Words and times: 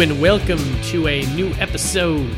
And 0.00 0.20
welcome 0.20 0.80
to 0.90 1.08
a 1.08 1.26
new 1.34 1.48
episode 1.54 2.30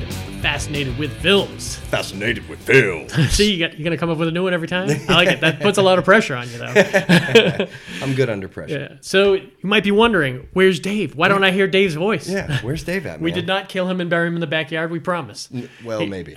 Fascinated 0.60 0.98
with 0.98 1.10
Films. 1.22 1.76
Fascinated 1.76 2.46
with 2.46 2.60
Phil. 2.60 3.08
See, 3.30 3.54
you 3.54 3.66
got, 3.66 3.78
you're 3.78 3.84
going 3.84 3.92
to 3.92 3.96
come 3.96 4.10
up 4.10 4.18
with 4.18 4.28
a 4.28 4.30
new 4.30 4.42
one 4.42 4.52
every 4.52 4.68
time? 4.68 4.90
I 5.08 5.14
like 5.14 5.28
it. 5.28 5.40
That 5.40 5.58
puts 5.58 5.78
a 5.78 5.82
lot 5.82 5.98
of 5.98 6.04
pressure 6.04 6.36
on 6.36 6.50
you, 6.50 6.58
though. 6.58 7.66
I'm 8.02 8.14
good 8.14 8.28
under 8.28 8.46
pressure. 8.46 8.78
Yeah. 8.90 8.96
So 9.00 9.32
you 9.32 9.50
might 9.62 9.84
be 9.84 9.90
wondering, 9.90 10.48
where's 10.52 10.78
Dave? 10.78 11.16
Why 11.16 11.28
don't 11.28 11.44
I 11.44 11.50
hear 11.50 11.66
Dave's 11.66 11.94
voice? 11.94 12.28
Yeah, 12.28 12.60
where's 12.60 12.84
Dave 12.84 13.06
at? 13.06 13.20
We 13.30 13.32
did 13.32 13.46
not 13.46 13.70
kill 13.70 13.88
him 13.88 14.02
and 14.02 14.10
bury 14.10 14.28
him 14.28 14.34
in 14.34 14.40
the 14.40 14.46
backyard, 14.46 14.90
we 14.90 14.98
promise. 15.00 15.48
Well, 15.82 16.04
maybe. 16.06 16.34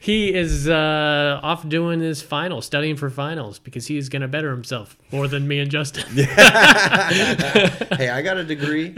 He 0.00 0.32
is 0.32 0.66
uh, 0.66 1.40
off 1.42 1.68
doing 1.68 2.00
his 2.00 2.22
finals, 2.22 2.64
studying 2.64 2.96
for 2.96 3.10
finals, 3.10 3.58
because 3.58 3.86
he 3.86 3.98
is 3.98 4.08
going 4.08 4.22
to 4.22 4.28
better 4.28 4.50
himself 4.50 4.96
more 5.12 5.28
than 5.28 5.46
me 5.46 5.58
and 5.58 5.70
Justin. 5.70 6.04
hey, 6.14 8.08
I 8.08 8.22
got 8.22 8.38
a 8.38 8.44
degree. 8.44 8.94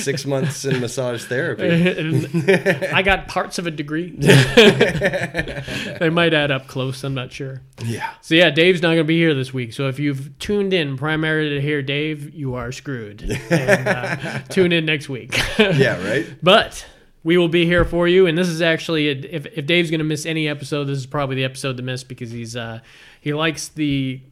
Six 0.00 0.26
months 0.26 0.66
in 0.66 0.80
massage 0.80 1.24
therapy. 1.24 2.88
I 2.92 3.00
got 3.02 3.21
parts 3.28 3.58
of 3.58 3.66
a 3.66 3.70
degree. 3.70 4.10
they 4.16 6.10
might 6.10 6.34
add 6.34 6.50
up 6.50 6.66
close. 6.66 7.02
I'm 7.04 7.14
not 7.14 7.32
sure. 7.32 7.62
Yeah. 7.84 8.12
So 8.20 8.34
yeah, 8.34 8.50
Dave's 8.50 8.82
not 8.82 8.88
going 8.88 8.98
to 8.98 9.04
be 9.04 9.18
here 9.18 9.34
this 9.34 9.52
week. 9.52 9.72
So 9.72 9.88
if 9.88 9.98
you've 9.98 10.38
tuned 10.38 10.72
in 10.72 10.96
primarily 10.96 11.50
to 11.50 11.60
hear 11.60 11.82
Dave, 11.82 12.34
you 12.34 12.54
are 12.54 12.72
screwed. 12.72 13.22
And, 13.52 13.88
uh, 13.88 14.38
tune 14.48 14.72
in 14.72 14.86
next 14.86 15.08
week. 15.08 15.38
Yeah, 15.58 16.02
right? 16.06 16.26
But 16.42 16.86
we 17.22 17.36
will 17.36 17.48
be 17.48 17.66
here 17.66 17.84
for 17.84 18.08
you. 18.08 18.26
And 18.26 18.36
this 18.36 18.48
is 18.48 18.62
actually 18.62 19.08
if 19.08 19.46
if 19.46 19.66
Dave's 19.66 19.90
going 19.90 19.98
to 19.98 20.04
miss 20.04 20.26
any 20.26 20.48
episode, 20.48 20.84
this 20.84 20.98
is 20.98 21.06
probably 21.06 21.36
the 21.36 21.44
episode 21.44 21.76
to 21.76 21.82
miss 21.82 22.02
because 22.02 22.30
he's 22.30 22.56
uh 22.56 22.80
he 23.20 23.34
likes 23.34 23.68
the 23.68 24.22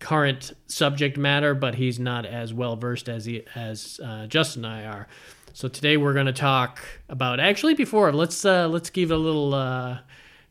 current 0.00 0.52
subject 0.66 1.16
matter, 1.16 1.54
but 1.54 1.76
he's 1.76 2.00
not 2.00 2.26
as 2.26 2.52
well 2.52 2.74
versed 2.74 3.08
as 3.08 3.26
he 3.26 3.42
as 3.54 4.00
uh, 4.02 4.26
Justin 4.26 4.64
and 4.64 4.74
I 4.74 4.84
are. 4.84 5.08
So 5.52 5.68
today 5.68 5.96
we're 5.96 6.12
going 6.14 6.26
to 6.26 6.32
talk 6.32 6.80
about 7.08 7.40
actually 7.40 7.74
before 7.74 8.12
let's 8.12 8.44
uh, 8.44 8.68
let's 8.68 8.90
give 8.90 9.10
a 9.10 9.16
little 9.16 9.52
uh, 9.54 9.98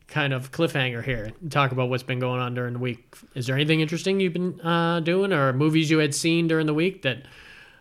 kind 0.08 0.32
of 0.32 0.52
cliffhanger 0.52 1.02
here 1.02 1.32
and 1.40 1.50
talk 1.50 1.72
about 1.72 1.88
what's 1.88 2.02
been 2.02 2.18
going 2.18 2.40
on 2.40 2.54
during 2.54 2.74
the 2.74 2.78
week. 2.78 3.16
Is 3.34 3.46
there 3.46 3.56
anything 3.56 3.80
interesting 3.80 4.20
you've 4.20 4.32
been 4.32 4.60
uh, 4.60 5.00
doing 5.00 5.32
or 5.32 5.52
movies 5.52 5.90
you 5.90 5.98
had 5.98 6.14
seen 6.14 6.48
during 6.48 6.66
the 6.66 6.74
week 6.74 7.02
that 7.02 7.22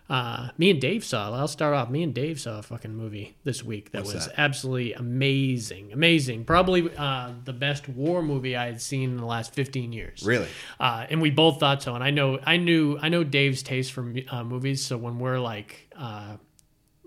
uh, 0.09 0.49
me 0.57 0.71
and 0.71 0.79
Dave 0.79 1.03
saw? 1.03 1.31
I'll 1.35 1.47
start 1.47 1.73
off. 1.75 1.89
Me 1.89 2.03
and 2.03 2.13
Dave 2.13 2.39
saw 2.39 2.59
a 2.59 2.63
fucking 2.63 2.95
movie 2.95 3.35
this 3.43 3.63
week 3.63 3.91
that 3.91 4.03
What's 4.03 4.13
was 4.13 4.25
that? 4.27 4.39
absolutely 4.39 4.93
amazing, 4.93 5.91
amazing. 5.91 6.45
Probably 6.45 6.89
uh, 6.97 7.33
the 7.43 7.53
best 7.53 7.89
war 7.89 8.23
movie 8.23 8.55
I 8.55 8.67
had 8.67 8.81
seen 8.81 9.11
in 9.11 9.17
the 9.17 9.25
last 9.25 9.53
fifteen 9.53 9.91
years. 9.91 10.23
Really? 10.23 10.47
Uh, 10.79 11.05
and 11.09 11.21
we 11.21 11.31
both 11.31 11.59
thought 11.59 11.83
so. 11.83 11.95
And 11.95 12.03
I 12.03 12.11
know, 12.11 12.39
I 12.43 12.57
knew, 12.57 12.97
I 13.01 13.09
know 13.09 13.23
Dave's 13.23 13.61
taste 13.61 13.91
for 13.91 14.13
uh, 14.29 14.43
movies. 14.43 14.85
So 14.85 14.97
when 14.97 15.19
we're 15.19 15.39
like, 15.39 15.89
uh, 15.97 16.37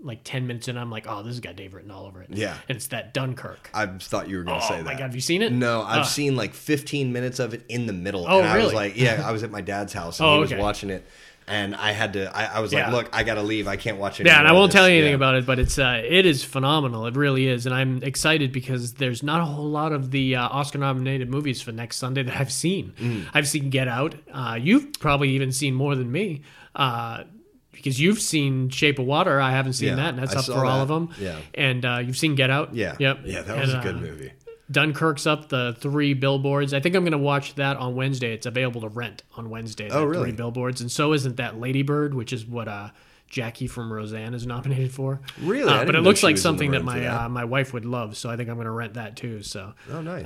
like 0.03 0.19
ten 0.23 0.45
minutes 0.47 0.67
in, 0.67 0.77
I'm 0.77 0.91
like, 0.91 1.05
oh, 1.07 1.23
this 1.23 1.31
has 1.31 1.39
got 1.39 1.55
Dave 1.55 1.73
written 1.73 1.89
all 1.91 2.05
over 2.05 2.21
it. 2.21 2.29
Yeah. 2.31 2.57
and 2.69 2.75
it's 2.75 2.87
that 2.87 3.13
Dunkirk. 3.13 3.69
I 3.73 3.85
thought 3.87 4.29
you 4.29 4.37
were 4.37 4.43
going 4.43 4.59
to 4.59 4.65
oh 4.65 4.69
say 4.69 4.77
my 4.81 4.91
that. 4.91 4.99
god, 4.99 5.01
have 5.01 5.15
you 5.15 5.21
seen 5.21 5.41
it? 5.41 5.51
No, 5.51 5.81
I've 5.81 5.99
Ah. 6.01 6.03
seen 6.03 6.35
like 6.35 6.53
15 6.53 7.11
minutes 7.13 7.39
of 7.39 7.53
it 7.53 7.63
in 7.69 7.87
the 7.87 7.93
middle. 7.93 8.25
Oh, 8.27 8.39
and 8.39 8.47
I 8.47 8.57
was 8.57 8.65
really? 8.65 8.75
like, 8.75 8.97
yeah, 8.97 9.23
I 9.25 9.31
was 9.31 9.43
at 9.43 9.51
my 9.51 9.61
dad's 9.61 9.93
house 9.93 10.19
and 10.19 10.27
Oh, 10.29 10.33
he 10.35 10.39
was 10.41 10.51
okay. 10.51 10.61
watching 10.61 10.89
it. 10.89 11.05
And 11.45 11.75
I 11.75 11.91
had 11.91 12.13
to, 12.13 12.33
I, 12.33 12.45
I 12.45 12.59
was 12.61 12.73
like, 12.73 12.89
look, 12.89 13.09
I 13.11 13.23
got 13.23 13.33
to 13.33 13.41
leave. 13.41 13.67
I 13.67 13.75
can't 13.75 13.97
watch 13.97 14.21
it. 14.21 14.25
Yeah, 14.25 14.39
and 14.39 14.47
I 14.47 14.53
won't 14.53 14.71
tell 14.71 14.87
you 14.87 14.95
anything 14.95 15.13
about 15.13 15.35
it, 15.35 15.45
but 15.45 15.59
it's 15.59 15.77
uh, 15.77 16.01
it 16.01 16.25
is 16.25 16.41
phenomenal. 16.41 17.05
It 17.05 17.17
really 17.17 17.49
is, 17.49 17.65
and 17.65 17.75
I'm 17.75 18.01
excited 18.01 18.53
because 18.53 18.93
there's 18.93 19.21
not 19.23 19.41
a 19.41 19.43
whole 19.43 19.69
lot 19.69 19.91
of 19.91 20.11
the 20.11 20.37
uh, 20.37 20.47
Oscar-nominated 20.47 21.29
movies 21.29 21.61
for 21.61 21.73
next 21.73 21.97
Sunday 21.97 22.23
that 22.23 22.39
I've 22.39 22.49
seen. 22.51 22.93
Mm. 22.97 23.25
I've 23.33 23.45
seen 23.49 23.69
Get 23.69 23.89
Out. 23.89 24.15
Uh, 24.31 24.57
you've 24.61 24.93
probably 25.01 25.31
even 25.31 25.51
seen 25.51 25.73
more 25.73 25.95
than 25.97 26.09
me. 26.13 26.43
Uh, 26.75 27.25
because 27.73 27.99
you've 27.99 28.21
seen 28.21 28.69
Shape 28.69 28.99
of 28.99 29.05
Water, 29.05 29.41
I 29.41 29.51
haven't 29.51 29.73
seen 29.73 29.89
Yeah, 29.89 29.95
that, 29.95 30.13
and 30.13 30.19
that's 30.19 30.35
I 30.35 30.39
up 30.39 30.45
for 30.45 30.65
all 30.65 30.79
of 30.81 30.87
them. 30.87 31.09
Yeah. 31.19 31.37
and 31.53 31.83
uh, 31.85 31.97
you've 31.97 32.17
seen 32.17 32.35
Get 32.35 32.49
Out. 32.49 32.73
Yeah. 32.73 32.95
yep, 32.99 33.19
Yeah, 33.25 33.41
that 33.41 33.57
was 33.59 33.73
And, 33.73 33.79
a 33.81 33.83
good 33.83 33.95
uh, 33.95 33.99
movie. 33.99 34.31
Dunkirk's 34.71 35.27
up 35.27 35.49
the 35.49 35.75
three 35.79 36.13
billboards. 36.13 36.73
I 36.73 36.79
think 36.79 36.95
I'm 36.95 37.03
going 37.03 37.11
to 37.11 37.17
watch 37.17 37.55
that 37.55 37.77
on 37.77 37.95
Wednesday. 37.95 38.33
It's 38.33 38.45
available 38.45 38.81
to 38.81 38.87
rent 38.87 39.23
on 39.35 39.49
Wednesday. 39.49 39.89
Oh, 39.91 40.05
really? 40.05 40.29
Three 40.29 40.37
billboards, 40.37 40.79
and 40.81 40.89
so 40.91 41.13
isn't 41.13 41.35
that 41.37 41.59
Ladybird, 41.59 42.13
which 42.13 42.31
is 42.31 42.45
what 42.45 42.67
uh, 42.67 42.89
Jackie 43.27 43.67
from 43.67 43.91
Roseanne 43.91 44.33
is 44.33 44.47
nominated 44.47 44.91
for. 44.91 45.19
Really? 45.41 45.71
Uh, 45.71 45.85
but 45.85 45.95
it 45.95 46.01
looks 46.01 46.23
like 46.23 46.35
was 46.35 46.39
in 46.39 46.43
the 46.43 46.49
something 46.49 46.71
that 46.71 46.83
my 46.85 46.99
that. 47.01 47.21
Uh, 47.23 47.29
my 47.29 47.43
wife 47.43 47.73
would 47.73 47.85
love. 47.85 48.15
So 48.15 48.29
I 48.29 48.37
think 48.37 48.49
I'm 48.49 48.55
going 48.55 48.65
to 48.65 48.71
rent 48.71 48.93
that 48.93 49.17
too. 49.17 49.43
So. 49.43 49.73
Oh, 49.91 50.01
nice. 50.01 50.25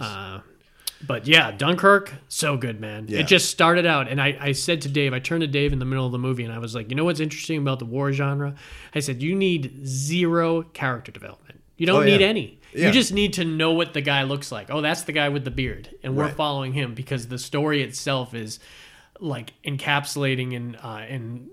But 1.06 1.28
yeah, 1.28 1.52
Dunkirk, 1.52 2.12
so 2.28 2.58
good, 2.58 2.80
man. 2.82 3.06
Yeah. 3.08 3.20
It 3.20 3.28
just 3.28 3.52
started 3.52 3.86
out, 3.86 4.08
and 4.08 4.20
I, 4.22 4.36
I 4.42 4.52
said 4.54 4.82
to 4.82 4.90
Dave, 4.90 5.14
I 5.14 5.20
turned 5.20 5.42
to 5.42 5.48
Dave 5.48 5.72
in 5.74 5.78
the 5.80 5.86
middle 5.86 6.06
of 6.08 6.12
the 6.12 6.18
movie, 6.18 6.44
and 6.44 6.52
I 6.52 6.58
was 6.58 6.74
like, 6.74 6.90
you 6.90 6.96
know 6.96 7.06
what's 7.06 7.20
interesting 7.20 7.60
about 7.60 7.78
the 7.80 7.86
war 7.86 8.12
genre? 8.12 8.56
I 8.96 9.00
said, 9.02 9.22
you 9.22 9.36
need 9.36 9.86
zero 9.86 10.64
character 10.64 11.12
development. 11.12 11.62
You 11.78 11.86
don't 11.86 11.98
Oh, 11.98 12.06
yeah. 12.06 12.18
need 12.18 12.24
any. 12.24 12.60
Yeah. 12.74 12.88
You 12.88 12.92
just 12.94 13.14
need 13.14 13.34
to 13.34 13.46
know 13.46 13.74
what 13.74 13.94
the 13.94 14.02
guy 14.02 14.24
looks 14.24 14.52
like. 14.52 14.72
Oh, 14.72 14.82
that's 14.82 15.04
the 15.04 15.12
guy 15.12 15.30
with 15.30 15.44
the 15.46 15.52
beard, 15.52 15.90
and 16.02 16.16
we're 16.16 16.26
Right. 16.26 16.34
following 16.36 16.74
him 16.74 16.96
because 16.96 17.28
the 17.28 17.38
story 17.38 17.84
itself 17.84 18.34
is 18.34 18.60
like 19.20 19.54
encapsulating 19.64 20.56
and 20.56 20.76
uh, 20.84 21.02
and 21.08 21.50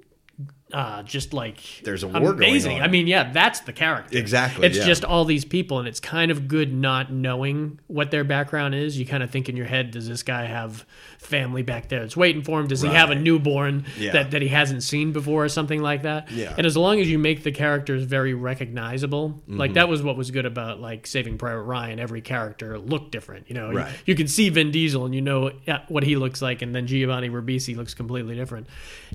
uh, 0.73 1.03
just 1.05 1.33
like 1.33 1.61
There's 1.85 2.03
a 2.03 2.09
war 2.09 2.21
going 2.21 2.35
amazing. 2.37 2.81
I 2.83 2.89
mean, 2.89 3.07
yeah, 3.07 3.31
that's 3.33 3.61
the 3.61 3.73
character. 3.73 4.19
Exactly, 4.19 4.67
It's 4.67 4.79
yeah. 4.79 4.85
just 4.87 5.05
all 5.05 5.25
these 5.25 5.45
people, 5.45 5.79
and 5.79 5.87
it's 5.87 6.01
kind 6.01 6.33
of 6.33 6.49
good 6.49 6.73
not 6.73 7.13
knowing 7.13 7.79
what 7.87 8.11
their 8.11 8.25
background 8.25 8.75
is. 8.75 8.99
You 8.99 9.07
kind 9.07 9.23
of 9.23 9.31
think 9.31 9.49
in 9.49 9.57
your 9.57 9.67
head, 9.67 9.93
does 9.93 10.09
this 10.09 10.25
guy 10.25 10.47
have 10.47 10.85
family 11.19 11.63
back 11.63 11.89
there 11.91 12.01
that's 12.01 12.17
waiting 12.17 12.43
for 12.43 12.59
him? 12.59 12.67
Does 12.67 12.81
he 12.83 12.89
have 12.89 13.11
a 13.11 13.15
newborn 13.15 13.85
Yeah. 13.97 14.13
that, 14.13 14.33
that 14.33 14.43
he 14.43 14.49
hasn't 14.49 14.83
seen 14.83 15.13
before 15.13 15.45
or 15.45 15.49
something 15.49 15.81
like 15.81 16.03
that? 16.03 16.31
Yeah. 16.33 16.53
And 16.59 16.67
as 16.67 16.77
long 16.77 16.99
as 16.99 17.09
you 17.09 17.19
make 17.21 17.45
the 17.45 17.53
characters 17.53 18.03
very 18.05 18.35
recognizable, 18.35 19.31
Mm-hmm. 19.31 19.57
like 19.59 19.75
that 19.75 19.89
was 19.89 20.03
what 20.03 20.17
was 20.17 20.31
good 20.33 20.47
about 20.47 20.81
like 20.81 21.07
Saving 21.07 21.39
Private 21.39 21.63
Ryan. 21.63 22.01
Every 22.01 22.21
character 22.21 22.79
looked 22.81 23.13
different. 23.13 23.49
You 23.49 23.55
know, 23.55 23.71
You- 23.71 23.77
Right. 23.79 23.93
you, 24.07 24.15
can 24.17 24.27
see 24.27 24.49
Vin 24.49 24.71
Diesel 24.73 25.05
and 25.05 25.15
you 25.15 25.21
know 25.23 25.53
what 25.89 26.03
he 26.03 26.17
looks 26.17 26.43
like, 26.43 26.63
and 26.63 26.75
then 26.75 26.87
Giovanni 26.89 27.31
Ribisi 27.31 27.77
looks 27.77 27.95
completely 27.95 28.35
different. 28.35 28.67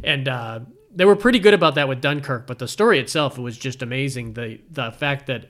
And 0.03 0.27
uh, 0.27 0.59
they 0.93 1.05
were 1.05 1.15
pretty 1.15 1.39
good 1.39 1.53
about 1.53 1.75
that 1.75 1.87
with 1.87 2.01
Dunkirk, 2.01 2.47
but 2.47 2.59
the 2.59 2.67
story 2.67 2.99
itself 2.99 3.37
it 3.37 3.41
was 3.41 3.57
just 3.57 3.81
amazing. 3.81 4.33
The 4.33 4.59
the 4.71 4.91
fact 4.91 5.27
that 5.27 5.45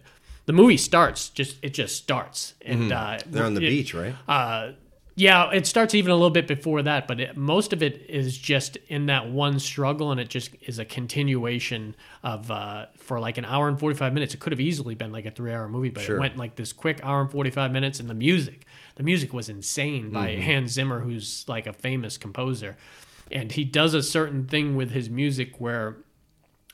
the 0.45 0.53
movie 0.53 0.77
starts 0.77 1.29
just 1.29 1.57
it 1.61 1.73
just 1.73 1.95
starts 1.95 2.53
and 2.61 2.91
uh, 2.91 3.17
Mm-hmm. 3.17 3.31
They're 3.31 3.43
on 3.45 3.53
the 3.53 3.65
it- 3.65 3.69
beach, 3.69 3.93
right? 3.93 4.15
uh, 4.27 4.71
yeah, 5.15 5.51
it 5.51 5.67
starts 5.67 5.93
even 5.95 6.11
a 6.11 6.15
little 6.15 6.29
bit 6.29 6.47
before 6.47 6.81
that, 6.83 7.05
but 7.05 7.19
it, 7.19 7.35
most 7.35 7.73
of 7.73 7.83
it 7.83 8.05
is 8.07 8.37
just 8.37 8.77
in 8.87 9.07
that 9.07 9.29
one 9.29 9.59
struggle, 9.59 10.11
and 10.11 10.19
it 10.21 10.29
just 10.29 10.51
is 10.61 10.79
a 10.79 10.85
continuation 10.85 11.93
of 12.23 12.49
uh, 12.49 12.85
for 12.97 13.19
like 13.19 13.37
an 13.37 13.43
hour 13.43 13.67
and 13.67 13.77
forty 13.77 13.97
five 13.97 14.13
minutes. 14.13 14.33
It 14.33 14.39
could 14.39 14.53
have 14.53 14.61
easily 14.61 14.95
been 14.95 15.11
like 15.11 15.25
a 15.25 15.31
three 15.31 15.51
hour 15.51 15.67
movie, 15.67 15.89
but 15.89 16.03
Sure. 16.03 16.15
it 16.15 16.19
went 16.21 16.37
like 16.37 16.55
this 16.55 16.71
quick 16.71 17.01
hour 17.03 17.19
and 17.19 17.29
forty 17.29 17.49
five 17.49 17.71
minutes, 17.73 17.99
and 17.99 18.09
the 18.09 18.13
music, 18.13 18.65
the 18.95 19.03
music 19.03 19.33
was 19.33 19.49
insane 19.49 20.09
by 20.11 20.29
Mm-hmm. 20.29 20.41
Hans 20.41 20.71
Zimmer, 20.71 21.01
who's 21.01 21.43
like 21.49 21.67
a 21.67 21.73
famous 21.73 22.17
composer, 22.17 22.77
and 23.31 23.51
he 23.51 23.63
does 23.63 23.93
a 23.93 24.03
certain 24.03 24.45
thing 24.45 24.75
with 24.75 24.91
his 24.91 25.09
music 25.09 25.59
where 25.59 25.97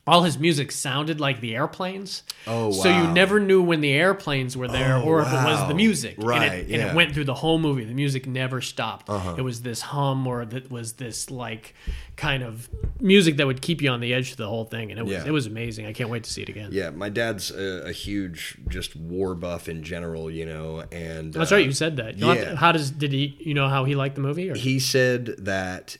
all 0.07 0.21
his 0.21 0.37
music 0.37 0.71
sounded 0.71 1.19
like 1.19 1.41
the 1.41 1.55
airplanes. 1.55 2.21
Oh, 2.45 2.71
So 2.71 2.89
you 2.95 3.07
never 3.11 3.39
knew 3.39 3.63
when 3.63 3.81
the 3.81 3.91
airplanes 3.91 4.55
were 4.55 4.67
there 4.67 4.97
Oh, 4.97 5.01
or 5.01 5.21
if 5.21 5.27
it 5.27 5.33
was 5.33 5.67
the 5.67 5.73
music. 5.73 6.17
and 6.19 6.27
Right, 6.27 6.51
it, 6.51 6.59
and 6.65 6.69
yeah. 6.69 6.77
Uh-huh. 6.77 6.89
it 6.91 6.95
went 6.95 7.13
through 7.15 7.23
the 7.23 7.33
whole 7.33 7.57
movie. 7.57 7.85
The 7.85 7.93
music 7.95 8.27
never 8.27 8.61
stopped. 8.61 9.09
It 9.35 9.41
was 9.41 9.63
this 9.63 9.81
hum 9.81 10.27
or 10.27 10.45
that 10.45 10.69
was 10.69 10.93
this 10.93 11.31
like 11.31 11.73
kind 12.17 12.43
of 12.43 12.69
music 12.99 13.37
that 13.37 13.47
would 13.47 13.63
keep 13.63 13.81
you 13.81 13.89
on 13.89 13.99
the 13.99 14.13
edge 14.13 14.29
of 14.29 14.37
the 14.37 14.47
whole 14.47 14.65
thing, 14.65 14.91
and 14.91 14.99
it 14.99 15.03
was 15.03 15.13
Yeah. 15.13 15.25
it 15.25 15.31
was 15.31 15.47
amazing. 15.47 15.87
I 15.87 15.91
can't 15.93 16.11
wait 16.11 16.23
to 16.25 16.29
see 16.31 16.43
it 16.43 16.49
again. 16.49 16.69
Yeah, 16.71 16.91
my 16.91 17.09
dad's 17.09 17.49
a, 17.49 17.87
a 17.87 17.91
huge 17.91 18.57
just 18.69 18.95
war 18.95 19.33
buff 19.33 19.67
in 19.67 19.81
general, 19.81 20.29
you 20.29 20.45
know, 20.45 20.83
and 20.91 21.33
That's 21.33 21.51
uh, 21.51 21.55
right. 21.55 21.65
You 21.65 21.71
said 21.71 21.97
that. 21.97 22.19
You 22.19 22.27
yeah. 22.27 22.51
to- 22.51 22.55
how 22.57 22.71
does 22.71 22.91
did 22.91 23.11
he? 23.11 23.35
You 23.39 23.55
know 23.55 23.69
how 23.69 23.85
he 23.85 23.95
liked 23.95 24.13
the 24.13 24.21
movie? 24.21 24.51
Or? 24.51 24.55
he 24.55 24.77
said 24.79 25.33
that 25.39 25.97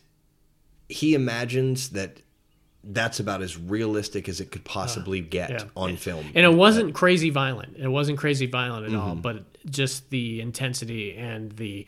he 0.90 1.14
imagines 1.16 1.90
that 1.90 2.22
that's 2.84 3.20
about 3.20 3.42
as 3.42 3.58
realistic 3.58 4.30
as 4.30 4.40
it 4.40 4.52
could 4.52 4.64
possibly 4.64 5.20
get 5.20 5.50
yeah. 5.50 5.64
on 5.76 5.98
film. 5.98 6.26
and 6.36 6.46
it 6.46 6.54
wasn't 6.54 6.94
crazy 6.94 7.32
violent. 7.32 7.76
It 7.78 7.88
wasn't 7.88 8.18
crazy 8.20 8.46
violent 8.46 8.86
at 8.86 8.92
Mm-hmm. 8.92 9.00
all, 9.02 9.16
but 9.16 9.44
just 9.66 10.10
the 10.12 10.40
intensity 10.42 11.16
and 11.18 11.52
the 11.54 11.88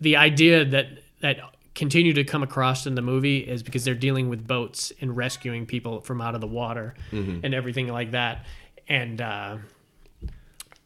the 0.00 0.16
idea 0.16 0.64
that 0.64 0.86
that 1.20 1.40
continue 1.74 2.12
to 2.12 2.22
come 2.24 2.42
across 2.44 2.86
in 2.86 2.94
the 2.94 3.02
movie 3.02 3.38
is 3.38 3.62
because 3.64 3.84
they're 3.84 3.94
dealing 3.94 4.28
with 4.28 4.46
boats 4.46 4.92
and 5.00 5.16
rescuing 5.16 5.66
people 5.66 6.00
from 6.00 6.20
out 6.20 6.34
of 6.36 6.40
the 6.40 6.46
water 6.46 6.94
Mm-hmm. 7.10 7.40
and 7.44 7.52
everything 7.54 7.88
like 7.88 8.12
that. 8.12 8.44
And 8.88 9.20
uh, 9.20 9.56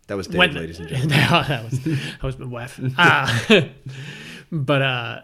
that 0.06 0.16
was 0.16 0.26
Dave, 0.26 0.38
when 0.38 0.54
ladies 0.54 0.78
and 0.80 0.88
gentlemen. 0.88 1.08
that 1.48 1.64
was 1.64 1.80
that 1.84 2.22
was 2.22 2.38
my 2.38 2.46
wife. 2.46 2.80
Uh, 2.96 3.68
but 4.52 4.82
uh, 4.82 5.20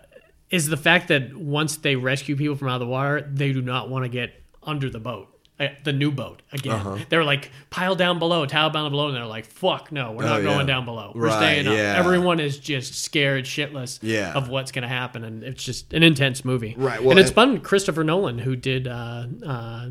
is 0.51 0.67
the 0.69 0.77
fact 0.77 1.09
that 1.09 1.37
once 1.37 1.77
they 1.77 1.97
rescue 1.97 2.37
people 2.37 2.57
from 2.57 2.69
out 2.69 2.75
of 2.77 2.81
the 2.81 2.87
water, 2.87 3.21
they 3.33 3.53
do 3.53 3.61
not 3.63 3.89
want 3.91 4.05
to 4.05 4.09
get 4.09 4.33
under 4.63 4.89
the 4.91 4.99
boat. 5.01 5.29
uh, 5.61 5.69
The 5.85 5.93
new 5.93 6.11
boat 6.11 6.41
again. 6.53 6.73
Uh-huh. 6.75 6.99
They're 7.09 7.25
like 7.25 7.51
pile 7.71 7.95
down 7.97 8.19
below, 8.19 8.47
towel 8.47 8.71
down 8.71 8.91
below, 8.91 9.09
and 9.09 9.17
they're 9.17 9.27
like, 9.27 9.45
"Fuck 9.47 9.91
no, 9.91 10.13
we're 10.13 10.25
not 10.25 10.41
Oh, 10.41 10.43
going 10.45 10.59
yeah. 10.61 10.65
down 10.75 10.85
below. 10.85 11.13
We're 11.15 11.27
Right, 11.27 11.37
staying 11.37 11.67
up." 11.67 11.75
yeah. 11.75 11.97
Everyone 11.99 12.39
is 12.41 12.59
just 12.59 12.95
scared 13.03 13.45
shitless 13.45 13.99
Yeah. 14.01 14.33
of 14.35 14.49
what's 14.49 14.71
going 14.73 14.83
to 14.83 14.89
happen, 14.89 15.25
and 15.25 15.43
it's 15.43 15.65
just 15.65 15.93
an 15.93 16.03
intense 16.05 16.45
movie. 16.45 16.75
Right, 16.79 17.01
well, 17.03 17.11
and 17.11 17.19
it's 17.21 17.31
and- 17.31 17.35
fun. 17.35 17.61
Christopher 17.61 18.05
Nolan, 18.05 18.39
who 18.39 18.55
did 18.57 18.87
uh, 18.87 19.27
uh, 19.45 19.89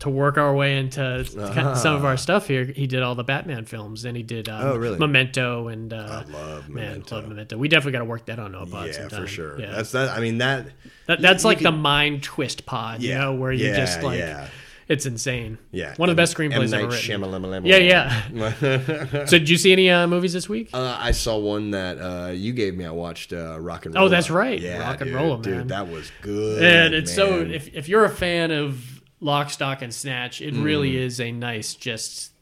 to 0.00 0.08
work 0.10 0.38
our 0.38 0.54
way 0.54 0.78
into 0.78 1.26
Ah. 1.38 1.74
some 1.74 1.96
of 1.96 2.04
our 2.04 2.16
stuff 2.16 2.46
here, 2.46 2.64
he 2.64 2.86
did 2.86 3.02
all 3.02 3.14
the 3.16 3.24
Batman 3.24 3.64
films, 3.64 4.04
and 4.04 4.16
he 4.16 4.22
did 4.22 4.48
um, 4.48 4.60
Oh, 4.64 4.76
really? 4.76 4.96
Memento 4.98 5.68
and 5.68 5.92
uh, 5.92 5.96
I 6.26 6.30
love 6.30 6.68
man, 6.68 6.84
Memento. 6.84 7.16
love 7.16 7.28
Memento. 7.28 7.58
We 7.58 7.66
definitely 7.68 7.92
got 7.92 7.98
to 8.00 8.04
work 8.04 8.26
that 8.26 8.38
on 8.38 8.52
pod 8.70 8.86
yeah, 8.86 8.92
sometime. 8.92 9.20
for 9.22 9.26
sure. 9.26 9.60
Yeah. 9.60 9.72
That's 9.72 9.90
that. 9.92 10.10
I 10.10 10.20
mean 10.20 10.38
that. 10.38 10.66
That, 11.06 11.20
that's 11.20 11.42
you 11.42 11.48
like 11.48 11.58
could- 11.58 11.66
the 11.66 11.72
mind 11.72 12.22
twist 12.22 12.64
pod, 12.66 13.02
you 13.02 13.14
know, 13.14 13.34
where 13.34 13.50
you 13.50 13.66
yeah, 13.66 13.76
just 13.76 14.02
like 14.02 14.18
yeah. 14.20 14.46
it's 14.88 15.04
insane. 15.04 15.58
Yeah, 15.72 15.94
one 15.96 16.08
of 16.08 16.14
the 16.16 16.20
best 16.22 16.36
screenplays 16.36 16.52
M. 16.52 16.74
ever 16.74 16.82
Night 16.88 16.92
written. 16.92 17.20
Shyamalan- 17.22 17.66
Yeah, 17.66 17.76
yeah. 17.78 19.24
So, 19.26 19.36
did 19.38 19.48
you 19.48 19.56
see 19.56 19.72
any 19.72 19.90
uh, 19.90 20.06
movies 20.06 20.32
this 20.32 20.48
week? 20.48 20.70
Uh, 20.72 20.96
I 21.00 21.10
saw 21.10 21.38
one 21.38 21.72
that 21.72 21.98
uh, 21.98 22.30
you 22.30 22.52
gave 22.52 22.74
me. 22.76 22.84
I 22.84 22.90
watched 22.92 23.32
uh, 23.32 23.58
Rock 23.58 23.86
and 23.86 23.94
Roll. 23.96 24.04
Oh, 24.04 24.08
that's 24.08 24.30
right. 24.30 24.60
Yeah, 24.60 24.78
Rock 24.78 25.00
and 25.00 25.12
Roll, 25.12 25.30
man. 25.38 25.42
dude, 25.42 25.68
that 25.70 25.88
was 25.88 26.12
good. 26.22 26.62
and 26.62 26.94
it's 26.94 27.12
so 27.12 27.40
if 27.40 27.74
if 27.74 27.88
you're 27.88 28.04
a 28.04 28.10
fan 28.10 28.50
of 28.52 28.97
Lock, 29.20 29.50
Stock, 29.50 29.82
and 29.82 29.92
Snatch, 29.92 30.40
it 30.40 30.54
really 30.54 30.92
Mm. 30.92 31.00
is 31.00 31.20
a 31.20 31.32
nice 31.32 31.74
just 31.74 32.32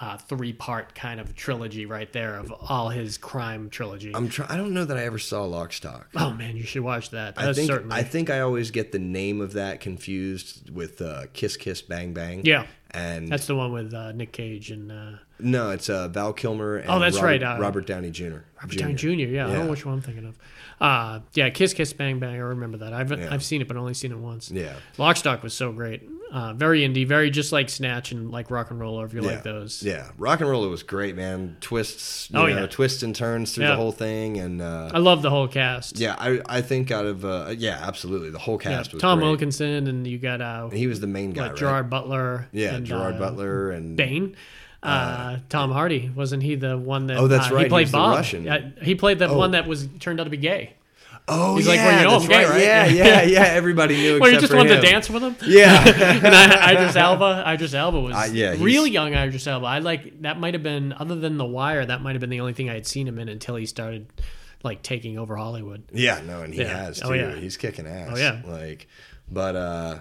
uh, 0.00 0.16
three 0.18 0.52
part 0.52 0.94
kind 0.94 1.18
of 1.18 1.34
trilogy 1.34 1.86
right 1.86 2.12
there 2.12 2.36
of 2.36 2.52
all 2.68 2.88
his 2.90 3.16
crime 3.18 3.68
trilogy. 3.70 4.12
I'm 4.14 4.28
try- 4.28 4.46
I 4.48 4.56
don't 4.56 4.72
know 4.74 4.84
that 4.84 4.96
I 4.96 5.04
ever 5.04 5.18
saw 5.18 5.46
Lockstock. 5.46 6.04
oh 6.14 6.30
man, 6.34 6.56
you 6.56 6.62
should 6.62 6.82
watch 6.82 7.10
that. 7.10 7.34
I 7.36 7.52
think 7.52 7.66
certainly 7.68 7.96
I 7.96 8.02
think 8.02 8.30
I 8.30 8.40
always 8.40 8.70
get 8.70 8.92
the 8.92 8.98
name 8.98 9.40
of 9.40 9.54
that 9.54 9.80
confused 9.80 10.70
with 10.70 11.00
uh, 11.00 11.24
Kiss 11.32 11.56
Kiss 11.56 11.82
Bang 11.82 12.12
Bang. 12.12 12.42
yeah. 12.44 12.66
And 12.92 13.28
That's 13.28 13.46
the 13.46 13.54
one 13.54 13.72
with 13.72 13.92
uh, 13.92 14.12
Nick 14.12 14.32
Cage 14.32 14.70
and 14.70 14.90
uh, 14.90 15.10
no, 15.38 15.70
it's 15.70 15.88
uh, 15.88 16.08
Val 16.08 16.32
Kilmer. 16.32 16.76
And 16.76 16.90
Oh, 16.90 16.98
that's 16.98 17.16
Robert, 17.16 17.26
right, 17.26 17.42
uh, 17.42 17.56
Robert 17.60 17.86
Downey 17.86 18.10
Jr. 18.10 18.38
Robert 18.60 18.76
Downey 18.76 18.94
Jr. 18.94 19.08
Yeah, 19.10 19.46
I 19.46 19.52
don't 19.52 19.64
know 19.66 19.70
which 19.70 19.84
one 19.86 19.94
I'm 19.94 20.00
thinking 20.00 20.24
of. 20.26 20.38
Uh, 20.80 21.20
yeah, 21.34 21.50
Kiss 21.50 21.74
Kiss 21.74 21.92
Bang 21.92 22.18
Bang. 22.18 22.34
I 22.34 22.38
remember 22.38 22.78
that. 22.78 22.92
I've 22.92 23.10
Yeah. 23.10 23.28
I've 23.30 23.44
seen 23.44 23.60
it, 23.60 23.68
but 23.68 23.76
only 23.76 23.94
seen 23.94 24.12
it 24.12 24.18
once. 24.18 24.50
Yeah, 24.50 24.74
Lockstock 24.96 25.42
was 25.42 25.54
so 25.54 25.72
great. 25.72 26.02
Uh, 26.30 26.52
very 26.52 26.80
indie, 26.82 27.06
very 27.06 27.30
just 27.30 27.52
like 27.52 27.70
Snatch 27.70 28.12
and 28.12 28.30
like 28.30 28.48
RocknRolla. 28.48 29.06
If 29.06 29.14
you 29.14 29.22
yeah, 29.22 29.30
like 29.30 29.42
those, 29.44 29.82
Yeah, 29.82 30.08
RocknRolla 30.18 30.68
was 30.68 30.82
great, 30.82 31.16
man. 31.16 31.56
Twists, 31.62 32.28
you 32.30 32.38
Oh, 32.38 32.46
know, 32.46 32.60
yeah. 32.60 32.66
twists 32.66 33.02
and 33.02 33.16
turns 33.16 33.54
through 33.54 33.64
Yeah. 33.64 33.70
the 33.70 33.76
whole 33.76 33.92
thing, 33.92 34.36
and 34.36 34.60
uh, 34.60 34.90
I 34.92 34.98
love 34.98 35.22
the 35.22 35.30
whole 35.30 35.48
cast. 35.48 35.98
yeah, 35.98 36.16
I 36.18 36.40
I 36.46 36.60
think 36.60 36.90
out 36.90 37.06
of 37.06 37.24
uh, 37.24 37.54
yeah, 37.56 37.78
absolutely, 37.82 38.28
the 38.28 38.38
whole 38.38 38.58
cast 38.58 38.92
was 38.92 39.00
Tom 39.00 39.20
great. 39.20 39.28
Wilkinson, 39.28 39.86
and 39.86 40.06
you 40.06 40.18
got 40.18 40.42
uh, 40.42 40.68
He 40.68 40.86
was 40.86 41.00
the 41.00 41.06
main 41.06 41.30
guy, 41.30 41.48
right? 41.48 41.56
Gerard 41.56 41.88
Butler. 41.88 42.48
yeah, 42.52 42.74
and, 42.74 42.84
Gerard 42.84 43.14
uh, 43.14 43.18
Butler 43.20 43.70
and 43.70 43.96
Bane. 43.96 44.36
Uh, 44.82 45.38
Tom 45.48 45.72
Hardy 45.72 46.10
wasn't 46.14 46.42
he 46.42 46.54
the 46.54 46.76
one 46.78 47.06
that? 47.08 47.16
Oh, 47.16 47.26
that's 47.26 47.50
uh, 47.50 47.54
right, 47.54 47.60
He 47.60 47.64
he 47.64 47.68
played 47.70 47.88
the 47.88 47.92
Bob. 47.92 48.16
Russian. 48.16 48.74
He 48.82 48.94
played 48.94 49.18
the 49.18 49.28
Oh. 49.28 49.36
one 49.38 49.52
that 49.52 49.66
was 49.66 49.88
turned 49.98 50.20
out 50.20 50.24
to 50.24 50.30
be 50.30 50.36
gay. 50.36 50.74
Oh, 51.30 51.56
He's 51.56 51.66
yeah, 51.66 51.72
like, 51.72 51.80
well, 51.80 51.98
you 51.98 52.04
know 52.04 52.10
that's 52.12 52.24
I'm 52.24 52.28
gay, 52.30 52.44
right. 52.44 52.50
right? 52.50 52.60
Yeah, 52.62 52.86
yeah, 52.86 53.22
yeah. 53.22 53.42
Everybody 53.42 53.96
knew. 53.96 54.18
Well, 54.20 54.30
you 54.30 54.40
just 54.40 54.52
wanted 54.54 54.72
him. 54.72 54.80
to 54.82 54.86
dance 54.88 55.10
with 55.10 55.22
him. 55.22 55.36
Yeah, 55.46 55.86
and 56.24 56.34
I, 56.34 56.72
Idris 56.72 56.96
Elba, 56.96 57.44
Idris 57.46 57.74
Elba 57.74 58.00
was 58.00 58.14
Uh, 58.14 58.28
yeah, 58.32 58.54
real 58.58 58.86
young. 58.86 59.12
Idris 59.14 59.46
Elba. 59.46 59.66
I 59.66 59.78
like 59.80 60.22
that. 60.22 60.40
Might 60.40 60.54
have 60.54 60.62
been 60.62 60.92
other 60.94 61.16
than 61.16 61.36
The 61.36 61.44
Wire. 61.44 61.84
That 61.84 62.00
might 62.02 62.12
have 62.12 62.20
been 62.20 62.30
the 62.30 62.40
only 62.40 62.54
thing 62.54 62.70
I 62.70 62.74
had 62.74 62.86
seen 62.86 63.06
him 63.06 63.18
in 63.18 63.28
until 63.28 63.56
he 63.56 63.66
started 63.66 64.06
like 64.62 64.82
taking 64.82 65.18
over 65.18 65.36
Hollywood. 65.36 65.82
yeah. 65.92 66.20
No, 66.26 66.42
and 66.42 66.52
he 66.54 66.62
Yeah. 66.62 66.84
has 66.86 67.02
Oh, 67.04 67.12
yeah. 67.12 67.34
He's 67.36 67.56
kicking 67.56 67.86
ass. 67.86 68.10
Oh, 68.12 68.18
yeah. 68.18 68.40
Like, 68.44 68.88
but 69.30 69.54
uh, 69.54 69.98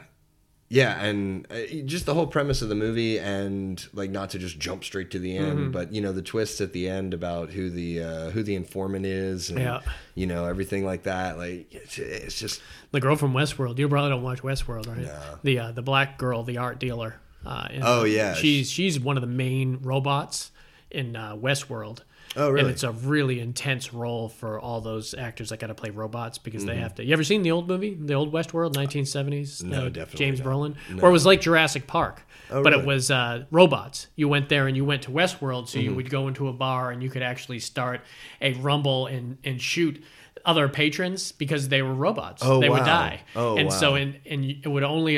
yeah, 0.69 1.01
and 1.03 1.47
uh, 1.49 1.55
just 1.85 2.05
the 2.05 2.13
whole 2.13 2.27
premise 2.27 2.61
of 2.61 2.69
the 2.69 2.75
movie, 2.75 3.19
and 3.19 3.85
like 3.93 4.09
not 4.11 4.31
to 4.31 4.39
just 4.39 4.59
jump 4.59 4.83
straight 4.83 5.11
to 5.11 5.19
the 5.19 5.37
end, 5.37 5.57
Mm-hmm. 5.59 5.71
but 5.71 5.93
you 5.93 6.01
know 6.01 6.11
the 6.11 6.21
twists 6.21 6.59
at 6.61 6.73
the 6.73 6.89
end 6.89 7.13
about 7.13 7.51
who 7.51 7.69
the 7.69 8.03
uh, 8.03 8.29
who 8.31 8.43
the 8.43 8.55
informant 8.55 9.05
is, 9.05 9.49
and 9.49 9.59
Yeah. 9.59 9.79
you 10.15 10.27
know 10.27 10.45
everything 10.45 10.85
like 10.85 11.03
that. 11.03 11.37
Like 11.37 11.73
it's, 11.73 11.97
it's 11.97 12.37
just 12.39 12.61
The 12.91 12.99
girl 12.99 13.15
from 13.15 13.33
Westworld. 13.33 13.77
You 13.77 13.87
probably 13.87 14.09
don't 14.09 14.23
watch 14.23 14.41
Westworld, 14.41 14.87
right? 14.87 15.05
No. 15.05 15.39
The 15.43 15.59
uh, 15.59 15.71
the 15.71 15.81
black 15.81 16.17
girl, 16.17 16.43
the 16.43 16.57
art 16.57 16.79
dealer. 16.79 17.15
Uh, 17.45 17.67
in- 17.71 17.81
Oh, 17.83 18.03
yeah. 18.03 18.33
she's 18.33 18.69
she's 18.69 18.99
one 18.99 19.15
of 19.15 19.21
the 19.21 19.27
main 19.27 19.79
robots 19.81 20.51
in 20.91 21.15
uh, 21.15 21.35
Westworld. 21.35 21.99
Oh, 22.37 22.49
really? 22.49 22.61
And 22.65 22.69
it's 22.69 22.83
a 22.83 22.91
really 22.91 23.39
intense 23.39 23.93
role 23.93 24.29
for 24.29 24.59
all 24.59 24.79
those 24.79 25.13
actors 25.13 25.49
that 25.49 25.59
got 25.59 25.67
to 25.67 25.75
play 25.75 25.89
robots 25.89 26.37
because 26.37 26.61
Mm-hmm. 26.63 26.69
they 26.69 26.77
have 26.77 26.95
to. 26.95 27.03
You 27.05 27.13
ever 27.13 27.23
seen 27.23 27.41
the 27.41 27.51
old 27.51 27.67
movie, 27.67 27.95
the 27.99 28.13
old 28.13 28.31
Westworld, 28.31 28.73
1970s? 28.73 29.63
No, 29.63 29.85
Uh, 29.85 29.89
definitely 29.89 30.17
James 30.25 30.39
not. 30.39 30.47
Brolin, 30.47 30.75
No. 30.93 31.03
or 31.03 31.09
it 31.09 31.11
was 31.11 31.25
like 31.25 31.41
Jurassic 31.41 31.87
Park, 31.87 32.21
Oh, 32.49 32.63
but 32.63 32.71
really? 32.73 32.83
it 32.83 32.87
was 32.87 33.09
uh, 33.11 33.45
robots. 33.51 34.07
You 34.15 34.27
went 34.29 34.49
there 34.49 34.67
and 34.67 34.77
you 34.77 34.85
went 34.85 35.01
to 35.03 35.11
Westworld, 35.11 35.67
so 35.67 35.79
you 35.79 35.87
Mm-hmm. 35.89 35.95
would 35.97 36.09
go 36.09 36.27
into 36.27 36.47
a 36.47 36.53
bar 36.53 36.91
and 36.91 37.01
you 37.03 37.09
could 37.09 37.21
actually 37.23 37.59
start 37.59 38.01
a 38.41 38.53
rumble 38.53 39.07
and 39.07 39.37
and 39.43 39.61
shoot 39.61 40.03
other 40.45 40.69
patrons 40.69 41.31
because 41.33 41.67
they 41.69 41.81
were 41.81 41.93
robots. 41.93 42.41
Oh, 42.45 42.61
they 42.61 42.69
would 42.69 42.85
die. 42.85 43.21
Oh, 43.35 43.57
and 43.57 43.73
so 43.73 43.91
wow. 43.91 43.95
in 43.97 44.15
and 44.29 44.45
it 44.45 44.67
would 44.67 44.83
only 44.83 45.17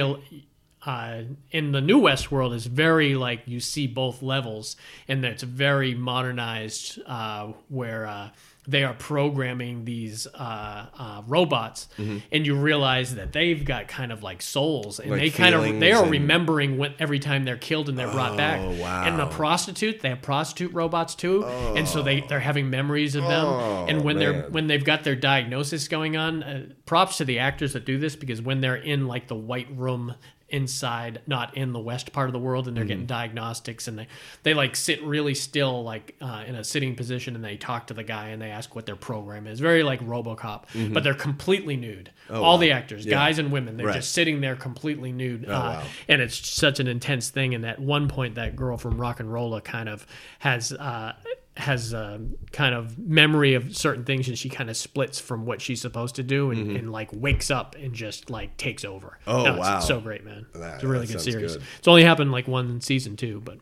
uh, 0.85 1.21
in 1.51 1.71
the 1.73 1.81
new 1.81 1.99
Westworld 2.01 2.53
is 2.55 2.65
very 2.65 3.15
like 3.15 3.41
you 3.45 3.59
see 3.59 3.85
both 3.87 4.21
levels, 4.21 4.75
and 5.07 5.23
it's 5.25 5.43
very 5.43 5.93
modernized 5.95 6.99
uh, 7.05 7.47
where 7.67 8.05
uh, 8.07 8.29
they 8.67 8.83
are 8.83 8.93
programming 8.93 9.83
these 9.83 10.27
uh, 10.27 10.85
uh, 10.97 11.21
robots, 11.27 11.87
Mm-hmm. 11.97 12.17
and 12.31 12.45
you 12.45 12.55
realize 12.55 13.15
that 13.15 13.33
they've 13.33 13.65
got 13.65 13.87
kind 13.87 14.11
of 14.11 14.21
like 14.23 14.41
souls, 14.41 14.99
and 14.99 15.09
Like 15.11 15.19
they 15.21 15.29
kind 15.31 15.55
of 15.55 15.63
they 15.79 15.91
are 15.91 16.03
and- 16.03 16.11
remembering 16.11 16.77
when 16.77 16.93
every 16.99 17.19
time 17.19 17.43
they're 17.45 17.57
killed 17.57 17.89
and 17.89 17.97
they're 17.97 18.11
brought 18.11 18.37
back. 18.37 18.59
Oh, 18.61 18.71
wow. 18.81 19.03
And 19.05 19.19
the 19.19 19.25
prostitute, 19.25 20.01
they 20.01 20.09
have 20.09 20.21
prostitute 20.21 20.71
robots 20.73 21.15
too, 21.15 21.43
and 21.45 21.87
so 21.87 22.01
they 22.03 22.21
they're 22.21 22.39
having 22.39 22.69
memories 22.69 23.15
of 23.15 23.23
them, 23.23 23.45
Oh, 23.45 23.85
and 23.89 24.03
when 24.03 24.17
they're 24.19 24.43
when 24.49 24.67
they've 24.67 24.83
got 24.85 25.03
their 25.03 25.15
diagnosis 25.15 25.87
going 25.87 26.15
on, 26.15 26.43
uh, 26.43 26.65
props 26.85 27.17
to 27.17 27.25
the 27.25 27.39
actors 27.39 27.73
that 27.73 27.85
do 27.85 27.97
this 27.97 28.15
because 28.15 28.41
when 28.41 28.61
they're 28.61 28.75
in 28.75 29.07
like 29.07 29.27
the 29.27 29.35
white 29.35 29.67
room 29.75 30.13
inside, 30.51 31.21
not 31.27 31.55
in 31.57 31.73
the 31.73 31.79
west 31.79 32.11
part 32.13 32.27
of 32.29 32.33
the 32.33 32.39
world, 32.39 32.67
and 32.67 32.75
they're 32.77 32.83
getting 32.85 32.99
Mm-hmm. 32.99 33.07
diagnostics, 33.07 33.87
and 33.87 33.97
they 33.97 34.07
they 34.43 34.53
like 34.53 34.75
sit 34.75 35.01
really 35.03 35.33
still, 35.33 35.83
like 35.83 36.15
uh, 36.21 36.43
in 36.47 36.55
a 36.55 36.63
sitting 36.63 36.95
position, 36.95 37.35
and 37.35 37.43
they 37.43 37.57
talk 37.57 37.87
to 37.87 37.93
the 37.93 38.03
guy 38.03 38.29
and 38.29 38.41
they 38.41 38.49
ask 38.51 38.75
what 38.75 38.85
their 38.85 38.95
program 38.95 39.47
is. 39.47 39.59
Very 39.59 39.83
like 39.83 39.99
RoboCop, 40.01 40.93
but 40.93 41.03
they're 41.03 41.13
completely 41.13 41.75
nude. 41.77 42.11
All 42.29 42.35
Mm-hmm. 42.35 42.43
Oh, 42.45 42.51
wow. 42.51 42.57
the 42.57 42.71
actors, 42.71 43.05
Yeah. 43.05 43.15
guys 43.15 43.39
and 43.39 43.51
women, 43.51 43.75
they're 43.77 43.87
Right. 43.87 43.95
just 43.95 44.11
sitting 44.13 44.41
there 44.41 44.55
completely 44.55 45.11
nude, 45.11 45.45
uh, 45.47 45.51
Oh, 45.51 45.53
wow. 45.79 45.83
and 46.07 46.21
it's 46.21 46.47
such 46.47 46.79
an 46.79 46.87
intense 46.87 47.29
thing. 47.29 47.55
And 47.55 47.65
at 47.65 47.79
one 47.79 48.07
point, 48.07 48.35
that 48.35 48.55
girl 48.55 48.77
from 48.77 48.97
RocknRolla 48.97 49.63
kind 49.63 49.89
of 49.89 50.05
has. 50.39 50.71
Uh, 50.73 51.13
has 51.57 51.91
a 51.93 52.21
kind 52.53 52.73
of 52.73 52.97
memory 52.97 53.53
of 53.55 53.75
certain 53.75 54.05
things 54.05 54.29
and 54.29 54.37
she 54.37 54.47
kind 54.49 54.69
of 54.69 54.77
splits 54.77 55.19
from 55.19 55.45
what 55.45 55.61
she's 55.61 55.81
supposed 55.81 56.15
to 56.15 56.23
do 56.23 56.51
and, 56.51 56.77
and 56.77 56.91
like 56.91 57.09
wakes 57.11 57.51
up 57.51 57.75
and 57.75 57.93
just 57.93 58.29
like 58.29 58.55
takes 58.55 58.85
over. 58.85 59.17
Mm-hmm. 59.27 59.29
Oh, 59.31 59.43
No, 59.43 59.57
wow. 59.57 59.79
so 59.79 59.99
great, 59.99 60.23
man. 60.23 60.45
That- 60.53 60.75
it's 60.75 60.83
a 60.83 60.87
really 60.87 61.05
good 61.07 61.19
series. 61.19 61.53
good. 61.57 61.63
It's 61.77 61.87
only 61.87 62.03
happened 62.03 62.31
like 62.31 62.47
one 62.47 62.79
season 62.79 63.17
too, 63.17 63.41
but 63.43 63.57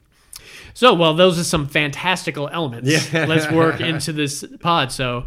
so 0.76 0.94
well, 0.94 1.16
those 1.16 1.40
are 1.40 1.44
some 1.44 1.68
fantastical 1.68 2.48
elements. 2.50 3.12
Yeah. 3.12 3.26
Let's 3.26 3.52
work 3.52 3.82
into 3.82 4.14
this 4.14 4.46
pod. 4.60 4.92
So 4.92 5.26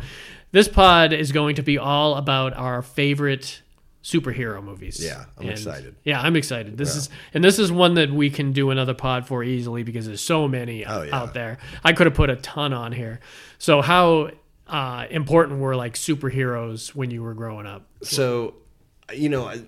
this 0.52 0.69
pod 0.69 1.12
is 1.12 1.33
going 1.33 1.57
to 1.57 1.62
be 1.62 1.76
all 1.76 2.14
about 2.17 2.55
our 2.55 2.83
favorite 2.83 3.62
superhero 4.02 4.62
movies. 4.62 5.02
Yeah, 5.04 5.25
I'm 5.37 5.42
And- 5.42 5.50
excited. 5.50 5.95
Yeah, 6.04 6.21
I'm 6.21 6.37
excited. 6.37 6.78
This 6.78 6.97
is 6.97 7.11
and 7.35 7.45
this 7.45 7.59
is 7.59 7.71
one 7.71 7.95
that 7.95 8.11
we 8.11 8.30
can 8.30 8.52
do 8.52 8.71
another 8.71 8.95
pod 8.95 9.26
for 9.26 9.45
easily 9.45 9.83
because 9.83 10.07
there's 10.07 10.23
so 10.23 10.49
many 10.49 10.85
Oh, 10.87 11.02
yeah. 11.02 11.14
out 11.16 11.35
there. 11.35 11.59
I 11.85 11.92
could 11.92 12.07
have 12.07 12.14
put 12.14 12.30
a 12.30 12.37
ton 12.37 12.73
on 12.73 12.92
here. 12.92 13.21
So 13.59 13.83
how 13.83 14.30
uh, 14.66 15.07
important 15.11 15.61
were 15.61 15.76
like 15.76 15.95
superheroes 15.95 16.95
when 16.95 17.11
you 17.11 17.23
were 17.23 17.35
growing 17.35 17.66
up? 17.66 17.87
So, 18.02 18.54
you 19.12 19.28
know, 19.28 19.47
I, 19.47 19.62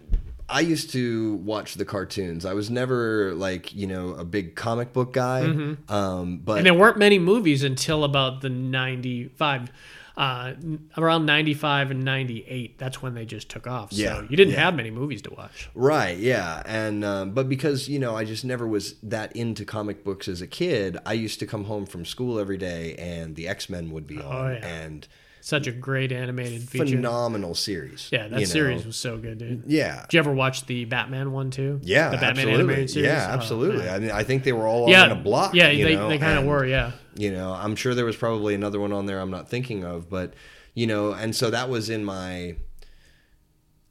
I 0.48 0.60
used 0.60 0.90
to 0.92 1.34
watch 1.36 1.74
the 1.74 1.84
cartoons. 1.84 2.44
I 2.46 2.52
was 2.54 2.70
never 2.70 3.34
like 3.34 3.74
you 3.74 3.86
know 3.86 4.10
a 4.10 4.24
big 4.24 4.54
comic 4.54 4.92
book 4.92 5.12
guy, 5.12 5.42
um, 5.44 5.76
but 5.88 5.90
Mm-hmm. 5.90 6.50
And 6.58 6.66
there 6.66 6.74
weren't 6.74 6.98
many 6.98 7.18
movies 7.18 7.62
until 7.64 8.04
about 8.04 8.40
the 8.42 8.48
95 8.48 9.70
uh, 10.16 10.52
around 10.96 11.24
95 11.26 11.90
and 11.90 12.04
98 12.04 12.78
that's 12.78 13.00
when 13.00 13.14
they 13.14 13.24
just 13.24 13.48
took 13.48 13.66
off 13.66 13.92
Yeah, 13.92 14.16
so 14.16 14.26
you 14.28 14.36
didn't 14.36 14.54
yeah. 14.54 14.60
have 14.64 14.74
many 14.74 14.90
movies 14.90 15.22
to 15.22 15.30
watch 15.34 15.70
Right, 15.74 16.18
yeah, 16.18 16.62
and 16.66 17.04
um, 17.04 17.30
but 17.32 17.48
because 17.48 17.88
you 17.88 17.98
know 17.98 18.14
I 18.16 18.24
just 18.24 18.44
never 18.44 18.66
was 18.66 18.94
that 19.02 19.34
into 19.34 19.64
comic 19.64 20.04
books 20.04 20.28
as 20.28 20.42
a 20.42 20.46
kid, 20.46 20.98
I 21.06 21.14
used 21.14 21.38
to 21.40 21.46
come 21.46 21.64
home 21.64 21.86
from 21.86 22.04
school 22.04 22.38
every 22.38 22.58
day 22.58 22.94
and 22.96 23.36
the 23.36 23.48
X 23.48 23.68
Men 23.70 23.90
would 23.90 24.06
be 24.06 24.18
on, 24.18 24.24
Oh, 24.24 24.50
yeah. 24.52 24.66
and 24.66 25.06
such 25.44 25.66
a 25.66 25.72
great 25.72 26.12
animated 26.12 26.62
feature 26.68 26.94
phenomenal 26.96 27.54
series. 27.54 28.08
yeah 28.12 28.28
that 28.28 28.40
you 28.40 28.46
know. 28.46 28.52
series 28.52 28.86
was 28.86 28.96
so 28.96 29.18
good 29.18 29.38
dude 29.38 29.64
yeah, 29.66 30.02
did 30.02 30.14
you 30.14 30.18
ever 30.20 30.32
watch 30.32 30.64
the 30.66 30.84
batman 30.84 31.32
one 31.32 31.50
too 31.50 31.80
yeah, 31.82 32.10
the 32.10 32.16
batman 32.16 32.30
absolutely. 32.48 32.54
animated 32.54 32.90
series 32.90 33.06
yeah, 33.08 33.26
Oh, 33.28 33.34
absolutely. 33.34 33.78
man. 33.84 33.94
I 33.94 33.98
mean, 33.98 34.10
I 34.12 34.22
think 34.22 34.44
they 34.44 34.52
were 34.52 34.66
all 34.66 34.88
yeah 34.88 35.02
on 35.02 35.10
a 35.12 35.16
block. 35.16 35.52
yeah 35.54 35.68
you 35.68 35.84
they, 35.84 35.96
know, 35.96 36.08
they 36.08 36.18
kind 36.18 36.38
of 36.38 36.44
were 36.44 36.64
yeah 36.64 36.92
you 37.16 37.30
know 37.32 37.52
i'm 37.52 37.74
sure 37.76 37.94
there 37.94 38.04
was 38.06 38.16
probably 38.16 38.54
another 38.54 38.78
one 38.80 38.92
on 38.92 39.06
there 39.06 39.20
i'm 39.20 39.30
not 39.30 39.48
thinking 39.50 39.84
of 39.84 40.08
but 40.08 40.32
you 40.74 40.86
know 40.86 41.12
and 41.12 41.34
so 41.36 41.50
that 41.50 41.68
was 41.68 41.90
in 41.90 42.04
my 42.04 42.54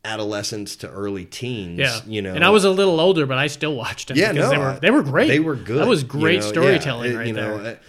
adolescence 0.04 0.76
to 0.78 0.90
early 0.90 1.26
teens 1.26 1.78
yeah 1.78 2.00
you 2.08 2.22
know 2.24 2.34
and 2.34 2.44
i 2.44 2.50
was 2.50 2.64
a 2.64 2.72
little 2.72 3.00
older 3.00 3.28
but 3.28 3.38
i 3.38 3.46
still 3.46 3.76
watched 3.76 4.08
them 4.08 4.18
yeah 4.18 4.32
because 4.32 4.50
no 4.50 4.58
they 4.58 4.58
were 4.58 4.80
they 4.80 4.90
were 4.92 5.04
great 5.04 5.28
they 5.28 5.40
were 5.40 5.56
good 5.56 5.78
that 5.80 5.88
was 5.88 6.02
you 6.02 6.08
great 6.08 6.40
know, 6.40 6.46
yeah, 6.46 6.52
storytelling 6.52 7.12
it- 7.12 7.16
right 7.16 7.28
you 7.28 7.34
know 7.34 7.58
there 7.62 7.80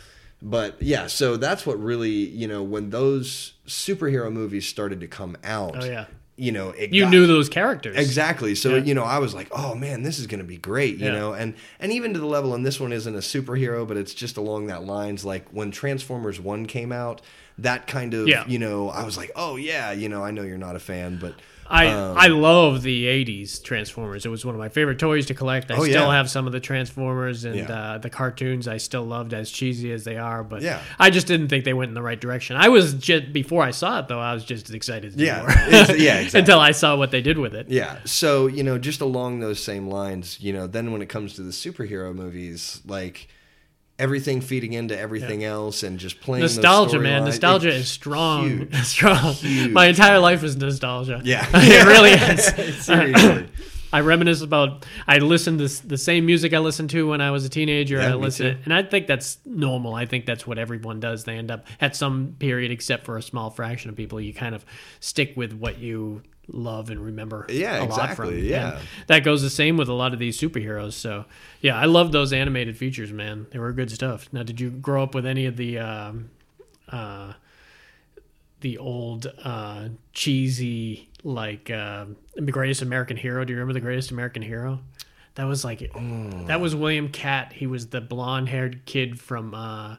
but 0.44 0.80
yeah 0.82 1.06
so 1.06 1.36
that's 1.36 1.64
what 1.64 1.80
really 1.80 2.10
you 2.10 2.48
know 2.48 2.62
when 2.62 2.90
those 2.90 3.54
superhero 3.66 4.30
movies 4.32 4.66
started 4.68 5.00
to 5.00 5.06
come 5.06 5.36
out 5.44 5.82
oh 5.82 5.86
yeah 5.86 6.06
you 6.34 6.50
know, 6.50 6.70
it 6.70 6.92
You 6.94 7.02
got- 7.02 7.10
knew 7.10 7.26
those 7.26 7.50
characters. 7.50 7.94
Exactly. 7.96 8.54
So 8.54 8.76
Yeah. 8.76 8.82
you 8.84 8.94
know, 8.94 9.04
I 9.04 9.18
was 9.18 9.34
like, 9.34 9.48
"Oh 9.52 9.74
man, 9.74 10.02
this 10.02 10.18
is 10.18 10.26
going 10.26 10.40
to 10.40 10.46
be 10.46 10.56
great," 10.56 10.96
you 10.96 11.06
Yeah. 11.06 11.12
know, 11.12 11.34
and 11.34 11.52
and 11.78 11.92
even 11.92 12.14
to 12.14 12.18
the 12.18 12.26
level, 12.26 12.54
and 12.54 12.64
this 12.64 12.80
one 12.80 12.90
isn't 12.90 13.14
a 13.14 13.18
superhero, 13.18 13.86
but 13.86 13.98
it's 13.98 14.14
just 14.14 14.38
along 14.38 14.66
that 14.68 14.82
lines. 14.82 15.26
Like 15.26 15.44
when 15.50 15.70
Transformers 15.70 16.40
One 16.40 16.64
came 16.64 16.90
out, 16.90 17.20
that 17.58 17.86
kind 17.86 18.14
of, 18.14 18.26
Yeah. 18.28 18.44
you 18.48 18.58
know, 18.58 18.88
I 18.88 19.04
was 19.04 19.18
like, 19.18 19.30
"Oh 19.36 19.56
yeah," 19.56 19.92
you 19.92 20.08
know, 20.08 20.24
I 20.24 20.30
know 20.30 20.42
you're 20.42 20.56
not 20.56 20.74
a 20.74 20.80
fan, 20.80 21.18
but 21.20 21.34
I 21.68 21.86
Um, 21.86 22.16
I 22.18 22.26
love 22.28 22.82
the 22.82 23.06
'80s 23.06 23.62
Transformers. 23.62 24.26
It 24.26 24.28
was 24.28 24.44
one 24.44 24.54
of 24.54 24.58
my 24.58 24.68
favorite 24.68 24.98
toys 24.98 25.26
to 25.26 25.34
collect. 25.34 25.70
I 25.70 25.76
Oh, 25.76 25.84
still 25.84 26.06
yeah. 26.08 26.12
have 26.16 26.28
some 26.30 26.46
of 26.46 26.52
the 26.52 26.60
Transformers 26.60 27.44
and 27.44 27.56
Yeah. 27.56 27.72
uh, 27.72 27.98
the 27.98 28.10
cartoons. 28.10 28.68
I 28.68 28.76
still 28.76 29.04
loved 29.04 29.32
as 29.32 29.50
cheesy 29.50 29.92
as 29.92 30.04
they 30.04 30.16
are, 30.16 30.42
but 30.44 30.62
Yeah. 30.62 30.80
I 30.98 31.10
just 31.10 31.26
didn't 31.26 31.48
think 31.48 31.64
they 31.64 31.72
went 31.72 31.88
in 31.88 31.94
the 31.94 32.02
right 32.02 32.20
direction. 32.20 32.56
I 32.56 32.68
was 32.68 32.94
just 32.94 33.32
before 33.32 33.62
I 33.62 33.70
saw 33.70 34.00
it 34.00 34.08
though. 34.08 34.20
I 34.20 34.34
was 34.34 34.44
just 34.44 34.68
as 34.68 34.74
excited. 34.74 35.14
Yeah. 35.18 35.42
yeah, 35.92 36.18
exactly. 36.18 36.40
Until 36.40 36.60
I 36.60 36.72
saw 36.72 36.96
what 36.96 37.10
they 37.10 37.22
did 37.22 37.38
with 37.38 37.54
it. 37.54 37.66
yeah. 37.68 37.96
So 38.04 38.46
you 38.46 38.62
know, 38.62 38.78
just 38.78 39.00
along 39.00 39.40
those 39.40 39.62
same 39.62 39.88
lines, 39.88 40.38
you 40.40 40.52
know, 40.52 40.66
then 40.66 40.92
when 40.92 41.00
it 41.02 41.08
comes 41.08 41.34
to 41.34 41.42
the 41.42 41.52
superhero 41.52 42.14
movies, 42.14 42.80
like 42.86 43.28
everything 43.98 44.40
feeding 44.40 44.72
into 44.72 44.98
everything 44.98 45.44
else 45.44 45.82
and 45.82 45.98
just 45.98 46.20
playing 46.20 46.42
Nostalgia, 46.42 46.98
man. 46.98 47.22
storylines, 47.22 47.26
Nostalgia 47.26 47.68
it's 47.68 47.78
is 47.78 47.88
strong. 47.88 48.48
huge. 48.48 48.74
strong. 48.84 49.32
Huge. 49.34 49.70
My 49.70 49.86
entire 49.86 50.18
life 50.18 50.42
is 50.42 50.56
nostalgia. 50.56 51.20
Yeah. 51.24 51.46
it 51.54 51.86
really 51.86 52.10
is. 52.68 52.84
Seriously. 52.84 53.48
I 53.92 54.00
reminisce 54.00 54.40
about. 54.40 54.86
I 55.06 55.18
listened 55.18 55.58
to 55.58 55.86
the 55.86 55.98
same 55.98 56.24
music 56.24 56.54
I 56.54 56.60
listened 56.60 56.88
to 56.90 57.06
when 57.08 57.20
I 57.20 57.30
was 57.30 57.44
a 57.44 57.50
teenager. 57.50 57.96
Yeah, 57.96 58.12
I 58.12 58.14
listen, 58.14 58.58
and 58.64 58.72
I 58.72 58.82
think 58.84 59.06
that's 59.06 59.36
normal. 59.44 59.94
I 59.94 60.06
think 60.06 60.24
that's 60.24 60.46
what 60.46 60.56
everyone 60.56 60.98
does. 60.98 61.24
They 61.24 61.36
end 61.36 61.50
up 61.50 61.66
at 61.78 61.94
some 61.94 62.34
period, 62.38 62.70
except 62.70 63.04
for 63.04 63.18
a 63.18 63.22
small 63.22 63.50
fraction 63.50 63.90
of 63.90 63.96
people. 63.96 64.18
You 64.18 64.32
kind 64.32 64.54
of 64.54 64.64
stick 65.00 65.34
with 65.36 65.52
what 65.52 65.78
you 65.78 66.22
love 66.48 66.90
and 66.90 67.00
remember. 67.04 67.46
Yeah, 67.48 67.78
a 67.78 67.80
lot 67.80 67.88
exactly, 67.88 68.40
From. 68.40 68.44
yeah. 68.44 68.76
And 68.78 68.88
that 69.06 69.24
goes 69.24 69.42
the 69.42 69.50
same 69.50 69.76
with 69.76 69.88
a 69.88 69.92
lot 69.94 70.12
of 70.12 70.18
these 70.18 70.38
superheroes. 70.38 70.92
So 70.94 71.24
yeah, 71.60 71.76
I 71.76 71.84
love 71.84 72.12
those 72.12 72.32
animated 72.32 72.76
features, 72.76 73.12
man. 73.12 73.46
They 73.50 73.58
were 73.58 73.72
good 73.72 73.90
stuff. 73.90 74.28
Now, 74.32 74.42
did 74.42 74.60
you 74.60 74.70
grow 74.70 75.02
up 75.02 75.14
with 75.14 75.26
any 75.26 75.46
of 75.46 75.56
the? 75.56 75.78
Um, 75.78 76.30
uh, 76.88 77.32
the 78.60 78.78
old 78.78 79.26
uh, 79.44 79.88
cheesy 80.12 81.08
like 81.24 81.70
uh, 81.70 82.06
the 82.34 82.52
greatest 82.52 82.80
American 82.80 83.16
hero. 83.16 83.44
Do 83.44 83.52
you 83.52 83.58
remember 83.58 83.74
the 83.74 83.80
greatest 83.80 84.10
American 84.10 84.40
hero? 84.42 84.80
That 85.34 85.44
was 85.44 85.64
like 85.64 85.90
that 86.46 86.60
was 86.60 86.74
William 86.74 87.08
Katt. 87.08 87.52
He 87.52 87.66
was 87.66 87.88
the 87.88 88.00
blonde 88.00 88.48
haired 88.48 88.84
kid 88.86 89.18
from 89.20 89.54
uh, 89.54 89.96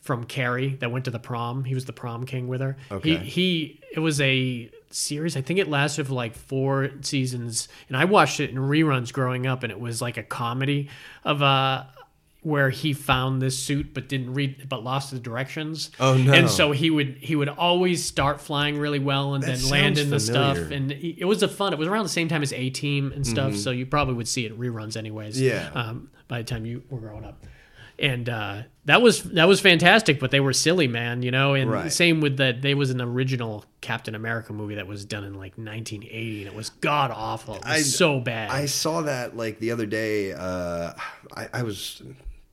from 0.00 0.24
Carrie 0.24 0.76
that 0.80 0.90
went 0.90 1.04
to 1.06 1.10
the 1.10 1.18
prom. 1.18 1.64
He 1.64 1.74
was 1.74 1.84
the 1.84 1.92
prom 1.92 2.26
king 2.26 2.46
with 2.48 2.60
her. 2.60 2.76
Okay. 2.90 3.16
He 3.16 3.24
he. 3.24 3.80
It 3.92 4.00
was 4.00 4.20
a 4.20 4.70
series. 4.90 5.36
I 5.36 5.40
think 5.40 5.58
it 5.58 5.68
lasted 5.68 6.06
for 6.06 6.14
like 6.14 6.34
four 6.34 6.90
seasons, 7.02 7.68
and 7.88 7.96
I 7.96 8.04
watched 8.04 8.40
it 8.40 8.50
in 8.50 8.56
reruns 8.56 9.12
growing 9.12 9.46
up, 9.46 9.62
and 9.62 9.70
it 9.72 9.80
was 9.80 10.00
like 10.02 10.16
a 10.16 10.22
comedy 10.22 10.88
of 11.24 11.42
uh 11.42 11.84
where 12.42 12.70
he 12.70 12.92
found 12.92 13.42
this 13.42 13.58
suit 13.58 13.92
but 13.92 14.08
didn't 14.08 14.32
read 14.32 14.68
but 14.68 14.84
lost 14.84 15.10
the 15.10 15.18
directions. 15.18 15.90
Oh, 15.98 16.16
no. 16.16 16.32
And 16.32 16.48
so 16.48 16.70
he 16.70 16.90
would 16.90 17.16
he 17.20 17.34
would 17.34 17.48
always 17.48 18.04
start 18.04 18.40
flying 18.40 18.78
really 18.78 19.00
well 19.00 19.34
and 19.34 19.42
That 19.42 19.58
then 19.58 19.68
land 19.68 19.98
in 19.98 20.10
the 20.10 20.20
stuff 20.20 20.56
and 20.56 20.92
he- 20.92 21.16
it 21.18 21.24
was 21.24 21.42
a 21.42 21.48
fun. 21.48 21.72
It 21.72 21.78
was 21.78 21.88
around 21.88 22.04
the 22.04 22.08
same 22.08 22.28
time 22.28 22.42
as 22.42 22.52
A 22.52 22.70
Team 22.70 23.10
and 23.12 23.26
stuff, 23.26 23.56
so 23.56 23.72
you 23.72 23.84
probably 23.84 24.14
would 24.14 24.28
see 24.28 24.46
it 24.46 24.56
reruns 24.58 24.96
anyways. 24.96 25.40
Yeah. 25.40 25.70
Um, 25.74 26.10
by 26.28 26.38
the 26.38 26.44
time 26.44 26.64
you 26.66 26.84
were 26.88 27.00
growing 27.00 27.24
up, 27.24 27.44
and 27.98 28.28
uh, 28.28 28.62
that 28.84 29.00
was 29.02 29.22
that 29.24 29.46
was 29.48 29.60
fantastic. 29.60 30.20
But 30.20 30.30
they 30.30 30.40
were 30.40 30.52
silly, 30.52 30.86
man. 30.88 31.22
You 31.22 31.30
know, 31.30 31.54
and 31.54 31.70
Right. 31.70 31.92
same 31.92 32.20
with 32.20 32.36
that. 32.38 32.62
There 32.62 32.76
was 32.76 32.90
an 32.90 33.00
original 33.00 33.64
Captain 33.80 34.14
America 34.14 34.52
movie 34.52 34.74
that 34.76 34.86
was 34.86 35.04
done 35.04 35.24
in 35.24 35.34
like 35.34 35.56
1980, 35.56 36.42
and 36.42 36.52
it 36.52 36.54
was 36.56 36.70
god 36.70 37.10
awful. 37.14 37.54
It 37.56 37.64
was 37.64 37.70
I- 37.70 37.82
so 37.82 38.20
bad. 38.20 38.50
I 38.50 38.66
saw 38.66 39.02
that 39.02 39.36
like 39.36 39.58
the 39.60 39.70
other 39.70 39.86
day. 39.86 40.32
Uh, 40.32 40.92
I, 41.36 41.48
I 41.52 41.62
was 41.62 42.02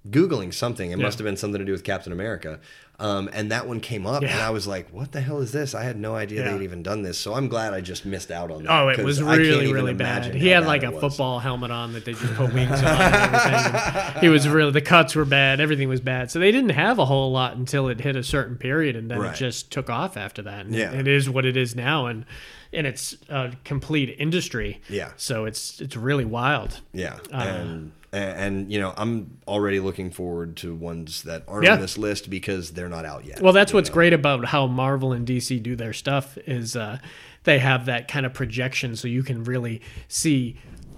googling 0.10 0.54
something. 0.54 0.92
It 0.92 0.98
must 1.00 1.18
have 1.18 1.26
been 1.26 1.38
something 1.38 1.60
to 1.60 1.66
do 1.66 1.72
with 1.72 1.84
Captain 1.84 2.12
America, 2.12 2.60
um, 3.00 3.30
and 3.34 3.52
that 3.52 3.68
one 3.68 3.80
came 3.80 4.06
up, 4.06 4.22
and 4.24 4.32
I 4.32 4.50
was 4.52 4.68
like, 4.68 4.90
"What 4.92 5.12
the 5.12 5.20
hell 5.22 5.40
is 5.42 5.52
this?" 5.52 5.74
I 5.74 5.84
had 5.84 6.00
no 6.00 6.16
idea 6.16 6.46
Yeah. 6.46 6.52
they'd 6.58 6.64
even 6.64 6.84
done 6.84 7.02
this. 7.02 7.18
So 7.18 7.34
I'm 7.34 7.48
glad 7.48 7.74
I 7.74 7.82
just 7.82 8.06
missed 8.06 8.30
out 8.32 8.52
on 8.52 8.64
that. 8.64 8.72
Oh, 8.72 8.90
it 8.90 9.00
was 9.04 9.22
really, 9.22 9.74
really 9.74 9.94
bad. 9.94 10.34
He 10.36 10.48
had 10.50 10.62
bad 10.62 10.68
like 10.68 10.84
a 10.84 10.92
was. 10.92 11.02
football 11.02 11.40
helmet 11.40 11.72
on 11.72 11.94
that 11.94 12.06
they 12.06 12.14
just 12.14 12.34
put 12.36 12.54
wings 12.54 12.72
on 12.72 12.84
and 12.86 13.14
everything. 13.36 13.76
And 13.76 14.18
he 14.22 14.30
was 14.30 14.48
really 14.48 14.72
the 14.72 14.82
cuts 14.82 15.16
were 15.16 15.26
bad. 15.26 15.60
Everything 15.60 15.90
was 15.90 16.02
bad. 16.02 16.30
So 16.32 16.40
they 16.40 16.52
didn't 16.52 16.70
have 16.72 17.00
a 17.00 17.06
whole 17.06 17.32
lot 17.32 17.56
until 17.58 17.88
it 17.90 18.00
hit 18.00 18.16
a 18.16 18.24
certain 18.24 18.58
period, 18.58 18.96
and 18.96 19.10
then 19.10 19.20
Right. 19.20 19.34
it 19.34 19.38
just 19.38 19.72
took 19.72 19.90
off 19.90 20.16
after 20.16 20.42
that. 20.44 20.66
And 20.66 20.76
Yeah. 20.76 20.92
it 20.94 21.08
is 21.08 21.30
what 21.30 21.46
it 21.46 21.58
is 21.58 21.76
now, 21.76 22.06
and 22.06 22.26
and 22.72 22.88
it's 22.88 23.16
a 23.30 23.52
complete 23.64 24.16
industry. 24.18 24.82
Yeah. 24.90 25.12
So 25.18 25.46
it's 25.46 25.82
it's 25.82 25.96
really 25.98 26.26
wild. 26.26 26.80
Yeah, 26.94 27.18
Uh, 27.32 27.38
and 27.38 27.92
and, 28.13 28.39
and 28.39 28.72
you 28.72 28.79
know, 28.79 28.93
I'm 28.96 29.38
already 29.48 29.79
looking 29.82 30.12
forward 30.12 30.55
to 30.58 30.74
ones 30.74 31.24
that 31.24 31.43
aren't 31.48 31.65
Yeah. 31.65 31.74
on 31.74 31.82
this 31.82 31.98
list 31.98 32.29
because 32.29 32.72
they're 32.72 32.88
not 32.89 33.03
out 33.05 33.25
yet. 33.25 33.41
Well, 33.41 33.51
that's 33.53 33.74
what's 33.74 33.89
know? 33.89 33.93
great 33.96 34.13
about 34.13 34.46
how 34.46 34.67
Marvel 34.67 35.12
and 35.12 35.27
DC 35.27 35.62
do 35.62 35.75
their 35.75 35.91
stuff 35.93 36.38
is 36.46 36.75
uh, 36.75 37.00
they 37.43 37.60
have 37.60 37.86
that 37.88 38.08
kind 38.08 38.25
of 38.25 38.34
projection, 38.34 38.96
so 38.96 39.08
you 39.10 39.24
can 39.24 39.43
really 39.43 39.82
see 40.08 40.55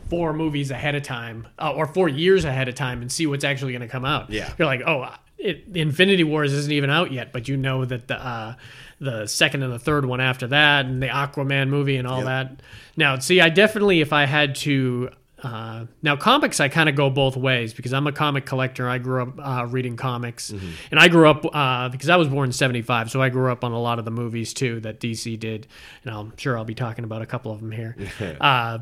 four 0.10 0.34
movies 0.34 0.70
ahead 0.70 0.94
of 0.94 1.02
time 1.02 1.48
uh, 1.58 1.72
or 1.74 1.88
four 1.88 2.08
years 2.08 2.46
ahead 2.46 2.68
of 2.68 2.76
time 2.76 3.02
and 3.02 3.12
see 3.12 3.26
what's 3.26 3.44
actually 3.44 3.72
going 3.72 3.82
to 3.82 3.88
come 3.88 4.06
out. 4.06 4.30
Yeah. 4.30 4.54
you're 4.60 4.68
like, 4.68 4.82
oh, 4.86 5.10
it, 5.40 5.64
Infinity 5.74 6.24
Wars 6.24 6.54
isn't 6.54 6.72
even 6.72 6.92
out 6.92 7.12
yet, 7.12 7.34
but 7.34 7.48
you 7.48 7.58
know 7.58 7.86
that 7.86 8.08
the 8.08 8.24
uh, 8.24 8.56
the 9.00 9.26
second 9.28 9.62
and 9.64 9.74
the 9.74 9.80
third 9.80 10.06
one 10.06 10.22
after 10.22 10.48
that, 10.48 10.86
and 10.86 11.02
the 11.04 11.08
Aquaman 11.08 11.70
movie 11.70 11.98
and 11.98 12.08
all 12.08 12.20
Yep. 12.20 12.26
that. 12.26 12.62
Now, 12.96 13.18
see, 13.20 13.42
I 13.42 13.50
definitely, 13.50 14.02
if 14.02 14.14
I 14.14 14.26
had 14.26 14.56
to. 14.58 15.10
Uh, 15.46 15.86
now 16.02 16.16
comics 16.16 16.60
I 16.60 16.70
kind 16.70 16.90
of 16.90 16.96
go 16.96 17.10
both 17.12 17.38
ways 17.38 17.74
because 17.74 17.94
I'm 17.94 18.08
a 18.08 18.12
comic 18.12 18.46
collector. 18.48 18.90
I 18.90 18.98
grew 18.98 19.22
up 19.22 19.34
uh, 19.38 19.66
reading 19.68 19.96
comics, 19.96 20.52
Mm-hmm. 20.52 20.70
and 20.92 21.00
I 21.00 21.08
grew 21.08 21.30
up 21.30 21.46
uh, 21.56 21.90
because 21.90 22.10
I 22.10 22.16
was 22.16 22.28
born 22.30 22.50
in 22.50 22.54
'75, 22.54 23.12
so 23.12 23.22
I 23.22 23.30
grew 23.30 23.52
up 23.52 23.64
on 23.64 23.72
a 23.72 23.80
lot 23.80 24.00
of 24.00 24.06
the 24.06 24.12
movies 24.12 24.54
too 24.54 24.80
that 24.82 25.00
DC 25.00 25.40
did, 25.40 25.68
and 26.04 26.14
I'm 26.16 26.34
sure 26.38 26.58
I'll 26.58 26.66
be 26.66 26.74
talking 26.76 27.04
about 27.04 27.22
a 27.22 27.26
couple 27.28 27.52
of 27.52 27.60
them 27.62 27.72
here. 27.72 27.96
uh, 28.42 28.80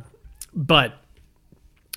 but 0.53 0.93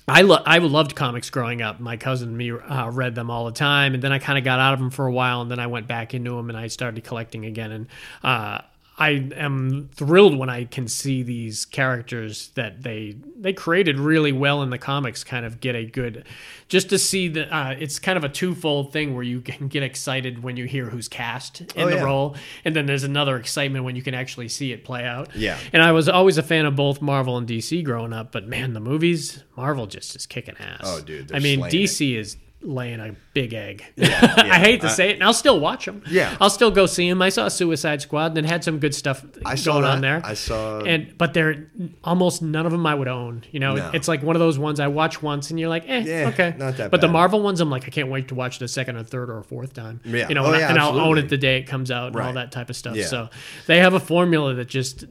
I 0.07 0.21
lo- 0.21 0.43
I 0.45 0.57
loved 0.59 0.95
comics 0.95 1.29
growing 1.29 1.61
up. 1.61 1.79
My 1.79 1.97
cousin 1.97 2.29
and 2.29 2.37
me 2.37 2.51
uh, 2.51 2.89
read 2.91 3.13
them 3.15 3.29
all 3.29 3.45
the 3.45 3.51
time, 3.51 3.93
and 3.93 4.01
then 4.01 4.11
I 4.11 4.19
kind 4.19 4.37
of 4.37 4.43
got 4.43 4.59
out 4.59 4.73
of 4.73 4.79
them 4.79 4.89
for 4.89 5.05
a 5.05 5.11
while, 5.11 5.41
and 5.41 5.51
then 5.51 5.59
I 5.59 5.67
went 5.67 5.87
back 5.87 6.13
into 6.13 6.31
them, 6.35 6.49
and 6.49 6.57
I 6.57 6.67
started 6.67 7.03
collecting 7.03 7.45
again. 7.45 7.71
And 7.71 7.87
uh, 8.23 8.59
I 8.99 9.29
am 9.35 9.89
thrilled 9.93 10.37
when 10.39 10.49
I 10.49 10.63
can 10.65 10.87
see 10.87 11.21
these 11.21 11.65
characters 11.65 12.49
that 12.55 12.81
they 12.81 13.15
they 13.39 13.53
created 13.53 13.99
really 13.99 14.31
well 14.31 14.63
in 14.63 14.71
the 14.71 14.79
comics, 14.79 15.23
kind 15.23 15.45
of 15.45 15.59
get 15.59 15.75
a 15.75 15.85
good, 15.85 16.25
just 16.67 16.89
to 16.89 16.97
see 16.97 17.27
that 17.27 17.51
uh, 17.55 17.75
it's 17.77 17.99
kind 17.99 18.17
of 18.17 18.23
a 18.23 18.29
twofold 18.29 18.91
thing 18.91 19.13
where 19.13 19.21
you 19.23 19.39
can 19.41 19.67
get 19.67 19.83
excited 19.83 20.41
when 20.41 20.57
you 20.57 20.65
hear 20.65 20.85
who's 20.89 21.07
cast 21.07 21.61
in 21.61 21.83
Oh, 21.83 21.89
the 21.89 21.97
yeah. 21.97 22.03
role, 22.03 22.35
and 22.65 22.75
then 22.75 22.87
there's 22.87 23.03
another 23.03 23.37
excitement 23.37 23.85
when 23.85 23.95
you 23.95 24.01
can 24.01 24.15
actually 24.15 24.47
see 24.47 24.71
it 24.71 24.83
play 24.83 25.05
out. 25.05 25.35
Yeah. 25.35 25.59
And 25.71 25.83
I 25.83 25.91
was 25.91 26.09
always 26.09 26.39
a 26.39 26.43
fan 26.43 26.65
of 26.65 26.75
both 26.75 26.99
Marvel 26.99 27.37
and 27.37 27.47
DC 27.47 27.83
growing 27.83 28.13
up, 28.13 28.31
but 28.31 28.47
man, 28.47 28.73
the 28.73 28.79
movies, 28.79 29.43
Marvel 29.55 29.85
just 29.85 30.15
is 30.15 30.25
kicking 30.25 30.55
ass. 30.57 30.81
Oh, 30.83 31.01
dude, 31.01 31.31
I 31.35 31.39
mean, 31.39 31.59
DC 31.61 32.17
is 32.17 32.35
laying 32.67 32.99
a 32.99 33.15
big 33.33 33.53
egg. 33.53 33.83
yeah. 33.95 34.33
I 34.37 34.59
hate 34.59 34.81
to 34.81 34.89
say 34.89 35.09
it, 35.11 35.13
and 35.13 35.23
I'll 35.23 35.33
still 35.33 35.59
watch 35.59 35.85
them. 35.85 36.03
Yeah. 36.09 36.35
I'll 36.41 36.49
still 36.49 36.69
go 36.69 36.85
see 36.85 37.09
them. 37.09 37.21
I 37.21 37.29
saw 37.29 37.47
Suicide 37.47 38.01
Squad, 38.01 38.37
and 38.37 38.45
it 38.45 38.49
had 38.49 38.63
some 38.63 38.79
good 38.79 38.93
stuff 38.93 39.25
I 39.45 39.55
saw 39.55 39.73
going 39.79 39.85
on 39.85 40.01
there. 40.01 40.21
I 40.23 40.33
saw. 40.33 40.81
and 40.81 41.17
but 41.17 41.33
they're 41.33 41.71
almost 42.03 42.41
none 42.41 42.65
of 42.65 42.71
them 42.73 42.85
I 42.85 42.93
would 42.93 43.07
own. 43.07 43.43
You 43.51 43.59
know, 43.61 43.75
No. 43.75 43.91
it's 43.93 44.07
like 44.09 44.21
one 44.21 44.35
of 44.35 44.41
those 44.41 44.59
ones 44.59 44.79
I 44.79 44.87
watch 44.87 45.21
once, 45.23 45.49
and 45.49 45.59
you're 45.59 45.69
like, 45.69 45.85
eh, 45.87 45.99
Yeah, 46.05 46.27
okay, 46.33 46.55
not 46.57 46.77
that 46.77 46.91
But 46.91 47.01
the. 47.01 47.07
Marvel 47.07 47.41
ones, 47.41 47.61
I'm 47.61 47.69
like, 47.69 47.85
I 47.85 47.89
can't 47.89 48.09
wait 48.09 48.27
to 48.27 48.35
watch 48.35 48.59
the 48.59 48.67
second 48.67 48.97
or 48.97 49.03
third 49.03 49.29
or 49.29 49.41
fourth 49.43 49.73
time. 49.73 50.01
Yeah. 50.03 50.27
you 50.27 50.35
know, 50.35 50.43
Oh, 50.43 50.47
and, 50.47 50.55
I- 50.57 50.59
yeah, 50.59 50.69
and 50.69 50.77
I'll 50.79 50.99
own 50.99 51.17
it 51.17 51.29
the 51.29 51.37
day 51.37 51.57
it 51.59 51.63
comes 51.67 51.89
out 51.89 52.07
and 52.13 52.21
all 52.21 52.33
that 52.33 52.51
type 52.51 52.69
of 52.69 52.75
stuff. 52.75 52.95
Yeah. 52.97 53.05
So 53.05 53.29
they 53.65 53.79
have 53.79 53.93
a 53.93 53.99
formula 53.99 54.53
that 54.55 54.67
just 54.67 55.05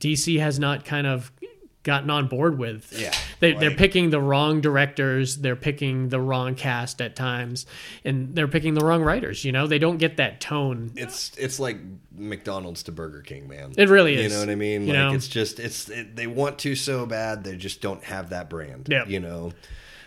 DC 0.00 0.38
has 0.38 0.58
not 0.58 0.84
kind 0.84 1.06
of 1.06 1.32
gotten 1.84 2.10
on 2.10 2.26
board 2.26 2.58
with. 2.58 2.92
Yeah, 2.98 3.12
They, 3.40 3.52
they're 3.52 3.76
picking 3.76 4.10
the 4.10 4.20
wrong 4.20 4.60
directors. 4.60 5.36
They're 5.36 5.54
picking 5.54 6.08
the 6.08 6.20
wrong 6.20 6.54
cast 6.54 7.00
at 7.00 7.14
times, 7.14 7.66
and 8.04 8.34
they're 8.34 8.48
picking 8.48 8.74
the 8.74 8.84
wrong 8.84 9.02
writers. 9.02 9.44
You 9.44 9.52
know, 9.52 9.66
they 9.66 9.78
don't 9.78 9.98
get 9.98 10.16
that 10.16 10.40
tone. 10.40 10.92
it's 10.96 11.32
it's 11.36 11.60
like 11.60 11.76
McDonald's 12.16 12.82
to 12.84 12.92
Burger 12.92 13.20
King, 13.20 13.48
man. 13.48 13.74
It 13.76 13.88
really 13.88 14.14
is. 14.14 14.24
You 14.24 14.28
know 14.30 14.40
what 14.40 14.50
I 14.50 14.54
mean? 14.54 14.86
Like 14.86 14.94
know? 14.94 15.12
it's 15.12 15.28
just 15.28 15.60
it's 15.60 15.88
it, 15.88 16.16
they 16.16 16.26
want 16.26 16.58
to 16.60 16.74
so 16.74 17.06
bad, 17.06 17.44
they 17.44 17.56
just 17.56 17.80
don't 17.80 18.02
have 18.04 18.30
that 18.30 18.48
brand. 18.48 18.88
Yeah. 18.90 19.04
You 19.06 19.20
know. 19.20 19.52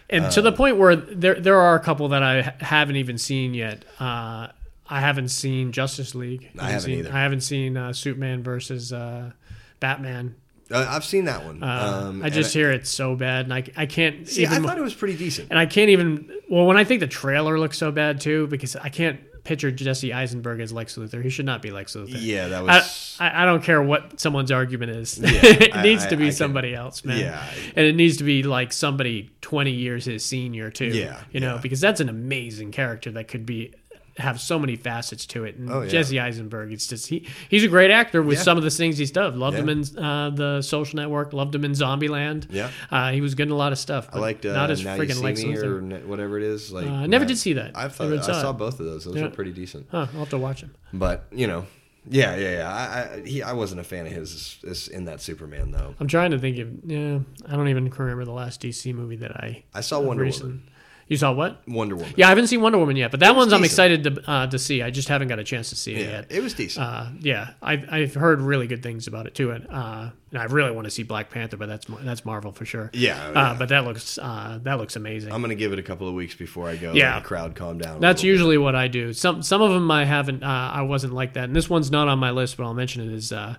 and 0.09 0.31
to 0.31 0.41
the 0.41 0.51
point 0.51 0.77
where 0.77 0.95
there 0.95 1.35
there 1.35 1.59
are 1.59 1.75
a 1.75 1.79
couple 1.79 2.09
that 2.09 2.23
I 2.23 2.55
haven't 2.59 2.95
even 2.97 3.17
seen 3.17 3.53
yet. 3.53 3.85
Uh, 3.99 4.47
I 4.89 5.01
haven't 5.01 5.29
seen 5.29 5.73
Justice 5.73 6.15
League. 6.15 6.49
I 6.57 6.71
haven't 6.71 6.81
seen, 6.81 6.99
either. 6.99 7.11
I 7.11 7.21
haven't 7.23 7.41
seen 7.41 7.75
uh, 7.75 7.93
Superman 7.93 8.41
versus 8.41 8.93
uh, 8.93 9.31
Batman. 9.79 10.35
Uh, 10.71 10.85
I've 10.89 11.05
seen 11.05 11.25
that 11.25 11.45
one. 11.45 11.63
Uh, 11.63 12.03
um, 12.09 12.23
I 12.23 12.29
just 12.29 12.53
hear 12.53 12.71
it's 12.71 12.89
so 12.89 13.15
bad, 13.15 13.45
and 13.45 13.53
I, 13.53 13.63
I 13.75 13.85
can't 13.85 14.27
see. 14.27 14.45
I 14.45 14.59
thought 14.59 14.77
it 14.77 14.81
was 14.81 14.93
pretty 14.93 15.15
decent. 15.17 15.49
and 15.49 15.57
I 15.59 15.65
can't 15.65 15.89
even. 15.89 16.29
Well, 16.49 16.65
when 16.65 16.77
I 16.77 16.83
think 16.83 16.99
the 16.99 17.07
trailer 17.07 17.57
looks 17.59 17.77
so 17.77 17.91
bad 17.91 18.19
too, 18.21 18.47
because 18.47 18.75
I 18.75 18.89
can't 18.89 19.19
picture 19.43 19.71
Jesse 19.71 20.11
Eisenberg 20.11 20.59
as 20.59 20.73
Lex 20.73 20.97
Luthor. 20.97 21.23
He 21.23 21.29
should 21.29 21.45
not 21.45 21.61
be 21.61 21.71
Lex 21.71 21.95
Luthor. 21.95 22.17
Yeah, 22.19 22.49
that 22.49 22.63
was. 22.65 23.15
I, 23.17 23.43
I 23.43 23.45
don't 23.45 23.63
care 23.63 23.81
what 23.81 24.19
someone's 24.19 24.51
argument 24.51 24.91
is. 24.91 25.17
Yeah, 25.19 25.29
it 25.43 25.73
I- 25.75 25.83
needs 25.83 26.03
I- 26.05 26.09
to 26.09 26.17
be 26.17 26.25
I 26.25 26.27
can- 26.27 26.35
somebody 26.35 26.75
else, 26.75 27.05
man. 27.05 27.19
Yeah. 27.19 27.49
and 27.75 27.85
it 27.85 27.95
needs 27.95 28.17
to 28.17 28.25
be 28.25 28.43
like 28.43 28.73
somebody 28.73 29.29
twenty 29.39 29.71
years 29.71 30.03
his 30.03 30.25
senior 30.25 30.69
too. 30.69 30.87
Yeah, 30.87 31.21
you 31.31 31.39
know, 31.39 31.55
yeah. 31.55 31.61
because 31.61 31.79
that's 31.79 32.01
an 32.01 32.09
amazing 32.09 32.71
character 32.73 33.11
that 33.11 33.29
could 33.29 33.45
be 33.45 33.73
have 34.17 34.39
so 34.41 34.57
many 34.57 34.75
facets 34.75 35.25
to 35.27 35.43
it. 35.43 35.55
And 35.57 35.69
Oh, 35.71 35.81
yeah. 35.81 35.89
Jesse 35.89 36.19
Eisenberg, 36.19 36.71
it's 36.71 36.87
just 36.87 37.07
he 37.07 37.27
he's 37.49 37.63
a 37.63 37.67
great 37.67 37.91
actor 37.91 38.21
with 38.23 38.37
Yeah. 38.37 38.43
some 38.43 38.57
of 38.57 38.63
the 38.63 38.69
things 38.71 38.97
he's 38.97 39.11
done. 39.11 39.39
Loved 39.39 39.57
him 39.57 39.69
in 39.69 39.83
uh, 39.97 40.29
the 40.31 40.61
Social 40.61 40.95
Network. 40.97 41.33
Loved 41.33 41.53
him 41.55 41.63
in 41.65 41.71
Zombieland. 41.73 42.47
Yeah. 42.49 42.71
uh, 42.91 43.11
he 43.11 43.21
was 43.21 43.35
good 43.35 43.47
in 43.47 43.51
a 43.51 43.55
lot 43.55 43.71
of 43.71 43.77
stuff. 43.79 44.09
I 44.13 44.19
liked 44.19 44.45
uh, 44.45 44.53
not 44.53 44.71
as 44.71 44.83
Now 44.83 44.97
freaking 44.97 45.21
Me 45.21 45.57
or 45.57 45.99
whatever 46.07 46.37
it 46.37 46.43
is. 46.43 46.71
Like 46.71 46.87
Uh, 46.87 46.91
I 46.91 47.05
never 47.07 47.25
did 47.25 47.37
see 47.37 47.53
that. 47.53 47.71
I 47.77 47.87
thought 47.89 48.11
I 48.11 48.21
saw 48.21 48.49
it. 48.49 48.53
both 48.53 48.79
of 48.79 48.85
those. 48.85 49.05
Those 49.05 49.15
Yeah. 49.15 49.23
were 49.23 49.29
pretty 49.29 49.51
decent. 49.51 49.87
Huh, 49.91 50.07
I'll 50.13 50.19
have 50.21 50.29
to 50.29 50.37
watch 50.37 50.61
them. 50.61 50.73
But 50.93 51.27
you 51.31 51.47
know, 51.47 51.65
yeah, 52.09 52.35
yeah, 52.37 52.51
yeah. 52.51 52.73
I, 52.73 53.15
I 53.17 53.27
he 53.27 53.43
I 53.43 53.53
wasn't 53.53 53.81
a 53.81 53.83
fan 53.83 54.05
of 54.07 54.13
his, 54.13 54.57
his 54.63 54.87
in 54.87 55.05
that 55.05 55.21
Superman 55.21 55.71
though. 55.71 55.93
I'm 55.99 56.07
trying 56.07 56.31
to 56.31 56.39
think 56.39 56.57
of. 56.59 56.69
Yeah, 56.85 57.19
I 57.47 57.55
don't 57.55 57.67
even 57.67 57.89
remember 57.89 58.25
the 58.25 58.31
last 58.31 58.61
DC 58.61 58.93
movie 58.93 59.17
that 59.17 59.31
I. 59.35 59.63
I 59.73 59.81
saw 59.81 59.99
Wonder 59.99 60.23
recent- 60.23 60.43
Woman. 60.45 60.63
You 61.09 61.15
saw 61.15 61.31
what? 61.31 61.61
Wonder 61.67 61.95
Woman. 61.95 62.13
Yeah, 62.17 62.25
I 62.25 62.29
haven't 62.29 62.47
seen 62.47 62.59
Wonder 62.59 62.77
Woman 62.77 62.97
yet, 62.97 63.11
but 63.11 63.21
that 63.21 63.33
one's 63.35 63.53
I'm 63.53 63.63
excited 63.63 64.03
to 64.03 64.29
uh, 64.29 64.47
to 64.47 64.59
see. 64.59 64.81
I 64.81 64.89
just 64.91 65.07
haven't 65.07 65.29
got 65.29 65.39
a 65.39 65.43
chance 65.45 65.69
to 65.69 65.75
see 65.77 65.93
it 65.95 66.01
yeah, 66.01 66.09
yet. 66.11 66.25
it 66.29 66.43
was 66.43 66.53
decent. 66.53 66.85
Uh, 66.85 67.05
yeah, 67.21 67.51
I've, 67.61 67.85
I've 67.89 68.13
heard 68.13 68.41
really 68.41 68.67
good 68.67 68.83
things 68.83 69.07
about 69.07 69.25
it 69.25 69.33
too, 69.33 69.51
and, 69.51 69.65
uh, 69.69 70.09
and 70.31 70.41
I 70.41 70.43
really 70.45 70.71
want 70.71 70.83
to 70.83 70.91
see 70.91 71.03
Black 71.03 71.29
Panther, 71.29 71.55
but 71.55 71.69
that's 71.69 71.85
that's 72.01 72.25
Marvel 72.25 72.51
for 72.51 72.65
sure. 72.65 72.89
yeah, 72.93 73.27
Uh, 73.27 73.31
yeah. 73.33 73.55
but 73.57 73.69
that 73.69 73.85
looks 73.85 74.17
uh, 74.17 74.59
that 74.63 74.77
looks 74.79 74.97
amazing. 74.97 75.31
I'm 75.31 75.39
gonna 75.41 75.55
give 75.55 75.71
it 75.71 75.79
a 75.79 75.83
couple 75.83 76.09
of 76.09 76.13
weeks 76.13 76.35
before 76.35 76.67
I 76.67 76.75
go. 76.75 76.91
Yeah. 76.91 77.21
crowd 77.21 77.55
calm 77.55 77.77
down. 77.77 78.01
That's 78.01 78.21
little 78.21 78.27
bit. 78.27 78.31
usually 78.33 78.57
what 78.57 78.75
I 78.75 78.89
do. 78.89 79.13
Some 79.13 79.41
some 79.43 79.61
of 79.61 79.71
them 79.71 79.89
I 79.89 80.03
haven't. 80.03 80.43
Uh, 80.43 80.71
I 80.73 80.81
wasn't 80.81 81.13
like 81.13 81.33
that, 81.35 81.45
and 81.45 81.55
this 81.55 81.69
one's 81.69 81.89
not 81.89 82.09
on 82.09 82.19
my 82.19 82.31
list, 82.31 82.57
but 82.57 82.63
I'll 82.65 82.73
mention 82.73 83.01
it. 83.09 83.13
Is 83.13 83.31
uh, 83.31 83.55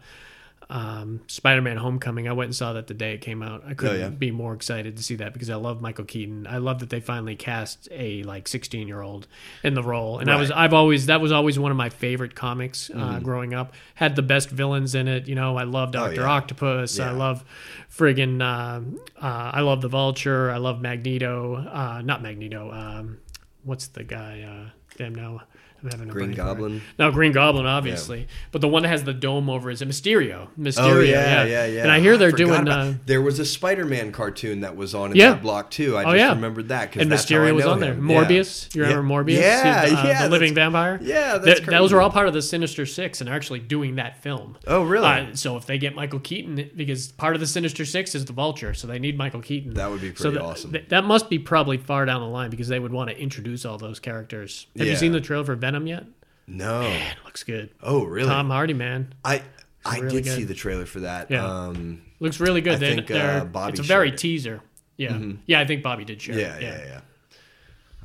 um, 0.70 1.20
Spider-Man: 1.28 1.78
Homecoming? 1.78 2.28
I 2.28 2.32
went 2.32 2.48
and 2.48 2.54
saw 2.56 2.74
that 2.74 2.86
the 2.88 2.94
day 2.94 3.14
it 3.14 3.22
came 3.22 3.42
out. 3.42 3.62
I 3.66 3.74
couldn't 3.74 3.96
Oh, 3.96 3.98
yeah? 4.00 4.08
be 4.10 4.30
more 4.30 4.52
excited 4.54 4.96
to 4.98 5.02
see 5.02 5.14
that 5.16 5.32
because 5.32 5.48
I 5.48 5.54
love 5.54 5.80
Michael 5.80 6.04
Keaton. 6.04 6.46
I 6.46 6.58
love 6.58 6.80
that 6.80 6.90
they 6.90 7.00
finally 7.00 7.36
cast 7.36 7.88
a 7.90 8.22
like 8.24 8.46
16 8.48 8.86
year 8.86 9.00
old 9.00 9.26
in 9.62 9.74
the 9.74 9.82
role, 9.82 10.18
and 10.18 10.30
I 10.30 10.36
was 10.36 10.50
Right. 10.50 10.58
I've 10.58 10.74
always 10.74 11.06
that 11.06 11.20
was 11.20 11.32
always 11.32 11.58
one 11.58 11.70
of 11.70 11.76
my 11.76 11.88
favorite 11.88 12.34
comics 12.34 12.90
uh, 12.94 13.18
growing 13.22 13.54
up. 13.54 13.72
Had 13.94 14.14
the 14.16 14.22
best 14.22 14.50
villains 14.50 14.94
in 14.94 15.08
it. 15.08 15.26
You 15.26 15.34
know, 15.34 15.56
I 15.56 15.62
love 15.64 15.92
Doctor 15.92 16.20
Oh, 16.22 16.24
yeah. 16.24 16.30
Octopus. 16.30 17.00
I 17.00 17.10
love 17.12 17.44
friggin' 17.90 18.42
uh, 18.42 18.80
uh, 19.20 19.50
I 19.54 19.60
love 19.62 19.80
the 19.80 19.88
Vulture. 19.88 20.50
I 20.50 20.58
love 20.58 20.80
Magneto. 20.80 21.56
Uh, 21.56 22.02
not 22.04 22.22
Magneto. 22.22 22.70
Um, 22.72 23.18
what's 23.64 23.88
the 23.88 24.04
guy? 24.04 24.42
Uh, 24.42 24.70
damn 24.96 25.14
now. 25.14 25.42
I'm 25.82 25.90
having 25.90 26.08
a 26.08 26.12
Green. 26.12 26.32
Goblin. 26.32 26.82
No, 26.98 27.10
Green 27.12 27.32
Goblin, 27.32 27.66
obviously, 27.66 28.26
but 28.52 28.60
the 28.60 28.68
one 28.68 28.82
that 28.82 28.88
has 28.88 29.04
the 29.04 29.14
dome 29.14 29.48
over 29.48 29.70
is 29.70 29.80
a 29.80 29.86
Mysterio. 29.86 30.48
Mysterio, 30.58 30.78
Oh 30.78 31.00
yeah, 31.00 31.44
yeah, 31.44 31.66
yeah. 31.66 31.82
And 31.82 31.90
I 31.92 32.00
hear 32.00 32.16
they're 32.16 32.30
forgot 32.30 32.46
doing. 32.46 32.60
about- 32.62 32.86
Uh, 32.86 32.92
there 33.06 33.22
was 33.22 33.38
a 33.38 33.44
Spider-Man 33.44 34.10
cartoon 34.12 34.60
that 34.62 34.76
was 34.76 34.94
on 34.94 35.12
in 35.12 35.16
Yeah. 35.16 35.30
that 35.34 35.42
block 35.42 35.70
too. 35.70 35.96
I 35.96 36.02
Oh, 36.02 36.04
just 36.06 36.16
yeah. 36.16 36.28
remembered 36.30 36.68
that 36.68 36.90
because 36.90 37.02
and 37.02 37.10
Mysterio 37.12 37.54
was 37.54 37.64
on 37.66 37.80
there. 37.80 37.94
Morbius, 37.94 38.74
you 38.74 38.82
remember 38.82 39.02
Morbius? 39.08 39.40
Yeah, 39.40 39.86
the, 39.88 39.98
uh, 40.00 40.04
yeah, 40.06 40.22
the 40.24 40.30
living 40.30 40.54
vampire. 40.54 40.98
Yeah, 41.02 41.38
that's 41.38 41.60
Th- 41.60 41.70
those 41.70 41.92
are 41.92 42.00
all 42.00 42.10
part 42.10 42.26
of 42.28 42.34
the 42.34 42.42
Sinister 42.42 42.84
Six, 42.86 43.20
and 43.20 43.30
are 43.30 43.34
actually 43.34 43.60
doing 43.60 43.94
that 43.96 44.22
film. 44.22 44.56
Oh 44.66 44.82
really? 44.82 45.06
Uh, 45.06 45.26
so 45.34 45.56
if 45.56 45.66
they 45.66 45.78
get 45.78 45.94
Michael 45.94 46.20
Keaton, 46.20 46.70
because 46.76 47.12
part 47.12 47.34
of 47.34 47.40
the 47.40 47.46
Sinister 47.46 47.84
Six 47.84 48.14
is 48.14 48.24
the 48.24 48.32
Vulture, 48.32 48.74
so 48.74 48.86
they 48.86 48.98
need 48.98 49.16
Michael 49.16 49.40
Keaton. 49.42 49.74
That 49.74 49.90
would 49.90 50.00
be 50.00 50.12
so 50.14 50.30
pretty 50.30 50.38
awesome. 50.44 50.72
th- 50.72 50.86
that 50.88 51.04
must 51.04 51.30
be 51.30 51.38
probably 51.38 51.76
far 51.76 52.04
down 52.04 52.20
the 52.20 52.26
line 52.26 52.50
because 52.50 52.68
they 52.68 52.78
would 52.80 52.92
want 52.92 53.10
to 53.10 53.18
introduce 53.20 53.64
all 53.64 53.78
those 53.78 53.98
characters. 54.00 54.66
Have 54.76 54.86
you 54.86 54.96
seen 54.96 55.12
the 55.12 55.20
trailer 55.20 55.44
for 55.44 55.56
Venom 55.68 55.86
yet? 55.86 56.04
no. 56.46 56.80
It 56.82 57.16
looks 57.24 57.44
good. 57.44 57.70
Oh 57.82 58.04
really? 58.04 58.28
Tom 58.28 58.48
Hardy, 58.50 58.74
man, 58.74 59.12
I 59.24 59.42
I 59.84 59.98
really 59.98 60.16
did 60.16 60.24
good. 60.24 60.36
see 60.36 60.44
the 60.44 60.54
trailer 60.54 60.86
for 60.86 61.00
that. 61.00 61.30
Yeah. 61.30 61.44
Um, 61.46 62.02
looks 62.20 62.40
really 62.40 62.60
good. 62.60 62.74
I 62.74 62.76
They- 62.76 62.94
think, 62.96 63.10
uh, 63.10 63.44
Bobby 63.44 63.70
it's 63.72 63.80
a 63.80 63.82
very 63.82 64.08
it. 64.10 64.18
teaser. 64.18 64.60
Yeah, 64.96 65.16
yeah, 65.46 65.60
I 65.60 65.64
think 65.64 65.82
Bobby 65.84 66.04
did 66.04 66.20
share. 66.20 66.38
yeah, 66.38 66.56
it. 66.56 66.62
yeah, 66.62 67.00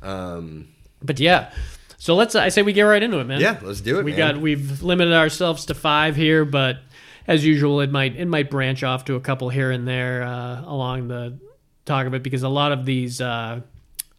yeah. 0.02 0.08
Um, 0.08 0.68
But 1.02 1.18
yeah, 1.20 1.50
so 1.98 2.14
let's. 2.14 2.34
I 2.34 2.48
say 2.50 2.62
we 2.62 2.72
get 2.72 2.82
right 2.82 3.02
into 3.02 3.18
it, 3.18 3.24
man. 3.24 3.40
yeah, 3.40 3.58
let's 3.62 3.80
do 3.80 3.98
it. 3.98 4.04
we 4.04 4.12
man. 4.12 4.18
got 4.34 4.40
we've 4.40 4.82
limited 4.82 5.12
ourselves 5.14 5.66
to 5.66 5.74
five 5.74 6.14
here, 6.16 6.44
but 6.44 6.78
as 7.26 7.44
usual, 7.44 7.80
it 7.80 7.90
might 7.90 8.14
it 8.16 8.26
might 8.26 8.50
branch 8.50 8.82
off 8.84 9.04
to 9.06 9.14
a 9.16 9.20
couple 9.20 9.48
here 9.48 9.70
and 9.70 9.88
there 9.88 10.22
uh, 10.22 10.62
along 10.62 11.08
the 11.08 11.38
talk 11.84 12.06
of 12.06 12.14
it 12.14 12.22
because 12.22 12.42
a 12.42 12.48
lot 12.48 12.72
of 12.72 12.84
these. 12.84 13.20
Uh, 13.20 13.60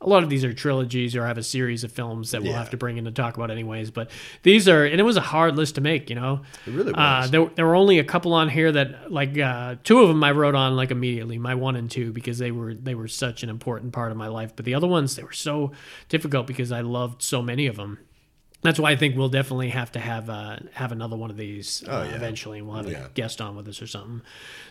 a 0.02 0.10
lot 0.10 0.24
of 0.24 0.30
these 0.30 0.44
are 0.44 0.54
trilogies 0.54 1.16
or 1.16 1.26
have 1.26 1.38
a 1.38 1.44
series 1.44 1.84
of 1.84 1.92
films 1.92 2.32
that 2.32 2.42
we'll 2.44 2.52
Yeah. 2.52 2.58
have 2.60 2.70
to 2.72 2.78
bring 2.78 2.98
in 2.98 3.06
to 3.06 3.12
talk 3.12 3.38
about 3.38 3.50
anyways. 3.50 3.92
But 3.92 4.12
these 4.44 4.68
are, 4.68 4.84
and 4.86 5.00
it 5.00 5.04
was 5.04 5.18
a 5.18 5.22
hard 5.22 5.56
list 5.56 5.76
to 5.76 5.82
make, 5.82 6.10
you 6.10 6.16
know. 6.16 6.42
It 6.68 6.74
really 6.74 6.94
Uh, 6.94 7.22
was. 7.22 7.32
there, 7.32 7.50
there 7.56 7.66
were 7.66 7.76
only 7.76 7.98
a 7.98 8.04
couple 8.04 8.34
on 8.34 8.50
here 8.50 8.72
that, 8.72 9.12
like, 9.12 9.38
uh, 9.40 9.76
two 9.84 10.00
of 10.02 10.10
them 10.10 10.24
I 10.24 10.32
wrote 10.32 10.54
on 10.54 10.76
like 10.76 10.92
immediately, 10.92 11.38
my 11.38 11.56
one 11.56 11.76
and 11.76 11.90
two, 11.90 12.12
because 12.12 12.38
they 12.38 12.52
were 12.52 12.74
they 12.74 12.94
were 12.94 13.08
such 13.08 13.42
an 13.42 13.50
important 13.50 13.94
part 13.94 14.12
of 14.12 14.18
my 14.18 14.28
life. 14.28 14.52
But 14.56 14.66
the 14.66 14.76
other 14.76 14.88
ones, 14.88 15.16
they 15.16 15.24
were 15.24 15.32
so 15.32 15.72
difficult 16.10 16.46
because 16.46 16.72
I 16.72 16.82
loved 16.82 17.22
so 17.24 17.42
many 17.42 17.66
of 17.66 17.78
them. 17.78 17.98
That's 18.66 18.80
why 18.80 18.92
I 18.92 18.96
think 18.96 19.16
we'll 19.16 19.30
definitely 19.30 19.70
have 19.70 19.92
to 19.94 20.00
have 20.00 20.30
uh, 20.30 20.58
have 20.74 20.92
another 20.92 21.16
one 21.16 21.30
of 21.30 21.38
these 21.38 21.84
uh, 21.88 21.92
Oh, 21.92 22.10
yeah. 22.10 22.16
eventually. 22.16 22.62
We'll 22.62 22.76
have 22.76 22.90
Yeah. 22.90 23.06
a 23.06 23.10
guest 23.10 23.40
on 23.42 23.56
with 23.56 23.68
us 23.68 23.82
or 23.82 23.88
something. 23.88 24.22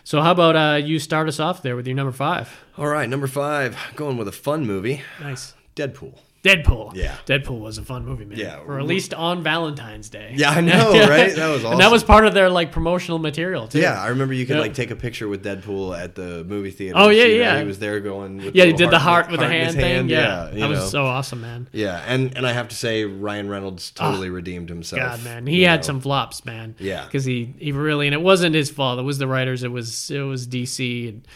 So 0.03 0.21
how 0.21 0.31
about 0.31 0.55
uh, 0.55 0.75
you 0.77 0.99
start 0.99 1.27
us 1.27 1.39
off 1.39 1.61
there 1.63 1.75
with 1.75 1.87
your 1.87 1.95
number 1.95 2.11
five? 2.11 2.49
All 2.77 2.87
right, 2.87 3.09
number 3.09 3.27
five, 3.27 3.77
going 3.95 4.17
with 4.17 4.27
a 4.27 4.31
fun 4.33 4.65
movie, 4.67 5.01
Nice. 5.21 5.53
Deadpool. 5.75 6.19
Deadpool. 6.45 6.93
Yeah. 6.95 7.15
Deadpool 7.25 7.59
was 7.59 7.79
a 7.79 7.81
fun 7.83 8.05
movie, 8.05 8.23
man. 8.23 8.37
Yeah. 8.37 8.59
Or 8.59 8.75
released 8.75 9.15
on 9.15 9.41
Valentine's 9.41 10.09
Day. 10.09 10.33
Yeah, 10.37 10.51
I 10.51 10.61
know, 10.61 10.91
right? 11.09 11.35
That 11.35 11.47
was 11.49 11.63
awesome. 11.65 11.71
And 11.73 11.81
that 11.81 11.91
was 11.91 12.03
part 12.03 12.25
of 12.27 12.35
their 12.35 12.49
like 12.51 12.71
promotional 12.71 13.17
material 13.17 13.67
too. 13.67 13.79
Yeah, 13.79 13.99
I 13.99 14.09
remember 14.09 14.33
you 14.35 14.45
could 14.45 14.57
Yeah. 14.57 14.61
like 14.61 14.75
take 14.75 14.91
a 14.91 14.95
picture 14.95 15.27
with 15.27 15.43
Deadpool 15.43 15.97
at 15.99 16.13
the 16.13 16.43
movie 16.43 16.69
theater. 16.69 16.95
Oh, 16.97 17.09
yeah, 17.09 17.25
yeah. 17.25 17.59
He 17.59 17.65
was 17.65 17.79
there 17.79 17.99
going. 17.99 18.37
With 18.37 18.55
Yeah, 18.55 18.65
he 18.65 18.73
did 18.73 18.91
the 18.91 18.99
heart 18.99 19.31
with 19.31 19.39
the 19.39 19.49
his 19.49 19.73
hand 19.73 19.75
thing. 19.75 20.09
Yeah, 20.09 20.51
you 20.51 20.59
that 20.59 20.69
was 20.69 20.79
know. 20.79 20.85
so 20.85 21.05
awesome, 21.05 21.41
man. 21.41 21.67
Yeah, 21.71 22.03
and 22.07 22.37
and 22.37 22.45
I 22.45 22.51
have 22.53 22.67
to 22.67 22.75
say 22.75 23.05
Ryan 23.05 23.49
Reynolds 23.49 23.89
totally 23.91 24.29
redeemed 24.29 24.69
himself. 24.69 25.01
Ah, 25.03 25.15
God, 25.15 25.23
man, 25.23 25.47
he 25.47 25.63
had 25.63 25.79
know. 25.79 25.85
some 25.87 25.99
flops, 26.01 26.45
man. 26.45 26.75
Yeah. 26.77 27.05
because 27.05 27.25
he 27.25 27.55
he 27.57 27.71
really 27.71 28.05
and 28.07 28.13
it 28.13 28.21
wasn't 28.21 28.53
his 28.53 28.69
fault. 28.69 28.99
It 28.99 29.03
was 29.03 29.17
the 29.17 29.27
writers. 29.27 29.63
It 29.63 29.71
was 29.71 30.11
it 30.11 30.19
was 30.21 30.47
DC 30.47 31.09
and. 31.09 31.27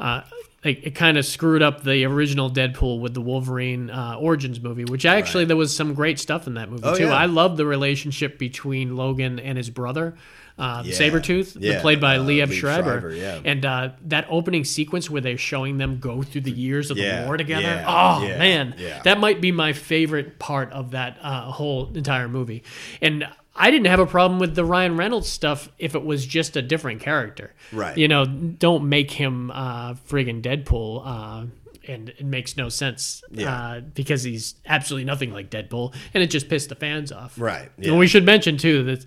Uh, 0.00 0.22
it, 0.64 0.86
it 0.86 0.94
kind 0.94 1.18
of 1.18 1.26
screwed 1.26 1.62
up 1.62 1.82
the 1.82 2.04
original 2.04 2.50
Deadpool 2.50 3.00
with 3.00 3.14
the 3.14 3.20
Wolverine 3.20 3.90
uh, 3.90 4.16
Origins 4.18 4.60
movie, 4.60 4.84
which 4.84 5.04
actually 5.06 5.44
there 5.44 5.56
was 5.56 5.74
some 5.74 5.94
great 5.94 6.18
stuff 6.18 6.46
in 6.46 6.54
that 6.54 6.70
movie 6.70 6.82
Oh, 6.84 6.96
too. 6.96 7.04
yeah. 7.04 7.14
I 7.14 7.26
love 7.26 7.56
the 7.56 7.66
relationship 7.66 8.38
between 8.38 8.96
Logan 8.96 9.38
and 9.38 9.58
his 9.58 9.68
brother, 9.70 10.16
uh, 10.58 10.82
Yeah. 10.86 10.94
Sabretooth, 10.94 11.56
Yeah, 11.60 11.80
played 11.80 12.00
by 12.00 12.16
uh, 12.16 12.22
Liev 12.24 12.52
Schreiber. 12.52 13.00
Schreiber, 13.00 13.14
yeah. 13.14 13.40
And 13.44 13.64
uh, 13.66 13.90
that 14.06 14.26
opening 14.30 14.64
sequence 14.64 15.10
where 15.10 15.20
they're 15.20 15.36
showing 15.36 15.78
them 15.78 15.98
go 15.98 16.22
through 16.22 16.40
the 16.42 16.50
years 16.52 16.90
of 16.90 16.96
the 16.96 17.24
war 17.26 17.36
together. 17.36 17.84
oh 17.86 18.20
man, 18.20 18.74
yeah. 18.78 19.02
that 19.02 19.18
might 19.20 19.40
be 19.40 19.52
my 19.52 19.72
favorite 19.74 20.38
part 20.38 20.72
of 20.72 20.92
that 20.92 21.18
uh, 21.20 21.50
whole 21.50 21.92
entire 21.94 22.28
movie. 22.28 22.62
And 23.02 23.26
I 23.56 23.70
didn't 23.70 23.86
have 23.86 24.00
a 24.00 24.06
problem 24.06 24.40
with 24.40 24.54
the 24.56 24.64
Ryan 24.64 24.96
Reynolds 24.96 25.28
stuff 25.28 25.68
if 25.78 25.94
it 25.94 26.04
was 26.04 26.26
just 26.26 26.56
a 26.56 26.62
different 26.62 27.00
character. 27.00 27.54
Right. 27.72 27.96
You 27.96 28.08
know, 28.08 28.24
don't 28.26 28.88
make 28.88 29.10
him 29.12 29.50
uh, 29.52 29.94
friggin' 29.94 30.42
Deadpool. 30.42 31.02
Uh, 31.04 31.46
and 31.86 32.08
it 32.08 32.24
makes 32.24 32.56
no 32.56 32.70
sense 32.70 33.22
Yeah. 33.30 33.54
uh, 33.54 33.80
because 33.80 34.22
he's 34.22 34.54
absolutely 34.64 35.04
nothing 35.04 35.32
like 35.34 35.50
Deadpool, 35.50 35.94
and 36.14 36.22
it 36.22 36.28
just 36.28 36.48
pissed 36.48 36.70
the 36.70 36.74
fans 36.74 37.12
off. 37.12 37.38
Right, 37.38 37.70
Yeah. 37.78 37.90
And 37.90 37.98
we 37.98 38.06
should 38.06 38.24
mention 38.24 38.56
too 38.56 38.84
that 38.84 39.04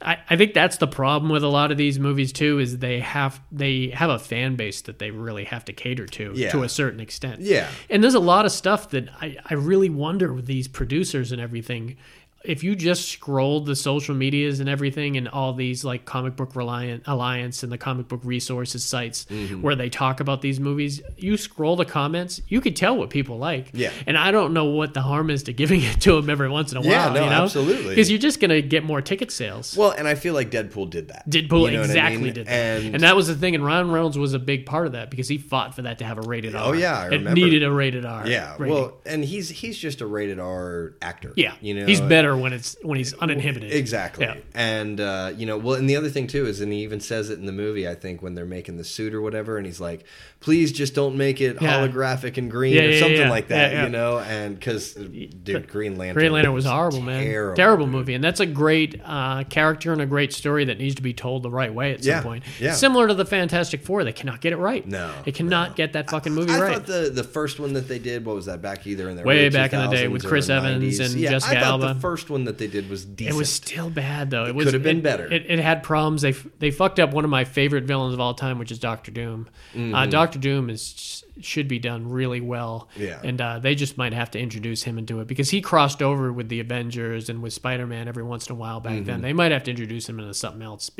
I, 0.00 0.16
I 0.30 0.36
think 0.36 0.54
that's 0.54 0.78
the 0.78 0.86
problem 0.86 1.30
with 1.30 1.44
a 1.44 1.48
lot 1.48 1.70
of 1.70 1.76
these 1.76 1.98
movies 1.98 2.32
too 2.32 2.58
is 2.60 2.78
they 2.78 3.00
have 3.00 3.42
they 3.52 3.88
have 3.90 4.08
a 4.08 4.18
fan 4.18 4.56
base 4.56 4.80
that 4.82 4.98
they 4.98 5.10
really 5.10 5.44
have 5.44 5.66
to 5.66 5.74
cater 5.74 6.06
to 6.06 6.32
Yeah. 6.34 6.50
to 6.52 6.62
a 6.62 6.68
certain 6.70 6.98
extent. 6.98 7.42
Yeah. 7.42 7.68
And 7.90 8.02
there's 8.02 8.14
a 8.14 8.20
lot 8.20 8.46
of 8.46 8.52
stuff 8.52 8.88
that 8.90 9.08
I, 9.20 9.36
I 9.44 9.52
really 9.54 9.90
wonder 9.90 10.32
with 10.32 10.46
these 10.46 10.66
producers 10.66 11.30
and 11.30 11.42
everything. 11.42 11.96
If 12.44 12.62
you 12.62 12.76
just 12.76 13.08
scrolled 13.08 13.66
the 13.66 13.74
social 13.76 14.14
medias 14.14 14.60
and 14.60 14.68
everything 14.68 15.16
and 15.16 15.28
all 15.28 15.52
these 15.54 15.84
like 15.84 16.04
comic 16.04 16.36
book 16.36 16.54
reliant 16.54 17.04
alliance 17.06 17.62
and 17.62 17.72
the 17.72 17.78
comic 17.78 18.08
book 18.08 18.20
resources 18.24 18.84
sites 18.84 19.24
Mm-hmm. 19.30 19.62
where 19.62 19.74
they 19.74 19.88
talk 19.88 20.20
about 20.20 20.42
these 20.42 20.60
movies, 20.60 21.00
you 21.16 21.36
scroll 21.36 21.76
the 21.76 21.84
comments, 21.84 22.40
you 22.48 22.60
could 22.60 22.76
tell 22.76 22.96
what 22.96 23.10
people 23.10 23.38
like. 23.38 23.70
Yeah. 23.72 23.90
And 24.06 24.16
I 24.18 24.30
don't 24.30 24.52
know 24.52 24.66
what 24.66 24.94
the 24.94 25.00
harm 25.02 25.30
is 25.30 25.44
to 25.44 25.52
giving 25.52 25.82
it 25.82 26.00
to 26.02 26.12
them 26.20 26.28
every 26.30 26.48
once 26.48 26.72
in 26.72 26.78
a 26.78 26.82
Yeah, 26.82 27.06
while. 27.06 27.14
no, 27.14 27.24
you 27.24 27.30
know? 27.30 27.42
absolutely. 27.44 27.88
Because 27.90 28.10
you're 28.10 28.18
just 28.20 28.40
gonna 28.40 28.60
get 28.60 28.84
more 28.84 29.00
ticket 29.00 29.30
sales. 29.30 29.76
Well, 29.76 29.90
and 29.92 30.06
I 30.06 30.14
feel 30.14 30.34
like 30.34 30.50
Deadpool 30.50 30.90
did 30.90 31.08
that. 31.08 31.28
Deadpool 31.28 31.66
You 31.66 31.70
know 31.72 31.80
what 31.80 31.90
I 31.90 31.92
exactly 31.92 32.22
mean? 32.22 32.34
did 32.34 32.46
that. 32.46 32.52
And, 32.82 32.94
And, 32.96 33.02
that 33.02 33.16
was 33.16 33.26
the 33.28 33.34
thing, 33.34 33.54
and 33.54 33.64
Ryan 33.64 33.90
Reynolds 33.90 34.18
was 34.18 34.34
a 34.34 34.38
big 34.38 34.66
part 34.66 34.86
of 34.86 34.92
that 34.92 35.10
because 35.10 35.28
he 35.28 35.38
fought 35.38 35.74
for 35.74 35.82
that 35.82 35.98
to 35.98 36.04
have 36.04 36.18
a 36.18 36.22
rated 36.22 36.54
R. 36.54 36.66
Oh, 36.68 36.72
yeah, 36.72 36.98
I 36.98 37.06
it 37.06 37.10
remember. 37.12 37.34
needed 37.34 37.62
a 37.62 37.70
rated 37.72 38.04
R. 38.04 38.26
yeah, 38.26 38.54
rating. 38.58 38.74
well, 38.74 38.98
and 39.06 39.24
he's 39.24 39.48
he's 39.48 39.76
just 39.78 40.00
a 40.00 40.06
rated 40.06 40.38
R 40.38 40.94
actor. 41.02 41.32
yeah, 41.36 41.54
you 41.60 41.74
know, 41.74 41.86
he's 41.86 42.00
better 42.00 42.33
better 42.34 42.42
when 42.42 42.52
it's 42.52 42.76
when 42.82 42.98
he's 42.98 43.14
uninhibited. 43.14 43.72
Exactly. 43.72 44.26
Yeah. 44.26 44.36
And 44.54 45.00
uh, 45.00 45.32
you 45.36 45.46
know, 45.46 45.56
well, 45.58 45.74
and 45.76 45.88
the 45.88 45.96
other 45.96 46.10
thing 46.10 46.26
too 46.26 46.46
is, 46.46 46.60
and 46.60 46.72
he 46.72 46.80
even 46.82 47.00
says 47.00 47.30
it 47.30 47.38
in 47.38 47.46
the 47.46 47.52
movie. 47.52 47.88
I 47.88 47.94
think 47.94 48.22
when 48.22 48.34
they're 48.34 48.44
making 48.44 48.76
the 48.76 48.84
suit 48.84 49.14
or 49.14 49.20
whatever, 49.22 49.56
and 49.56 49.66
he's 49.66 49.80
like, 49.80 50.04
"Please 50.40 50.72
just 50.72 50.94
don't 50.94 51.16
make 51.16 51.40
it 51.40 51.58
Yeah. 51.60 51.72
holographic 51.86 52.36
and 52.36 52.50
green 52.50 52.74
Yeah, 52.74 52.82
or 52.82 52.98
something 52.98 53.28
like 53.28 53.48
that." 53.48 53.84
You 53.84 53.88
know, 53.90 54.18
and 54.18 54.58
because 54.58 54.94
dude, 54.94 55.68
Green 55.68 55.96
Lantern, 55.96 56.14
Green 56.20 56.32
Lantern 56.32 56.52
was 56.54 56.64
horrible, 56.66 57.00
man. 57.00 57.22
terrible. 57.24 57.56
Terrible 57.56 57.86
movie, 57.86 58.14
and 58.14 58.22
that's 58.22 58.40
a 58.40 58.46
great 58.46 59.00
uh, 59.04 59.44
character 59.44 59.92
and 59.92 60.00
a 60.02 60.06
great 60.06 60.32
story 60.32 60.64
that 60.66 60.78
needs 60.78 60.94
to 60.96 61.02
be 61.02 61.12
told 61.12 61.42
the 61.42 61.50
right 61.50 61.72
way 61.72 61.92
at 61.94 62.04
some 62.04 62.22
point. 62.22 62.44
yeah. 62.60 62.72
Similar 62.72 63.08
to 63.08 63.14
the 63.14 63.24
Fantastic 63.24 63.82
Four, 63.82 64.04
they 64.04 64.12
cannot 64.12 64.40
get 64.40 64.52
it 64.52 64.56
right. 64.58 64.86
No, 64.86 65.12
they 65.24 65.32
cannot 65.32 65.76
get 65.76 65.92
that 65.94 66.10
fucking 66.10 66.32
movie 66.32 66.52
I 66.52 66.60
right. 66.60 66.74
thought 66.74 66.86
the 66.86 67.10
the 67.14 67.24
first 67.24 67.58
one 67.60 67.72
that 67.74 67.88
they 67.88 67.98
did, 67.98 68.24
what 68.24 68.34
was 68.36 68.46
that? 68.46 68.60
Back 68.62 68.86
either 68.86 69.08
in 69.08 69.16
the 69.16 69.22
Way 69.22 69.48
back 69.48 69.72
in 69.72 69.80
the 69.80 69.88
day 69.88 70.08
with 70.08 70.24
Chris 70.24 70.48
Evans 70.48 70.82
90s. 70.98 71.04
and 71.12 71.20
Jessica 71.20 71.58
I 71.58 71.60
thought 71.60 71.80
Alba. 71.82 71.94
the 71.94 72.00
first 72.00 72.23
one 72.30 72.44
that 72.44 72.58
they 72.58 72.66
did 72.66 72.88
was 72.90 73.04
decent. 73.04 73.34
It 73.34 73.38
was 73.38 73.50
still 73.52 73.90
bad 73.90 74.30
though. 74.30 74.44
It, 74.46 74.54
was 74.54 74.64
could 74.66 74.74
have 74.74 74.82
been 74.82 74.98
it- 74.98 75.02
better. 75.02 75.26
It, 75.32 75.46
it 75.50 75.58
had 75.58 75.82
problems. 75.82 76.22
They 76.22 76.32
they 76.32 76.70
fucked 76.70 76.98
up 77.00 77.12
one 77.12 77.24
of 77.24 77.30
my 77.30 77.44
favorite 77.44 77.84
villains 77.84 78.14
of 78.14 78.20
all 78.20 78.34
time, 78.34 78.58
which 78.58 78.70
is 78.72 78.78
Doctor 78.78 79.10
Doom. 79.10 79.48
Mm-hmm. 79.74 79.94
Uh, 79.94 80.06
Doctor 80.06 80.38
Doom 80.38 80.70
is 80.70 81.24
should 81.40 81.66
be 81.66 81.80
done 81.80 82.08
really 82.10 82.40
well. 82.40 82.88
Yeah. 82.96 83.20
and 83.24 83.40
uh, 83.40 83.58
they 83.58 83.74
just 83.74 83.98
might 83.98 84.12
have 84.12 84.30
to 84.32 84.38
introduce 84.38 84.84
him 84.84 84.98
into 84.98 85.18
it 85.18 85.26
because 85.26 85.50
he 85.50 85.60
crossed 85.60 86.00
over 86.00 86.32
with 86.32 86.48
the 86.48 86.60
Avengers 86.60 87.28
and 87.28 87.42
with 87.42 87.52
Spider 87.52 87.88
Man 87.88 88.06
every 88.06 88.22
once 88.22 88.46
in 88.48 88.52
a 88.52 88.54
while 88.58 88.78
back 88.78 88.92
Mm-hmm. 88.92 89.04
then. 89.04 89.20
They 89.22 89.32
might 89.32 89.50
have 89.50 89.64
to 89.64 89.70
introduce 89.72 90.08
him 90.08 90.20
into 90.20 90.32
something 90.32 90.62
else 90.62 90.92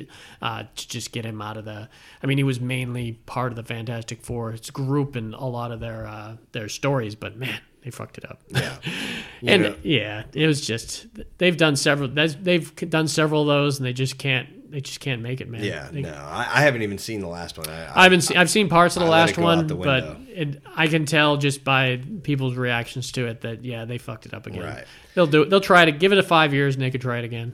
uh, 0.43 0.65
to 0.75 0.89
just 0.89 1.13
get 1.13 1.25
him 1.25 1.41
out 1.41 1.57
of 1.57 1.65
the. 1.65 1.89
I 2.23 2.27
mean, 2.27 2.39
he 2.39 2.45
was 2.45 2.61
mainly 2.61 3.13
part 3.27 3.53
of 3.53 3.57
the 3.57 3.63
Fantastic 3.63 4.23
Four's 4.23 4.71
group 4.71 5.15
and 5.15 5.35
a 5.35 5.45
lot 5.45 5.71
of 5.71 5.79
their 5.79 6.07
uh, 6.07 6.37
their 6.53 6.69
stories, 6.69 7.15
but 7.15 7.37
man. 7.37 7.61
They 7.85 7.91
fucked 7.91 8.17
it 8.19 8.25
up. 8.31 8.41
Yeah. 8.49 8.77
and 9.47 9.63
know- 9.63 9.77
yeah, 9.83 10.23
it 10.33 10.47
was 10.47 10.67
just 10.67 11.07
they've 11.39 11.57
done 11.57 11.77
several. 11.77 12.09
that's- 12.09 12.37
They've 12.41 12.75
done 12.89 13.09
several 13.09 13.43
of 13.43 13.47
those, 13.49 13.79
and 13.79 13.87
they 13.87 13.93
just 13.93 14.19
can't. 14.19 14.49
They 14.71 14.81
just 14.81 14.99
can't 14.99 15.23
make 15.23 15.41
it, 15.41 15.49
man. 15.49 15.63
yeah, 15.63 15.89
They- 15.93 16.01
no, 16.03 16.11
I, 16.13 16.49
I 16.55 16.61
haven't 16.63 16.83
even 16.83 16.99
seen 16.99 17.21
the 17.21 17.29
last 17.29 17.57
one. 17.59 17.69
I, 17.69 18.01
I 18.01 18.03
haven't 18.05 18.23
seen. 18.23 18.37
I've 18.39 18.51
seen 18.51 18.69
parts 18.69 18.97
of 18.97 19.01
the 19.03 19.07
I 19.07 19.11
last 19.11 19.39
one, 19.39 19.67
the 19.69 19.77
but 19.77 20.17
it, 20.27 20.63
I 20.75 20.89
can 20.89 21.05
tell 21.07 21.37
just 21.37 21.63
by 21.63 22.01
people's 22.25 22.57
reactions 22.57 23.13
to 23.13 23.27
it 23.27 23.43
that 23.43 23.65
yeah, 23.65 23.85
they 23.85 23.99
fucked 23.99 24.27
it 24.27 24.35
up 24.35 24.47
again. 24.47 24.63
Right. 24.65 24.85
They'll 25.15 25.27
do. 25.29 25.43
it. 25.43 25.51
They'll 25.51 25.61
try 25.61 25.85
to 25.85 25.93
give 25.93 26.11
it 26.13 26.19
a 26.19 26.23
five 26.25 26.53
years, 26.55 26.75
and 26.75 26.83
they 26.83 26.91
could 26.91 27.03
try 27.03 27.19
it 27.19 27.25
again. 27.25 27.53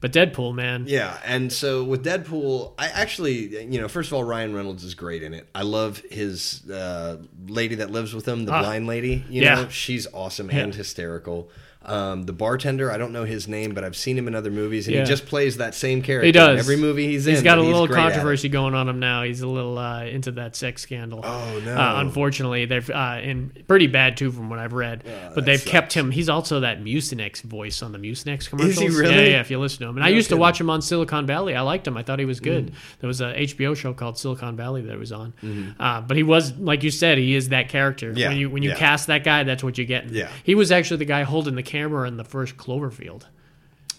But 0.00 0.12
Deadpool, 0.12 0.54
man, 0.54 0.84
Yeah, 0.86 1.18
and 1.24 1.50
so 1.50 1.82
with 1.82 2.04
Deadpool, 2.04 2.74
I 2.78 2.88
actually, 2.88 3.64
you 3.72 3.80
know, 3.80 3.88
first 3.88 4.10
of 4.10 4.12
all, 4.14 4.24
Ryan 4.24 4.54
Reynolds 4.54 4.84
is 4.84 4.94
great 4.94 5.22
in 5.22 5.32
it. 5.32 5.48
I 5.54 5.62
love 5.62 6.02
his 6.10 6.68
uh, 6.70 7.16
lady 7.48 7.76
that 7.76 7.90
lives 7.90 8.14
with 8.14 8.26
him, 8.28 8.44
the 8.44 8.52
Ah. 8.52 8.60
blind 8.60 8.86
lady. 8.86 9.24
You 9.30 9.42
Yeah. 9.42 9.54
know, 9.54 9.68
she's 9.70 10.06
awesome 10.12 10.50
and 10.50 10.74
hysterical. 10.74 11.50
Um, 11.86 12.24
the 12.24 12.32
bartender, 12.32 12.90
I 12.90 12.98
don't 12.98 13.12
know 13.12 13.24
his 13.24 13.46
name, 13.46 13.72
but 13.72 13.84
I've 13.84 13.96
seen 13.96 14.18
him 14.18 14.26
in 14.28 14.34
other 14.34 14.50
movies, 14.50 14.86
and 14.88 14.94
Yeah. 14.96 15.02
he 15.02 15.06
just 15.06 15.26
plays 15.26 15.58
that 15.58 15.74
same 15.74 16.02
character. 16.02 16.26
he 16.26 16.32
does 16.32 16.54
in 16.54 16.58
every 16.58 16.76
movie 16.76 17.06
he's 17.06 17.26
in. 17.26 17.34
He's 17.34 17.42
got 17.42 17.58
a 17.58 17.62
little 17.62 17.86
great 17.86 17.98
at 18.00 18.06
it. 18.06 18.10
controversy 18.14 18.48
going 18.48 18.74
on 18.74 18.88
him 18.88 18.98
now. 18.98 19.22
He's 19.22 19.40
a 19.40 19.46
little 19.46 19.78
uh, 19.78 20.04
into 20.04 20.32
that 20.32 20.56
sex 20.56 20.82
scandal. 20.82 21.20
Oh, 21.22 21.62
no. 21.64 21.74
Uh, 21.76 21.94
unfortunately, 22.00 22.64
they've 22.64 22.90
uh, 22.90 22.94
and 23.22 23.62
pretty 23.68 23.86
bad 23.86 24.16
too, 24.16 24.32
from 24.32 24.50
what 24.50 24.58
I've 24.58 24.72
read. 24.72 25.04
but 25.34 25.44
they've 25.44 25.60
sucks. 25.60 25.70
kept 25.70 25.92
him. 25.92 26.10
He's 26.10 26.28
also 26.28 26.60
that 26.60 26.82
Mucinex 26.82 27.42
voice 27.42 27.82
on 27.82 27.92
the 27.92 27.98
Mucinex 27.98 28.48
commercials. 28.48 28.96
really? 28.96 29.14
Yeah, 29.14 29.20
yeah. 29.20 29.40
If 29.40 29.50
you 29.50 29.60
listen 29.60 29.80
to 29.80 29.88
him, 29.88 29.96
and 29.96 30.04
I 30.04 30.08
used 30.08 30.30
to 30.30 30.36
watch 30.36 30.60
him 30.60 30.70
on 30.70 30.82
Silicon 30.82 31.26
Valley. 31.26 31.54
I 31.54 31.60
liked 31.60 31.86
him. 31.86 31.96
I 31.96 32.02
thought 32.02 32.18
he 32.18 32.24
was 32.24 32.40
good. 32.40 32.72
Mm. 32.72 32.74
There 33.00 33.08
was 33.08 33.20
a 33.20 33.32
HBO 33.34 33.76
show 33.76 33.92
called 33.92 34.18
Silicon 34.18 34.56
Valley 34.56 34.82
that 34.82 34.98
was 34.98 35.12
on. 35.12 35.34
Mm-hmm. 35.42 35.80
Uh, 35.80 36.00
but 36.00 36.16
he 36.16 36.24
was, 36.24 36.52
like 36.58 36.82
you 36.82 36.90
said, 36.90 37.18
he 37.18 37.34
is 37.36 37.50
that 37.50 37.68
character. 37.68 38.12
Yeah, 38.16 38.28
When 38.28 38.36
you 38.38 38.50
when 38.50 38.62
you 38.64 38.70
yeah. 38.70 38.76
cast 38.76 39.06
that 39.06 39.22
guy, 39.22 39.44
that's 39.44 39.62
what 39.62 39.78
you 39.78 39.84
get. 39.84 40.10
Yeah. 40.10 40.28
He 40.42 40.54
was 40.56 40.72
actually 40.72 40.96
the 40.96 41.04
guy 41.04 41.22
holding 41.22 41.54
the 41.54 41.62
camera 41.62 41.75
in 41.84 42.16
the 42.16 42.24
first 42.24 42.56
Cloverfield. 42.56 43.24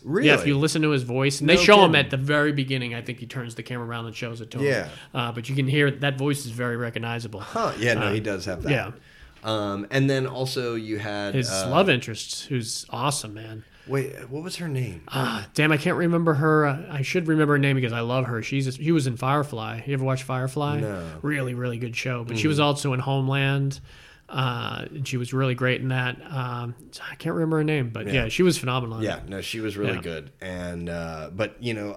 Really? 0.03 0.27
Yeah, 0.27 0.35
if 0.35 0.45
you 0.47 0.57
listen 0.57 0.81
to 0.83 0.89
his 0.91 1.03
voice, 1.03 1.41
and 1.41 1.49
they 1.49 1.55
No 1.55 1.61
show 1.61 1.83
him 1.83 1.95
at 1.95 2.09
the 2.09 2.17
very 2.17 2.51
beginning. 2.51 2.93
I 2.93 3.01
think 3.01 3.19
he 3.19 3.25
turns 3.25 3.55
the 3.55 3.63
camera 3.63 3.85
around 3.85 4.05
and 4.05 4.15
shows 4.15 4.41
it 4.41 4.51
to 4.51 4.59
him. 4.59 4.65
Yeah. 4.65 4.89
uh, 5.13 5.31
but 5.31 5.49
you 5.49 5.55
can 5.55 5.67
hear 5.67 5.89
that 5.91 6.17
voice 6.17 6.45
is 6.45 6.51
very 6.51 6.77
recognizable. 6.77 7.39
Huh, 7.39 7.73
yeah, 7.79 7.95
no, 7.95 8.13
he 8.13 8.19
does 8.19 8.45
have 8.45 8.63
that. 8.63 8.71
yeah. 8.71 8.91
Um, 9.43 9.87
and 9.91 10.09
then 10.09 10.27
also 10.27 10.75
you 10.75 10.97
had 10.97 11.35
His 11.35 11.49
uh, 11.49 11.69
love 11.69 11.89
interest, 11.89 12.45
who's 12.47 12.85
awesome, 12.89 13.33
man. 13.33 13.63
Wait, 13.87 14.29
what 14.29 14.43
was 14.43 14.57
her 14.57 14.67
name? 14.67 15.01
Ah, 15.07 15.47
damn, 15.53 15.71
I 15.71 15.77
can't 15.77 15.95
remember 15.95 16.33
her. 16.33 16.65
Uh, 16.65 16.81
I 16.89 17.01
should 17.01 17.27
remember 17.27 17.53
her 17.53 17.59
name 17.59 17.75
because 17.75 17.93
I 17.93 18.01
love 18.01 18.25
her. 18.25 18.43
She's 18.43 18.75
she 18.75 18.91
was 18.91 19.07
in 19.07 19.15
Firefly. 19.15 19.81
You 19.85 19.93
ever 19.93 20.03
watch 20.03 20.23
Firefly? 20.23 20.81
No. 20.81 20.87
Mm. 20.87 21.19
Really, 21.21 21.53
really 21.53 21.77
good 21.77 21.95
show. 21.95 22.23
But 22.25 22.37
she 22.37 22.47
was 22.47 22.59
also 22.59 22.93
in 22.93 22.99
Homeland. 22.99 23.79
Uh, 24.29 24.85
and 24.89 25.07
she 25.07 25.15
was 25.17 25.31
really 25.33 25.55
great 25.55 25.79
in 25.81 25.87
that. 25.89 26.17
Um, 26.29 26.75
I 27.09 27.15
can't 27.15 27.33
remember 27.35 27.57
her 27.57 27.63
name, 27.63 27.89
but 27.89 28.07
yeah, 28.07 28.27
she 28.27 28.43
was 28.43 28.57
phenomenal. 28.57 29.01
Yeah, 29.03 29.21
no, 29.27 29.39
she 29.41 29.59
was 29.61 29.77
really 29.77 29.93
Yeah. 29.95 30.01
good. 30.01 30.31
And 30.41 30.89
uh, 30.89 31.29
but 31.33 31.55
you 31.63 31.73
know, 31.73 31.95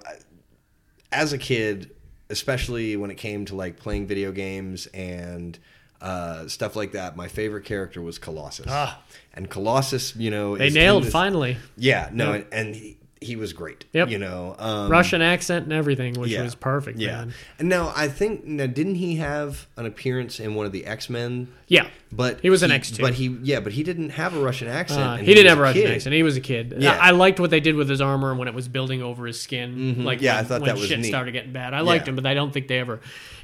as 1.12 1.32
a 1.32 1.38
kid, 1.38 1.90
especially 2.28 2.96
when 2.96 3.10
it 3.10 3.16
came 3.16 3.44
to 3.46 3.56
like 3.56 3.78
playing 3.78 4.06
video 4.06 4.30
games 4.30 4.86
and 4.94 5.58
uh, 6.00 6.46
stuff 6.46 6.76
like 6.76 6.92
that, 6.92 7.16
my 7.16 7.26
favorite 7.28 7.64
character 7.64 8.00
was 8.00 8.18
Colossus. 8.18 8.66
Ah. 8.68 9.02
And 9.34 9.50
Colossus, 9.50 10.14
you 10.16 10.30
know, 10.30 10.56
They 10.56 10.68
is 10.68 10.74
nailed 10.74 11.04
this- 11.04 11.12
finally 11.12 11.56
Yeah, 11.76 12.08
no, 12.12 12.30
Yeah. 12.30 12.36
and, 12.36 12.46
and 12.52 12.74
he, 12.76 12.96
he 13.20 13.36
was 13.36 13.52
great. 13.52 13.84
Yep. 13.92 14.08
You 14.08 14.18
know, 14.18 14.56
um, 14.58 14.90
Russian 14.90 15.20
accent 15.20 15.64
and 15.64 15.72
everything, 15.74 16.14
which 16.14 16.30
yeah. 16.30 16.42
was 16.42 16.54
perfect. 16.54 16.98
Yeah, 16.98 17.16
man. 17.26 17.34
and 17.58 17.68
now 17.68 17.92
I 17.94 18.08
think 18.08 18.44
now 18.44 18.66
didn't 18.66 18.94
he 18.94 19.16
have 19.16 19.66
an 19.76 19.84
appearance 19.84 20.40
in 20.40 20.54
one 20.54 20.64
of 20.64 20.72
the 20.72 20.86
X 20.86 21.10
Men? 21.10 21.48
Yeah, 21.68 21.86
But 22.10 22.40
He 22.40 22.50
was 22.50 22.64
an 22.64 22.70
X2. 22.72 23.00
But 23.00 23.14
he 23.14 23.28
yeah, 23.42 23.60
but 23.60 23.72
he 23.72 23.82
didn't 23.84 24.10
have 24.10 24.34
a 24.34 24.40
Russian 24.40 24.66
accent. 24.68 25.02
Uh, 25.02 25.12
and 25.18 25.26
he 25.26 25.34
didn't 25.34 25.50
have 25.50 25.58
a 25.58 25.62
Russian 25.62 25.82
kid. 25.82 25.94
accent. 25.94 26.14
He 26.14 26.22
was 26.24 26.36
a 26.36 26.40
kid. 26.40 26.74
Yeah. 26.78 26.96
I, 26.96 27.08
I 27.08 27.10
liked 27.12 27.38
what 27.38 27.50
they 27.50 27.60
did 27.60 27.76
with 27.76 27.88
his 27.88 28.00
armor 28.00 28.30
and 28.30 28.38
when 28.38 28.48
it 28.48 28.54
was 28.54 28.66
building 28.66 29.02
over 29.02 29.26
his 29.26 29.40
skin. 29.40 30.04
Like 30.04 30.20
Yeah, 30.20 30.32
I 30.32 30.36
when, 30.38 30.44
thought 30.46 30.60
when 30.62 30.68
that 30.68 30.78
was 30.78 30.88
shit 30.88 30.98
neat. 30.98 31.08
started 31.08 31.30
getting 31.32 31.52
bad. 31.52 31.72
I 31.74 31.80
liked 31.82 32.06
Yeah. 32.06 32.10
him, 32.10 32.16
but 32.16 32.26
I 32.26 32.34
don't 32.34 32.52
think 32.52 32.66
they 32.68 32.78
ever. 32.80 33.00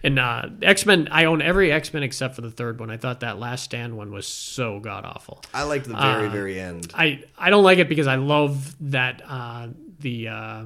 And 0.07 0.21
uh, 0.21 0.43
X 0.63 0.87
Men, 0.87 1.09
I 1.11 1.25
own 1.25 1.43
every 1.43 1.73
X 1.73 1.93
Men 1.93 2.05
except 2.05 2.37
for 2.37 2.41
the 2.41 2.51
third 2.51 2.79
one. 2.79 2.91
I 2.93 2.97
thought 2.97 3.21
that 3.21 3.41
Last 3.41 3.65
Stand 3.65 3.97
one 3.97 4.13
was 4.13 4.25
so 4.27 4.79
god 4.79 5.05
awful. 5.05 5.43
I 5.53 5.65
liked 5.65 5.87
the 5.89 5.95
very 5.95 6.27
Uh, 6.29 6.31
very 6.31 6.61
end. 6.61 6.93
I 6.95 7.25
I 7.37 7.51
don't 7.51 7.65
like 7.65 7.79
it 7.79 7.89
because 7.89 8.07
I 8.07 8.15
love 8.15 8.77
that 8.93 9.21
uh, 9.27 9.67
the 9.99 10.29
uh, 10.29 10.63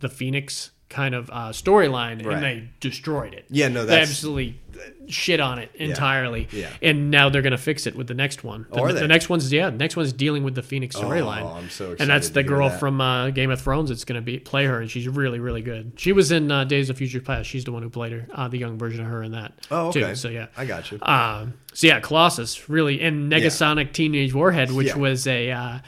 the 0.00 0.10
Phoenix 0.10 0.70
kind 0.90 1.14
of 1.14 1.30
uh, 1.30 1.50
storyline, 1.52 2.24
Right. 2.24 2.34
and 2.34 2.42
they 2.42 2.68
destroyed 2.80 3.32
it. 3.32 3.46
Yeah, 3.48 3.68
no, 3.68 3.80
they 3.86 3.92
that's- 3.92 4.10
absolutely 4.10 4.58
shit 5.08 5.40
on 5.40 5.58
it 5.58 5.70
entirely. 5.74 6.48
Yeah. 6.52 6.70
and 6.82 7.10
now 7.10 7.28
they're 7.28 7.42
gonna 7.42 7.58
fix 7.58 7.86
it 7.86 7.94
with 7.96 8.06
the 8.06 8.14
next 8.14 8.44
one. 8.44 8.66
The, 8.72 8.80
are 8.80 8.92
the 8.92 9.08
next 9.08 9.28
one's 9.28 9.52
yeah, 9.52 9.70
the 9.70 9.76
next 9.78 9.96
one's 9.96 10.12
dealing 10.12 10.44
with 10.44 10.54
the 10.54 10.62
Phoenix 10.62 10.96
storyline. 10.96 11.42
Oh, 11.42 11.54
I'm 11.54 11.70
so 11.70 11.84
excited 11.92 12.00
And 12.02 12.10
that's 12.10 12.30
the 12.30 12.42
girl 12.42 12.68
that. 12.68 12.78
from 12.80 13.00
uh, 13.00 13.30
Game 13.30 13.50
of 13.50 13.60
Thrones. 13.60 13.90
It's 13.90 14.04
gonna 14.04 14.20
be 14.22 14.38
play 14.38 14.66
her, 14.66 14.80
and 14.80 14.90
she's 14.90 15.08
really 15.08 15.38
really 15.40 15.62
good. 15.62 15.92
She 15.96 16.12
was 16.12 16.30
in 16.32 16.50
uh, 16.50 16.64
Days 16.64 16.90
of 16.90 16.96
Future 16.98 17.20
Past. 17.20 17.48
She's 17.48 17.64
the 17.64 17.72
one 17.72 17.82
who 17.82 17.90
played 17.90 18.12
her, 18.12 18.26
uh, 18.32 18.48
the 18.48 18.58
young 18.58 18.78
version 18.78 19.00
of 19.04 19.10
her 19.10 19.22
in 19.22 19.32
that. 19.32 19.52
Oh, 19.70 19.88
okay. 19.88 20.00
Too. 20.00 20.14
So 20.14 20.28
yeah, 20.28 20.46
I 20.56 20.64
got 20.66 20.90
you. 20.90 20.98
um, 21.02 21.54
so 21.72 21.86
yeah, 21.86 22.00
Colossus 22.00 22.68
really, 22.68 23.00
and 23.00 23.30
Negasonic 23.32 23.92
Teenage 23.92 24.34
Warhead, 24.34 24.70
which 24.72 24.88
Yeah. 24.88 24.96
was 24.96 25.26
a 25.26 25.50
uh, 25.50 25.78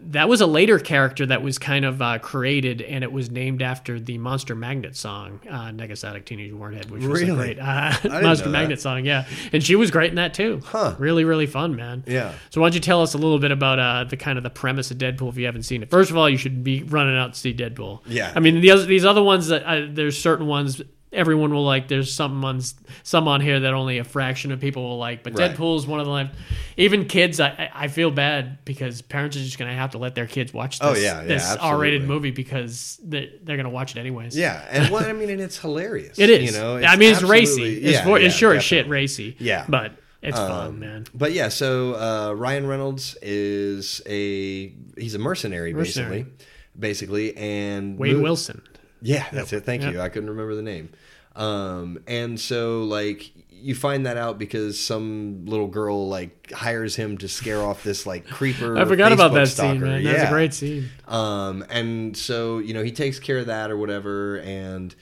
that 0.00 0.28
was 0.28 0.40
a 0.40 0.46
later 0.46 0.78
character 0.78 1.26
that 1.26 1.42
was 1.42 1.58
kind 1.58 1.84
of 1.84 2.00
uh, 2.00 2.18
created, 2.20 2.80
and 2.82 3.02
it 3.02 3.10
was 3.10 3.30
named 3.30 3.62
after 3.62 3.98
the 3.98 4.16
Monster 4.18 4.54
Magnet 4.54 4.96
song, 4.96 5.40
uh, 5.50 5.70
Negasonic 5.70 6.24
Teenage 6.24 6.52
Warhead, 6.52 6.88
which 6.90 7.02
was 7.04 7.20
Really? 7.22 7.30
a 7.32 7.34
great 7.34 7.58
uh, 7.58 7.92
Monster. 8.04 8.48
Magnet 8.48 8.80
song. 8.80 9.04
Yeah, 9.04 9.26
and 9.52 9.62
she 9.62 9.74
was 9.74 9.90
great 9.90 10.10
in 10.10 10.16
that 10.16 10.34
too. 10.34 10.60
Huh. 10.64 10.94
Really, 10.98 11.24
really 11.24 11.46
fun, 11.46 11.74
man. 11.74 12.04
Yeah. 12.06 12.32
So 12.50 12.60
why 12.60 12.68
don't 12.68 12.74
you 12.74 12.80
tell 12.80 13.02
us 13.02 13.14
a 13.14 13.18
little 13.18 13.40
bit 13.40 13.50
about 13.50 13.78
uh, 13.80 14.04
the 14.04 14.16
kind 14.16 14.38
of 14.38 14.44
the 14.44 14.50
premise 14.50 14.90
of 14.92 14.98
Deadpool 14.98 15.30
if 15.30 15.36
you 15.36 15.46
haven't 15.46 15.64
seen 15.64 15.82
it? 15.82 15.90
First 15.90 16.10
of 16.10 16.16
all, 16.16 16.28
you 16.30 16.36
should 16.36 16.62
be 16.62 16.84
running 16.84 17.16
out 17.16 17.34
to 17.34 17.38
see 17.40 17.52
Deadpool. 17.52 18.02
Yeah. 18.06 18.32
I 18.36 18.40
mean, 18.40 18.60
the 18.60 18.70
other, 18.70 18.84
these 18.86 19.04
other 19.04 19.22
ones 19.22 19.48
that 19.48 19.64
uh, 19.64 19.86
there's 19.90 20.16
certain 20.16 20.46
ones 20.46 20.80
everyone 21.12 21.52
will 21.54 21.64
like. 21.64 21.88
There's 21.88 22.12
some 22.14 22.42
ones, 22.42 22.74
some 23.02 23.28
on 23.28 23.40
here 23.40 23.60
that 23.60 23.74
only 23.74 23.98
a 23.98 24.04
fraction 24.04 24.52
of 24.52 24.60
people 24.60 24.82
will 24.82 24.98
like. 24.98 25.22
But 25.22 25.38
Right. 25.38 25.54
Deadpool 25.54 25.76
is 25.78 25.86
one 25.86 26.00
of 26.00 26.06
them. 26.06 26.30
Even 26.76 27.06
kids, 27.06 27.40
I, 27.40 27.70
I 27.74 27.88
feel 27.88 28.10
bad 28.10 28.64
because 28.64 29.02
parents 29.02 29.36
are 29.36 29.40
just 29.40 29.58
going 29.58 29.70
to 29.70 29.76
have 29.76 29.90
to 29.92 29.98
let 29.98 30.14
their 30.14 30.26
kids 30.26 30.52
watch 30.54 30.78
this, 30.78 30.88
Oh, 30.88 30.94
yeah, 30.94 31.20
yeah, 31.22 31.26
this 31.26 31.56
R-rated 31.56 32.04
movie 32.04 32.30
because 32.30 33.00
they're, 33.02 33.26
they're 33.42 33.56
going 33.56 33.64
to 33.64 33.70
watch 33.70 33.96
it 33.96 34.00
anyways. 34.00 34.36
Yeah, 34.36 34.64
and 34.70 34.92
what 34.92 35.04
I 35.06 35.12
mean, 35.12 35.30
and 35.30 35.40
it's 35.40 35.58
hilarious. 35.58 36.18
It 36.18 36.30
is. 36.30 36.52
You 36.52 36.58
know, 36.60 36.76
I 36.78 36.96
mean, 36.96 37.12
it's 37.12 37.22
racy. 37.22 37.78
It's, 37.78 37.92
yeah, 37.98 38.04
for, 38.04 38.18
it's 38.18 38.34
yeah, 38.34 38.38
sure 38.38 38.54
as 38.54 38.62
shit 38.64 38.88
racy. 38.88 39.36
Yeah. 39.38 39.64
But 39.68 39.92
it's 40.22 40.36
Um, 40.38 40.48
fun, 40.48 40.78
man. 40.80 41.06
But 41.14 41.32
yeah, 41.32 41.48
so 41.48 41.94
uh, 41.94 42.32
Ryan 42.34 42.66
Reynolds 42.66 43.16
is 43.22 44.02
a 44.06 44.72
he's 44.96 45.14
a 45.14 45.18
mercenary, 45.18 45.72
Mercenary. 45.72 46.22
basically, 46.24 47.32
basically, 47.32 47.36
and 47.36 47.98
Wade 47.98 48.16
mo- 48.16 48.22
Wilson. 48.22 48.62
Yeah, 49.00 49.26
that's 49.32 49.52
it. 49.52 49.64
Thank 49.64 49.82
Yep. 49.82 49.92
you. 49.92 50.00
I 50.00 50.08
couldn't 50.08 50.30
remember 50.30 50.54
the 50.54 50.62
name. 50.62 50.90
Um, 51.36 51.98
and 52.08 52.38
so 52.40 52.82
like 52.84 53.30
you 53.50 53.74
find 53.74 54.06
that 54.06 54.16
out 54.16 54.38
because 54.38 54.78
some 54.78 55.44
little 55.46 55.66
girl 55.68 56.08
like 56.08 56.50
hires 56.52 56.96
him 56.96 57.18
to 57.18 57.28
scare 57.28 57.60
off 57.62 57.82
this 57.84 58.06
like 58.06 58.26
creeper. 58.30 58.76
I 58.78 58.84
forgot 58.84 59.12
about 59.12 59.32
that 59.34 59.48
stalker. 59.48 59.72
scene, 59.74 59.80
man. 59.82 60.04
That's 60.04 60.18
Yeah. 60.22 60.28
a 60.28 60.32
great 60.32 60.54
scene. 60.54 60.88
Um, 61.06 61.64
and 61.70 62.16
so 62.16 62.58
you 62.58 62.74
know 62.74 62.82
he 62.82 62.90
takes 62.92 63.18
care 63.20 63.38
of 63.38 63.46
that 63.46 63.70
or 63.70 63.76
whatever, 63.76 64.38
and 64.40 64.94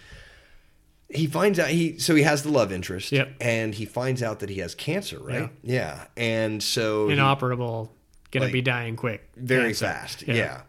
he 1.08 1.26
finds 1.26 1.58
out 1.58 1.68
he 1.68 1.98
so 1.98 2.14
he 2.14 2.22
has 2.24 2.42
the 2.42 2.50
love 2.50 2.72
interest, 2.72 3.12
Yep. 3.12 3.34
and 3.40 3.74
he 3.74 3.84
finds 3.84 4.22
out 4.22 4.40
that 4.40 4.50
he 4.50 4.58
has 4.60 4.74
cancer, 4.74 5.18
right? 5.18 5.50
Yeah, 5.62 6.04
and 6.16 6.62
so 6.62 7.08
Inoperable, 7.08 7.92
going 8.30 8.44
Like, 8.44 8.52
be 8.52 8.60
dying 8.62 8.96
quick. 8.96 9.28
very 9.36 9.68
Cancer. 9.68 9.84
fast, 9.86 10.24
Yeah. 10.26 10.34
yeah. 10.34 10.60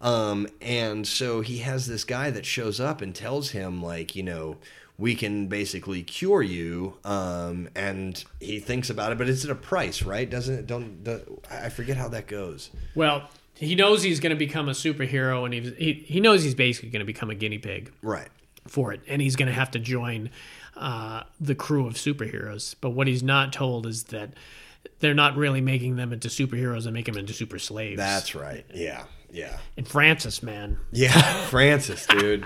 Um, 0.00 0.46
and 0.60 1.06
so 1.06 1.40
he 1.40 1.58
has 1.58 1.86
this 1.86 2.04
guy 2.04 2.30
that 2.30 2.46
shows 2.46 2.78
up 2.80 3.00
and 3.02 3.14
tells 3.14 3.50
him, 3.50 3.82
like, 3.82 4.14
you 4.14 4.22
know, 4.22 4.56
we 4.96 5.14
can 5.14 5.46
basically 5.48 6.02
cure 6.02 6.42
you. 6.42 6.96
Um, 7.04 7.68
and 7.74 8.22
he 8.40 8.60
thinks 8.60 8.90
about 8.90 9.12
it, 9.12 9.18
but 9.18 9.28
it's 9.28 9.44
at 9.44 9.50
a 9.50 9.54
price, 9.54 10.02
right? 10.02 10.28
Doesn't 10.28 10.54
it? 10.54 10.66
Don't, 10.66 11.02
do 11.04 11.40
I 11.50 11.68
forget 11.68 11.96
how 11.96 12.08
that 12.08 12.26
goes. 12.26 12.70
Well, 12.94 13.28
he 13.54 13.74
knows 13.74 14.02
he's 14.02 14.20
going 14.20 14.30
to 14.30 14.36
become 14.38 14.68
a 14.68 14.72
superhero, 14.72 15.44
and 15.44 15.52
he's, 15.54 15.74
he 15.76 15.92
he 15.94 16.20
knows 16.20 16.44
he's 16.44 16.54
basically 16.54 16.90
going 16.90 17.00
to 17.00 17.06
become 17.06 17.28
a 17.30 17.34
guinea 17.34 17.58
pig 17.58 17.90
Right. 18.02 18.28
for 18.68 18.92
it, 18.92 19.00
and 19.08 19.20
he's 19.20 19.34
going 19.34 19.48
to 19.48 19.52
have 19.52 19.72
to 19.72 19.80
join 19.80 20.30
uh, 20.76 21.24
the 21.40 21.56
crew 21.56 21.86
of 21.88 21.94
superheroes. 21.94 22.76
But 22.80 22.90
what 22.90 23.08
he's 23.08 23.22
not 23.24 23.52
told 23.52 23.84
is 23.86 24.04
that 24.04 24.34
they're 25.00 25.12
not 25.14 25.36
really 25.36 25.60
making 25.60 25.96
them 25.96 26.12
into 26.12 26.28
superheroes; 26.28 26.84
they 26.84 26.92
make 26.92 27.06
them 27.06 27.16
into 27.16 27.32
super 27.32 27.58
slaves. 27.58 27.96
That's 27.96 28.36
right. 28.36 28.64
Yeah. 28.72 29.04
Yeah. 29.30 29.58
and 29.76 29.86
Francis, 29.86 30.42
man. 30.42 30.78
Yeah, 30.90 31.10
Francis, 31.46 32.06
dude. 32.06 32.44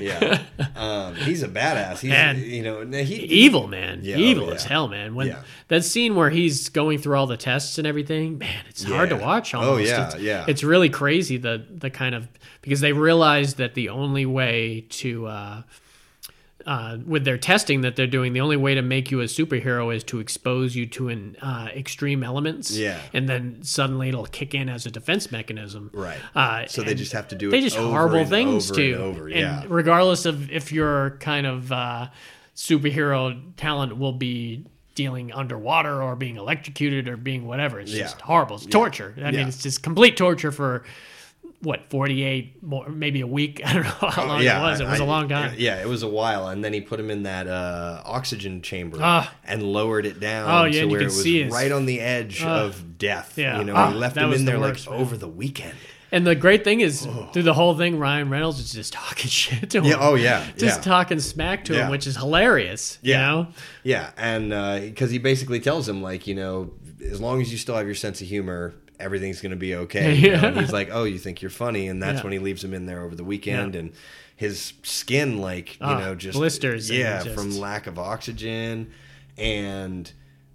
Yeah, 0.00 0.42
um, 0.76 1.14
he's 1.14 1.42
a 1.42 1.48
badass. 1.48 1.98
He's 2.00 2.10
Man. 2.10 2.38
you 2.38 2.62
know 2.62 2.86
he 2.86 3.16
evil 3.16 3.68
man 3.68 4.00
Yeah, 4.02 4.16
evil 4.16 4.48
oh, 4.48 4.52
as 4.54 4.64
hell 4.64 4.88
man 4.88 5.14
when 5.14 5.26
Yeah. 5.28 5.42
that 5.68 5.84
scene 5.84 6.14
where 6.16 6.30
he's 6.30 6.68
going 6.70 6.98
through 6.98 7.16
all 7.16 7.26
the 7.26 7.36
tests 7.36 7.76
and 7.78 7.86
everything 7.86 8.38
man 8.38 8.64
it's 8.68 8.82
hard 8.82 9.10
to 9.10 9.16
Yeah. 9.16 9.22
watch 9.26 9.54
Oh, 9.54 9.76
yeah, 9.76 10.06
it's, 10.06 10.18
yeah. 10.20 10.44
it's 10.48 10.64
really 10.64 10.88
crazy 10.88 11.36
the 11.36 11.64
the 11.70 11.90
kind 11.90 12.14
of 12.14 12.28
because 12.62 12.80
they 12.80 12.92
realized 12.92 13.58
that 13.58 13.74
the 13.74 13.90
only 13.90 14.24
way 14.26 14.86
to 14.88 15.26
uh 15.26 15.62
uh, 16.66 16.98
with 17.06 17.24
their 17.24 17.38
testing 17.38 17.80
that 17.82 17.96
they're 17.96 18.06
doing, 18.06 18.32
the 18.32 18.40
only 18.40 18.56
way 18.56 18.74
to 18.74 18.82
make 18.82 19.10
you 19.10 19.20
a 19.20 19.24
superhero 19.24 19.94
is 19.94 20.04
to 20.04 20.20
expose 20.20 20.74
you 20.76 20.86
to 20.86 21.08
an 21.08 21.36
uh, 21.42 21.68
extreme 21.74 22.22
elements, 22.22 22.70
Yeah. 22.76 23.00
and 23.12 23.28
then 23.28 23.58
suddenly 23.62 24.08
it'll 24.08 24.26
kick 24.26 24.54
in 24.54 24.68
as 24.68 24.86
a 24.86 24.90
defense 24.90 25.30
mechanism, 25.32 25.90
Right. 25.92 26.18
Uh, 26.34 26.66
So 26.66 26.82
they 26.82 26.94
just 26.94 27.12
have 27.12 27.28
to 27.28 27.34
do 27.34 27.50
they 27.50 27.58
it 27.58 27.62
just 27.62 27.76
horrible 27.76 28.18
and 28.18 28.28
things 28.28 28.70
over 28.70 28.80
too. 28.80 28.94
and 28.94 29.02
over, 29.02 29.28
yeah. 29.28 29.64
regardless 29.68 30.24
of 30.26 30.50
if 30.50 30.72
your 30.72 31.16
kind 31.20 31.46
of 31.46 31.70
uh, 31.72 32.08
superhero 32.56 33.40
talent 33.56 33.96
will 33.98 34.12
be 34.12 34.64
dealing 34.94 35.32
underwater 35.32 36.02
or 36.02 36.14
being 36.16 36.36
electrocuted 36.36 37.08
or 37.08 37.16
being 37.16 37.46
whatever, 37.46 37.80
it's 37.80 37.90
just 37.92 38.20
horrible. 38.20 38.56
It's 38.56 38.66
torture. 38.66 39.14
I 39.18 39.30
mean, 39.30 39.48
it's 39.48 39.62
just 39.62 39.82
complete 39.82 40.16
torture 40.16 40.52
for 40.52 40.84
what 41.62 41.88
forty 41.90 42.22
eight, 42.24 42.62
more 42.62 42.88
maybe 42.88 43.20
a 43.20 43.26
week. 43.26 43.60
I 43.66 43.72
don't 43.72 43.82
know 43.84 44.08
how 44.10 44.26
long 44.26 44.42
it 44.42 44.44
was. 44.46 44.80
It 44.80 44.86
was 44.86 45.00
a 45.00 45.02
Oh, 45.04 45.06
long 45.06 45.28
time. 45.28 45.54
Yeah, 45.56 45.80
it 45.80 45.88
was 45.88 46.02
a 46.02 46.08
while, 46.08 46.48
and 46.48 46.62
then 46.62 46.72
he 46.72 46.80
put 46.80 47.00
him 47.00 47.10
in 47.10 47.22
that 47.22 47.46
uh, 47.46 48.02
oxygen 48.04 48.62
chamber 48.62 48.98
Ah. 49.00 49.32
and 49.44 49.62
lowered 49.62 50.04
it 50.06 50.20
down 50.20 50.50
Oh, 50.50 50.64
yeah, 50.64 50.82
to 50.82 50.86
where 50.88 51.00
it 51.00 51.04
was 51.04 51.26
right 51.52 51.72
on 51.72 51.86
the 51.86 52.00
edge 52.00 52.42
Ah. 52.44 52.62
of 52.64 52.98
death. 52.98 53.34
Yeah. 53.36 53.58
you 53.58 53.64
know, 53.64 53.74
Ah, 53.74 53.90
he 53.90 53.94
left 53.96 54.16
him 54.16 54.32
in 54.32 54.44
the 54.44 54.50
there 54.52 54.60
worst, 54.60 54.86
like 54.86 54.92
man. 54.94 55.00
over 55.02 55.16
the 55.16 55.28
weekend. 55.28 55.74
And 56.14 56.26
the 56.26 56.34
great 56.34 56.62
thing 56.62 56.80
is, 56.80 57.08
through 57.32 57.42
the 57.44 57.54
whole 57.54 57.74
thing, 57.74 57.98
Ryan 57.98 58.28
Reynolds 58.28 58.60
is 58.60 58.70
just 58.72 58.92
talking 59.02 59.30
shit 59.30 59.70
to 59.70 59.78
him. 59.78 59.84
Yeah. 59.86 59.96
Oh 59.98 60.14
yeah. 60.14 60.44
just 60.58 60.78
yeah. 60.78 60.82
talking 60.82 61.18
smack 61.20 61.64
to 61.66 61.72
Yeah. 61.74 61.84
him, 61.86 61.90
which 61.90 62.06
is 62.06 62.16
hilarious. 62.16 62.98
Yeah. 63.00 63.14
You 63.14 63.18
know? 63.44 63.48
Yeah, 63.82 64.10
and 64.18 64.50
because 64.90 65.10
he 65.10 65.18
basically 65.18 65.58
tells 65.60 65.88
him 65.88 66.02
like, 66.02 66.26
you 66.26 66.34
know, 66.34 66.72
as 67.02 67.20
long 67.20 67.40
as 67.40 67.50
you 67.50 67.56
still 67.56 67.76
have 67.76 67.86
your 67.86 67.94
sense 67.94 68.20
of 68.20 68.26
humor, 68.28 68.74
everything's 69.02 69.40
going 69.40 69.50
to 69.50 69.56
be 69.56 69.74
okay. 69.74 70.14
you 70.16 70.30
know? 70.32 70.52
He's 70.52 70.72
like, 70.72 70.88
oh, 70.92 71.04
you 71.04 71.18
think 71.18 71.42
you're 71.42 71.50
funny, 71.50 71.88
and 71.88 72.02
that's 72.02 72.18
Yeah. 72.18 72.22
when 72.24 72.32
he 72.32 72.38
leaves 72.38 72.62
him 72.64 72.72
in 72.74 72.86
there 72.86 73.02
over 73.02 73.14
the 73.14 73.24
weekend, 73.24 73.74
Yeah. 73.74 73.80
and 73.80 73.92
his 74.36 74.72
skin, 74.82 75.38
like, 75.38 75.74
you 75.74 75.86
Ah, 75.86 75.98
know, 75.98 76.14
just 76.14 76.38
blisters 76.38 76.90
Yeah, 76.90 77.22
just- 77.22 77.34
from 77.34 77.58
lack 77.58 77.86
of 77.86 77.98
oxygen, 77.98 78.90
and 79.38 80.10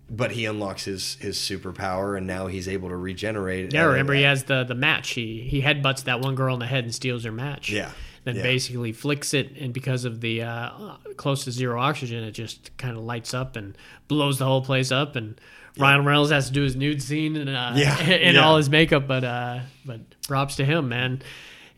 but 0.09 0.31
he 0.31 0.45
unlocks 0.45 0.85
his 0.85 1.15
his 1.19 1.37
superpower, 1.37 2.17
and 2.17 2.25
now 2.25 2.47
he's 2.47 2.67
able 2.67 2.89
to 2.89 2.95
regenerate. 2.95 3.73
Yeah, 3.73 3.83
remember 3.85 4.13
he 4.13 4.23
has 4.23 4.45
the 4.45 4.63
the 4.63 4.75
match. 4.75 5.09
He 5.11 5.41
he 5.41 5.61
headbutts 5.61 6.03
that 6.05 6.21
one 6.21 6.35
girl 6.35 6.53
in 6.53 6.59
the 6.59 6.65
head 6.67 6.83
and 6.85 6.93
steals 6.95 7.23
her 7.25 7.31
match. 7.31 7.69
Yeah. 7.69 7.91
Then 8.23 8.37
Yeah. 8.37 8.43
basically 8.43 8.91
flicks 8.93 9.33
it, 9.33 9.51
and 9.59 9.73
because 9.73 10.03
of 10.05 10.21
the 10.21 10.43
uh, 10.43 10.69
close 11.17 11.43
to 11.45 11.51
zero 11.51 11.79
oxygen, 11.81 12.23
it 12.23 12.31
just 12.31 12.75
kind 12.77 12.97
of 12.97 13.03
lights 13.03 13.33
up 13.33 13.55
and 13.55 13.77
blows 14.07 14.37
the 14.39 14.45
whole 14.45 14.61
place 14.61 14.91
up. 14.91 15.15
And 15.15 15.39
Ryan 15.79 16.05
Reynolds 16.05 16.31
has 16.31 16.47
to 16.47 16.53
do 16.53 16.61
his 16.63 16.75
nude 16.75 17.01
scene 17.01 17.35
and 17.35 17.49
uh, 17.49 17.73
Yeah, 17.75 17.99
in 18.09 18.35
yeah. 18.35 18.41
all 18.45 18.57
his 18.57 18.69
makeup, 18.69 19.07
but 19.07 19.23
uh, 19.23 19.59
but 19.85 20.01
props 20.27 20.55
to 20.57 20.65
him, 20.65 20.89
man. 20.89 21.21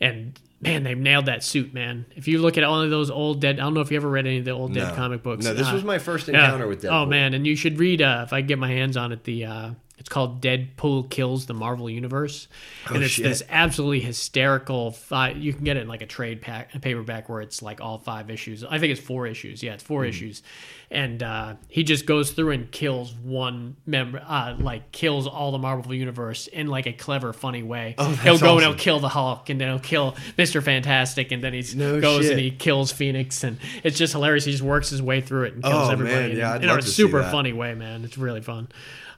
And 0.02 0.40
man, 0.62 0.84
they've 0.84 0.98
nailed 0.98 1.26
that 1.28 1.44
suit, 1.44 1.74
man. 1.74 2.06
If 2.16 2.28
you 2.28 2.40
look 2.40 2.58
at 2.58 2.64
all 2.64 2.82
of 2.82 2.90
those 2.90 3.10
old 3.10 3.42
dead, 3.42 3.60
I 3.60 3.64
don't 3.64 3.74
know 3.74 3.82
if 3.82 3.92
you 3.92 3.98
ever 3.98 4.10
read 4.10 4.26
any 4.28 4.40
of 4.40 4.46
the 4.46 4.52
old 4.52 4.74
dead 4.74 4.96
comic 4.96 5.24
books. 5.24 5.46
No, 5.46 5.54
this 5.54 5.68
Uh, 5.68 5.74
was 5.74 5.84
my 5.84 6.00
first 6.00 6.28
yeah. 6.28 6.36
encounter 6.46 6.68
with 6.68 6.82
Deadpool. 6.84 7.04
Oh 7.04 7.06
man, 7.06 7.34
and 7.34 7.46
you 7.46 7.56
should 7.56 7.80
read 7.80 8.02
uh, 8.02 8.22
if 8.26 8.34
I 8.34 8.42
get 8.42 8.58
my 8.60 8.70
hands 8.70 8.98
on 8.98 9.12
it. 9.12 9.24
The 9.26 9.46
uh, 9.46 9.72
it's 9.98 10.08
called 10.08 10.42
Deadpool 10.42 11.10
Kills 11.10 11.46
the 11.46 11.54
Marvel 11.54 11.90
Universe, 11.90 12.48
and 12.88 13.04
it's 13.04 13.12
shit. 13.16 13.26
this 13.26 13.44
absolutely 13.50 14.00
hysterical. 14.00 14.92
Five, 14.92 15.38
you 15.38 15.52
can 15.52 15.66
get 15.66 15.76
it 15.76 15.82
in 15.82 15.88
like 15.90 16.02
a 16.02 16.06
trade 16.06 16.42
pack, 16.42 16.74
a 16.74 16.80
paperback 16.80 17.28
where 17.28 17.42
it's 17.42 17.62
like 17.62 17.82
all 17.82 17.98
five 17.98 18.30
issues. 18.30 18.64
I 18.64 18.80
think 18.80 18.92
it's 18.94 19.02
four 19.02 19.28
issues. 19.28 19.62
Yeah, 19.62 19.74
it's 19.74 19.84
4 19.84 20.04
Hmm. 20.04 20.10
issues, 20.10 20.42
and 20.92 21.22
uh, 21.22 21.54
he 21.68 21.84
just 21.84 22.06
goes 22.08 22.32
through 22.32 22.50
and 22.52 22.72
kills 22.72 23.14
one 23.14 23.76
member, 23.86 24.24
uh, 24.26 24.56
like 24.60 24.92
kills 24.92 25.28
all 25.28 25.52
the 25.52 25.58
Marvel 25.60 25.94
Universe 25.94 26.48
in 26.48 26.68
like 26.68 26.88
a 26.88 26.94
clever, 26.94 27.32
funny 27.34 27.62
way. 27.62 27.96
Oh, 27.98 28.08
that's 28.10 28.22
he'll 28.24 28.40
go 28.40 28.54
and 28.54 28.62
he'll 28.62 28.74
kill 28.76 29.00
the 29.00 29.10
Hulk, 29.10 29.50
and 29.50 29.62
then 29.62 29.68
he'll 29.70 29.80
kill 29.80 30.16
Mister 30.38 30.62
Fantastic, 30.62 31.32
and 31.32 31.44
then 31.44 31.54
he 31.54 31.64
No 31.76 32.02
goes 32.02 32.24
shit. 32.24 32.32
and 32.32 32.40
he 32.42 32.52
kills 32.52 32.92
Phoenix, 32.92 33.44
and 33.44 33.58
it's 33.84 33.98
just 33.98 34.14
hilarious. 34.14 34.46
He 34.46 34.52
just 34.52 34.64
works 34.64 34.90
his 34.90 35.02
way 35.02 35.22
through 35.22 35.44
it 35.44 35.54
and 35.54 35.64
kills 35.64 35.76
Oh, 35.76 35.96
man, 35.96 36.08
everybody. 36.08 36.34
yeah, 36.36 36.56
in, 36.56 36.64
in 36.64 36.70
a 36.70 36.74
love 36.74 36.82
to 36.82 36.88
see 36.88 36.94
super 37.04 37.22
funny 37.24 37.54
way, 37.54 37.76
man. 37.76 38.04
It's 38.04 38.18
really 38.18 38.42
fun. 38.42 38.68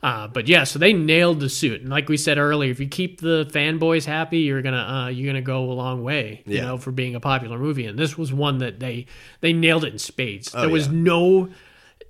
Uh, 0.03 0.27
but 0.27 0.47
yeah, 0.47 0.63
so 0.63 0.79
they 0.79 0.93
nailed 0.93 1.39
the 1.39 1.47
suit, 1.47 1.81
and 1.81 1.89
like 1.91 2.09
we 2.09 2.17
said 2.17 2.39
earlier, 2.39 2.71
if 2.71 2.79
you 2.79 2.87
keep 2.87 3.21
the 3.21 3.47
fanboys 3.53 4.03
happy, 4.03 4.39
you're 4.39 4.63
gonna 4.63 5.03
uh, 5.05 5.07
you're 5.09 5.27
gonna 5.31 5.43
go 5.43 5.63
a 5.65 5.73
long 5.73 6.01
way, 6.03 6.41
you 6.47 6.55
Yeah. 6.55 6.65
know, 6.65 6.77
for 6.79 6.89
being 6.91 7.13
a 7.13 7.19
popular 7.19 7.59
movie. 7.59 7.85
And 7.85 7.99
this 7.99 8.17
was 8.17 8.33
one 8.33 8.57
that 8.57 8.79
they 8.79 9.05
they 9.41 9.53
nailed 9.53 9.85
it 9.85 9.93
in 9.93 9.99
spades. 9.99 10.51
there 10.53 10.69
was 10.69 10.87
Oh, 10.87 10.91
yeah. 10.91 10.97
no 10.97 11.49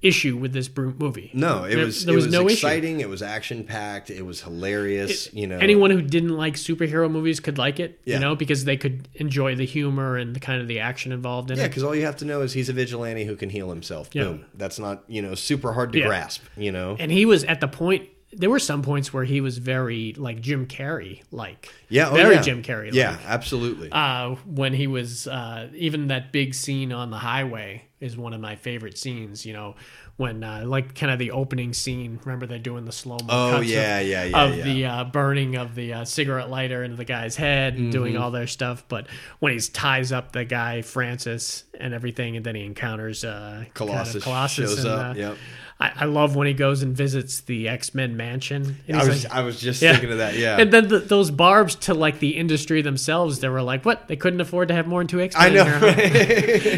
issue 0.02 0.36
with 0.36 0.52
this 0.54 0.70
movie. 0.76 1.30
No, 1.34 1.64
it 1.64 1.76
There- 1.76 1.86
was 1.86 2.06
there 2.06 2.14
it 2.14 2.16
was 2.16 2.26
was 2.26 2.34
no 2.34 2.48
issue. 2.48 2.54
exciting. 2.54 3.00
It 3.02 3.10
was 3.10 3.22
action 3.22 3.64
packed. 3.64 4.10
It 4.10 4.26
was 4.26 4.42
hilarious. 4.42 5.30
you 5.34 5.46
know, 5.48 5.58
anyone 5.58 5.92
who 5.92 6.02
didn't 6.02 6.36
like 6.36 6.56
superhero 6.56 7.10
movies 7.10 7.40
could 7.40 7.58
like 7.58 7.80
it, 7.80 8.00
Yeah. 8.06 8.16
you 8.16 8.22
know, 8.22 8.36
because 8.36 8.66
they 8.66 8.78
could 8.78 9.08
enjoy 9.16 9.56
the 9.56 9.66
humor 9.66 10.18
and 10.18 10.36
the 10.36 10.40
kind 10.40 10.62
of 10.62 10.68
the 10.68 10.80
action 10.80 11.12
involved 11.12 11.52
in 11.52 11.58
Yeah, 11.58 11.64
it. 11.64 11.66
Yeah, 11.66 11.68
because 11.70 11.84
all 11.84 11.96
you 11.96 12.06
have 12.06 12.18
to 12.18 12.26
know 12.26 12.42
is 12.42 12.54
he's 12.54 12.70
a 12.70 12.74
vigilante 12.74 13.26
who 13.26 13.36
can 13.36 13.50
heal 13.50 13.70
himself. 13.70 14.10
Yeah. 14.14 14.24
Boom. 14.24 14.46
That's 14.56 14.80
not 14.80 15.04
you 15.08 15.22
know 15.22 15.36
super 15.36 15.74
hard 15.74 15.94
to 15.94 16.00
Yeah. 16.00 16.08
grasp. 16.08 16.44
You 16.58 16.72
know. 16.72 16.96
And 17.00 17.12
he 17.12 17.26
was 17.26 17.44
at 17.44 17.62
the 17.62 17.68
point. 17.68 18.08
There 18.34 18.50
were 18.50 18.60
some 18.60 18.82
points 18.82 19.14
where 19.14 19.24
he 19.26 19.42
was 19.42 19.58
very 19.58 20.14
like 20.18 20.40
Jim 20.42 20.66
Carrey, 20.66 21.22
like 21.32 21.70
yeah. 21.90 22.10
Oh, 22.10 22.14
very 22.14 22.36
yeah. 22.36 22.42
Jim 22.42 22.64
Carrey. 22.64 22.86
Like. 22.86 22.94
Yeah, 22.94 23.18
absolutely. 23.26 23.90
uh, 23.92 24.36
when 24.46 24.74
he 24.74 24.88
was 24.88 25.28
uh, 25.28 25.68
even 25.76 26.08
that 26.08 26.32
big 26.32 26.54
scene 26.54 26.92
on 26.94 27.10
the 27.12 27.18
highway 27.18 27.84
is 28.00 28.18
one 28.18 28.34
of 28.34 28.42
my 28.42 28.56
favorite 28.56 28.98
scenes. 28.98 29.46
You 29.46 29.54
know, 29.54 29.76
when 30.16 30.44
uh, 30.44 30.64
like 30.66 30.96
kind 30.96 31.12
of 31.12 31.20
the 31.20 31.32
opening 31.32 31.74
scene. 31.74 32.20
Remember 32.24 32.46
they're 32.46 32.60
doing 32.60 32.86
the 32.86 32.92
slow 32.92 33.18
mo. 33.18 33.28
Oh, 33.30 33.60
yeah, 33.60 33.98
of, 33.98 34.08
yeah, 34.08 34.24
yeah, 34.24 34.44
of 34.44 34.56
yeah. 34.56 34.64
the 34.64 34.86
uh, 34.86 35.04
burning 35.06 35.56
of 35.56 35.76
the 35.76 35.94
uh, 35.94 36.06
cigarette 36.06 36.50
lighter 36.50 36.84
into 36.84 36.96
the 36.96 37.06
guy's 37.06 37.36
head, 37.36 37.76
and 37.76 37.92
doing 37.92 38.14
Mm-hmm. 38.14 38.24
all 38.24 38.32
their 38.32 38.48
stuff. 38.48 38.86
But 38.88 39.08
when 39.40 39.52
he 39.52 39.60
ties 39.60 40.12
up 40.12 40.32
the 40.32 40.46
guy 40.46 40.84
Francis 40.84 41.64
and 41.80 41.94
everything, 41.94 42.38
and 42.38 42.46
then 42.46 42.56
he 42.56 42.64
encounters 42.66 43.24
uh, 43.26 43.66
Colossus, 43.74 44.14
kind 44.14 44.16
of 44.16 44.24
Colossus 44.24 44.70
shows 44.76 44.86
and, 44.86 44.94
up. 44.94 45.18
yep. 45.18 45.38
I, 45.82 45.92
I 46.02 46.06
love 46.06 46.36
when 46.36 46.46
he 46.48 46.54
goes 46.54 46.84
and 46.84 46.96
visits 46.96 47.42
the 47.42 47.68
X 47.68 47.96
Men 47.96 48.16
mansion. 48.16 48.78
I 48.94 49.06
was 49.06 49.24
like- 49.26 49.34
I 49.34 49.42
was 49.42 49.60
just 49.60 49.82
Yeah. 49.82 49.94
thinking 49.94 50.12
of 50.12 50.20
that. 50.20 50.38
Yeah. 50.38 50.58
and 50.60 50.72
then 50.72 50.88
the, 50.88 51.00
those 51.00 51.32
barbs 51.32 51.76
to 51.76 51.94
like 51.94 52.20
the 52.20 52.38
industry 52.38 52.82
themselves, 52.82 53.40
they 53.40 53.50
were 53.50 53.62
like, 53.64 53.84
what? 53.84 54.08
They 54.08 54.16
couldn't 54.16 54.42
afford 54.42 54.68
to 54.68 54.74
have 54.76 54.88
more 54.88 55.00
than 55.00 55.08
two 55.08 55.20
X 55.22 55.36
Men. 55.36 55.44
I 55.46 55.50
know. 55.56 55.80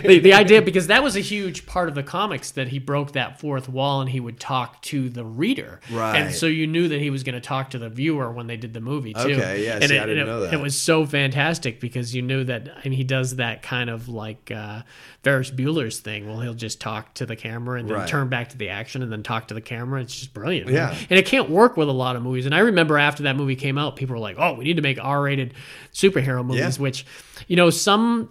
the, 0.07 0.19
the 0.23 0.33
idea 0.33 0.61
because 0.61 0.87
that 0.87 1.03
was 1.03 1.15
a 1.15 1.19
huge 1.19 1.65
part 1.65 1.89
of 1.89 1.95
the 1.95 2.03
comics 2.03 2.51
that 2.51 2.69
he 2.69 2.79
broke 2.79 3.11
that 3.13 3.39
fourth 3.39 3.67
wall 3.69 4.01
and 4.01 4.09
he 4.09 4.19
would 4.19 4.39
talk 4.39 4.81
to 4.83 5.09
the 5.09 5.25
reader 5.25 5.79
Right. 5.91 6.17
and 6.19 6.33
so 6.33 6.45
you 6.45 6.67
knew 6.67 6.87
that 6.87 6.99
he 6.99 7.09
was 7.09 7.23
going 7.23 7.35
to 7.35 7.41
talk 7.41 7.71
to 7.71 7.77
the 7.79 7.89
viewer 7.89 8.31
when 8.31 8.47
they 8.47 8.57
did 8.57 8.73
the 8.73 8.81
movie 8.81 9.13
too 9.13 9.19
Okay, 9.19 9.65
yeah, 9.65 9.75
and 9.75 9.85
see, 9.89 9.95
it, 9.95 10.01
I 10.01 10.05
didn't 10.05 10.23
it- 10.23 10.25
know 10.27 10.39
that. 10.41 10.53
it 10.53 10.59
was 10.61 10.79
so 10.79 11.05
fantastic 11.05 11.79
because 11.79 12.15
you 12.15 12.21
knew 12.21 12.43
that 12.45 12.69
and 12.83 12.93
he 12.93 13.03
does 13.03 13.35
that 13.37 13.61
kind 13.61 13.89
of 13.89 14.07
like 14.07 14.51
uh 14.51 14.83
Ferris 15.23 15.51
Bueller's 15.51 15.99
thing 15.99 16.27
well 16.27 16.39
he'll 16.39 16.53
just 16.53 16.79
talk 16.79 17.13
to 17.15 17.25
the 17.25 17.35
camera 17.35 17.79
and 17.79 17.89
then 17.89 17.97
Right. 17.97 18.07
turn 18.07 18.29
back 18.29 18.49
to 18.49 18.57
the 18.57 18.69
action 18.69 18.92
and 19.01 19.11
then 19.11 19.23
talk 19.23 19.47
to 19.47 19.53
the 19.53 19.61
camera 19.61 20.01
it's 20.01 20.13
just 20.15 20.33
brilliant 20.33 20.69
Yeah. 20.69 20.95
and 21.09 21.17
it 21.17 21.25
can't 21.25 21.49
work 21.49 21.75
with 21.77 21.89
a 21.89 21.93
lot 21.93 22.15
of 22.15 22.21
movies 22.21 22.45
and 22.45 22.53
I 22.53 22.59
remember 22.59 22.97
after 22.99 23.23
that 23.23 23.35
movie 23.35 23.55
came 23.55 23.77
out 23.77 23.95
people 23.95 24.13
were 24.15 24.19
like 24.21 24.35
oh 24.37 24.53
we 24.53 24.63
need 24.65 24.75
to 24.75 24.83
make 24.83 24.99
R-rated 25.01 25.53
superhero 25.93 26.45
movies 26.45 26.77
Yeah. 26.77 26.81
which 26.81 27.05
you 27.47 27.55
know 27.55 27.69
some 27.69 28.29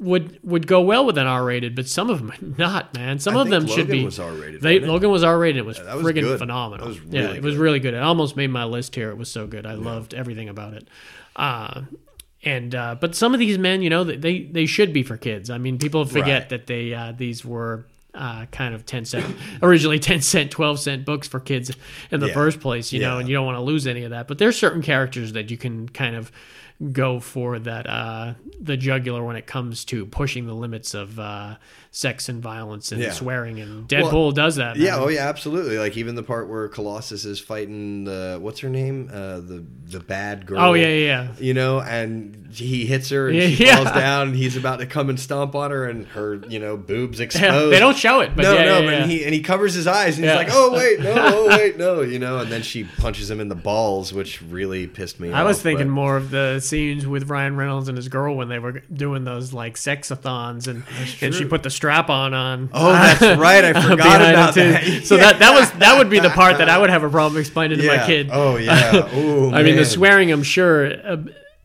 would 0.00 0.40
would 0.42 0.66
go 0.66 0.80
well 0.80 1.06
with 1.06 1.16
an 1.16 1.28
R 1.28 1.44
rated, 1.44 1.76
but 1.76 1.86
some 1.86 2.10
of 2.10 2.18
them 2.26 2.54
not, 2.58 2.92
man. 2.92 3.20
Some 3.20 3.36
I 3.36 3.42
of 3.42 3.50
them 3.50 3.66
think 3.66 3.78
should 3.78 3.86
be. 3.86 4.04
was 4.04 4.18
R-rated, 4.18 4.60
They? 4.60 4.80
Logan 4.80 5.10
was 5.12 5.22
R 5.22 5.38
rated. 5.38 5.58
It 5.58 5.64
was 5.64 5.76
that 5.78 5.94
was 5.96 6.04
friggin' 6.04 6.22
good. 6.22 6.38
phenomenal. 6.40 6.88
Was 6.88 6.98
yeah, 7.08 7.20
really 7.20 7.36
it 7.36 7.42
was 7.44 7.54
really 7.54 7.78
good. 7.78 7.94
It 7.94 8.02
almost 8.02 8.36
made 8.36 8.48
my 8.50 8.64
list 8.64 8.96
here. 8.96 9.10
It 9.10 9.16
was 9.16 9.30
so 9.30 9.46
good. 9.46 9.64
I 9.64 9.74
loved 9.74 10.12
everything 10.12 10.48
about 10.48 10.74
it. 10.74 10.88
Uh, 11.36 11.82
and 12.42 12.74
uh, 12.74 12.96
but 13.00 13.14
some 13.14 13.32
of 13.32 13.38
these 13.38 13.58
men, 13.58 13.80
you 13.80 13.90
know, 13.90 14.02
they 14.02 14.40
they 14.42 14.66
should 14.66 14.92
be 14.92 15.04
for 15.04 15.16
kids. 15.16 15.50
I 15.50 15.58
mean, 15.58 15.78
people 15.78 16.04
forget 16.04 16.26
Right. 16.42 16.48
that 16.48 16.66
they 16.66 16.92
uh, 16.92 17.12
these 17.16 17.44
were 17.44 17.86
uh, 18.14 18.46
kind 18.52 18.74
of 18.74 18.84
10 18.84 19.04
cent, 19.06 19.36
originally 19.62 19.98
10 19.98 20.20
cent, 20.20 20.50
12 20.50 20.78
cent 20.80 21.04
books 21.04 21.26
for 21.28 21.40
kids 21.40 21.70
in 22.10 22.20
the 22.20 22.28
Yeah. 22.28 22.34
first 22.34 22.60
place, 22.60 22.92
you 22.92 23.00
know, 23.00 23.14
Yeah. 23.14 23.20
and 23.20 23.28
you 23.28 23.34
don't 23.34 23.46
want 23.46 23.56
to 23.56 23.62
lose 23.62 23.86
any 23.86 24.04
of 24.04 24.10
that. 24.10 24.28
But 24.28 24.38
there's 24.38 24.58
certain 24.58 24.82
characters 24.82 25.32
that 25.32 25.50
you 25.50 25.56
can 25.56 25.88
kind 25.88 26.14
of 26.16 26.30
go 26.92 27.20
for 27.20 27.58
that 27.58 27.86
uh, 27.88 28.34
the 28.60 28.76
jugular 28.76 29.22
when 29.24 29.36
it 29.36 29.46
comes 29.46 29.84
to 29.86 30.06
pushing 30.06 30.46
the 30.46 30.54
limits 30.54 30.94
of 30.94 31.18
uh, 31.18 31.56
sex 31.90 32.28
and 32.28 32.42
violence 32.42 32.90
and 32.92 33.00
Yeah. 33.00 33.12
swearing. 33.12 33.60
And 33.60 33.86
Deadpool 33.88 34.34
does 34.34 34.56
that. 34.56 34.76
Yeah, 34.76 34.92
man. 34.92 35.00
oh 35.00 35.08
yeah, 35.08 35.28
absolutely. 35.28 35.78
Like 35.78 35.96
even 35.96 36.14
the 36.14 36.22
part 36.22 36.48
where 36.48 36.68
Colossus 36.68 37.24
is 37.24 37.38
fighting 37.38 38.04
the 38.04 38.38
what's 38.40 38.60
her 38.60 38.68
name, 38.68 39.10
uh, 39.12 39.36
the 39.40 39.64
the 39.86 40.00
bad 40.00 40.46
girl. 40.46 40.60
Oh, 40.60 40.72
yeah, 40.74 40.86
yeah, 40.88 40.94
yeah. 41.04 41.28
You 41.38 41.54
know, 41.54 41.80
and 41.80 42.48
he 42.50 42.86
hits 42.86 43.10
her 43.10 43.28
and 43.28 43.52
she 43.54 43.64
Yeah. 43.66 43.76
falls 43.76 43.92
down, 43.94 44.28
and 44.28 44.36
he's 44.36 44.56
about 44.56 44.78
to 44.80 44.86
come 44.86 45.08
and 45.08 45.18
stomp 45.20 45.54
on 45.54 45.70
her, 45.70 45.88
and 45.88 46.06
her 46.08 46.36
you 46.48 46.58
know 46.58 46.76
boobs 46.76 47.18
Yeah, 47.20 47.24
exposed. 47.26 47.72
they 47.72 47.78
don't 47.78 47.96
show 47.96 48.20
it, 48.20 48.34
but 48.34 48.42
no, 48.42 48.54
yeah, 48.54 48.64
no, 48.64 48.78
yeah, 48.80 48.86
but 48.86 48.98
yeah. 49.00 49.06
he 49.06 49.24
and 49.24 49.34
he 49.34 49.40
covers 49.42 49.74
his 49.74 49.86
eyes, 49.86 50.16
and 50.16 50.24
Yeah. 50.24 50.38
he's 50.38 50.48
like, 50.48 50.56
"Oh 50.56 50.72
wait, 50.72 51.00
no, 51.00 51.12
oh 51.16 51.48
wait, 51.48 51.76
no," 51.76 52.00
you 52.00 52.18
know, 52.18 52.38
and 52.38 52.50
then 52.50 52.62
she 52.62 52.84
punches 52.84 53.30
him 53.30 53.38
in 53.40 53.48
the 53.48 53.54
balls, 53.54 54.12
which 54.12 54.42
really 54.42 54.86
pissed 54.86 55.20
me 55.20 55.28
off. 55.30 55.34
I 55.36 55.42
was 55.44 55.60
thinking 55.62 55.86
but- 55.88 55.92
more 55.94 56.16
of 56.16 56.30
the 56.30 56.58
scenes 56.62 57.06
with 57.06 57.28
Ryan 57.28 57.56
Reynolds 57.56 57.88
and 57.88 57.96
his 57.96 58.08
girl 58.08 58.36
when 58.36 58.48
they 58.48 58.58
were 58.58 58.80
doing 58.92 59.24
those 59.24 59.52
like 59.52 59.76
sexathons 59.76 60.68
and 60.68 60.84
and 61.20 61.34
she 61.34 61.44
put 61.44 61.62
the 61.62 61.70
strap 61.70 62.10
on 62.10 62.34
on. 62.34 62.70
Oh, 62.72 62.92
that's 62.92 63.20
right. 63.40 63.64
I 63.64 63.72
forgot 63.72 64.20
about 64.20 64.54
that. 64.54 64.82
So 65.04 65.16
that 65.16 65.38
that 65.40 65.52
was 65.54 65.70
that 65.72 65.98
would 65.98 66.10
be 66.10 66.20
the 66.20 66.30
part 66.30 66.58
that 66.58 66.68
I 66.68 66.78
would 66.78 66.90
have 66.90 67.02
a 67.02 67.10
problem 67.10 67.40
explaining 67.40 67.78
to 67.78 67.86
my 67.86 68.06
kid. 68.06 68.30
Oh 68.32 68.56
yeah. 68.56 69.14
Ooh, 69.16 69.50
I 69.52 69.62
mean, 69.62 69.76
the 69.76 69.84
swearing, 69.84 70.30
I'm 70.30 70.42
sure, 70.42 70.92
uh, 70.92 71.16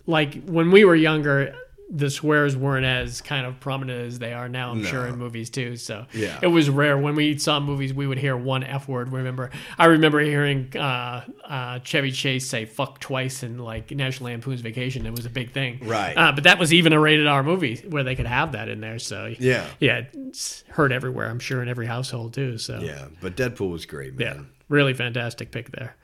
like 0.05 0.43
when 0.45 0.71
we 0.71 0.85
were 0.85 0.95
younger, 0.95 1.55
the 1.89 2.09
swears 2.09 2.57
weren't 2.57 2.85
as 2.85 3.21
kind 3.21 3.45
of 3.45 3.59
prominent 3.61 4.07
as 4.07 4.19
they 4.19 4.33
are 4.33 4.49
now. 4.49 4.71
I'm 4.71 4.81
No. 4.81 4.89
sure 4.89 5.07
in 5.07 5.17
movies 5.17 5.49
too. 5.49 5.77
So 5.77 6.05
Yeah. 6.13 6.37
it 6.41 6.47
was 6.47 6.69
rare 6.69 6.97
when 6.97 7.15
we 7.15 7.37
saw 7.37 7.61
movies. 7.61 7.93
We 7.93 8.05
would 8.07 8.17
hear 8.17 8.35
one 8.35 8.63
f 8.63 8.89
word. 8.89 9.13
Remember, 9.13 9.51
I 9.77 9.85
remember 9.85 10.19
hearing 10.19 10.75
uh, 10.75 11.23
uh, 11.45 11.79
Chevy 11.79 12.11
Chase 12.11 12.45
say 12.45 12.65
"fuck" 12.65 12.99
twice 12.99 13.41
in 13.41 13.57
like 13.59 13.89
National 13.91 14.31
Lampoon's 14.31 14.59
Vacation. 14.59 15.05
It 15.05 15.11
was 15.15 15.25
a 15.25 15.29
big 15.29 15.51
thing, 15.53 15.79
Right. 15.81 16.13
Uh, 16.17 16.33
but 16.33 16.43
that 16.43 16.59
was 16.59 16.73
even 16.73 16.91
a 16.91 16.99
rated 16.99 17.25
R 17.25 17.41
movie 17.41 17.77
where 17.87 18.03
they 18.03 18.15
could 18.15 18.25
have 18.27 18.51
that 18.51 18.67
in 18.67 18.81
there. 18.81 18.99
So 18.99 19.33
Yeah. 19.39 19.65
yeah, 19.79 20.01
it's 20.27 20.65
heard 20.71 20.91
everywhere. 20.91 21.29
I'm 21.29 21.39
sure 21.39 21.61
in 21.61 21.69
every 21.69 21.85
household 21.85 22.33
too. 22.33 22.57
So 22.57 22.79
Yeah, 22.81 23.05
but 23.21 23.37
Deadpool 23.37 23.71
was 23.71 23.85
great, 23.85 24.13
yeah, 24.17 24.33
man. 24.33 24.47
really 24.67 24.93
fantastic 24.93 25.51
pick 25.51 25.71
there. 25.71 25.95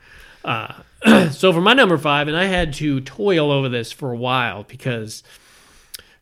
Uh, 0.46 0.74
so 1.32 1.52
for 1.52 1.62
my 1.62 1.74
number 1.74 1.98
five, 1.98 2.28
and 2.30 2.36
I 2.38 2.46
had 2.46 2.74
to 2.76 3.02
toil 3.02 3.52
over 3.52 3.68
this 3.70 3.92
for 3.92 4.12
a 4.14 4.18
while 4.18 4.64
because 4.64 5.24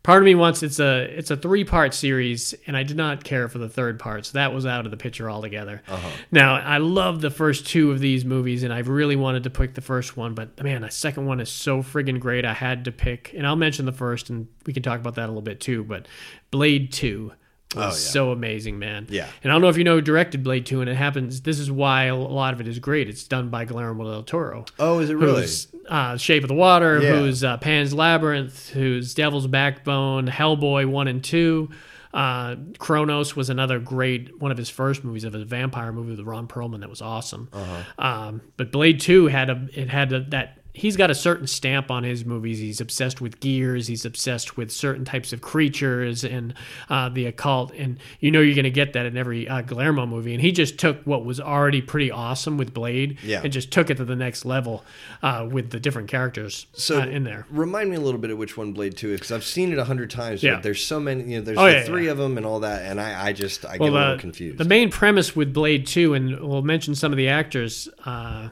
part 0.04 0.22
of 0.22 0.26
me 0.26 0.36
wants 0.36 0.64
it's 0.64 0.80
a 0.80 1.04
it's 1.18 1.30
a 1.32 1.38
three 1.38 1.64
part 1.64 1.94
series 1.94 2.54
and 2.68 2.76
i 2.76 2.84
did 2.84 2.98
not 2.98 3.24
care 3.24 3.48
for 3.48 3.58
the 3.60 3.70
third 3.70 4.00
part 4.00 4.26
so 4.26 4.34
that 4.34 4.54
was 4.54 4.66
out 4.66 4.86
of 4.86 4.92
the 4.92 4.98
picture 4.98 5.30
altogether. 5.30 5.82
Uh-huh. 5.88 6.10
now 6.32 6.56
i 6.56 6.78
love 6.78 7.22
the 7.22 7.30
first 7.30 7.68
two 7.68 7.92
of 7.92 8.00
these 8.00 8.26
movies 8.26 8.64
and 8.64 8.74
i 8.74 8.80
really 8.80 9.16
wanted 9.16 9.44
to 9.44 9.50
pick 9.50 9.74
the 9.74 9.82
first 9.82 10.18
one 10.18 10.34
but 10.34 10.62
man 10.64 10.82
the 10.82 10.90
second 10.92 11.26
one 11.26 11.40
is 11.40 11.50
so 11.50 11.82
friggin' 11.84 12.20
great. 12.20 12.46
I 12.46 12.54
had 12.54 12.86
to 12.86 12.92
pick 12.92 13.34
and 13.36 13.46
i'll 13.46 13.56
mention 13.56 13.86
the 13.86 13.92
first 13.92 14.30
and 14.30 14.48
we 14.66 14.74
can 14.74 14.84
talk 14.84 15.00
about 15.00 15.16
that 15.16 15.26
a 15.26 15.28
little 15.28 15.42
bit 15.42 15.60
too 15.60 15.84
but 15.84 16.08
blade 16.50 16.92
2 16.92 17.32
Oh, 17.76 17.82
yeah. 17.82 17.90
so 17.92 18.32
amazing, 18.32 18.80
man. 18.80 19.08
Yeah. 19.10 19.28
And 19.44 19.52
I 19.52 19.56
don't 19.56 19.62
know 19.62 19.70
if 19.70 19.78
you 19.78 19.84
know 19.84 19.96
who 19.96 20.02
directed 20.02 20.44
Blade 20.44 20.66
2, 20.66 20.82
and 20.82 20.90
it 20.90 20.96
happens. 20.96 21.42
This 21.42 21.58
is 21.60 21.72
why 21.72 22.06
a 22.06 22.16
lot 22.16 22.54
of 22.54 22.62
it 22.62 22.68
is 22.68 22.80
great. 22.80 23.08
It's 23.08 23.24
done 23.24 23.50
by 23.50 23.66
Guillermo 23.66 24.04
del 24.12 24.24
Toro. 24.24 24.66
Oh, 24.78 25.00
is 25.00 25.10
it 25.10 25.16
really? 25.16 25.42
Who's, 25.42 25.68
uh, 25.88 26.18
Shape 26.18 26.44
of 26.44 26.50
the 26.50 26.56
Water, 26.56 27.02
yeah. 27.02 27.12
who's 27.12 27.44
uh, 27.44 27.58
Pan's 27.58 27.94
Labyrinth, 27.94 28.70
who's 28.70 29.14
Devil's 29.14 29.48
Backbone, 29.48 30.28
Hellboy 30.28 30.86
1 30.88 31.08
and 31.08 31.24
2. 31.24 31.70
Uh, 32.14 32.56
Cronos 32.78 33.36
was 33.36 33.50
another 33.50 33.80
great 33.80 34.38
one 34.42 34.52
of 34.52 34.58
his 34.58 34.70
first 34.70 35.04
movies 35.04 35.24
of 35.24 35.34
a 35.34 35.46
vampire 35.46 35.94
movie 35.94 36.12
with 36.12 36.20
Ron 36.20 36.48
Perlman 36.48 36.82
that 36.82 36.90
was 36.90 37.02
awesome. 37.02 37.48
Uh-huh. 37.54 37.84
Um, 37.98 38.42
but 38.58 38.72
Blade 38.72 39.00
Two 39.00 39.28
had 39.28 39.50
a 39.50 39.68
it 39.74 39.90
had 39.90 40.12
a, 40.12 40.20
that 40.26 40.61
he's 40.74 40.96
got 40.96 41.10
a 41.12 41.16
certain 41.16 41.48
stamp 41.48 41.92
on 41.92 42.04
his 42.04 42.24
movies. 42.26 42.60
He's 42.60 42.80
obsessed 42.82 43.20
with 43.22 43.40
gears. 43.40 43.88
He's 43.88 44.06
obsessed 44.06 44.58
with 44.58 44.72
certain 44.72 45.04
types 45.06 45.34
of 45.34 45.42
creatures 45.42 46.24
and 46.24 46.54
uh, 46.90 47.10
the 47.10 47.26
occult. 47.26 47.72
And 47.74 47.98
you 48.20 48.32
know 48.32 48.40
you're 48.42 48.56
going 48.56 48.64
to 48.64 48.70
get 48.72 48.94
that 48.94 49.06
in 49.06 49.18
every 49.18 49.48
uh, 49.48 49.62
Guillermo 49.62 50.06
movie. 50.06 50.34
And 50.34 50.42
he 50.42 50.52
just 50.52 50.78
took 50.78 51.02
what 51.04 51.26
was 51.26 51.40
already 51.40 51.82
pretty 51.82 52.10
awesome 52.12 52.58
with 52.58 52.74
Blade 52.74 53.18
Yeah. 53.24 53.42
and 53.44 53.52
just 53.52 53.72
took 53.72 53.90
it 53.90 53.96
to 53.98 54.06
the 54.06 54.16
next 54.16 54.46
level 54.46 54.84
uh, 55.22 55.48
with 55.50 55.72
the 55.72 55.80
different 55.80 56.08
characters 56.10 56.68
So 56.74 57.02
uh, 57.02 57.06
in 57.06 57.24
there. 57.24 57.46
Remind 57.50 57.90
me 57.90 57.96
a 57.98 58.02
little 58.02 58.20
bit 58.20 58.32
of 58.32 58.38
which 58.38 58.56
one 58.58 58.72
Blade 58.74 58.96
Two 58.98 59.10
is 59.10 59.20
because 59.20 59.32
I've 59.32 59.44
seen 59.44 59.72
it 59.72 59.78
a 59.78 59.84
hundred 59.86 60.10
times. 60.10 60.42
Yeah. 60.42 60.56
But 60.56 60.64
there's 60.64 60.84
so 60.86 61.00
many. 61.00 61.24
You 61.24 61.38
know, 61.40 61.42
there's 61.44 61.58
Oh, 61.58 61.66
the 61.66 61.72
yeah, 61.74 61.84
three 61.84 62.06
yeah. 62.06 62.12
of 62.12 62.18
them 62.18 62.38
and 62.38 62.46
all 62.46 62.62
that, 62.62 62.84
and 62.90 63.00
I, 63.00 63.28
I 63.28 63.34
just 63.34 63.66
I 63.66 63.74
get 63.78 63.82
a 63.82 63.92
little 63.92 64.16
the, 64.16 64.22
confused. 64.22 64.58
the 64.58 64.66
main 64.66 64.90
premise 64.90 65.36
with 65.36 65.54
Blade 65.54 65.86
2, 65.86 66.14
and 66.14 66.40
we'll 66.40 66.62
mention 66.62 66.96
some 66.96 67.12
of 67.12 67.18
the 67.18 67.28
actors, 67.28 67.90
uh, 68.06 68.50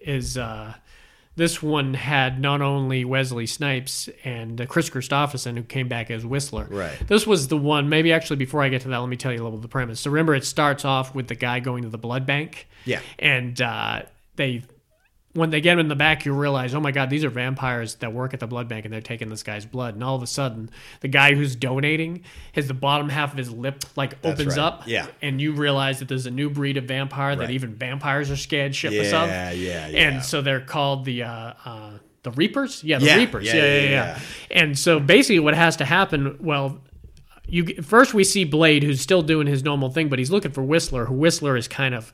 is 0.00 0.36
uh, 0.36 0.74
this 1.34 1.62
one 1.62 1.94
had 1.94 2.40
not 2.40 2.60
only 2.60 3.04
Wesley 3.04 3.46
Snipes 3.46 4.08
and 4.24 4.60
uh, 4.60 4.66
Kris 4.66 4.90
Kristofferson, 4.90 5.56
who 5.56 5.62
came 5.62 5.88
back 5.88 6.10
as 6.10 6.26
Whistler. 6.26 6.66
Right. 6.68 6.96
This 7.06 7.26
was 7.26 7.48
the 7.48 7.56
one, 7.56 7.88
maybe 7.88 8.12
actually 8.12 8.36
before 8.36 8.62
I 8.62 8.68
get 8.68 8.82
to 8.82 8.88
that, 8.88 8.98
let 8.98 9.08
me 9.08 9.16
tell 9.16 9.32
you 9.32 9.40
a 9.40 9.44
little 9.44 9.56
of 9.56 9.62
the 9.62 9.68
premise. 9.68 10.00
So 10.00 10.10
remember, 10.10 10.34
it 10.34 10.44
starts 10.44 10.84
off 10.84 11.14
with 11.14 11.28
the 11.28 11.34
guy 11.34 11.60
going 11.60 11.84
to 11.84 11.88
the 11.88 11.98
blood 11.98 12.26
bank. 12.26 12.68
Yeah. 12.84 13.00
And 13.18 13.60
uh, 13.60 14.02
they. 14.36 14.64
When 15.34 15.48
they 15.48 15.62
get 15.62 15.72
him 15.72 15.78
in 15.78 15.88
the 15.88 15.96
back, 15.96 16.26
you 16.26 16.34
realize, 16.34 16.74
oh 16.74 16.80
my 16.80 16.90
God, 16.92 17.08
these 17.08 17.24
are 17.24 17.30
vampires 17.30 17.94
that 17.96 18.12
work 18.12 18.34
at 18.34 18.40
the 18.40 18.46
blood 18.46 18.68
bank 18.68 18.84
and 18.84 18.92
they're 18.92 19.00
taking 19.00 19.30
this 19.30 19.42
guy's 19.42 19.64
blood. 19.64 19.94
And 19.94 20.04
all 20.04 20.14
of 20.14 20.22
a 20.22 20.26
sudden, 20.26 20.68
the 21.00 21.08
guy 21.08 21.34
who's 21.34 21.56
donating, 21.56 22.24
has 22.52 22.68
the 22.68 22.74
bottom 22.74 23.08
half 23.08 23.32
of 23.32 23.38
his 23.38 23.50
lip 23.50 23.82
like 23.96 24.20
That's 24.20 24.38
opens 24.40 24.58
right. 24.58 24.62
up 24.64 24.82
Yeah. 24.86 25.06
and 25.22 25.40
you 25.40 25.52
realize 25.52 26.00
that 26.00 26.08
there's 26.08 26.26
a 26.26 26.30
new 26.30 26.50
breed 26.50 26.76
of 26.76 26.84
vampire 26.84 27.34
that 27.36 27.48
even 27.48 27.74
vampires 27.74 28.30
are 28.30 28.36
scared 28.36 28.72
shitless 28.72 29.10
Yeah, 29.12 29.22
of. 29.22 29.28
yeah, 29.30 29.50
yeah. 29.52 29.88
yeah. 29.88 29.98
And 30.08 30.22
so 30.22 30.42
they're 30.42 30.60
called 30.60 31.06
the 31.06 31.22
uh, 31.22 31.52
uh, 31.64 31.90
the 32.24 32.30
Reapers. 32.32 32.84
Yeah, 32.84 32.98
the 32.98 33.06
Yeah, 33.06 33.16
Reapers. 33.16 33.46
yeah, 33.46 33.54
Yeah 33.54 33.62
yeah, 33.64 33.74
yeah, 33.74 33.82
yeah, 33.84 33.90
yeah. 33.90 34.20
And 34.50 34.78
so 34.78 35.00
basically, 35.00 35.38
what 35.40 35.54
has 35.54 35.76
to 35.76 35.84
happen? 35.86 36.36
Well. 36.40 36.82
You 37.48 37.82
first 37.82 38.14
we 38.14 38.24
see 38.24 38.44
Blade, 38.44 38.82
who's 38.82 39.00
still 39.00 39.20
doing 39.20 39.46
his 39.46 39.62
normal 39.62 39.90
thing, 39.90 40.08
but 40.08 40.18
he's 40.18 40.30
looking 40.30 40.52
for 40.52 40.62
Whistler. 40.62 41.06
Who 41.06 41.14
Whistler 41.14 41.54
is 41.56 41.68
kind 41.68 41.94
of, 41.94 42.10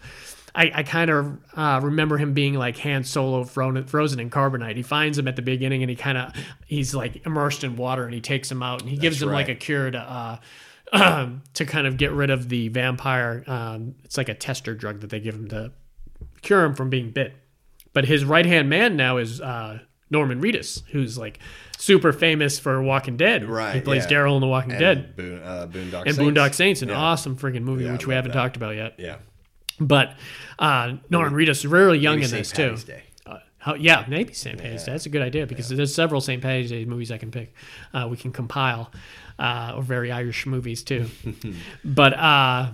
I, 0.54 0.70
I 0.74 0.82
kind 0.82 1.10
of 1.10 1.38
uh, 1.54 1.80
remember 1.82 2.16
him 2.16 2.32
being 2.32 2.54
like 2.54 2.78
Han 2.78 3.04
Solo 3.04 3.44
frozen, 3.44 3.84
frozen 3.86 4.18
in 4.20 4.30
carbonite. 4.30 4.76
He 4.76 4.82
finds 4.82 5.18
him 5.18 5.28
at 5.28 5.36
the 5.36 5.42
beginning, 5.42 5.82
and 5.82 5.90
he 5.90 5.96
kind 5.96 6.18
of 6.18 6.32
he's 6.66 6.94
like 6.94 7.24
immersed 7.26 7.64
in 7.64 7.76
water, 7.76 8.04
and 8.04 8.14
he 8.14 8.20
takes 8.20 8.50
him 8.50 8.62
out, 8.62 8.80
and 8.80 8.90
he 8.90 8.96
gives 8.96 9.20
him 9.22 9.28
like 9.30 9.48
a 9.48 9.54
cure 9.54 9.90
to 9.90 9.98
uh, 9.98 10.36
um, 10.92 11.42
to 11.54 11.64
kind 11.66 11.86
of 11.86 11.96
get 11.96 12.12
rid 12.12 12.30
of 12.30 12.48
the 12.48 12.68
vampire. 12.68 13.44
Um, 13.46 13.94
it's 14.04 14.16
like 14.16 14.28
a 14.28 14.34
tester 14.34 14.74
drug 14.74 15.00
that 15.00 15.10
they 15.10 15.20
give 15.20 15.34
him 15.34 15.48
to 15.48 15.72
cure 16.42 16.64
him 16.64 16.74
from 16.74 16.90
being 16.90 17.10
bit. 17.10 17.34
But 17.92 18.04
his 18.06 18.24
right 18.24 18.46
hand 18.46 18.68
man 18.70 18.96
now 18.96 19.16
is 19.16 19.40
uh, 19.40 19.80
Norman 20.10 20.40
Reedus, 20.40 20.82
who's 20.90 21.18
like 21.18 21.40
super 21.78 22.12
famous 22.12 22.58
for 22.58 22.82
Walking 22.82 23.16
Dead. 23.16 23.44
Right, 23.44 23.74
He 23.76 23.80
plays 23.80 24.04
yeah. 24.04 24.18
Daryl 24.18 24.34
in 24.36 24.40
The 24.40 24.46
Walking 24.46 24.72
and 24.72 24.80
Dead. 24.80 25.16
Boon, 25.16 25.42
uh, 25.42 25.66
Boondock 25.70 26.06
And 26.06 26.14
Saints. 26.14 26.18
Boondock 26.18 26.54
Saints, 26.54 26.82
an 26.82 26.88
Yeah. 26.90 26.96
awesome 26.96 27.36
freaking 27.36 27.62
movie, 27.62 27.84
Yeah, 27.84 27.92
which 27.92 28.06
we 28.06 28.14
haven't 28.14 28.32
that. 28.32 28.38
talked 28.38 28.56
about 28.56 28.76
yet. 28.76 28.94
Yeah. 28.98 29.16
But 29.80 30.16
uh, 30.58 30.94
Norman 31.10 31.34
Reedus 31.34 31.70
really 31.70 31.98
young 31.98 32.22
in 32.22 32.30
this 32.30 32.50
too. 32.50 32.70
Patty's. 32.70 32.84
Uh, 33.66 33.74
yeah, 33.74 34.04
maybe 34.08 34.32
St. 34.32 34.56
Patty's 34.56 34.84
Day. 34.84 34.92
That's 34.92 35.06
a 35.06 35.08
good 35.08 35.20
idea 35.20 35.46
because 35.46 35.68
there's 35.68 35.94
several 35.94 36.20
St. 36.20 36.40
Patty's 36.40 36.70
Day 36.70 36.84
movies 36.84 37.10
I 37.10 37.18
can 37.18 37.30
pick. 37.30 37.52
Uh, 37.92 38.06
we 38.10 38.16
can 38.16 38.32
compile, 38.32 38.90
uh, 39.38 39.74
or 39.76 39.82
very 39.82 40.12
Irish 40.12 40.46
movies 40.46 40.82
too. 40.82 41.06
but 41.84 42.14
uh, 42.14 42.70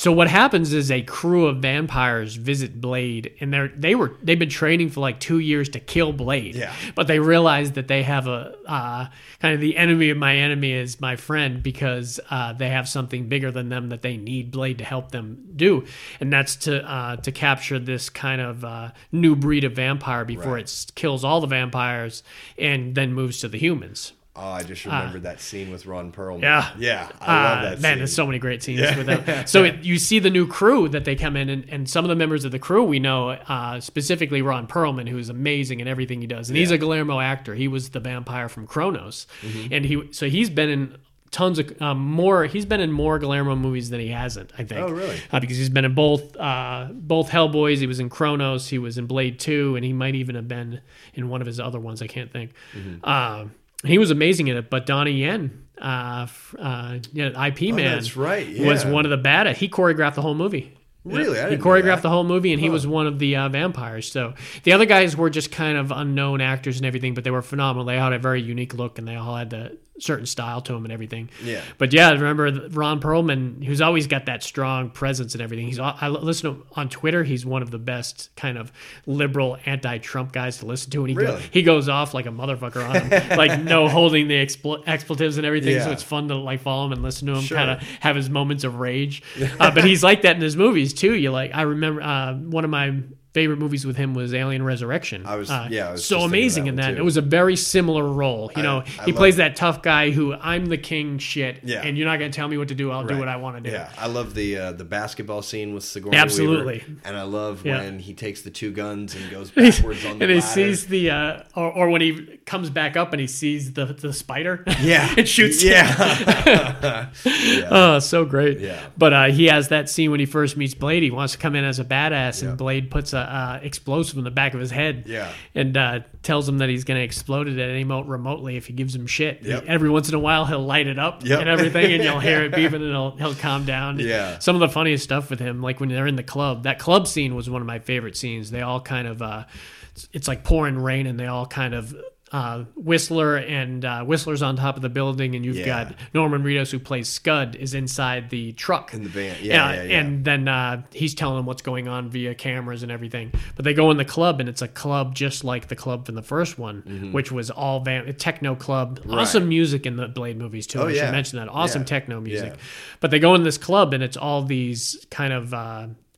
so 0.00 0.10
what 0.12 0.28
happens 0.28 0.72
is 0.72 0.90
a 0.90 1.02
crew 1.02 1.44
of 1.46 1.58
vampires 1.58 2.36
visit 2.36 2.80
Blade, 2.80 3.34
and 3.38 3.52
they're 3.52 3.68
they 3.68 3.94
were 3.94 4.16
they've 4.22 4.38
been 4.38 4.48
training 4.48 4.88
for 4.88 5.00
like 5.00 5.20
two 5.20 5.40
years 5.40 5.68
to 5.68 5.78
kill 5.78 6.14
Blade. 6.14 6.54
Yeah. 6.54 6.72
But 6.94 7.06
they 7.06 7.18
realize 7.18 7.72
that 7.72 7.86
they 7.86 8.02
have 8.04 8.26
a 8.26 8.54
uh, 8.66 9.08
kind 9.40 9.52
of 9.54 9.60
the 9.60 9.76
enemy 9.76 10.08
of 10.08 10.16
my 10.16 10.36
enemy 10.36 10.72
is 10.72 11.02
my 11.02 11.16
friend 11.16 11.62
because 11.62 12.18
uh, 12.30 12.54
they 12.54 12.70
have 12.70 12.88
something 12.88 13.28
bigger 13.28 13.50
than 13.50 13.68
them 13.68 13.90
that 13.90 14.00
they 14.00 14.16
need 14.16 14.50
Blade 14.50 14.78
to 14.78 14.84
help 14.84 15.10
them 15.10 15.44
do, 15.54 15.84
and 16.18 16.32
that's 16.32 16.56
to 16.56 16.82
uh, 16.82 17.16
to 17.16 17.30
capture 17.30 17.78
this 17.78 18.08
kind 18.08 18.40
of 18.40 18.64
uh, 18.64 18.92
new 19.12 19.36
breed 19.36 19.64
of 19.64 19.72
vampire 19.72 20.24
before 20.24 20.54
Right. 20.54 20.62
it 20.64 20.92
kills 20.94 21.24
all 21.24 21.42
the 21.42 21.46
vampires 21.46 22.22
and 22.56 22.94
then 22.94 23.12
moves 23.12 23.40
to 23.40 23.48
the 23.48 23.58
humans. 23.58 24.12
Oh, 24.36 24.48
I 24.48 24.62
just 24.62 24.84
remembered 24.84 25.24
that 25.24 25.40
scene 25.40 25.70
with 25.72 25.86
Ron 25.86 26.12
Perlman. 26.12 26.42
Yeah. 26.42 26.70
Yeah. 26.78 27.08
I 27.20 27.42
love 27.42 27.58
Uh, 27.58 27.62
that 27.70 27.80
man, 27.80 27.98
there's 27.98 28.14
so 28.14 28.24
many 28.26 28.38
great 28.38 28.62
scenes 28.62 28.80
Yeah. 28.80 28.96
with 28.96 29.06
them. 29.06 29.44
So 29.46 29.64
it, 29.64 29.82
you 29.82 29.98
see 29.98 30.20
the 30.20 30.30
new 30.30 30.46
crew 30.46 30.88
that 30.90 31.04
they 31.04 31.16
come 31.16 31.36
in, 31.36 31.48
and, 31.48 31.66
and 31.68 31.90
some 31.90 32.04
of 32.04 32.08
the 32.08 32.14
members 32.14 32.44
of 32.44 32.52
the 32.52 32.58
crew 32.60 32.84
we 32.84 33.00
know, 33.00 33.30
uh, 33.30 33.80
specifically 33.80 34.40
Ron 34.40 34.68
Perlman, 34.68 35.08
who's 35.08 35.28
amazing 35.28 35.80
in 35.80 35.88
everything 35.88 36.20
he 36.20 36.26
does, 36.28 36.48
and 36.48 36.56
he's 36.56 36.70
a 36.70 36.78
Guillermo 36.78 37.18
actor. 37.18 37.54
He 37.56 37.66
was 37.66 37.90
the 37.90 38.00
vampire 38.00 38.48
from 38.48 38.66
Cronos, 38.68 39.26
Mm-hmm. 39.42 39.72
and 39.74 39.84
he 39.84 40.02
so 40.12 40.28
he's 40.28 40.48
been 40.48 40.68
in 40.68 40.96
tons 41.32 41.58
of 41.58 41.80
um, 41.82 41.98
more. 41.98 42.44
He's 42.46 42.66
been 42.66 42.80
in 42.80 42.92
more 42.92 43.18
Guillermo 43.18 43.56
movies 43.56 43.90
than 43.90 43.98
he 44.00 44.08
hasn't. 44.08 44.52
I 44.58 44.64
think. 44.64 44.80
Oh, 44.80 44.90
really? 44.92 45.16
Uh, 45.32 45.40
because 45.40 45.56
he's 45.56 45.68
been 45.70 45.84
in 45.84 45.94
both 45.94 46.36
uh, 46.36 46.88
both 46.92 47.30
Hellboys. 47.30 47.78
He 47.78 47.86
was 47.88 47.98
in 48.00 48.08
Cronos. 48.08 48.68
He 48.68 48.78
was 48.78 48.96
in 48.96 49.06
Blade 49.06 49.38
Two, 49.40 49.74
and 49.76 49.84
he 49.84 49.92
might 49.92 50.14
even 50.14 50.36
have 50.36 50.46
been 50.48 50.80
in 51.14 51.28
one 51.28 51.40
of 51.40 51.46
his 51.48 51.58
other 51.58 51.80
ones. 51.80 52.00
I 52.00 52.06
can't 52.06 52.32
think. 52.32 52.52
Mm-hmm. 52.76 52.98
Uh, 53.02 53.46
he 53.84 53.98
was 53.98 54.10
amazing 54.10 54.48
in 54.48 54.56
it. 54.56 54.70
But 54.70 54.86
Donnie 54.86 55.12
Yen 55.12 55.66
uh, 55.80 56.26
uh, 56.58 56.98
you 57.12 57.28
know, 57.28 57.44
Ip 57.44 57.60
Man. 57.60 57.92
Oh, 57.92 57.94
that's 57.96 58.16
right, 58.16 58.58
Was 58.60 58.84
one 58.84 59.04
of 59.04 59.10
the 59.10 59.16
bad. 59.16 59.56
He 59.56 59.68
choreographed 59.68 60.14
the 60.14 60.22
whole 60.22 60.34
movie. 60.34 60.76
Really? 61.02 61.38
I 61.38 61.44
he 61.44 61.50
didn't 61.50 61.64
know 61.64 61.70
choreographed 61.70 62.02
the 62.02 62.10
whole 62.10 62.24
movie, 62.24 62.52
and 62.52 62.60
he 62.60 62.68
was 62.68 62.86
one 62.86 63.06
of 63.06 63.18
the 63.18 63.36
uh, 63.36 63.48
vampires. 63.48 64.10
So 64.12 64.34
the 64.64 64.72
other 64.72 64.84
guys 64.84 65.16
were 65.16 65.30
just 65.30 65.50
kind 65.50 65.78
of 65.78 65.90
unknown 65.90 66.42
actors 66.42 66.76
and 66.76 66.84
everything, 66.84 67.14
but 67.14 67.24
they 67.24 67.30
were 67.30 67.40
phenomenal. 67.40 67.86
They 67.86 67.96
had 67.96 68.12
a 68.12 68.18
very 68.18 68.42
unique 68.42 68.74
look, 68.74 68.98
and 68.98 69.08
they 69.08 69.16
all 69.16 69.34
had 69.34 69.50
the 69.50 69.78
certain 70.00 70.26
style 70.26 70.60
to 70.62 70.74
him 70.74 70.84
and 70.84 70.92
everything. 70.92 71.30
Yeah. 71.44 71.60
But 71.78 71.92
yeah, 71.92 72.10
remember 72.10 72.50
Ron 72.70 73.00
Perlman, 73.00 73.62
who's 73.64 73.80
always 73.80 74.06
got 74.06 74.26
that 74.26 74.42
strong 74.42 74.90
presence 74.90 75.34
and 75.34 75.42
everything. 75.42 75.66
He's 75.66 75.78
I 75.78 76.08
listen 76.08 76.50
to 76.54 76.56
him 76.60 76.66
on 76.74 76.88
Twitter. 76.88 77.22
He's 77.24 77.44
one 77.46 77.62
of 77.62 77.70
the 77.70 77.78
best 77.78 78.30
kind 78.36 78.58
of 78.58 78.72
liberal 79.06 79.58
anti-Trump 79.66 80.32
guys 80.32 80.58
to 80.58 80.66
listen 80.66 80.90
to, 80.92 81.00
and 81.00 81.10
he 81.10 81.14
Really? 81.16 81.42
he 81.50 81.62
goes 81.62 81.88
off 81.88 82.14
like 82.14 82.26
a 82.26 82.30
motherfucker 82.30 82.88
on 82.88 83.00
him, 83.10 83.28
like 83.38 83.60
no 83.60 83.88
holding 83.88 84.28
the 84.28 84.34
expl- 84.34 84.82
expletives 84.86 85.36
and 85.36 85.46
everything. 85.46 85.80
So 85.80 85.90
it's 85.90 86.02
fun 86.02 86.28
to 86.28 86.34
like 86.36 86.60
follow 86.60 86.86
him 86.86 86.92
and 86.92 87.02
listen 87.02 87.26
to 87.28 87.34
him, 87.34 87.42
Sure. 87.42 87.58
kind 87.58 87.70
of 87.70 87.82
have 88.00 88.16
his 88.16 88.28
moments 88.30 88.64
of 88.64 88.76
rage. 88.80 89.22
Uh, 89.60 89.70
but 89.70 89.84
he's 89.84 90.02
like 90.02 90.22
that 90.22 90.36
in 90.36 90.42
his 90.42 90.56
movies 90.56 90.94
too. 90.94 91.14
You 91.14 91.30
like 91.30 91.54
I 91.54 91.62
remember 91.62 92.00
uh, 92.02 92.34
one 92.34 92.64
of 92.64 92.70
my 92.70 93.02
favorite 93.32 93.58
movies 93.58 93.86
with 93.86 93.96
him 93.96 94.12
was 94.14 94.34
Alien 94.34 94.62
Resurrection. 94.64 95.24
I 95.24 95.36
was- 95.36 95.50
Uh, 95.50 95.68
yeah, 95.70 95.88
I 95.88 95.92
was 95.92 96.04
so 96.04 96.20
amazing 96.22 96.64
that 96.64 96.68
in 96.70 96.76
that. 96.76 96.90
too. 96.92 96.96
It 96.96 97.04
was 97.04 97.16
a 97.16 97.22
very 97.22 97.54
similar 97.56 98.04
role. 98.04 98.50
You 98.56 98.60
I- 98.62 98.64
know, 98.64 98.82
I 98.98 99.04
he 99.04 99.12
plays 99.12 99.36
that 99.36 99.54
tough 99.56 99.82
guy 99.82 100.10
who 100.10 100.34
I'm 100.34 100.66
the 100.66 100.76
king 100.78 101.18
shit, 101.18 101.60
Yeah. 101.64 101.82
and 101.84 101.96
you're 101.96 102.08
not 102.08 102.18
going 102.18 102.30
to 102.30 102.36
tell 102.36 102.48
me 102.48 102.58
what 102.58 102.68
to 102.68 102.74
do. 102.74 102.90
I'll 102.90 103.06
do 103.06 103.16
what 103.18 103.28
I 103.28 103.36
want 103.36 103.62
to 103.62 103.70
do. 103.70 103.74
Yeah, 103.74 103.88
I 103.98 104.08
love 104.08 104.34
the 104.34 104.56
uh, 104.56 104.72
the 104.72 104.84
basketball 104.84 105.42
scene 105.42 105.74
with 105.74 105.84
Sigourney 105.84 106.16
Absolutely. 106.16 106.82
Weaver, 106.86 107.00
and 107.04 107.16
I 107.16 107.22
love 107.22 107.64
Yeah. 107.64 107.80
when 107.82 107.98
he 108.00 108.14
takes 108.14 108.42
the 108.42 108.50
two 108.50 108.72
guns 108.72 109.14
and 109.14 109.30
goes 109.30 109.50
backwards 109.52 110.04
on 110.04 110.18
the 110.18 110.24
and 110.24 110.32
he 110.32 110.40
ladder. 110.40 110.52
sees 110.52 110.86
the, 110.86 111.10
uh, 111.10 111.42
or, 111.54 111.70
or 111.72 111.90
when 111.90 112.00
he 112.00 112.38
comes 112.46 112.68
back 112.70 112.96
up 112.96 113.12
and 113.12 113.20
he 113.20 113.26
sees 113.28 113.74
the 113.74 113.84
the 113.86 114.12
spider, 114.12 114.64
Yeah. 114.82 115.14
it 115.16 115.28
shoots. 115.28 115.62
Yeah. 115.62 115.86
yeah. 117.24 117.68
Oh, 117.70 117.98
so 117.98 118.24
great. 118.24 118.58
Yeah. 118.60 118.80
But 118.98 119.12
uh, 119.12 119.24
he 119.26 119.46
has 119.46 119.68
that 119.68 119.88
scene 119.88 120.10
when 120.10 120.20
he 120.20 120.26
first 120.26 120.56
meets 120.56 120.74
Blade. 120.74 121.02
He 121.02 121.10
wants 121.10 121.32
to 121.34 121.38
come 121.38 121.54
in 121.54 121.64
as 121.64 121.78
a 121.78 121.84
badass, 121.84 122.42
Yeah. 122.42 122.50
and 122.50 122.58
Blade 122.58 122.90
puts 122.90 123.12
a 123.12 123.19
uh, 123.20 123.60
explosive 123.62 124.18
in 124.18 124.24
the 124.24 124.30
back 124.30 124.54
of 124.54 124.60
his 124.60 124.70
head. 124.70 125.04
Yeah. 125.06 125.30
And 125.54 125.76
uh, 125.76 126.00
tells 126.22 126.48
him 126.48 126.58
that 126.58 126.68
he's 126.68 126.84
going 126.84 126.98
to 126.98 127.04
explode 127.04 127.48
it 127.48 127.58
at 127.58 127.70
any 127.70 127.84
mo- 127.84 128.02
remotely 128.04 128.56
if 128.56 128.66
he 128.66 128.72
gives 128.72 128.94
him 128.94 129.06
shit. 129.06 129.42
Yep. 129.42 129.64
Every 129.66 129.90
once 129.90 130.08
in 130.08 130.14
a 130.14 130.18
while, 130.18 130.44
he'll 130.46 130.64
light 130.64 130.86
it 130.86 130.98
up 130.98 131.24
Yep. 131.24 131.40
and 131.40 131.48
everything, 131.48 131.92
and 131.92 132.02
you'll 132.04 132.20
hear 132.20 132.42
it 132.44 132.52
beeping, 132.52 132.74
and 132.74 132.84
he'll, 132.84 133.16
he'll 133.16 133.34
calm 133.34 133.64
down. 133.64 133.98
Yeah. 133.98 134.38
Some 134.38 134.56
of 134.56 134.60
the 134.60 134.68
funniest 134.68 135.04
stuff 135.04 135.30
with 135.30 135.40
him, 135.40 135.62
like 135.62 135.80
when 135.80 135.88
they're 135.88 136.06
in 136.06 136.16
the 136.16 136.22
club. 136.22 136.62
That 136.64 136.78
club 136.78 137.06
scene 137.06 137.34
was 137.34 137.48
one 137.50 137.60
of 137.60 137.66
my 137.66 137.78
favorite 137.78 138.16
scenes. 138.16 138.50
They 138.50 138.62
all 138.62 138.80
kind 138.80 139.06
of, 139.08 139.22
uh, 139.22 139.44
it's- 139.92 140.08
it's 140.12 140.28
like 140.28 140.44
pouring 140.44 140.78
rain, 140.78 141.06
and 141.06 141.18
they 141.18 141.26
all 141.26 141.46
kind 141.46 141.74
of. 141.74 141.94
Uh, 142.32 142.62
Whistler 142.76 143.36
and 143.38 143.84
uh, 143.84 144.04
Whistler's 144.04 144.40
on 144.40 144.54
top 144.54 144.76
of 144.76 144.82
the 144.82 144.88
building, 144.88 145.34
and 145.34 145.44
you've 145.44 145.56
Yeah. 145.56 145.84
got 145.84 145.94
Norman 146.14 146.44
Reedus, 146.44 146.70
who 146.70 146.78
plays 146.78 147.08
Scud, 147.08 147.56
is 147.56 147.74
inside 147.74 148.30
the 148.30 148.52
truck 148.52 148.94
In 148.94 149.02
the 149.02 149.08
van. 149.08 149.36
Yeah, 149.42 149.66
Uh, 149.66 149.72
yeah, 149.72 149.82
yeah. 149.82 149.98
And 150.00 150.24
then 150.24 150.46
uh, 150.46 150.82
he's 150.92 151.12
telling 151.16 151.36
them 151.38 151.46
what's 151.46 151.62
going 151.62 151.88
on 151.88 152.08
via 152.08 152.36
cameras 152.36 152.84
and 152.84 152.92
everything. 152.92 153.32
But 153.56 153.64
they 153.64 153.74
go 153.74 153.90
in 153.90 153.96
the 153.96 154.04
club, 154.04 154.38
and 154.38 154.48
it's 154.48 154.62
a 154.62 154.68
club 154.68 155.14
just 155.16 155.42
like 155.42 155.66
the 155.66 155.74
club 155.74 156.06
from 156.06 156.14
the 156.14 156.22
first 156.22 156.56
one, 156.56 156.82
Mm-hmm. 156.86 157.12
which 157.12 157.32
was 157.32 157.50
all 157.50 157.80
van- 157.80 158.14
techno 158.14 158.54
club. 158.54 159.00
Awesome 159.10 159.48
music 159.48 159.84
in 159.84 159.96
the 159.96 160.06
Blade 160.06 160.38
movies 160.38 160.68
too. 160.68 160.80
Oh, 160.80 160.86
I 160.86 160.94
should 160.94 161.10
mention 161.10 161.40
that. 161.40 161.48
Awesome 161.48 161.84
techno 161.84 162.20
music. 162.20 162.54
But 163.00 163.10
they 163.10 163.18
go 163.18 163.34
in 163.34 163.42
this 163.42 163.58
club, 163.58 163.92
and 163.92 164.04
it's 164.04 164.16
all 164.16 164.44
these 164.44 165.04
kind 165.10 165.32
of. 165.32 165.52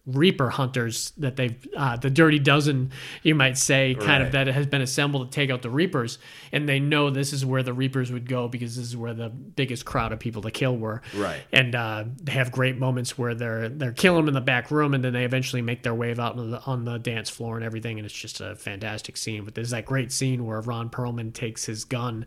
Reaper 0.05 0.51
hunters 0.51 1.13
that 1.19 1.37
they've, 1.37 1.55
uh, 1.77 1.97
the 1.97 2.11
Dirty 2.11 2.41
Dozen, 2.41 2.91
you 3.23 3.37
might 3.37 3.57
say, 3.57 3.95
kind 3.95 4.21
of 4.23 4.33
that 4.33 4.49
has 4.49 4.67
been 4.67 4.83
assembled 4.83 5.31
to 5.31 5.35
take 5.35 5.49
out 5.49 5.63
the 5.63 5.71
Reapers, 5.71 6.19
and 6.51 6.69
they 6.69 6.81
know 6.81 7.09
this 7.11 7.33
is 7.33 7.47
where 7.47 7.63
the 7.63 7.73
Reapers 7.73 8.11
would 8.11 8.29
go 8.29 8.49
because 8.49 8.75
this 8.75 8.85
is 8.87 8.97
where 8.97 9.15
the 9.15 9.29
biggest 9.29 9.85
crowd 9.85 10.11
of 10.13 10.19
people 10.19 10.43
to 10.43 10.51
kill 10.51 10.77
were 10.77 11.03
Right. 11.15 11.41
and 11.53 11.75
uh, 11.77 12.05
they 12.21 12.33
have 12.33 12.51
great 12.51 12.79
moments 12.79 13.17
where 13.17 13.35
they're 13.37 13.69
they're 13.69 13.93
killing 13.93 14.23
them 14.23 14.29
in 14.29 14.35
the 14.35 14.41
back 14.41 14.73
room, 14.73 14.93
and 14.95 15.05
then 15.05 15.13
they 15.13 15.25
eventually 15.25 15.63
make 15.63 15.85
their 15.85 15.95
way 15.95 16.11
out 16.11 16.37
on 16.37 16.51
the, 16.51 16.61
on 16.67 16.85
the 16.85 16.99
dance 16.99 17.31
floor 17.31 17.55
and 17.57 17.65
everything, 17.65 17.99
and 18.01 18.05
it's 18.05 18.13
just 18.15 18.41
a 18.41 18.57
fantastic 18.57 19.17
scene. 19.17 19.45
But 19.45 19.55
there's 19.55 19.71
that 19.71 19.85
great 19.85 20.11
scene 20.11 20.45
where 20.45 20.61
Ron 20.63 20.91
Perlman 20.91 21.33
takes 21.33 21.65
his 21.65 21.85
gun 21.85 22.27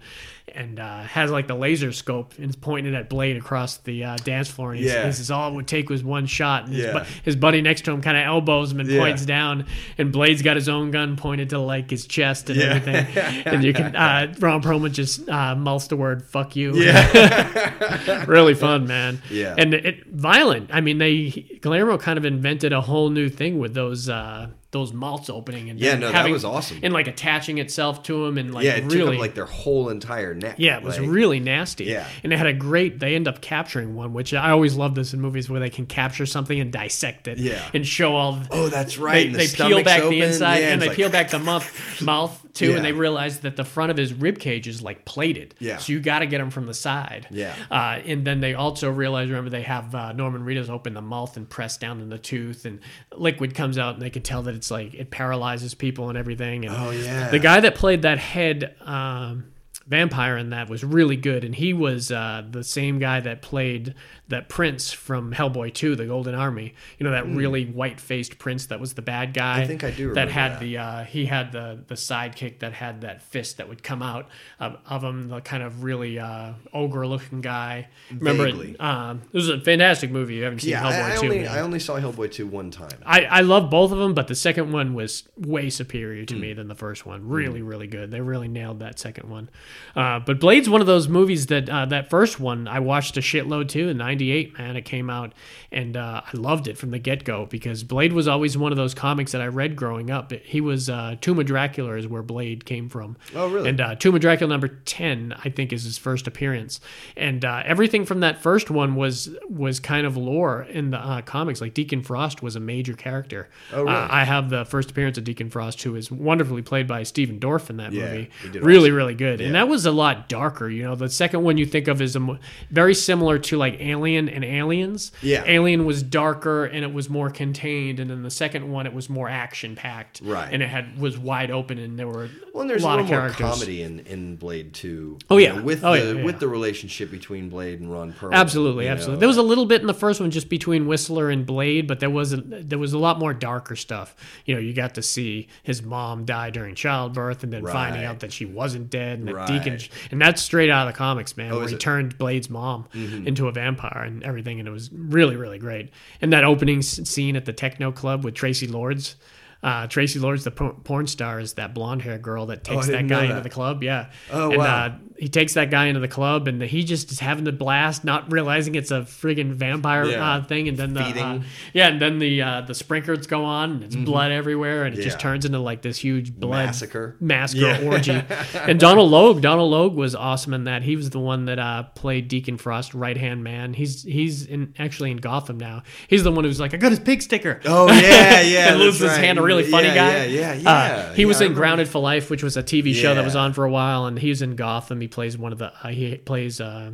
and 0.54 0.80
uh, 0.80 1.02
has 1.04 1.30
like 1.30 1.48
the 1.48 1.56
laser 1.56 1.92
scope 1.92 2.36
and 2.38 2.50
is 2.50 2.56
pointing 2.56 2.94
it 2.94 2.96
at 2.98 3.10
Blade 3.10 3.36
across 3.36 3.78
the 3.78 4.06
uh, 4.06 4.16
dance 4.24 4.50
floor, 4.50 4.72
and 4.72 4.80
he, 4.80 4.88
Yeah. 4.88 5.06
he 5.08 5.12
says 5.12 5.30
all 5.30 5.52
it 5.52 5.56
would 5.56 5.68
take 5.68 5.90
was 5.90 6.06
one 6.06 6.26
shot. 6.26 6.66
And 6.68 6.74
his, 6.74 6.86
Yeah. 6.86 7.00
bu- 7.00 7.06
his 7.24 7.36
buddy 7.36 7.65
next 7.66 7.82
to 7.86 7.92
him 7.92 8.02
kind 8.02 8.16
of 8.16 8.24
elbows 8.24 8.72
him 8.72 8.80
and 8.80 8.90
Yeah. 8.90 9.00
points 9.02 9.26
down, 9.26 9.66
and 9.98 10.14
Blade's 10.14 10.42
got 10.42 10.56
his 10.56 10.70
own 10.70 10.92
gun 10.92 11.18
pointed 11.18 11.50
to 11.50 11.60
like 11.60 11.90
his 11.90 12.06
chest 12.08 12.50
and 12.50 12.58
Yeah. 12.58 12.66
everything, 12.68 13.44
and 13.46 13.64
you 13.66 13.74
can 13.74 13.94
uh, 13.96 14.34
Ron 14.40 14.62
Perlman 14.62 14.94
just 14.94 15.28
uh, 15.28 15.54
mouths 15.56 15.90
the 15.90 15.98
word 15.98 16.24
"fuck 16.24 16.56
you." 16.56 16.74
Yeah. 16.76 18.24
really 18.28 18.54
fun, 18.54 18.88
man. 18.88 19.22
Yeah. 19.30 19.56
and 19.58 19.74
it 19.74 20.06
violent. 20.08 20.70
I 20.72 20.80
mean, 20.80 21.00
they 21.00 21.30
Guillermo 21.62 21.98
kind 21.98 22.18
of 22.18 22.24
invented 22.24 22.72
a 22.72 22.82
whole 22.82 23.10
new 23.10 23.28
thing 23.28 23.60
with 23.60 23.74
those 23.74 24.08
uh, 24.08 24.48
those 24.76 24.92
malts 24.92 25.30
opening 25.30 25.70
and 25.70 25.80
Yeah, 25.80 25.96
no, 25.96 26.12
that 26.12 26.30
was 26.30 26.44
awesome. 26.44 26.80
and 26.84 26.94
like 26.94 27.08
attaching 27.08 27.60
itself 27.60 28.04
to 28.04 28.26
them 28.26 28.38
and 28.38 28.54
like 28.54 28.66
yeah, 28.66 28.74
it 28.76 28.92
really 28.92 29.16
up 29.16 29.22
like 29.22 29.34
their 29.34 29.46
whole 29.46 29.88
entire 29.90 30.34
neck. 30.36 30.56
yeah, 30.60 30.76
it 30.78 30.84
was 30.84 31.00
Like, 31.00 31.10
really 31.10 31.40
nasty. 31.40 31.86
Yeah. 31.86 32.06
and 32.24 32.34
it 32.34 32.38
had 32.38 32.48
a 32.48 32.54
great. 32.54 33.00
They 33.00 33.16
end 33.16 33.28
up 33.30 33.40
capturing 33.40 33.96
one, 33.96 34.12
which 34.12 34.34
I 34.34 34.52
always 34.52 34.76
love 34.76 34.94
this 34.96 35.14
in 35.14 35.22
movies 35.22 35.50
where 35.50 35.62
they 35.62 35.70
can 35.70 35.86
capture 35.86 36.26
something 36.26 36.60
and 36.60 36.74
dissect 36.74 37.30
it. 37.30 37.38
Yeah. 37.38 37.62
and 37.74 37.88
show 37.88 38.16
all. 38.16 38.42
Oh, 38.52 38.68
that's 38.68 38.98
right. 38.98 39.14
They, 39.14 39.26
and 39.28 39.36
the 39.36 39.38
they 39.40 39.48
peel 39.70 39.84
back 39.84 40.02
open. 40.02 40.10
the 40.20 40.26
inside 40.26 40.58
Yeah, 40.60 40.74
and 40.74 40.82
they 40.82 40.88
like- 40.90 40.98
peel 40.98 41.10
back 41.10 41.30
the 41.30 41.40
mouth, 41.40 42.02
mouth 42.02 42.45
too, 42.56 42.70
Yeah. 42.72 42.78
and 42.78 42.86
they 42.86 42.92
realize 42.94 43.42
that 43.42 43.56
the 43.56 43.64
front 43.64 43.92
of 43.92 43.98
his 43.98 44.14
rib 44.14 44.40
cage 44.40 44.68
is 44.68 44.82
like 44.82 45.06
plated. 45.06 45.54
Yeah. 45.60 45.78
so 45.78 45.94
you 45.94 46.00
got 46.00 46.20
to 46.20 46.26
get 46.26 46.42
him 46.42 46.50
from 46.50 46.66
the 46.66 46.74
side. 46.74 47.28
Yeah. 47.30 47.54
uh, 47.70 48.00
and 48.06 48.26
then 48.26 48.40
they 48.40 48.56
also 48.56 48.90
realize. 48.90 49.30
Remember, 49.30 49.50
they 49.52 49.62
have 49.62 49.94
uh, 49.94 50.12
Norman 50.14 50.44
Reedus 50.44 50.70
open 50.70 50.94
the 50.96 51.02
mouth 51.02 51.38
and 51.38 51.48
press 51.48 51.78
down 51.78 52.02
in 52.02 52.10
the 52.10 52.18
tooth, 52.18 52.66
and 52.66 52.80
liquid 53.16 53.54
comes 53.54 53.78
out, 53.78 53.94
and 53.94 54.02
they 54.02 54.10
can 54.10 54.24
tell 54.24 54.42
that 54.44 54.56
it's 54.56 54.72
like 54.72 54.94
it 54.96 55.12
paralyzes 55.12 55.76
people 55.76 56.10
and 56.10 56.18
everything. 56.18 56.66
And 56.66 56.76
Oh, 56.76 56.90
yeah. 56.92 57.30
the 57.30 57.40
guy 57.40 57.60
that 57.60 57.76
played 57.76 58.02
that 58.02 58.18
head. 58.18 58.74
Um, 58.82 59.52
vampire 59.88 60.36
in 60.36 60.50
that 60.50 60.68
was 60.70 60.84
really 60.84 61.16
good 61.16 61.44
and 61.44 61.54
he 61.56 61.72
was 61.72 62.12
uh, 62.12 62.44
the 62.50 62.64
same 62.64 62.98
guy 62.98 63.20
that 63.20 63.42
played 63.44 63.94
that 64.30 64.50
prince 64.50 64.92
from 64.92 65.32
hellboy 65.32 65.72
2 65.72 65.96
the 65.96 66.08
golden 66.08 66.34
army 66.34 66.74
you 66.98 67.04
know 67.04 67.12
that 67.12 67.28
really 67.28 67.66
white-faced 67.66 68.40
prince 68.40 68.66
that 68.66 68.80
was 68.80 68.96
the 68.96 69.02
bad 69.04 69.32
guy 69.34 69.58
Hmm. 69.58 69.62
I 69.62 69.68
think 69.68 69.84
I 69.84 69.92
do 69.92 70.14
that 70.16 70.30
had 70.30 70.54
that. 70.54 70.60
the 70.62 70.78
uh, 70.80 71.04
he 71.04 71.26
had 71.26 71.52
the 71.52 71.84
the 71.88 71.94
sidekick 71.94 72.60
that 72.60 72.74
had 72.74 73.02
that 73.02 73.22
fist 73.22 73.58
that 73.58 73.70
would 73.70 73.84
come 73.84 74.02
out 74.02 74.28
of, 74.60 74.78
of 74.88 75.04
him 75.04 75.28
the 75.30 75.40
kind 75.42 75.62
of 75.62 75.84
really 75.84 76.18
uh, 76.18 76.54
ogre 76.74 77.06
looking 77.06 77.42
guy 77.42 77.88
remember 78.12 78.48
it 78.48 78.82
um, 78.82 79.22
it 79.32 79.34
was 79.38 79.50
a 79.50 79.60
fantastic 79.62 80.10
movie 80.10 80.36
you 80.36 80.44
haven't 80.44 80.60
seen 80.62 80.72
Yeah, 80.72 80.82
hellboy 80.82 81.04
I, 81.04 81.14
I 81.14 81.18
2 81.18 81.26
only. 81.26 81.48
I 81.48 81.60
only 81.62 81.80
saw 81.80 82.00
Hellboy 82.00 82.32
two 82.32 82.48
one 82.48 82.72
time. 82.72 82.90
I, 83.06 83.26
I 83.26 83.42
love 83.42 83.70
both 83.70 83.92
of 83.92 83.98
them, 84.00 84.14
but 84.16 84.28
the 84.28 84.36
second 84.36 84.72
one 84.72 84.94
was 84.96 85.24
way 85.38 85.70
superior 85.70 86.22
Hmm. 86.22 86.26
to 86.28 86.36
me 86.38 86.54
than 86.54 86.68
the 86.68 86.76
first 86.76 87.06
one. 87.06 87.28
Really, 87.28 87.62
really 87.62 87.88
good. 87.88 88.10
They 88.10 88.22
really 88.22 88.48
nailed 88.48 88.80
that 88.80 88.98
second 89.00 89.30
one. 89.30 89.50
Uh, 89.96 90.20
but 90.20 90.40
Blade's 90.40 90.70
one 90.70 90.82
of 90.82 90.88
those 90.88 91.08
movies 91.08 91.46
that 91.48 91.70
uh, 91.70 91.86
that 91.86 92.10
first 92.10 92.40
one 92.40 92.68
I 92.68 92.80
watched 92.80 93.16
a 93.18 93.22
shitload 93.22 93.70
too 93.70 93.90
in 93.90 93.98
'98. 93.98 94.58
Man, 94.58 94.76
it 94.76 94.82
came 94.84 95.10
out, 95.10 95.34
and 95.72 95.96
uh, 95.96 96.22
I 96.26 96.38
loved 96.38 96.68
it 96.68 96.78
from 96.78 96.92
the 96.92 97.00
get 97.00 97.24
go 97.24 97.46
because 97.46 97.84
Blade 97.84 98.12
was 98.14 98.28
always 98.28 98.58
one 98.58 98.72
of 98.72 98.78
those 98.78 98.94
comics 98.94 99.32
that 99.32 99.42
I 99.42 99.48
read 99.48 99.76
growing 99.76 100.12
up. 100.12 100.32
He 100.32 100.60
was 100.62 100.90
uh, 100.90 101.16
Tomb 101.22 101.40
of 101.40 101.46
Dracula 101.46 101.96
is 101.96 102.08
where 102.08 102.24
Blade 102.24 102.66
came 102.66 102.90
from. 102.90 103.16
Oh, 103.36 103.48
really? 103.50 103.70
And 103.70 103.80
uh, 103.80 103.96
Tomb 103.96 104.16
of 104.16 104.22
Dracula 104.22 104.50
number 104.50 104.68
ten, 104.68 105.34
I 105.44 105.50
think, 105.50 105.72
is 105.72 105.84
his 105.84 105.98
first 105.98 106.28
appearance, 106.28 106.80
and 107.16 107.44
uh, 107.46 107.64
everything 107.66 108.06
from 108.06 108.20
that 108.20 108.42
first 108.42 108.70
one 108.70 108.96
was 108.96 109.30
was 109.50 109.80
kind 109.80 110.06
of 110.06 110.18
lore 110.18 110.64
in 110.64 110.92
the 110.92 110.98
uh, 111.00 111.22
comics. 111.22 111.62
Like 111.62 111.74
Deacon 111.74 112.02
Frost 112.04 112.44
was 112.44 112.56
a 112.56 112.60
major 112.60 112.94
character. 112.94 113.50
Oh, 113.72 113.84
really? 113.84 113.96
I 113.96 114.24
have 114.26 114.50
the 114.50 114.66
first 114.66 114.92
appearance 114.92 115.18
of 115.18 115.24
Deacon 115.24 115.50
Frost, 115.50 115.82
who 115.84 115.96
is 115.96 116.12
wonderfully 116.12 116.62
played 116.62 116.88
by 116.88 117.04
Stephen 117.04 117.40
Dorff 117.40 117.70
in 117.70 117.78
that 117.78 117.94
Yeah, 117.94 118.06
movie. 118.06 118.30
he 118.44 118.50
did 118.50 118.64
Really, 118.64 118.90
awesome. 118.90 118.96
really 118.96 119.16
good. 119.16 119.42
And 119.42 119.54
Yeah. 119.54 119.64
That 119.66 119.72
was 119.72 119.86
a 119.86 119.92
lot 119.92 120.30
darker. 120.30 120.70
You 120.70 120.84
know, 120.84 120.96
the 120.96 121.10
second 121.10 121.44
one 121.44 121.58
you 121.58 121.66
think 121.66 121.88
of 121.88 122.02
is 122.02 122.16
a 122.16 122.40
very 122.70 122.94
similar 122.94 123.40
to 123.40 123.58
like 123.58 123.78
Alien 123.80 124.30
and 124.30 124.46
Aliens. 124.46 125.12
Yeah. 125.22 125.44
Alien 125.46 125.86
was 125.86 126.04
darker 126.04 126.66
and 126.66 126.84
it 126.84 126.94
was 126.94 127.10
more 127.10 127.30
contained, 127.30 128.00
and 128.00 128.10
then 128.10 128.24
the 128.24 128.30
second 128.30 128.72
one 128.72 128.86
it 128.86 128.94
was 128.94 129.10
more 129.10 129.28
action 129.28 129.76
packed. 129.76 130.22
Right. 130.24 130.54
And 130.54 130.62
it 130.62 130.70
had 130.70 131.00
was 131.00 131.18
wide 131.18 131.52
open, 131.52 131.80
and 131.80 131.98
there 131.98 132.08
were 132.08 132.30
Well, 132.54 132.62
and 132.62 132.70
there's 132.70 132.84
a 132.84 132.86
lot 132.86 133.00
a 133.00 133.02
of 133.04 133.10
little 133.10 133.24
more 133.24 133.32
comedy 133.32 133.82
in, 133.82 134.02
in 134.02 134.36
Blade 134.36 134.74
Two. 134.74 135.18
Oh, 135.30 135.38
yeah. 135.38 135.54
know, 135.56 135.64
with 135.64 135.84
Oh, 135.84 135.94
the 135.94 135.98
yeah, 135.98 136.12
yeah, 136.20 136.24
with 136.24 136.40
the 136.40 136.48
relationship 136.48 137.12
between 137.12 137.50
Blade 137.50 137.80
and 137.80 137.92
Ron 137.92 138.14
Perlman. 138.14 138.34
Absolutely, 138.34 138.88
absolutely. 138.88 139.16
know, 139.16 139.20
there 139.20 139.28
was 139.28 139.38
a 139.38 139.44
little 139.44 139.66
bit 139.66 139.82
in 139.82 139.88
the 139.88 139.94
first 139.94 140.20
one 140.20 140.32
just 140.32 140.50
between 140.50 140.88
Whistler 140.88 141.30
and 141.30 141.46
Blade, 141.46 141.88
but 141.88 142.00
there 142.00 142.10
was 142.10 142.34
a, 142.34 142.38
there 142.38 142.80
was 142.80 142.94
a 142.94 143.00
lot 143.00 143.20
more 143.20 143.34
darker 143.34 143.76
stuff. 143.76 144.16
You 144.46 144.54
know, 144.56 144.62
you 144.62 144.74
got 144.74 144.96
to 144.96 145.02
see 145.02 145.48
his 145.64 145.82
mom 145.82 146.26
die 146.26 146.50
during 146.52 146.76
childbirth, 146.76 147.44
and 147.44 147.52
then 147.52 147.66
finding 147.66 148.04
out 148.04 148.20
that 148.20 148.32
she 148.32 148.46
wasn't 148.46 148.90
dead, 148.90 149.20
and 149.20 149.28
that 149.28 149.36
Right. 149.36 149.48
Deacon, 149.60 149.80
and 150.12 150.22
that's 150.22 150.42
straight 150.42 150.70
out 150.70 150.88
of 150.88 150.94
the 150.94 150.98
comics, 150.98 151.36
man. 151.38 151.52
Oh, 151.52 151.58
where 151.58 151.68
he 151.68 151.76
it? 151.76 151.78
Mm-hmm. 151.78 151.84
turned 151.84 152.18
Blade's 152.18 152.50
mom 152.50 152.88
into 152.94 153.48
a 153.48 153.52
vampire 153.52 154.04
and 154.06 154.24
everything, 154.24 154.60
and 154.60 154.68
it 154.68 154.72
was 154.72 154.90
really, 154.92 155.36
really 155.36 155.60
great. 155.60 155.90
And 156.22 156.32
that 156.34 156.44
opening 156.44 156.82
scene 156.82 157.36
at 157.36 157.46
the 157.46 157.54
techno 157.54 157.92
club 157.92 158.24
with 158.24 158.34
Traci 158.34 158.72
Lords. 158.72 159.16
Uh, 159.64 159.88
Traci 159.88 160.22
Lords, 160.22 160.44
the 160.44 160.52
por- 160.52 160.74
porn 160.74 161.08
star, 161.08 161.40
is 161.40 161.54
that 161.54 161.74
blonde 161.74 162.04
hair 162.04 162.18
girl 162.20 162.46
that 162.48 162.64
takes 162.64 162.88
Oh, 162.88 162.92
that 162.92 163.08
guy 163.08 163.24
know 163.26 163.30
into 163.32 163.42
the 163.42 163.50
club. 163.50 163.82
Yeah. 163.84 164.12
Oh, 164.32 164.50
and, 164.50 164.58
wow. 164.60 164.86
Uh, 164.86 164.96
he 165.18 165.30
takes 165.30 165.54
that 165.54 165.72
guy 165.72 165.86
into 165.86 166.02
the 166.02 166.10
club, 166.10 166.48
and 166.50 166.62
he 166.62 166.84
just 166.84 167.10
is 167.10 167.20
having 167.20 167.46
the 167.46 167.54
blast, 167.54 168.04
not 168.04 168.30
realizing 168.34 168.76
it's 168.76 168.92
a 168.92 169.02
friggin' 169.04 169.54
vampire 169.54 170.04
Yeah. 170.06 170.30
uh, 170.36 170.44
thing. 170.44 170.68
And 170.68 170.78
then 170.78 170.94
the 170.94 171.02
uh, 171.02 171.40
yeah, 171.74 171.88
and 171.88 172.02
then 172.02 172.20
the 172.20 172.42
uh, 172.42 172.62
the 172.62 172.76
sprinklers 172.76 173.26
go 173.26 173.46
on, 173.46 173.72
and 173.72 173.84
it's 173.86 173.96
blood 173.96 174.32
everywhere, 174.34 174.84
and 174.84 174.94
it 174.98 175.02
just 175.02 175.18
Mm-hmm. 175.18 175.26
Turns 175.26 175.46
into 175.46 175.60
like 175.60 175.82
this 175.82 175.98
huge 175.98 176.34
blood 176.36 176.66
Massacre. 176.66 177.16
massacre 177.22 177.62
Yeah. 177.66 177.90
orgy. 177.90 178.22
and 178.60 178.78
Donal 178.80 179.08
Logue, 179.10 179.42
Donal 179.42 179.70
Logue 179.70 179.96
was 179.96 180.14
awesome 180.14 180.54
in 180.54 180.66
that. 180.66 180.84
He 180.84 180.98
was 180.98 181.10
the 181.10 181.20
one 181.20 181.46
that 181.46 181.58
uh, 181.58 181.84
played 181.96 182.28
Deacon 182.28 182.58
Frost, 182.58 182.94
right 182.94 183.16
hand 183.18 183.44
man. 183.44 183.74
He's 183.74 184.04
he's 184.04 184.46
in 184.46 184.74
actually 184.78 185.12
in 185.12 185.18
Gotham 185.18 185.58
now. 185.58 185.84
He's 186.10 186.24
the 186.24 186.32
one 186.32 186.44
who's 186.44 186.60
like, 186.60 186.74
I 186.74 186.78
got 186.78 186.92
his 186.92 187.00
pig 187.00 187.22
sticker. 187.22 187.62
Oh 187.66 187.88
yeah, 187.90 188.42
yeah. 188.42 188.72
and 188.72 188.80
loses 188.80 189.00
that's 189.00 189.16
his 189.16 189.24
hand, 189.26 189.40
a 189.40 189.42
really 189.46 189.64
funny 189.64 189.88
yeah, 189.90 189.96
guy. 189.96 190.26
Yeah, 190.26 190.54
yeah, 190.54 190.54
yeah. 190.54 190.70
Uh, 190.72 191.14
he 191.14 191.22
Yeah, 191.24 191.28
was 191.28 191.42
in. 191.42 191.54
Grounded 191.54 191.88
for 191.88 192.00
Life, 192.00 192.30
which 192.30 192.44
was 192.44 192.58
a 192.58 192.64
TV 192.64 192.94
show 192.94 193.14
that 193.16 193.24
was 193.24 193.36
on 193.36 193.54
for 193.54 193.64
a 193.66 193.70
while, 193.72 194.06
and 194.06 194.18
he 194.20 194.30
was 194.30 194.42
in 194.42 194.56
Gotham. 194.56 195.02
He 195.02 195.08
plays 195.08 195.38
one 195.38 195.52
of 195.52 195.60
the 195.60 195.72
uh, 195.84 195.90
he 195.90 196.16
plays 196.18 196.60
uh, 196.62 196.92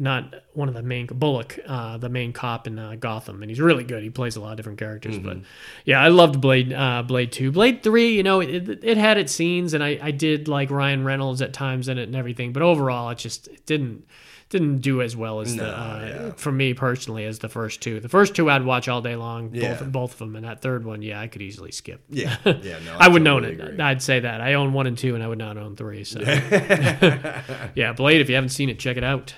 not 0.00 0.32
one 0.54 0.68
of 0.68 0.74
the 0.74 0.82
main 0.82 1.06
Bullock, 1.06 1.58
uh, 1.66 1.98
the 1.98 2.08
main 2.08 2.32
cop 2.32 2.66
in 2.68 2.78
uh, 2.78 2.94
Gotham, 3.00 3.42
and 3.42 3.50
he's 3.50 3.60
really 3.60 3.82
good. 3.82 4.02
He 4.04 4.10
plays 4.10 4.36
a 4.36 4.40
lot 4.40 4.52
of 4.52 4.56
different 4.56 4.78
characters, 4.78 5.16
Mm-hmm. 5.16 5.26
but 5.26 5.38
yeah, 5.84 6.00
I 6.00 6.08
loved 6.08 6.40
Blade 6.40 6.72
uh, 6.72 7.02
Blade 7.02 7.32
Two, 7.32 7.50
Blade 7.50 7.82
Three. 7.82 8.14
You 8.16 8.22
know, 8.22 8.40
it, 8.40 8.84
it 8.84 8.96
had 8.96 9.18
its 9.18 9.32
scenes, 9.32 9.74
and 9.74 9.82
I, 9.82 9.98
I 10.00 10.10
did 10.12 10.46
like 10.46 10.70
Ryan 10.70 11.04
Reynolds 11.04 11.42
at 11.42 11.52
times 11.52 11.88
in 11.88 11.98
it 11.98 12.04
and 12.04 12.14
everything, 12.14 12.52
but 12.52 12.62
overall, 12.62 13.10
it 13.10 13.18
just 13.18 13.48
it 13.48 13.66
didn't 13.66 14.04
didn't 14.50 14.78
do 14.78 15.02
as 15.02 15.14
well 15.14 15.40
as 15.40 15.56
the 15.56 15.66
uh, 15.66 16.00
yeah. 16.06 16.30
for 16.36 16.50
me 16.50 16.72
personally 16.72 17.24
as 17.26 17.38
the 17.40 17.48
first 17.50 17.82
two. 17.82 18.00
The 18.00 18.08
first 18.08 18.34
two 18.34 18.48
I'd 18.50 18.64
watch 18.64 18.88
all 18.88 19.02
day 19.02 19.14
long, 19.16 19.50
Yeah. 19.54 19.74
both 19.74 19.92
both 19.92 20.12
of 20.12 20.18
them, 20.20 20.36
and 20.36 20.44
that 20.46 20.62
third 20.62 20.84
one, 20.86 21.02
yeah, 21.02 21.20
I 21.20 21.26
could 21.26 21.42
easily 21.42 21.70
skip. 21.70 22.02
Yeah, 22.08 22.36
yeah. 22.44 22.78
No, 22.84 22.96
I 22.98 23.08
would 23.08 23.20
own 23.26 23.42
totally 23.42 23.52
it. 23.60 23.60
agree. 23.72 23.80
I'd 23.84 24.00
say 24.02 24.20
that. 24.20 24.40
I 24.40 24.54
own 24.54 24.72
one 24.72 24.86
and 24.86 24.96
two, 24.96 25.14
and 25.14 25.22
I 25.22 25.28
would 25.28 25.38
not 25.38 25.58
own 25.58 25.76
three. 25.76 26.04
So, 26.04 26.20
yeah, 27.74 27.92
Blade. 27.94 28.20
If 28.20 28.28
you 28.28 28.34
haven't 28.36 28.50
seen 28.50 28.68
it, 28.70 28.78
check 28.78 28.96
it 28.96 29.04
out. 29.04 29.34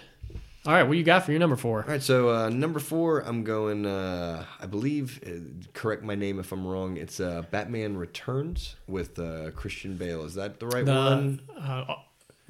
All 0.66 0.74
right, 0.74 0.82
what 0.82 0.98
you 0.98 1.02
got 1.04 1.24
for 1.24 1.32
your 1.32 1.40
number 1.40 1.56
four? 1.56 1.82
All 1.84 1.88
right, 1.88 2.02
so 2.02 2.28
uh, 2.28 2.48
number 2.50 2.78
four, 2.80 3.20
I'm 3.20 3.44
going. 3.44 3.86
Uh, 3.86 4.44
I 4.60 4.66
believe, 4.66 5.18
uh, 5.26 5.66
correct 5.72 6.02
my 6.02 6.14
name 6.14 6.38
if 6.38 6.52
I'm 6.52 6.66
wrong. 6.66 6.98
It's 6.98 7.18
uh, 7.18 7.42
Batman 7.50 7.96
Returns 7.96 8.76
with 8.86 9.18
uh, 9.18 9.52
Christian 9.52 9.96
Bale. 9.96 10.22
Is 10.24 10.34
that 10.34 10.60
the 10.60 10.66
right 10.66 10.84
one? 10.84 11.40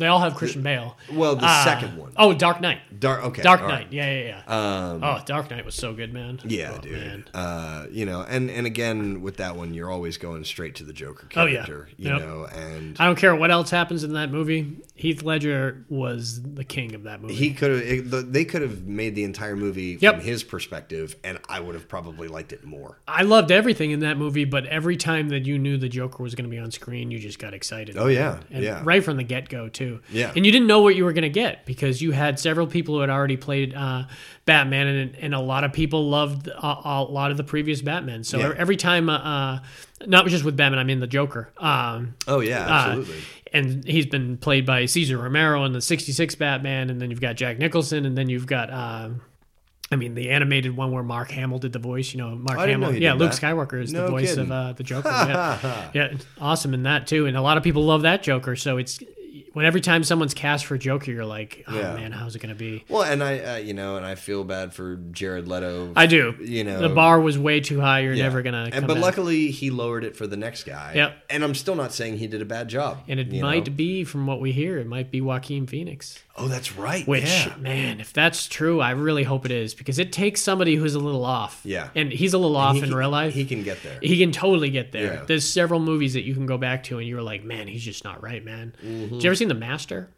They 0.01 0.07
all 0.09 0.19
have 0.19 0.35
Christian 0.35 0.63
Bale. 0.63 0.97
Well, 1.13 1.37
the 1.37 1.47
Uh, 1.47 1.65
second 1.65 1.97
one. 1.97 2.13
Oh, 2.17 2.33
Dark 2.35 2.61
Knight. 2.61 2.81
Dark. 2.99 3.25
Okay. 3.27 3.43
Dark 3.43 3.61
Knight. 3.63 3.69
right. 3.71 3.87
Yeah, 3.93 4.11
yeah, 4.13 4.43
yeah. 4.49 4.91
Um, 4.93 5.05
oh, 5.05 5.21
Dark 5.25 5.51
Knight 5.51 5.65
was 5.65 5.75
so 5.75 5.93
good, 5.95 6.13
man. 6.13 6.41
yeah, 6.45 6.73
Oh, 6.77 6.81
dude. 6.81 6.93
man. 6.93 7.25
Uh, 7.33 7.87
you 7.91 8.05
know, 8.05 8.25
and 8.29 8.51
and 8.51 8.67
again 8.67 9.23
with 9.23 9.37
that 9.39 9.57
one, 9.57 9.73
you're 9.75 9.91
always 9.91 10.17
going 10.19 10.45
straight 10.45 10.75
to 10.77 10.85
the 10.85 10.93
Joker 10.93 11.29
Oh, 11.37 11.47
yeah. 11.47 11.65
character. 11.65 11.89
You 11.97 12.11
Yep. 12.11 12.21
know, 12.21 12.47
and 12.53 12.97
I 12.99 13.07
don't 13.07 13.17
care 13.17 13.35
what 13.37 13.51
else 13.51 13.71
happens 13.71 14.03
in 14.05 14.13
that 14.15 14.31
movie. 14.33 14.79
Heath 14.95 15.23
Ledger 15.23 15.85
was 15.89 16.43
the 16.43 16.65
king 16.65 16.95
of 16.95 17.05
that 17.05 17.23
movie. 17.23 17.35
he 17.35 17.53
could 17.53 17.71
have. 17.71 18.33
They 18.33 18.45
could 18.45 18.63
have 18.63 18.83
made 18.85 19.15
the 19.15 19.25
entire 19.25 19.57
movie 19.57 19.97
Yep. 20.01 20.17
from 20.17 20.25
his 20.25 20.43
perspective, 20.43 21.17
and 21.25 21.39
I 21.49 21.61
would 21.61 21.75
have 21.75 21.89
probably 21.89 22.29
liked 22.29 22.53
it 22.53 22.65
more. 22.65 22.99
I 23.09 23.23
loved 23.23 23.51
everything 23.51 23.91
in 23.91 24.01
that 24.01 24.17
movie, 24.17 24.45
but 24.45 24.67
every 24.67 24.97
time 24.97 25.29
that 25.31 25.47
you 25.47 25.59
knew 25.59 25.77
the 25.77 25.89
Joker 25.89 26.23
was 26.23 26.35
going 26.35 26.45
to 26.45 26.51
be 26.51 26.59
on 26.59 26.71
screen, 26.71 27.11
you 27.11 27.19
just 27.19 27.39
got 27.39 27.55
excited. 27.55 27.97
Oh 27.99 28.07
yeah, 28.07 28.41
and 28.51 28.63
yeah. 28.63 28.81
right 28.85 29.03
from 29.03 29.17
the 29.17 29.25
get 29.25 29.49
go 29.49 29.69
too. 29.69 29.90
Yeah. 30.11 30.33
and 30.37 30.47
you 30.47 30.53
didn't 30.53 30.69
know 30.69 30.81
what 30.83 30.95
you 30.95 31.05
were 31.05 31.13
going 31.13 31.23
to 31.23 31.29
get 31.29 31.67
because 31.67 32.01
you 32.01 32.13
had 32.13 32.39
several 32.39 32.67
people 32.67 32.95
who 32.95 33.01
had 33.01 33.11
already 33.11 33.37
played 33.37 33.75
uh, 33.75 34.05
Batman, 34.45 34.87
and, 34.87 35.17
and 35.17 35.35
a 35.35 35.41
lot 35.41 35.65
of 35.65 35.73
people 35.73 36.09
loved 36.09 36.47
a, 36.49 36.67
a 36.85 37.03
lot 37.03 37.31
of 37.31 37.37
the 37.37 37.45
previous 37.45 37.81
Batman. 37.83 38.25
So 38.25 38.39
Yeah. 38.39 38.53
every 38.57 38.77
time, 38.77 39.09
uh, 39.09 39.19
uh, 39.19 39.59
not 40.07 40.27
just 40.29 40.45
with 40.45 40.57
Batman, 40.57 40.79
I 40.79 40.85
mean 40.85 41.01
the 41.01 41.07
Joker. 41.07 41.51
Um, 41.59 42.15
Oh 42.29 42.41
yeah, 42.41 42.67
uh, 42.67 42.71
absolutely. 42.89 43.17
and 43.53 43.85
he's 43.85 44.07
been 44.07 44.37
played 44.39 44.65
by 44.65 44.87
Cesar 44.87 45.19
Romero 45.19 45.65
in 45.65 45.73
the 45.73 45.81
'66 45.81 46.35
Batman, 46.37 46.89
and 46.91 47.01
then 47.01 47.11
you've 47.11 47.21
got 47.21 47.37
Jack 47.37 47.59
Nicholson, 47.59 48.07
and 48.07 48.17
then 48.17 48.29
you've 48.29 48.47
got. 48.47 48.73
Um, 48.73 49.23
I 49.93 49.97
mean, 49.97 50.15
the 50.15 50.31
animated 50.31 50.77
one 50.77 50.93
where 50.93 51.03
Mark 51.03 51.33
Hamill 51.33 51.59
did 51.59 51.73
the 51.73 51.81
voice. 51.81 52.13
You 52.15 52.19
know, 52.19 52.37
Mark 52.37 52.61
didn't 52.61 52.79
know 52.79 52.87
Hamill. 52.87 53.03
Yeah, 53.03 53.15
Luke 53.15 53.33
that. 53.33 53.41
Skywalker 53.41 53.83
is 53.83 53.93
No 53.93 54.05
the 54.05 54.11
voice 54.13 54.29
kidding. 54.31 54.45
of 54.45 54.53
uh, 54.53 54.73
the 54.75 54.85
Joker. 54.85 55.09
Yeah. 55.11 55.91
yeah, 55.93 56.13
awesome 56.41 56.75
in 56.75 56.85
that 56.85 57.09
too. 57.09 57.27
And 57.27 57.37
a 57.37 57.43
lot 57.43 57.57
of 57.57 57.65
people 57.65 57.85
love 57.85 58.03
that 58.03 58.23
Joker. 58.23 58.55
So 58.55 58.77
it's 58.79 59.01
when 59.53 59.65
every 59.67 59.81
time 59.81 60.05
someone's 60.05 60.35
cast 60.35 60.65
for 60.67 60.79
Joker, 60.79 61.11
you're 61.11 61.25
like, 61.25 61.65
oh 61.69 61.77
Yeah. 61.77 61.95
man, 61.95 62.13
how's 62.13 62.37
it 62.37 62.39
going 62.41 62.55
to 62.55 62.59
be? 62.59 62.85
Well, 62.89 63.03
and 63.03 63.23
I, 63.23 63.39
uh, 63.39 63.57
you 63.57 63.75
know, 63.75 63.97
and 63.97 64.07
I 64.07 64.15
feel 64.15 64.45
bad 64.45 64.73
for 64.73 64.97
Jared 64.97 65.49
Leto. 65.49 65.93
I 65.97 66.07
do. 66.07 66.35
You 66.41 66.65
know, 66.65 66.81
the 66.81 66.89
bar 66.89 67.21
was 67.21 67.39
way 67.39 67.61
too 67.61 67.81
high. 67.81 68.01
You're 68.01 68.13
Yeah. 68.15 68.25
never 68.25 68.43
gonna. 68.43 68.71
And 68.73 68.87
but 68.87 68.95
back. 68.95 69.03
luckily, 69.03 69.51
he 69.51 69.71
lowered 69.71 70.05
it 70.05 70.17
for 70.17 70.27
the 70.27 70.37
next 70.37 70.65
guy. 70.65 70.93
Yep. 70.95 71.17
And 71.31 71.43
I'm 71.45 71.55
still 71.55 71.75
not 71.75 71.93
saying 71.93 72.19
he 72.19 72.27
did 72.27 72.43
a 72.43 72.45
bad 72.47 72.69
job. 72.69 72.99
and 73.09 73.19
it 73.21 73.33
might 73.33 73.67
know? 73.67 73.73
be, 73.73 74.05
from 74.05 74.27
what 74.27 74.41
we 74.41 74.53
hear, 74.53 74.79
it 74.79 74.87
might 74.87 75.11
be 75.11 75.21
Joaquin 75.21 75.67
Phoenix. 75.67 76.19
Oh, 76.37 76.49
that's 76.49 76.77
right. 76.77 77.07
Which, 77.07 77.25
yeah. 77.25 77.55
man, 77.59 78.01
if 78.01 78.13
that's 78.15 78.47
true, 78.47 78.81
I 78.81 78.93
really 78.93 79.25
hope 79.25 79.45
it 79.45 79.51
is 79.53 79.75
because 79.75 79.99
it 79.99 80.11
takes 80.11 80.41
somebody 80.41 80.75
who's 80.77 80.95
a 80.95 80.99
little 80.99 81.25
off. 81.25 81.61
Yeah. 81.65 81.89
And 81.95 82.11
he's 82.11 82.33
a 82.33 82.39
little 82.39 82.57
off 82.57 82.77
He- 82.77 82.83
in 82.83 82.95
real 82.95 83.11
life. 83.11 83.35
he 83.35 83.45
can 83.45 83.63
get 83.63 83.83
there. 83.83 83.99
He 84.01 84.17
can 84.19 84.33
totally 84.33 84.71
get 84.71 84.93
there. 84.93 85.23
There's 85.27 85.47
several 85.47 85.81
movies 85.81 86.15
that 86.15 86.23
you 86.23 86.33
can 86.35 86.47
go 86.47 86.57
back 86.57 86.85
to 86.85 86.99
and 86.99 87.07
you're 87.07 87.21
like, 87.21 87.45
man, 87.45 87.67
he's 87.69 87.85
just 87.85 88.05
not 88.05 88.23
right, 88.23 88.43
man. 88.45 88.75
Mm-hmm. 88.83 89.15
Did 89.17 89.23
you 89.25 89.29
ever 89.31 89.37
seen 89.41 89.49
The 89.49 89.55
Master 89.55 90.09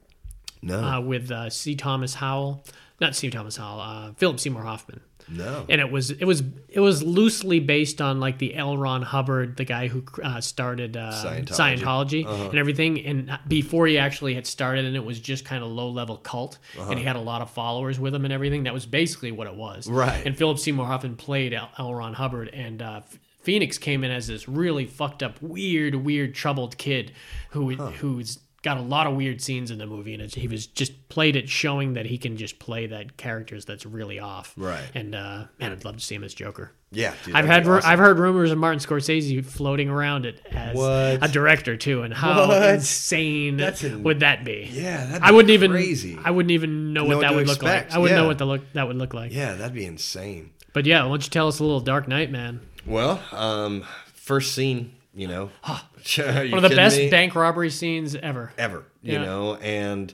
no, 0.62 0.78
uh, 0.82 1.00
with 1.00 1.30
uh, 1.30 1.48
C. 1.50 1.74
Thomas 1.74 2.14
Howell? 2.14 2.64
Not 3.00 3.16
C. 3.16 3.30
Thomas 3.30 3.56
Howell, 3.56 3.80
uh, 3.80 4.12
Philip 4.14 4.38
Seymour 4.38 4.62
Hoffman. 4.62 5.00
no. 5.28 5.64
And 5.68 5.80
it 5.80 5.90
was 5.90 6.10
it 6.10 6.24
was 6.24 6.42
it 6.68 6.78
was 6.80 7.02
loosely 7.02 7.58
based 7.60 8.00
on 8.00 8.20
like 8.20 8.38
the 8.38 8.54
L. 8.54 8.76
Ron 8.76 9.02
Hubbard, 9.02 9.56
the 9.56 9.64
guy 9.64 9.88
who 9.88 10.04
uh, 10.22 10.40
started 10.40 10.96
uh, 10.96 11.12
Scientology. 11.12 11.48
Scientology, 11.80 12.26
Uh-huh. 12.26 12.48
and 12.50 12.58
everything. 12.58 13.00
And 13.06 13.38
before 13.48 13.86
he 13.88 13.98
actually 13.98 14.34
had 14.34 14.46
started, 14.46 14.84
and 14.84 14.94
it 14.96 15.04
was 15.04 15.18
just 15.20 15.44
kind 15.44 15.64
of 15.64 15.70
low 15.70 15.88
level 15.90 16.16
cult, 16.16 16.58
Uh-huh. 16.78 16.90
and 16.90 16.98
he 16.98 17.04
had 17.04 17.16
a 17.16 17.20
lot 17.20 17.40
of 17.42 17.50
followers 17.50 17.98
with 17.98 18.14
him 18.14 18.24
and 18.24 18.32
everything. 18.32 18.64
That 18.64 18.74
was 18.74 18.86
basically 18.86 19.32
what 19.32 19.46
it 19.48 19.54
was. 19.54 19.88
Right. 19.88 20.24
And 20.26 20.36
Philip 20.36 20.58
Seymour 20.58 20.86
Hoffman 20.86 21.16
played 21.16 21.52
L. 21.54 21.70
L. 21.78 21.94
Ron 21.94 22.14
Hubbard, 22.14 22.48
and 22.50 22.82
uh, 22.82 23.00
Phoenix 23.42 23.78
came 23.78 24.04
in 24.04 24.10
as 24.12 24.26
this 24.28 24.48
really 24.48 24.86
fucked 24.86 25.22
up, 25.24 25.40
weird, 25.42 25.94
weird, 25.96 26.34
troubled 26.34 26.76
kid 26.78 27.12
who 27.50 27.74
who's 27.74 28.38
got 28.62 28.76
a 28.76 28.80
lot 28.80 29.06
of 29.08 29.16
weird 29.16 29.40
scenes 29.42 29.70
in 29.72 29.78
the 29.78 29.86
movie, 29.86 30.14
and 30.14 30.22
it's, 30.22 30.34
he 30.34 30.46
was 30.48 30.66
just 30.68 31.08
played 31.08 31.34
it, 31.36 31.48
showing 31.48 31.94
that 31.94 32.06
he 32.06 32.16
can 32.16 32.36
just 32.36 32.58
play 32.60 32.86
that 32.86 33.16
characters 33.16 33.64
that's 33.64 33.84
really 33.84 34.18
off. 34.20 34.54
Right. 34.56 34.84
And 34.94 35.14
uh, 35.14 35.44
man, 35.58 35.72
I'd 35.72 35.84
love 35.84 35.96
to 35.96 36.00
see 36.04 36.14
him 36.14 36.22
as 36.24 36.32
Joker. 36.32 36.70
yeah, 36.92 37.12
dude, 37.24 37.34
I've 37.34 37.46
had 37.46 37.66
awesome. 37.66 37.90
I've 37.90 37.98
heard 37.98 38.18
rumors 38.20 38.50
of 38.52 38.58
Martin 38.58 38.78
Scorsese 38.78 39.44
floating 39.44 39.88
around 39.88 40.26
it 40.26 40.40
as 40.52 40.76
What? 40.76 41.24
a 41.24 41.28
director 41.32 41.76
too, 41.76 42.02
and 42.02 42.14
how 42.14 42.46
What? 42.48 42.74
insane 42.74 43.56
That's 43.56 43.82
in- 43.82 44.04
would 44.04 44.20
that 44.20 44.44
be? 44.44 44.68
Yeah, 44.72 45.06
that'd 45.06 45.22
I 45.22 45.32
wouldn't 45.32 45.50
even 45.50 45.72
crazy. 45.72 46.16
I 46.22 46.30
wouldn't 46.30 46.52
even 46.52 46.92
know 46.92 47.02
Know 47.02 47.06
what 47.08 47.16
what 47.16 47.20
that 47.22 47.30
to 47.30 47.34
would 47.36 47.46
look 47.48 47.62
like. 47.62 47.92
I 47.92 47.98
wouldn't 47.98 48.16
know 48.16 48.22
yeah. 48.22 48.28
what 48.28 48.38
the 48.38 48.46
look 48.46 48.72
that 48.74 48.86
would 48.86 48.96
look 48.96 49.12
like. 49.14 49.32
Yeah, 49.32 49.54
that'd 49.54 49.74
be 49.74 49.84
insane. 49.86 50.50
But 50.72 50.86
yeah, 50.86 51.02
why 51.02 51.08
don't 51.08 51.24
you 51.24 51.30
tell 51.30 51.48
us 51.48 51.58
a 51.58 51.64
little 51.64 51.80
Dark 51.80 52.06
Knight, 52.08 52.30
man? 52.30 52.60
Well, 52.86 53.20
um, 53.32 53.84
first 54.14 54.54
scene, 54.54 54.92
you 55.14 55.28
know, 55.28 55.50
One 55.66 56.54
of 56.54 56.62
the 56.62 56.76
best 56.76 57.10
bank 57.10 57.34
robbery 57.34 57.70
scenes 57.70 58.14
ever. 58.14 58.52
ever, 58.58 58.84
you 59.02 59.14
Yeah. 59.14 59.24
know, 59.24 59.54
and 59.56 60.12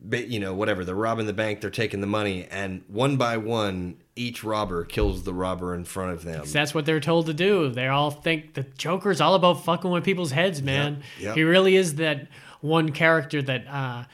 ba- 0.00 0.26
you 0.26 0.40
know 0.40 0.54
whatever 0.54 0.84
they're 0.84 0.94
robbing 0.94 1.26
the 1.26 1.32
bank, 1.32 1.60
they're 1.60 1.70
taking 1.70 2.00
the 2.00 2.06
money, 2.06 2.46
and 2.50 2.82
one 2.88 3.16
by 3.16 3.36
one, 3.36 3.96
each 4.16 4.42
robber 4.44 4.84
kills 4.84 5.22
the 5.24 5.32
robber 5.34 5.74
in 5.74 5.84
front 5.84 6.12
of 6.12 6.24
them. 6.24 6.44
That's 6.46 6.74
what 6.74 6.84
they're 6.86 7.00
told 7.00 7.26
to 7.26 7.34
do. 7.34 7.68
They 7.70 7.88
all 7.88 8.10
think 8.10 8.54
the 8.54 8.62
Joker's 8.76 9.20
all 9.20 9.34
about 9.34 9.64
fucking 9.64 9.90
with 9.90 10.04
people's 10.04 10.32
heads, 10.32 10.62
man. 10.62 11.02
yep. 11.18 11.36
He 11.36 11.42
really 11.42 11.76
is 11.76 11.94
that 11.96 12.26
one 12.60 12.90
character 12.92 13.40
that 13.42 13.66
uh, 13.68 14.04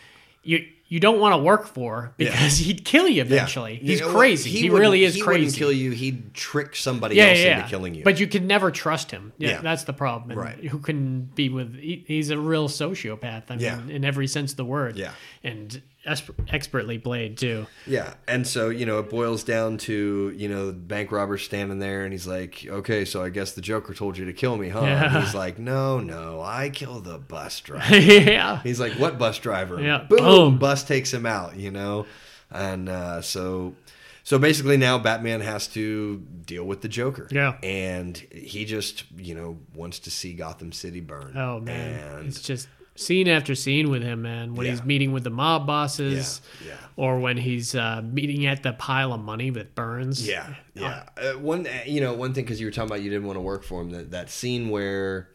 you 0.45 0.67
you 0.89 1.01
don't 1.01 1.19
want 1.19 1.33
to 1.33 1.39
work 1.39 1.67
for 1.67 2.15
because 2.17 2.59
he'd 2.67 2.85
kill 2.85 3.09
you 3.09 3.21
eventually. 3.23 3.75
Yeah. 3.75 3.81
He's 3.81 4.01
You 4.01 4.07
know, 4.07 4.13
crazy. 4.13 4.51
He, 4.51 4.71
wouldn't- 4.71 4.81
really 4.81 5.03
is 5.05 5.15
he 5.17 5.21
crazy. 5.21 5.41
Wouldn't 5.47 5.57
kill 5.59 5.73
you. 5.73 5.91
He'd 5.91 6.33
trick 6.35 6.77
somebody 6.77 7.17
yeah, 7.17 7.25
else 7.25 7.39
yeah, 7.39 7.45
yeah. 7.45 7.57
into 7.59 7.69
killing 7.71 7.95
you. 7.95 8.05
But 8.05 8.21
you 8.21 8.27
can 8.29 8.47
never 8.47 8.71
trust 8.71 9.11
him. 9.11 9.33
Yeah, 9.39 9.51
Yeah. 9.51 9.61
that's 9.63 9.83
the 9.85 9.93
problem. 9.93 10.31
And 10.31 10.41
Right. 10.41 10.65
Who 10.65 10.79
can 10.79 11.23
be 11.23 11.49
with? 11.49 11.75
He, 11.75 12.05
he's 12.07 12.31
a 12.31 12.39
real 12.39 12.69
sociopath. 12.69 13.45
I 13.49 13.57
mean, 13.57 13.65
Yeah. 13.65 13.81
in 13.89 14.05
every 14.05 14.29
sense 14.29 14.53
of 14.53 14.57
the 14.59 14.65
word. 14.65 14.97
Yeah. 14.97 15.13
and 15.43 15.83
expertly 16.07 16.99
played 16.99 17.37
too. 17.39 17.67
Yeah, 17.87 18.15
and 18.29 18.47
so 18.47 18.69
you 18.69 18.87
know 18.87 18.99
it 19.01 19.11
boils 19.11 19.45
down 19.45 19.79
to 19.79 20.33
you 20.37 20.49
know 20.49 20.67
the 20.69 20.73
bank 20.73 21.11
robber 21.13 21.39
standing 21.39 21.79
there, 21.79 22.05
and 22.05 22.13
he's 22.13 22.27
like, 22.27 22.65
"Okay, 22.69 23.05
so 23.05 23.23
I 23.23 23.29
guess 23.31 23.53
the 23.53 23.61
Joker 23.61 23.95
told 23.95 24.17
you 24.17 24.25
to 24.27 24.33
kill 24.33 24.57
me, 24.57 24.69
huh?" 24.69 24.83
Yeah. 24.83 25.21
he's 25.21 25.35
like, 25.35 25.59
"No, 25.59 26.01
no, 26.01 26.41
I 26.41 26.71
kill 26.71 27.01
the 27.01 27.19
bus 27.19 27.61
driver." 27.63 27.97
yeah. 27.99 28.61
he's 28.63 28.81
like, 28.81 28.93
"What 28.95 29.19
bus 29.19 29.39
driver?" 29.39 29.81
Yeah, 29.81 30.05
boom, 30.09 30.19
boom. 30.19 30.59
bus 30.59 30.85
takes 30.85 31.13
him 31.13 31.27
out. 31.27 31.57
You 31.57 31.71
know, 31.71 32.07
and 32.51 32.89
uh, 32.89 33.21
so 33.23 33.75
so 34.23 34.39
basically 34.39 34.77
now 34.77 34.99
Batman 34.99 35.41
has 35.41 35.69
to 35.69 36.19
deal 36.45 36.65
with 36.65 36.81
the 36.83 36.89
Joker. 36.89 37.29
Yeah. 37.31 37.57
and 37.63 38.17
he 38.17 38.65
just 38.65 39.05
you 39.17 39.35
know 39.35 39.59
wants 39.75 39.99
to 40.01 40.11
see 40.11 40.33
Gotham 40.35 40.73
City 40.73 41.01
burn. 41.01 41.33
Oh 41.37 41.61
man, 41.61 42.19
and 42.19 42.27
it's 42.29 42.41
just 42.43 42.69
scene 42.97 43.29
after 43.29 43.55
scene 43.55 43.91
with 43.91 44.03
him, 44.03 44.23
man. 44.23 44.55
When 44.55 44.67
he's 44.67 44.83
meeting 44.85 45.13
with 45.13 45.25
the 45.25 45.31
mob 45.31 45.67
bosses, 45.67 46.41
Yeah, 46.65 46.69
yeah. 46.71 46.77
or 46.97 47.19
when 47.21 47.37
he's 47.37 47.75
uh, 47.75 48.03
meeting 48.05 48.47
at 48.47 48.63
the 48.63 48.73
pile 48.73 49.13
of 49.13 49.21
money 49.21 49.51
with 49.51 49.75
Burns. 49.75 50.27
Yeah, 50.27 50.55
yeah. 50.75 51.05
Uh, 51.17 51.39
one, 51.39 51.67
uh, 51.67 51.81
you 51.87 52.01
know, 52.01 52.13
one 52.15 52.35
thing 52.35 52.45
because 52.45 52.61
you 52.61 52.67
were 52.67 52.73
talking 52.73 52.91
about 52.91 53.03
you 53.03 53.11
didn't 53.11 53.27
want 53.27 53.37
to 53.37 53.43
work 53.43 53.63
for 53.65 53.81
him. 53.83 53.91
That 53.91 54.11
that 54.11 54.31
scene 54.31 54.69
where 54.71 55.29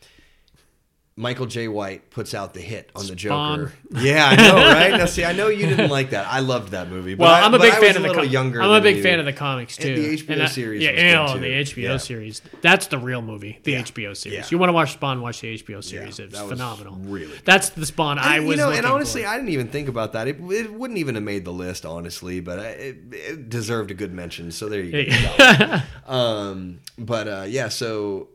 Michael 1.22 1.45
Jai 1.45 1.67
White 1.67 2.09
puts 2.09 2.34
out 2.34 2.55
the 2.55 2.61
hit 2.61 2.89
on 2.95 3.05
the 3.05 3.13
Joker. 3.15 3.72
Yeah, 3.91 4.26
I 4.28 4.36
know, 4.36 4.55
right? 4.55 4.89
Now, 4.89 5.05
see, 5.05 5.24
I 5.24 5.34
know 5.34 5.49
you 5.49 5.67
didn't 5.67 5.91
like 5.91 6.09
that. 6.09 6.26
I 6.26 6.39
loved 6.39 6.72
that 6.72 6.89
movie. 6.89 7.13
But 7.13 7.26
Well, 7.26 7.32
I, 7.32 7.41
I'm 7.41 7.53
a 7.53 7.59
big 7.59 7.74
fan 7.76 7.95
of 7.95 8.01
the 8.01 8.11
com- 8.11 8.26
younger. 8.26 8.59
I'm 8.59 8.72
a 8.72 8.82
big 8.82 8.97
you. 8.97 9.03
fan 9.03 9.19
of 9.19 9.26
the 9.26 9.34
comics 9.34 9.78
too. 9.78 9.89
And 9.89 9.97
the 9.97 10.17
HBO 10.17 10.41
I- 10.41 10.45
series 10.47 10.82
Yeah, 10.82 10.89
and, 10.89 11.30
oh, 11.30 11.38
the 11.38 11.45
HBO 11.47 11.78
Yeah. 11.84 11.97
series. 11.97 12.41
That's 12.61 12.88
the 12.88 12.97
real 12.97 13.22
movie. 13.22 13.59
The 13.61 13.76
HBO 13.76 14.17
series. 14.17 14.39
Yeah. 14.39 14.45
You 14.49 14.57
want 14.57 14.69
to 14.69 14.74
watch 14.74 14.93
Spawn? 14.93 15.22
Watch 15.22 15.41
the 15.41 15.53
HBO 15.53 15.84
series. 15.84 16.17
Yeah, 16.17 16.26
it's 16.26 16.39
phenomenal. 16.39 16.95
really. 17.03 17.38
That's 17.45 17.69
the 17.69 17.86
Spawn 17.86 18.17
I 18.17 18.39
was. 18.39 18.49
you 18.49 18.57
know, 18.57 18.72
and 18.72 18.88
honestly, 18.88 19.22
for. 19.22 19.28
I 19.28 19.36
didn't 19.36 19.49
even 19.49 19.67
think 19.67 19.89
about 19.89 20.13
that. 20.13 20.28
It, 20.28 20.38
it 20.41 20.74
wouldn't 20.74 20.97
even 20.97 21.13
have 21.13 21.24
made 21.24 21.45
the 21.45 21.53
list, 21.53 21.86
honestly, 21.86 22.39
but 22.39 22.57
I- 22.57 22.63
it, 22.69 22.97
it 23.11 23.47
deserved 23.49 23.91
a 23.91 23.93
good 23.93 24.11
mention. 24.11 24.51
So 24.51 24.69
there 24.69 24.82
you 24.82 25.05
go. 25.38 25.78
um, 26.11 26.80
but 26.97 27.28
uh, 27.28 27.45
yeah, 27.47 27.67
so 27.69 28.30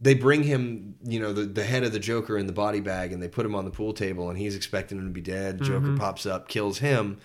they 0.00 0.14
bring 0.14 0.42
him, 0.42 0.94
you 1.04 1.20
know, 1.20 1.32
the, 1.32 1.42
the 1.42 1.64
head 1.64 1.84
of 1.84 1.92
the 1.92 1.98
Joker 1.98 2.38
in 2.38 2.46
the 2.46 2.52
body 2.52 2.80
bag, 2.80 3.12
and 3.12 3.22
they 3.22 3.28
put 3.28 3.44
him 3.44 3.54
on 3.54 3.64
the 3.64 3.70
pool 3.70 3.92
table, 3.92 4.30
and 4.30 4.38
he's 4.38 4.56
expecting 4.56 4.98
him 4.98 5.04
to 5.04 5.10
be 5.12 5.20
dead. 5.20 5.60
Joker 5.62 5.86
Mm-hmm. 5.88 5.96
pops 5.98 6.24
up, 6.26 6.48
kills 6.48 6.78
him, 6.78 7.18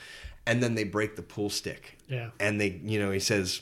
and 0.46 0.62
then 0.62 0.76
they 0.76 0.84
break 0.84 1.16
the 1.16 1.22
pool 1.22 1.50
stick. 1.50 1.98
Yeah. 2.08 2.30
And 2.40 2.60
they, 2.60 2.80
you 2.84 3.00
know, 3.00 3.12
he 3.12 3.20
says, 3.20 3.62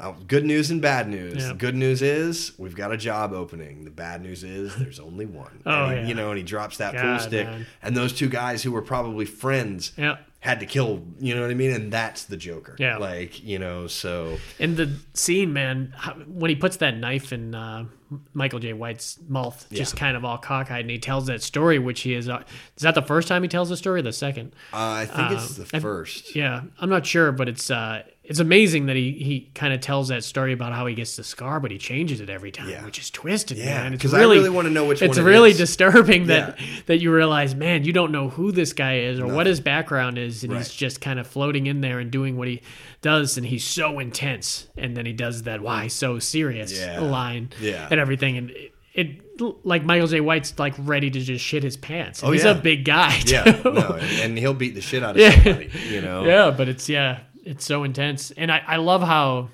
oh, 0.00 0.16
"Good 0.26 0.44
news 0.44 0.70
and 0.70 0.80
bad 0.82 1.08
news. 1.08 1.36
Yeah. 1.42 1.48
The 1.48 1.54
good 1.54 1.74
news 1.76 2.00
is 2.02 2.52
we've 2.58 2.74
got 2.74 2.90
a 2.90 2.96
job 2.96 3.32
opening. 3.32 3.84
The 3.84 3.90
bad 3.90 4.22
news 4.22 4.42
is 4.42 4.74
there's 4.76 4.98
only 5.00 5.26
one." 5.26 5.62
Oh, 5.66 5.84
and 5.84 5.92
he, 5.92 5.96
yeah. 6.02 6.06
You 6.08 6.14
know, 6.14 6.28
and 6.30 6.38
he 6.38 6.44
drops 6.44 6.78
that 6.78 6.94
pool 6.96 7.18
stick, 7.18 7.46
man. 7.46 7.66
and 7.82 7.96
those 7.96 8.12
two 8.12 8.28
guys 8.28 8.62
who 8.62 8.72
were 8.72 8.82
probably 8.82 9.26
friends 9.26 9.92
Yeah. 9.96 10.16
Had 10.44 10.60
to 10.60 10.66
kill. 10.66 11.02
You 11.18 11.34
know 11.34 11.40
what 11.40 11.50
I 11.50 11.54
mean? 11.54 11.70
And 11.70 11.90
that's 11.90 12.24
the 12.24 12.36
Joker. 12.36 12.76
Yeah. 12.78 12.98
Like 12.98 13.42
you 13.42 13.58
know, 13.58 13.86
so 13.86 14.36
In 14.58 14.76
the 14.76 14.92
scene, 15.14 15.54
man, 15.54 15.94
when 16.28 16.50
he 16.50 16.54
puts 16.54 16.76
that 16.76 16.98
knife 16.98 17.32
in 17.32 17.54
uh, 17.54 17.86
Michael 18.34 18.58
Jai 18.58 18.74
White's 18.74 19.18
mouth, 19.26 19.66
just 19.72 19.94
Yeah. 19.94 20.00
kind 20.00 20.16
of 20.18 20.24
all 20.26 20.36
cockeyed, 20.36 20.82
and 20.82 20.90
he 20.90 20.98
tells 20.98 21.28
that 21.28 21.42
story, 21.42 21.78
which 21.78 22.02
he 22.02 22.12
is. 22.12 22.28
Uh, 22.28 22.42
is 22.76 22.82
that 22.82 22.94
the 22.94 23.00
first 23.00 23.26
time 23.26 23.42
he 23.42 23.48
tells 23.48 23.70
the 23.70 23.76
story? 23.78 24.00
Or 24.00 24.02
the 24.02 24.12
second? 24.12 24.52
uh, 24.74 24.76
I 24.76 25.06
think 25.06 25.30
it's 25.30 25.58
Um, 25.58 25.64
the 25.70 25.80
first. 25.80 26.36
Yeah, 26.36 26.64
I'm 26.78 26.90
not 26.90 27.06
sure, 27.06 27.32
but 27.32 27.48
it's 27.48 27.70
uh, 27.70 28.02
it's 28.24 28.38
amazing 28.40 28.86
that 28.86 28.96
he 28.96 29.12
he 29.12 29.50
kind 29.54 29.74
of 29.74 29.80
tells 29.80 30.08
that 30.08 30.24
story 30.24 30.52
about 30.52 30.72
how 30.72 30.86
he 30.86 30.94
gets 30.94 31.16
the 31.16 31.22
scar, 31.24 31.60
but 31.60 31.70
he 31.70 31.76
changes 31.78 32.20
it 32.20 32.30
every 32.30 32.50
time, 32.50 32.68
Yeah. 32.70 32.84
which 32.84 32.98
is 32.98 33.10
twisted, 33.10 33.58
Yeah, 33.58 33.82
man. 33.82 33.92
It's 33.94 34.02
'cause 34.02 34.14
I 34.14 34.20
really, 34.20 34.38
really 34.38 34.50
wanna 34.50 34.70
know 34.70 34.86
which 34.86 35.02
It's 35.02 35.18
one 35.18 35.26
it 35.26 35.30
really 35.30 35.50
is. 35.50 35.58
disturbing 35.58 36.26
that 36.28 36.58
that 36.86 37.00
you 37.00 37.12
realize, 37.12 37.54
man, 37.54 37.84
you 37.84 37.92
don't 37.92 38.12
know 38.12 38.30
who 38.30 38.50
this 38.50 38.72
guy 38.72 38.98
is 39.00 39.20
or 39.20 39.26
what 39.26 39.46
his 39.46 39.60
background 39.60 40.16
is, 40.18 40.42
and 40.42 40.56
he's 40.56 40.72
just 40.72 41.00
kind 41.00 41.18
of 41.20 41.26
floating 41.26 41.66
in 41.66 41.80
there 41.82 41.98
and 41.98 42.10
doing 42.10 42.36
what 42.38 42.48
he 42.48 42.62
does, 43.02 43.36
and 43.36 43.46
he's 43.46 43.64
so 43.64 43.98
intense, 43.98 44.68
and 44.76 44.96
then 44.96 45.04
he 45.06 45.12
does 45.12 45.42
that 45.42 45.60
"why 45.60 45.86
so 45.88 46.18
serious" 46.18 46.72
Yeah. 46.78 47.00
line, 47.00 47.50
Yeah. 47.60 47.88
and 47.90 48.00
everything, 48.00 48.36
and. 48.38 48.50
It, 48.50 48.70
it 48.96 49.20
like 49.64 49.84
Michael 49.84 50.06
Jai 50.06 50.20
White's 50.20 50.56
like 50.56 50.74
ready 50.78 51.10
to 51.10 51.18
just 51.20 51.44
shit 51.44 51.64
his 51.64 51.76
pants. 51.76 52.22
And 52.22 52.28
Oh, 52.28 52.32
he's 52.32 52.44
yeah. 52.44 52.52
a 52.52 52.54
big 52.54 52.84
guy. 52.84 53.18
Yeah, 53.26 53.60
no, 53.64 53.98
and, 54.00 54.20
and 54.22 54.38
he'll 54.38 54.54
beat 54.54 54.76
the 54.76 54.80
shit 54.80 55.02
out 55.02 55.16
of 55.16 55.20
Yeah. 55.20 55.30
somebody. 55.42 55.68
You 55.90 56.00
know. 56.00 56.24
Yeah, 56.24 56.54
but 56.56 56.68
it's 56.68 56.88
yeah, 56.88 57.18
it's 57.44 57.64
so 57.64 57.84
intense, 57.84 58.30
and 58.32 58.50
I 58.50 58.62
I 58.66 58.76
love 58.76 59.02
how 59.02 59.48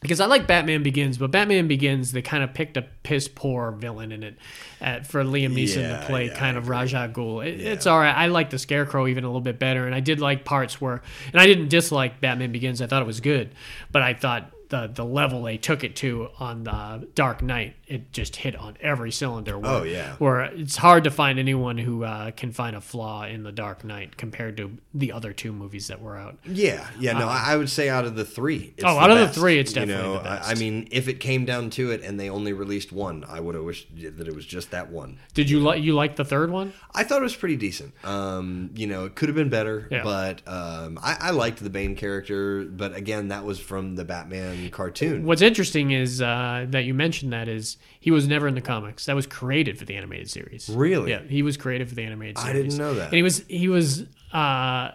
because 0.00 0.20
I 0.20 0.26
like 0.26 0.46
Batman 0.46 0.82
Begins, 0.82 1.16
but 1.16 1.30
Batman 1.30 1.66
Begins 1.66 2.12
they 2.12 2.22
kind 2.22 2.44
of 2.44 2.52
picked 2.52 2.76
a 2.76 2.82
piss 3.02 3.26
poor 3.26 3.70
villain 3.70 4.12
in 4.12 4.22
it 4.22 4.36
uh, 4.80 5.00
for 5.00 5.24
Liam 5.24 5.54
Neeson 5.54 5.82
Yeah, 5.82 6.00
to 6.00 6.06
play 6.06 6.26
yeah, 6.26 6.34
kind 6.34 6.56
of 6.56 6.64
agree. 6.64 6.76
Ra's 6.76 6.94
al 6.94 7.08
Ghul. 7.08 7.46
It, 7.46 7.60
Yeah. 7.60 7.70
It's 7.70 7.86
all 7.86 7.98
right. 7.98 8.14
I 8.14 8.26
like 8.26 8.50
the 8.50 8.58
Scarecrow 8.58 9.06
even 9.06 9.24
a 9.24 9.28
little 9.28 9.40
bit 9.40 9.58
better, 9.58 9.86
and 9.86 9.94
I 9.94 10.00
did 10.00 10.20
like 10.20 10.44
parts 10.44 10.80
where, 10.80 11.02
and 11.32 11.40
I 11.40 11.46
didn't 11.46 11.68
dislike 11.68 12.20
Batman 12.20 12.52
Begins. 12.52 12.82
I 12.82 12.86
thought 12.86 13.00
it 13.00 13.06
was 13.06 13.20
good, 13.20 13.54
but 13.92 14.02
I 14.02 14.14
thought. 14.14 14.50
The, 14.70 14.90
the 14.92 15.04
level 15.04 15.42
they 15.42 15.58
took 15.58 15.84
it 15.84 15.94
to 15.96 16.30
on 16.40 16.64
the 16.64 17.06
Dark 17.14 17.42
Knight, 17.42 17.76
it 17.86 18.12
just 18.12 18.36
hit 18.36 18.56
on 18.56 18.76
every 18.80 19.10
cylinder. 19.10 19.58
Where, 19.58 19.70
Oh, 19.70 19.82
yeah. 19.82 20.14
Where 20.16 20.40
it's 20.42 20.76
hard 20.76 21.04
to 21.04 21.10
find 21.10 21.38
anyone 21.38 21.76
who 21.78 22.04
uh, 22.04 22.30
can 22.30 22.52
find 22.52 22.74
a 22.76 22.80
flaw 22.80 23.24
in 23.24 23.42
the 23.42 23.52
Dark 23.52 23.84
Knight 23.84 24.16
compared 24.16 24.56
to 24.58 24.76
the 24.94 25.12
other 25.12 25.32
two 25.32 25.52
movies 25.52 25.88
that 25.88 26.00
were 26.00 26.16
out. 26.16 26.38
Yeah, 26.44 26.86
yeah, 26.98 27.12
no, 27.18 27.28
I 27.28 27.52
I 27.54 27.56
would 27.56 27.68
say 27.70 27.88
out 27.88 28.04
of 28.04 28.16
the 28.16 28.24
three. 28.24 28.74
It's. 28.76 28.84
Oh, 28.84 28.88
out 28.98 29.10
of 29.10 29.18
the 29.18 29.28
three, 29.28 29.58
it's 29.58 29.72
you 29.72 29.80
definitely 29.86 30.02
know, 30.02 30.14
the 30.22 30.28
I- 30.30 30.36
best. 30.36 30.50
I 30.50 30.54
mean, 30.54 30.88
if 30.90 31.08
it 31.08 31.20
came 31.20 31.44
down 31.44 31.70
to 31.70 31.90
it 31.90 32.02
and 32.02 32.18
they 32.18 32.30
only 32.30 32.52
released 32.52 32.92
one, 32.92 33.24
I 33.28 33.40
would 33.40 33.54
have 33.54 33.64
wished 33.64 33.88
that 34.16 34.26
it 34.28 34.34
was 34.34 34.46
just 34.46 34.70
that 34.70 34.90
one. 34.90 35.18
Did 35.34 35.50
you 35.50 35.60
like 35.60 35.82
you 35.82 35.94
like 35.94 36.16
the 36.16 36.24
third 36.24 36.50
one? 36.50 36.72
I 36.94 37.04
thought 37.04 37.20
it 37.20 37.24
was 37.24 37.36
pretty 37.36 37.56
decent. 37.56 37.92
Um, 38.04 38.70
you 38.74 38.86
know, 38.86 39.04
it 39.04 39.14
could 39.14 39.28
have 39.28 39.36
been 39.36 39.48
better, 39.50 39.88
Yeah. 39.90 40.02
but 40.04 40.42
um, 40.46 40.98
I, 41.02 41.16
I 41.20 41.30
liked 41.30 41.62
the 41.62 41.70
Bane 41.70 41.96
character. 41.96 42.64
But 42.64 42.94
again, 42.96 43.28
that 43.28 43.44
was 43.44 43.58
from 43.60 43.96
the 43.96 44.04
Batman 44.04 44.70
cartoon. 44.70 45.24
What's 45.24 45.42
interesting 45.42 45.90
is 45.90 46.22
uh, 46.22 46.66
that 46.70 46.84
you 46.84 46.94
mentioned 46.94 47.32
that 47.32 47.48
is 47.48 47.73
he 48.00 48.10
was 48.10 48.26
never 48.28 48.46
in 48.48 48.54
the 48.54 48.60
comics. 48.60 49.06
That 49.06 49.16
was 49.16 49.26
created 49.26 49.78
for 49.78 49.84
the 49.84 49.94
animated 49.96 50.30
series. 50.30 50.68
Really? 50.68 51.10
Yeah, 51.10 51.22
he 51.22 51.42
was 51.42 51.56
created 51.56 51.88
for 51.88 51.94
the 51.94 52.02
animated 52.04 52.38
series. 52.38 52.50
I 52.50 52.52
didn't 52.52 52.76
know 52.78 52.94
that. 52.94 53.06
And 53.06 53.14
he 53.14 53.22
was 53.22 53.44
he 53.48 53.68
was 53.68 54.04
uh, 54.32 54.90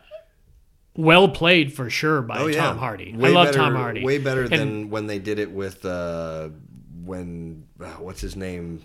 well 0.96 1.30
played 1.30 1.74
for 1.74 1.90
sure 1.90 2.22
by 2.22 2.40
Oh 2.40 2.48
yeah, 2.48 2.58
Tom 2.62 2.78
Hardy. 2.78 3.16
Way 3.16 3.30
I 3.30 3.32
love 3.32 3.48
better, 3.48 3.58
Tom 3.58 3.76
Hardy. 3.76 4.04
Way 4.04 4.18
better 4.18 4.44
And 4.44 4.52
than 4.52 4.90
when 4.90 5.08
they 5.08 5.20
did 5.20 5.40
it 5.40 5.52
with 5.52 5.86
uh, 5.86 6.50
when 7.04 7.66
uh, 7.80 7.86
what's 7.94 8.22
his 8.22 8.36
name? 8.36 8.82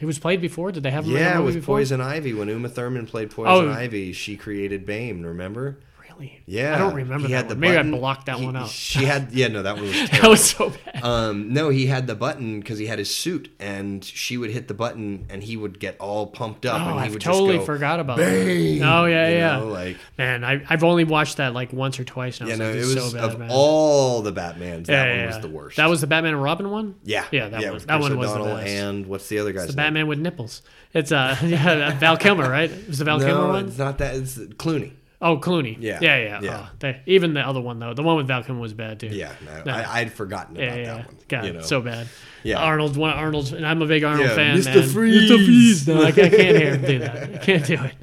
he 0.00 0.06
was 0.06 0.18
played 0.18 0.40
before. 0.40 0.72
Did 0.72 0.82
they 0.82 0.90
have 0.90 1.04
him 1.04 1.12
Yeah, 1.12 1.38
with 1.38 1.54
before? 1.54 1.76
Poison 1.76 2.00
Ivy. 2.00 2.32
When 2.34 2.48
Uma 2.48 2.68
Thurman 2.68 3.06
played 3.06 3.30
Poison 3.30 3.68
Oh. 3.68 3.70
Ivy, 3.72 4.12
she 4.12 4.36
created 4.36 4.84
Bane. 4.84 5.22
Remember? 5.24 5.78
Really? 6.18 6.42
Yeah, 6.46 6.74
I 6.74 6.78
don't 6.78 6.94
remember 6.94 7.26
He 7.26 7.32
that 7.32 7.36
had 7.36 7.46
one. 7.46 7.48
the 7.48 7.60
Maybe 7.60 7.76
button. 7.76 7.94
I 7.94 7.98
blocked 7.98 8.26
that 8.26 8.38
He- 8.38 8.44
one 8.46 8.56
out. 8.56 8.68
She 8.68 9.04
had 9.04 9.32
yeah, 9.32 9.48
no, 9.48 9.62
that 9.62 9.76
one 9.76 9.84
was 9.84 9.92
terrible. 9.94 10.16
that 10.20 10.28
was 10.30 10.44
so 10.50 10.70
bad. 10.70 11.02
Um, 11.04 11.52
no, 11.52 11.68
he 11.70 11.86
had 11.86 12.06
the 12.06 12.14
button 12.14 12.60
because 12.60 12.78
he 12.78 12.86
had 12.86 12.98
his 12.98 13.14
suit, 13.14 13.50
and 13.58 14.04
she 14.04 14.36
would 14.36 14.50
hit 14.50 14.68
the 14.68 14.74
button, 14.74 15.26
and 15.28 15.42
he 15.42 15.56
would 15.56 15.78
get 15.80 15.96
all 15.98 16.26
pumped 16.26 16.64
up, 16.66 16.80
Oh, 16.80 16.90
and 16.90 17.00
he 17.00 17.06
I 17.06 17.10
would 17.10 17.20
totally 17.20 17.58
go, 17.58 17.64
forgot 17.64 18.00
about 18.00 18.16
Bang! 18.18 18.78
that. 18.80 18.94
Oh 18.96 19.04
yeah, 19.06 19.28
you 19.28 19.36
yeah. 19.36 19.58
know, 19.58 19.66
like 19.68 19.96
Man, 20.18 20.44
I, 20.44 20.62
I've 20.68 20.84
only 20.84 21.04
watched 21.04 21.38
that 21.38 21.52
like 21.54 21.72
once 21.72 21.98
or 22.00 22.04
twice 22.04 22.40
now. 22.40 22.46
you 22.46 22.52
so 22.56 22.58
know, 22.58 22.70
it 22.70 22.76
was 22.76 22.94
so 22.94 23.12
bad, 23.12 23.24
of 23.24 23.38
man. 23.38 23.48
all 23.52 24.22
the 24.22 24.32
Batmans, 24.32 24.86
that 24.86 24.92
Yeah, 24.92 25.06
one 25.08 25.16
yeah, 25.18 25.26
was 25.26 25.34
yeah. 25.36 25.40
the 25.40 25.48
worst. 25.48 25.76
That 25.76 25.88
was 25.88 26.00
the 26.00 26.06
Batman 26.06 26.34
and 26.34 26.42
Robin 26.42 26.70
one. 26.70 26.94
yeah, 27.04 27.24
yeah, 27.32 27.48
that 27.48 27.60
yeah, 27.60 27.66
one- 27.68 27.74
with 27.74 27.86
that 27.86 27.96
Chris 28.00 28.08
one 28.10 28.18
was 28.18 28.30
the 28.32 28.38
O'Donnell 28.38 28.56
best. 28.58 28.68
and 28.68 29.06
what's 29.06 29.28
the 29.28 29.38
other 29.38 29.52
guy's 29.52 29.66
The 29.66 29.72
name? 29.72 29.76
Batman 29.76 30.06
with 30.06 30.18
nipples. 30.18 30.62
It's 30.92 31.10
uh 31.12 31.36
yeah, 31.44 31.98
Val 31.98 32.16
Kilmer, 32.16 32.48
right? 32.48 32.70
It 32.70 32.86
was 32.88 32.98
the 32.98 33.04
Val 33.04 33.18
Kilmer 33.18 33.34
No, 33.34 33.48
one? 33.48 33.66
it's 33.68 33.78
not 33.78 33.98
that. 33.98 34.14
It's 34.14 34.38
Clooney. 34.38 34.92
Oh, 35.24 35.38
Clooney. 35.38 35.76
Yeah. 35.80 36.00
yeah, 36.02 36.18
yeah. 36.18 36.40
Yeah. 36.42 36.66
Oh, 36.68 36.70
they, 36.80 37.00
even 37.06 37.32
the 37.32 37.40
other 37.40 37.60
one 37.60 37.78
though, 37.78 37.94
the 37.94 38.02
one 38.02 38.16
with 38.18 38.28
Val 38.28 38.42
Kilmer 38.44 38.60
was 38.60 38.74
bad 38.74 39.00
too. 39.00 39.06
Yeah, 39.06 39.32
no, 39.46 39.62
No. 39.64 39.72
I, 39.72 40.00
I'd 40.00 40.12
forgotten 40.12 40.54
about 40.54 40.78
yeah. 40.78 40.84
that 40.84 41.06
one. 41.06 41.16
God, 41.28 41.44
you 41.46 41.52
know? 41.54 41.60
so 41.62 41.80
bad. 41.80 42.08
Yeah. 42.42 42.58
Arnold, 42.58 42.98
one 42.98 43.10
Arnold's, 43.14 43.52
and 43.52 43.66
I'm 43.66 43.80
a 43.80 43.86
big 43.86 44.04
Arnold 44.04 44.28
Yeah, 44.28 44.34
fan. 44.34 44.58
Mr. 44.58 44.74
man. 44.74 44.88
Freeze. 44.90 45.30
Mr. 45.30 45.44
Freeze. 45.46 45.88
No, 45.88 46.02
I, 46.02 46.08
I 46.08 46.12
can't 46.12 46.32
hear 46.34 46.76
him 46.76 46.82
do 46.82 46.98
that. 46.98 47.22
I 47.34 47.38
can't 47.38 47.64
do 47.66 47.74
it. 47.74 47.94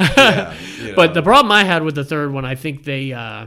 Yeah, 0.00 0.54
you 0.82 0.94
But 0.96 1.12
the 1.12 1.22
problem 1.22 1.52
I 1.52 1.64
had 1.64 1.82
with 1.82 1.96
the 1.96 2.04
third 2.04 2.32
one, 2.32 2.46
I 2.46 2.54
think 2.54 2.84
they 2.84 3.12
uh, 3.12 3.46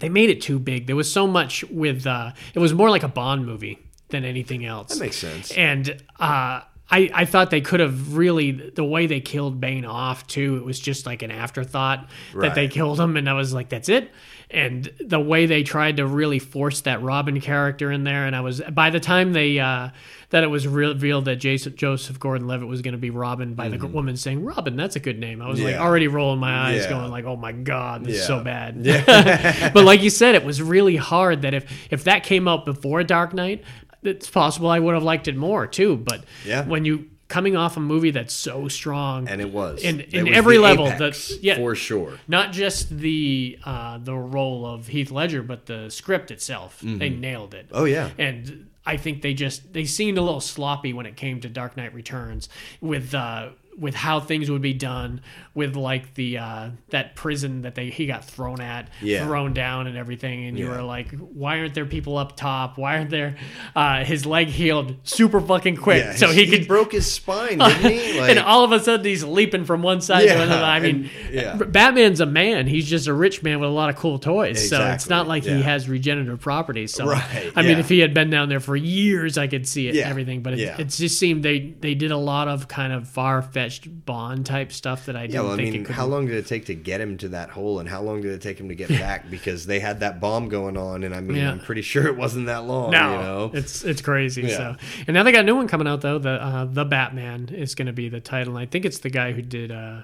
they 0.00 0.10
made 0.10 0.28
it 0.28 0.42
too 0.42 0.58
big. 0.58 0.86
There 0.86 0.96
was 0.96 1.10
so 1.10 1.26
much 1.26 1.64
with 1.70 2.06
uh, 2.06 2.32
it 2.54 2.58
was 2.58 2.74
more 2.74 2.90
like 2.90 3.04
a 3.04 3.08
Bond 3.08 3.46
movie 3.46 3.78
than 4.10 4.26
anything 4.26 4.66
else. 4.66 4.88
that 4.90 5.00
makes 5.00 5.16
sense. 5.16 5.50
And 5.52 5.96
uh, 6.20 6.60
I, 6.92 7.10
I 7.14 7.24
thought 7.24 7.50
they 7.50 7.62
could 7.62 7.80
have 7.80 8.16
really 8.16 8.52
the 8.52 8.84
way 8.84 9.06
they 9.06 9.20
killed 9.20 9.60
Bane 9.60 9.86
off 9.86 10.26
too. 10.26 10.56
It 10.56 10.64
was 10.64 10.78
just 10.78 11.06
like 11.06 11.22
an 11.22 11.30
afterthought 11.30 12.06
that 12.34 12.54
they 12.54 12.68
killed 12.68 13.00
him, 13.00 13.16
and 13.16 13.28
I 13.28 13.32
was 13.32 13.54
like, 13.54 13.70
that's 13.70 13.88
it. 13.88 14.10
And 14.50 14.92
the 15.00 15.18
way 15.18 15.46
they 15.46 15.62
tried 15.62 15.96
to 15.96 16.06
really 16.06 16.38
force 16.38 16.82
that 16.82 17.00
Robin 17.02 17.40
character 17.40 17.90
in 17.90 18.04
there, 18.04 18.26
and 18.26 18.36
I 18.36 18.42
was 18.42 18.60
by 18.60 18.90
the 18.90 19.00
time 19.00 19.32
they 19.32 19.58
uh, 19.58 19.88
that 20.28 20.44
it 20.44 20.48
was 20.48 20.68
revealed 20.68 21.24
that 21.24 21.36
Jason, 21.36 21.74
Joseph 21.74 22.20
Gordon-Levitt 22.20 22.68
was 22.68 22.82
going 22.82 22.92
to 22.92 22.98
be 22.98 23.08
Robin 23.08 23.54
by 23.54 23.68
the 23.70 23.86
woman 23.86 24.16
saying 24.18 24.44
Robin, 24.44 24.76
that's 24.76 24.94
a 24.96 25.00
good 25.00 25.18
name. 25.18 25.40
I 25.40 25.48
was 25.48 25.58
like 25.60 25.72
Mm-hmm. 25.74 25.82
Already 25.82 26.08
rolling 26.08 26.38
my 26.40 26.68
eyes, 26.68 26.82
Yeah. 26.84 26.90
going 26.90 27.10
like, 27.10 27.24
oh 27.24 27.36
my 27.36 27.52
god, 27.52 28.04
this 28.04 28.16
is 28.18 28.26
so 28.26 28.44
bad. 28.44 28.82
but 29.72 29.84
like 29.84 30.02
you 30.02 30.10
said, 30.10 30.34
it 30.34 30.44
was 30.44 30.60
really 30.60 30.96
hard 30.96 31.42
that 31.42 31.54
if 31.54 31.64
if 31.90 32.04
that 32.04 32.22
came 32.24 32.46
out 32.46 32.66
before 32.66 33.02
Dark 33.04 33.32
Knight, 33.32 33.64
it's 34.02 34.28
possible 34.30 34.68
I 34.68 34.78
would 34.78 34.94
have 34.94 35.02
liked 35.02 35.28
it 35.28 35.36
more 35.36 35.66
too. 35.66 35.96
But 35.96 36.24
Yeah. 36.44 36.64
when 36.66 36.84
you 36.84 37.06
coming 37.28 37.56
off 37.56 37.78
a 37.78 37.80
movie 37.80 38.10
that's 38.10 38.34
so 38.34 38.68
strong, 38.68 39.26
and 39.26 39.40
it 39.40 39.48
was 39.50 39.82
in- 39.82 40.00
in 40.12 40.26
was 40.26 40.36
every 40.36 40.58
level, 40.58 40.84
that's- 40.86 41.32
yeah. 41.40 41.56
for 41.56 41.74
sure. 41.74 42.18
not 42.28 42.52
just 42.52 42.98
the 42.98 43.58
uh, 43.64 43.96
the 43.98 44.14
role 44.14 44.66
of 44.66 44.88
Heath 44.88 45.10
Ledger, 45.10 45.42
but 45.42 45.64
the 45.66 45.88
script 45.88 46.30
itself, 46.30 46.80
they 46.80 47.08
Mm-hmm. 47.10 47.20
nailed 47.20 47.54
it. 47.54 47.68
Oh 47.72 47.84
yeah, 47.84 48.10
And 48.18 48.66
I 48.84 48.96
think 48.98 49.22
they 49.22 49.32
just 49.32 49.72
they 49.72 49.84
seemed 49.86 50.18
a 50.18 50.22
little 50.22 50.40
sloppy 50.40 50.92
when 50.92 51.06
it 51.06 51.16
came 51.16 51.40
to 51.40 51.48
Dark 51.48 51.76
Knight 51.76 51.94
Returns 51.94 52.48
with 52.82 53.14
uh, 53.14 53.50
with 53.78 53.94
how 53.94 54.20
things 54.20 54.50
would 54.50 54.60
be 54.62 54.74
done 54.74 55.20
with 55.54 55.76
like 55.76 56.14
the 56.14 56.38
uh, 56.38 56.68
that 56.90 57.14
prison 57.16 57.62
that 57.62 57.74
they 57.74 57.88
he 57.90 58.06
got 58.06 58.24
thrown 58.24 58.60
at, 58.60 58.88
Yeah. 59.00 59.26
thrown 59.26 59.52
down 59.54 59.86
and 59.86 59.96
everything, 59.96 60.44
and 60.46 60.58
you 60.58 60.66
Yeah. 60.66 60.76
were 60.76 60.82
like, 60.82 61.10
why 61.12 61.58
aren't 61.58 61.74
there 61.74 61.84
people 61.86 62.16
up 62.18 62.36
top? 62.36 62.76
Why 62.78 62.98
aren't 62.98 63.10
there? 63.10 63.36
Uh, 63.74 64.04
his 64.04 64.24
leg 64.26 64.48
healed 64.48 64.96
super 65.04 65.40
fucking 65.40 65.76
quick, 65.76 66.04
Yeah, 66.04 66.14
so 66.14 66.26
his- 66.28 66.50
he 66.50 66.58
could. 66.58 66.68
broke 66.68 66.92
his 66.92 67.10
spine, 67.10 67.58
didn't 67.58 67.90
he? 67.92 68.12
Like, 68.20 68.30
and 68.30 68.38
all 68.38 68.62
of 68.64 68.72
a 68.72 68.80
sudden, 68.80 69.04
he's 69.06 69.24
leaping 69.24 69.64
from 69.64 69.82
one 69.82 70.00
side 70.00 70.26
to 70.28 70.34
another. 70.42 70.64
I 70.64 70.78
mean, 70.80 71.10
and- 71.26 71.34
yeah. 71.34 71.56
Batman's 71.56 72.20
a 72.20 72.26
man. 72.26 72.66
He's 72.66 72.88
just 72.88 73.06
a 73.08 73.14
rich 73.14 73.42
man 73.42 73.58
with 73.60 73.68
a 73.70 73.72
lot 73.72 73.88
of 73.90 73.96
cool 73.96 74.18
toys. 74.18 74.68
So 74.68 74.84
it's 74.92 75.08
not 75.08 75.26
like 75.28 75.44
he 75.44 75.62
has 75.62 75.88
regenerative 75.88 76.40
properties. 76.40 76.92
So 76.92 77.06
Right, 77.06 77.52
I 77.56 77.62
mean, 77.62 77.78
if 77.78 77.88
he 77.88 78.00
had 78.00 78.12
been 78.14 78.28
down 78.30 78.48
there 78.48 78.60
for 78.60 78.76
years, 78.76 79.38
I 79.38 79.46
could 79.46 79.66
see 79.66 79.88
it 79.88 79.96
and 79.96 80.04
everything. 80.10 80.42
But 80.42 80.54
it, 80.54 80.78
it 80.80 80.88
just 80.88 81.18
seemed 81.18 81.42
they 81.42 81.74
they 81.80 81.94
did 81.94 82.10
a 82.10 82.16
lot 82.18 82.48
of 82.48 82.68
kind 82.68 82.92
of 82.92 83.08
far 83.08 83.40
fetched 83.42 83.61
Bond 84.04 84.46
type 84.46 84.72
stuff 84.72 85.06
that 85.06 85.16
I 85.16 85.22
didn't 85.22 85.34
yeah, 85.34 85.40
well, 85.42 85.52
I 85.52 85.56
mean, 85.56 85.84
how 85.84 86.06
long 86.06 86.26
did 86.26 86.36
it 86.36 86.46
take 86.46 86.66
to 86.66 86.74
get 86.74 87.00
him 87.00 87.16
to 87.18 87.28
that 87.30 87.50
hole, 87.50 87.80
and 87.80 87.88
how 87.88 88.02
long 88.02 88.20
did 88.22 88.32
it 88.32 88.40
take 88.42 88.58
him 88.58 88.68
to 88.68 88.74
get 88.74 88.88
back? 88.88 89.30
Because 89.30 89.66
they 89.66 89.80
had 89.80 90.00
that 90.00 90.20
bomb 90.20 90.48
going 90.48 90.76
on, 90.76 91.02
and 91.04 91.14
I 91.14 91.20
mean, 91.20 91.36
Yeah. 91.38 91.50
I'm 91.50 91.60
pretty 91.60 91.82
sure 91.82 92.06
it 92.06 92.16
wasn't 92.16 92.46
that 92.46 92.64
long. 92.64 92.90
no, 92.90 93.12
you 93.12 93.18
know, 93.18 93.50
it's 93.54 93.84
it's 93.84 94.00
crazy. 94.02 94.42
Yeah. 94.42 94.56
So, 94.56 94.76
and 95.06 95.14
now 95.14 95.22
they 95.22 95.32
got 95.32 95.40
a 95.40 95.44
new 95.46 95.56
one 95.56 95.68
coming 95.68 95.86
out 95.86 96.00
though. 96.00 96.18
The 96.18 96.30
uh, 96.42 96.64
the 96.66 96.84
Batman 96.84 97.48
is 97.52 97.74
going 97.74 97.86
to 97.86 97.92
be 97.92 98.08
the 98.08 98.20
title. 98.20 98.56
And 98.56 98.62
I 98.62 98.66
think 98.66 98.84
it's 98.84 98.98
the 98.98 99.10
guy 99.10 99.32
who 99.32 99.42
did 99.42 99.70
uh, 99.70 100.02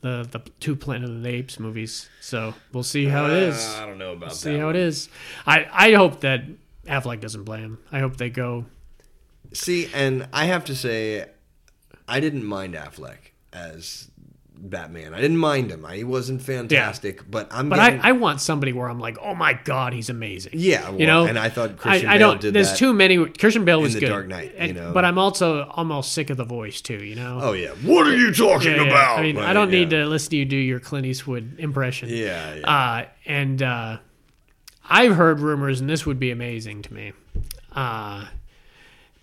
the 0.00 0.26
the 0.30 0.40
two 0.60 0.76
Planet 0.76 1.08
of 1.10 1.22
the 1.22 1.28
Apes 1.28 1.58
movies. 1.58 2.08
So 2.20 2.54
we'll 2.72 2.82
see 2.82 3.06
how 3.06 3.26
it 3.26 3.32
is. 3.32 3.56
Uh, 3.56 3.82
I 3.82 3.86
don't 3.86 3.98
know 3.98 4.12
about 4.12 4.34
see 4.34 4.52
that. 4.52 4.60
how 4.60 4.68
it 4.70 4.76
is. 4.76 5.08
I 5.46 5.66
I 5.72 5.92
hope 5.94 6.20
that 6.20 6.44
Affleck 6.86 7.20
doesn't 7.20 7.44
play 7.44 7.58
him. 7.60 7.78
I 7.92 7.98
hope 8.00 8.16
they 8.16 8.30
go. 8.30 8.66
See, 9.52 9.88
and 9.94 10.28
I 10.32 10.44
have 10.44 10.64
to 10.66 10.74
say, 10.74 11.26
I 12.08 12.20
didn't 12.20 12.44
mind 12.44 12.74
Affleck 12.74 13.18
as 13.52 14.10
Batman. 14.60 15.14
I 15.14 15.20
didn't 15.20 15.36
mind 15.36 15.70
him. 15.70 15.84
I, 15.86 15.96
he 15.98 16.04
wasn't 16.04 16.42
fantastic, 16.42 17.30
but 17.30 17.46
I'm. 17.52 17.68
But 17.68 17.76
getting, 17.76 18.00
I, 18.00 18.08
I 18.08 18.12
want 18.12 18.40
somebody 18.40 18.72
where 18.72 18.88
I'm 18.88 18.98
like, 18.98 19.16
oh 19.22 19.34
my 19.34 19.52
god, 19.52 19.92
he's 19.92 20.10
amazing. 20.10 20.52
yeah, 20.56 20.88
well, 20.90 21.00
you 21.00 21.06
know. 21.06 21.26
and 21.26 21.38
I 21.38 21.48
thought 21.48 21.76
Christian 21.76 22.08
I, 22.08 22.14
I 22.14 22.18
Bale 22.18 22.30
don't. 22.30 22.40
did 22.40 22.54
there's 22.54 22.76
too 22.76 22.92
many. 22.92 23.24
Christian 23.26 23.64
Bale 23.64 23.80
was 23.80 23.94
The 23.94 24.00
good. 24.00 24.08
Dark 24.08 24.26
Knight, 24.26 24.54
you 24.60 24.72
know. 24.72 24.92
But 24.92 25.04
I'm 25.04 25.16
also 25.18 25.64
almost 25.70 26.12
sick 26.12 26.30
of 26.30 26.36
the 26.36 26.44
voice 26.44 26.80
too. 26.80 27.04
You 27.04 27.14
know. 27.14 27.38
Oh 27.40 27.52
yeah, 27.52 27.70
what 27.84 28.06
are 28.06 28.16
you 28.16 28.32
talking 28.34 28.72
Yeah, 28.72 28.82
yeah. 28.82 28.88
about? 28.88 29.18
I 29.20 29.22
mean, 29.22 29.38
I 29.38 29.52
don't 29.52 29.70
need 29.70 29.90
to 29.90 30.06
listen 30.06 30.30
to 30.30 30.36
you 30.38 30.44
do 30.44 30.56
your 30.56 30.80
Clint 30.80 31.06
Eastwood 31.06 31.60
impression. 31.60 32.08
Yeah, 32.08 32.54
yeah. 32.56 32.68
Uh, 32.68 33.04
and 33.26 33.62
uh, 33.62 33.98
I've 34.88 35.14
heard 35.14 35.38
rumors, 35.38 35.80
and 35.80 35.88
this 35.88 36.04
would 36.04 36.18
be 36.18 36.30
amazing 36.32 36.82
to 36.82 36.94
me, 36.94 37.12
uh, 37.76 38.26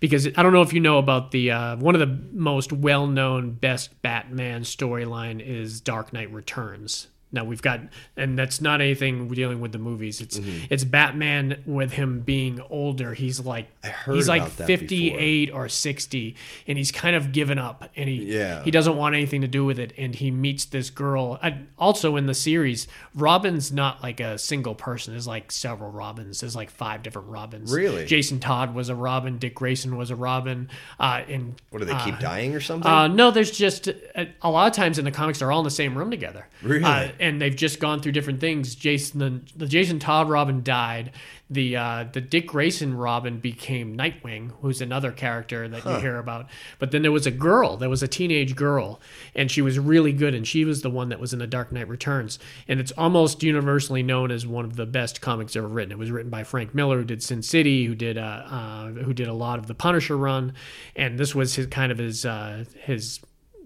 because 0.00 0.26
I 0.26 0.42
don't 0.42 0.52
know 0.52 0.62
if 0.62 0.72
you 0.72 0.80
know 0.80 0.98
about 0.98 1.30
the 1.30 1.50
uh, 1.50 1.76
one 1.76 1.94
of 1.94 2.00
the 2.00 2.18
most 2.32 2.72
well-known, 2.72 3.52
best 3.52 4.00
Batman 4.02 4.62
storyline 4.62 5.40
is 5.40 5.80
Dark 5.80 6.12
Knight 6.12 6.32
Returns. 6.32 7.08
Now 7.36 7.44
we've 7.44 7.62
got, 7.62 7.80
and 8.16 8.36
that's 8.38 8.60
not 8.60 8.80
anything 8.80 9.28
dealing 9.28 9.60
with 9.60 9.70
the 9.72 9.78
movies. 9.78 10.20
It's 10.20 10.36
Mm-hmm. 10.38 10.66
it's 10.70 10.84
Batman 10.84 11.62
with 11.66 11.92
him 11.92 12.20
being 12.20 12.60
older. 12.68 13.14
He's 13.14 13.40
like 13.40 13.68
he's 14.06 14.28
like 14.28 14.48
fifty 14.48 15.14
eight 15.14 15.50
or 15.52 15.68
sixty, 15.68 16.34
and 16.66 16.76
he's 16.76 16.90
kind 16.90 17.14
of 17.16 17.32
given 17.32 17.58
up, 17.58 17.88
and 17.96 18.08
he 18.08 18.34
Yeah. 18.36 18.62
he 18.64 18.70
doesn't 18.70 18.96
want 18.96 19.14
anything 19.14 19.42
to 19.42 19.48
do 19.48 19.64
with 19.64 19.78
it 19.78 19.92
and 19.96 20.14
he 20.14 20.30
meets 20.30 20.64
this 20.64 20.90
girl 20.90 21.38
and 21.42 21.68
also 21.78 22.16
in 22.16 22.26
the 22.26 22.34
series 22.34 22.88
robin's 23.14 23.70
not 23.72 24.02
like 24.02 24.20
a 24.20 24.38
single 24.38 24.74
person 24.74 25.12
there's 25.12 25.26
like 25.26 25.50
several 25.52 25.90
robins 25.90 26.40
there's 26.40 26.56
like 26.56 26.70
five 26.70 27.02
different 27.02 27.28
robins 27.28 27.72
Really? 27.72 28.04
jason 28.06 28.40
todd 28.40 28.74
was 28.74 28.88
a 28.88 28.94
robin 28.94 29.38
dick 29.38 29.54
grayson 29.54 29.96
was 29.96 30.10
a 30.10 30.16
robin 30.16 30.68
uh 30.98 31.22
and 31.28 31.54
What 31.70 31.78
do 31.80 31.84
they 31.84 31.96
keep 31.98 32.18
dying 32.18 32.54
or 32.54 32.60
something? 32.60 32.90
uh, 32.90 33.08
no, 33.08 33.30
there's 33.30 33.50
just 33.50 33.88
a, 33.88 34.28
a 34.42 34.50
lot 34.50 34.66
of 34.68 34.72
times 34.72 34.98
in 34.98 35.04
the 35.04 35.10
comics 35.10 35.38
they're 35.40 35.52
all 35.52 35.60
in 35.60 35.64
the 35.64 35.70
same 35.70 35.96
room 35.96 36.10
together. 36.10 36.46
Really? 36.62 36.84
Uh, 36.84 37.08
and 37.26 37.42
they've 37.42 37.56
just 37.56 37.80
gone 37.80 38.00
through 38.00 38.12
different 38.12 38.40
things. 38.40 38.74
Jason, 38.76 39.18
the, 39.18 39.40
the 39.56 39.66
Jason 39.66 39.98
Todd 39.98 40.28
Robin 40.28 40.62
died. 40.62 41.10
The 41.50 41.76
uh, 41.76 42.04
the 42.12 42.20
Dick 42.20 42.48
Grayson 42.48 42.96
Robin 42.96 43.38
became 43.38 43.96
Nightwing, 43.96 44.52
who's 44.60 44.80
another 44.80 45.12
character 45.12 45.68
that 45.68 45.84
you 45.84 45.96
hear 45.98 46.18
about. 46.18 46.46
But 46.78 46.90
then 46.90 47.02
there 47.02 47.12
was 47.12 47.26
a 47.26 47.30
girl, 47.30 47.76
there 47.76 47.88
was 47.88 48.02
a 48.02 48.08
teenage 48.08 48.56
girl, 48.56 49.00
and 49.34 49.50
she 49.50 49.62
was 49.62 49.78
really 49.78 50.12
good, 50.12 50.34
and 50.34 50.46
she 50.46 50.64
was 50.64 50.82
the 50.82 50.90
one 50.90 51.08
that 51.10 51.20
was 51.20 51.32
in 51.32 51.38
the 51.38 51.46
Dark 51.46 51.70
Knight 51.70 51.88
Returns. 51.88 52.38
And 52.66 52.80
it's 52.80 52.92
almost 52.92 53.42
universally 53.42 54.02
known 54.02 54.30
as 54.30 54.46
one 54.46 54.64
of 54.64 54.76
the 54.76 54.86
best 54.86 55.20
comics 55.20 55.54
ever 55.54 55.68
written. 55.68 55.92
It 55.92 55.98
was 55.98 56.10
written 56.10 56.30
by 56.30 56.42
Frank 56.42 56.74
Miller, 56.74 56.98
who 56.98 57.04
did 57.04 57.22
Sin 57.22 57.42
City, 57.42 57.86
who 57.86 57.94
did 57.94 58.18
uh, 58.18 58.42
uh, 58.48 58.86
who 58.88 59.12
did 59.12 59.28
a 59.28 59.34
lot 59.34 59.58
of 59.58 59.66
the 59.66 59.74
Punisher 59.74 60.16
run, 60.16 60.52
and 60.94 61.18
this 61.18 61.34
was 61.34 61.54
his 61.54 61.66
kind 61.66 61.92
of 61.92 61.98
his 61.98 62.24
uh, 62.24 62.64
his 62.82 63.20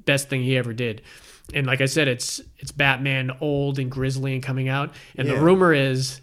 best 0.05 0.29
thing 0.29 0.43
he 0.43 0.57
ever 0.57 0.73
did. 0.73 1.03
And 1.55 1.67
like 1.67 1.81
I 1.81 1.87
said, 1.87 2.09
it's 2.09 2.41
it's 2.59 2.73
Batman 2.73 3.31
old 3.41 3.79
and 3.79 3.91
grisly 3.91 4.35
and 4.35 4.43
coming 4.43 4.69
out. 4.69 4.95
And 5.17 5.29
the 5.29 5.37
rumor 5.37 5.73
is 5.73 6.21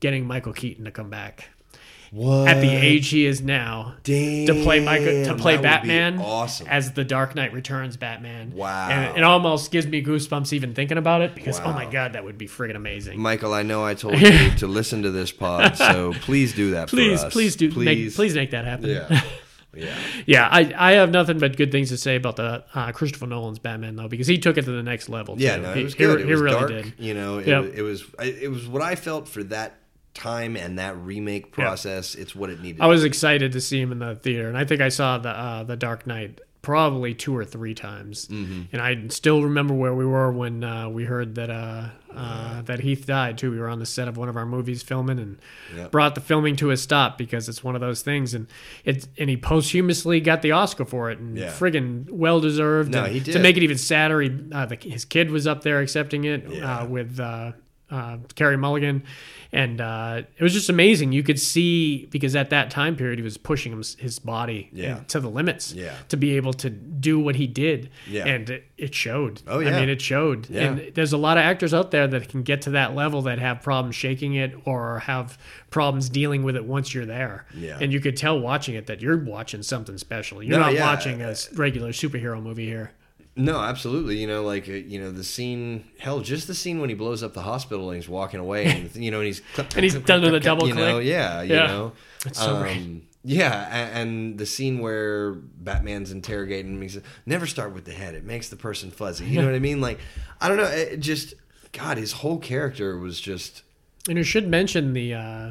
getting 0.00 0.26
Michael 0.26 0.52
Keaton 0.52 0.84
to 0.84 0.90
come 0.90 1.10
back 1.10 1.48
what? 2.10 2.48
at 2.48 2.60
the 2.60 2.70
age 2.70 3.08
he 3.08 3.26
is 3.26 3.42
now 3.42 3.94
Damn, 4.02 4.46
to 4.46 4.62
play 4.62 4.80
Michael 4.80 5.24
to 5.26 5.34
play 5.34 5.56
that 5.56 5.82
would 5.82 5.88
be 5.88 5.88
Batman 5.88 6.18
awesome. 6.18 6.66
as 6.68 6.92
the 6.92 7.04
Dark 7.04 7.34
Knight 7.34 7.52
Returns 7.52 7.96
Batman. 7.96 8.52
Wow. 8.54 8.88
And 8.88 9.18
it 9.18 9.24
almost 9.24 9.70
gives 9.70 9.86
me 9.86 10.02
goosebumps 10.02 10.52
even 10.52 10.74
thinking 10.74 10.98
about 10.98 11.22
it 11.22 11.34
because 11.34 11.60
oh 11.60 11.72
my 11.72 11.86
god, 11.86 12.14
that 12.14 12.24
would 12.24 12.38
be 12.38 12.46
friggin' 12.46 12.76
amazing. 12.76 13.20
Michael, 13.20 13.52
I 13.52 13.62
know 13.62 13.84
I 13.84 13.94
told 13.94 14.18
you 14.20 14.50
to 14.56 14.66
listen 14.66 15.02
to 15.02 15.10
this 15.10 15.32
pod, 15.32 15.76
so 15.76 16.12
please 16.20 16.54
do 16.54 16.72
that 16.72 16.88
please, 16.88 17.20
for 17.20 17.26
us. 17.26 17.32
please 17.32 17.56
do 17.56 17.70
please. 17.70 17.84
make 17.84 18.14
please 18.14 18.34
make 18.34 18.50
that 18.52 18.64
happen. 18.64 18.90
Yeah. 18.90 19.20
Yeah. 19.74 19.96
Yeah, 20.26 20.48
I, 20.50 20.72
I 20.76 20.92
have 20.92 21.10
nothing 21.10 21.38
but 21.38 21.56
good 21.56 21.70
things 21.70 21.90
to 21.90 21.98
say 21.98 22.16
about 22.16 22.36
the 22.36 22.64
uh, 22.74 22.90
Christopher 22.92 23.26
Nolan's 23.26 23.58
Batman 23.58 23.96
though 23.96 24.08
because 24.08 24.26
he 24.26 24.38
took 24.38 24.56
it 24.56 24.64
to 24.64 24.70
the 24.72 24.82
next 24.82 25.08
level. 25.08 25.36
Yeah, 25.38 25.56
no, 25.56 25.74
he, 25.74 25.80
it 25.80 25.84
was 25.84 25.92
he- 25.94 25.98
good. 25.98 26.20
He, 26.20 26.26
it 26.26 26.30
was 26.30 26.40
really 26.40 26.56
dark. 26.56 26.68
did. 26.70 26.94
You 26.98 27.14
know, 27.14 27.38
it, 27.38 27.46
Yep. 27.46 27.62
was, 27.64 27.72
it 27.74 27.82
was 27.82 28.04
it 28.42 28.50
was 28.50 28.66
what 28.68 28.82
I 28.82 28.94
felt 28.94 29.28
for 29.28 29.44
that 29.44 29.74
time 30.14 30.56
and 30.56 30.78
that 30.78 30.96
remake 30.96 31.52
process. 31.52 32.14
It's 32.14 32.34
what 32.34 32.50
it 32.50 32.60
needed. 32.60 32.80
I 32.80 32.86
was 32.86 33.04
excited 33.04 33.52
to 33.52 33.60
see 33.60 33.80
him 33.80 33.92
in 33.92 33.98
the 34.00 34.14
theater, 34.16 34.48
and 34.48 34.56
I 34.58 34.64
think 34.64 34.80
I 34.80 34.88
saw 34.88 35.18
the 35.18 35.30
uh, 35.30 35.64
the 35.64 35.76
Dark 35.76 36.06
Knight 36.06 36.40
probably 36.62 37.14
two 37.14 37.36
or 37.36 37.44
three 37.44 37.74
times. 37.74 38.26
Mm-hmm. 38.26 38.62
And 38.72 38.82
I 38.82 39.08
still 39.08 39.44
remember 39.44 39.74
where 39.74 39.94
we 39.94 40.04
were 40.04 40.32
when 40.32 40.64
uh, 40.64 40.88
we 40.88 41.04
heard 41.04 41.34
that 41.36 41.50
uh, 41.50 41.90
uh, 42.14 42.62
that 42.62 42.80
Heath 42.80 43.06
died 43.06 43.38
too. 43.38 43.50
We 43.50 43.58
were 43.58 43.68
on 43.68 43.78
the 43.78 43.86
set 43.86 44.08
of 44.08 44.16
one 44.16 44.28
of 44.28 44.36
our 44.36 44.46
movies 44.46 44.82
filming, 44.82 45.18
and 45.18 45.38
Yep. 45.76 45.90
brought 45.90 46.14
the 46.14 46.20
filming 46.20 46.56
to 46.56 46.70
a 46.70 46.76
stop 46.76 47.18
because 47.18 47.48
it's 47.48 47.62
one 47.62 47.74
of 47.74 47.80
those 47.80 48.02
things. 48.02 48.34
And 48.34 48.46
it 48.84 49.06
and 49.18 49.28
he 49.30 49.36
posthumously 49.36 50.20
got 50.20 50.42
the 50.42 50.52
Oscar 50.52 50.84
for 50.84 51.10
it, 51.10 51.18
and 51.18 51.36
Yeah. 51.36 51.48
friggin' 51.50 52.10
well 52.10 52.40
deserved. 52.40 52.92
No, 52.92 53.04
And 53.04 53.14
he 53.14 53.20
To 53.32 53.38
make 53.38 53.56
it 53.56 53.62
even 53.62 53.78
sadder, 53.78 54.20
he, 54.20 54.30
uh, 54.52 54.66
the, 54.66 54.76
his 54.76 55.04
kid 55.04 55.30
was 55.30 55.46
up 55.46 55.62
there 55.62 55.80
accepting 55.80 56.24
it 56.24 56.46
Yeah. 56.50 56.80
uh, 56.80 56.86
with. 56.86 57.20
Uh, 57.90 58.18
Carey 58.34 58.58
Mulligan, 58.58 59.02
and 59.50 59.80
uh, 59.80 60.20
it 60.36 60.42
was 60.42 60.52
just 60.52 60.68
amazing. 60.68 61.12
You 61.12 61.22
could 61.22 61.40
see 61.40 62.04
because 62.10 62.36
at 62.36 62.50
that 62.50 62.70
time 62.70 62.96
period 62.96 63.18
he 63.18 63.22
was 63.22 63.38
pushing 63.38 63.72
him, 63.72 63.82
his 63.98 64.18
body 64.18 64.68
Yeah. 64.74 65.00
to 65.08 65.20
the 65.20 65.30
limits 65.30 65.72
Yeah. 65.72 65.94
to 66.10 66.18
be 66.18 66.36
able 66.36 66.52
to 66.52 66.68
do 66.68 67.18
what 67.18 67.36
he 67.36 67.46
did, 67.46 67.88
Yeah. 68.06 68.26
and 68.26 68.50
it, 68.50 68.64
it 68.76 68.94
showed. 68.94 69.40
Oh, 69.46 69.60
I 69.62 69.70
mean 69.80 69.88
it 69.88 70.02
showed. 70.02 70.50
Yeah. 70.50 70.64
And 70.64 70.94
there's 70.94 71.14
a 71.14 71.16
lot 71.16 71.38
of 71.38 71.44
actors 71.44 71.72
out 71.72 71.90
there 71.90 72.06
that 72.06 72.28
can 72.28 72.42
get 72.42 72.60
to 72.62 72.70
that 72.72 72.94
level 72.94 73.22
that 73.22 73.38
have 73.38 73.62
problems 73.62 73.96
shaking 73.96 74.34
it 74.34 74.54
or 74.66 74.98
have 74.98 75.38
problems 75.70 76.10
dealing 76.10 76.42
with 76.42 76.56
it 76.56 76.66
once 76.66 76.92
you're 76.92 77.06
there. 77.06 77.46
Yeah. 77.56 77.78
And 77.80 77.90
you 77.90 78.00
could 78.00 78.18
tell 78.18 78.38
watching 78.38 78.74
it 78.74 78.86
that 78.88 79.00
you're 79.00 79.16
watching 79.16 79.62
something 79.62 79.96
special. 79.96 80.42
You're 80.42 80.58
No, 80.58 80.64
not 80.66 80.74
yeah. 80.74 80.84
watching 80.92 81.22
a 81.22 81.34
regular 81.54 81.92
superhero 81.92 82.42
movie 82.42 82.66
here. 82.66 82.92
No, 83.38 83.58
absolutely. 83.60 84.18
You 84.18 84.26
know, 84.26 84.42
like 84.42 84.68
uh, 84.68 84.72
you 84.72 85.00
know, 85.00 85.10
the 85.12 85.24
scene. 85.24 85.84
Hell, 85.98 86.20
just 86.20 86.46
the 86.48 86.54
scene 86.54 86.80
when 86.80 86.88
he 86.90 86.94
blows 86.94 87.22
up 87.22 87.32
the 87.34 87.42
hospital 87.42 87.88
and 87.90 87.96
he's 87.96 88.08
walking 88.08 88.40
away, 88.40 88.66
and 88.66 88.94
you 89.04 89.10
know, 89.10 89.18
and 89.18 89.26
he's 89.26 89.40
click, 89.54 89.68
And 89.76 89.84
he's 89.84 89.94
click, 89.94 90.06
done 90.06 90.20
click, 90.20 90.32
with 90.32 90.42
a 90.42 90.44
double 90.44 90.66
You 90.68 90.74
know, 90.74 90.94
click. 90.96 91.06
yeah, 91.06 91.42
you 91.42 91.54
Yeah. 91.54 91.66
know, 91.68 91.92
It's 92.26 92.38
so 92.38 92.58
great. 92.58 92.76
Um, 92.76 93.02
yeah, 93.24 93.68
and, 93.70 94.08
and 94.08 94.38
the 94.38 94.46
scene 94.46 94.78
where 94.80 95.32
Batman's 95.34 96.12
interrogating 96.12 96.74
him, 96.74 96.82
he 96.82 96.88
says, 96.88 97.02
"Never 97.26 97.46
start 97.46 97.74
with 97.74 97.84
the 97.84 97.92
head; 97.92 98.14
it 98.14 98.24
makes 98.24 98.48
the 98.48 98.56
person 98.56 98.90
fuzzy." 98.90 99.26
You 99.26 99.40
know 99.40 99.46
what 99.46 99.54
I 99.54 99.58
mean? 99.60 99.80
Like, 99.80 99.98
I 100.40 100.48
don't 100.48 100.56
know. 100.56 100.64
It 100.64 100.98
just, 101.00 101.34
God, 101.72 101.96
his 101.98 102.12
whole 102.12 102.38
character 102.38 102.96
was 102.98 103.20
just. 103.20 103.62
And 104.08 104.16
you 104.16 104.24
should 104.24 104.48
mention 104.48 104.94
the 104.94 105.14
uh, 105.14 105.50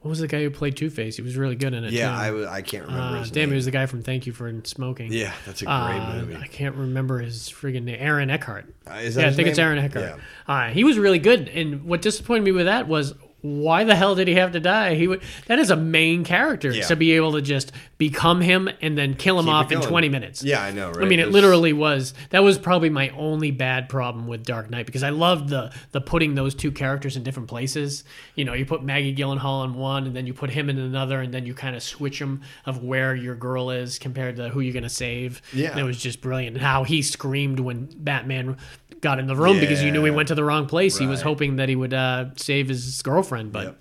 what 0.00 0.08
was 0.08 0.18
the 0.20 0.26
guy 0.28 0.42
who 0.42 0.50
played 0.50 0.76
Two 0.76 0.88
Face? 0.90 1.16
He 1.16 1.22
was 1.22 1.36
really 1.36 1.56
good 1.56 1.74
in 1.74 1.84
it. 1.84 1.92
Yeah, 1.92 2.08
too. 2.30 2.44
I, 2.44 2.56
I 2.56 2.62
can't 2.62 2.86
remember 2.86 3.18
Uh, 3.18 3.24
damn, 3.24 3.32
name. 3.34 3.48
he 3.50 3.54
was 3.56 3.64
the 3.66 3.70
guy 3.70 3.86
from 3.86 4.02
Thank 4.02 4.26
You 4.26 4.32
for 4.32 4.50
Smoking. 4.64 5.12
yeah, 5.12 5.32
that's 5.46 5.62
a 5.62 5.66
great 5.66 5.74
Uh, 5.74 6.14
movie. 6.20 6.36
I 6.36 6.46
can't 6.46 6.74
remember 6.74 7.18
his 7.18 7.48
friggin' 7.50 7.84
name. 7.84 7.96
Aaron 8.00 8.30
Eckhart. 8.30 8.66
Uh, 8.90 8.94
is 8.94 9.14
that 9.16 9.22
Yeah, 9.22 9.28
I 9.28 9.32
think 9.32 9.48
it's? 9.48 9.58
Aaron 9.58 9.78
Eckhart. 9.78 10.16
Yeah. 10.48 10.54
Uh, 10.54 10.68
he 10.70 10.84
was 10.84 10.98
really 10.98 11.18
good. 11.18 11.48
And 11.48 11.84
what 11.84 12.02
disappointed 12.02 12.44
me 12.44 12.52
with 12.52 12.66
that 12.66 12.88
was 12.88 13.14
why 13.42 13.84
the 13.84 13.94
hell 13.94 14.14
did 14.14 14.28
he 14.28 14.34
have 14.34 14.52
to 14.52 14.60
die? 14.60 14.94
He 14.94 15.08
would 15.08 15.22
that 15.46 15.58
is 15.58 15.70
a 15.70 15.76
main 15.76 16.24
character 16.24 16.70
Yeah. 16.72 16.86
to 16.86 16.96
be 16.96 17.12
able 17.12 17.32
to 17.32 17.42
just 17.42 17.72
become 17.98 18.40
him 18.40 18.68
and 18.82 18.96
then 18.96 19.14
kill 19.14 19.38
him 19.38 19.46
Keep 19.46 19.54
off 19.54 19.72
in 19.72 19.78
going. 19.78 19.88
20 19.88 20.08
minutes. 20.08 20.42
Yeah, 20.42 20.62
I 20.62 20.70
know, 20.72 20.90
right? 20.90 21.04
I 21.04 21.08
mean, 21.08 21.18
it 21.20 21.24
There's- 21.24 21.32
literally 21.34 21.72
was. 21.72 22.14
That 22.30 22.42
was 22.42 22.58
probably 22.58 22.90
my 22.90 23.08
only 23.10 23.50
bad 23.50 23.88
problem 23.88 24.26
with 24.26 24.44
Dark 24.44 24.70
Knight 24.70 24.86
because 24.86 25.02
I 25.02 25.10
loved 25.10 25.48
the 25.48 25.72
the 25.92 26.00
putting 26.00 26.34
those 26.34 26.54
two 26.54 26.70
characters 26.70 27.16
in 27.16 27.22
different 27.22 27.48
places. 27.48 28.04
You 28.34 28.44
know, 28.44 28.52
you 28.54 28.64
put 28.66 28.82
Maggie 28.82 29.14
Gyllenhaal 29.14 29.64
in 29.64 29.74
one, 29.74 30.06
and 30.06 30.14
then 30.16 30.26
you 30.26 30.34
put 30.34 30.50
him 30.50 30.68
in 30.70 30.78
another, 30.78 31.20
and 31.20 31.32
then 31.32 31.46
you 31.46 31.54
kind 31.54 31.74
of 31.76 31.82
switch 31.82 32.18
them 32.18 32.42
of 32.66 32.82
where 32.82 33.14
your 33.14 33.34
girl 33.34 33.70
is 33.70 33.98
compared 33.98 34.36
to 34.36 34.48
who 34.50 34.60
you're 34.60 34.74
gonna 34.74 34.88
save. 34.88 35.40
Yeah. 35.52 35.70
and 35.70 35.80
it 35.80 35.84
was 35.84 35.98
just 36.00 36.20
brilliant. 36.20 36.56
And 36.56 36.64
how 36.64 36.84
he 36.84 37.02
screamed 37.02 37.60
when 37.60 37.88
Batman 37.96 38.56
got 39.00 39.18
in 39.18 39.26
the 39.26 39.36
room 39.36 39.60
because 39.60 39.82
you 39.82 39.90
knew 39.90 40.04
he 40.04 40.10
went 40.10 40.28
to 40.28 40.34
the 40.34 40.44
wrong 40.44 40.66
place. 40.66 40.96
He 40.98 41.06
was 41.06 41.22
hoping 41.22 41.56
that 41.56 41.68
he 41.68 41.76
would 41.76 41.94
uh, 41.94 42.26
save 42.36 42.68
his 42.68 43.00
girlfriend, 43.02 43.52
but. 43.52 43.64
Yep. 43.64 43.76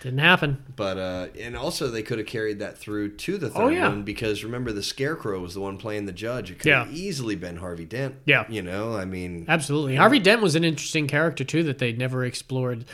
Didn't 0.00 0.20
happen. 0.20 0.62
But 0.76 0.96
uh, 0.96 1.26
and 1.40 1.56
also 1.56 1.88
they 1.88 2.04
could 2.04 2.18
have 2.18 2.28
carried 2.28 2.60
that 2.60 2.78
through 2.78 3.16
to 3.16 3.36
the 3.36 3.50
third 3.50 3.60
Oh, 3.60 3.66
yeah. 3.68 3.88
one 3.88 4.04
because 4.04 4.44
remember 4.44 4.70
the 4.70 4.80
Scarecrow 4.84 5.40
was 5.40 5.54
the 5.54 5.60
one 5.60 5.76
playing 5.76 6.06
the 6.06 6.12
judge. 6.12 6.52
It 6.52 6.60
could 6.60 6.70
have 6.72 6.92
easily 6.92 7.34
been 7.34 7.56
Harvey 7.56 7.84
Dent. 7.84 8.14
Yeah. 8.24 8.44
you 8.48 8.62
know, 8.62 8.94
I 8.96 9.04
mean, 9.06 9.44
Absolutely. 9.48 9.96
Harvey 9.96 10.20
Dent 10.20 10.40
was 10.40 10.54
an 10.54 10.62
interesting 10.62 11.08
character 11.08 11.42
too 11.42 11.64
that 11.64 11.78
they'd 11.78 11.98
never 11.98 12.24
explored 12.24 12.84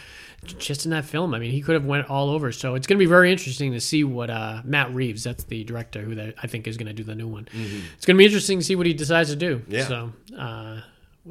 just 0.46 0.86
in 0.86 0.92
that 0.92 1.04
film. 1.04 1.34
I 1.34 1.38
mean, 1.38 1.50
he 1.50 1.60
could 1.60 1.74
have 1.74 1.84
went 1.84 2.08
all 2.08 2.30
over. 2.30 2.52
So 2.52 2.74
it's 2.74 2.86
going 2.86 2.96
to 2.96 3.04
be 3.04 3.08
very 3.08 3.30
interesting 3.30 3.72
to 3.72 3.80
see 3.80 4.02
what 4.02 4.30
uh, 4.30 4.62
Matt 4.64 4.90
Reeves, 4.94 5.24
that's 5.24 5.44
the 5.44 5.62
director 5.62 6.00
who 6.00 6.14
that 6.14 6.36
I 6.42 6.46
think 6.46 6.66
is 6.66 6.78
going 6.78 6.86
to 6.88 6.94
do 6.94 7.04
the 7.04 7.14
new 7.14 7.28
one. 7.28 7.46
It's 7.52 8.06
going 8.06 8.16
to 8.16 8.18
be 8.18 8.24
interesting 8.24 8.60
to 8.60 8.64
see 8.64 8.76
what 8.76 8.86
he 8.86 8.94
decides 8.94 9.28
to 9.28 9.36
do. 9.36 9.60
Yeah. 9.68 9.84
So 9.86 10.12
uh, 10.38 10.80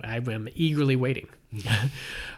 I 0.01 0.17
am 0.17 0.47
eagerly 0.55 0.95
waiting. 0.95 1.27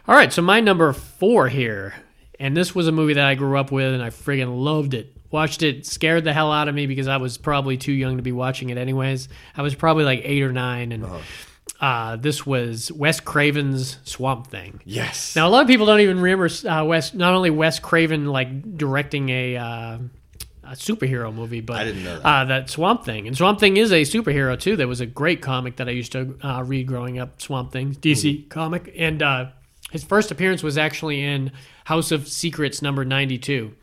all 0.08 0.14
right. 0.14 0.32
So 0.32 0.42
my 0.42 0.60
number 0.60 0.92
four 0.92 1.48
here, 1.48 1.94
and 2.38 2.56
this 2.56 2.74
was 2.74 2.88
a 2.88 2.92
movie 2.92 3.14
that 3.14 3.24
I 3.24 3.34
grew 3.34 3.58
up 3.58 3.72
with 3.72 3.94
and 3.94 4.02
I 4.02 4.10
friggin' 4.10 4.62
loved 4.62 4.94
it. 4.94 5.12
Watched 5.30 5.62
it, 5.62 5.84
scared 5.86 6.24
the 6.24 6.32
hell 6.32 6.52
out 6.52 6.68
of 6.68 6.74
me 6.74 6.86
because 6.86 7.08
I 7.08 7.16
was 7.16 7.36
probably 7.36 7.76
too 7.76 7.92
young 7.92 8.16
to 8.16 8.22
be 8.22 8.32
watching 8.32 8.70
it 8.70 8.78
anyways. 8.78 9.28
I 9.56 9.62
was 9.62 9.74
probably 9.74 10.04
like 10.04 10.20
eight 10.22 10.42
or 10.42 10.52
nine, 10.52 10.92
and 10.92 11.04
uh, 11.80 12.16
this 12.16 12.46
was 12.46 12.92
Wes 12.92 13.20
Craven's 13.20 13.98
Swamp 14.04 14.46
Thing. 14.46 14.80
yes. 14.84 15.34
Now, 15.34 15.48
a 15.48 15.50
lot 15.50 15.62
of 15.62 15.68
people 15.68 15.84
don't 15.84 16.00
even 16.00 16.20
remember 16.20 16.48
uh, 16.66 16.84
Wes. 16.84 17.12
Not 17.12 17.34
only 17.34 17.50
Wes 17.50 17.80
Craven 17.80 18.26
like 18.26 18.78
directing 18.78 19.28
a, 19.30 19.56
uh, 19.56 19.98
a 20.68 20.74
superhero 20.74 21.32
movie, 21.34 21.60
but 21.60 21.76
I 21.76 21.84
didn't 21.84 22.04
know 22.04 22.18
that. 22.20 22.26
Uh, 22.26 22.44
that 22.46 22.70
Swamp 22.70 23.04
Thing. 23.04 23.26
And 23.26 23.36
Swamp 23.36 23.60
Thing 23.60 23.76
is 23.76 23.92
a 23.92 24.02
superhero 24.02 24.58
too. 24.58 24.76
There 24.76 24.88
was 24.88 25.00
a 25.00 25.06
great 25.06 25.40
comic 25.42 25.76
that 25.76 25.88
I 25.88 25.92
used 25.92 26.12
to 26.12 26.38
uh, 26.42 26.62
read 26.64 26.86
growing 26.86 27.18
up. 27.18 27.40
Swamp 27.40 27.72
Thing, 27.72 27.94
DC 27.94 28.22
Mm-hmm. 28.40 28.48
comic, 28.48 28.92
and 28.96 29.22
uh, 29.22 29.46
his 29.90 30.04
first 30.04 30.30
appearance 30.30 30.62
was 30.62 30.76
actually 30.78 31.22
in 31.22 31.52
House 31.84 32.10
of 32.12 32.28
Secrets 32.28 32.82
number 32.82 33.04
ninety 33.04 33.38
two. 33.38 33.74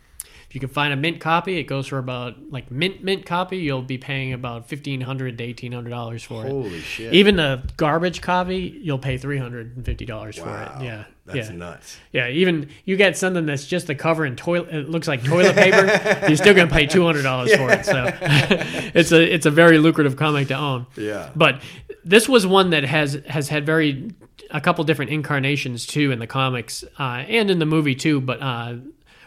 If 0.50 0.56
you 0.56 0.60
can 0.60 0.70
find 0.70 0.94
a 0.94 0.96
mint 0.96 1.20
copy, 1.20 1.58
it 1.58 1.64
goes 1.64 1.88
for 1.88 1.98
about 1.98 2.52
like 2.52 2.70
mint 2.70 3.04
mint 3.04 3.26
copy. 3.26 3.58
You'll 3.58 3.82
be 3.82 3.98
paying 3.98 4.34
about 4.34 4.68
fifteen 4.70 5.02
hundred 5.02 5.38
to 5.40 5.44
eighteen 5.44 5.72
hundred 5.72 5.90
dollars 5.90 6.22
for 6.22 6.46
it. 6.46 6.50
Holy 6.50 6.80
shit! 6.82 7.12
Even 7.14 7.40
a 7.40 7.64
garbage 7.78 8.22
copy, 8.22 8.80
you'll 8.84 9.00
pay 9.00 9.18
three 9.18 9.40
hundred 9.40 9.76
and 9.76 9.84
fifty 9.84 10.06
dollars 10.06 10.38
for 10.38 10.50
it. 10.50 10.84
Yeah, 10.84 11.06
that's 11.26 11.50
yeah, 11.50 11.56
nuts. 11.56 11.98
yeah. 12.12 12.28
Even 12.28 12.70
you 12.84 12.98
get 12.98 13.18
something 13.18 13.46
that's 13.46 13.66
just 13.66 13.88
the 13.88 13.96
cover 13.96 14.26
and 14.26 14.38
toilet. 14.38 14.74
It 14.74 14.90
looks 14.90 15.08
like 15.08 15.24
toilet 15.24 15.56
paper. 15.56 16.26
you're 16.28 16.36
still 16.36 16.54
gonna 16.54 16.70
pay 16.70 16.86
two 16.86 17.06
hundred 17.06 17.24
dollars 17.24 17.56
for 17.56 17.72
it. 17.72 17.86
So 17.86 18.12
it's 18.22 19.12
a 19.14 19.34
it's 19.34 19.46
a 19.46 19.52
very 19.52 19.78
lucrative 19.78 20.18
comic 20.18 20.50
to 20.50 20.56
own. 20.56 20.86
Yeah. 20.98 21.30
But 21.34 21.62
this 22.04 22.28
was 22.28 22.46
one 22.46 22.72
that 22.72 22.84
has 22.84 23.22
has 23.28 23.48
had 23.48 23.66
very 23.66 24.12
a 24.52 24.60
couple 24.60 24.84
different 24.84 25.12
incarnations 25.12 25.86
too 25.86 26.12
in 26.12 26.20
the 26.20 26.28
comics 26.28 26.84
uh, 27.00 27.24
and 27.28 27.50
in 27.50 27.60
the 27.60 27.66
movie 27.66 27.96
too. 27.96 28.20
But 28.20 28.42
uh, 28.42 28.76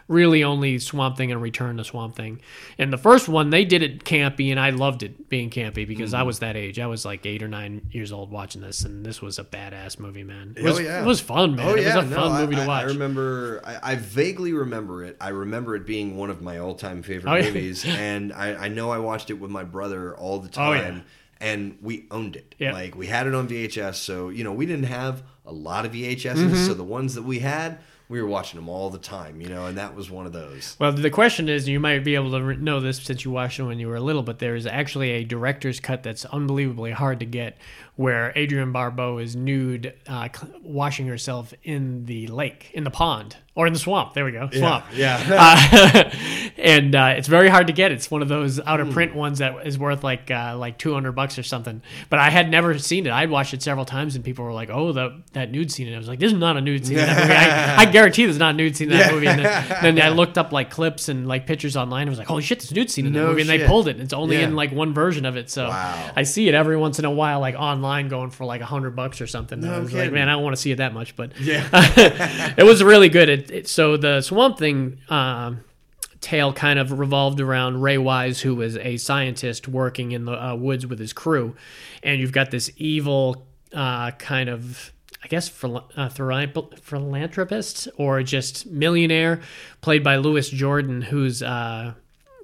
really 0.07 0.43
only 0.43 0.79
Swamp 0.79 1.17
Thing 1.17 1.31
and 1.31 1.41
Return 1.41 1.77
to 1.77 1.83
Swamp 1.83 2.15
Thing. 2.15 2.39
And 2.77 2.93
the 2.93 2.97
first 2.97 3.27
one 3.27 3.49
they 3.49 3.65
did 3.65 3.83
it 3.83 4.03
campy, 4.03 4.51
and 4.51 4.59
I 4.59 4.69
loved 4.69 5.03
it 5.03 5.27
being 5.29 5.49
campy 5.49 5.87
because 5.87 6.11
Mm-hmm. 6.11 6.19
I 6.21 6.23
was 6.23 6.39
that 6.39 6.55
age. 6.55 6.79
I 6.79 6.87
was 6.87 7.03
like 7.05 7.25
eight 7.25 7.43
or 7.43 7.47
nine 7.47 7.89
years 7.91 8.11
old 8.11 8.31
watching 8.31 8.61
this, 8.61 8.83
and 8.85 9.05
this 9.05 9.21
was 9.21 9.37
a 9.39 9.43
badass 9.43 9.99
movie, 9.99 10.23
man. 10.23 10.53
It 10.55 10.63
was, 10.63 10.79
oh 10.79 10.81
yeah, 10.81 11.01
it 11.01 11.05
was 11.05 11.19
fun, 11.19 11.55
man. 11.55 11.67
Oh 11.67 11.75
it 11.75 11.85
was 11.85 11.95
a 11.95 12.03
no, 12.05 12.15
fun 12.15 12.31
I- 12.31 12.41
movie 12.41 12.55
to 12.55 12.65
watch. 12.67 12.83
I 12.83 12.87
remember. 12.87 13.61
I, 13.65 13.91
I 13.91 13.95
vaguely 13.95 14.53
remember 14.53 15.03
it. 15.03 15.17
I 15.19 15.29
remember 15.29 15.75
it 15.75 15.85
being 15.85 16.15
one 16.17 16.29
of 16.29 16.41
my 16.41 16.57
all-time 16.59 17.03
favorite 17.03 17.31
Oh, 17.31 17.35
yeah. 17.35 17.45
movies, 17.45 17.83
and 17.87 18.31
I, 18.31 18.53
I 18.65 18.67
know 18.69 18.89
I 18.91 18.99
watched 18.99 19.29
it 19.29 19.35
with 19.35 19.51
my 19.51 19.63
brother 19.63 20.15
all 20.15 20.39
the 20.39 20.47
Oh, 20.49 20.51
time. 20.51 20.95
yeah. 20.97 21.01
And 21.39 21.77
we 21.83 22.07
owned 22.09 22.35
it. 22.35 22.55
Yeah. 22.57 22.71
Like 22.73 22.95
we 22.95 23.05
had 23.05 23.27
it 23.27 23.35
on 23.35 23.47
VHS, 23.47 23.95
so 23.95 24.29
you 24.29 24.43
know 24.43 24.53
we 24.53 24.65
didn't 24.65 24.85
have 24.85 25.21
a 25.45 25.51
lot 25.51 25.85
of 25.85 25.91
VHSs. 25.91 26.33
Mm-hmm. 26.35 26.65
So 26.65 26.73
the 26.73 26.83
ones 26.83 27.13
that 27.13 27.21
we 27.23 27.37
had, 27.39 27.77
we 28.09 28.21
were 28.21 28.27
watching 28.27 28.59
them 28.59 28.69
all 28.69 28.89
the 28.89 28.97
time. 28.97 29.41
You 29.41 29.49
know, 29.49 29.65
and 29.65 29.77
that 29.77 29.95
was 29.95 30.09
one 30.09 30.25
of 30.25 30.33
those. 30.33 30.75
Well, 30.79 30.91
the 30.91 31.09
question 31.09 31.49
is, 31.49 31.67
you 31.67 31.79
might 31.79 32.03
be 32.03 32.15
able 32.15 32.31
to 32.31 32.53
know 32.55 32.79
this 32.79 33.01
since 33.01 33.25
you 33.25 33.31
watched 33.31 33.59
it 33.59 33.63
when 33.63 33.79
you 33.79 33.87
were 33.87 33.99
little, 33.99 34.23
but 34.23 34.39
there 34.39 34.55
is 34.55 34.65
actually 34.65 35.11
a 35.11 35.23
director's 35.23 35.79
cut 35.79 36.03
that's 36.03 36.25
unbelievably 36.25 36.91
hard 36.91 37.19
to 37.19 37.25
get, 37.25 37.57
where 37.95 38.37
Adrienne 38.37 38.71
Barbeau 38.71 39.17
is 39.17 39.35
nude, 39.35 39.93
uh, 40.07 40.29
washing 40.61 41.07
herself 41.07 41.53
in 41.63 42.05
the 42.05 42.27
lake, 42.27 42.71
in 42.73 42.83
the 42.83 42.91
pond, 42.91 43.37
or 43.55 43.67
in 43.67 43.73
the 43.73 43.79
swamp. 43.79 44.13
There 44.13 44.25
we 44.25 44.31
go, 44.31 44.49
swamp. 44.51 44.85
Yeah. 44.93 45.23
Uh, 45.29 46.11
and 46.57 46.95
uh, 46.95 47.13
it's 47.17 47.27
very 47.27 47.49
hard 47.49 47.67
to 47.67 47.73
get. 47.73 47.91
It's 47.91 48.09
one 48.11 48.21
of 48.21 48.27
those 48.27 48.59
out 48.59 48.79
Hmm. 48.79 48.87
of 48.87 48.93
print 48.93 49.15
ones 49.15 49.39
that 49.39 49.65
is 49.65 49.77
worth 49.77 50.03
like 50.03 50.29
uh, 50.31 50.55
like 50.57 50.77
two 50.77 50.93
hundred 50.93 51.13
bucks 51.13 51.37
or 51.37 51.43
something. 51.43 51.81
But 52.09 52.19
I 52.19 52.29
had 52.29 52.49
never 52.49 52.77
seen 52.79 53.05
it. 53.07 53.11
I'd 53.11 53.29
watched 53.29 53.53
it 53.53 53.61
several 53.61 53.85
times, 53.85 54.15
and 54.15 54.23
people 54.25 54.45
were 54.45 54.53
like, 54.53 54.69
"Oh, 54.69 54.91
the, 54.91 55.21
that 55.33 55.51
nude 55.51 55.71
scene." 55.71 55.87
And 55.87 55.95
I 55.95 55.99
was 55.99 56.07
like, 56.07 56.19
"This 56.19 56.31
is 56.31 56.37
not 56.37 56.57
a 56.57 56.61
nude 56.61 56.85
scene 56.85 56.97
in 56.97 57.05
that 57.05 57.21
movie." 57.21 57.33
I, 57.33 57.81
I 57.81 57.85
guarantee 57.91 58.25
there's 58.25 58.37
not 58.39 58.53
a 58.55 58.57
nude 58.57 58.75
scene 58.75 58.91
in 58.91 58.97
that 58.97 59.11
movie. 59.13 59.27
And 59.27 59.39
then, 59.43 59.67
then 59.95 60.01
I 60.01 60.09
looked 60.09 60.37
up 60.37 60.51
like 60.51 60.69
clips 60.69 61.09
and 61.09 61.27
like 61.27 61.45
pictures 61.47 61.77
online. 61.77 62.07
I 62.07 62.09
was 62.09 62.19
like, 62.19 62.27
"Holy 62.27 62.41
shit, 62.43 62.59
there's 62.59 62.71
a 62.71 62.75
nude 62.75 62.89
scene 62.91 63.05
in 63.05 63.13
that 63.13 63.19
movie!" 63.27 63.41
And 63.41 63.49
they 63.49 63.65
pulled 63.67 63.87
it. 63.87 63.91
And 63.91 64.01
it's 64.01 64.13
only 64.13 64.37
Yeah. 64.37 64.43
in 64.43 64.55
like 64.55 64.71
one 64.71 64.93
version 64.93 65.25
of 65.25 65.37
it. 65.37 65.49
So 65.49 65.67
Wow. 65.69 66.11
I 66.15 66.23
see 66.23 66.47
it 66.47 66.53
every 66.53 66.77
once 66.77 66.99
in 66.99 67.05
a 67.05 67.11
while, 67.11 67.39
like 67.39 67.55
online, 67.55 68.07
going 68.07 68.29
for 68.31 68.45
like 68.45 68.61
a 68.61 68.65
hundred 68.65 68.95
bucks 68.95 69.21
or 69.21 69.27
something. 69.27 69.59
And 69.63 69.69
I 69.71 69.75
No 69.77 69.81
was 69.83 69.93
like, 69.93 70.11
"Man, 70.11 70.27
I 70.29 70.33
don't 70.33 70.43
want 70.43 70.55
to 70.55 70.61
see 70.61 70.71
it 70.71 70.77
that 70.77 70.93
much." 70.93 71.15
But 71.15 71.39
Yeah. 71.39 71.67
it 72.57 72.63
was 72.63 72.83
really 72.83 73.09
good. 73.09 73.29
It, 73.29 73.51
it, 73.51 73.67
so 73.67 73.97
the 73.97 74.21
Swamp 74.21 74.57
Thing 74.57 74.97
um, 75.09 75.61
tale 76.21 76.51
kind 76.53 76.79
of 76.79 76.97
revolved 76.99 77.39
around 77.39 77.81
Ray 77.81 77.97
Wise, 77.97 78.41
who 78.41 78.55
was 78.55 78.77
a 78.77 78.97
scientist 78.97 79.67
working 79.67 80.11
in 80.11 80.25
the 80.25 80.31
uh, 80.33 80.55
woods 80.55 80.85
with 80.87 80.99
his 80.99 81.13
crew, 81.13 81.55
and 82.03 82.19
you've 82.19 82.31
got 82.31 82.51
this 82.51 82.71
evil 82.77 83.45
uh, 83.73 84.11
kind 84.11 84.49
of. 84.49 84.91
I 85.23 85.27
guess 85.29 85.49
phil- 85.49 85.89
uh, 85.97 86.07
philanthro- 86.09 86.77
philanthropist 86.79 87.87
or 87.97 88.21
just 88.23 88.65
millionaire, 88.67 89.41
played 89.81 90.03
by 90.03 90.17
Louis 90.17 90.49
Jourdan, 90.51 91.03
who's 91.03 91.41
uh, 91.43 91.93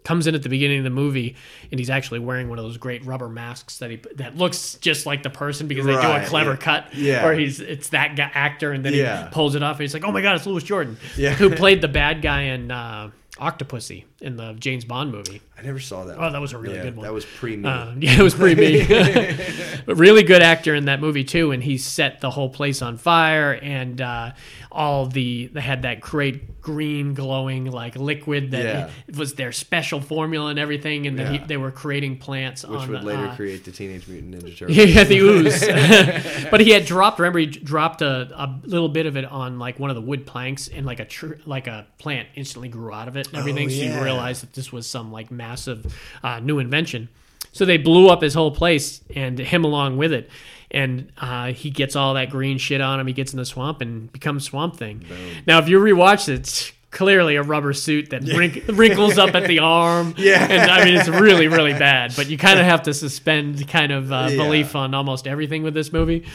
comes 0.03 0.27
in 0.27 0.35
at 0.35 0.43
the 0.43 0.49
beginning 0.49 0.79
of 0.79 0.83
the 0.83 0.89
movie, 0.89 1.35
and 1.71 1.79
he's 1.79 1.89
actually 1.91 2.19
wearing 2.19 2.49
one 2.49 2.57
of 2.59 2.65
those 2.65 2.77
great 2.77 3.05
rubber 3.05 3.29
masks 3.29 3.77
that 3.77 3.91
he 3.91 4.01
that 4.15 4.35
looks 4.35 4.73
just 4.81 5.05
like 5.05 5.23
the 5.23 5.29
person 5.29 5.67
because 5.67 5.85
they 5.85 5.93
do 5.93 5.99
a 5.99 6.25
clever 6.25 6.51
yeah. 6.51 6.55
cut 6.57 6.93
Yeah. 6.93 7.23
where 7.23 7.35
he's 7.35 7.59
it's 7.61 7.89
that 7.89 8.15
guy, 8.17 8.29
actor, 8.33 8.71
and 8.71 8.83
then 8.83 8.93
Yeah. 8.95 9.25
he 9.27 9.31
pulls 9.33 9.55
it 9.55 9.63
off, 9.63 9.75
and 9.77 9.81
he's 9.81 9.93
like, 9.93 10.03
"Oh 10.03 10.11
my 10.11 10.21
god, 10.21 10.35
it's 10.35 10.45
Louis 10.45 10.63
Jourdan," 10.63 10.95
Yeah. 11.15 11.33
who 11.35 11.51
played 11.51 11.79
the 11.79 11.87
bad 11.87 12.21
guy 12.21 12.41
in 12.43 12.69
uh, 12.71 13.11
Octopussy 13.39 14.05
in 14.23 14.37
the 14.37 14.53
James 14.53 14.85
Bond 14.85 15.11
movie. 15.11 15.41
I 15.57 15.61
never 15.61 15.79
saw 15.79 16.05
that. 16.05 16.17
Oh, 16.17 16.31
that 16.31 16.41
was 16.41 16.53
a 16.53 16.57
really 16.57 16.77
yeah, 16.77 16.83
good 16.83 16.95
one. 16.95 17.05
That 17.05 17.13
was 17.13 17.25
pre 17.25 17.55
me. 17.57 17.69
Uh, 17.69 17.93
yeah, 17.99 18.19
it 18.19 18.23
was 18.23 18.33
big. 18.33 18.87
but 19.85 19.95
really 19.97 20.23
good 20.23 20.41
actor 20.41 20.73
in 20.73 20.85
that 20.85 20.99
movie 20.99 21.23
too, 21.23 21.51
and 21.51 21.61
he 21.61 21.77
set 21.77 22.21
the 22.21 22.31
whole 22.31 22.49
place 22.49 22.81
on 22.81 22.97
fire, 22.97 23.51
and 23.53 24.01
uh, 24.01 24.31
all 24.71 25.05
the 25.05 25.47
they 25.47 25.61
had 25.61 25.83
that 25.83 25.99
great 26.01 26.61
green 26.61 27.13
glowing 27.13 27.65
like 27.65 27.97
liquid 27.97 28.51
that 28.51 28.63
Yeah. 28.63 28.89
was 29.17 29.33
their 29.35 29.51
special 29.51 29.99
formula 30.01 30.49
and 30.49 30.57
everything, 30.57 31.05
and 31.05 31.19
then 31.19 31.33
Yeah. 31.33 31.39
he, 31.41 31.45
they 31.45 31.57
were 31.57 31.71
creating 31.71 32.17
plants 32.17 32.65
which 32.65 32.79
on 32.79 32.89
would 32.89 33.03
later 33.03 33.27
uh, 33.27 33.35
create 33.35 33.65
the 33.65 33.71
Teenage 33.71 34.07
Mutant 34.07 34.35
Ninja 34.35 34.57
Turtles. 34.57 34.77
yeah, 34.77 35.03
the 35.03 35.17
ooze. 35.19 36.49
but 36.49 36.61
he 36.61 36.71
had 36.71 36.85
dropped. 36.85 37.19
Remember, 37.19 37.39
he 37.39 37.45
dropped 37.47 38.01
a, 38.01 38.29
a 38.33 38.59
little 38.63 38.89
bit 38.89 39.05
of 39.05 39.17
it 39.17 39.25
on 39.25 39.59
like 39.59 39.79
one 39.79 39.89
of 39.89 39.95
the 39.95 40.01
wood 40.01 40.25
planks, 40.25 40.67
and 40.69 40.85
like 40.85 40.99
a 41.01 41.05
tr- 41.05 41.35
like 41.45 41.67
a 41.67 41.85
plant 41.97 42.29
instantly 42.35 42.69
grew 42.69 42.93
out 42.93 43.07
of 43.07 43.17
it 43.17 43.27
and 43.27 43.37
everything. 43.37 43.69
so 43.69 43.75
yeah. 43.75 43.97
you 43.97 44.03
realize 44.03 44.12
that 44.17 44.53
this 44.53 44.71
was 44.71 44.87
some 44.87 45.11
like 45.11 45.31
massive 45.31 45.93
uh, 46.23 46.39
new 46.39 46.59
invention. 46.59 47.09
So 47.51 47.65
they 47.65 47.77
blew 47.77 48.09
up 48.09 48.21
his 48.21 48.33
whole 48.33 48.51
place 48.51 49.01
and 49.15 49.37
him 49.37 49.63
along 49.63 49.97
with 49.97 50.11
it. 50.11 50.29
And 50.71 51.11
uh, 51.19 51.53
he 51.53 51.69
gets 51.69 51.95
all 51.95 52.15
that 52.15 52.31
green 52.31 52.57
shit 52.57 52.81
on 52.81 52.99
him. 52.99 53.05
He 53.05 53.13
gets 53.13 53.31
in 53.31 53.37
the 53.37 53.45
swamp 53.45 53.79
and 53.81 54.11
becomes 54.11 54.43
Swamp 54.43 54.75
Thing. 54.77 55.05
Now, 55.45 55.59
if 55.59 55.69
you 55.69 55.77
rewatch 55.79 56.27
it, 56.29 56.39
it's 56.39 56.71
clearly 56.89 57.35
a 57.35 57.43
rubber 57.43 57.73
suit 57.73 58.09
that 58.09 58.23
wrink- 58.23 58.63
wrinkles 58.67 59.19
up 59.19 59.35
at 59.35 59.47
the 59.47 59.59
arm. 59.59 60.15
Yeah. 60.17 60.43
And 60.49 60.71
I 60.71 60.83
mean, 60.83 60.95
it's 60.95 61.07
really, 61.09 61.47
really 61.47 61.73
bad. 61.73 62.13
But 62.15 62.27
you 62.27 62.39
kind 62.39 62.59
of 62.59 62.65
have 62.65 62.83
to 62.83 62.93
suspend 62.95 63.67
kind 63.67 63.91
of 63.91 64.11
uh, 64.11 64.29
Yeah. 64.31 64.37
belief 64.37 64.75
on 64.75 64.95
almost 64.95 65.27
everything 65.27 65.61
with 65.61 65.75
this 65.75 65.93
movie. 65.93 66.25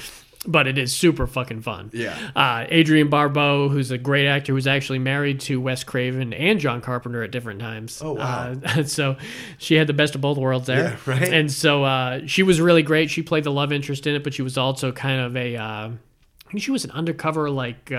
But 0.46 0.68
it 0.68 0.78
is 0.78 0.94
super 0.94 1.26
fucking 1.26 1.62
fun. 1.62 1.90
Yeah. 1.92 2.16
Uh, 2.36 2.64
Adrienne 2.70 3.10
Barbeau, 3.10 3.68
who's 3.68 3.90
a 3.90 3.98
great 3.98 4.28
actor, 4.28 4.52
who's 4.52 4.68
actually 4.68 5.00
married 5.00 5.40
to 5.40 5.60
Wes 5.60 5.82
Craven 5.82 6.32
and 6.32 6.60
John 6.60 6.80
Carpenter 6.80 7.24
at 7.24 7.32
different 7.32 7.58
times. 7.60 8.00
Oh, 8.02 8.12
wow. 8.12 8.54
Uh, 8.64 8.82
so 8.84 9.16
she 9.58 9.74
had 9.74 9.88
the 9.88 9.92
best 9.92 10.14
of 10.14 10.20
both 10.20 10.38
worlds 10.38 10.68
there. 10.68 10.96
Yeah, 11.06 11.12
right. 11.12 11.28
And 11.28 11.50
so 11.50 11.82
uh, 11.82 12.20
she 12.26 12.44
was 12.44 12.60
really 12.60 12.82
great. 12.82 13.10
She 13.10 13.22
played 13.22 13.42
the 13.42 13.50
love 13.50 13.72
interest 13.72 14.06
in 14.06 14.14
it, 14.14 14.22
but 14.22 14.32
she 14.32 14.42
was 14.42 14.56
also 14.56 14.92
kind 14.92 15.20
of 15.20 15.36
a. 15.36 15.56
Uh, 15.56 15.90
I 15.90 16.50
think 16.50 16.62
she 16.62 16.70
was 16.70 16.84
an 16.84 16.92
undercover 16.92 17.50
like. 17.50 17.90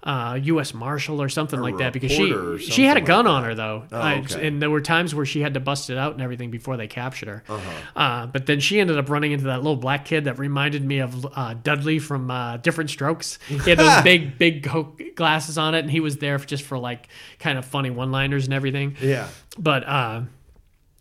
Uh, 0.00 0.38
U.S. 0.44 0.72
Marshal 0.74 1.20
or 1.20 1.28
something 1.28 1.58
A 1.58 1.62
like 1.62 1.78
that 1.78 1.92
because 1.92 2.12
she 2.12 2.32
she 2.58 2.84
had 2.84 2.96
a 2.96 3.00
gun 3.00 3.24
like 3.24 3.34
on 3.34 3.42
her 3.44 3.54
though, 3.56 3.82
Oh, 3.90 4.08
okay. 4.10 4.46
and 4.46 4.62
there 4.62 4.70
were 4.70 4.80
times 4.80 5.12
where 5.12 5.26
she 5.26 5.40
had 5.40 5.54
to 5.54 5.60
bust 5.60 5.90
it 5.90 5.98
out 5.98 6.12
and 6.12 6.22
everything 6.22 6.52
before 6.52 6.76
they 6.76 6.86
captured 6.86 7.28
her. 7.28 7.42
Uh-huh. 7.48 7.70
Uh, 7.96 8.26
but 8.28 8.46
then 8.46 8.60
she 8.60 8.78
ended 8.78 8.96
up 8.96 9.10
running 9.10 9.32
into 9.32 9.46
that 9.46 9.56
little 9.58 9.76
black 9.76 10.04
kid 10.04 10.24
that 10.26 10.38
reminded 10.38 10.84
me 10.84 11.00
of 11.00 11.26
uh, 11.36 11.54
Dudley 11.54 11.98
from 11.98 12.30
uh, 12.30 12.58
Diff'rent 12.58 12.90
Strokes. 12.90 13.40
He 13.48 13.58
had 13.58 13.76
those 13.78 14.00
big 14.04 14.38
big 14.38 14.62
Coke 14.62 15.02
glasses 15.16 15.58
on 15.58 15.74
it, 15.74 15.80
and 15.80 15.90
he 15.90 15.98
was 15.98 16.18
there 16.18 16.38
just 16.38 16.62
for 16.62 16.78
like 16.78 17.08
kind 17.40 17.58
of 17.58 17.64
funny 17.64 17.90
one-liners 17.90 18.44
and 18.44 18.54
everything. 18.54 18.96
Yeah. 19.02 19.26
But 19.58 19.82
uh, 19.86 20.22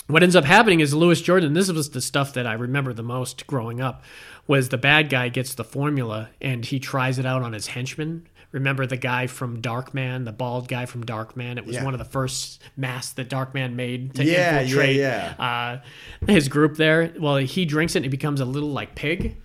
what 0.08 0.24
ends 0.24 0.36
up 0.36 0.43
happening 0.43 0.80
is 0.80 0.93
Louis 0.95 1.22
Jourdan. 1.22 1.54
This 1.54 1.72
was 1.72 1.91
the 1.91 2.02
stuff 2.02 2.34
that 2.34 2.48
I 2.48 2.54
remember 2.54 2.93
the 2.93 3.04
most 3.04 3.45
growing 3.45 3.80
up. 3.80 4.04
Was 4.48 4.70
the 4.70 4.78
bad 4.80 5.10
guy 5.10 5.30
gets 5.30 5.54
the 5.54 5.64
formula 5.64 6.30
and 6.41 6.66
he 6.66 6.80
tries 6.80 7.20
it 7.20 7.26
out 7.26 7.43
on 7.43 7.54
his 7.54 7.68
henchman. 7.68 8.26
Remember 8.52 8.86
the 8.86 8.98
guy 8.98 9.28
from 9.28 9.62
Darkman, 9.62 10.24
the 10.26 10.32
bald 10.32 10.68
guy 10.68 10.86
from 10.86 11.04
Darkman? 11.06 11.58
It 11.58 11.66
was 11.66 11.76
Yeah. 11.76 11.84
one 11.84 11.93
of 11.93 11.98
the 12.00 12.06
first 12.06 12.62
masks 12.78 13.14
that 13.14 13.30
Darkman 13.30 13.74
made 13.74 14.14
to 14.16 14.24
Yeah, 14.24 14.32
yeah, 14.32 14.60
infiltrate 14.62 14.95
yeah. 14.95 15.34
Uh, 15.38 16.26
his 16.32 16.48
group 16.48 16.78
there. 16.78 17.14
Well, 17.20 17.38
he 17.38 17.66
drinks 17.66 17.95
it 17.95 18.00
and 18.00 18.06
he 18.06 18.10
becomes 18.10 18.39
a 18.39 18.45
little 18.45 18.72
like 18.72 18.95
pig. 18.95 19.38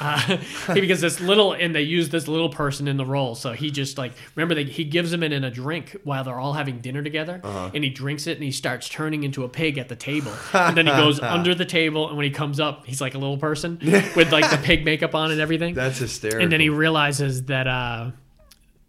Uh, 0.00 0.38
because 0.74 1.00
this 1.00 1.20
little 1.20 1.52
and 1.52 1.72
they 1.72 1.82
use 1.82 2.08
this 2.08 2.26
little 2.26 2.48
person 2.48 2.88
in 2.88 2.96
the 2.96 3.04
role 3.06 3.36
so 3.36 3.52
he 3.52 3.70
just 3.70 3.96
like 3.96 4.10
remember 4.34 4.52
they, 4.52 4.64
he 4.64 4.82
gives 4.82 5.12
him 5.12 5.22
it 5.22 5.30
in 5.32 5.44
a 5.44 5.50
drink 5.52 5.94
while 6.02 6.24
they're 6.24 6.40
all 6.40 6.52
having 6.54 6.80
dinner 6.80 7.00
together 7.00 7.40
Uh-huh. 7.44 7.70
and 7.72 7.84
he 7.84 7.90
drinks 7.90 8.26
it 8.26 8.32
and 8.36 8.42
he 8.42 8.50
starts 8.50 8.88
turning 8.88 9.22
into 9.22 9.44
a 9.44 9.48
pig 9.48 9.78
at 9.78 9.88
the 9.88 9.94
table 9.94 10.32
and 10.52 10.76
then 10.76 10.86
he 10.86 10.92
goes 10.92 11.20
under 11.36 11.54
the 11.54 11.64
table 11.64 12.08
and 12.08 12.16
when 12.16 12.24
he 12.24 12.30
comes 12.32 12.58
up 12.58 12.84
he's 12.86 13.00
like 13.00 13.14
a 13.14 13.18
little 13.18 13.38
person 13.38 13.78
with 14.16 14.32
like 14.32 14.50
the 14.50 14.58
pig 14.64 14.84
makeup 14.84 15.14
on 15.14 15.30
and 15.30 15.40
everything 15.40 15.74
That's 15.74 15.98
hysterical. 15.98 16.42
and 16.42 16.50
then 16.50 16.58
he 16.58 16.70
realizes 16.70 17.44
that 17.44 17.68
uh 17.68 18.10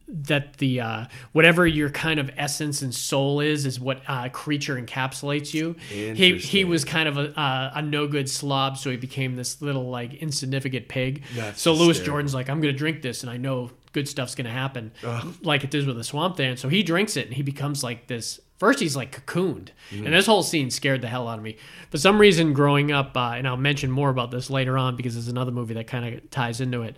that 0.08 0.58
the 0.58 0.80
uh 0.80 1.06
whatever 1.32 1.66
your 1.66 1.90
kind 1.90 2.20
of 2.20 2.30
essence 2.38 2.82
and 2.84 2.94
soul 2.94 3.40
is 3.40 3.66
is 3.66 3.80
what 3.80 4.02
uh 4.08 4.30
creature 4.30 4.80
encapsulates 4.80 5.54
you. 5.54 5.76
He 5.90 6.38
he 6.38 6.64
was 6.64 6.86
kind 6.86 7.08
of 7.10 7.18
a 7.18 7.40
uh, 7.40 7.72
a 7.76 7.82
no 7.82 8.08
good 8.08 8.30
slob 8.30 8.78
so 8.78 8.92
he 8.92 8.98
became 8.98 9.36
this 9.36 9.62
little 9.62 9.90
like 9.90 10.14
insignificant 10.16 10.88
pig. 10.88 11.24
That's 11.36 11.62
so 11.62 11.74
Louis 11.74 11.88
hysterical. 11.90 12.14
Jourdan's 12.18 12.34
like 12.36 12.50
i'm 12.50 12.62
gonna 12.62 12.74
drink 12.74 13.02
this 13.02 13.24
and 13.24 13.30
i 13.32 13.38
know 13.38 13.72
good 13.94 14.08
stuff's 14.08 14.36
gonna 14.36 14.50
happen 14.52 14.92
like 15.42 15.64
it 15.64 15.72
did 15.72 15.88
with 15.88 15.96
the 15.96 16.04
swamp 16.04 16.36
thing 16.38 16.56
so 16.58 16.68
he 16.70 16.84
drinks 16.84 17.16
it 17.18 17.28
and 17.28 17.36
he 17.36 17.42
becomes 17.44 17.84
like 17.84 18.08
this 18.08 18.40
first 18.58 18.80
he's 18.80 18.96
like 18.96 19.26
cocooned. 19.26 19.70
Mm-hmm. 19.92 20.06
and 20.06 20.14
this 20.14 20.26
whole 20.26 20.44
scene 20.44 20.70
scared 20.70 21.02
the 21.02 21.08
hell 21.08 21.28
out 21.28 21.38
of 21.38 21.44
me. 21.44 21.58
For 21.92 21.98
some 21.98 22.20
reason 22.20 22.54
growing 22.54 22.92
up 22.92 23.16
uh, 23.18 23.34
and 23.36 23.48
i'll 23.48 23.58
mention 23.58 23.90
more 23.92 24.10
about 24.10 24.32
this 24.32 24.50
later 24.50 24.78
on 24.78 24.96
because 24.96 25.14
there's 25.16 25.28
another 25.30 25.52
movie 25.52 25.74
that 25.76 25.88
kind 25.88 26.14
of 26.14 26.30
ties 26.30 26.62
into 26.62 26.82
it 26.84 26.96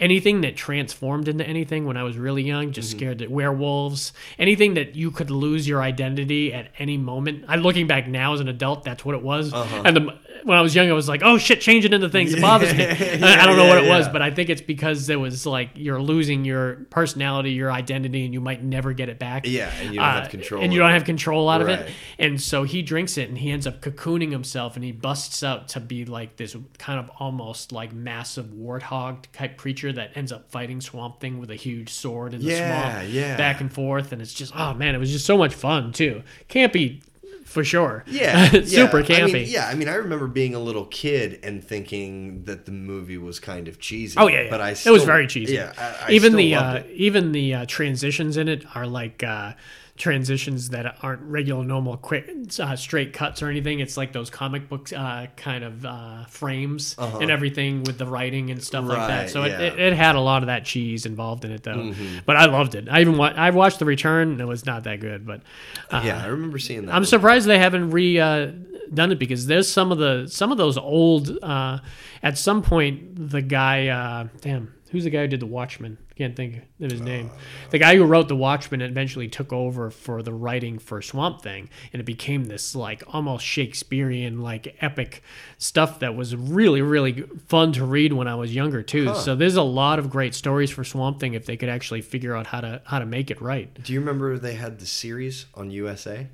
anything 0.00 0.40
that 0.42 0.56
transformed 0.56 1.28
into 1.28 1.44
anything 1.46 1.84
when 1.86 1.96
i 1.96 2.02
was 2.02 2.16
really 2.16 2.42
young 2.42 2.72
just 2.72 2.88
Mm-hmm. 2.90 2.98
scared 2.98 3.18
that 3.18 3.30
werewolves 3.30 4.12
anything 4.38 4.74
that 4.74 4.94
you 4.94 5.10
could 5.10 5.30
lose 5.30 5.66
your 5.68 5.82
identity 5.82 6.52
at 6.54 6.68
any 6.78 6.96
moment. 6.96 7.44
I'm 7.48 7.60
looking 7.60 7.86
back 7.86 8.06
now 8.08 8.32
as 8.34 8.40
an 8.40 8.48
adult 8.48 8.84
that's 8.84 9.04
what 9.04 9.14
it 9.14 9.22
was. 9.22 9.52
Uh-huh. 9.52 9.82
and 9.84 9.96
the, 9.96 10.18
when 10.44 10.56
i 10.56 10.60
was 10.60 10.74
young 10.74 10.88
i 10.88 10.92
was 10.92 11.08
like 11.08 11.22
oh 11.24 11.36
shit 11.36 11.60
changing 11.60 11.92
into 11.92 12.08
things 12.08 12.32
it 12.32 12.40
bothers 12.40 12.72
me. 12.72 12.84
I, 12.86 13.42
I 13.42 13.46
don't 13.46 13.56
know 13.56 13.64
yeah, 13.64 13.74
what 13.74 13.84
it 13.84 13.88
was 13.88 14.08
but 14.08 14.22
i 14.22 14.30
think 14.30 14.48
it's 14.50 14.60
because 14.62 15.08
it 15.10 15.16
was 15.16 15.44
like 15.44 15.70
you're 15.74 16.00
losing 16.00 16.44
your 16.44 16.86
personality 16.90 17.50
your 17.52 17.70
identity 17.72 18.24
and 18.24 18.32
you 18.32 18.40
might 18.40 18.62
never 18.62 18.92
get 18.92 19.08
it 19.08 19.18
back. 19.18 19.46
Yeah, 19.46 19.70
and 19.80 19.90
you 19.94 20.00
don't 20.00 20.04
have 20.08 20.28
control 20.30 20.62
and 20.62 20.72
you 20.72 20.78
don't 20.78 20.90
have 20.92 21.04
control 21.04 21.48
out 21.48 21.60
of 21.60 21.66
Right. 21.66 21.80
it 21.80 21.90
and 22.18 22.40
so 22.40 22.62
he 22.62 22.82
drinks 22.82 23.18
it 23.18 23.28
and 23.28 23.36
he 23.38 23.50
ends 23.50 23.66
up 23.66 23.80
cocooning 23.80 24.30
himself 24.30 24.76
and 24.76 24.84
he 24.84 24.92
busts 24.92 25.42
out 25.42 25.68
to 25.68 25.80
be 25.80 26.04
like 26.04 26.36
this 26.36 26.56
kind 26.78 26.98
of 27.00 27.10
almost 27.18 27.72
like 27.72 27.92
massive 27.92 28.46
warthog 28.46 29.24
type 29.32 29.56
creature 29.56 29.87
that 29.92 30.16
ends 30.16 30.32
up 30.32 30.50
fighting 30.50 30.80
Swamp 30.80 31.20
Thing 31.20 31.38
with 31.38 31.50
a 31.50 31.54
huge 31.56 31.90
sword 31.90 32.34
in 32.34 32.40
the 32.40 32.46
Yeah, 32.50 32.92
swamp 33.00 33.08
yeah. 33.12 33.36
back 33.36 33.60
and 33.60 33.72
forth 33.72 34.12
and 34.12 34.20
it's 34.22 34.34
just 34.34 34.52
oh 34.56 34.74
man 34.74 34.94
it 34.94 34.98
was 34.98 35.10
just 35.10 35.26
so 35.26 35.36
much 35.38 35.54
fun 35.54 35.92
too 35.92 36.22
campy 36.48 37.02
for 37.44 37.64
sure 37.64 38.04
Yeah, 38.08 38.48
super 38.50 39.00
yeah. 39.00 39.06
campy 39.06 39.22
I 39.22 39.32
mean, 39.32 39.48
yeah, 39.48 39.68
I 39.68 39.74
mean, 39.74 39.88
I 39.88 39.94
remember 39.94 40.26
being 40.26 40.54
a 40.54 40.58
little 40.60 40.84
kid 40.84 41.40
and 41.42 41.64
thinking 41.64 42.44
that 42.44 42.66
the 42.66 42.72
movie 42.72 43.16
was 43.18 43.40
kind 43.40 43.68
of 43.68 43.78
cheesy. 43.78 44.16
Oh 44.18 44.28
yeah, 44.28 44.42
yeah. 44.42 44.50
but 44.50 44.60
I 44.60 44.70
it 44.72 44.90
was 44.90 45.04
very 45.04 45.26
cheesy. 45.26 45.54
Yeah, 45.54 45.72
I, 45.78 46.06
I 46.08 46.10
even 46.12 46.32
still 46.32 46.38
the 46.38 46.54
uh, 46.54 46.82
even 46.92 47.32
the 47.32 47.54
uh, 47.54 47.64
transitions 47.66 48.36
in 48.36 48.48
it 48.48 48.64
are 48.76 48.86
like 48.86 49.22
uh, 49.22 49.54
transitions 49.98 50.70
that 50.70 50.96
aren't 51.02 51.22
regular, 51.22 51.64
normal, 51.64 51.96
quick, 51.96 52.30
uh, 52.60 52.76
straight 52.76 53.12
cuts 53.12 53.42
or 53.42 53.48
anything. 53.48 53.80
It's 53.80 53.96
like 53.96 54.12
those 54.12 54.30
comic 54.30 54.68
books 54.68 54.92
uh, 54.92 55.26
kind 55.36 55.64
of 55.64 55.84
uh, 55.84 56.24
frames 56.26 56.94
and 56.98 57.30
everything 57.30 57.82
with 57.82 57.98
the 57.98 58.06
writing 58.06 58.50
and 58.50 58.62
stuff 58.62 58.84
like 58.84 59.08
that. 59.08 59.10
Uh-huh. 59.10 59.28
So 59.28 59.44
yeah. 59.44 59.58
it, 59.58 59.72
it, 59.74 59.78
it 59.80 59.92
had 59.94 60.14
a 60.14 60.20
lot 60.20 60.42
of 60.42 60.46
that 60.46 60.64
cheese 60.64 61.04
involved 61.04 61.44
in 61.44 61.50
it 61.50 61.64
though. 61.64 61.74
Mm-hmm. 61.74 62.18
But 62.24 62.36
I 62.36 62.46
loved 62.46 62.74
it. 62.76 62.88
I 62.88 63.00
even 63.00 63.18
wa- 63.18 63.34
I 63.34 63.50
watched 63.50 63.80
The 63.80 63.84
Return 63.84 64.32
and 64.32 64.40
it 64.40 64.46
was 64.46 64.64
not 64.64 64.84
that 64.84 65.00
good, 65.00 65.26
but 65.26 65.42
uh, 65.90 66.02
yeah, 66.04 66.22
I 66.22 66.28
remember 66.28 66.58
seeing 66.58 66.86
that. 66.86 66.94
I'm 66.94 67.04
surprised 67.04 67.46
they 67.46 67.58
haven't 67.58 67.90
re 67.90 68.18
uh, 68.18 68.52
done 68.94 69.12
it 69.12 69.18
because 69.18 69.46
there's 69.46 69.70
some 69.70 69.92
of 69.92 69.98
the 69.98 70.26
some 70.28 70.52
of 70.52 70.58
those 70.58 70.78
old. 70.78 71.36
Uh, 71.42 71.78
at 72.22 72.36
some 72.36 72.62
point, 72.62 73.30
the 73.30 73.42
guy, 73.42 73.88
uh, 73.88 74.28
damn, 74.40 74.74
who's 74.90 75.04
the 75.04 75.10
guy 75.10 75.22
who 75.22 75.28
did 75.28 75.40
the 75.40 75.46
Watchmen? 75.46 75.98
Can't 76.18 76.34
think 76.34 76.62
of 76.80 76.90
his 76.90 77.00
name. 77.00 77.30
Uh, 77.32 77.38
the 77.70 77.78
guy 77.78 77.94
who 77.96 78.02
wrote 78.04 78.26
the 78.26 78.34
Watchmen 78.34 78.82
eventually 78.82 79.28
took 79.28 79.52
over 79.52 79.88
for 79.88 80.20
the 80.20 80.32
writing 80.32 80.80
for 80.80 81.00
Swamp 81.00 81.42
Thing, 81.42 81.70
and 81.92 82.00
it 82.00 82.04
became 82.04 82.46
this 82.46 82.74
like 82.74 83.04
almost 83.14 83.46
Shakespearean 83.46 84.42
like 84.42 84.76
epic 84.80 85.22
stuff 85.58 86.00
that 86.00 86.16
was 86.16 86.34
really 86.34 86.82
really 86.82 87.22
fun 87.46 87.72
to 87.74 87.84
read 87.84 88.12
when 88.12 88.26
I 88.26 88.34
was 88.34 88.52
younger 88.52 88.82
too. 88.82 89.14
So 89.14 89.36
there's 89.36 89.54
a 89.54 89.62
lot 89.62 90.00
of 90.00 90.10
great 90.10 90.34
stories 90.34 90.70
for 90.72 90.82
Swamp 90.82 91.20
Thing 91.20 91.34
if 91.34 91.46
they 91.46 91.56
could 91.56 91.68
actually 91.68 92.00
figure 92.00 92.34
out 92.34 92.48
how 92.48 92.62
to 92.62 92.82
how 92.84 92.98
to 92.98 93.06
make 93.06 93.30
it 93.30 93.40
right. 93.40 93.72
Do 93.84 93.92
you 93.92 94.00
remember 94.00 94.36
they 94.38 94.54
had 94.54 94.80
the 94.80 94.86
series 94.86 95.46
on 95.54 95.70
USA? 95.70 96.26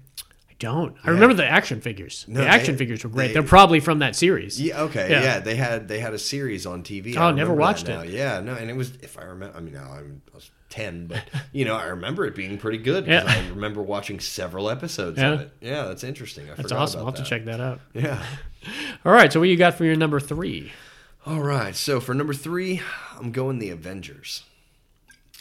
I 0.66 0.72
don't. 0.72 0.96
I 1.04 1.10
remember 1.10 1.34
the 1.34 1.46
action 1.46 1.80
figures. 1.80 2.24
No, 2.28 2.40
the 2.40 2.48
action 2.48 2.74
they- 2.74 2.78
figures 2.78 3.04
were 3.04 3.10
great. 3.10 3.32
they- 3.34 3.38
are 3.40 3.42
probably 3.42 3.80
from 3.80 3.98
that 4.00 4.16
series. 4.16 4.60
Yeah, 4.60 4.82
okay, 4.82 5.10
Yeah. 5.10 5.22
yeah. 5.22 5.38
They 5.40 5.56
had 5.56 5.88
they 5.88 5.98
had 6.00 6.14
a 6.14 6.18
series 6.18 6.66
on 6.66 6.82
TV. 6.82 7.14
Oh, 7.16 7.22
I 7.24 7.32
never 7.32 7.52
watched 7.54 7.88
it. 7.88 8.08
Yeah, 8.10 8.40
no, 8.40 8.54
and 8.54 8.70
it 8.70 8.76
was 8.76 8.92
if 9.02 9.18
I 9.18 9.24
remember. 9.24 9.56
I 9.56 9.60
mean, 9.60 9.74
now 9.74 9.90
I'm 9.92 10.22
I 10.32 10.36
was 10.36 10.50
ten, 10.70 11.06
but 11.06 11.22
you 11.52 11.64
know, 11.64 11.76
I 11.76 11.84
remember 11.86 12.24
it 12.26 12.34
being 12.34 12.58
pretty 12.58 12.78
good. 12.78 13.06
Yeah. 13.06 13.24
I 13.26 13.48
remember 13.50 13.82
watching 13.82 14.20
several 14.20 14.68
episodes 14.70 15.18
Yeah. 15.18 15.30
of 15.32 15.40
it. 15.42 15.50
Yeah, 15.60 15.84
that's 15.84 16.04
interesting. 16.04 16.50
I 16.50 16.54
That's 16.54 16.72
awesome. 16.72 17.00
I'll 17.00 17.06
have 17.06 17.14
to 17.16 17.22
check 17.24 17.44
that 17.44 17.60
out. 17.60 17.80
Yeah. 17.92 18.24
All 19.04 19.12
right. 19.12 19.32
So 19.32 19.40
what 19.40 19.48
you 19.48 19.56
got 19.56 19.74
for 19.74 19.84
your 19.84 19.96
number 19.96 20.18
three? 20.20 20.72
All 21.26 21.40
right. 21.40 21.74
So 21.76 22.00
for 22.00 22.14
number 22.14 22.34
three, 22.34 22.80
I'm 23.18 23.30
going 23.32 23.58
the 23.58 23.70
Avengers. 23.70 24.42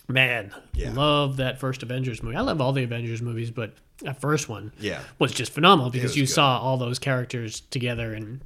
Man, 0.08 0.54
Yeah. 0.74 0.92
love 0.94 1.38
that 1.38 1.60
first 1.60 1.82
Avengers 1.84 2.22
movie. 2.22 2.36
I 2.36 2.42
love 2.42 2.60
all 2.60 2.74
the 2.74 2.84
Avengers 2.84 3.22
movies, 3.22 3.52
but 3.52 3.74
that 4.04 4.22
first 4.22 4.47
one 4.49 4.72
Yeah. 4.80 4.99
was 5.20 5.32
just 5.32 5.51
phenomenal 5.54 5.89
because 5.91 6.16
you 6.16 6.24
good. 6.24 6.30
saw 6.34 6.60
all 6.60 6.78
those 6.78 6.99
characters 6.99 7.62
together 7.72 8.14
and 8.14 8.41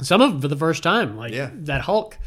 some 0.00 0.20
of 0.20 0.32
them 0.32 0.40
for 0.40 0.48
the 0.48 0.56
first 0.56 0.82
time. 0.82 1.16
Like 1.16 1.32
Yeah. 1.32 1.50
that 1.52 1.82
Hulk. 1.82 2.18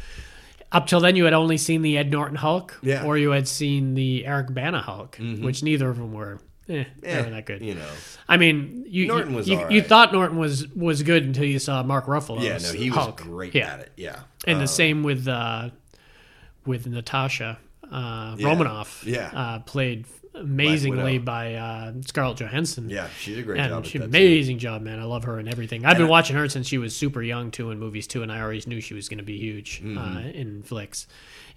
Up 0.72 0.86
till 0.88 0.98
then, 1.00 1.14
you 1.16 1.24
had 1.24 1.32
only 1.34 1.56
seen 1.58 1.82
the 1.82 1.96
Ed 1.96 2.10
Norton 2.10 2.36
Hulk, 2.36 2.78
Yeah. 2.82 2.98
Mm-hmm. 2.98 3.06
or 3.06 3.16
you 3.18 3.30
had 3.30 3.46
seen 3.46 3.94
the 3.94 4.26
Eric 4.26 4.52
Bana 4.52 4.80
Hulk, 4.80 5.16
which 5.40 5.62
neither 5.62 5.88
of 5.88 5.96
them 5.96 6.12
were. 6.12 6.40
Eh, 6.68 6.82
Eh, 7.04 7.22
that 7.30 7.46
good. 7.46 7.62
You 7.62 7.74
know. 7.76 7.88
I 8.28 8.36
mean, 8.36 8.84
you 8.88 9.06
Norton 9.06 9.34
was 9.34 9.48
you, 9.48 9.56
all 9.60 9.70
you 9.70 9.80
thought 9.80 10.12
Norton 10.12 10.36
was 10.36 10.66
was 10.74 11.04
good 11.04 11.22
until 11.24 11.44
you 11.44 11.60
saw 11.60 11.84
Mark 11.84 12.06
Ruffalo. 12.06 12.42
Yeah. 12.42 12.58
No, 12.58 12.72
he 12.72 12.90
was 12.90 12.98
Hulk. 12.98 13.18
great 13.20 13.54
Yeah. 13.54 13.74
at 13.74 13.80
it. 13.80 13.92
Yeah. 13.96 14.16
And 14.46 14.56
Um, 14.56 14.62
the 14.62 14.66
same 14.68 15.04
with 15.04 15.28
uh, 15.28 15.70
with 16.66 16.86
Natasha 16.88 17.58
uh, 17.90 18.34
Yeah. 18.36 18.48
Romanoff. 18.48 19.04
Yeah. 19.06 19.30
uh, 19.32 19.58
played 19.60 20.06
amazingly 20.36 21.18
by 21.18 21.54
uh, 21.54 21.92
Scarlett 22.06 22.38
Johansson. 22.38 22.88
Yeah, 22.90 23.08
she 23.18 23.32
did 23.34 23.40
a 23.40 23.42
great 23.42 23.60
And 23.60 23.70
job. 23.70 23.84
she 23.86 23.98
at 23.98 24.02
that 24.10 24.16
too. 24.18 24.24
amazing 24.24 24.58
job, 24.58 24.82
man. 24.82 24.98
I 25.00 25.04
love 25.04 25.24
her 25.24 25.38
and 25.38 25.48
everything. 25.48 25.84
I've 25.84 25.96
been 25.96 26.06
I- 26.06 26.10
watching 26.10 26.36
her 26.36 26.48
since 26.48 26.66
she 26.66 26.78
was 26.78 26.94
super 26.94 27.22
young 27.22 27.50
too 27.50 27.70
in 27.70 27.78
movies 27.78 28.06
too, 28.06 28.22
and 28.22 28.30
I 28.30 28.40
always 28.42 28.66
knew 28.66 28.80
she 28.80 28.94
was 28.94 29.08
going 29.08 29.18
to 29.18 29.24
be 29.24 29.38
huge 29.38 29.80
uh, 29.82 29.86
Mm-hmm. 29.88 30.28
in 30.28 30.62
flicks. 30.62 31.06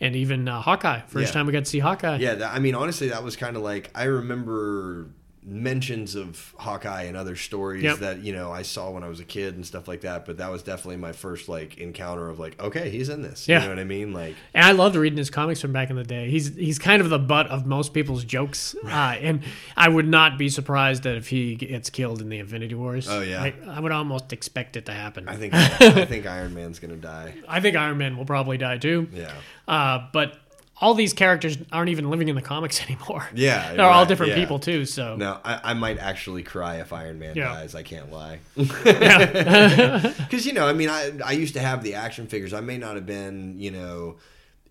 And 0.02 0.16
even 0.16 0.48
uh, 0.48 0.62
Hawkeye, 0.62 1.02
first 1.08 1.28
Yeah. 1.28 1.32
time 1.34 1.46
we 1.46 1.54
got 1.54 1.60
to 1.66 1.70
see 1.70 1.80
Hawkeye. 1.80 2.18
Yeah, 2.18 2.36
that, 2.36 2.54
I 2.54 2.60
mean, 2.60 2.74
honestly, 2.76 3.10
that 3.10 3.24
was 3.24 3.36
kind 3.36 3.56
of 3.58 3.62
like 3.64 3.92
I 3.94 4.04
remember 4.06 5.08
mentions 5.50 6.16
of 6.16 6.54
Hawkeye 6.58 7.04
and 7.04 7.18
other 7.18 7.36
stories 7.36 7.84
Yep. 7.84 7.98
that 8.00 8.20
you 8.24 8.34
know 8.34 8.52
I 8.52 8.62
saw 8.62 8.90
when 8.92 9.04
I 9.04 9.08
was 9.10 9.20
a 9.20 9.26
kid 9.26 9.56
and 9.56 9.66
stuff 9.66 9.88
like 9.88 10.02
that. 10.02 10.26
But 10.26 10.38
that 10.38 10.52
was 10.52 10.64
definitely 10.64 10.98
my 10.98 11.12
first 11.12 11.50
like 11.50 11.78
encounter 11.78 12.30
of 12.30 12.40
like, 12.40 12.62
okay, 12.62 12.90
he's 12.90 13.10
in 13.10 13.22
this. 13.22 13.48
Yeah. 13.48 13.60
You 13.60 13.66
know 13.66 13.72
what 13.76 13.80
I 13.80 13.84
mean? 13.86 14.14
Like, 14.14 14.36
And 14.54 14.66
I 14.66 14.72
loved 14.72 14.96
reading 14.96 15.18
his 15.18 15.30
comics 15.30 15.62
from 15.62 15.72
back 15.74 15.90
in 15.90 15.96
the 15.96 16.04
day. 16.04 16.30
He's 16.30 16.56
he's 16.56 16.80
kind 16.80 17.02
of 17.02 17.10
the 17.10 17.20
butt 17.20 17.48
of 17.48 17.66
most 17.66 17.94
people's 17.94 18.24
jokes, 18.24 18.76
uh, 18.86 18.90
and 18.90 19.42
I 19.76 19.90
would 19.90 20.08
not 20.08 20.38
be 20.38 20.50
surprised 20.50 21.04
that 21.04 21.16
if 21.16 21.28
he 21.30 21.56
gets 21.56 21.90
killed 21.90 22.22
in 22.22 22.30
the 22.30 22.40
Infinity 22.40 22.76
Wars. 22.76 23.08
Oh, 23.10 23.22
yeah. 23.22 23.42
I, 23.42 23.54
I 23.68 23.80
would 23.80 23.92
almost 23.92 24.32
expect 24.34 24.78
it 24.78 24.86
to 24.86 24.94
happen. 24.94 25.28
I 25.28 25.36
think 25.36 25.54
I 25.54 26.06
think 26.06 26.26
Iron 26.28 26.54
Man's 26.54 26.80
gonna 26.80 26.96
die. 26.96 27.34
I 27.48 27.60
think 27.60 27.76
Iron 27.76 27.98
Man 27.98 28.18
will 28.18 28.26
probably 28.26 28.58
die 28.58 28.78
too. 28.78 29.08
Yeah. 29.14 29.32
Uh, 29.68 30.08
but 30.14 30.38
all 30.82 30.94
these 30.94 31.14
characters 31.14 31.58
aren't 31.72 31.90
even 31.90 32.10
living 32.10 32.30
in 32.30 32.36
the 32.36 32.42
comics 32.42 32.82
anymore. 32.90 33.28
Yeah, 33.34 33.74
they're 33.76 33.86
all 33.86 34.06
different 34.06 34.32
yeah. 34.32 34.40
people 34.40 34.60
too. 34.60 34.86
So 34.86 35.16
No, 35.16 35.40
I, 35.44 35.60
I 35.72 35.74
might 35.74 35.98
actually 36.00 36.44
cry 36.44 36.78
if 36.78 36.94
Iron 36.94 37.20
Man 37.20 37.36
Yeah. 37.36 37.54
dies. 37.54 37.76
I 37.76 37.84
can't 37.84 38.12
lie. 38.12 38.40
Because 38.56 38.86
you 40.46 40.54
know, 40.54 40.68
I 40.68 40.74
mean, 40.74 40.90
I 40.90 41.12
I 41.26 41.32
used 41.34 41.54
to 41.56 41.60
have 41.60 41.84
the 41.84 41.96
action 41.96 42.28
figures. 42.28 42.54
I 42.54 42.62
may 42.62 42.78
not 42.78 42.96
have 42.96 43.06
been, 43.06 43.60
you 43.60 43.72
know, 43.72 44.18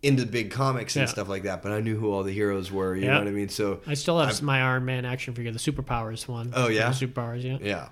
into 0.03 0.25
big 0.27 0.51
comics 0.51 0.95
and 0.97 1.03
Yeah. 1.03 1.13
stuff 1.13 1.29
like 1.29 1.43
that, 1.43 1.63
but 1.63 1.73
I 1.73 1.81
knew 1.81 1.97
who 1.99 2.13
all 2.13 2.23
the 2.23 2.33
heroes 2.33 2.71
were. 2.71 2.95
You 2.95 3.07
know 3.09 3.19
what 3.19 3.27
I 3.29 3.33
mean? 3.33 3.49
So 3.49 3.81
I 3.87 3.95
still 3.95 4.19
have 4.19 4.41
my 4.43 4.63
Iron 4.63 4.85
Man 4.85 5.05
action 5.05 5.35
figure, 5.35 5.51
the 5.53 5.59
superpowers 5.59 6.29
one. 6.29 6.53
Oh, 6.55 6.69
yeah? 6.69 6.91
Superpowers, 6.91 7.43
yeah. 7.43 7.59
Yeah. 7.61 7.89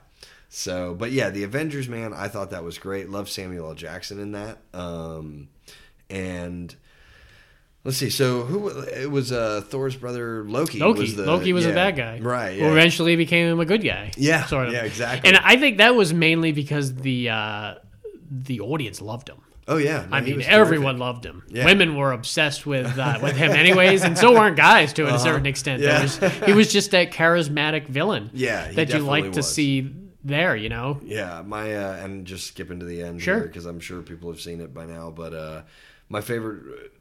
So, 0.49 0.95
but 0.95 1.11
yeah, 1.11 1.31
the 1.31 1.43
Avengers, 1.43 1.89
man, 1.89 2.15
I 2.15 2.29
thought 2.29 2.51
that 2.51 2.63
was 2.63 2.79
great. 2.79 3.11
Love 3.11 3.29
Samuel 3.29 3.69
L. 3.71 3.75
Jackson 3.75 4.21
in 4.21 4.33
that. 4.33 4.59
Um, 4.73 5.49
and 6.09 6.75
let's 7.87 7.97
see. 7.97 8.11
So 8.11 8.43
who 8.43 8.69
it 8.69 9.11
was? 9.11 9.33
Uh, 9.33 9.63
Thor's 9.67 9.97
brother 9.97 10.45
Loki. 10.45 10.79
Loki. 10.79 11.01
Was 11.01 11.17
the, 11.17 11.25
Loki 11.25 11.53
was 11.55 11.65
yeah, 11.65 11.71
a 11.71 11.75
bad 11.75 11.97
guy, 11.97 12.19
right? 12.21 12.53
Who 12.59 12.65
Yeah. 12.67 12.71
eventually 12.73 13.17
became 13.17 13.59
a 13.59 13.65
good 13.65 13.83
guy. 13.83 14.11
Yeah, 14.19 14.45
sort 14.45 14.67
of. 14.69 14.75
yeah, 14.75 14.85
exactly. 14.85 15.29
And 15.31 15.39
I 15.43 15.57
think 15.57 15.79
that 15.79 15.95
was 15.95 16.13
mainly 16.13 16.53
because 16.53 16.95
the 16.97 17.31
uh, 17.31 17.75
the 18.31 18.61
audience 18.61 19.01
loved 19.01 19.29
him. 19.31 19.39
oh 19.69 19.79
yeah, 19.79 20.07
no, 20.11 20.17
I 20.17 20.21
mean, 20.21 20.43
everyone 20.43 20.95
terrific. 20.97 21.01
loved 21.01 21.25
him. 21.27 21.43
Yeah. 21.49 21.65
Women 21.65 21.97
were 21.97 22.13
obsessed 22.13 22.67
with 22.67 22.99
uh, 22.99 23.19
with 23.23 23.37
him, 23.37 23.53
anyways, 23.53 24.03
and 24.05 24.17
so 24.19 24.33
weren't 24.33 24.57
guys 24.57 24.93
to 24.95 25.13
a 25.13 25.19
certain 25.19 25.47
extent. 25.47 25.83
Uh-huh. 25.83 25.93
Yeah. 25.93 26.03
was, 26.03 26.47
he 26.47 26.53
was 26.53 26.73
just 26.73 26.91
that 26.91 27.11
charismatic 27.13 27.87
villain. 27.89 28.31
Yeah, 28.35 28.71
that 28.73 28.91
you 28.91 28.99
like 29.01 29.33
to 29.33 29.43
see 29.43 29.91
there. 30.25 30.55
You 30.57 30.69
know, 30.69 31.01
Yeah, 31.05 31.43
my 31.47 31.75
uh, 31.75 31.97
and 32.05 32.27
just 32.27 32.47
skipping 32.49 32.81
to 32.81 32.85
the 32.87 33.03
end 33.03 33.23
Sure. 33.23 33.37
here 33.39 33.47
because 33.47 33.67
I'm 33.67 33.81
sure 33.81 34.03
people 34.03 34.31
have 34.31 34.41
seen 34.41 34.61
it 34.61 34.73
by 34.75 34.87
now. 34.87 35.11
But 35.11 35.35
uh, 35.35 35.63
my 36.09 36.21
favorite 36.21 36.93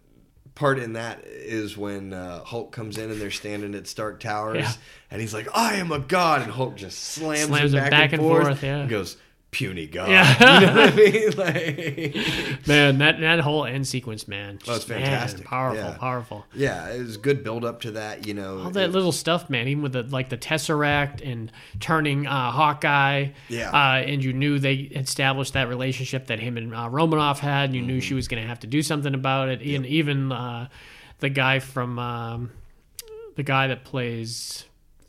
part 0.55 0.79
in 0.79 0.93
that 0.93 1.21
is 1.25 1.77
when 1.77 2.13
uh, 2.13 2.43
Hulk 2.43 2.71
comes 2.71 2.97
in 2.97 3.11
and 3.11 3.21
they're 3.21 3.29
standing 3.31 3.75
at 3.75 3.87
Stark 3.87 4.19
Towers, 4.19 4.59
Yeah. 4.59 4.71
and 5.11 5.21
he's 5.21 5.33
like, 5.33 5.47
"I 5.53 5.75
am 5.75 5.91
a 5.91 5.99
god," 5.99 6.41
and 6.41 6.51
Hulk 6.51 6.75
just 6.77 6.97
slams, 6.99 7.43
Slams 7.47 7.73
him 7.73 7.77
him 7.79 7.83
back, 7.83 7.91
back 7.91 8.13
and, 8.13 8.21
and 8.21 8.29
forth. 8.29 8.43
forth, 8.47 8.63
yeah. 8.63 8.77
and 8.79 8.89
goes 8.89 9.17
puny 9.55 9.87
god. 9.87 10.09
Yeah. 10.09 10.59
you 10.59 10.67
know 10.67 10.73
what 10.75 10.93
I 10.93 10.95
mean? 10.95 11.31
Like, 11.37 12.67
man, 12.67 12.97
that 12.97 13.19
that 13.21 13.39
whole 13.39 13.63
end 13.65 13.87
sequence, 13.87 14.27
man, 14.27 14.59
Oh, 14.67 14.75
it's 14.75 14.87
man, 14.89 14.99
fantastic. 14.99 15.45
powerful, 15.45 15.79
Yeah. 15.81 15.97
powerful. 15.97 16.45
yeah, 16.53 16.89
it 16.89 16.99
was 16.99 17.15
good 17.15 17.41
build 17.43 17.63
up 17.63 17.79
to 17.81 17.91
that. 17.91 18.27
You 18.27 18.33
know, 18.33 18.63
All 18.63 18.69
that 18.71 18.89
It- 18.89 18.91
little 18.91 19.13
stuff, 19.13 19.49
man. 19.49 19.67
Even 19.69 19.81
with 19.83 19.93
the 19.93 20.03
like 20.03 20.27
the 20.27 20.37
Tesseract 20.37 21.21
and 21.25 21.51
turning 21.79 22.27
uh, 22.27 22.51
Hawkeye. 22.51 23.29
Yeah. 23.47 23.69
Uh, 23.71 24.01
and 24.01 24.21
you 24.23 24.33
knew 24.33 24.59
they 24.59 24.73
established 24.75 25.53
that 25.53 25.69
relationship 25.69 26.27
that 26.27 26.39
him 26.39 26.57
and 26.57 26.75
uh, 26.75 26.89
Romanoff 26.89 27.39
had. 27.39 27.69
And 27.69 27.75
you 27.75 27.81
knew 27.81 28.01
she 28.01 28.09
Mm-hmm. 28.09 28.15
was 28.17 28.27
going 28.27 28.43
to 28.43 28.47
have 28.49 28.59
to 28.59 28.67
do 28.67 28.81
something 28.81 29.13
about 29.13 29.47
it. 29.49 29.61
And 29.61 29.85
even 29.85 30.31
uh, 30.33 30.67
the 31.19 31.29
guy 31.29 31.59
from 31.59 31.97
um, 31.97 32.51
the 33.37 33.43
guy 33.43 33.67
that 33.67 33.83
plays 33.85 34.65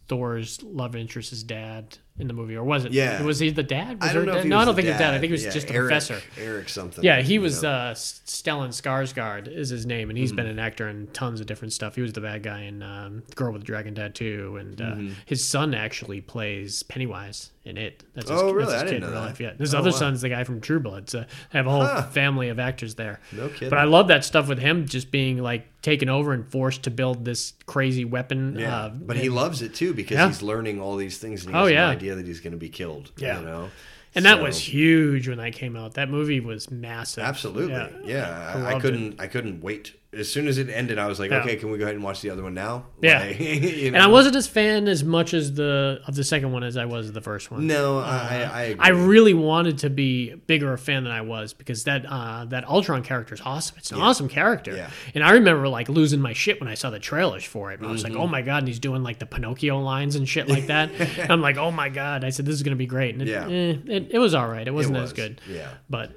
Thor's 0.08 0.62
love 0.62 0.94
interest's 0.94 1.42
dad 1.42 1.98
in 2.18 2.28
the 2.28 2.32
movie, 2.32 2.56
or 2.56 2.64
was 2.64 2.84
it? 2.86 2.92
Yeah. 2.92 3.22
Was 3.22 3.38
he 3.38 3.50
the 3.50 3.62
dad? 3.62 4.00
Was 4.00 4.10
I 4.10 4.12
don't 4.14 4.24
know 4.26 4.34
dad? 4.34 4.44
he 4.44 4.48
no, 4.48 4.56
was 4.56 4.62
I 4.62 4.64
don't 4.66 4.74
think 4.74 4.84
he 4.86 4.90
was 4.92 4.98
dad. 4.98 5.14
I 5.14 5.18
think 5.18 5.28
he 5.28 5.32
was 5.32 5.44
Yeah, 5.44 5.50
just 5.50 5.70
a 5.70 5.74
Eric, 5.74 5.88
professor. 5.88 6.20
Eric 6.40 6.68
something. 6.70 7.04
Yeah, 7.04 7.20
he 7.20 7.38
was 7.38 7.62
know. 7.62 7.68
uh, 7.70 7.94
Stellan 7.94 8.68
Skarsgård 8.68 9.48
is 9.48 9.68
his 9.68 9.84
name, 9.86 10.08
and 10.10 10.18
he's 10.18 10.30
Mm-hmm. 10.30 10.36
been 10.36 10.46
an 10.46 10.58
actor 10.58 10.88
in 10.88 11.08
tons 11.08 11.40
of 11.40 11.46
different 11.46 11.72
stuff. 11.72 11.94
He 11.94 12.00
was 12.02 12.12
the 12.14 12.20
bad 12.20 12.42
guy 12.42 12.62
in 12.62 12.82
um, 12.82 13.22
Girl 13.34 13.52
with 13.52 13.62
the 13.62 13.66
Dragon 13.66 13.94
Tattoo, 13.94 14.56
and 14.58 14.80
uh, 14.80 14.84
Mm-hmm. 14.84 15.12
his 15.26 15.46
son 15.46 15.74
actually 15.74 16.20
plays 16.20 16.82
Pennywise 16.84 17.50
in 17.66 17.76
it. 17.76 18.04
That's 18.14 18.30
his, 18.30 18.40
Oh, 18.40 18.52
really? 18.52 18.70
That's 18.70 18.82
his 18.84 18.90
kid 18.92 19.02
in 19.02 19.10
real 19.10 19.20
life. 19.20 19.40
Yeah, 19.40 19.52
his 19.58 19.74
Oh, 19.74 19.78
other 19.78 19.90
wow. 19.90 19.96
son's 19.96 20.20
the 20.22 20.28
guy 20.28 20.44
from 20.44 20.60
True 20.60 20.78
Blood. 20.80 21.10
So 21.10 21.24
I 21.52 21.56
have 21.56 21.66
a 21.66 21.70
whole 21.70 21.84
Huh. 21.84 22.02
family 22.08 22.48
of 22.48 22.58
actors 22.58 22.94
there. 22.94 23.20
No 23.32 23.48
kidding. 23.48 23.70
But 23.70 23.78
I 23.78 23.84
love 23.84 24.08
that 24.08 24.24
stuff 24.24 24.48
with 24.48 24.58
him 24.58 24.86
just 24.86 25.10
being 25.10 25.42
like 25.42 25.66
taken 25.82 26.08
over 26.08 26.32
and 26.32 26.46
forced 26.50 26.84
to 26.84 26.90
build 26.90 27.24
this 27.24 27.54
crazy 27.66 28.04
weapon. 28.04 28.56
Yeah, 28.58 28.76
uh, 28.76 28.88
but 28.90 29.16
he 29.16 29.28
loves 29.28 29.62
it 29.62 29.74
too 29.74 29.92
because 29.94 30.16
Yeah. 30.16 30.28
he's 30.28 30.42
learning 30.42 30.80
all 30.80 30.96
these 30.96 31.18
things 31.18 31.44
and 31.44 31.54
he 31.54 31.60
Oh, 31.60 31.64
has 31.64 31.72
yeah. 31.72 31.86
no 31.86 31.92
idea 31.92 32.14
that 32.14 32.26
he's 32.26 32.40
going 32.40 32.52
to 32.52 32.58
be 32.58 32.68
killed. 32.68 33.10
Yeah. 33.18 33.40
you 33.40 33.46
know, 33.46 33.70
and 34.14 34.24
that 34.24 34.38
So- 34.38 34.44
was 34.44 34.58
huge 34.58 35.28
when 35.28 35.38
that 35.38 35.52
came 35.52 35.76
out. 35.76 35.94
That 35.94 36.08
movie 36.08 36.40
was 36.40 36.70
massive. 36.70 37.24
absolutely. 37.24 37.72
Yeah. 37.74 37.88
Yeah, 38.04 38.52
I 38.56 38.72
I, 38.72 38.76
I 38.76 38.80
couldn't. 38.80 39.20
I 39.20 39.26
couldn't 39.26 39.60
wait. 39.60 39.92
As 40.12 40.30
soon 40.32 40.46
as 40.48 40.56
it 40.56 40.70
ended, 40.70 40.98
I 40.98 41.08
was 41.08 41.18
like, 41.18 41.30
Yeah. 41.30 41.40
okay, 41.40 41.56
can 41.56 41.70
we 41.70 41.76
go 41.76 41.84
ahead 41.84 41.94
and 41.96 42.02
watch 42.04 42.22
the 42.22 42.30
other 42.30 42.42
one 42.42 42.54
now? 42.54 42.86
Yeah. 43.02 43.18
Like, 43.18 43.38
you 43.40 43.88
And 43.88 43.98
I 43.98 44.06
wasn't 44.06 44.36
as 44.36 44.46
fan 44.46 44.88
as 44.88 45.04
much 45.04 45.34
as 45.34 45.52
the 45.54 46.00
of 46.06 46.14
the 46.14 46.24
second 46.24 46.52
one 46.52 46.62
as 46.62 46.76
I 46.76 46.86
was 46.86 47.12
the 47.12 47.20
first 47.20 47.50
one. 47.50 47.66
No, 47.66 47.98
I, 47.98 48.08
I, 48.10 48.42
I 48.50 48.62
agree. 48.62 48.84
I 48.84 48.88
really 48.90 49.34
wanted 49.34 49.78
to 49.78 49.90
be 49.90 50.34
bigger 50.34 50.72
a 50.72 50.78
fan 50.78 51.02
than 51.04 51.12
I 51.12 51.20
was 51.20 51.52
because 51.52 51.84
that 51.84 52.06
uh, 52.08 52.46
that 52.46 52.66
Ultron 52.66 53.02
character 53.02 53.34
is 53.34 53.40
awesome. 53.44 53.76
It's 53.78 53.90
an 53.92 54.00
awesome 54.00 54.28
character, 54.28 54.74
Yeah. 54.76 54.90
and 55.14 55.22
I 55.22 55.32
remember 55.32 55.68
like 55.68 55.88
losing 55.88 56.20
my 56.20 56.32
shit 56.32 56.60
when 56.60 56.68
I 56.68 56.74
saw 56.74 56.88
the 56.90 57.00
trailers 57.00 57.44
for 57.44 57.72
it. 57.72 57.80
I 57.82 57.86
was 57.90 58.02
Mm-hmm. 58.04 58.14
like, 58.14 58.22
"Oh 58.22 58.26
my 58.28 58.40
god!" 58.42 58.58
And 58.58 58.68
he's 58.68 58.78
doing 58.78 59.02
like 59.02 59.18
the 59.18 59.26
Pinocchio 59.26 59.80
lines 59.80 60.16
and 60.16 60.26
shit 60.26 60.48
like 60.48 60.68
that. 60.68 60.90
I'm 61.30 61.42
like, 61.42 61.56
"Oh 61.58 61.70
my 61.72 61.88
god!" 61.90 62.24
I 62.24 62.30
said, 62.30 62.46
"This 62.46 62.54
is 62.54 62.62
gonna 62.62 62.76
be 62.76 62.86
great." 62.86 63.14
And 63.14 63.22
it, 63.22 63.28
Yeah. 63.28 63.46
eh, 63.48 63.76
it, 63.96 64.08
it 64.12 64.18
was 64.18 64.34
all 64.34 64.48
right. 64.48 64.62
It 64.62 64.68
It 64.68 64.74
wasn't 64.74 64.94
was, 64.98 65.10
as 65.10 65.12
good, 65.12 65.40
Yeah. 65.50 65.68
but 65.90 66.12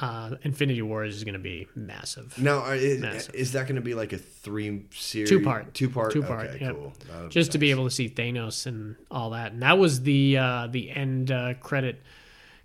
uh, 0.00 0.36
Infinity 0.42 0.82
Wars 0.82 1.16
is 1.16 1.24
gonna 1.24 1.38
be 1.38 1.66
massive. 1.74 2.36
Now, 2.38 2.64
is, 2.70 3.00
Massive. 3.00 3.34
is 3.34 3.52
that 3.52 3.64
going 3.64 3.76
to 3.76 3.80
be 3.80 3.94
like 3.94 4.12
a 4.12 4.18
three 4.18 4.84
series? 4.90 5.28
Two 5.28 5.42
part. 5.42 5.74
Two 5.74 5.88
part. 5.88 6.12
Two 6.12 6.22
part, 6.22 6.48
Okay, 6.50 6.60
yep. 6.60 6.74
cool. 6.74 6.92
Just 7.28 7.52
to 7.52 7.58
be 7.58 7.70
able 7.70 7.84
to 7.84 7.90
see 7.90 8.08
Thanos 8.08 8.66
and 8.66 8.96
all 9.10 9.30
that. 9.30 9.52
And 9.52 9.62
that 9.62 9.78
was 9.78 10.02
the 10.02 10.38
uh, 10.38 10.68
the 10.70 10.90
end 10.90 11.30
uh, 11.30 11.54
credit 11.54 12.00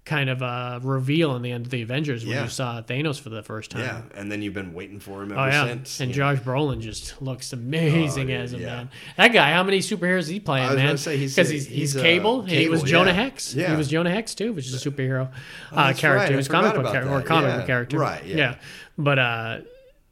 kind 0.05 0.29
of 0.29 0.43
a 0.43 0.79
reveal 0.83 1.35
in 1.35 1.41
the 1.41 1.51
end 1.51 1.65
of 1.65 1.71
the 1.71 1.81
Avengers 1.81 2.23
when 2.23 2.35
Yeah. 2.35 2.43
you 2.43 2.49
saw 2.49 2.79
Thanos 2.81 3.19
for 3.19 3.29
the 3.29 3.41
first 3.41 3.71
time. 3.71 3.81
Yeah, 3.81 4.01
and 4.13 4.31
then 4.31 4.43
you've 4.43 4.53
been 4.53 4.73
waiting 4.73 4.99
for 4.99 5.23
him 5.23 5.31
ever 5.31 5.41
Oh 5.41 5.45
yeah, 5.47 5.65
since. 5.65 5.99
and. 5.99 6.13
Josh 6.13 6.37
Brolin 6.37 6.79
just 6.79 7.19
looks 7.23 7.51
amazing 7.53 8.31
Oh, 8.31 8.35
as 8.35 8.53
a 8.53 8.59
man. 8.59 8.89
That 9.17 9.29
guy, 9.33 9.51
how 9.51 9.63
many 9.63 9.79
superheroes 9.79 10.19
is 10.19 10.27
he 10.27 10.39
playing, 10.39 10.65
I 10.67 10.69
was 10.69 10.77
man? 10.77 10.97
say, 10.97 11.17
he's- 11.17 11.33
because 11.35 11.49
he's, 11.49 11.65
he's, 11.65 11.77
he's, 11.93 11.97
uh, 11.97 12.01
Cable. 12.03 12.43
he 12.43 12.69
was 12.69 12.83
Jonah. 12.83 13.13
Hex. 13.13 13.55
Yeah. 13.55 13.71
He 13.71 13.75
was 13.77 13.87
Jonah 13.87 14.11
Hex 14.11 14.35
too, 14.35 14.53
which 14.53 14.67
is 14.67 14.85
a 14.85 14.89
superhero 14.91 15.31
uh, 15.71 15.93
character. 15.93 16.07
right. 16.17 16.29
He 16.29 16.35
was 16.35 16.47
comic 16.47 16.75
book 16.75 16.91
character 16.91 17.11
or 17.11 17.21
comic 17.23 17.55
book 17.55 17.65
character. 17.65 17.97
Right, 17.97 18.23
yeah. 18.25 18.55
But 18.99 19.17
uh, 19.19 19.57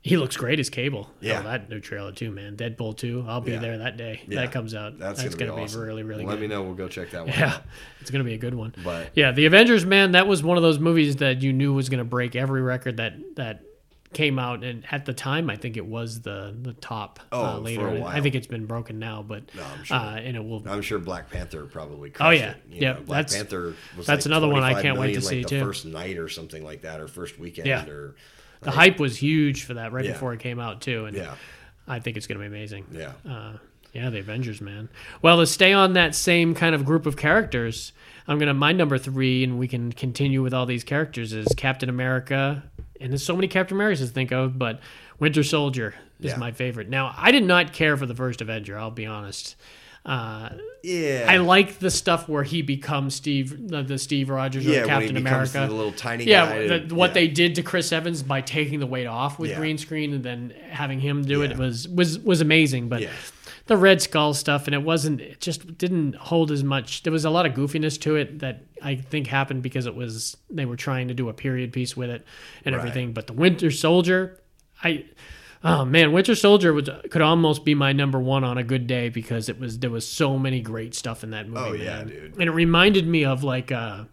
he 0.03 0.17
looks 0.17 0.35
great 0.37 0.59
as 0.59 0.69
Cable. 0.69 1.09
Yeah. 1.21 1.39
Oh, 1.39 1.43
that 1.43 1.69
new 1.69 1.79
trailer 1.79 2.11
too, 2.11 2.29
man. 2.29 2.55
Deadpool 2.57 2.97
too. 2.97 3.23
I'll 3.27 3.41
be 3.41 3.53
Yeah. 3.53 3.59
there 3.59 3.77
that 3.79 3.97
day. 3.97 4.21
Yeah. 4.27 4.41
That 4.41 4.51
comes 4.51 4.75
out. 4.75 4.99
That's, 4.99 5.23
That's, 5.23 5.33
gonna, 5.33 5.51
gonna, 5.51 5.61
be, 5.61 5.63
awesome. 5.65 5.81
really 5.81 6.03
really 6.03 6.25
Let 6.25 6.33
good. 6.33 6.41
me 6.41 6.47
know. 6.47 6.61
We'll 6.61 6.75
go 6.75 6.87
check 6.87 7.09
that 7.11 7.21
one. 7.25 7.29
Yeah, 7.35 7.53
out. 7.55 7.61
it's 8.01 8.11
gonna 8.11 8.23
be 8.25 8.33
a 8.33 8.37
good 8.37 8.53
one. 8.53 8.75
But 8.83 9.11
Yeah, 9.15 9.31
the 9.31 9.45
Avengers, 9.45 9.85
man, 9.85 10.11
that 10.11 10.27
was 10.27 10.43
one 10.43 10.57
of 10.57 10.63
those 10.63 10.77
movies 10.77 11.15
that 11.17 11.41
you 11.41 11.53
knew 11.53 11.73
was 11.73 11.89
going 11.89 11.99
to 11.99 12.03
break 12.05 12.35
every 12.35 12.61
record 12.61 12.97
that 12.97 13.13
that 13.37 13.63
came 14.11 14.37
out, 14.37 14.63
and 14.63 14.83
at 14.91 15.05
the 15.05 15.13
time, 15.13 15.49
I 15.49 15.55
think 15.55 15.75
it 15.75 15.85
was 15.87 16.21
the 16.21 16.53
the 16.61 16.73
top. 16.73 17.19
Oh, 17.31 17.41
uh, 17.41 17.55
for 17.55 17.61
later, 17.61 17.87
a 17.87 17.95
I 17.95 17.99
while. 17.99 18.21
think 18.21 18.35
it's 18.35 18.45
been 18.45 18.67
broken 18.67 18.99
now, 18.99 19.23
but 19.27 19.43
No, 19.55 19.63
I'm 19.63 19.83
sure. 19.83 19.97
uh, 19.97 20.15
and 20.17 20.37
it 20.37 20.43
will. 20.45 20.61
I'm 20.67 20.83
sure 20.83 20.99
Black 20.99 21.31
Panther 21.31 21.63
probably. 21.65 22.11
Oh, 22.19 22.29
yeah. 22.29 22.53
Yeah. 22.69 22.93
Black 22.93 23.25
that's- 23.27 23.35
Panther 23.35 23.73
was 23.97 24.05
that's 24.05 24.25
like 24.25 24.31
another 24.31 24.47
one 24.47 24.61
I 24.61 24.79
can't 24.83 24.99
wait 24.99 25.13
to 25.15 25.21
see, 25.21 25.37
like 25.37 25.47
the 25.47 25.57
too. 25.59 25.65
First 25.65 25.85
night 25.85 26.17
or 26.19 26.29
something 26.29 26.63
like 26.63 26.81
that, 26.83 26.99
or 26.99 27.07
first 27.07 27.39
weekend, 27.39 27.65
Yeah. 27.67 27.87
or 27.87 28.13
the 28.63 28.71
hype 28.71 28.99
was 28.99 29.17
huge 29.17 29.63
for 29.63 29.75
that 29.75 29.91
right 29.93 30.05
Yeah. 30.05 30.13
before 30.13 30.33
it 30.33 30.39
came 30.39 30.59
out 30.59 30.81
too, 30.81 31.05
and 31.05 31.15
yeah, 31.17 31.35
I 31.87 31.99
think 31.99 32.17
it's 32.17 32.27
going 32.27 32.39
to 32.39 32.41
be 32.41 32.47
amazing. 32.47 32.85
yeah. 32.91 33.11
Uh, 33.29 33.53
yeah, 33.93 34.09
the 34.09 34.17
Avengers, 34.19 34.59
man. 34.59 34.89
Well, 35.21 35.37
to 35.37 35.45
stay 35.45 35.71
on 35.71 35.93
that 35.93 36.15
same 36.15 36.55
kind 36.55 36.73
of 36.73 36.83
group 36.83 37.05
of 37.05 37.15
characters, 37.15 37.91
I'm 38.27 38.39
gonna 38.39 38.53
my 38.55 38.71
number 38.71 38.97
three, 38.97 39.43
and 39.43 39.59
we 39.59 39.67
can 39.67 39.91
continue 39.91 40.41
with 40.41 40.53
all 40.53 40.65
these 40.65 40.83
characters 40.83 41.31
is 41.33 41.47
Captain 41.55 41.89
America, 41.89 42.63
and 42.99 43.11
there's 43.11 43.23
so 43.23 43.35
many 43.35 43.47
Captain 43.47 43.77
Americas 43.77 43.99
to 43.99 44.07
think 44.07 44.31
of, 44.31 44.57
but 44.57 44.79
Winter 45.19 45.43
Soldier 45.43 45.93
is 46.19 46.31
Yeah. 46.31 46.37
my 46.37 46.51
favorite. 46.51 46.89
Now, 46.89 47.13
I 47.17 47.31
did 47.31 47.43
not 47.43 47.71
care 47.73 47.95
for 47.95 48.05
the 48.07 48.15
first 48.15 48.41
Avenger. 48.41 48.79
I'll 48.79 48.89
be 48.89 49.05
honest. 49.05 49.55
Uh, 50.05 50.49
yeah. 50.83 51.25
I 51.29 51.37
like 51.37 51.79
the 51.79 51.89
stuff 51.89 52.27
where 52.27 52.43
he 52.43 52.61
becomes 52.61 53.15
Steve, 53.15 53.69
the, 53.69 53.83
the 53.83 53.97
Steve 53.97 54.29
Rogers 54.29 54.65
yeah, 54.65 54.81
or 54.81 54.85
Captain 54.85 55.15
America. 55.15 55.65
the 55.67 55.73
little 55.73 55.93
tiny 55.93 56.25
Yeah, 56.25 56.45
guy. 56.67 56.77
the, 56.79 56.93
what 56.95 57.11
yeah. 57.11 57.13
they 57.13 57.27
did 57.29 57.55
to 57.55 57.63
Chris 57.63 57.91
Evans 57.93 58.21
by 58.21 58.41
taking 58.41 58.79
the 58.81 58.87
weight 58.87 59.07
off 59.07 59.39
with 59.39 59.51
Yeah. 59.51 59.59
green 59.59 59.77
screen 59.77 60.13
and 60.13 60.23
then 60.23 60.53
having 60.69 60.99
him 60.99 61.23
do 61.23 61.41
it 61.41 61.57
was 61.57 61.87
was 61.87 62.19
was 62.19 62.41
amazing. 62.41 62.89
But 62.89 63.07
the 63.67 63.77
Red 63.77 64.01
Skull 64.01 64.33
stuff 64.33 64.67
and 64.67 64.75
it 64.75 64.83
wasn't 64.83 65.21
it 65.21 65.39
just 65.39 65.77
didn't 65.77 66.15
hold 66.15 66.51
as 66.51 66.65
much. 66.65 67.03
There 67.03 67.13
was 67.13 67.23
a 67.23 67.29
lot 67.29 67.45
of 67.45 67.53
goofiness 67.53 67.97
to 68.01 68.17
it 68.17 68.39
that 68.39 68.65
I 68.81 68.95
think 68.95 69.27
happened 69.27 69.63
because 69.63 69.85
it 69.85 69.95
was 69.95 70.35
they 70.49 70.65
were 70.65 70.75
trying 70.75 71.07
to 71.07 71.13
do 71.13 71.29
a 71.29 71.33
period 71.33 71.71
piece 71.71 71.95
with 71.95 72.09
it 72.09 72.25
and 72.65 72.75
Right. 72.75 72.79
everything. 72.81 73.13
But 73.13 73.27
the 73.27 73.33
Winter 73.33 73.71
Soldier, 73.71 74.37
I. 74.83 75.05
Oh 75.65 75.85
man, 75.85 76.11
Winter 76.11 76.35
Soldier 76.35 76.73
was, 76.73 76.89
could 77.09 77.21
almost 77.21 77.63
be 77.63 77.73
my 77.73 77.93
number 77.93 78.19
one 78.19 78.43
on 78.43 78.57
a 78.57 78.63
good 78.63 78.85
day 78.85 79.07
because 79.07 79.47
it 79.47 79.59
was 79.59 79.79
there 79.79 79.89
was 79.89 80.05
so 80.05 80.37
many 80.37 80.59
great 80.61 80.93
stuff 80.93 81.23
in 81.23 81.29
that 81.31 81.47
movie. 81.47 81.69
Oh, 81.69 81.73
yeah, 81.73 82.03
dude. 82.03 82.33
And 82.33 82.43
it 82.43 82.51
reminded 82.51 83.07
me 83.07 83.23
of 83.23 83.43
like 83.43 83.71
uh, 83.71 84.03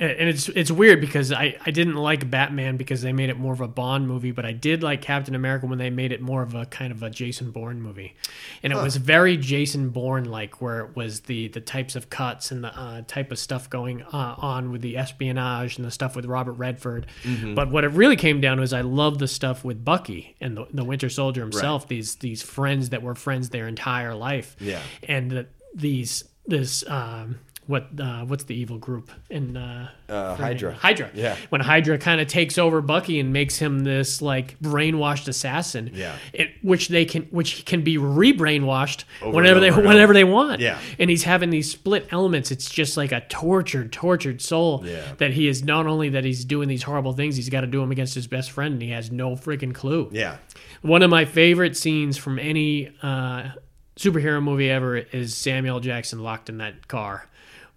and 0.00 0.30
it's 0.30 0.48
it's 0.48 0.70
weird 0.70 0.98
because 0.98 1.30
I, 1.30 1.56
I 1.66 1.70
didn't 1.70 1.96
like 1.96 2.30
Batman 2.30 2.78
because 2.78 3.02
they 3.02 3.12
made 3.12 3.28
it 3.28 3.38
more 3.38 3.52
of 3.52 3.60
a 3.60 3.68
Bond 3.68 4.08
movie, 4.08 4.30
but 4.30 4.46
I 4.46 4.52
did 4.52 4.82
like 4.82 5.02
Captain 5.02 5.34
America 5.34 5.66
when 5.66 5.78
they 5.78 5.90
made 5.90 6.10
it 6.10 6.22
more 6.22 6.42
of 6.42 6.54
a 6.54 6.64
kind 6.64 6.90
of 6.90 7.02
a 7.02 7.10
Jason 7.10 7.50
Bourne 7.50 7.82
movie, 7.82 8.16
and 8.62 8.72
it 8.72 8.76
was 8.76 8.96
very 8.96 9.36
Jason 9.36 9.90
Bourne 9.90 10.24
like, 10.24 10.62
where 10.62 10.80
it 10.80 10.96
was 10.96 11.20
the 11.20 11.48
the 11.48 11.60
types 11.60 11.96
of 11.96 12.08
cuts 12.08 12.50
and 12.50 12.64
the 12.64 12.68
uh, 12.68 13.02
type 13.06 13.30
of 13.30 13.38
stuff 13.38 13.68
going 13.68 14.02
uh, 14.04 14.34
on 14.38 14.72
with 14.72 14.80
the 14.80 14.96
espionage 14.96 15.76
and 15.76 15.86
the 15.86 15.90
stuff 15.90 16.16
with 16.16 16.24
Robert 16.24 16.54
Redford. 16.54 17.06
Mm-hmm. 17.22 17.54
But 17.54 17.70
what 17.70 17.84
it 17.84 17.88
really 17.88 18.16
came 18.16 18.40
down 18.40 18.56
to 18.56 18.62
is 18.62 18.72
I 18.72 18.80
love 18.80 19.18
the 19.18 19.28
stuff 19.28 19.64
with 19.64 19.84
Bucky 19.84 20.34
and 20.40 20.56
the, 20.56 20.66
the 20.72 20.84
Winter 20.84 21.10
Soldier 21.10 21.42
himself. 21.42 21.88
These 21.88 22.16
these 22.16 22.40
friends 22.40 22.88
that 22.88 23.02
were 23.02 23.14
friends 23.14 23.50
their 23.50 23.68
entire 23.68 24.14
life. 24.14 24.56
Yeah. 24.60 24.80
and 25.02 25.30
that 25.32 25.48
these 25.74 26.24
this. 26.46 26.88
Um, 26.88 27.38
what 27.70 27.88
uh, 27.98 28.24
what's 28.24 28.44
the 28.44 28.54
evil 28.54 28.78
group 28.78 29.10
in 29.30 29.56
uh, 29.56 29.88
Uh, 30.08 30.34
Hydra. 30.34 30.74
Hydra. 30.74 31.10
Yeah. 31.14 31.36
When 31.50 31.60
Hydra 31.60 31.96
kind 31.98 32.20
of 32.20 32.26
takes 32.26 32.58
over 32.58 32.80
Bucky 32.80 33.20
and 33.20 33.32
makes 33.32 33.58
him 33.58 33.80
this 33.84 34.20
like 34.20 34.58
brainwashed 34.60 35.28
assassin. 35.28 35.92
Yeah. 35.94 36.16
It, 36.32 36.50
which 36.62 36.88
they 36.88 37.04
can 37.04 37.22
which 37.30 37.64
can 37.64 37.82
be 37.82 37.96
re-brainwashed 37.96 39.04
whenever 39.22 39.60
they 39.60 39.70
whenever 39.70 40.12
they 40.12 40.24
want. 40.24 40.60
Yeah. 40.60 40.78
And 40.98 41.08
he's 41.08 41.22
having 41.24 41.50
these 41.50 41.70
split 41.70 42.08
elements. 42.10 42.50
It's 42.50 42.68
just 42.68 42.96
like 42.96 43.12
a 43.12 43.20
tortured, 43.28 43.92
tortured 43.92 44.42
soul. 44.42 44.82
Yeah. 44.84 45.14
That 45.18 45.32
he 45.32 45.46
is 45.48 45.62
not 45.64 45.86
only 45.86 46.08
that 46.10 46.24
he's 46.24 46.44
doing 46.44 46.68
these 46.68 46.82
horrible 46.82 47.12
things, 47.12 47.36
he's 47.36 47.48
got 47.48 47.60
to 47.62 47.66
do 47.66 47.80
them 47.80 47.92
against 47.92 48.14
his 48.14 48.26
best 48.26 48.50
friend, 48.50 48.74
and 48.74 48.82
he 48.82 48.90
has 48.90 49.10
no 49.12 49.36
freaking 49.36 49.72
clue. 49.74 50.08
Yeah. 50.12 50.36
One 50.82 51.02
of 51.02 51.10
my 51.10 51.24
favorite 51.24 51.76
scenes 51.76 52.16
from 52.16 52.38
any 52.38 52.90
uh, 53.02 53.50
superhero 53.96 54.42
movie 54.42 54.70
ever 54.70 54.96
is 54.96 55.36
Samuel 55.36 55.78
Jackson 55.80 56.22
locked 56.22 56.48
in 56.48 56.58
that 56.58 56.88
car 56.88 57.26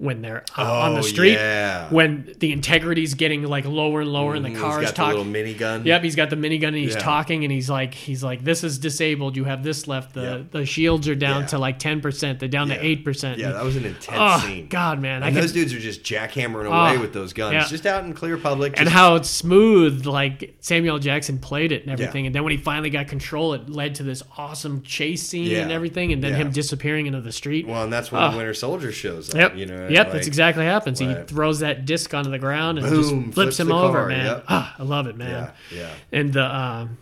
when 0.04 0.22
they're 0.22 0.44
uh, 0.58 0.62
on 0.64 0.92
Oh, 0.92 0.96
the 0.98 1.04
street. 1.04 1.34
yeah. 1.34 1.88
When 1.90 2.34
the 2.40 2.52
integrity's 2.52 3.14
getting 3.14 3.44
like 3.44 3.66
lower 3.66 4.02
and 4.02 4.12
lower, 4.12 4.36
and 4.36 4.44
the 4.44 4.50
Mm, 4.50 4.60
car 4.60 4.80
he's 4.82 4.90
is 4.90 4.96
got 4.96 5.04
the 5.12 5.18
little 5.18 5.34
talking. 5.34 5.56
minigun. 5.56 5.86
Yep, 5.86 6.04
he's 6.04 6.16
got 6.16 6.30
the 6.30 6.36
minigun 6.36 6.68
and 6.70 6.76
he's 6.78 6.94
Yeah. 6.96 7.00
talking 7.00 7.44
and 7.44 7.52
he's 7.52 7.70
like 7.70 7.94
he's 7.94 8.22
like 8.24 8.44
this 8.44 8.64
is 8.64 8.78
disabled. 8.78 9.38
You 9.38 9.46
have 9.46 9.64
this 9.64 9.88
left. 9.88 10.14
The 10.14 10.22
Yep. 10.22 10.52
the 10.52 10.66
shields 10.66 11.08
are 11.08 11.16
down 11.16 11.42
Yeah. 11.42 11.48
to 11.48 11.58
like 11.58 11.80
ten 11.80 12.02
percent. 12.02 12.40
They're 12.40 12.50
down 12.50 12.68
to 12.68 12.86
eight 12.86 13.06
percent. 13.06 13.40
Yeah, 13.40 13.54
that 13.54 13.64
was 13.64 13.76
an 13.78 13.86
intense 13.86 14.18
Oh 14.20 14.40
scene. 14.46 14.68
God, 14.68 15.02
man! 15.02 15.24
I 15.24 15.28
And 15.28 15.36
could 15.36 15.44
those 15.44 15.54
dudes 15.54 15.74
are 15.74 15.80
just 15.80 16.04
jackhammering 16.04 16.66
Oh, 16.68 16.72
away 16.74 16.98
with 16.98 17.14
those 17.14 17.32
guns, 17.34 17.70
just 17.70 17.86
out 17.86 18.04
in 18.04 18.14
clear 18.14 18.36
public. 18.38 18.80
and 18.80 18.90
how 18.90 19.16
it's 19.16 19.30
smooth 19.30 20.06
like 20.06 20.56
Samuel 20.60 21.00
Jackson 21.00 21.38
played 21.38 21.72
it 21.72 21.84
and 21.84 21.92
everything. 21.92 22.26
And 22.26 22.36
then 22.36 22.44
when 22.44 22.52
he 22.52 22.58
finally 22.58 22.90
got 22.90 23.08
control, 23.08 23.54
it 23.54 23.70
led 23.70 23.96
to 23.96 24.04
this 24.04 24.22
awesome 24.38 24.82
chase 24.84 25.24
scene 25.24 25.56
and 25.56 25.72
everything. 25.72 26.12
And 26.12 26.22
then 26.24 26.34
him 26.34 26.52
disappearing 26.52 27.06
into 27.08 27.22
the 27.22 27.32
street. 27.32 27.68
well, 27.68 27.84
and 27.84 27.94
that's 27.94 28.12
when 28.12 28.22
Oh. 28.22 28.32
the 28.32 28.38
Winter 28.38 28.54
Soldier 28.54 28.92
shows 28.92 29.30
up. 29.30 29.36
Yep. 29.36 29.58
You 29.58 29.66
know, 29.68 29.88
yep. 29.94 30.08
like- 30.08 30.14
that's 30.14 30.28
exactly 30.28 30.64
what 30.66 30.72
happens. 30.72 31.00
he 31.00 31.14
throws 31.28 31.60
that 31.60 31.86
disc 31.86 32.14
onto 32.14 32.30
the 32.32 32.40
ground 32.40 32.80
and 32.80 32.88
Boom, 32.88 32.96
just 33.02 33.10
flips, 33.12 33.34
flips 33.36 33.60
him 33.60 33.72
over, 33.72 34.00
car, 34.00 34.08
man. 34.08 34.26
yep. 34.26 34.46
Ah, 34.48 34.76
I 34.78 34.84
love 34.84 35.08
it, 35.08 35.16
man. 35.16 35.52
Yeah, 35.72 35.78
yeah. 35.80 35.90
And 36.12 36.34
the 36.34 36.44
um, 36.56 36.98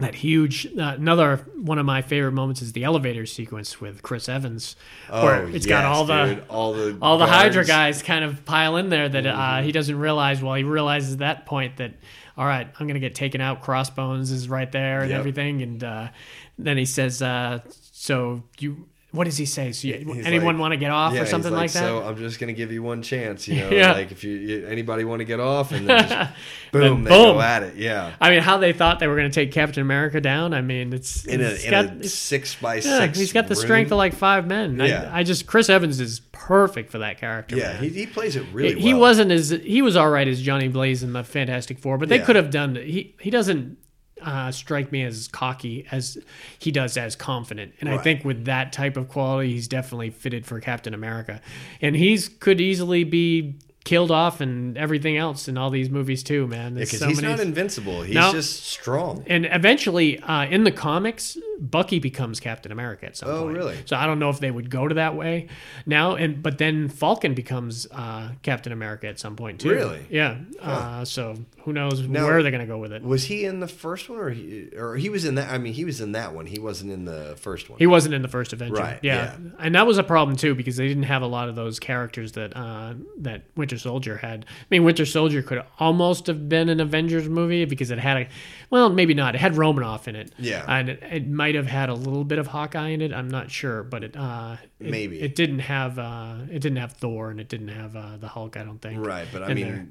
that 0.00 0.14
huge 0.14 0.64
uh, 0.78 0.94
another 0.96 1.38
one 1.56 1.78
of 1.78 1.84
my 1.84 2.02
favorite 2.02 2.30
moments 2.32 2.62
is 2.62 2.72
the 2.72 2.84
elevator 2.84 3.26
sequence 3.26 3.80
with 3.80 4.00
Chris 4.02 4.28
Evans, 4.28 4.76
where 5.10 5.42
Oh, 5.42 5.48
it's 5.48 5.66
got 5.66 5.84
all 5.84 6.04
the 6.04 6.24
dude. 6.36 6.44
all 6.48 6.72
the 6.72 6.98
all 7.02 7.18
the 7.18 7.26
Hydra 7.26 7.64
guys 7.64 8.00
kind 8.02 8.24
of 8.24 8.44
pile 8.44 8.76
in 8.76 8.90
there 8.90 9.08
that 9.08 9.24
Mm-hmm. 9.24 9.40
uh, 9.40 9.62
he 9.62 9.72
doesn't 9.72 9.98
realize. 9.98 10.40
Well, 10.40 10.54
he 10.54 10.62
realizes 10.62 11.14
at 11.14 11.18
that 11.18 11.46
point 11.46 11.78
that 11.78 11.94
all 12.36 12.46
right, 12.46 12.68
I'm 12.78 12.86
gonna 12.86 13.00
get 13.00 13.16
taken 13.16 13.40
out. 13.40 13.62
Crossbones 13.62 14.30
is 14.30 14.48
right 14.48 14.70
there 14.70 15.00
and 15.00 15.10
Yep. 15.10 15.18
everything, 15.18 15.62
and 15.62 15.82
uh, 15.82 16.08
then 16.56 16.76
he 16.76 16.84
says, 16.84 17.20
uh, 17.20 17.58
"So 17.90 18.44
you." 18.60 18.86
What 19.10 19.24
does 19.24 19.38
he 19.38 19.46
say? 19.46 19.72
So 19.72 19.88
you, 19.88 19.94
He's 20.12 20.26
anyone 20.26 20.56
like- 20.56 20.60
want 20.60 20.72
to 20.72 20.76
get 20.76 20.90
off 20.90 21.14
Yeah, 21.14 21.22
or 21.22 21.26
something 21.26 21.50
like, 21.52 21.72
that? 21.72 21.78
So 21.78 22.02
I'm 22.02 22.18
just 22.18 22.38
gonna 22.38 22.52
give 22.52 22.70
you 22.72 22.82
one 22.82 23.00
chance, 23.00 23.48
you 23.48 23.56
know. 23.60 23.70
Yeah. 23.70 23.92
Like 23.92 24.12
if 24.12 24.22
you, 24.22 24.66
anybody 24.66 25.04
want 25.04 25.20
to 25.20 25.24
get 25.24 25.40
off, 25.40 25.72
and 25.72 25.88
then 25.88 26.06
just 26.08 26.30
boom, 26.72 26.82
Then 26.82 27.04
they 27.04 27.10
boom. 27.10 27.36
go 27.36 27.40
at 27.40 27.62
it. 27.62 27.76
Yeah, 27.76 28.12
I 28.20 28.28
mean, 28.28 28.40
how 28.40 28.58
they 28.58 28.74
thought 28.74 28.98
they 28.98 29.06
were 29.06 29.16
going 29.16 29.30
to 29.30 29.34
take 29.34 29.50
Captain 29.50 29.80
America 29.80 30.20
down. 30.20 30.52
I 30.52 30.60
mean, 30.60 30.92
it's 30.92 31.24
in 31.24 31.40
a, 31.40 31.50
in 31.54 31.70
got, 31.70 31.86
a 32.04 32.08
six 32.08 32.54
by 32.56 32.74
yeah, 32.76 32.80
six. 33.06 33.18
he's 33.18 33.32
got 33.32 33.48
the 33.48 33.54
room. 33.54 33.64
strength 33.64 33.92
of 33.92 33.96
like 33.96 34.12
five 34.14 34.46
men. 34.46 34.78
Yeah. 34.78 35.10
I, 35.10 35.20
I 35.20 35.22
just 35.22 35.46
Chris 35.46 35.70
Evans 35.70 36.00
is 36.00 36.20
perfect 36.32 36.90
for 36.90 36.98
that 36.98 37.18
character. 37.18 37.56
Yeah, 37.56 37.78
he, 37.78 37.88
he 37.88 38.06
plays 38.06 38.36
it 38.36 38.44
really. 38.52 38.74
he, 38.74 38.88
he 38.88 38.94
wasn't 38.94 39.30
as 39.30 39.48
he 39.48 39.80
was 39.80 39.96
all 39.96 40.10
right 40.10 40.28
as 40.28 40.42
Johnny 40.42 40.68
Blaze 40.68 41.02
in 41.02 41.14
the 41.14 41.24
Fantastic 41.24 41.78
Four, 41.78 41.96
but 41.96 42.10
they 42.10 42.18
Yeah. 42.18 42.24
could 42.26 42.36
have 42.36 42.50
done. 42.50 42.74
He 42.76 43.14
he 43.20 43.30
doesn't 43.30 43.78
uh, 44.22 44.50
strike 44.50 44.92
me 44.92 45.02
as 45.04 45.28
cocky 45.28 45.86
as 45.90 46.18
he 46.58 46.70
does 46.70 46.96
as 46.96 47.16
confident, 47.16 47.74
and 47.80 47.88
I 47.88 47.98
think 47.98 48.24
with 48.24 48.44
that 48.46 48.72
type 48.72 48.96
of 48.96 49.08
quality, 49.08 49.52
he's 49.52 49.68
definitely 49.68 50.10
fitted 50.10 50.46
for 50.46 50.60
Captain 50.60 50.94
America, 50.94 51.40
and 51.80 51.96
he's 51.96 52.28
could 52.28 52.60
easily 52.60 53.04
be 53.04 53.54
killed 53.88 54.10
off 54.10 54.42
and 54.42 54.76
everything 54.76 55.16
else 55.16 55.48
in 55.48 55.56
all 55.56 55.70
these 55.70 55.88
movies 55.88 56.22
too, 56.22 56.46
man. 56.46 56.74
Because 56.74 56.98
so 56.98 57.08
he's 57.08 57.22
many- 57.22 57.32
not 57.34 57.40
invincible. 57.40 58.02
He's 58.02 58.14
No. 58.14 58.32
just 58.32 58.64
strong. 58.66 59.24
and 59.26 59.46
eventually, 59.50 60.18
uh, 60.20 60.44
in 60.44 60.64
the 60.64 60.70
comics, 60.70 61.38
Bucky 61.58 61.98
becomes 61.98 62.38
Captain 62.38 62.70
America 62.70 63.06
at 63.06 63.16
some 63.16 63.28
Oh, 63.30 63.42
point. 63.44 63.56
really? 63.56 63.76
So 63.86 63.96
I 63.96 64.06
don't 64.06 64.18
know 64.18 64.28
if 64.30 64.40
they 64.40 64.50
would 64.50 64.68
go 64.70 64.86
to 64.86 64.94
that 64.96 65.16
way 65.16 65.46
now. 65.86 66.14
And 66.16 66.42
but 66.42 66.58
then 66.58 66.88
Falcon 66.88 67.32
becomes 67.34 67.86
uh, 67.90 68.30
Captain 68.42 68.72
America 68.72 69.08
at 69.08 69.18
some 69.18 69.34
point 69.36 69.60
too. 69.60 69.70
Really? 69.70 70.00
Yeah. 70.10 70.36
Uh, 70.60 71.04
so 71.06 71.34
who 71.64 71.72
knows 71.72 72.00
Now- 72.06 72.26
where 72.26 72.42
they're 72.42 72.52
gonna 72.52 72.66
go 72.66 72.78
with 72.78 72.92
it? 72.92 73.02
Was 73.02 73.24
he 73.24 73.44
in 73.44 73.58
the 73.60 73.66
first 73.68 74.08
one, 74.08 74.18
or 74.18 74.30
he, 74.30 74.68
or 74.76 74.96
he 74.96 75.08
was 75.08 75.24
in 75.24 75.34
that? 75.36 75.50
I 75.50 75.58
mean, 75.58 75.72
he 75.72 75.84
was 75.84 76.00
in 76.00 76.12
that 76.12 76.34
one. 76.34 76.46
He 76.46 76.58
wasn't 76.60 76.92
in 76.92 77.06
the 77.06 77.34
first 77.40 77.68
one. 77.70 77.78
He 77.78 77.86
wasn't 77.86 78.14
in 78.14 78.22
the 78.22 78.28
first 78.28 78.52
Avenger. 78.52 78.74
Right, 78.80 78.98
Yeah. 79.02 79.34
And 79.58 79.74
that 79.74 79.86
was 79.86 79.96
a 79.98 80.04
problem 80.04 80.36
too 80.36 80.54
because 80.54 80.76
they 80.76 80.86
didn't 80.88 81.04
have 81.04 81.22
a 81.22 81.26
lot 81.26 81.48
of 81.48 81.56
those 81.56 81.80
characters 81.80 82.32
that 82.32 82.54
uh, 82.56 82.94
that 83.20 83.42
Winter 83.56 83.77
Soldier 83.78 84.16
had. 84.18 84.44
I 84.48 84.64
mean, 84.70 84.84
Winter 84.84 85.06
Soldier 85.06 85.42
could 85.42 85.62
almost 85.78 86.26
have 86.26 86.48
been 86.48 86.68
an 86.68 86.80
Avengers 86.80 87.28
movie 87.28 87.64
because 87.64 87.90
it 87.90 87.98
had 87.98 88.16
a, 88.16 88.28
well, 88.70 88.90
maybe 88.90 89.14
not. 89.14 89.34
It 89.34 89.40
had 89.40 89.56
Romanoff 89.56 90.08
in 90.08 90.16
it. 90.16 90.32
Yeah. 90.38 90.64
And 90.68 90.88
it, 90.90 91.02
it 91.02 91.28
might 91.28 91.54
have 91.54 91.66
had 91.66 91.88
a 91.88 91.94
little 91.94 92.24
bit 92.24 92.38
of 92.38 92.48
Hawkeye 92.48 92.88
in 92.88 93.00
it. 93.00 93.12
I'm 93.12 93.28
not 93.28 93.50
sure, 93.50 93.82
but 93.82 94.04
it, 94.04 94.16
uh, 94.16 94.56
it- 94.80 94.90
Maybe. 94.90 95.20
it 95.20 95.34
didn't 95.34 95.60
have 95.60 95.98
uh, 95.98 96.36
it 96.50 96.58
didn't 96.60 96.76
have 96.78 96.92
Thor 96.92 97.30
and 97.30 97.40
it 97.40 97.48
didn't 97.48 97.68
have 97.68 97.96
uh, 97.96 98.16
the 98.18 98.28
Hulk. 98.28 98.56
I 98.56 98.64
don't 98.64 98.80
think. 98.80 99.04
right, 99.06 99.26
but 99.32 99.42
I 99.42 99.54
mean, 99.54 99.88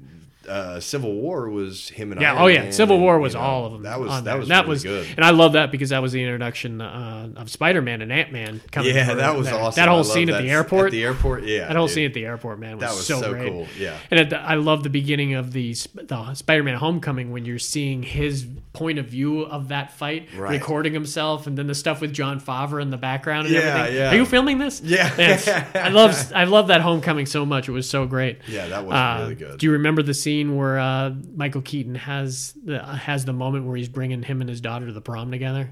uh, 0.48 0.80
Civil 0.80 1.12
War 1.14 1.48
was 1.48 1.88
him 1.88 2.12
and 2.12 2.20
Yeah. 2.20 2.32
Iron 2.32 2.42
Oh 2.42 2.46
yeah. 2.46 2.62
Man 2.62 2.72
Civil 2.72 2.96
and, 2.96 3.04
War 3.04 3.16
you 3.16 3.22
was 3.22 3.34
know, 3.34 3.40
all 3.40 3.66
of 3.66 3.72
them. 3.72 3.82
That 3.82 4.00
was 4.00 4.22
that 4.24 4.38
was 4.38 4.48
that 4.48 4.60
really 4.62 4.68
was 4.70 4.82
good. 4.82 5.06
and 5.16 5.24
I 5.24 5.30
love 5.30 5.52
that 5.52 5.70
because 5.70 5.90
that 5.90 6.02
was 6.02 6.12
the 6.12 6.22
introduction 6.22 6.80
uh, 6.80 7.28
of 7.36 7.50
Spider 7.50 7.82
Man 7.82 8.02
and 8.02 8.12
Ant 8.12 8.32
Man 8.32 8.60
coming. 8.72 8.94
Yeah, 8.94 9.14
that 9.14 9.36
was 9.36 9.48
awesome. 9.48 9.80
That 9.80 9.88
whole 9.88 10.04
scene 10.04 10.28
at 10.30 10.42
the 10.42 10.48
airport. 10.50 10.86
At 10.86 10.92
the 10.92 11.04
airport, 11.04 11.44
yeah. 11.44 11.68
that 11.68 11.76
whole 11.76 11.86
dude. 11.86 11.94
scene 11.94 12.06
at 12.06 12.14
the 12.14 12.24
airport, 12.26 12.58
man, 12.58 12.76
was, 12.76 12.80
That 12.80 12.90
was 12.96 13.06
so, 13.06 13.20
so 13.20 13.34
cool, 13.34 13.66
yeah. 13.78 13.96
and 14.10 14.18
at 14.20 14.30
the, 14.30 14.38
I 14.40 14.54
love 14.54 14.82
the 14.82 14.90
beginning 14.90 15.34
of 15.34 15.52
the 15.52 15.74
the 15.94 16.34
Spider-Man 16.34 16.76
Homecoming 16.76 17.30
when 17.32 17.44
you're 17.44 17.58
seeing 17.58 18.02
his 18.02 18.46
point 18.72 18.98
of 18.98 19.06
view 19.06 19.42
of 19.42 19.68
that 19.68 19.92
fight, 19.92 20.28
Right. 20.36 20.52
recording 20.52 20.92
himself, 20.94 21.46
and 21.46 21.58
then 21.58 21.66
the 21.66 21.74
stuff 21.74 22.00
with 22.00 22.12
Jon 22.12 22.40
Favreau 22.40 22.80
in 22.80 22.90
the 22.90 22.96
background 22.96 23.46
and 23.46 23.54
Yeah, 23.56 23.60
everything. 23.60 23.96
yeah. 23.96 24.10
Are 24.12 24.14
you 24.16 24.24
filming 24.24 24.58
this? 24.58 24.80
Yeah. 24.84 25.12
Yes. 25.18 25.48
I 25.74 25.88
love 25.88 26.32
I 26.34 26.44
love 26.44 26.68
that 26.68 26.80
Homecoming 26.80 27.26
so 27.26 27.44
much. 27.44 27.68
It 27.68 27.72
was 27.72 27.88
so 27.90 28.06
great. 28.06 28.38
Yeah, 28.46 28.68
that 28.68 28.84
was 28.86 28.94
Uh, 28.94 29.16
really 29.22 29.34
good. 29.34 29.58
Do 29.58 29.66
you 29.66 29.72
remember 29.72 30.02
the 30.02 30.14
scene 30.14 30.37
where 30.44 30.78
uh, 30.78 31.14
Michael 31.34 31.62
Keaton 31.62 31.94
has 31.94 32.54
the 32.64 32.82
has 32.82 33.24
the 33.24 33.32
moment 33.32 33.66
where 33.66 33.76
he's 33.76 33.88
bringing 33.88 34.22
him 34.22 34.40
and 34.40 34.48
his 34.48 34.60
daughter 34.60 34.86
to 34.86 34.92
the 34.92 35.00
prom 35.00 35.30
together? 35.30 35.70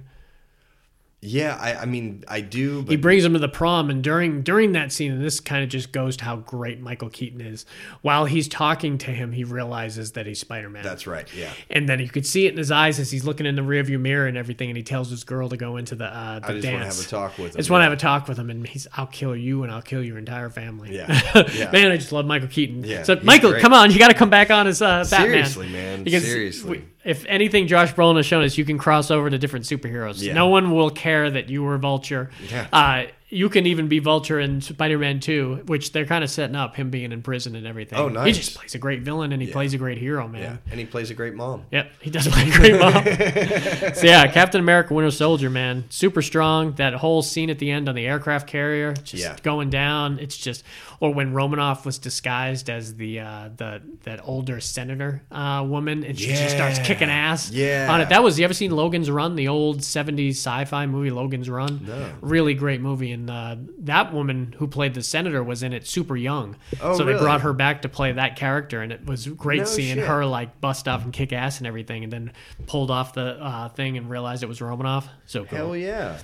Yeah, 1.22 1.56
I, 1.59 1.74
I 1.82 1.84
mean, 1.86 2.24
I 2.28 2.40
do, 2.40 2.82
but 2.82 2.90
he 2.90 2.97
brings 2.97 3.24
him 3.24 3.32
to 3.32 3.38
the 3.38 3.48
prom 3.48 3.88
and 3.90 4.05
during 4.05 4.43
during 4.43 4.72
that 4.72 4.93
scene 4.93 5.10
and 5.12 5.24
this 5.24 5.40
kind 5.40 5.64
of 5.64 5.70
just 5.70 5.90
goes 5.90 6.16
to 6.18 6.24
how 6.24 6.36
great 6.36 6.80
michael 6.80 7.09
keaton 7.09 7.40
is 7.40 7.64
while 8.02 8.26
he's 8.26 8.47
talking 8.47 8.98
to 8.98 9.10
him 9.10 9.32
he 9.32 9.43
realizes 9.43 10.12
that 10.12 10.26
he's 10.26 10.38
spider-man 10.38 10.84
that's 10.84 11.06
right. 11.06 11.26
Yeah, 11.34 11.51
and 11.70 11.88
then 11.88 12.01
you 12.01 12.09
could 12.09 12.26
see 12.26 12.47
it 12.47 12.52
in 12.52 12.59
his 12.59 12.70
eyes 12.70 13.01
as 13.01 13.10
he's 13.10 13.24
looking 13.24 13.47
in 13.47 13.56
the 13.56 13.62
rearview 13.62 13.98
mirror 13.98 14.26
and 14.26 14.36
everything 14.36 14.68
and 14.68 14.76
he 14.76 14.82
tells 14.82 15.09
his 15.10 15.24
girl 15.24 15.48
to 15.48 15.56
go 15.56 15.78
into 15.78 15.94
the, 15.94 16.05
uh, 16.05 16.38
the 16.40 16.47
I 16.48 16.52
just 16.52 16.52
want 16.52 16.62
to 16.62 16.70
dance 16.70 16.97
have 16.98 17.06
a 17.06 17.09
talk 17.09 17.38
with 17.38 17.47
him. 17.55 17.56
I 17.56 17.60
just 17.60 17.70
want 17.70 17.80
to 17.80 17.84
have 17.84 17.93
a 17.93 17.97
talk 17.97 18.28
with 18.28 18.38
him, 18.38 18.51
and 18.51 18.66
he's, 18.68 18.86
I'll 18.94 19.06
kill 19.06 19.34
you 19.34 19.62
and 19.62 19.72
I'll 19.72 19.82
kill 19.82 20.05
your 20.05 20.18
entire 20.18 20.51
family. 20.51 20.94
Yeah. 20.94 21.06
Yeah. 21.56 21.70
man, 21.72 21.90
I 21.90 21.97
just 21.97 22.12
love 22.12 22.26
Michael 22.26 22.48
Keaton. 22.48 22.84
Yeah, 22.84 23.02
so, 23.02 23.18
Michael, 23.22 23.51
great. 23.52 23.62
come 23.62 23.72
on, 23.72 23.90
you 23.90 23.98
got 23.98 24.09
to 24.09 24.14
come 24.14 24.30
back 24.30 24.51
on 24.51 24.66
as 24.66 24.82
uh, 24.82 25.05
Batman. 25.10 25.44
Seriously, 25.47 25.68
man. 25.70 26.06
Seriously. 26.06 26.70
we- 26.70 26.84
if 27.06 27.24
anything, 27.26 27.68
Josh 27.68 27.94
Brolin 27.94 28.16
has 28.16 28.26
shown 28.26 28.44
us 28.44 28.58
you 28.58 28.64
can 28.64 28.78
cross 28.78 29.10
over 29.10 29.30
to 29.30 29.38
different 29.38 29.64
superheroes. 29.64 30.20
Yeah. 30.20 30.34
No 30.34 30.48
one 30.48 30.72
will 30.72 30.90
care 30.90 31.30
that 31.30 31.48
you 31.48 31.62
were 31.62 31.78
Vulture. 31.78 32.30
Yeah. 32.50 32.66
Uh, 32.72 33.04
you 33.28 33.48
can 33.48 33.66
even 33.66 33.88
be 33.88 33.98
Vulture 33.98 34.38
in 34.38 34.60
Spider-Man 34.60 35.18
2, 35.18 35.62
which 35.66 35.90
they're 35.92 36.06
kind 36.06 36.22
of 36.22 36.30
setting 36.30 36.54
up 36.54 36.76
him 36.76 36.90
being 36.90 37.10
in 37.10 37.22
prison 37.22 37.56
and 37.56 37.66
everything. 37.66 37.98
Oh, 37.98 38.08
nice. 38.08 38.26
He 38.26 38.32
just 38.32 38.54
plays 38.56 38.74
a 38.76 38.78
great 38.78 39.02
villain 39.02 39.32
and 39.32 39.42
he 39.42 39.50
plays 39.50 39.74
a 39.74 39.78
great 39.78 39.98
hero, 39.98 40.28
man. 40.28 40.42
yeah, 40.42 40.56
and 40.70 40.78
he 40.78 40.86
plays 40.86 41.10
a 41.10 41.14
great 41.14 41.34
mom. 41.34 41.64
Yep, 41.72 41.90
he 42.00 42.10
does 42.10 42.28
play 42.28 42.48
a 42.48 42.52
great 42.52 42.78
mom. 42.78 43.02
so 43.94 44.06
yeah, 44.06 44.26
Captain 44.30 44.60
America: 44.60 44.94
Winter 44.94 45.10
Soldier, 45.10 45.50
man, 45.50 45.84
super 45.90 46.22
strong. 46.22 46.72
That 46.74 46.94
whole 46.94 47.20
scene 47.22 47.50
at 47.50 47.58
the 47.58 47.70
end 47.70 47.88
on 47.88 47.94
the 47.96 48.06
aircraft 48.06 48.46
carrier, 48.46 48.92
just 48.94 49.22
Yeah. 49.22 49.36
going 49.42 49.70
down. 49.70 50.18
It's 50.20 50.36
just, 50.36 50.62
or 51.00 51.12
when 51.12 51.32
Romanoff 51.32 51.84
was 51.84 51.98
disguised 51.98 52.70
as 52.70 52.94
the 52.94 53.20
uh, 53.20 53.48
the 53.56 53.82
that 54.04 54.20
older 54.22 54.60
senator 54.60 55.22
uh, 55.32 55.64
woman, 55.66 56.04
and 56.04 56.16
she 56.18 56.28
just 56.28 56.54
starts 56.54 56.78
kicking 56.78 57.10
ass. 57.10 57.50
Yeah. 57.50 57.88
on 57.92 58.00
it. 58.00 58.08
That 58.10 58.22
was 58.22 58.38
you 58.38 58.44
ever 58.44 58.54
seen 58.54 58.70
Logan's 58.70 59.10
Run, 59.10 59.34
the 59.34 59.48
old 59.48 59.80
'70s 59.80 60.30
sci-fi 60.36 60.86
movie 60.86 61.10
Logan's 61.10 61.50
Run? 61.50 61.80
No. 61.86 62.12
Really 62.20 62.54
great 62.54 62.80
movie, 62.80 63.15
and 63.16 63.30
uh, 63.30 63.56
that 63.80 64.12
woman 64.12 64.55
who 64.59 64.66
played 64.68 64.94
the 64.94 65.02
senator 65.02 65.43
was 65.43 65.62
in 65.62 65.72
it 65.72 65.86
super 65.86 66.16
young. 66.16 66.56
Oh, 66.80 66.97
so 66.97 67.05
they 67.05 67.14
brought 67.18 67.40
her 67.40 67.52
back 67.52 67.82
to 67.82 67.88
play 67.88 68.12
that 68.12 68.36
character, 68.36 68.82
and 68.82 68.93
it 68.93 69.05
was 69.06 69.26
great 69.26 69.60
No 69.60 69.64
seeing 69.64 69.97
shit. 69.97 70.06
her 70.06 70.24
like 70.24 70.60
bust 70.60 70.86
off 70.86 71.02
and 71.05 71.12
kick 71.12 71.32
ass 71.32 71.59
and 71.59 71.66
everything, 71.66 72.05
and 72.05 72.12
then 72.12 72.32
pulled 72.66 72.90
off 72.90 73.14
the 73.14 73.43
uh, 73.43 73.68
thing 73.70 73.97
and 73.97 74.09
realized 74.09 74.43
it 74.43 74.47
was 74.47 74.60
Romanoff. 74.60 75.09
So 75.26 75.44
cool. 75.44 75.59
Hell 75.59 75.76
yeah. 75.76 76.18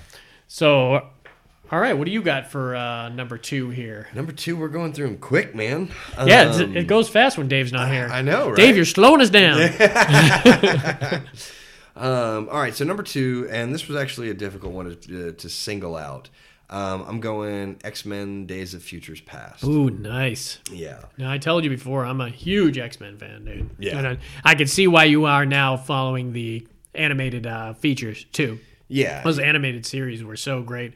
So, 0.47 1.07
all 1.71 1.79
right, 1.79 1.93
what 1.93 2.05
do 2.05 2.11
you 2.11 2.21
got 2.21 2.51
for 2.51 2.75
uh, 2.75 3.09
number 3.09 3.37
two 3.39 3.69
here? 3.71 4.07
Number 4.13 4.31
two, 4.31 4.55
we're 4.55 4.67
going 4.67 4.93
through 4.93 5.07
them 5.07 5.17
quick, 5.17 5.55
man. 5.55 5.89
Yeah, 6.25 6.51
Um, 6.51 6.77
it 6.77 6.85
goes 6.87 7.09
fast 7.09 7.37
when 7.37 7.47
Dave's 7.47 7.71
not 7.73 7.91
here. 7.91 8.07
I 8.11 8.21
know, 8.21 8.49
right? 8.49 8.55
Dave, 8.55 8.75
you're 8.75 8.85
slowing 8.85 9.21
us 9.21 9.29
down. 9.31 9.59
Um, 11.95 12.49
all 12.49 12.59
right, 12.59 12.73
so 12.73 12.85
number 12.85 13.03
two, 13.03 13.47
and 13.51 13.71
this 13.71 13.87
was 13.87 13.95
actually 13.95 14.31
a 14.31 14.33
difficult 14.33 14.73
one 14.73 14.97
to, 14.97 15.29
uh, 15.29 15.31
to 15.33 15.47
single 15.47 15.95
out. 15.95 16.27
Um, 16.73 17.05
I'm 17.07 17.19
going 17.19 17.77
X 17.83 18.03
Men: 18.03 18.47
Days 18.47 18.73
of 18.73 18.81
Futures 18.81 19.21
Past. 19.21 19.63
Ooh, 19.63 19.91
nice. 19.91 20.57
Yeah. 20.71 21.03
Now 21.19 21.31
I 21.31 21.37
told 21.37 21.63
you 21.63 21.69
before, 21.69 22.03
I'm 22.03 22.19
a 22.19 22.29
huge 22.29 22.79
X 22.79 22.99
Men 22.99 23.19
fan, 23.19 23.45
dude. 23.45 23.69
Yeah. 23.77 23.99
And 23.99 24.07
I, 24.07 24.17
I 24.43 24.55
can 24.55 24.65
see 24.65 24.87
why 24.87 25.03
you 25.03 25.25
are 25.25 25.45
now 25.45 25.77
following 25.77 26.33
the 26.33 26.67
animated 26.95 27.45
uh, 27.45 27.75
features 27.75 28.25
too. 28.31 28.59
Yeah. 28.87 29.21
Those 29.21 29.37
animated 29.37 29.85
series 29.85 30.23
were 30.23 30.35
so 30.35 30.63
great, 30.63 30.93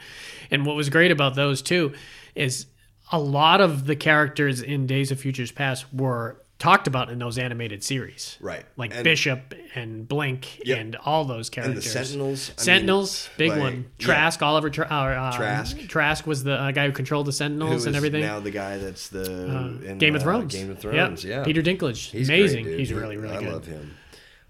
and 0.50 0.66
what 0.66 0.76
was 0.76 0.90
great 0.90 1.12
about 1.12 1.36
those 1.36 1.62
too 1.62 1.94
is 2.34 2.66
a 3.12 3.20
lot 3.20 3.62
of 3.62 3.86
the 3.86 3.96
characters 3.96 4.62
in 4.62 4.88
Days 4.88 5.12
of 5.12 5.20
Futures 5.20 5.52
Past 5.52 5.94
were 5.94 6.42
talked 6.60 6.88
about 6.88 7.10
in 7.12 7.20
those 7.20 7.38
animated 7.38 7.84
series, 7.84 8.36
Right. 8.42 8.66
Like 8.78 8.94
And- 8.96 9.04
Bishop 9.04 9.54
and 9.76 10.08
Blink 10.08 10.60
Yep. 10.66 10.80
and 10.80 10.96
all 11.06 11.24
those 11.24 11.50
characters. 11.52 11.76
and 11.76 11.84
the 11.84 11.88
Sentinels. 12.06 12.50
I 12.50 12.52
mean, 12.52 12.58
Sentinels, 12.66 13.30
big 13.38 13.50
like, 13.52 13.60
one. 13.60 13.86
yeah. 14.00 14.06
Trask, 14.06 14.42
Oliver 14.42 14.70
Tra- 14.72 14.88
uh, 14.90 14.94
uh, 14.96 15.38
Trask. 15.38 15.78
Trask 15.88 16.26
was 16.26 16.44
the 16.44 16.54
uh, 16.54 16.72
guy 16.72 16.88
who 16.88 16.92
controlled 16.92 17.28
the 17.28 17.32
Sentinels 17.32 17.86
and 17.86 17.96
everything. 17.96 18.22
now 18.22 18.40
the 18.40 18.50
guy 18.52 18.78
that's 18.78 19.10
the 19.10 19.80
in, 19.86 19.98
Game 20.00 20.16
of 20.16 20.22
uh, 20.22 20.24
Thrones. 20.24 20.54
Game 20.54 20.72
of 20.72 20.84
Yep. 20.84 20.94
Thrones. 20.94 21.24
Yeah. 21.24 21.44
Peter 21.44 21.62
Dinklage. 21.62 22.10
He's 22.10 22.28
Amazing. 22.28 22.64
great. 22.64 22.80
He's 22.80 22.92
really, 22.92 23.18
really 23.18 23.36
I 23.36 23.40
good. 23.40 23.50
I 23.50 23.52
love 23.52 23.66
him. 23.68 23.96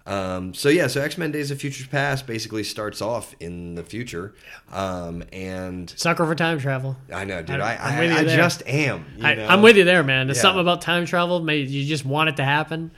Um, 0.07 0.53
so 0.53 0.69
yeah, 0.69 0.87
so 0.87 1.01
X 1.01 1.17
Men: 1.17 1.31
Days 1.31 1.51
of 1.51 1.59
Futures 1.59 1.87
Past 1.87 2.25
basically 2.25 2.63
starts 2.63 3.01
off 3.01 3.35
in 3.41 3.75
the 3.75 3.83
future, 3.83 4.33
um, 4.71 5.21
and 5.33 5.89
Sucker 5.97 6.25
for 6.25 6.33
time 6.33 6.59
travel. 6.59 6.95
I 7.13 7.25
know, 7.25 7.41
dude, 7.41 7.59
I- 7.59 7.75
I 7.75 8.03
I'm 8.05 8.11
I, 8.11 8.17
I 8.19 8.23
there. 8.23 8.37
just 8.37 8.63
am. 8.65 9.05
you 9.17 9.25
I, 9.25 9.35
know? 9.35 9.47
I'm 9.47 9.61
with 9.61 9.75
you 9.75 9.83
there, 9.83 10.03
man. 10.03 10.27
There's 10.27 10.37
Yeah. 10.37 10.43
something 10.43 10.61
about 10.61 10.81
time 10.81 11.05
travel. 11.05 11.41
Maybe 11.41 11.69
you 11.69 11.85
just 11.85 12.05
want 12.05 12.29
it 12.29 12.37
to 12.37 12.45
happen, 12.45 12.91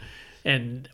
and 0.46 0.88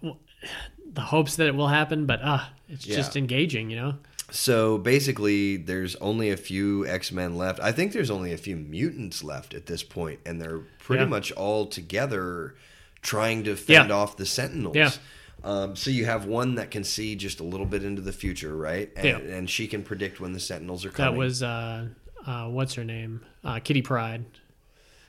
the 0.93 1.01
hopes 1.01 1.35
that 1.35 1.47
it 1.47 1.55
will 1.55 1.67
happen. 1.67 2.05
But 2.05 2.21
ah, 2.23 2.49
it's 2.69 2.87
Yeah. 2.87 2.95
just 2.95 3.17
engaging, 3.17 3.69
you 3.69 3.75
know. 3.75 3.95
So 4.31 4.77
basically, 4.77 5.57
there's 5.57 5.95
only 5.97 6.31
a 6.31 6.37
few 6.37 6.87
X 6.87 7.11
Men 7.11 7.35
left. 7.37 7.59
I 7.59 7.73
think 7.73 7.91
there's 7.91 8.09
only 8.09 8.31
a 8.31 8.37
few 8.37 8.55
mutants 8.55 9.21
left 9.21 9.53
at 9.53 9.65
this 9.65 9.83
point, 9.83 10.21
and 10.25 10.41
they're 10.41 10.59
pretty 10.79 11.03
Yeah. 11.03 11.09
much 11.09 11.31
all 11.33 11.65
together 11.65 12.55
trying 13.01 13.43
to 13.43 13.55
fend 13.57 13.91
off 13.91 14.15
the 14.17 14.25
Sentinels. 14.25 14.75
Yeah. 14.77 14.91
Um, 15.45 15.75
so 15.75 15.91
you 15.91 16.05
have 16.05 16.25
one 16.25 16.55
that 16.55 16.71
can 16.71 16.83
see 16.83 17.15
just 17.15 17.39
a 17.39 17.43
little 17.43 17.67
bit 17.67 17.83
into 17.83 18.01
the 18.01 18.11
future, 18.11 18.55
right? 18.57 18.91
And, 18.95 19.05
Yeah. 19.05 19.17
and 19.19 19.47
she 19.49 19.67
can 19.67 19.83
predict 19.83 20.19
when 20.19 20.33
the 20.33 20.39
Sentinels 20.39 20.83
are 20.85 20.89
coming. 20.89 21.13
That 21.13 21.17
was 21.19 21.43
uh, 21.43 21.87
uh, 22.25 22.47
what's 22.49 22.73
her 22.73 22.83
name? 22.83 23.21
Uh, 23.43 23.59
Kitty 23.59 23.83
Pryde. 23.83 24.25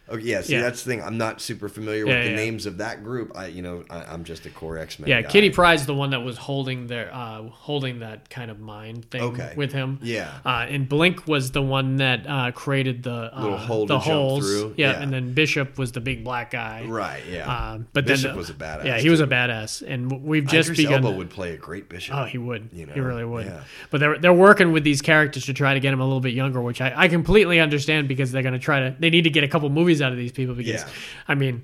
Oh 0.08 0.16
yeah, 0.16 0.40
see 0.42 0.52
Yeah. 0.54 0.60
that's 0.62 0.84
the 0.84 0.90
thing. 0.90 1.02
I'm 1.02 1.18
not 1.18 1.40
super 1.40 1.68
familiar 1.68 2.06
Yeah, 2.06 2.14
with 2.16 2.24
the 2.24 2.30
yeah. 2.30 2.36
names 2.36 2.66
of 2.66 2.78
that 2.78 3.02
group. 3.02 3.32
I, 3.36 3.46
you 3.46 3.62
know, 3.62 3.84
I, 3.90 4.04
I'm 4.04 4.22
just 4.24 4.46
a 4.46 4.50
core 4.50 4.78
X 4.78 4.98
Men. 4.98 5.08
Yeah, 5.08 5.22
Kitty 5.22 5.50
Pryde's 5.50 5.84
the 5.86 5.94
one 5.94 6.10
that 6.10 6.20
was 6.20 6.36
holding 6.36 6.86
their 6.86 7.12
uh, 7.12 7.42
holding 7.42 7.98
that 8.00 8.30
kind 8.30 8.50
of 8.50 8.60
mind 8.60 9.10
thing 9.10 9.22
Okay. 9.22 9.52
with 9.56 9.72
him. 9.72 9.98
Yeah. 10.02 10.30
Uh, 10.44 10.66
and 10.68 10.88
Blink 10.88 11.26
was 11.26 11.50
the 11.50 11.62
one 11.62 11.96
that 11.96 12.24
uh, 12.26 12.52
created 12.52 13.02
the 13.02 13.36
uh, 13.36 13.42
Little 13.42 13.58
hole 13.58 13.86
the 13.86 13.94
jump 13.98 14.04
holes. 14.04 14.46
through. 14.48 14.74
Yeah, 14.76 15.00
and 15.02 15.12
then 15.12 15.34
Bishop 15.34 15.76
was 15.78 15.90
the 15.92 16.00
big 16.00 16.22
black 16.22 16.52
guy. 16.52 16.84
Right. 16.86 17.22
Yeah. 17.30 17.72
Um, 17.72 17.88
but 17.92 18.06
Bishop 18.06 18.30
then 18.30 18.36
was 18.36 18.50
a 18.50 18.54
badass, 18.54 18.84
Yeah, 18.84 18.98
he 18.98 19.10
was 19.10 19.20
a 19.20 19.26
badass, 19.26 19.82
and 19.86 20.22
we've 20.22 20.46
just 20.46 20.70
Idris 20.70 20.86
begun. 20.86 21.04
Elba 21.04 21.16
would 21.16 21.30
play 21.30 21.52
a 21.54 21.56
great 21.56 21.88
Bishop. 21.88 22.14
Oh, 22.14 22.24
he 22.24 22.38
would. 22.38 22.68
You 22.72 22.86
know, 22.86 22.92
he 22.92 23.00
really 23.00 23.24
would. 23.24 23.52
But 23.90 23.98
they're 23.98 24.18
they're 24.18 24.32
working 24.32 24.70
with 24.72 24.84
these 24.84 25.02
characters 25.02 25.46
to 25.46 25.52
try 25.52 25.74
to 25.74 25.80
get 25.80 25.90
them 25.90 26.00
a 26.00 26.04
little 26.04 26.20
bit 26.20 26.34
younger, 26.34 26.60
which 26.60 26.80
I, 26.80 26.92
I 26.96 27.08
completely 27.08 27.58
understand 27.58 28.06
because 28.06 28.30
they're 28.30 28.42
going 28.42 28.52
to 28.54 28.60
try 28.60 28.80
to. 28.88 28.96
They 28.98 29.10
need 29.10 29.24
to 29.24 29.30
get 29.30 29.42
a 29.42 29.48
couple 29.48 29.68
movies 29.68 29.95
out 30.02 30.12
of 30.12 30.18
these 30.18 30.32
people 30.32 30.54
because, 30.54 30.82
Yeah. 30.82 30.88
I 31.28 31.34
mean. 31.34 31.62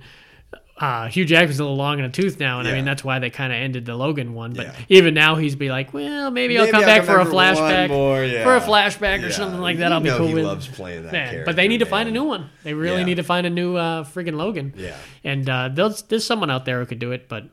Uh, 0.79 1.07
Hugh 1.07 1.25
Jackman's 1.27 1.61
a 1.61 1.63
little 1.63 1.77
long 1.77 2.01
in 2.01 2.05
a 2.05 2.11
tooth 2.11 2.41
now, 2.41 2.59
and 2.59 2.67
I 2.67 2.73
mean 2.73 2.85
that's 2.85 3.05
why 3.05 3.21
they 3.21 3.31
kind 3.31 3.53
of 3.53 3.57
ended 3.59 3.85
the 3.85 3.95
Logan 3.95 4.33
one. 4.35 4.53
But 4.55 4.67
Yeah. 4.67 4.75
even 4.89 5.15
now, 5.15 5.37
he's 5.37 5.55
be 5.55 5.69
like, 5.71 5.93
"Well, 5.95 6.31
maybe, 6.33 6.59
I'll 6.59 6.67
come 6.67 6.77
I'll 6.81 6.87
back 6.87 7.05
come 7.05 7.15
for 7.15 7.21
a 7.21 7.25
flashback, 7.33 7.89
more, 7.89 8.25
yeah. 8.25 8.43
for 8.43 8.57
a 8.57 8.61
flashback 8.61 9.25
or 9.25 9.31
something 9.31 9.61
like 9.61 9.79
that. 9.79 9.89
You 9.89 9.95
I'll 9.95 10.01
be 10.01 10.11
cool 10.11 10.27
he 10.29 10.35
with." 10.35 10.45
loves 10.45 10.67
playing 10.67 11.05
that 11.05 11.13
Man, 11.13 11.29
character. 11.29 11.45
but 11.45 11.57
they 11.57 11.69
need 11.69 11.79
to 11.79 11.85
find 11.87 12.09
a 12.09 12.13
new 12.13 12.25
one. 12.25 12.49
They 12.65 12.75
really 12.75 13.01
Yeah. 13.01 13.05
need 13.05 13.15
to 13.17 13.23
find 13.23 13.47
a 13.47 13.51
new 13.51 13.77
uh, 13.77 14.03
friggin' 14.05 14.35
Logan. 14.37 14.73
Yeah. 14.77 14.97
And 15.23 15.49
uh, 15.49 15.69
there's 15.73 16.03
there's 16.03 16.25
someone 16.25 16.51
out 16.51 16.65
there 16.65 16.81
who 16.81 16.87
could 16.87 16.99
do 16.99 17.13
it. 17.13 17.29
But 17.29 17.45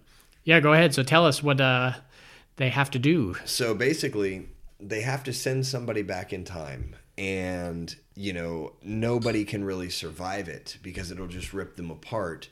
yeah, 0.45 0.59
go 0.59 0.73
ahead. 0.73 0.95
So 0.95 1.03
tell 1.03 1.25
us 1.27 1.43
what 1.43 1.61
uh, 1.61 1.91
they 2.55 2.69
have 2.69 2.89
to 2.91 2.99
do. 2.99 3.35
So 3.45 3.75
basically, 3.75 4.47
they 4.79 5.01
have 5.01 5.23
to 5.25 5.33
send 5.33 5.67
somebody 5.67 6.01
back 6.01 6.33
in 6.33 6.45
time, 6.45 6.95
and 7.19 7.97
you 8.15 8.31
know 8.31 8.71
nobody 8.81 9.43
can 9.43 9.65
really 9.65 9.89
survive 9.89 10.47
it 10.47 10.77
because 10.81 11.11
it'll 11.11 11.27
just 11.27 11.53
rip 11.53 11.75
them 11.75 11.91
apart, 11.91 12.47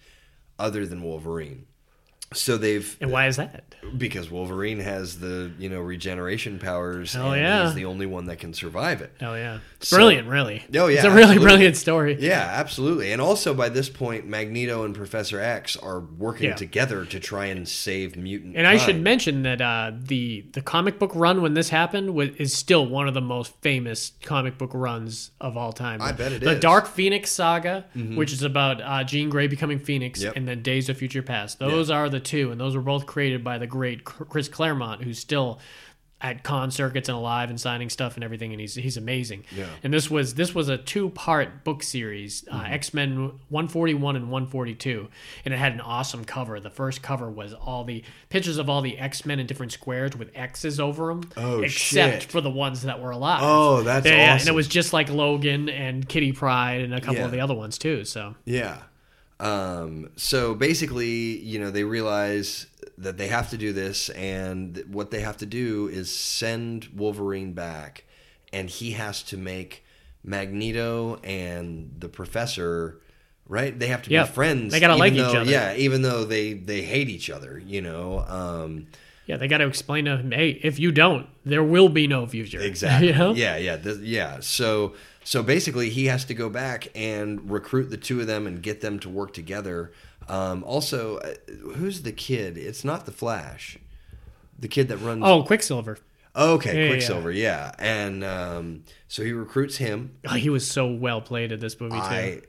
other 0.60 0.86
than 0.86 1.02
Wolverine. 1.02 1.66
So 2.34 2.58
they've 2.58 2.98
And 3.00 3.12
why 3.12 3.28
is 3.28 3.38
that? 3.38 3.64
because 3.98 4.30
Wolverine 4.30 4.80
has 4.82 5.20
the 5.20 5.50
you 5.58 5.70
know 5.70 5.80
regeneration 5.80 6.60
powers, 6.60 7.14
Hell 7.14 7.32
and 7.32 7.42
yeah. 7.42 7.66
he's 7.66 7.74
the 7.74 7.86
only 7.86 8.06
one 8.06 8.26
that 8.26 8.38
can 8.40 8.54
survive 8.54 9.02
it. 9.02 9.14
Oh 9.22 9.34
yeah, 9.34 9.60
it's 9.78 9.88
So- 9.88 9.96
brilliant, 9.98 10.28
really. 10.28 10.64
Oh, 10.76 10.88
yeah, 10.88 10.98
it's 10.98 11.06
a 11.06 11.12
really 11.12 11.38
brilliant 11.40 11.78
story. 11.78 12.18
Yeah, 12.20 12.42
absolutely. 12.54 13.14
And 13.14 13.22
also 13.22 13.54
by 13.54 13.70
this 13.70 13.88
point, 13.88 14.26
Magneto 14.28 14.84
and 14.84 14.94
Professor 14.94 15.40
X 15.40 15.78
are 15.78 16.02
working 16.02 16.50
Yeah. 16.50 16.56
together 16.56 17.06
to 17.06 17.20
try 17.20 17.46
and 17.46 17.66
save 17.68 18.18
mutant. 18.18 18.58
And 18.58 18.68
I 18.68 18.76
should 18.78 19.02
mention 19.02 19.44
that 19.44 19.62
uh, 19.62 19.92
the 19.98 20.46
the 20.52 20.62
comic 20.62 21.00
book 21.00 21.12
run 21.16 21.42
when 21.42 21.54
this 21.54 21.70
happened 21.70 22.14
was, 22.14 22.30
is 22.38 22.54
still 22.54 22.86
one 22.86 23.08
of 23.08 23.14
the 23.14 23.22
most 23.22 23.54
famous 23.62 24.12
comic 24.22 24.58
book 24.58 24.72
runs 24.74 25.32
of 25.40 25.56
all 25.56 25.72
time. 25.72 26.02
I 26.02 26.12
bet 26.12 26.34
it 26.34 26.42
the 26.42 26.48
is. 26.48 26.52
Mm-hmm. 26.56 26.60
Dark 26.60 26.88
Phoenix 26.88 27.32
saga, 27.32 27.86
which 28.16 28.34
is 28.34 28.44
about 28.44 28.82
uh, 28.82 29.06
Jean 29.06 29.30
Grey 29.30 29.48
becoming 29.48 29.80
Phoenix, 29.80 30.22
Yep. 30.22 30.34
and 30.36 30.46
then 30.46 30.62
Days 30.62 30.90
of 30.90 30.98
Future 30.98 31.22
Past. 31.22 31.60
Those 31.60 31.90
are 31.90 32.10
the 32.10 32.17
two, 32.20 32.52
and 32.52 32.60
those 32.60 32.76
were 32.76 32.82
both 32.82 33.06
created 33.06 33.44
by 33.44 33.58
the 33.58 33.68
great 33.68 34.04
Chris 34.04 34.48
Claremont, 34.48 35.04
who's 35.04 35.20
still 35.20 35.60
at 36.20 36.44
con 36.44 36.72
circuits 36.72 37.08
and 37.10 37.16
alive 37.16 37.52
and 37.52 37.62
signing 37.62 37.92
stuff 37.92 38.16
and 38.16 38.24
everything, 38.24 38.52
and 38.52 38.60
he's 38.60 38.74
he's 38.74 38.98
amazing. 38.98 39.44
Yeah. 39.56 39.66
Mm-hmm. 39.66 39.74
And 39.84 39.94
this 39.94 40.10
was 40.10 40.34
this 40.34 40.56
was 40.56 40.68
a 40.68 40.76
two 40.76 41.12
part 41.12 41.64
book 41.64 41.84
series, 41.84 42.44
uh, 42.52 42.64
X 42.66 42.92
Men 42.92 43.34
141 43.50 44.16
and 44.16 44.32
142, 44.32 45.10
and 45.46 45.54
it 45.54 45.58
had 45.58 45.74
an 45.74 45.80
awesome 45.82 46.26
cover. 46.26 46.60
The 46.60 46.72
first 46.72 47.04
cover 47.04 47.30
was 47.30 47.54
all 47.54 47.84
the 47.84 48.04
pictures 48.30 48.58
of 48.58 48.68
all 48.68 48.82
the 48.82 48.98
X 48.98 49.28
Men 49.28 49.40
in 49.40 49.46
different 49.46 49.74
squares 49.74 50.16
with 50.18 50.32
X's 50.34 50.80
over 50.80 51.10
them, 51.10 51.30
Oh, 51.38 51.62
except 51.62 52.22
shit. 52.24 52.32
for 52.32 52.42
the 52.42 52.50
ones 52.50 52.82
that 52.82 53.00
were 53.00 53.12
alive. 53.12 53.42
Oh, 53.44 53.84
that's 53.84 54.08
yeah, 54.08 54.16
yeah, 54.16 54.40
and 54.40 54.48
it 54.48 54.56
was 54.56 54.68
just 54.68 54.94
like 54.94 55.10
Logan 55.12 55.70
and 55.70 56.10
Kitty 56.10 56.32
Pryde 56.32 56.82
and 56.82 56.96
a 56.96 57.00
couple 57.00 57.18
Yeah. 57.20 57.26
of 57.26 57.32
the 57.32 57.42
other 57.42 57.54
ones 57.54 57.78
too. 57.78 58.06
So 58.06 58.34
Yeah. 58.44 58.78
Um, 59.40 60.10
so 60.16 60.56
basically, 60.56 61.38
you 61.40 61.60
know, 61.60 61.70
they 61.72 61.84
realize 61.84 62.68
that 62.98 63.18
they 63.18 63.28
have 63.28 63.52
to 63.52 63.58
do 63.58 63.74
this, 63.74 64.10
and 64.10 64.84
what 64.90 65.12
they 65.12 65.20
have 65.20 65.38
to 65.38 65.46
do 65.46 65.88
is 65.88 66.14
send 66.14 66.90
Wolverine 66.96 67.54
back, 67.54 68.06
and 68.52 68.70
he 68.70 68.92
has 68.92 69.22
to 69.24 69.38
make 69.38 69.86
Magneto 70.24 71.20
and 71.24 71.96
the 72.00 72.10
Professor. 72.10 73.02
Right, 73.50 73.78
they 73.78 73.88
have 73.88 74.02
to 74.02 74.10
be 74.10 74.22
friends. 74.26 74.74
They 74.74 74.82
gotta 74.82 74.98
like 74.98 75.14
each 75.14 75.22
other. 75.22 75.50
Yeah, 75.50 75.74
even 75.76 76.02
though 76.02 76.26
they 76.26 76.54
they 76.54 76.82
hate 76.82 77.08
each 77.08 77.30
other, 77.30 77.62
you 77.66 77.82
know. 77.82 78.26
Um, 78.28 78.88
yeah, 79.28 79.36
they 79.38 79.48
got 79.48 79.60
to 79.60 79.68
explain 79.68 80.06
to 80.06 80.18
him, 80.18 80.32
hey, 80.32 80.52
if 80.64 80.80
you 80.80 80.92
don't, 80.92 81.28
there 81.46 81.64
will 81.64 81.90
be 81.90 82.08
no 82.08 82.26
future. 82.26 82.60
Exactly. 82.62 83.10
you 83.10 83.14
know? 83.14 83.34
Yeah, 83.34 83.58
yeah, 83.58 83.78
yeah. 84.02 84.40
So 84.40 84.96
so 85.24 85.44
basically, 85.44 85.90
he 85.90 86.06
has 86.06 86.24
to 86.26 86.34
go 86.34 86.50
back 86.50 86.88
and 86.96 87.52
recruit 87.52 87.90
the 87.90 87.98
two 87.98 88.22
of 88.22 88.28
them 88.28 88.48
and 88.48 88.64
get 88.64 88.80
them 88.80 88.98
to 89.00 89.10
work 89.10 89.34
together. 89.34 89.92
Um, 90.30 90.64
also, 90.64 91.18
uh, 91.18 91.34
who's 91.76 92.04
the 92.04 92.14
kid? 92.14 92.58
It's 92.58 92.86
not 92.86 93.06
the 93.06 93.12
Flash. 93.12 93.78
The 94.58 94.70
kid 94.70 94.88
that 94.88 94.98
runs. 94.98 95.24
Oh, 95.26 95.44
Quicksilver. 95.44 95.98
okay, 96.34 96.74
yeah, 96.74 96.84
yeah. 96.84 96.90
Quicksilver. 96.92 97.32
Yeah, 97.32 97.72
and 97.78 98.24
um, 98.24 98.84
so 99.10 99.22
he 99.22 99.34
recruits 99.34 99.76
him. 99.76 100.16
Oh, 100.26 100.36
he 100.36 100.50
was 100.50 100.66
so 100.66 100.88
well 100.88 101.20
played 101.20 101.52
in 101.52 101.60
this 101.60 101.78
movie 101.80 101.98
too. 101.98 102.02
I 102.02 102.42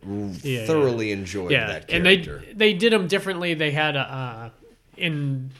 Yeah, 0.42 0.64
thoroughly 0.64 1.10
enjoyed 1.10 1.50
yeah, 1.50 1.66
that 1.66 1.90
and 1.90 2.06
they 2.06 2.18
they 2.54 2.74
did 2.74 2.92
him 2.92 3.08
differently. 3.08 3.54
They 3.54 3.72
had 3.72 3.96
a 3.96 4.00
uh, 4.00 4.50
in 4.96 5.50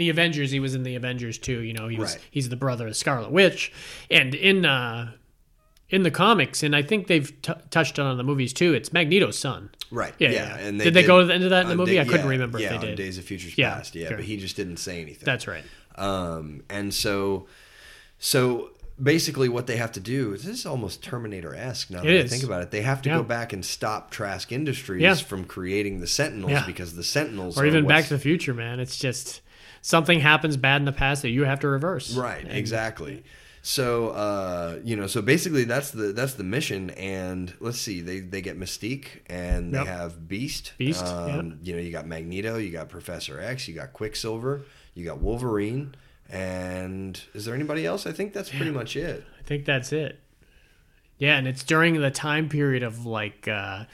the 0.00 0.10
Avengers. 0.10 0.50
He 0.50 0.58
was 0.58 0.74
in 0.74 0.82
the 0.82 0.96
Avengers 0.96 1.38
too. 1.38 1.60
You 1.60 1.72
know, 1.72 1.86
he 1.86 1.96
was 1.96 2.14
Right. 2.16 2.24
he's 2.32 2.48
the 2.48 2.56
brother 2.56 2.88
of 2.88 2.96
Scarlet 2.96 3.30
Witch, 3.30 3.70
and 4.10 4.34
in 4.34 4.66
uh, 4.66 5.12
in 5.88 6.02
the 6.02 6.10
comics, 6.10 6.62
and 6.64 6.74
I 6.74 6.82
think 6.82 7.06
they've 7.06 7.32
t- 7.42 7.52
touched 7.70 7.98
on 7.98 8.10
in 8.10 8.16
the 8.16 8.22
movies 8.24 8.52
too. 8.52 8.74
It's 8.74 8.92
Magneto's 8.92 9.38
son. 9.38 9.70
Right. 9.92 10.14
Yeah, 10.18 10.30
Yeah. 10.30 10.56
yeah. 10.56 10.66
And 10.66 10.78
Did 10.80 10.94
they 10.94 11.02
go 11.04 11.20
into 11.28 11.48
that 11.48 11.62
in 11.64 11.68
the 11.68 11.74
movie? 11.76 11.92
Day- 11.92 12.00
I 12.00 12.04
couldn't 12.04 12.20
yeah, 12.26 12.30
remember 12.30 12.58
if 12.58 12.62
yeah, 12.64 12.78
they 12.78 12.90
on. 12.90 12.94
Days 12.96 13.18
of 13.18 13.24
Futures 13.24 13.56
Yeah, 13.58 13.74
Past. 13.74 13.94
Yeah, 13.96 14.08
sure. 14.08 14.16
but 14.18 14.24
he 14.26 14.36
just 14.36 14.54
didn't 14.56 14.76
say 14.78 15.00
anything. 15.02 15.24
That's 15.24 15.48
right. 15.48 15.64
Um, 15.96 16.62
and 16.70 16.94
so, 16.94 17.48
so 18.18 18.70
basically, 19.02 19.48
what 19.48 19.66
they 19.66 19.76
have 19.76 19.90
to 19.92 20.00
do 20.00 20.32
this 20.36 20.46
is 20.46 20.64
almost 20.66 21.02
Terminator 21.02 21.54
esque. 21.56 21.90
Now 21.90 22.02
that 22.02 22.08
It 22.08 22.20
I 22.20 22.24
is. 22.24 22.30
think 22.30 22.44
about 22.44 22.62
it, 22.62 22.70
they 22.70 22.82
have 22.82 23.02
to 23.02 23.08
go 23.08 23.22
back 23.24 23.52
and 23.52 23.64
stop 23.64 24.10
Trask 24.12 24.52
Industries 24.52 25.20
from 25.20 25.44
creating 25.44 26.00
the 26.00 26.06
Sentinels 26.06 26.64
because 26.66 26.94
the 26.94 27.02
Sentinels 27.04 27.58
Or 27.58 27.62
are 27.64 27.66
even 27.66 27.86
Back 27.86 28.04
to 28.06 28.14
the 28.14 28.20
Future, 28.20 28.54
man. 28.54 28.78
It's 28.80 28.96
just 28.96 29.40
something 29.82 30.20
happens 30.20 30.56
bad 30.56 30.80
in 30.80 30.84
the 30.84 30.92
past 30.92 31.22
that 31.22 31.30
you 31.30 31.44
have 31.44 31.60
to 31.60 31.68
reverse. 31.68 32.14
right, 32.14 32.42
And- 32.44 32.52
exactly. 32.56 33.22
So, 33.62 34.08
uh, 34.10 34.78
you 34.82 34.96
know, 34.96 35.06
so 35.06 35.20
basically 35.20 35.64
that's 35.64 35.90
the 35.90 36.12
that's 36.14 36.32
the 36.32 36.44
mission. 36.44 36.88
And 36.90 37.52
let's 37.60 37.78
see, 37.78 38.00
they 38.00 38.20
they 38.20 38.40
get 38.40 38.58
Mystique 38.58 39.20
and 39.26 39.74
they 39.74 39.84
have 39.84 40.26
Beast. 40.26 40.72
Beast, 40.78 41.04
Um, 41.04 41.58
You 41.62 41.74
know, 41.74 41.78
you 41.82 41.92
got 41.92 42.06
Magneto, 42.06 42.56
you 42.56 42.70
got 42.70 42.88
Professor 42.88 43.38
X, 43.38 43.68
you 43.68 43.74
got 43.74 43.92
Quicksilver, 43.92 44.62
you 44.94 45.04
got 45.04 45.18
Wolverine. 45.20 45.94
And 46.30 47.20
is 47.34 47.44
there 47.44 47.54
anybody 47.54 47.84
else? 47.84 48.06
I 48.06 48.12
think 48.12 48.32
that's 48.32 48.48
pretty 48.48 48.70
much 48.70 48.96
it. 48.96 49.24
I 49.38 49.42
think 49.42 49.66
that's 49.66 49.92
it. 49.92 50.20
Yeah, 51.18 51.36
and 51.36 51.46
it's 51.46 51.62
during 51.64 52.00
the 52.00 52.10
time 52.10 52.48
period 52.48 52.82
of 52.82 53.04
like 53.04 53.46
uh, 53.46 53.84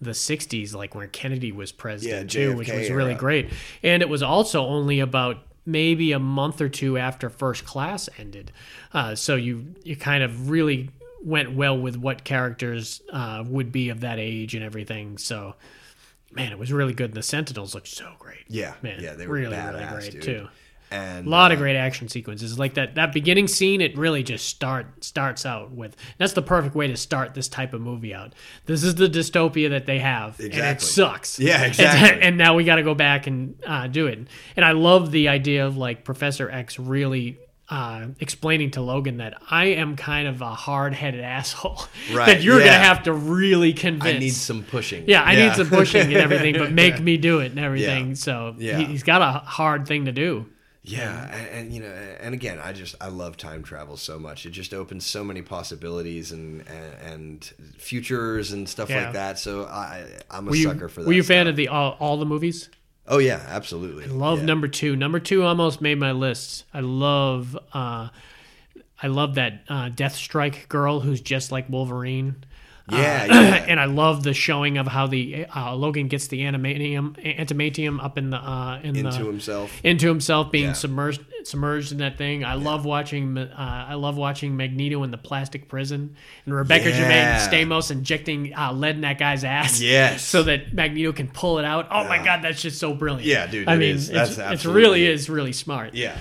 the 0.00 0.10
'60s, 0.12 0.74
like 0.74 0.94
when 0.94 1.08
Kennedy 1.10 1.52
was 1.52 1.72
president 1.72 2.34
Yeah, 2.34 2.46
too, 2.50 2.56
which 2.56 2.70
was 2.70 2.90
really 2.90 3.10
era. 3.12 3.18
great. 3.20 3.50
And 3.82 4.02
it 4.02 4.08
was 4.08 4.22
also 4.22 4.64
only 4.66 5.00
about 5.00 5.38
maybe 5.64 6.12
a 6.12 6.18
month 6.18 6.60
or 6.60 6.68
two 6.68 6.96
after 6.98 7.28
First 7.30 7.64
Class 7.64 8.08
ended, 8.18 8.52
uh, 8.92 9.14
so 9.14 9.36
you 9.36 9.74
you 9.84 9.96
kind 9.96 10.22
of 10.22 10.50
really 10.50 10.90
went 11.24 11.52
well 11.52 11.76
with 11.76 11.96
what 11.96 12.22
characters 12.24 13.02
uh, 13.12 13.42
would 13.46 13.72
be 13.72 13.88
of 13.88 14.00
that 14.00 14.18
age 14.18 14.54
and 14.54 14.64
everything. 14.64 15.18
So. 15.18 15.54
Man, 16.32 16.52
it 16.52 16.58
was 16.58 16.70
really 16.70 16.92
good. 16.92 17.10
and 17.10 17.14
The 17.16 17.22
Sentinels 17.22 17.74
looked 17.74 17.86
so 17.88 18.12
great. 18.18 18.44
Yeah, 18.48 18.74
man, 18.82 19.00
yeah, 19.02 19.14
they 19.14 19.26
were 19.26 19.34
really, 19.36 19.56
badass, 19.56 19.72
really 19.74 19.88
great 20.00 20.12
dude. 20.12 20.22
too. 20.22 20.48
And 20.96 21.26
A 21.26 21.30
lot 21.30 21.52
of 21.52 21.58
uh, 21.58 21.62
great 21.62 21.76
action 21.76 22.08
sequences. 22.08 22.58
Like 22.58 22.74
that 22.74 22.94
that 22.94 23.12
beginning 23.12 23.48
scene, 23.48 23.80
it 23.80 23.96
really 23.96 24.22
just 24.22 24.46
start 24.48 25.04
starts 25.04 25.44
out 25.44 25.70
with. 25.72 25.96
That's 26.18 26.32
the 26.32 26.42
perfect 26.42 26.74
way 26.74 26.86
to 26.88 26.96
start 26.96 27.34
this 27.34 27.48
type 27.48 27.72
of 27.74 27.80
movie 27.80 28.14
out. 28.14 28.34
This 28.66 28.82
is 28.82 28.94
the 28.94 29.08
dystopia 29.08 29.70
that 29.70 29.86
they 29.86 29.98
have, 29.98 30.38
and 30.38 30.48
it 30.48 30.52
Exactly. 30.54 30.86
sucks. 30.86 31.38
Yeah, 31.38 31.62
exactly. 31.66 32.22
And, 32.22 32.36
now 32.36 32.54
we 32.54 32.64
got 32.64 32.76
to 32.76 32.82
go 32.82 32.94
back 32.94 33.26
and 33.26 33.54
uh, 33.66 33.86
do 33.86 34.06
it. 34.06 34.18
And 34.56 34.64
I 34.64 34.72
love 34.72 35.10
the 35.10 35.28
idea 35.28 35.66
of 35.66 35.76
like 35.76 36.04
Professor 36.04 36.50
X 36.50 36.78
really. 36.78 37.38
Uh, 37.68 38.06
explaining 38.20 38.70
to 38.70 38.80
Logan 38.80 39.16
that 39.16 39.34
I 39.50 39.64
am 39.64 39.96
kind 39.96 40.28
of 40.28 40.40
a 40.40 40.54
hard-headed 40.54 41.20
asshole 41.20 41.82
Right, 42.12 42.26
that 42.26 42.40
you're 42.40 42.60
yeah. 42.60 42.66
gonna 42.66 42.84
have 42.84 43.02
to 43.02 43.12
really 43.12 43.72
convince. 43.72 44.14
I 44.14 44.18
need 44.20 44.34
some 44.34 44.62
pushing. 44.62 45.02
Yeah, 45.08 45.24
I 45.24 45.34
need 45.34 45.52
some 45.54 45.68
pushing 45.68 46.02
and 46.02 46.12
everything, 46.26 46.54
but 46.56 46.70
make 46.70 47.00
me 47.00 47.16
do 47.16 47.40
it 47.40 47.50
and 47.50 47.58
everything. 47.58 48.10
Yeah. 48.10 48.14
So 48.14 48.54
Yeah. 48.56 48.78
he's 48.78 49.02
got 49.02 49.20
a 49.20 49.40
hard 49.40 49.88
thing 49.88 50.04
to 50.04 50.12
do. 50.12 50.46
Yeah, 50.88 51.34
and, 51.34 51.48
and 51.48 51.72
you 51.74 51.80
know, 51.82 51.88
and 52.20 52.32
again, 52.32 52.60
I 52.62 52.72
just 52.72 52.94
I 53.00 53.08
love 53.08 53.36
time 53.36 53.64
travel 53.64 53.96
so 53.96 54.20
much. 54.20 54.46
It 54.46 54.50
just 54.50 54.72
opens 54.72 55.04
so 55.04 55.24
many 55.24 55.42
possibilities 55.42 56.30
and 56.30 56.62
and, 56.68 56.94
and 57.12 57.44
futures 57.76 58.52
and 58.52 58.68
stuff 58.68 58.88
Yeah. 58.88 59.04
like 59.06 59.14
that. 59.14 59.38
So 59.40 59.64
I 59.64 60.06
I'm 60.30 60.46
a 60.46 60.50
Were 60.50 60.56
you, 60.56 60.62
sucker 60.68 60.88
for 60.88 61.00
that. 61.00 61.06
were 61.08 61.12
you 61.12 61.22
a 61.22 61.24
fan 61.24 61.48
of 61.48 61.56
the 61.56 61.66
all, 61.68 61.96
all 61.98 62.16
the 62.18 62.24
movies? 62.24 62.70
Oh 63.08 63.18
yeah, 63.18 63.40
absolutely. 63.48 64.06
Love 64.06 64.38
yeah. 64.40 64.44
number 64.46 64.68
two. 64.68 64.94
Number 64.94 65.18
two 65.18 65.42
almost 65.42 65.80
made 65.80 65.98
my 65.98 66.12
list. 66.12 66.64
I 66.72 66.80
love, 66.80 67.56
uh, 67.72 68.08
I 69.02 69.06
love 69.08 69.34
that 69.34 69.62
uh, 69.68 69.90
Deathstrike 69.90 70.68
girl 70.68 71.00
who's 71.00 71.20
just 71.20 71.50
like 71.52 71.68
Wolverine. 71.68 72.44
Yeah, 72.90 73.26
Uh, 73.28 73.34
yeah. 73.34 73.64
and 73.68 73.80
I 73.80 73.86
love 73.86 74.22
the 74.22 74.32
showing 74.34 74.78
of 74.78 74.86
how 74.86 75.06
the 75.06 75.46
uh, 75.54 75.74
Logan 75.74 76.08
gets 76.08 76.28
the 76.28 76.40
animatium, 76.42 77.16
antimatium 77.24 78.00
up 78.02 78.16
in 78.18 78.30
the 78.30 78.36
uh, 78.36 78.78
in 78.82 78.96
into 78.96 79.10
the 79.18 79.24
himself. 79.24 79.80
into 79.82 80.06
himself 80.08 80.50
being 80.52 80.66
Yeah. 80.66 80.72
submerged 80.74 81.22
submerged 81.44 81.92
in 81.92 81.98
that 81.98 82.16
thing. 82.18 82.44
I 82.44 82.54
love 82.54 82.84
watching 82.84 83.36
uh, 83.38 83.86
I 83.88 83.94
love 83.94 84.16
watching 84.16 84.56
Magneto 84.56 85.02
in 85.04 85.10
the 85.10 85.18
plastic 85.18 85.68
prison 85.68 86.16
and 86.44 86.54
Rebecca 86.54 86.90
Yeah. 86.90 86.96
Gervais 86.96 87.56
and 87.58 87.70
Stamos 87.70 87.90
injecting 87.90 88.54
uh, 88.54 88.72
lead 88.72 88.96
in 88.96 89.00
that 89.02 89.18
guy's 89.18 89.44
ass. 89.44 89.80
Yes. 89.80 90.24
So 90.36 90.42
that 90.44 90.72
Magneto 90.74 91.12
can 91.12 91.28
pull 91.28 91.58
it 91.58 91.64
out. 91.64 91.88
Oh 91.90 92.04
my 92.08 92.22
god, 92.22 92.42
that's 92.42 92.60
just 92.62 92.78
so 92.78 92.94
brilliant. 92.94 93.24
Yeah, 93.26 93.46
dude, 93.46 93.68
I 93.68 93.76
mean, 93.76 93.94
is. 93.96 94.10
it's, 94.10 94.36
That's 94.36 94.52
it's 94.54 94.64
really 94.66 95.06
is 95.06 95.28
really 95.30 95.52
smart. 95.52 95.94
Yeah. 95.94 96.16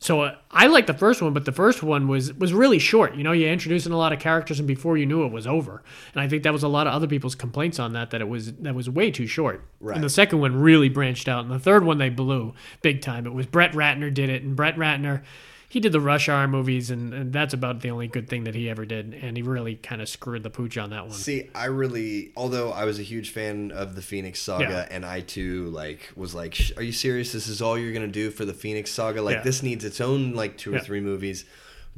So 0.00 0.22
uh, 0.22 0.36
I 0.50 0.68
like 0.68 0.86
the 0.86 0.94
first 0.94 1.20
one, 1.20 1.32
but 1.32 1.44
the 1.44 1.52
first 1.52 1.82
one 1.82 2.06
was 2.06 2.32
was 2.34 2.52
really 2.52 2.78
short. 2.78 3.16
You 3.16 3.24
know, 3.24 3.32
you're 3.32 3.50
introducing 3.50 3.92
a 3.92 3.96
lot 3.96 4.12
of 4.12 4.20
characters, 4.20 4.58
and 4.60 4.68
before 4.68 4.96
you 4.96 5.06
knew 5.06 5.24
it 5.24 5.32
was 5.32 5.46
over. 5.46 5.82
And 6.14 6.22
I 6.22 6.28
think 6.28 6.44
that 6.44 6.52
was 6.52 6.62
a 6.62 6.68
lot 6.68 6.86
of 6.86 6.92
other 6.92 7.08
people's 7.08 7.34
complaints 7.34 7.78
on 7.78 7.92
that 7.94 8.10
that 8.10 8.20
it 8.20 8.28
was 8.28 8.52
that 8.54 8.74
was 8.74 8.88
way 8.88 9.10
too 9.10 9.26
short. 9.26 9.64
Right. 9.80 9.96
And 9.96 10.04
the 10.04 10.10
second 10.10 10.40
one 10.40 10.54
really 10.56 10.88
branched 10.88 11.28
out, 11.28 11.44
and 11.44 11.50
the 11.50 11.58
third 11.58 11.84
one 11.84 11.98
they 11.98 12.10
blew 12.10 12.54
big 12.80 13.00
time. 13.00 13.26
It 13.26 13.34
was 13.34 13.46
Brett 13.46 13.72
Ratner 13.72 14.12
did 14.12 14.30
it, 14.30 14.42
and 14.42 14.54
Brett 14.54 14.76
Ratner. 14.76 15.22
He 15.70 15.80
did 15.80 15.92
the 15.92 16.00
Rush 16.00 16.30
Hour 16.30 16.48
movies, 16.48 16.90
and, 16.90 17.12
and 17.12 17.30
that's 17.32 17.52
about 17.52 17.80
the 17.82 17.90
only 17.90 18.08
good 18.08 18.26
thing 18.26 18.44
that 18.44 18.54
he 18.54 18.70
ever 18.70 18.86
did. 18.86 19.12
And 19.20 19.36
he 19.36 19.42
really 19.42 19.74
kind 19.76 20.00
of 20.00 20.08
screwed 20.08 20.42
the 20.42 20.48
pooch 20.48 20.78
on 20.78 20.88
that 20.90 21.02
one. 21.02 21.12
See, 21.12 21.50
I 21.54 21.66
really, 21.66 22.32
although 22.36 22.70
I 22.72 22.84
was 22.86 22.98
a 22.98 23.02
huge 23.02 23.30
fan 23.30 23.70
of 23.72 23.94
the 23.94 24.00
Phoenix 24.00 24.40
Saga, 24.40 24.64
Yeah. 24.64 24.88
and 24.90 25.04
I 25.04 25.20
too 25.20 25.66
like 25.66 26.10
was 26.16 26.34
like, 26.34 26.58
"Are 26.78 26.82
you 26.82 26.92
serious? 26.92 27.32
This 27.32 27.48
is 27.48 27.60
all 27.60 27.76
you're 27.78 27.92
gonna 27.92 28.06
do 28.06 28.30
for 28.30 28.46
the 28.46 28.54
Phoenix 28.54 28.90
Saga? 28.90 29.20
Like 29.20 29.36
Yeah. 29.36 29.42
this 29.42 29.62
needs 29.62 29.84
its 29.84 30.00
own 30.00 30.32
like 30.32 30.56
two 30.56 30.72
or 30.72 30.76
Yeah. 30.76 30.82
three 30.82 31.00
movies." 31.00 31.44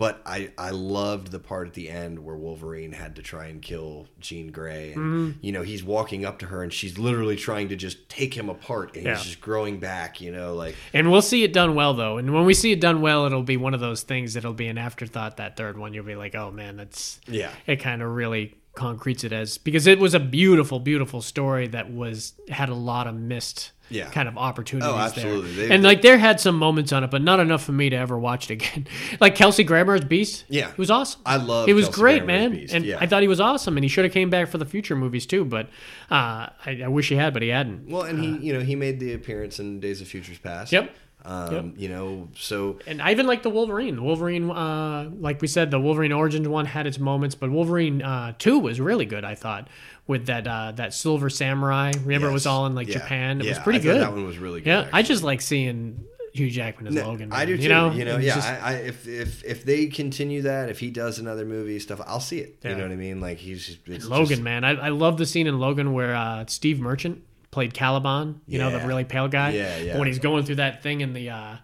But 0.01 0.23
I, 0.25 0.51
I 0.57 0.71
loved 0.71 1.31
the 1.31 1.39
part 1.39 1.69
at 1.69 1.75
the 1.75 1.91
end 1.91 2.19
where 2.21 2.35
Wolverine 2.35 2.93
had 2.93 3.17
to 3.17 3.23
try 3.23 3.49
and 3.49 3.61
kill 3.61 4.07
Jean 4.19 4.51
Grey, 4.51 4.93
and 4.95 5.01
Mm-hmm. 5.01 5.39
you 5.43 5.53
know 5.53 5.61
he's 5.63 5.85
walking 5.85 6.25
up 6.25 6.39
to 6.39 6.47
her 6.47 6.63
and 6.63 6.73
she's 6.73 6.99
literally 6.99 7.37
trying 7.37 7.69
to 7.69 7.77
just 7.77 8.09
take 8.09 8.33
him 8.35 8.49
apart, 8.49 8.97
and 8.97 9.05
Yeah. 9.05 9.15
he's 9.17 9.27
just 9.27 9.41
growing 9.43 9.79
back, 9.79 10.21
you 10.23 10.33
know, 10.33 10.55
like 10.55 10.75
And 10.95 11.11
we'll 11.13 11.21
see 11.23 11.45
it 11.45 11.53
done 11.53 11.75
well, 11.75 11.93
though. 11.93 12.17
And 12.17 12.33
when 12.35 12.47
we 12.47 12.55
see 12.55 12.73
it 12.73 12.81
done 12.81 13.03
well, 13.03 13.27
it'll 13.27 13.43
be 13.43 13.59
one 13.59 13.75
of 13.75 13.81
those 13.81 14.03
things 14.03 14.33
that'll 14.35 14.55
be 14.55 14.69
an 14.69 14.79
afterthought. 14.79 15.37
That 15.37 15.57
third 15.59 15.77
one, 15.77 15.93
you'll 15.95 16.07
be 16.07 16.17
like, 16.17 16.35
"Oh 16.35 16.51
man, 16.51 16.77
that's 16.79 17.21
yeah, 17.29 17.51
it." 17.67 17.77
Kind 17.77 18.01
of 18.01 18.11
really 18.11 18.57
concretes 18.75 19.23
it 19.25 19.33
as 19.33 19.59
because 19.59 19.87
it 19.87 19.99
was 19.99 20.15
a 20.15 20.21
beautiful, 20.21 20.81
beautiful 20.81 21.21
story 21.21 21.67
that 21.67 21.93
was 21.93 22.33
had 22.49 22.69
a 22.71 22.75
lot 22.75 23.07
of 23.07 23.15
missed 23.15 23.73
Yeah. 23.91 24.09
kind 24.11 24.29
of 24.29 24.39
opportunities. 24.39 24.89
Oh, 24.91 24.97
absolutely. 24.97 25.53
There. 25.55 25.69
They- 25.69 25.75
and 25.75 25.83
like 25.83 26.01
there 26.03 26.17
had 26.17 26.41
some 26.41 26.57
moments 26.57 26.93
on 26.93 27.05
it, 27.05 27.11
but 27.11 27.23
not 27.23 27.41
enough 27.41 27.63
for 27.65 27.73
me 27.73 27.91
to 27.91 27.97
ever 27.97 28.19
watch 28.19 28.51
it 28.51 28.55
again. 28.55 28.87
like 29.21 29.35
Kelsey 29.35 29.65
Grammer's 29.65 30.05
Beast. 30.05 30.45
Yeah. 30.49 30.69
he 30.73 30.81
was 30.81 30.91
awesome. 30.91 31.21
I 31.27 31.37
love 31.37 31.67
He 31.67 31.73
was 31.73 31.87
Kelsey 31.87 32.01
great, 32.01 32.25
Grammer's 32.25 32.51
man, 32.51 32.61
Beast, 32.61 32.75
and 32.75 32.85
yeah. 32.85 32.99
I 33.01 33.07
thought 33.07 33.23
he 33.23 33.29
was 33.29 33.41
awesome, 33.41 33.77
and 33.77 33.85
he 33.85 33.89
should 33.89 34.05
have 34.05 34.13
came 34.15 34.31
back 34.31 34.49
for 34.49 34.59
the 34.59 34.65
future 34.67 34.97
movies 34.97 35.27
too. 35.27 35.45
But 35.45 35.67
uh, 36.11 36.49
I, 36.67 36.83
I 36.85 36.89
wish 36.89 37.09
he 37.09 37.17
had, 37.17 37.33
but 37.33 37.43
he 37.43 37.49
hadn't. 37.49 37.89
Well, 37.89 38.03
and 38.03 38.23
he, 38.23 38.47
you 38.47 38.53
know, 38.53 38.61
he 38.61 38.77
made 38.77 39.01
the 39.01 39.13
appearance 39.15 39.59
in 39.61 39.81
Days 39.81 40.01
of 40.01 40.09
Futures 40.09 40.39
Past. 40.39 40.73
Yep. 40.73 40.95
Um, 41.23 41.53
Yep. 41.53 41.65
You 41.77 41.89
know, 41.91 42.29
so 42.35 42.79
And 42.87 43.03
I 43.03 43.11
even 43.11 43.27
like 43.27 43.43
the 43.43 43.51
Wolverine. 43.51 43.97
The 43.97 44.03
Wolverine, 44.03 44.51
uh, 44.51 45.11
like 45.19 45.43
we 45.43 45.49
said, 45.49 45.71
the 45.71 45.79
Wolverine 45.79 46.13
Origins 46.13 46.49
one 46.49 46.65
had 46.65 46.87
its 46.87 46.99
moments, 46.99 47.35
but 47.35 47.51
Wolverine 47.51 48.01
uh, 48.01 48.33
two 48.39 48.59
was 48.59 48.81
really 48.81 49.05
good. 49.05 49.23
I 49.23 49.35
thought 49.35 49.69
with 50.11 50.27
that 50.27 50.47
uh, 50.47 50.73
that 50.73 50.93
Silver 50.93 51.31
Samurai. 51.31 51.93
Remember, 52.03 52.29
it 52.29 52.33
was 52.33 52.47
all 52.47 52.67
in 52.67 52.75
like 52.75 52.89
Yeah. 52.89 52.95
Japan. 52.99 53.41
It 53.41 53.49
was 53.49 53.59
pretty 53.61 53.79
I 53.79 53.83
good. 53.83 54.01
That 54.03 54.13
one 54.13 54.27
was 54.27 54.37
really 54.39 54.61
good. 54.61 54.67
yeah, 54.69 54.89
I 54.93 55.01
just 55.03 55.23
like 55.23 55.41
seeing 55.41 56.05
Hugh 56.35 56.51
Jackman 56.51 56.89
as 56.89 56.95
No, 56.95 57.07
Logan. 57.09 57.33
I 57.33 57.45
do 57.47 57.57
too. 57.57 57.63
You 57.63 57.69
know, 57.71 57.91
You 57.93 58.05
know, 58.05 58.19
yeah. 58.19 58.35
just- 58.35 58.49
I, 58.49 58.57
I, 58.63 58.73
if 58.75 59.09
if 59.09 59.45
if 59.45 59.65
they 59.65 59.87
continue 59.87 60.43
that, 60.43 60.69
if 60.69 60.79
he 60.81 60.91
does 60.91 61.19
another 61.19 61.45
movie 61.45 61.79
stuff, 61.79 62.01
I'll 62.07 62.21
see 62.21 62.39
it. 62.41 62.59
Yeah. 62.63 62.71
You 62.71 62.77
know 62.77 62.83
what 62.83 62.93
I 62.93 62.97
mean? 62.97 63.21
Like 63.21 63.39
he's 63.39 63.79
it's 63.87 64.07
Logan, 64.07 64.27
just- 64.29 64.43
man. 64.43 64.65
I, 64.65 64.71
I 64.73 64.89
love 64.91 65.17
the 65.17 65.27
scene 65.27 65.47
in 65.47 65.59
Logan 65.59 65.93
where 65.93 66.15
uh, 66.15 66.45
Steve 66.47 66.79
Merchant 66.81 67.23
played 67.51 67.73
Caliban. 67.73 68.41
You 68.47 68.59
know, 68.59 68.71
the 68.71 68.87
really 68.87 69.05
pale 69.05 69.29
guy. 69.29 69.51
Yeah, 69.51 69.79
yeah. 69.79 69.99
When 69.99 70.07
he's 70.07 70.19
going 70.21 70.45
through 70.45 70.57
that 70.57 70.83
thing 70.83 71.01
in 71.01 71.13
the 71.15 71.31
uh, 71.31 71.57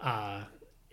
uh, 0.00 0.40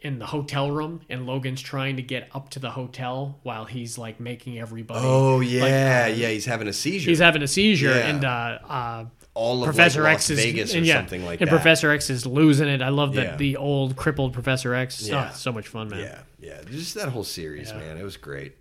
in 0.02 0.20
the 0.20 0.26
hotel 0.26 0.72
room, 0.72 1.02
and 1.10 1.26
Logan's 1.28 1.62
trying 1.62 1.96
to 1.98 2.02
get 2.02 2.28
up 2.34 2.50
to 2.50 2.60
the 2.60 2.72
hotel 2.72 3.40
while 3.44 3.66
he's 3.66 3.98
like 3.98 4.20
making 4.20 4.60
everybody. 4.60 5.06
Oh 5.06 5.38
like, 5.38 5.50
yeah, 5.50 6.04
uh, 6.06 6.14
yeah. 6.14 6.30
He's 6.30 6.46
having 6.46 6.68
a 6.68 6.74
seizure. 6.74 7.10
He's 7.10 7.20
having 7.20 7.42
a 7.44 7.48
seizure, 7.48 7.90
Yeah. 7.90 8.08
and 8.08 8.26
uh, 8.26 8.60
uh, 8.68 9.06
all 9.34 9.62
of 9.62 9.66
Professor 9.66 10.04
like, 10.04 10.16
X 10.16 10.30
Las 10.30 10.38
is 10.40 10.44
Vegas 10.46 10.74
or 10.74 10.78
and, 10.78 10.86
yeah, 10.88 10.96
something 10.96 11.24
like 11.24 11.40
that. 11.40 11.44
and 11.44 11.52
that. 11.52 11.56
Professor 11.56 11.92
X 11.92 12.10
is 12.10 12.26
losing 12.26 12.68
it. 12.68 12.82
I 12.82 12.90
love 12.90 13.14
that 13.14 13.24
Yeah. 13.24 13.36
the 13.38 13.58
old 13.58 13.96
crippled 13.96 14.34
Professor 14.34 14.74
X. 14.74 15.08
Yeah. 15.08 15.30
Oh, 15.32 15.36
so 15.36 15.52
much 15.52 15.68
fun, 15.68 15.90
man. 15.90 16.00
Yeah, 16.00 16.20
yeah. 16.40 16.62
Just 16.70 16.96
that 16.96 17.10
whole 17.10 17.24
series, 17.24 17.72
man. 17.72 17.98
It 17.98 18.04
was 18.04 18.18
great. 18.18 18.58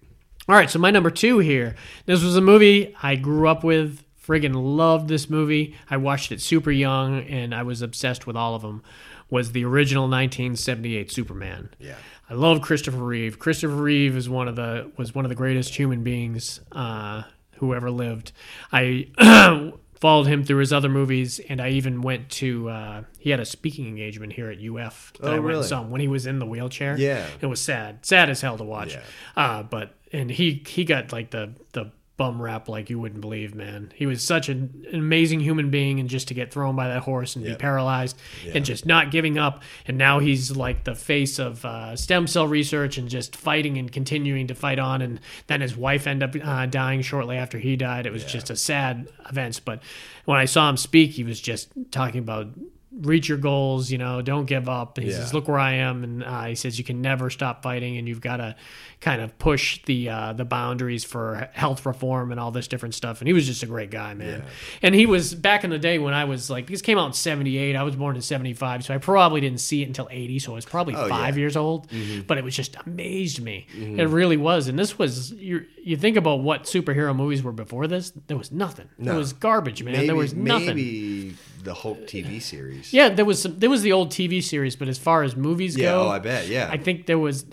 All 0.49 0.55
right, 0.55 0.69
so 0.71 0.79
my 0.79 0.91
number 0.91 1.11
two 1.11 1.39
here. 1.39 1.75
This 2.07 2.23
was 2.23 2.37
a 2.37 2.41
movie 2.41 2.95
I 3.03 3.17
grew 3.17 3.49
up 3.49 3.65
with. 3.65 4.05
Friggin' 4.27 4.55
loved 4.55 5.09
this 5.09 5.29
movie. 5.29 5.75
I 5.89 5.97
watched 5.97 6.31
it 6.31 6.41
super 6.41 6.71
young, 6.71 7.23
and 7.25 7.53
I 7.53 7.63
was 7.65 7.83
obsessed 7.83 8.27
with 8.29 8.37
all 8.37 8.55
of 8.55 8.63
them. 8.63 8.83
Was 9.31 9.53
the 9.53 9.65
original 9.65 10.05
1978 10.05 11.11
Superman? 11.11 11.71
Yeah. 11.79 11.95
I 12.29 12.35
love 12.35 12.61
Christopher 12.63 12.99
Reeve. 12.99 13.39
Christopher 13.39 13.75
Reeve 13.75 14.17
is 14.17 14.29
one 14.29 14.49
of 14.49 14.57
the 14.57 14.91
was 14.97 15.15
one 15.15 15.25
of 15.25 15.29
the 15.29 15.35
greatest 15.35 15.75
human 15.75 16.03
beings 16.03 16.61
uh, 16.73 17.23
who 17.57 17.75
ever 17.75 17.91
lived. 17.91 18.33
I 18.73 19.09
followed 20.01 20.27
him 20.27 20.45
through 20.45 20.59
his 20.59 20.73
other 20.73 20.89
movies, 20.89 21.41
and 21.49 21.61
I 21.61 21.71
even 21.71 22.03
went 22.03 22.29
to. 22.31 22.69
Uh, 22.71 23.03
he 23.19 23.31
had 23.31 23.41
a 23.41 23.45
speaking 23.45 23.87
engagement 23.87 24.33
here 24.33 24.51
at 24.51 24.59
UF 24.59 25.13
that 25.21 25.27
Oh, 25.27 25.31
I 25.31 25.35
went 25.35 25.45
really? 25.45 25.67
saw 25.67 25.83
when 25.83 26.01
he 26.01 26.09
was 26.09 26.27
in 26.27 26.39
the 26.39 26.47
wheelchair. 26.47 26.97
Yeah. 26.99 27.27
it 27.41 27.47
was 27.47 27.61
sad, 27.61 28.05
sad 28.07 28.31
as 28.31 28.41
hell 28.41 28.57
to 28.59 28.65
watch. 28.65 28.95
Yeah. 28.95 29.03
Uh, 29.37 29.63
but 29.63 29.95
and 30.13 30.31
he 30.31 30.63
he 30.67 30.85
got 30.85 31.13
like 31.13 31.31
the 31.31 31.53
the 31.73 31.91
bum 32.21 32.41
rap 32.43 32.69
like 32.69 32.91
you 32.91 32.99
wouldn't 33.01 33.23
believe, 33.23 33.55
man. 33.55 33.91
He 33.95 34.05
was 34.05 34.23
such 34.23 34.51
an, 34.51 34.85
an 34.93 34.99
amazing 34.99 35.41
human 35.41 35.71
being, 35.71 35.99
and 36.01 36.07
just 36.07 36.29
to 36.29 36.35
get 36.35 36.53
thrown 36.53 36.77
by 36.77 36.89
that 36.89 37.01
horse 37.01 37.35
and 37.35 37.43
Yeah. 37.43 37.53
be 37.53 37.57
paralyzed 37.57 38.15
Yeah. 38.45 38.53
and 38.57 38.63
just 38.67 38.85
not 38.85 39.11
giving 39.11 39.39
up, 39.39 39.63
and 39.87 39.97
now 39.97 40.19
he's 40.19 40.55
like 40.55 40.85
the 40.85 40.95
face 40.95 41.39
of 41.39 41.65
uh, 41.65 41.97
stem 41.97 42.27
cell 42.27 42.47
research 42.47 42.99
and 42.99 43.09
just 43.09 43.35
fighting 43.35 43.79
and 43.79 43.91
continuing 43.91 44.49
to 44.49 44.55
fight 44.55 44.79
on. 44.79 45.01
And 45.01 45.19
then 45.47 45.63
his 45.63 45.75
wife 45.75 46.07
ended 46.07 46.37
up 46.37 46.47
uh, 46.47 46.67
dying 46.67 47.01
shortly 47.01 47.39
after 47.39 47.59
he 47.59 47.75
died. 47.75 48.05
It 48.05 48.13
was 48.13 48.25
just 48.27 48.51
a 48.51 48.57
sad 48.57 49.09
event. 49.31 49.63
But 49.65 49.83
when 50.27 50.37
I 50.39 50.45
saw 50.45 50.69
him 50.69 50.77
speak, 50.77 51.13
he 51.13 51.25
was 51.25 51.41
just 51.41 51.73
talking 51.91 52.19
about 52.21 52.49
reach 52.93 53.29
your 53.29 53.39
goals. 53.39 53.91
You 53.91 53.99
know, 53.99 54.23
don't 54.23 54.47
give 54.47 54.69
up. 54.69 54.99
And 54.99 55.07
he 55.07 55.13
Yeah. 55.13 55.19
says, 55.21 55.35
"Look 55.35 55.49
where 55.49 55.59
I 55.59 55.75
am," 55.75 56.03
and 56.05 56.25
uh, 56.25 56.45
he 56.45 56.55
says, 56.55 56.79
"You 56.79 56.85
can 56.85 57.01
never 57.01 57.31
stop 57.31 57.63
fighting, 57.63 57.97
and 57.99 58.09
you've 58.09 58.21
got 58.21 58.39
to 58.39 58.57
kind 59.01 59.23
of 59.23 59.39
push 59.39 59.81
the 59.85 60.09
uh, 60.09 60.33
the 60.33 60.45
boundaries 60.45 61.05
for 61.05 61.49
health 61.53 61.87
reform 61.87 62.31
and 62.33 62.41
all 62.41 62.51
this 62.51 62.69
different 62.69 62.95
stuff." 62.95 63.21
And 63.21 63.29
he 63.29 63.33
was 63.33 63.47
just 63.47 63.63
a 63.63 63.67
great 63.67 63.91
guy, 63.91 64.15
man. 64.15 64.43
And 64.83 64.95
he 64.95 65.07
was 65.07 65.35
back 65.35 65.65
in 65.65 65.71
the 65.71 65.79
day 65.79 65.99
when 65.99 66.15
I 66.15 66.25
was 66.25 66.51
like, 66.51 66.67
this 66.67 66.83
came 66.83 66.99
out 66.99 67.07
in 67.07 67.13
'78. 67.13 67.77
I 67.77 67.83
was 67.83 67.97
born 67.97 68.17
in 68.17 68.23
'75, 68.23 68.85
so 68.85 68.95
I 68.95 68.99
probably 68.99 69.41
didn't 69.41 69.61
see 69.61 69.83
it 69.83 69.87
until 69.87 70.09
'80. 70.11 70.39
So 70.41 70.53
I 70.53 70.55
was 70.57 70.65
probably 70.65 70.95
Oh, 70.95 71.09
five 71.09 71.37
yeah. 71.37 71.41
years 71.41 71.57
old, 71.57 71.89
but 72.27 72.39
it 72.39 72.45
was 72.45 72.57
just 72.57 72.77
amazed 72.87 73.41
me. 73.43 73.67
It 73.75 74.09
really 74.09 74.37
was. 74.37 74.69
And 74.69 74.79
this 74.79 74.99
was 74.99 75.33
you. 75.33 75.65
You 75.83 75.97
think 75.97 76.17
about 76.17 76.41
what 76.41 76.65
superhero 76.65 77.17
movies 77.17 77.43
were 77.43 77.53
before 77.53 77.87
this? 77.87 78.13
There 78.27 78.37
was 78.37 78.53
nothing. 78.53 78.89
No. 78.99 79.15
It 79.15 79.17
was 79.17 79.33
garbage, 79.33 79.83
man. 79.83 79.95
maybe, 79.95 80.07
there 80.07 80.15
was 80.17 80.35
nothing. 80.35 80.67
Maybe 80.77 81.35
the 81.65 81.75
Hulk 81.75 82.07
TV 82.07 82.41
series. 82.41 82.93
Yeah, 82.93 83.09
there 83.09 83.25
was 83.25 83.43
some, 83.43 83.59
there 83.59 83.71
was 83.71 83.83
the 83.83 83.93
old 83.93 84.11
TV 84.11 84.43
series, 84.43 84.77
but 84.77 84.89
as 84.89 84.99
far 84.99 85.23
as 85.23 85.37
movies 85.37 85.77
Yeah, 85.77 85.91
go, 85.91 86.07
oh, 86.07 86.09
I 86.09 86.19
bet. 86.19 86.49
Yeah. 86.49 86.69
I 86.71 86.77
think 86.77 87.07
there 87.07 87.19
was. 87.19 87.45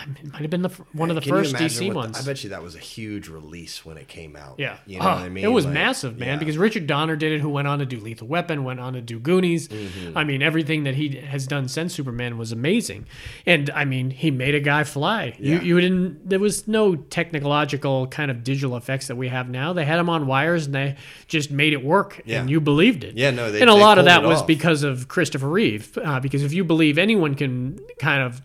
I 0.00 0.06
mean, 0.06 0.16
it 0.24 0.32
might 0.32 0.42
have 0.42 0.50
been 0.50 0.62
the 0.62 0.70
one 0.92 1.10
of 1.10 1.14
the 1.16 1.20
Can 1.20 1.34
you 1.34 1.38
first 1.40 1.50
imagine 1.50 1.68
DC 1.68 1.86
what 1.88 1.92
the- 1.92 1.98
ones. 1.98 2.18
I 2.18 2.22
bet 2.24 2.42
you 2.42 2.50
that 2.50 2.62
was 2.62 2.74
a 2.74 2.78
huge 2.78 3.28
release 3.28 3.84
when 3.84 3.96
it 3.98 4.08
came 4.08 4.34
out. 4.36 4.54
Yeah. 4.58 4.78
You 4.86 4.98
know 4.98 5.04
Oh, 5.04 5.08
what 5.08 5.18
I 5.18 5.28
mean? 5.28 5.44
It 5.44 5.48
was 5.48 5.64
Like, 5.66 5.74
massive, 5.74 6.18
man, 6.18 6.28
yeah. 6.28 6.36
because 6.38 6.56
Richard 6.56 6.86
Donner 6.86 7.16
did 7.16 7.32
it, 7.32 7.40
who 7.40 7.48
went 7.50 7.68
on 7.68 7.78
to 7.80 7.86
do 7.86 8.00
Lethal 8.00 8.26
Weapon, 8.28 8.64
went 8.64 8.80
on 8.80 8.94
to 8.94 9.00
do 9.00 9.18
Goonies. 9.18 9.68
Mm-hmm. 9.68 10.16
I 10.16 10.24
mean, 10.24 10.42
everything 10.42 10.84
that 10.84 10.94
he 10.94 11.16
has 11.16 11.46
done 11.46 11.68
since 11.68 11.94
Superman 11.94 12.38
was 12.38 12.52
amazing. 12.52 13.06
And 13.46 13.68
I 13.70 13.84
mean, 13.84 14.10
he 14.10 14.30
made 14.30 14.54
a 14.54 14.60
guy 14.60 14.84
fly. 14.84 15.36
Yeah. 15.38 15.60
You, 15.60 15.60
you 15.76 15.80
didn't, 15.80 16.28
there 16.28 16.38
was 16.40 16.66
no 16.66 16.96
technological 16.96 18.06
kind 18.08 18.30
of 18.30 18.42
digital 18.44 18.76
effects 18.76 19.06
that 19.08 19.16
we 19.16 19.28
have 19.28 19.48
now. 19.48 19.72
They 19.72 19.84
had 19.84 19.98
him 19.98 20.08
on 20.08 20.26
wires 20.26 20.66
and 20.66 20.74
they 20.74 20.96
just 21.26 21.50
made 21.50 21.72
it 21.72 21.84
work. 21.84 22.20
Yeah. 22.24 22.40
And 22.40 22.50
you 22.50 22.60
believed 22.60 23.04
it. 23.04 23.16
Yeah, 23.16 23.30
no, 23.30 23.50
they- 23.50 23.60
And 23.60 23.70
a 23.70 23.74
they 23.74 23.80
lot 23.80 23.98
of 23.98 24.02
pulled 24.04 24.08
that 24.08 24.24
it 24.24 24.26
was 24.26 24.40
off. 24.40 24.46
because 24.46 24.82
of 24.82 25.08
Christopher 25.08 25.48
Reeve. 25.48 25.96
Uh, 26.02 26.20
because 26.20 26.42
if 26.42 26.52
you 26.52 26.64
believe 26.64 26.98
anyone 26.98 27.34
can 27.34 27.78
kind 27.98 28.22
of 28.22 28.40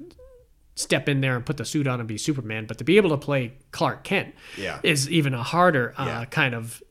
step 0.75 1.07
in 1.07 1.21
there 1.21 1.35
and 1.35 1.45
put 1.45 1.57
the 1.57 1.65
suit 1.65 1.87
on 1.87 1.99
and 1.99 2.07
be 2.07 2.17
Superman, 2.17 2.65
but 2.65 2.77
to 2.77 2.83
be 2.83 2.97
able 2.97 3.09
to 3.11 3.17
play 3.17 3.53
Clark 3.71 4.03
Kent 4.03 4.35
Yeah. 4.57 4.79
is 4.83 5.09
even 5.09 5.33
a 5.33 5.41
harder 5.43 5.93
uh, 5.97 6.05
Yeah. 6.05 6.25
kind 6.25 6.53
of 6.53 6.83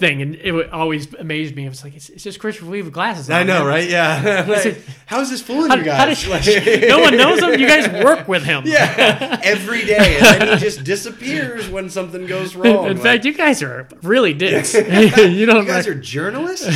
thing. 0.00 0.22
And 0.22 0.34
it 0.34 0.72
always 0.72 1.12
amazed 1.14 1.54
me. 1.54 1.66
I 1.66 1.68
was 1.68 1.84
like, 1.84 1.94
it's, 1.94 2.08
it's 2.10 2.24
just 2.24 2.40
Christopher 2.40 2.70
Reeve 2.70 2.86
with 2.86 2.94
glasses. 2.94 3.30
I 3.30 3.44
know, 3.44 3.60
man. 3.60 3.66
right? 3.66 3.88
Yeah. 3.88 4.46
Like, 4.50 4.80
how 5.06 5.20
is 5.20 5.30
this 5.30 5.42
fooling 5.42 5.70
How, 5.70 5.76
you 5.76 5.84
guys? 5.84 6.26
Like- 6.26 6.44
no 6.88 6.98
one 7.00 7.16
knows 7.16 7.40
him? 7.42 7.58
You 7.60 7.66
guys 7.66 8.04
work 8.04 8.26
with 8.28 8.42
him. 8.44 8.62
yeah, 8.66 9.40
every 9.44 9.84
day, 9.84 10.18
and 10.20 10.40
then 10.40 10.58
he 10.58 10.64
just 10.64 10.82
disappears 10.84 11.68
when 11.68 11.90
something 11.90 12.26
goes 12.26 12.54
wrong. 12.56 12.86
In 12.86 12.94
Like, 12.94 13.02
fact, 13.02 13.24
you 13.24 13.32
guys 13.34 13.62
are 13.62 13.88
really 14.02 14.32
dicks. 14.34 14.72
you 14.74 15.46
don't. 15.46 15.64
you 15.64 15.66
guys 15.66 15.86
are 15.86 15.94
journalists. 15.94 16.66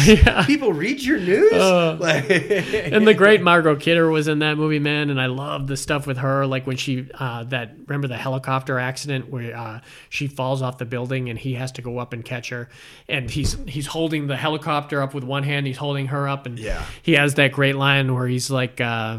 People 0.46 0.72
read 0.72 1.00
your 1.02 1.18
news. 1.18 1.52
Like- 1.52 2.28
and 2.30 3.06
the 3.06 3.14
great 3.14 3.40
Margot 3.42 3.76
Kidder 3.76 4.08
was 4.10 4.28
in 4.28 4.40
that 4.40 4.56
movie, 4.56 4.78
man. 4.78 5.10
And 5.10 5.20
I 5.20 5.26
love 5.26 5.66
the 5.66 5.76
stuff 5.76 6.06
with 6.06 6.18
her, 6.18 6.46
like 6.46 6.66
when 6.66 6.76
she 6.76 7.08
uh, 7.14 7.44
that 7.44 7.74
remember 7.86 8.08
the 8.08 8.16
helicopter 8.16 8.78
accident 8.78 9.28
where 9.30 9.56
uh, 9.56 9.80
she 10.10 10.26
falls 10.26 10.60
off 10.62 10.78
the 10.78 10.84
building 10.84 11.30
and 11.30 11.38
he 11.38 11.54
has 11.54 11.72
to 11.72 11.82
go 11.82 11.98
up 11.98 12.12
and 12.12 12.24
catch 12.24 12.48
her, 12.50 12.68
and 13.08 13.13
he's 13.28 13.56
he's 13.66 13.86
holding 13.86 14.26
the 14.26 14.36
helicopter 14.36 15.02
up 15.02 15.14
with 15.14 15.24
one 15.24 15.42
hand, 15.42 15.66
he's 15.66 15.76
holding 15.78 16.06
her 16.08 16.28
up, 16.28 16.46
and 16.46 16.58
Yeah. 16.58 16.82
he 17.02 17.12
has 17.12 17.34
that 17.34 17.52
great 17.52 17.76
line 17.76 18.14
where 18.14 18.26
he's 18.26 18.50
like. 18.50 18.80
Uh, 18.80 19.18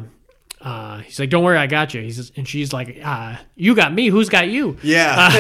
uh, 0.66 0.98
he's 0.98 1.20
like, 1.20 1.30
"Don't 1.30 1.44
worry, 1.44 1.58
I 1.58 1.68
got 1.68 1.94
you." 1.94 2.02
He 2.02 2.10
says, 2.12 2.32
and 2.36 2.48
she's 2.48 2.74
like, 2.74 3.00
uh, 3.04 3.36
"You 3.56 3.76
got 3.76 3.94
me. 3.94 4.08
Who's 4.08 4.30
got 4.30 4.48
you?" 4.50 4.78
yeah, 4.82 5.32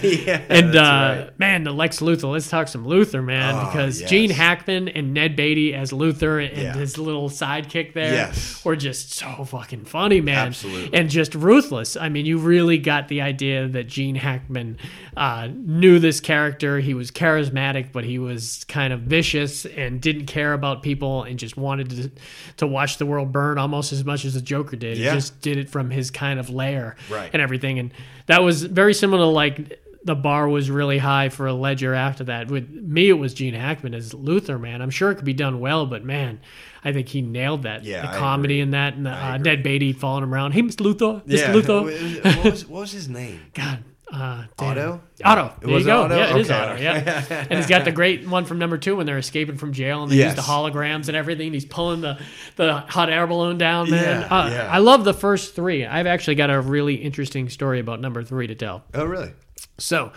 yeah. 0.02 0.42
And 0.50 0.74
uh, 0.76 0.80
right. 0.80 1.38
man, 1.38 1.62
the 1.62 1.70
Lex 1.72 2.00
Luthor. 2.00 2.32
Let's 2.32 2.50
talk 2.50 2.66
some 2.66 2.84
Luthor, 2.84 3.24
man, 3.24 3.54
Oh, 3.54 3.66
because 3.66 4.00
yes. 4.00 4.10
Gene 4.10 4.30
Hackman 4.30 4.88
and 4.88 5.14
Ned 5.14 5.36
Beatty 5.36 5.72
as 5.72 5.92
Luthor 5.92 6.44
and 6.46 6.56
Yeah. 6.60 6.74
his 6.74 6.98
little 6.98 7.30
sidekick 7.30 7.92
there 7.94 8.12
Yes. 8.12 8.64
were 8.64 8.74
just 8.76 9.12
so 9.14 9.44
fucking 9.44 9.84
funny, 9.84 10.20
man. 10.20 10.48
Absolutely. 10.48 10.98
and 10.98 11.08
just 11.08 11.34
ruthless. 11.36 11.96
I 11.96 12.08
mean, 12.08 12.26
you 12.26 12.38
really 12.38 12.78
got 12.78 13.06
the 13.06 13.20
idea 13.22 13.68
that 13.68 13.86
Gene 13.86 14.16
Hackman 14.16 14.78
uh, 15.16 15.48
knew 15.54 16.00
this 16.00 16.18
character. 16.20 16.80
He 16.80 16.92
was 16.94 17.10
charismatic, 17.12 17.92
but 17.92 18.04
he 18.04 18.18
was 18.18 18.64
kind 18.66 18.92
of 18.92 19.02
vicious 19.02 19.64
and 19.64 20.00
didn't 20.00 20.26
care 20.26 20.54
about 20.54 20.82
people 20.82 21.22
and 21.22 21.38
just 21.38 21.56
wanted 21.56 21.90
to 21.90 22.10
to 22.56 22.66
watch 22.66 22.98
the 22.98 23.06
world 23.06 23.30
burn 23.32 23.58
almost 23.58 23.92
as 23.92 24.04
much 24.04 24.24
as 24.24 24.34
the 24.34 24.40
Joker 24.40 24.71
did. 24.76 24.98
Yeah. 24.98 25.10
He 25.10 25.16
just 25.16 25.40
did 25.40 25.58
it 25.58 25.70
from 25.70 25.90
his 25.90 26.10
kind 26.10 26.38
of 26.40 26.50
lair 26.50 26.96
Right. 27.10 27.30
and 27.32 27.40
everything. 27.42 27.78
And 27.78 27.92
that 28.26 28.42
was 28.42 28.62
very 28.64 28.94
similar 28.94 29.22
to 29.22 29.26
like 29.28 29.80
the 30.04 30.14
bar 30.16 30.48
was 30.48 30.68
really 30.68 30.98
high 30.98 31.28
for 31.28 31.46
a 31.46 31.52
Ledger 31.54 31.94
after 31.94 32.24
that. 32.24 32.48
With 32.50 32.68
me, 32.70 33.08
it 33.08 33.12
was 33.12 33.34
Gene 33.34 33.54
Hackman 33.54 33.94
as 33.94 34.12
Luthor, 34.12 34.60
man. 34.60 34.82
I'm 34.82 34.90
sure 34.90 35.12
it 35.12 35.14
could 35.14 35.24
be 35.24 35.32
done 35.32 35.60
well, 35.60 35.86
but 35.86 36.04
man, 36.04 36.40
I 36.84 36.92
think 36.92 37.08
he 37.08 37.22
nailed 37.22 37.62
that. 37.62 37.84
Yeah, 37.84 38.02
the 38.02 38.16
I 38.16 38.18
comedy 38.18 38.54
agree. 38.54 38.60
in 38.62 38.70
that 38.72 38.94
and 38.94 39.06
the, 39.06 39.10
uh. 39.12 39.36
Ned 39.38 39.62
Beatty 39.62 39.92
following 39.92 40.24
him 40.24 40.34
around. 40.34 40.52
Hey, 40.52 40.62
Mr. 40.62 40.84
Luthor. 40.84 41.22
Mr. 41.24 41.38
yeah. 41.38 41.52
Luthor. 41.52 42.34
What 42.42 42.52
was, 42.52 42.66
what 42.66 42.80
was 42.80 42.92
his 42.92 43.08
name? 43.08 43.40
God. 43.54 43.84
Uh, 44.12 44.44
damn. 44.58 44.70
Otto? 44.70 45.00
Otto. 45.24 45.54
It 45.62 45.66
There 45.66 45.78
you 45.78 45.84
go. 45.86 46.02
Otto? 46.02 46.16
Yeah, 46.18 46.34
it 46.36 46.40
is 46.42 46.50
Okay. 46.50 46.60
Otto. 46.60 46.80
Yeah. 46.82 47.24
and 47.48 47.58
he's 47.58 47.66
got 47.66 47.84
the 47.86 47.92
great 47.92 48.28
one 48.28 48.44
from 48.44 48.58
number 48.58 48.76
two 48.76 48.96
when 48.96 49.06
they're 49.06 49.16
escaping 49.16 49.56
from 49.56 49.72
jail 49.72 50.02
and 50.02 50.12
they 50.12 50.16
use 50.22 50.34
the 50.34 50.42
holograms 50.42 51.08
and 51.08 51.16
everything. 51.16 51.52
He's 51.54 51.64
pulling 51.64 52.02
the, 52.02 52.20
the 52.56 52.74
hot 52.74 53.08
air 53.08 53.26
balloon 53.26 53.56
down, 53.56 53.90
man. 53.90 54.20
Yeah, 54.20 54.26
Uh, 54.28 54.50
yeah. 54.50 54.68
I 54.70 54.78
love 54.78 55.04
the 55.04 55.14
first 55.14 55.54
three. 55.56 55.86
I've 55.86 56.06
actually 56.06 56.34
got 56.34 56.50
a 56.50 56.60
really 56.60 56.96
interesting 56.96 57.48
story 57.48 57.80
about 57.80 58.00
number 58.00 58.22
three 58.22 58.46
to 58.48 58.54
tell. 58.54 58.84
Oh, 58.92 59.06
really? 59.06 59.32
So, 59.78 60.12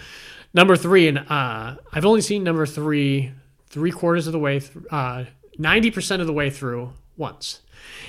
number 0.54 0.76
three, 0.76 1.08
and 1.08 1.20
uh, 1.20 1.76
I've 1.94 2.06
only 2.06 2.22
seen 2.22 2.44
number 2.44 2.66
three 2.66 3.32
three 3.70 3.92
quarters 3.92 4.28
of 4.28 4.34
the 4.34 4.40
way, 4.40 4.60
th- 4.60 4.72
uh, 4.92 5.26
90% 5.60 6.22
of 6.22 6.28
the 6.28 6.34
way 6.34 6.50
through 6.50 6.92
once. 7.18 7.62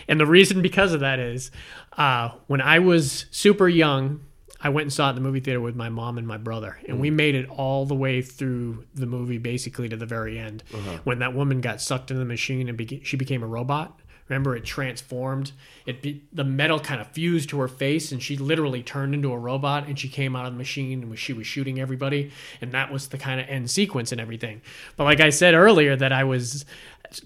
And 0.09 0.19
the 0.21 0.27
reason 0.27 0.63
because 0.63 0.93
of 0.93 1.01
that 1.01 1.19
is 1.19 1.51
uh, 1.97 2.31
when 2.47 2.61
I 2.61 2.79
was 2.79 3.27
super 3.31 3.69
young, 3.69 4.21
I 4.61 4.69
went 4.71 4.87
and 4.87 4.93
saw 4.93 5.09
it 5.09 5.11
in 5.11 5.15
the 5.17 5.21
movie 5.21 5.41
theater 5.41 5.61
with 5.61 5.77
my 5.77 5.89
mom 5.89 6.19
and 6.19 6.27
my 6.27 6.39
brother, 6.39 6.79
and 6.89 7.01
we 7.01 7.11
mm. 7.11 7.15
made 7.15 7.35
it 7.35 7.49
all 7.49 7.85
the 7.85 7.95
way 7.95 8.23
through 8.23 8.85
the 8.95 9.07
movie, 9.07 9.39
basically 9.39 9.89
to 9.89 9.97
the 9.97 10.07
very 10.07 10.39
end, 10.39 10.63
uh-huh. 10.73 10.99
when 11.05 11.19
that 11.19 11.35
woman 11.35 11.61
got 11.61 11.81
sucked 11.81 12.11
into 12.11 12.19
the 12.19 12.25
machine 12.25 12.69
and 12.69 12.79
beca- 12.79 13.05
she 13.05 13.17
became 13.17 13.43
a 13.43 13.47
robot. 13.47 14.01
Remember, 14.29 14.57
it 14.57 14.65
transformed. 14.65 15.53
It 15.87 16.03
be, 16.03 16.25
the 16.33 16.43
metal 16.43 16.81
kind 16.81 17.01
of 17.01 17.07
fused 17.09 17.51
to 17.51 17.61
her 17.61 17.69
face, 17.69 18.11
and 18.11 18.21
she 18.21 18.37
literally 18.37 18.83
turned 18.83 19.15
into 19.15 19.33
a 19.33 19.39
robot. 19.39 19.87
And 19.87 19.97
she 19.97 20.09
came 20.09 20.35
out 20.35 20.47
of 20.47 20.53
the 20.53 20.59
machine, 20.59 21.03
and 21.03 21.17
she 21.17 21.33
was 21.33 21.47
shooting 21.47 21.79
everybody. 21.79 22.33
And 22.61 22.73
that 22.73 22.91
was 22.91 23.09
the 23.09 23.19
kind 23.19 23.41
of 23.41 23.49
end 23.49 23.71
sequence 23.71 24.11
and 24.11 24.21
everything. 24.21 24.63
But 24.97 25.05
like 25.05 25.21
I 25.21 25.31
said 25.31 25.55
earlier, 25.55 25.95
that 25.95 26.13
I 26.13 26.25
was 26.25 26.65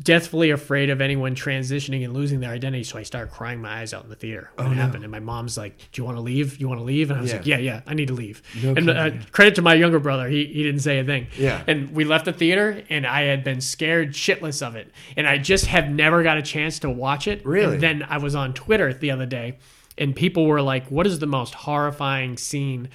deathfully 0.03 0.51
afraid 0.51 0.91
of 0.91 1.01
anyone 1.01 1.35
transitioning 1.35 2.05
and 2.05 2.13
losing 2.15 2.41
their 2.41 2.51
identity. 2.53 2.85
So 2.85 2.99
I 2.99 3.03
started 3.03 3.33
crying 3.33 3.61
my 3.61 3.81
eyes 3.81 3.93
out 3.95 4.05
in 4.05 4.11
the 4.11 4.17
theater 4.17 4.51
when 4.57 4.73
it 4.73 4.75
happened. 4.77 5.05
And 5.05 5.11
my 5.13 5.21
mom's 5.21 5.57
like, 5.57 5.77
"Do 5.93 6.01
you 6.01 6.05
want 6.05 6.17
to 6.17 6.21
leave? 6.23 6.59
You 6.61 6.69
want 6.69 6.81
to 6.81 6.85
leave?" 6.85 7.11
And 7.11 7.19
I 7.19 7.23
was 7.23 7.31
Yeah. 7.31 7.37
like, 7.39 7.47
"Yeah, 7.47 7.59
yeah, 7.59 7.81
I 7.87 7.95
need 7.95 8.09
to 8.09 8.15
leave." 8.15 8.43
No 8.63 8.75
and 8.75 8.91
uh, 8.91 9.11
credit 9.33 9.55
to 9.57 9.63
my 9.63 9.75
younger 9.75 9.99
brother, 9.99 10.29
he 10.29 10.45
he 10.47 10.63
didn't 10.63 10.81
say 10.81 10.99
a 10.99 11.05
thing. 11.05 11.27
Yeah. 11.39 11.63
And 11.67 11.93
we 11.93 12.05
left 12.05 12.25
the 12.25 12.33
theater, 12.33 12.83
and 12.91 13.07
I 13.07 13.23
had 13.23 13.45
been 13.45 13.61
scared 13.61 14.13
shitless 14.13 14.67
of 14.67 14.77
it, 14.77 14.91
and 15.17 15.27
I 15.27 15.39
just 15.39 15.67
have 15.67 15.89
never 15.91 16.23
got 16.23 16.39
a 16.39 16.43
chance 16.43 16.79
to 16.81 16.91
watch 16.91 17.27
it. 17.29 17.45
Really? 17.47 17.75
And 17.75 17.83
then 17.83 18.07
I 18.09 18.19
was 18.19 18.35
on 18.35 18.55
Twitter 18.55 18.93
the 18.93 19.11
other 19.11 19.27
day, 19.27 19.59
and 19.99 20.15
people 20.15 20.47
were 20.47 20.63
like, 20.63 20.87
"What 20.89 21.07
is 21.07 21.19
the 21.19 21.27
most 21.27 21.55
horrifying 21.55 22.37
scene 22.37 22.89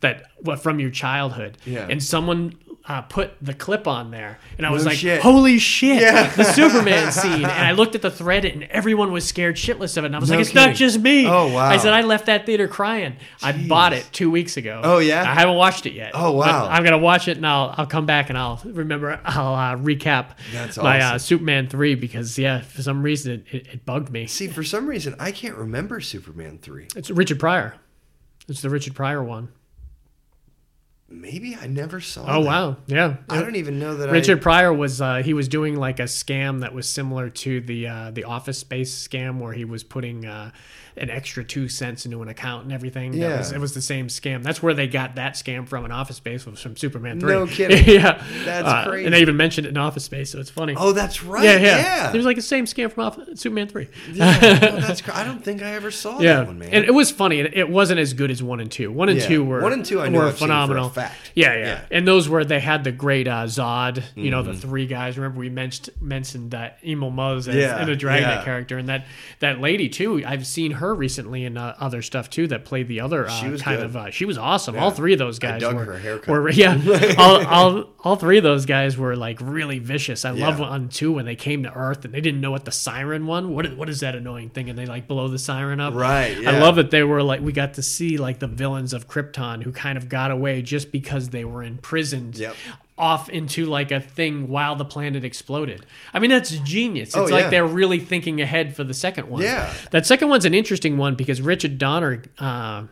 that 0.00 0.24
from 0.60 0.80
your 0.80 0.90
childhood?" 0.90 1.56
Yeah. 1.64 1.86
And 1.88 2.02
someone. 2.02 2.54
Uh, 2.88 3.02
put 3.02 3.32
the 3.42 3.52
clip 3.52 3.88
on 3.88 4.12
there, 4.12 4.38
and 4.58 4.64
I 4.66 4.70
was 4.70 4.84
No 4.84 4.90
like, 4.90 4.98
shit. 4.98 5.20
"Holy 5.20 5.58
shit!" 5.58 6.00
Yeah. 6.00 6.30
The 6.30 6.44
Superman 6.44 7.10
scene, 7.12 7.32
and 7.32 7.46
I 7.46 7.72
looked 7.72 7.96
at 7.96 8.02
the 8.02 8.12
thread, 8.12 8.44
and 8.44 8.62
everyone 8.64 9.10
was 9.10 9.24
scared 9.26 9.56
shitless 9.56 9.96
of 9.96 10.04
it. 10.04 10.06
And 10.06 10.14
I 10.16 10.20
was 10.20 10.30
No 10.30 10.36
like, 10.36 10.46
"It's 10.46 10.54
not 10.54 10.76
just 10.76 11.00
me." 11.00 11.26
Oh, 11.26 11.52
wow. 11.52 11.66
I 11.68 11.78
said 11.78 11.92
I 11.92 12.02
left 12.02 12.26
that 12.26 12.46
theater 12.46 12.68
crying. 12.68 13.16
I 13.42 13.66
bought 13.66 13.92
it 13.92 14.08
two 14.12 14.30
weeks 14.30 14.56
ago. 14.56 14.80
Oh, 14.84 14.98
yeah? 14.98 15.22
I 15.22 15.34
haven't 15.34 15.56
watched 15.56 15.86
it 15.86 15.94
yet. 15.94 16.12
Oh, 16.14 16.30
But 16.38 16.46
wow. 16.46 16.68
I'm 16.70 16.84
gonna 16.84 16.96
watch 16.98 17.26
it 17.26 17.36
and 17.36 17.46
I'll 17.46 17.74
I'll 17.76 17.86
come 17.86 18.06
back 18.06 18.28
and 18.28 18.38
I'll 18.38 18.60
remember 18.64 19.20
I'll 19.24 19.54
uh, 19.54 19.76
recap 19.76 20.36
That's 20.52 20.76
my 20.76 21.00
uh. 21.00 21.18
Superman 21.18 21.68
three 21.68 21.96
because 21.96 22.38
yeah 22.38 22.60
for 22.60 22.82
some 22.82 23.02
reason 23.02 23.32
it, 23.50 23.54
it, 23.54 23.66
it 23.66 23.84
bugged 23.84 24.10
me. 24.10 24.26
See, 24.28 24.46
for 24.46 24.62
some 24.62 24.86
reason, 24.86 25.16
I 25.18 25.32
can't 25.32 25.56
remember 25.56 26.00
Superman 26.00 26.58
3. 26.62 26.88
It's 26.94 27.10
Richard 27.10 27.40
Pryor. 27.40 27.74
It's 28.48 28.62
the 28.62 28.70
Richard 28.70 28.94
Pryor 28.94 29.24
one. 29.24 29.48
Maybe 31.08 31.54
I 31.54 31.68
never 31.68 32.00
saw 32.00 32.22
Oh 32.26 32.42
that. 32.42 32.46
wow, 32.48 32.76
yeah. 32.86 33.18
I 33.28 33.40
don't 33.40 33.54
even 33.54 33.78
know 33.78 33.96
that 33.96 34.10
Richard 34.10 34.42
Pryor 34.42 34.72
was 34.72 35.00
uh, 35.00 35.22
he 35.22 35.34
was 35.34 35.46
doing 35.46 35.76
like 35.76 36.00
a 36.00 36.04
scam 36.04 36.60
that 36.62 36.74
was 36.74 36.88
similar 36.88 37.30
to 37.30 37.60
the 37.60 37.86
uh, 37.86 38.10
the 38.10 38.24
Office 38.24 38.58
Space 38.58 38.92
scam 39.06 39.38
where 39.38 39.52
he 39.52 39.64
was 39.64 39.84
putting 39.84 40.26
uh, 40.26 40.50
an 40.98 41.10
extra 41.10 41.44
two 41.44 41.68
cents 41.68 42.06
into 42.06 42.22
an 42.22 42.28
account 42.28 42.64
and 42.64 42.72
everything. 42.72 43.12
That 43.12 43.18
Yeah. 43.18 43.36
was, 43.38 43.52
it 43.52 43.58
was 43.60 43.74
the 43.74 43.82
same 43.82 44.08
scam. 44.08 44.42
That's 44.42 44.62
where 44.62 44.72
they 44.74 44.86
got 44.86 45.16
that 45.16 45.34
scam 45.34 45.68
from 45.68 45.84
in 45.84 45.92
Office 45.92 46.16
Space 46.16 46.46
was 46.46 46.60
from 46.60 46.76
Superman 46.76 47.20
three. 47.20 47.32
No 47.32 47.46
kidding. 47.46 47.84
yeah, 47.94 48.22
That's 48.44 48.66
Uh, 48.66 48.84
crazy. 48.88 49.04
And 49.04 49.14
they 49.14 49.20
even 49.20 49.36
mentioned 49.36 49.66
it 49.66 49.70
in 49.70 49.76
Office 49.76 50.04
Space, 50.04 50.30
so 50.30 50.38
it's 50.40 50.48
funny. 50.50 50.74
Oh, 50.76 50.92
that's 50.92 51.22
right. 51.22 51.44
yeah, 51.44 51.56
Yeah. 51.58 51.76
yeah, 51.78 52.12
It 52.12 52.16
was 52.16 52.24
like 52.26 52.36
the 52.36 52.42
same 52.42 52.64
scam 52.64 52.90
from 52.90 53.04
Office, 53.04 53.40
Superman 53.40 53.68
three. 53.68 53.88
Yeah. 54.12 54.38
Oh, 54.42 54.80
that's 54.80 55.02
cr- 55.02 55.12
I 55.12 55.24
don't 55.24 55.44
think 55.44 55.62
I 55.62 55.72
ever 55.72 55.90
saw 55.90 56.18
Yeah, 56.20 56.36
that 56.38 56.46
one, 56.46 56.58
man. 56.58 56.70
and 56.72 56.84
it 56.84 56.94
was 56.94 57.10
funny. 57.10 57.40
It, 57.40 57.54
it 57.56 57.68
wasn't 57.68 58.00
as 58.00 58.14
good 58.14 58.30
as 58.30 58.42
one 58.42 58.60
and 58.60 58.70
two. 58.72 58.90
One 58.90 59.08
and 59.08 59.18
Yeah. 59.18 59.26
two 59.26 59.44
were 59.44 59.60
One 59.60 59.72
and 59.72 59.84
two 59.84 60.00
I 60.00 60.08
were 60.08 60.22
I've 60.26 60.30
for 60.38 60.44
a 60.44 60.48
phenomenal. 60.48 60.88
fact. 60.88 61.32
Yeah, 61.34 61.54
yeah, 61.56 61.80
And 61.90 62.08
those 62.08 62.28
were 62.28 62.44
they 62.44 62.60
had 62.60 62.84
the 62.84 62.92
great 62.92 63.28
uh, 63.28 63.44
Zod. 63.44 64.02
You 64.14 64.30
know, 64.30 64.42
the 64.42 64.54
three 64.54 64.86
guys. 64.86 65.18
Remember 65.18 65.38
we 65.40 65.50
mentioned 65.50 65.90
mentioned 66.00 66.52
that 66.52 66.78
Emil 66.86 67.10
Muzz 67.10 67.48
as, 67.48 67.54
Yeah, 67.56 67.76
and 67.78 67.88
the 67.88 67.96
Dragnet 67.96 68.38
yeah. 68.38 68.44
character, 68.44 68.78
and 68.78 68.88
that 68.88 69.04
that 69.40 69.60
lady 69.60 69.88
too. 69.88 70.22
I've 70.26 70.46
seen 70.46 70.72
her 70.72 70.85
recently 70.94 71.44
in 71.44 71.56
uh, 71.56 71.74
other 71.80 72.02
stuff 72.02 72.30
too. 72.30 72.46
That 72.46 72.64
played 72.64 72.88
the 72.88 73.00
other 73.00 73.26
uh, 73.26 73.30
She 73.30 73.48
was 73.48 73.62
kind 73.62 73.76
good. 73.78 73.84
of. 73.86 73.96
Uh, 73.96 74.10
she 74.10 74.24
was 74.24 74.38
awesome. 74.38 74.78
All 74.78 74.90
three 74.90 75.12
of 75.12 75.18
those 75.18 75.38
guys 75.38 75.60
dug 75.60 75.74
were, 75.76 75.84
her 75.84 75.98
haircut. 75.98 76.28
were 76.28 76.50
yeah. 76.50 76.78
all, 77.18 77.46
all 77.46 77.84
all 78.00 78.16
three 78.16 78.38
of 78.38 78.44
those 78.44 78.66
guys 78.66 78.96
were 78.96 79.16
like 79.16 79.38
really 79.40 79.78
vicious. 79.78 80.24
I 80.24 80.30
love 80.30 80.60
Yeah. 80.60 80.66
on 80.66 80.88
two 80.88 81.12
when 81.12 81.24
they 81.24 81.36
came 81.36 81.62
to 81.64 81.72
Earth 81.72 82.04
and 82.04 82.14
they 82.14 82.20
didn't 82.20 82.40
know 82.40 82.50
what 82.52 82.64
the 82.64 82.70
siren 82.72 83.26
one. 83.26 83.52
What 83.52 83.66
is, 83.66 83.74
what 83.74 83.88
is 83.88 84.00
that 84.00 84.14
annoying 84.14 84.50
thing? 84.50 84.70
And 84.70 84.78
they 84.78 84.86
like 84.86 85.08
blow 85.08 85.28
the 85.28 85.38
siren 85.38 85.80
up. 85.80 85.94
Right, 85.94 86.46
I 86.46 86.58
love 86.60 86.76
that 86.76 86.90
they 86.90 87.02
were 87.02 87.22
like 87.22 87.40
we 87.40 87.52
got 87.52 87.74
to 87.74 87.82
see 87.82 88.16
like 88.16 88.38
the 88.38 88.46
villains 88.46 88.92
of 88.92 89.08
Krypton 89.08 89.62
who 89.62 89.72
kind 89.72 89.98
of 89.98 90.08
got 90.08 90.30
away 90.30 90.62
just 90.62 90.92
because 90.92 91.30
they 91.30 91.44
were 91.44 91.62
imprisoned 91.62 92.36
Yep. 92.38 92.54
Off 92.98 93.28
into 93.28 93.66
like 93.66 93.90
a 93.90 94.00
thing 94.00 94.48
while 94.48 94.74
the 94.76 94.84
planet 94.84 95.24
exploded. 95.24 95.84
I 96.14 96.18
mean 96.18 96.30
that's 96.30 96.50
genius. 96.50 97.08
It's 97.10 97.16
Oh, 97.16 97.24
like 97.24 97.50
they're 97.50 97.66
really 97.66 97.98
thinking 97.98 98.40
ahead 98.40 98.74
for 98.74 98.84
the 98.84 98.94
second 98.94 99.28
one. 99.28 99.42
Yeah. 99.42 99.72
That 99.90 100.06
second 100.06 100.28
one's 100.28 100.44
an 100.46 100.54
interesting 100.54 100.96
one 100.96 101.14
because 101.14 101.40
Richard 101.42 101.76
Donner 101.78 102.22
uh 102.38 102.84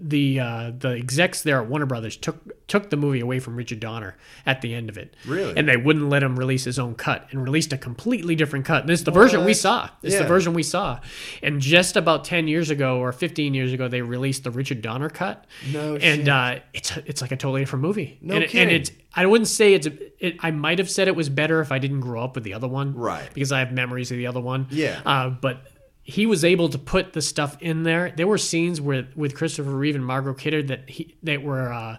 the 0.00 0.40
uh, 0.40 0.72
the 0.78 0.90
execs 0.90 1.42
there 1.42 1.60
at 1.62 1.68
Warner 1.68 1.86
Brothers 1.86 2.16
took 2.16 2.36
took 2.68 2.90
the 2.90 2.96
movie 2.96 3.20
away 3.20 3.38
from 3.38 3.56
Richard 3.56 3.80
Donner 3.80 4.16
at 4.44 4.60
the 4.60 4.74
end 4.74 4.88
of 4.88 4.98
it. 4.98 5.14
Really? 5.26 5.56
And 5.56 5.68
they 5.68 5.76
wouldn't 5.76 6.08
let 6.08 6.22
him 6.22 6.36
release 6.38 6.64
his 6.64 6.78
own 6.78 6.94
cut 6.96 7.26
and 7.30 7.42
released 7.42 7.72
a 7.72 7.78
completely 7.78 8.34
different 8.34 8.64
cut. 8.64 8.86
This 8.86 9.00
is 9.00 9.04
the 9.04 9.10
version 9.12 9.44
we 9.44 9.54
saw. 9.54 9.88
This 10.02 10.14
is 10.14 10.18
Yeah. 10.18 10.22
the 10.22 10.28
version 10.28 10.52
we 10.52 10.62
saw. 10.64 10.98
And 11.42 11.60
just 11.60 11.96
about 11.96 12.24
10 12.24 12.48
years 12.48 12.70
ago 12.70 12.98
or 12.98 13.12
15 13.12 13.54
years 13.54 13.72
ago 13.72 13.86
they 13.88 14.02
released 14.02 14.44
the 14.44 14.50
Richard 14.50 14.82
Donner 14.82 15.08
cut. 15.08 15.44
No 15.72 15.94
And 15.94 16.20
shit. 16.22 16.28
uh, 16.28 16.56
it's 16.74 16.96
it's 17.06 17.22
like 17.22 17.32
a 17.32 17.36
totally 17.36 17.60
different 17.62 17.82
movie. 17.82 18.18
No 18.20 18.36
and, 18.36 18.44
kidding. 18.46 18.62
and 18.62 18.70
it's 18.72 18.90
I 19.14 19.26
wouldn't 19.26 19.48
say 19.48 19.74
it's 19.74 19.86
it, 20.18 20.36
I 20.40 20.50
might 20.50 20.78
have 20.78 20.90
said 20.90 21.08
it 21.08 21.16
was 21.16 21.28
better 21.28 21.60
if 21.60 21.70
I 21.72 21.78
didn't 21.78 22.00
grow 22.00 22.22
up 22.22 22.34
with 22.34 22.44
the 22.44 22.54
other 22.54 22.68
one. 22.68 22.94
Right. 22.94 23.28
Because 23.32 23.52
I 23.52 23.60
have 23.60 23.72
memories 23.72 24.10
of 24.10 24.16
the 24.18 24.26
other 24.26 24.40
one. 24.40 24.66
Yeah. 24.70 25.00
Uh, 25.06 25.30
but 25.30 25.64
he 26.08 26.24
was 26.24 26.44
able 26.44 26.68
to 26.68 26.78
put 26.78 27.12
the 27.14 27.20
stuff 27.20 27.56
in 27.60 27.82
there. 27.82 28.12
There 28.16 28.28
were 28.28 28.38
scenes 28.38 28.80
where 28.80 29.08
with 29.16 29.34
Christopher 29.34 29.70
Reeve 29.70 29.96
and 29.96 30.06
Margot 30.06 30.34
Kidder 30.34 30.62
that 30.62 30.88
he 30.88 31.16
that 31.24 31.42
were 31.42 31.72
uh, 31.72 31.96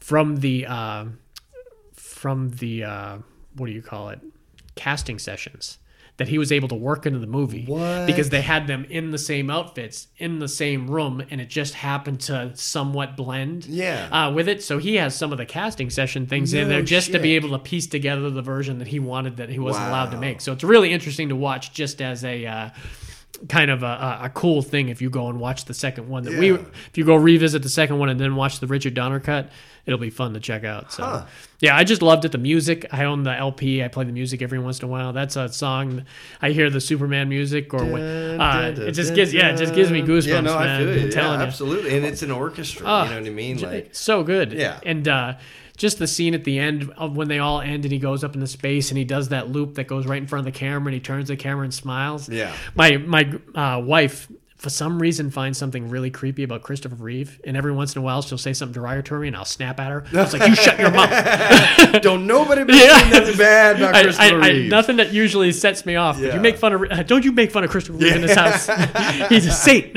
from 0.00 0.38
the 0.38 0.66
uh, 0.66 1.04
from 1.94 2.50
the 2.50 2.84
uh, 2.84 3.18
what 3.56 3.66
do 3.66 3.72
you 3.72 3.82
call 3.82 4.08
it 4.10 4.20
casting 4.74 5.18
sessions 5.18 5.78
that 6.18 6.26
he 6.26 6.36
was 6.38 6.50
able 6.50 6.66
to 6.66 6.74
work 6.74 7.06
into 7.06 7.18
the 7.20 7.26
movie 7.28 7.64
What? 7.66 8.06
because 8.06 8.30
they 8.30 8.42
had 8.42 8.66
them 8.66 8.84
in 8.90 9.12
the 9.12 9.18
same 9.18 9.50
outfits 9.50 10.08
in 10.16 10.40
the 10.40 10.48
same 10.48 10.88
room 10.90 11.22
and 11.30 11.40
it 11.40 11.48
just 11.48 11.74
happened 11.74 12.20
to 12.22 12.52
somewhat 12.56 13.16
blend 13.16 13.66
Yeah. 13.66 14.08
uh, 14.10 14.32
with 14.32 14.48
it 14.48 14.62
so 14.64 14.78
he 14.78 14.96
has 14.96 15.14
some 15.16 15.30
of 15.32 15.38
the 15.38 15.46
casting 15.46 15.90
session 15.90 16.26
things 16.26 16.54
in 16.54 16.68
there 16.68 16.82
just 16.82 17.12
to 17.12 17.18
be 17.20 17.34
able 17.36 17.50
to 17.50 17.58
piece 17.60 17.86
together 17.86 18.30
the 18.30 18.42
version 18.42 18.78
that 18.78 18.88
he 18.88 18.98
wanted 19.00 19.36
that 19.36 19.48
he 19.48 19.58
wasn't 19.60 19.86
allowed 19.86 20.10
to 20.10 20.16
make 20.18 20.40
so 20.40 20.52
it's 20.52 20.64
really 20.64 20.92
interesting 20.92 21.28
to 21.28 21.36
watch 21.36 21.72
just 21.72 22.00
as 22.02 22.24
a 22.24 22.46
uh, 22.46 22.70
kind 23.48 23.70
of 23.70 23.82
a, 23.84 24.18
a, 24.22 24.30
cool 24.34 24.62
thing 24.62 24.88
if 24.88 25.00
you 25.00 25.10
go 25.10 25.28
and 25.28 25.38
watch 25.38 25.64
the 25.66 25.74
second 25.74 26.08
one 26.08 26.24
that 26.24 26.36
we 26.38 26.50
if 26.52 26.96
you 26.96 27.04
go 27.04 27.14
revisit 27.14 27.62
the 27.62 27.68
second 27.68 27.98
one 27.98 28.08
and 28.08 28.18
then 28.18 28.34
watch 28.34 28.58
the 28.58 28.66
Richard 28.66 28.94
Donner 28.94 29.20
cut 29.20 29.50
it'll 29.86 30.00
be 30.00 30.10
fun 30.10 30.34
to 30.34 30.40
check 30.40 30.64
out 30.64 30.92
so 30.92 31.04
Huh. 31.04 31.26
yeah 31.60 31.76
I 31.76 31.84
just 31.84 32.02
loved 32.02 32.24
it 32.24 32.32
the 32.32 32.38
music 32.38 32.86
I 32.90 33.04
own 33.04 33.22
the 33.22 33.32
LP 33.32 33.82
I 33.84 33.88
play 33.88 34.04
the 34.04 34.12
music 34.12 34.42
every 34.42 34.58
once 34.58 34.80
in 34.80 34.86
a 34.86 34.88
while 34.88 35.12
that's 35.12 35.36
a 35.36 35.48
song 35.50 36.04
I 36.42 36.50
hear 36.50 36.68
the 36.68 36.80
Superman 36.80 37.28
music 37.28 37.72
or 37.72 37.84
when 37.84 38.40
uh, 38.40 38.74
it 38.76 38.92
just 38.92 39.14
gives 39.14 39.32
yeah 39.32 39.50
it 39.50 39.56
just 39.56 39.74
gives 39.74 39.90
me 39.92 40.02
goosebumps 40.02 40.26
Yeah, 40.26 40.40
no, 40.40 40.56
I 40.56 40.64
man 40.66 40.80
feel 40.80 40.92
I'm 40.92 40.98
you. 41.04 41.12
telling 41.12 41.32
yeah, 41.32 41.38
you 41.38 41.46
absolutely. 41.46 41.96
And 41.96 42.04
it's 42.04 42.22
an 42.22 42.30
orchestra. 42.32 42.86
Ah, 42.88 43.04
you 43.04 43.10
know 43.10 43.20
what 43.20 43.26
I 43.26 43.30
mean? 43.30 43.58
Like, 43.58 43.94
so 43.94 44.22
good. 44.24 44.52
Yeah. 44.52 44.80
And 44.84 45.06
uh, 45.06 45.34
just 45.78 45.98
the 45.98 46.06
scene 46.06 46.34
at 46.34 46.44
the 46.44 46.58
end 46.58 46.92
of 46.96 47.16
when 47.16 47.28
they 47.28 47.38
all 47.38 47.60
end 47.60 47.84
and 47.84 47.92
he 47.92 47.98
goes 47.98 48.22
up 48.24 48.34
into 48.34 48.46
space 48.46 48.90
and 48.90 48.98
he 48.98 49.04
does 49.04 49.28
that 49.28 49.48
loop 49.48 49.76
that 49.76 49.86
goes 49.86 50.06
right 50.06 50.20
in 50.20 50.26
front 50.26 50.46
of 50.46 50.52
the 50.52 50.58
camera 50.58 50.88
and 50.88 50.94
he 50.94 51.00
turns 51.00 51.28
the 51.28 51.36
camera 51.36 51.64
and 51.64 51.72
smiles. 51.72 52.28
Yeah. 52.28 52.52
My 52.74 52.98
my 52.98 53.32
uh, 53.54 53.80
wife 53.80 54.28
for 54.58 54.70
some 54.70 55.00
reason 55.00 55.30
finds 55.30 55.56
something 55.56 55.88
really 55.88 56.10
creepy 56.10 56.42
about 56.42 56.62
Christopher 56.62 56.96
Reeve 56.96 57.40
and 57.44 57.56
every 57.56 57.70
once 57.72 57.94
in 57.94 58.00
a 58.00 58.04
while 58.04 58.22
she'll 58.22 58.36
say 58.36 58.52
something 58.52 58.74
derogatory 58.74 59.28
and 59.28 59.36
I'll 59.36 59.44
snap 59.44 59.78
at 59.78 59.90
her. 59.92 60.04
I 60.12 60.16
was 60.22 60.32
like, 60.32 60.48
"You 60.48 60.54
shut 60.56 60.78
your 60.80 60.90
mouth." 60.90 62.02
don't 62.02 62.26
nobody 62.26 62.64
be 62.64 62.72
Yeah. 62.74 62.98
saying 62.98 63.10
nothing 63.12 63.36
bad 63.38 63.76
about 63.76 63.94
I, 63.96 64.02
Christopher 64.02 64.34
I, 64.40 64.46
I, 64.46 64.48
Reeve. 64.50 64.70
nothing 64.70 64.96
that 64.96 65.12
usually 65.12 65.52
sets 65.52 65.86
me 65.86 65.94
off. 65.96 66.18
Yeah. 66.18 66.34
you 66.34 66.40
make 66.40 66.56
fun 66.58 66.72
of. 66.72 67.06
Don't 67.06 67.24
you 67.24 67.30
make 67.32 67.52
fun 67.52 67.62
of 67.64 67.70
Christopher 67.70 67.98
Reeve 67.98 68.16
in 68.16 68.22
this 68.22 68.34
house? 68.36 68.66
He's 69.28 69.46
a 69.46 69.52
saint. 69.52 69.94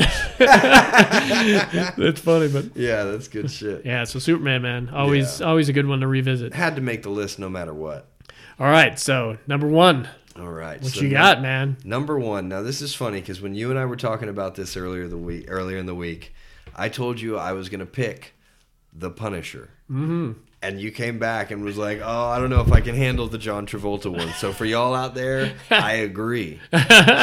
That's 1.97 2.19
funny, 2.21 2.47
but 2.47 2.75
yeah, 2.75 3.03
that's 3.05 3.27
good 3.27 3.49
shit. 3.49 3.85
yeah. 3.85 4.03
So 4.03 4.19
Superman, 4.19 4.61
man, 4.61 4.89
always 4.89 5.39
Yeah. 5.39 5.47
always 5.47 5.69
a 5.69 5.73
good 5.73 5.87
one 5.87 5.99
to 6.01 6.07
revisit. 6.07 6.53
Had 6.53 6.75
to 6.75 6.81
make 6.81 7.03
the 7.03 7.09
list 7.09 7.39
no 7.39 7.49
matter 7.49 7.73
what. 7.73 8.07
All 8.59 8.67
right, 8.69 8.99
so 8.99 9.37
number 9.47 9.67
one, 9.67 10.07
All 10.39 10.47
right. 10.51 10.81
what 10.81 10.91
so 10.93 11.01
you 11.01 11.09
got, 11.09 11.41
man? 11.41 11.77
Number 11.83 12.17
one. 12.17 12.47
Now 12.47 12.61
this 12.61 12.81
is 12.81 12.93
funny 12.95 13.19
because 13.19 13.41
when 13.41 13.53
you 13.55 13.69
and 13.69 13.77
I 13.79 13.85
were 13.85 13.95
talking 13.97 14.29
about 14.29 14.55
this 14.55 14.77
earlier 14.77 15.07
the 15.07 15.17
week, 15.17 15.45
earlier 15.49 15.77
in 15.77 15.85
the 15.85 15.95
week, 15.95 16.33
I 16.75 16.89
told 16.89 17.19
you 17.19 17.37
I 17.37 17.51
was 17.53 17.69
going 17.69 17.79
to 17.81 17.85
pick 17.85 18.33
the 18.93 19.09
Punisher. 19.09 19.69
Mm-hmm. 19.89 20.33
And 20.63 20.79
you 20.79 20.91
came 20.91 21.17
back 21.17 21.49
and 21.49 21.63
was 21.63 21.75
like, 21.75 22.01
"Oh, 22.03 22.25
I 22.27 22.37
don't 22.37 22.51
know 22.51 22.61
if 22.61 22.71
I 22.71 22.81
can 22.81 22.93
handle 22.93 23.27
the 23.27 23.39
John 23.39 23.65
Travolta 23.65 24.15
one." 24.15 24.31
So 24.33 24.53
for 24.53 24.63
y'all 24.63 24.93
out 24.93 25.15
there, 25.15 25.55
I 25.71 25.93
agree. 25.93 26.59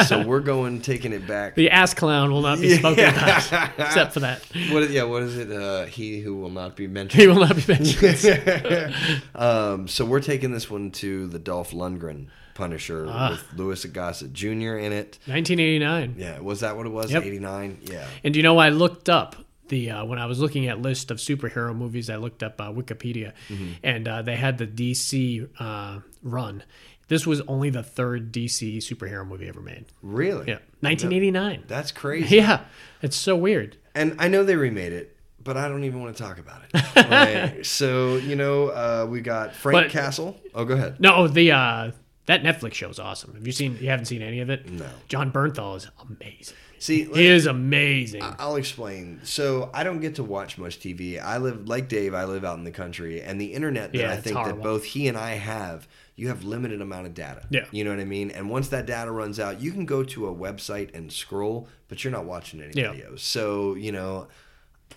so 0.07 0.25
we're 0.27 0.41
going 0.41 0.81
taking 0.81 1.13
it 1.13 1.25
back. 1.25 1.55
The 1.55 1.69
ass 1.71 1.93
clown 1.93 2.33
will 2.33 2.41
not 2.41 2.59
be 2.59 2.75
spoken 2.75 3.05
about, 3.07 3.37
except 3.79 4.13
for 4.13 4.19
that. 4.19 4.43
What? 4.71 4.83
is- 4.83 4.91
Yeah, 4.91 5.03
what 5.03 5.23
is 5.23 5.37
it? 5.37 5.49
Uh, 5.53 5.85
he 5.85 6.19
who 6.19 6.35
will 6.35 6.49
not 6.49 6.75
be 6.75 6.87
mentioned. 6.87 7.21
He 7.21 7.27
will 7.27 7.39
not 7.39 7.55
be 7.55 7.63
mentioned. 7.65 8.93
um, 9.35 9.87
so 9.87 10.03
we're 10.03 10.19
taking 10.19 10.51
this 10.51 10.69
one 10.69 10.91
to 10.91 11.27
the 11.27 11.39
Dolph 11.39 11.71
Lundgren 11.71 12.27
Punisher 12.59 13.07
Ah. 13.09 13.31
with 13.31 13.59
Louis 13.59 13.85
Gossett 13.85 14.33
Jr. 14.33 14.75
in 14.77 14.91
it. 14.91 15.17
1989. 15.25 16.15
Yeah, 16.17 16.39
was 16.39 16.59
that 16.59 16.75
what 16.77 16.85
it 16.85 16.89
was? 16.89 17.11
Yep. 17.11 17.23
89? 17.23 17.79
Yeah. 17.85 18.05
And 18.23 18.35
you 18.35 18.43
know, 18.43 18.57
I 18.57 18.69
looked 18.69 19.07
up 19.09 19.35
the 19.69 19.91
uh, 19.91 20.03
when 20.05 20.19
I 20.19 20.25
was 20.25 20.39
looking 20.39 20.67
at 20.67 20.81
list 20.81 21.11
of 21.11 21.17
superhero 21.17 21.75
movies, 21.75 22.09
I 22.09 22.15
looked 22.17 22.43
up 22.43 22.59
uh, 22.59 22.71
Wikipedia, 22.71 23.33
Mm-hmm. 23.49 23.71
and 23.83 24.07
uh, 24.07 24.21
they 24.23 24.35
had 24.35 24.57
the 24.57 24.67
DC 24.67 25.47
uh, 25.59 25.99
run. 26.23 26.63
This 27.07 27.25
was 27.25 27.41
only 27.47 27.69
the 27.69 27.81
third 27.83 28.31
DC 28.33 28.77
superhero 28.77 29.25
movie 29.27 29.47
ever 29.47 29.61
made. 29.61 29.85
Really? 30.03 30.47
Yeah, 30.47 30.59
1989. 30.81 31.63
That's 31.67 31.91
crazy. 31.91 32.35
Yeah, 32.37 32.65
it's 33.01 33.15
so 33.15 33.35
weird. 33.35 33.77
And 33.95 34.15
I 34.19 34.27
know 34.27 34.43
they 34.43 34.55
remade 34.55 34.93
it, 34.93 35.15
but 35.43 35.55
I 35.57 35.67
don't 35.69 35.83
even 35.85 36.01
want 36.01 36.15
to 36.17 36.21
talk 36.23 36.37
about 36.39 36.61
it. 36.63 36.83
Right. 37.09 37.65
So, 37.65 38.17
you 38.17 38.35
know, 38.35 38.67
uh, 38.69 39.07
we 39.09 39.21
got 39.21 39.55
Frank 39.55 39.85
But- 39.85 39.91
Castle. 39.91 40.35
Oh, 40.53 40.65
go 40.65 40.73
ahead. 40.75 40.99
No, 40.99 41.27
the 41.27 41.51
uh, 41.51 41.91
that 42.29 42.43
Netflix 42.43 42.73
show 42.75 42.89
is 42.89 42.99
awesome. 42.99 43.33
Have 43.33 43.45
you 43.45 43.51
seen? 43.51 43.77
You 43.81 43.89
haven't 43.89 44.05
seen 44.05 44.21
any 44.21 44.39
of 44.39 44.49
it? 44.49 44.69
No. 44.69 44.87
Jon 45.07 45.31
Bernthal 45.31 45.75
is 45.77 45.89
amazing. 46.09 46.55
See, 46.77 47.03
He 47.05 47.25
is 47.27 47.45
amazing. 47.45 48.21
I'll 48.23 48.55
explain. 48.55 49.19
So 49.23 49.69
I 49.73 49.83
don't 49.83 49.99
get 49.99 50.15
to 50.15 50.23
watch 50.23 50.57
much 50.57 50.79
TV. 50.79 51.21
I 51.21 51.37
live 51.37 51.67
like 51.67 51.89
Dave. 51.89 52.13
I 52.13 52.23
live 52.23 52.45
out 52.45 52.57
in 52.57 52.63
the 52.63 52.71
country, 52.71 53.21
and 53.21 53.39
the 53.41 53.53
internet 53.53 53.91
that 53.91 53.97
Yeah, 53.99 54.11
I 54.13 54.17
think 54.17 54.35
that 54.37 54.61
both 54.61 54.85
he 54.85 55.07
and 55.09 55.17
I 55.17 55.31
have, 55.31 55.87
you 56.15 56.29
have 56.29 56.43
limited 56.45 56.79
amount 56.81 57.07
of 57.07 57.13
data. 57.13 57.45
Yeah. 57.49 57.65
you 57.71 57.83
know 57.83 57.89
what 57.89 57.99
I 57.99 58.05
mean. 58.05 58.31
And 58.31 58.49
once 58.49 58.69
that 58.69 58.85
data 58.85 59.11
runs 59.11 59.39
out, 59.39 59.59
you 59.59 59.71
can 59.71 59.85
go 59.85 60.03
to 60.03 60.27
a 60.27 60.33
website 60.33 60.95
and 60.95 61.11
scroll, 61.11 61.67
but 61.89 62.03
you're 62.03 62.13
not 62.13 62.25
watching 62.25 62.61
any 62.61 62.73
Yeah. 62.79 62.93
videos. 62.93 63.19
So 63.19 63.73
you 63.75 63.91
know. 63.91 64.27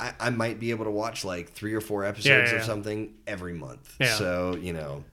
I, 0.00 0.14
I 0.18 0.30
might 0.30 0.58
be 0.58 0.70
able 0.70 0.86
to 0.86 0.90
watch 0.90 1.22
like 1.22 1.50
three 1.52 1.74
or 1.74 1.82
four 1.82 2.02
episodes 2.02 2.50
Yeah, 2.50 2.56
of 2.58 2.64
something 2.64 3.12
every 3.26 3.52
month. 3.52 3.94
Yeah. 4.00 4.14
So 4.14 4.56
you 4.56 4.72
know, 4.72 5.04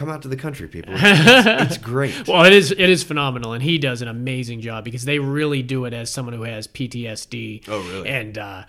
come 0.00 0.08
out 0.08 0.22
to 0.22 0.28
the 0.28 0.36
country, 0.36 0.66
people. 0.66 0.94
It's, 1.00 1.76
it's 1.76 1.78
great. 1.78 2.26
Well, 2.26 2.44
it 2.44 2.54
is 2.54 2.70
it 2.72 2.78
is 2.78 3.02
phenomenal, 3.02 3.52
and 3.52 3.62
he 3.62 3.76
does 3.76 4.00
an 4.00 4.08
amazing 4.08 4.62
job 4.62 4.82
because 4.82 5.04
they 5.04 5.18
really 5.18 5.62
do 5.62 5.84
it 5.84 5.92
as 5.92 6.10
someone 6.10 6.34
who 6.34 6.42
has 6.42 6.66
PTSD. 6.66 7.68
Oh, 7.68 7.80
really? 7.90 8.08
And 8.08 8.38
uh, 8.38 8.64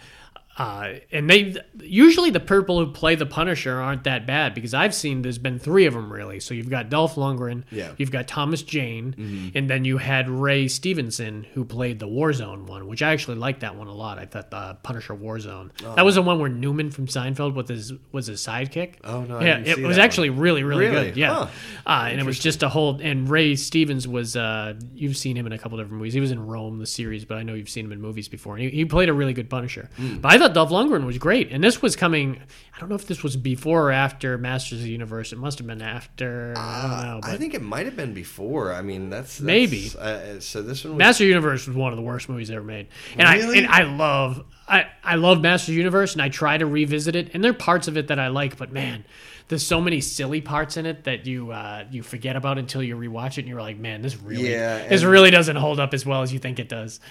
uh, 0.58 0.94
and 1.12 1.30
they 1.30 1.56
usually 1.80 2.30
the 2.30 2.40
people 2.40 2.78
who 2.84 2.92
play 2.92 3.16
the 3.16 3.26
Punisher 3.26 3.80
aren't 3.80 4.04
that 4.04 4.28
bad 4.28 4.54
because 4.54 4.74
I've 4.74 4.94
seen 4.94 5.22
there's 5.22 5.38
been 5.38 5.60
three 5.60 5.86
of 5.86 5.94
them 5.94 6.12
really. 6.12 6.40
So 6.40 6.54
you've 6.54 6.70
got 6.70 6.90
Dolph 6.90 7.16
Lundgren, 7.16 7.64
Yeah. 7.72 7.86
Mm-hmm. 7.86 7.94
you've 7.98 8.12
got 8.12 8.28
Thomas 8.28 8.62
Jane, 8.62 9.52
and 9.56 9.70
then 9.70 9.86
you 9.86 9.98
had 9.98 10.30
Ray 10.30 10.68
Stevenson 10.68 11.46
who 11.54 11.64
played 11.66 12.00
the 12.00 12.08
Warzone 12.08 12.66
one, 12.68 12.88
which 12.88 13.02
I 13.02 13.12
actually 13.14 13.38
liked 13.38 13.62
that 13.62 13.76
one 13.76 13.88
a 13.88 13.94
lot. 13.94 14.20
I 14.20 14.26
thought 14.26 14.52
the 14.52 14.78
Punisher 14.84 15.16
Warzone 15.16 15.72
that 15.96 16.04
was 16.06 16.16
the 16.16 16.22
one 16.22 16.40
where 16.40 16.50
Newman 16.50 16.92
from 16.92 17.08
Seinfeld 17.08 17.54
was 17.54 17.70
his 17.70 17.94
was 18.12 18.28
his 18.28 18.42
sidekick. 18.42 18.96
Oh, 19.04 19.22
no, 19.24 19.38
I 19.38 19.46
yeah, 19.46 19.58
it 19.60 19.80
was 19.80 19.98
actually 19.98 20.30
really 20.30 20.64
really, 20.64 20.88
Really? 20.88 21.06
good. 21.08 21.18
Yeah, 21.18 21.34
Huh. 21.34 21.48
uh, 21.86 22.08
and 22.10 22.20
it 22.20 22.26
was 22.26 22.38
just 22.40 22.62
a 22.64 22.70
whole. 22.70 23.00
And 23.02 23.30
Ray 23.30 23.56
Stevens 23.56 24.08
was. 24.08 24.36
Uh, 24.36 24.74
you've 24.94 25.16
seen 25.18 25.36
him 25.38 25.46
in 25.48 25.54
a 25.54 25.58
couple 25.58 25.78
different 25.78 25.98
movies. 25.98 26.14
He 26.14 26.20
was 26.20 26.32
in 26.32 26.46
Rome, 26.46 26.80
the 26.80 26.86
series, 26.86 27.26
but 27.26 27.38
I 27.38 27.44
know 27.44 27.54
you've 27.54 27.70
seen 27.70 27.86
him 27.86 27.92
in 27.92 28.02
movies 28.02 28.28
before. 28.28 28.56
And 28.56 28.64
he, 28.64 28.70
he 28.70 28.86
played 28.86 29.10
a 29.10 29.14
really 29.14 29.34
good 29.34 29.50
Punisher. 29.50 29.90
Hmm. 29.98 30.18
But 30.18 30.32
I 30.34 30.38
thought 30.38 30.51
thought 30.54 30.70
Dolph 30.70 30.70
Lundgren 30.70 31.06
was 31.06 31.18
great, 31.18 31.52
and 31.52 31.64
this 31.64 31.82
was 31.82 31.96
coming. 31.96 32.42
I 32.76 32.80
don't 32.80 32.90
know 32.90 32.96
if 32.96 33.08
this 33.08 33.24
was 33.24 33.38
before 33.38 33.90
or 33.90 33.92
after 33.92 34.38
Masters 34.38 34.80
of 34.80 34.86
the 34.86 34.92
Universe. 34.92 35.32
It 35.32 35.38
must 35.38 35.58
have 35.60 35.68
been 35.68 35.82
after. 35.82 36.54
I 36.58 36.82
don't 36.82 37.08
know. 37.08 37.20
But 37.22 37.32
I 37.32 37.38
think 37.38 37.54
it 37.54 37.62
might 37.62 37.86
have 37.86 37.96
been 37.96 38.14
before. 38.14 38.74
I 38.74 38.82
mean, 38.82 39.10
that's, 39.10 39.38
that's 39.38 39.42
Maybe. 39.42 39.92
Uh, 39.98 40.40
so 40.40 40.62
this 40.62 40.84
one 40.84 40.94
was 40.94 41.00
Master 41.00 41.26
Universe 41.26 41.68
was 41.68 41.76
one 41.76 41.92
of 41.94 41.98
the 41.98 42.04
worst 42.04 42.30
movies 42.30 42.50
ever 42.52 42.64
made, 42.64 42.88
and 43.18 43.30
Really? 43.30 43.60
I 43.60 43.62
and 43.62 43.68
I 43.68 43.84
love 43.84 44.44
I 44.68 44.86
I 45.04 45.16
love 45.16 45.42
Master 45.42 45.72
Universe, 45.72 46.14
and 46.14 46.22
I 46.22 46.30
try 46.30 46.58
to 46.58 46.66
revisit 46.66 47.16
it, 47.16 47.32
and 47.34 47.44
there 47.44 47.52
are 47.52 47.56
parts 47.56 47.88
of 47.88 47.98
it 47.98 48.08
that 48.08 48.20
I 48.20 48.28
like, 48.28 48.58
but 48.58 48.72
man, 48.72 49.04
there's 49.48 49.66
so 49.66 49.82
many 49.82 50.00
silly 50.00 50.40
parts 50.40 50.78
in 50.78 50.86
it 50.86 51.04
that 51.04 51.26
you 51.26 51.52
uh, 51.52 51.84
you 51.92 52.04
forget 52.04 52.36
about 52.38 52.58
until 52.58 52.82
you 52.82 52.96
rewatch 52.96 53.34
it, 53.38 53.40
and 53.40 53.48
you're 53.50 53.62
like, 53.62 53.78
man, 53.78 54.02
this 54.02 54.16
really 54.16 54.52
Yeah, 54.54 54.88
this 54.88 55.04
really 55.04 55.30
doesn't 55.32 55.58
hold 55.58 55.80
up 55.80 55.94
as 55.94 56.06
well 56.06 56.22
as 56.22 56.32
you 56.32 56.40
think 56.40 56.58
it 56.60 56.70
does. 56.70 57.02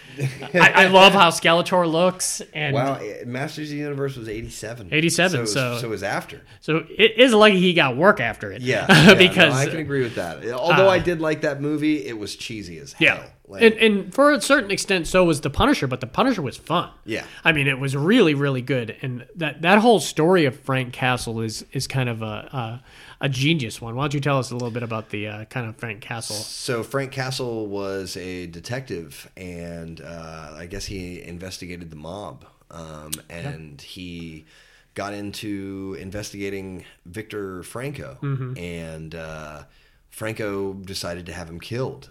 I, 0.54 0.84
I 0.84 0.86
love 0.88 1.12
how 1.12 1.28
Skeletor 1.30 1.90
looks, 1.90 2.40
and 2.54 2.74
wow. 2.74 2.94
eh, 2.94 3.24
Masters 3.26 3.68
of 3.68 3.72
the 3.76 3.82
Universe 3.82 4.16
was 4.16 4.28
eighty 4.28 4.48
seven. 4.50 4.88
87, 4.90 5.46
So 5.46 5.52
so- 5.52 5.78
so 5.80 5.86
it 5.86 5.90
was 5.90 6.02
after. 6.02 6.40
so 6.60 6.84
it 6.88 7.18
is 7.18 7.34
lucky 7.34 7.60
he 7.60 7.74
got 7.74 7.96
work 7.96 8.20
after 8.20 8.50
it. 8.52 8.62
Yeah, 8.62 8.86
yeah, 8.88 9.06
no, 9.08 9.14
because 9.16 9.52
I 9.54 9.66
can 9.66 9.80
agree 9.80 10.02
with 10.02 10.14
that. 10.14 10.48
Although 10.52 10.88
uh, 10.88 10.92
I 10.92 10.98
did 10.98 11.20
like 11.20 11.42
that 11.42 11.60
movie, 11.60 12.06
it 12.06 12.16
was 12.18 12.36
cheesy 12.36 12.78
as 12.78 12.92
hell. 12.94 13.06
Yeah. 13.18 13.26
Like, 13.50 13.62
and, 13.62 13.74
and 13.74 14.14
for 14.14 14.30
a 14.32 14.40
certain 14.40 14.70
extent, 14.70 15.06
so 15.06 15.24
was 15.24 15.40
The 15.40 15.50
Punisher, 15.50 15.86
but 15.86 16.00
The 16.00 16.06
Punisher 16.06 16.40
was 16.42 16.56
fun. 16.56 16.90
Yeah. 17.04 17.24
I 17.44 17.52
mean, 17.52 17.66
it 17.66 17.78
was 17.80 17.96
really, 17.96 18.32
really 18.34 18.62
good. 18.62 18.96
And 19.02 19.26
that, 19.36 19.62
that 19.62 19.78
whole 19.80 20.00
story 20.00 20.44
of 20.44 20.58
Frank 20.60 20.92
Castle 20.92 21.40
is, 21.40 21.64
is 21.72 21.86
kind 21.86 22.08
of 22.08 22.22
a, 22.22 22.24
a, 22.24 22.82
a 23.22 23.28
genius 23.28 23.80
one. 23.80 23.96
Why 23.96 24.04
don't 24.04 24.14
you 24.14 24.20
tell 24.20 24.38
us 24.38 24.50
a 24.50 24.54
little 24.54 24.70
bit 24.70 24.82
about 24.82 25.10
the 25.10 25.26
uh, 25.26 25.44
kind 25.46 25.68
of 25.68 25.76
Frank 25.76 26.00
Castle? 26.00 26.36
So 26.36 26.82
Frank 26.82 27.12
Castle 27.12 27.66
was 27.66 28.16
a 28.16 28.46
detective, 28.46 29.30
and 29.36 30.00
uh, 30.00 30.52
I 30.56 30.66
guess 30.66 30.86
he 30.86 31.20
investigated 31.22 31.90
the 31.90 31.96
mob, 31.96 32.44
um, 32.70 33.10
and 33.28 33.80
he 33.80 34.46
got 34.94 35.12
into 35.14 35.96
investigating 36.00 36.84
Victor 37.06 37.62
Franco, 37.62 38.18
Mm-hmm. 38.22 38.56
and 38.58 39.14
uh, 39.14 39.62
Franco 40.10 40.74
decided 40.74 41.26
to 41.26 41.32
have 41.32 41.48
him 41.48 41.60
killed. 41.60 42.10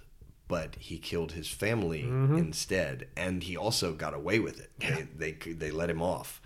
But 0.50 0.76
he 0.80 0.98
killed 0.98 1.32
his 1.32 1.48
family 1.48 2.04
Mm-hmm. 2.04 2.38
instead, 2.38 3.08
and 3.16 3.44
he 3.44 3.56
also 3.56 3.94
got 3.94 4.14
away 4.14 4.40
with 4.40 4.60
it. 4.60 4.72
They, 5.18 5.32
they 5.32 5.54
they 5.54 5.72
let 5.72 5.90
him 5.90 6.02
off. 6.02 6.42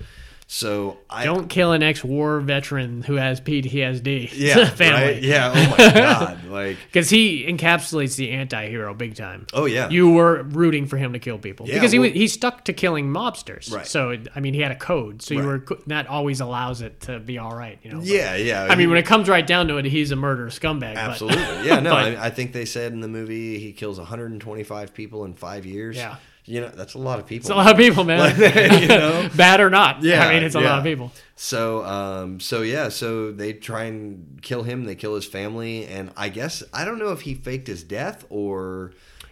So 0.56 1.00
I 1.10 1.26
Don't 1.26 1.48
kill 1.50 1.72
an 1.72 1.82
ex-war 1.82 2.40
veteran 2.40 3.02
who 3.02 3.16
has 3.16 3.42
PTSD. 3.42 4.30
yeah 4.36 4.70
family. 4.70 5.14
right? 5.14 5.24
yeah 5.24 5.52
oh 5.52 5.70
my 5.72 5.78
god 5.94 6.46
like 6.48 6.78
Because 6.86 7.10
he 7.10 7.44
encapsulates 7.48 8.16
the 8.18 8.30
anti-hero 8.30 8.94
big 8.94 9.16
time. 9.16 9.48
oh 9.52 9.66
yeah 9.66 9.90
You 9.90 10.12
were 10.12 10.44
rooting 10.44 10.86
for 10.86 10.98
him 10.98 11.14
to 11.14 11.20
kill 11.20 11.40
people 11.40 11.68
Yeah, 11.68 11.74
because 11.74 11.92
he 11.92 11.98
well- 11.98 12.10
was, 12.10 12.14
he 12.16 12.28
stuck 12.28 12.66
to 12.66 12.74
killing 12.74 13.08
mobsters. 13.08 13.74
Right. 13.74 13.88
So 13.88 14.16
I 14.36 14.40
mean, 14.42 14.54
he 14.54 14.60
had 14.62 14.72
a 14.72 14.76
code. 14.76 15.24
So 15.24 15.34
you 15.34 15.42
were 15.44 15.66
that 15.88 16.06
always 16.06 16.40
allows 16.40 16.82
it 16.82 17.02
to 17.02 17.20
be 17.20 17.40
all 17.40 17.56
right. 17.56 17.80
You 17.82 17.90
know. 17.92 17.98
But- 17.98 18.06
yeah 18.06 18.36
yeah 18.36 18.68
I 18.70 18.76
mean, 18.76 18.90
when 18.90 19.00
it 19.00 19.08
comes 19.08 19.28
right 19.28 19.46
down 19.48 19.68
to 19.70 19.78
it, 19.78 19.86
he's 19.86 20.12
a 20.12 20.16
murder 20.16 20.48
scumbag. 20.50 20.94
but- 20.94 20.98
Absolutely. 20.98 21.68
Yeah, 21.68 21.80
no, 21.80 21.90
but- 21.96 22.18
I, 22.18 22.26
I 22.26 22.30
think 22.30 22.54
they 22.54 22.66
said 22.66 22.94
in 22.94 23.00
the 23.00 23.08
movie 23.08 23.58
he 23.58 23.74
kills 23.74 23.98
125 23.98 24.94
people 24.94 25.26
in 25.26 25.34
five 25.34 25.66
years. 25.66 25.98
Yeah. 25.98 26.18
You 26.46 26.62
know, 26.62 26.70
that's 26.70 26.94
a 26.94 26.98
lot 26.98 27.20
of 27.20 27.26
people. 27.26 27.50
it's 27.50 27.50
a 27.50 27.56
lot 27.56 27.72
of 27.72 27.78
people, 27.78 28.04
man. 28.04 28.82
you 28.82 28.88
know? 28.88 29.30
Bad 29.36 29.62
or 29.62 29.70
not. 29.70 30.04
Yeah, 30.04 30.26
I 30.26 30.34
mean, 30.34 30.44
it's 30.44 30.56
a 30.56 30.60
lot 30.60 30.80
of 30.80 30.84
people. 30.84 31.12
So, 31.36 31.86
um, 31.86 32.40
so 32.40 32.62
yeah, 32.62 32.90
so 32.90 33.32
they 33.32 33.54
try 33.54 33.84
and 33.84 34.40
kill 34.42 34.64
him. 34.64 34.84
They 34.84 34.96
kill 34.96 35.16
his 35.16 35.26
family, 35.26 35.86
and 35.86 36.12
I 36.18 36.30
guess 36.30 36.62
I 36.74 36.84
don't 36.84 37.00
know 37.00 37.12
if 37.12 37.22
he 37.22 37.34
faked 37.34 37.68
his 37.68 37.84
death 37.84 38.26
or 38.30 38.92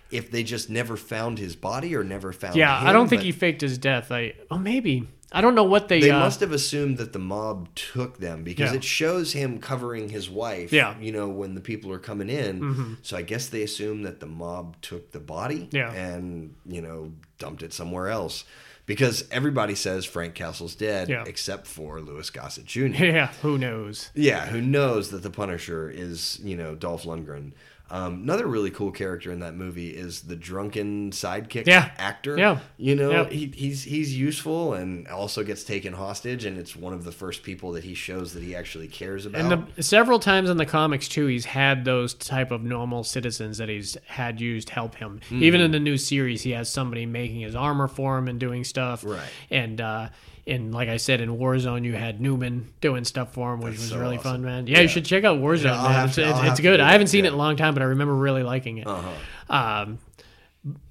if 0.09 0.31
they 0.31 0.43
just 0.43 0.69
never 0.69 0.95
found 0.97 1.39
his 1.39 1.55
body 1.55 1.95
or 1.95 2.03
never 2.03 2.31
found. 2.31 2.55
Yeah, 2.55 2.79
him, 2.79 2.87
I 2.87 2.93
don't 2.93 3.07
think 3.07 3.21
but 3.21 3.25
he 3.25 3.31
faked 3.31 3.61
his 3.61 3.77
death. 3.77 4.11
I 4.11 4.33
oh 4.49 4.57
maybe 4.57 5.07
I 5.33 5.39
don't 5.41 5.55
know 5.55 5.63
what 5.63 5.87
they. 5.87 6.01
They 6.01 6.11
uh, 6.11 6.19
must 6.19 6.41
have 6.41 6.51
assumed 6.51 6.97
that 6.97 7.13
the 7.13 7.19
mob 7.19 7.73
took 7.75 8.17
them 8.19 8.43
because 8.43 8.71
Yeah. 8.71 8.77
it 8.77 8.83
shows 8.83 9.31
him 9.33 9.59
covering 9.59 10.09
his 10.09 10.29
wife. 10.29 10.73
Yeah. 10.73 10.93
Mm-hmm. 10.93 11.03
you 11.03 11.11
know 11.13 11.29
when 11.29 11.55
the 11.55 11.61
people 11.61 11.91
are 11.93 11.99
coming 11.99 12.29
in. 12.29 12.97
So 13.01 13.15
I 13.17 13.21
guess 13.21 13.47
they 13.47 13.63
assume 13.63 14.03
that 14.03 14.19
the 14.19 14.25
mob 14.25 14.75
took 14.81 15.11
the 15.11 15.19
body. 15.19 15.69
Yeah. 15.71 15.91
and 15.91 16.55
you 16.65 16.81
know 16.81 17.13
dumped 17.39 17.63
it 17.63 17.73
somewhere 17.73 18.09
else 18.09 18.43
because 18.85 19.23
everybody 19.31 19.73
says 19.75 20.05
Frank 20.05 20.35
Castle's 20.35 20.75
dead 20.75 21.07
Yeah. 21.09 21.23
except 21.25 21.65
for 21.65 22.01
Louis 22.01 22.29
Gossett 22.29 22.65
Jr. 22.65 22.79
Yeah, 23.05 23.27
who 23.41 23.57
knows? 23.57 24.09
Yeah, 24.13 24.47
who 24.47 24.59
knows 24.61 25.11
that 25.11 25.23
the 25.23 25.29
Punisher 25.29 25.89
is, 25.89 26.39
you 26.43 26.57
know, 26.57 26.75
Dolph 26.75 27.03
Lundgren. 27.03 27.53
Um, 27.91 28.21
another 28.23 28.47
really 28.47 28.71
cool 28.71 28.91
character 28.91 29.33
in 29.33 29.41
that 29.41 29.53
movie 29.53 29.89
is 29.89 30.21
the 30.21 30.35
drunken 30.37 31.11
sidekick 31.11 31.67
Yeah. 31.67 31.91
actor. 31.97 32.37
Yeah. 32.37 32.59
You 32.77 32.95
know, 32.95 33.11
Yeah. 33.11 33.29
he, 33.29 33.51
he's 33.53 33.83
he's 33.83 34.17
useful 34.17 34.73
and 34.73 35.07
also 35.09 35.43
gets 35.43 35.65
taken 35.65 35.91
hostage, 35.91 36.45
and 36.45 36.57
it's 36.57 36.73
one 36.73 36.93
of 36.93 37.03
the 37.03 37.11
first 37.11 37.43
people 37.43 37.73
that 37.73 37.83
he 37.83 37.93
shows 37.93 38.33
that 38.33 38.43
he 38.43 38.55
actually 38.55 38.87
cares 38.87 39.25
about. 39.25 39.41
And 39.41 39.67
the, 39.75 39.83
several 39.83 40.19
times 40.19 40.49
in 40.49 40.55
the 40.55 40.65
comics 40.65 41.09
too, 41.09 41.25
he's 41.25 41.43
had 41.45 41.83
those 41.83 42.13
type 42.13 42.51
of 42.51 42.63
normal 42.63 43.03
citizens 43.03 43.57
that 43.57 43.67
he's 43.67 43.97
had 44.05 44.39
used 44.39 44.69
help 44.69 44.95
him. 44.95 45.19
Mm-hmm. 45.25 45.43
Even 45.43 45.59
in 45.59 45.71
the 45.71 45.79
new 45.79 45.97
series, 45.97 46.43
he 46.43 46.51
has 46.51 46.69
somebody 46.69 47.05
making 47.05 47.41
his 47.41 47.55
armor 47.55 47.89
for 47.89 48.17
him 48.17 48.29
and 48.29 48.39
doing 48.39 48.63
stuff. 48.63 49.03
Right. 49.03 49.19
And 49.49 49.81
uh, 49.81 50.09
and 50.47 50.73
like 50.73 50.89
I 50.89 50.97
said, 50.97 51.21
in 51.21 51.37
Warzone, 51.37 51.83
you 51.85 51.93
had 51.93 52.19
Newman 52.21 52.69
doing 52.81 53.03
stuff 53.03 53.33
for 53.33 53.53
him, 53.53 53.59
which 53.61 53.73
That's 53.73 53.81
was 53.83 53.89
so 53.91 53.99
really 53.99 54.17
awesome. 54.17 54.31
fun, 54.31 54.41
man. 54.43 54.67
Yeah, 54.67 54.79
you 54.81 54.87
should 54.87 55.05
check 55.05 55.23
out 55.23 55.39
Warzone. 55.39 55.63
Yeah, 55.65 55.83
man. 55.83 56.05
It's, 56.07 56.15
to- 56.15 56.29
it's, 56.29 56.39
it's 56.43 56.59
good. 56.59 56.79
I 56.79 56.91
haven't 56.91 57.07
seen 57.07 57.25
it 57.25 57.29
in 57.29 57.33
a 57.33 57.37
long 57.37 57.55
time, 57.55 57.73
but 57.73 57.81
I 57.83 57.87
remember 57.87 58.15
really 58.15 58.43
liking 58.43 58.77
it. 58.79 58.87
uh-huh. 58.87 59.09
Um, 59.55 59.99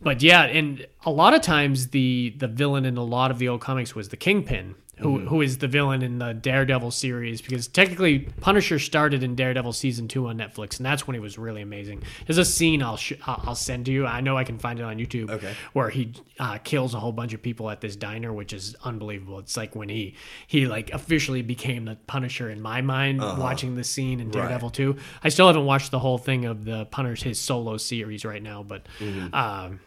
but 0.00 0.22
yeah, 0.22 0.42
and 0.42 0.86
a 1.04 1.10
lot 1.10 1.32
of 1.34 1.42
times 1.42 1.88
the 1.88 2.34
the 2.38 2.48
villain 2.48 2.84
in 2.84 2.96
a 2.96 3.04
lot 3.04 3.30
of 3.30 3.38
the 3.38 3.48
old 3.48 3.60
comics 3.60 3.94
was 3.94 4.08
the 4.08 4.16
Kingpin, 4.16 4.74
who 5.00 5.18
Mm-hmm. 5.18 5.26
who 5.28 5.40
is 5.42 5.58
the 5.58 5.68
villain 5.68 6.02
in 6.02 6.18
the 6.18 6.32
Daredevil 6.34 6.90
series 6.90 7.40
because 7.42 7.66
technically 7.68 8.20
Punisher 8.40 8.78
started 8.78 9.22
in 9.22 9.34
Daredevil 9.34 9.72
season 9.72 10.08
two 10.08 10.26
on 10.28 10.38
Netflix, 10.38 10.76
and 10.78 10.86
that's 10.86 11.06
when 11.06 11.14
he 11.14 11.20
was 11.20 11.38
really 11.38 11.62
amazing. 11.62 12.02
There's 12.26 12.38
a 12.38 12.44
scene 12.44 12.82
I'll 12.82 12.96
sh- 12.96 13.14
I'll 13.26 13.54
send 13.54 13.86
to 13.86 13.92
you. 13.92 14.06
I 14.06 14.20
know 14.20 14.36
I 14.36 14.44
can 14.44 14.58
find 14.58 14.78
it 14.78 14.82
on 14.82 14.96
YouTube. 14.98 15.30
Okay. 15.30 15.54
where 15.72 15.88
he 15.90 16.12
uh, 16.38 16.58
kills 16.58 16.94
a 16.94 17.00
whole 17.00 17.12
bunch 17.12 17.32
of 17.34 17.42
people 17.42 17.70
at 17.70 17.80
this 17.80 17.96
diner, 17.96 18.32
which 18.32 18.52
is 18.52 18.76
unbelievable. 18.84 19.38
It's 19.38 19.56
like 19.56 19.74
when 19.74 19.88
he 19.88 20.14
he 20.46 20.66
like 20.66 20.90
officially 20.92 21.42
became 21.42 21.84
the 21.86 21.96
Punisher 22.06 22.50
in 22.50 22.60
my 22.60 22.80
mind. 22.80 23.20
Watching 23.20 23.76
the 23.76 23.84
scene 23.84 24.20
in 24.20 24.30
Daredevil 24.30 24.70
two, 24.70 24.96
I 25.24 25.28
still 25.30 25.46
haven't 25.46 25.64
watched 25.66 25.90
the 25.90 25.98
whole 25.98 26.18
thing 26.18 26.44
of 26.44 26.64
the 26.64 26.84
Punisher 26.86 27.28
his 27.30 27.40
solo 27.40 27.76
series 27.76 28.24
right 28.24 28.42
now, 28.42 28.62
but. 28.62 28.86
Mm-hmm. 28.98 29.34
Um, 29.34 29.80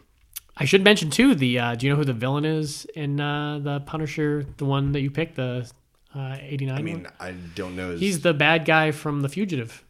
I 0.56 0.64
should 0.64 0.84
mention 0.84 1.10
too 1.10 1.34
the. 1.34 1.58
Uh, 1.58 1.74
do 1.74 1.86
you 1.86 1.92
know 1.92 1.96
who 1.96 2.04
the 2.04 2.12
villain 2.12 2.44
is 2.44 2.84
in 2.94 3.20
uh, 3.20 3.58
the 3.58 3.80
Punisher? 3.80 4.46
The 4.56 4.64
one 4.64 4.92
that 4.92 5.00
you 5.00 5.10
picked, 5.10 5.36
the 5.36 5.70
uh, 6.14 6.36
eighty 6.40 6.66
nine. 6.66 6.78
I 6.78 6.82
mean, 6.82 7.08
I 7.18 7.32
don't 7.32 7.74
know. 7.76 7.90
His, 7.90 8.00
he's 8.00 8.20
the 8.20 8.34
bad 8.34 8.64
guy 8.64 8.92
from 8.92 9.22
The 9.22 9.28
Fugitive. 9.28 9.84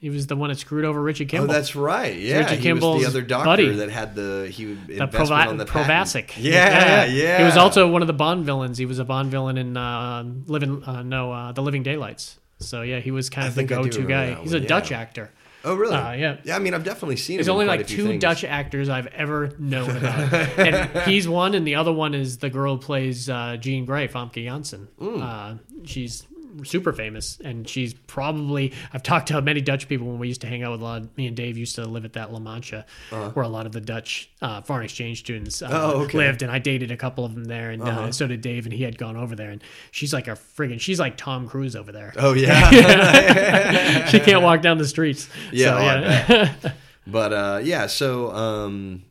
He 0.00 0.10
was 0.10 0.28
the 0.28 0.36
one 0.36 0.50
that 0.50 0.58
screwed 0.58 0.84
over 0.84 1.02
Richard 1.02 1.26
oh, 1.28 1.30
Kimball. 1.30 1.52
that's 1.52 1.74
right. 1.74 2.16
Yeah, 2.16 2.38
Richard 2.38 2.50
he 2.50 2.56
was 2.56 2.62
Kimball's 2.62 3.02
the 3.02 3.08
other 3.08 3.22
doctor 3.22 3.46
buddy. 3.46 3.68
that 3.70 3.90
had 3.90 4.14
the 4.14 4.48
he 4.52 4.64
the 4.64 5.02
investment 5.02 5.12
Prova- 5.12 5.48
on 5.48 5.56
the. 5.56 5.64
Provasic. 5.64 6.32
Yeah, 6.36 7.04
yeah, 7.04 7.38
He 7.38 7.44
was 7.44 7.56
also 7.56 7.88
one 7.88 8.02
of 8.02 8.06
the 8.06 8.14
Bond 8.14 8.44
villains. 8.44 8.78
He 8.78 8.86
was 8.86 8.98
a 8.98 9.04
Bond 9.04 9.30
villain 9.30 9.58
in 9.58 9.76
uh, 9.76 10.24
Living 10.46 10.84
uh, 10.84 11.02
no 11.02 11.32
uh, 11.32 11.52
the 11.52 11.62
Living 11.62 11.82
Daylights. 11.82 12.38
So 12.60 12.82
yeah, 12.82 13.00
he 13.00 13.10
was 13.10 13.30
kind 13.30 13.44
I 13.44 13.48
of 13.48 13.54
the 13.54 13.64
go-to 13.64 14.04
guy. 14.04 14.34
He's 14.34 14.52
one, 14.52 14.62
a 14.62 14.66
Dutch 14.66 14.90
actor. 14.90 15.30
Oh, 15.64 15.74
really? 15.74 15.96
Uh, 15.96 16.12
yeah. 16.12 16.36
Yeah, 16.44 16.56
I 16.56 16.60
mean, 16.60 16.72
I've 16.72 16.84
definitely 16.84 17.16
seen. 17.16 17.34
It. 17.34 17.38
There's 17.38 17.48
only 17.48 17.66
like 17.66 17.86
two 17.86 18.06
things. 18.06 18.20
Dutch 18.20 18.44
actors 18.44 18.88
I've 18.88 19.08
ever 19.08 19.50
known 19.58 19.90
about, 19.96 20.32
and 20.58 21.02
he's 21.08 21.28
one, 21.28 21.54
and 21.54 21.66
the 21.66 21.74
other 21.74 21.92
one 21.92 22.14
is 22.14 22.38
the 22.38 22.48
girl 22.48 22.76
who 22.76 22.80
plays 22.80 23.28
uh, 23.28 23.56
Jean 23.58 23.84
Grey, 23.84 24.06
Famke 24.06 24.44
Janssen. 24.44 24.86
Uh, 25.00 25.56
she's 25.84 26.27
super 26.64 26.92
famous, 26.92 27.38
and 27.44 27.68
she's 27.68 27.94
probably 27.94 28.72
I've 28.92 29.02
talked 29.02 29.28
to 29.28 29.40
many 29.42 29.60
Dutch 29.60 29.88
people 29.88 30.06
when 30.06 30.18
we 30.18 30.28
used 30.28 30.40
to 30.42 30.46
hang 30.46 30.62
out 30.62 30.72
with 30.72 30.80
a 30.80 30.84
lot. 30.84 31.16
me 31.16 31.26
and 31.26 31.36
Dave 31.36 31.56
used 31.58 31.74
to 31.76 31.84
live 31.84 32.04
at 32.04 32.14
that 32.14 32.32
La 32.32 32.38
Mancha, 32.38 32.84
where 33.10 33.44
a 33.44 33.48
lot 33.48 33.66
of 33.66 33.72
the 33.72 33.80
Dutch 33.80 34.30
uh, 34.42 34.60
foreign 34.62 34.84
exchange 34.84 35.20
students 35.20 35.62
uh, 35.62 35.66
Uh-huh. 35.66 35.92
Oh, 35.94 36.00
okay. 36.04 36.18
lived, 36.18 36.42
and 36.42 36.50
I 36.50 36.58
dated 36.58 36.90
a 36.90 36.96
couple 36.96 37.24
of 37.24 37.34
them 37.34 37.44
there, 37.44 37.70
and 37.70 37.82
uh 37.82 37.86
Uh-huh. 37.86 38.12
so 38.12 38.26
did 38.26 38.40
Dave, 38.40 38.64
and 38.66 38.72
he 38.72 38.82
had 38.82 38.96
gone 38.98 39.16
over 39.16 39.34
there, 39.36 39.50
and 39.50 39.62
she's 39.90 40.12
like 40.12 40.28
a 40.28 40.32
friggin' 40.32 40.80
she's 40.80 40.98
like 41.00 41.16
Tom 41.16 41.48
Cruise 41.48 41.74
over 41.76 41.92
there. 41.92 42.12
Oh 42.16 42.34
yeah. 42.34 44.06
she 44.08 44.20
can't 44.20 44.42
walk 44.42 44.62
down 44.62 44.78
the 44.78 44.86
streets. 44.86 45.28
Yeah, 45.52 45.66
so, 45.66 45.76
oh, 45.76 46.34
yeah. 46.34 46.72
But 47.06 47.32
uh, 47.32 47.60
yeah, 47.62 47.86
so 47.86 48.30
um, 48.32 49.02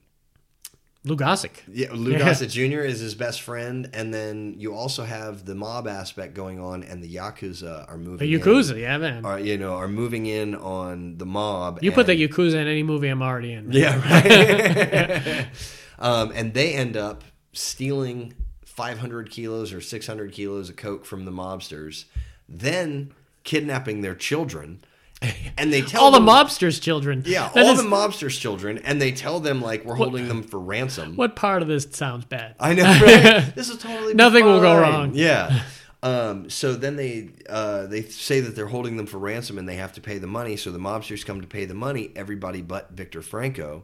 Lou 1.07 1.15
Gossett. 1.15 1.51
yeah, 1.71 1.87
Lou 1.93 2.11
Yeah. 2.11 2.19
Gossett 2.19 2.49
Jr. 2.49 2.81
is 2.81 2.99
his 2.99 3.15
best 3.15 3.41
friend, 3.41 3.89
and 3.93 4.13
then 4.13 4.55
you 4.57 4.73
also 4.75 5.03
have 5.03 5.45
the 5.45 5.55
mob 5.55 5.87
aspect 5.87 6.33
going 6.33 6.59
on, 6.59 6.83
and 6.83 7.03
the 7.03 7.15
yakuza 7.15 7.89
are 7.89 7.97
moving. 7.97 8.17
The 8.29 8.39
Yakuza, 8.39 8.79
yeah, 8.79 8.97
man. 8.97 9.17
in, 9.19 9.25
are 9.25 9.39
you 9.39 9.57
know 9.57 9.73
are 9.75 9.87
moving 9.87 10.25
in 10.25 10.55
on 10.55 11.17
the 11.17 11.25
mob. 11.25 11.79
You 11.81 11.91
put 11.91 12.05
the 12.07 12.11
and- 12.13 12.21
Yakuza 12.21 12.55
in 12.55 12.67
any 12.67 12.83
movie 12.83 13.07
I'm 13.07 13.21
already 13.23 13.53
in. 13.53 13.71
yeah, 13.71 13.95
right. 14.09 15.47
um, 15.99 16.31
and 16.35 16.53
they 16.53 16.73
end 16.73 16.95
up 16.97 17.23
stealing 17.53 18.33
500 18.65 19.29
kilos 19.31 19.73
or 19.73 19.81
600 19.81 20.31
kilos 20.31 20.69
of 20.69 20.75
coke 20.75 21.05
from 21.05 21.25
the 21.25 21.31
mobsters, 21.31 22.05
then 22.47 23.11
kidnapping 23.43 24.01
their 24.01 24.15
children. 24.15 24.83
and 25.57 25.73
they 25.73 25.81
tell 25.81 26.03
All 26.03 26.11
the 26.11 26.19
mobsters' 26.19 26.81
children. 26.81 27.23
yeah, 27.25 27.49
That 27.53 27.65
all 27.65 27.71
is- 27.73 27.81
the 27.81 27.87
mobsters' 27.89 28.39
children, 28.39 28.77
and 28.79 29.01
they 29.01 29.11
tell 29.11 29.39
them 29.39 29.61
like 29.61 29.83
we're 29.85 29.95
holding 29.95 30.27
them 30.27 30.43
for 30.43 30.59
ransom. 30.59 31.15
What 31.15 31.35
part 31.35 31.61
of 31.61 31.67
this 31.67 31.87
sounds 31.91 32.25
bad? 32.25 32.55
I 32.59 32.73
know, 32.75 32.83
right? 32.83 33.51
this 33.55 33.69
is 33.69 33.77
totally 33.77 34.13
Nothing 34.13 34.45
will 34.45 34.61
go 34.61 34.79
wrong. 34.79 35.11
Yeah. 35.13 35.61
Um, 36.03 36.47
so 36.51 36.75
then 36.75 36.95
they 36.95 37.29
uh, 37.49 37.87
they 37.87 38.03
say 38.03 38.39
that 38.41 38.55
they're 38.55 38.67
holding 38.67 38.97
them 38.97 39.07
for 39.07 39.17
ransom 39.17 39.57
and 39.57 39.67
they 39.67 39.77
have 39.77 39.93
to 39.93 40.01
pay 40.01 40.19
the 40.19 40.27
money. 40.27 40.55
So 40.55 40.71
the 40.71 40.77
mobsters 40.77 41.25
come 41.25 41.41
to 41.41 41.47
pay 41.47 41.65
the 41.65 41.73
money, 41.73 42.11
everybody 42.15 42.61
but 42.61 42.91
Victor 42.91 43.23
Franco, 43.23 43.83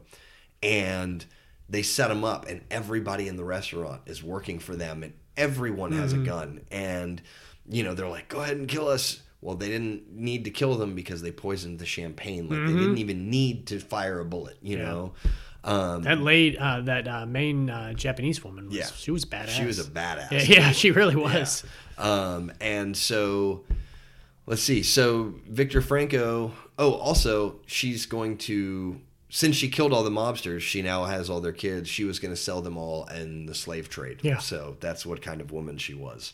and 0.62 1.24
they 1.68 1.82
set 1.82 2.12
him 2.12 2.24
up, 2.24 2.46
and 2.48 2.62
everybody 2.70 3.26
in 3.26 3.36
the 3.36 3.44
restaurant 3.44 4.02
is 4.06 4.22
working 4.22 4.60
for 4.60 4.76
them, 4.76 5.02
and 5.02 5.12
everyone 5.36 5.90
has 5.92 6.12
Mm-hmm. 6.14 6.22
a 6.22 6.26
gun, 6.26 6.60
and 6.70 7.20
you 7.68 7.82
know 7.82 7.94
they're 7.94 8.08
like, 8.08 8.28
"Go 8.28 8.40
ahead 8.40 8.56
and 8.58 8.68
kill 8.68 8.86
us." 8.88 9.20
Well, 9.44 9.56
they 9.56 9.68
didn't 9.68 10.10
need 10.10 10.44
to 10.46 10.50
kill 10.50 10.74
them 10.76 10.94
because 10.94 11.20
they 11.20 11.30
poisoned 11.30 11.78
the 11.78 11.84
champagne. 11.86 12.48
Like 12.48 12.58
Mm-hmm. 12.60 12.66
they 12.74 12.80
didn't 12.80 12.98
even 12.98 13.28
need 13.28 13.66
to 13.68 13.78
fire 13.78 14.18
a 14.20 14.24
bullet. 14.24 14.56
You 14.62 14.78
know. 14.78 15.12
Um, 15.62 16.02
That 16.02 16.20
late, 16.20 16.56
uh, 16.58 16.80
that 16.82 17.06
uh, 17.06 17.26
main 17.26 17.68
uh, 17.70 17.92
Japanese 17.92 18.42
woman, 18.42 18.66
was, 18.68 18.76
Yeah. 18.76 18.86
she 18.86 19.10
was 19.10 19.24
badass. 19.26 19.48
she 19.48 19.64
was 19.64 19.78
a 19.78 19.84
badass. 19.84 20.30
Yeah, 20.30 20.42
yeah, 20.42 20.72
she 20.72 20.90
really 20.90 21.16
was. 21.16 21.62
Um, 21.98 22.52
and 22.60 22.96
so, 22.96 23.64
let's 24.46 24.62
see. 24.62 24.82
So 24.82 25.34
Victor 25.46 25.80
Franco. 25.82 26.52
Oh, 26.78 26.94
also, 26.94 27.60
she's 27.66 28.06
going 28.06 28.38
to 28.38 29.00
since 29.28 29.56
she 29.56 29.68
killed 29.68 29.92
all 29.92 30.04
the 30.04 30.10
mobsters, 30.10 30.60
she 30.60 30.80
now 30.80 31.04
has 31.04 31.28
all 31.28 31.40
their 31.40 31.52
kids. 31.52 31.88
She 31.88 32.04
was 32.04 32.18
going 32.18 32.32
to 32.32 32.40
sell 32.40 32.62
them 32.62 32.76
all 32.76 33.04
in 33.06 33.46
the 33.46 33.54
slave 33.54 33.88
trade. 33.88 34.20
Yeah. 34.22 34.38
So 34.38 34.76
that's 34.80 35.04
what 35.04 35.20
kind 35.22 35.40
of 35.40 35.50
woman 35.52 35.76
she 35.76 35.92
was. 35.94 36.32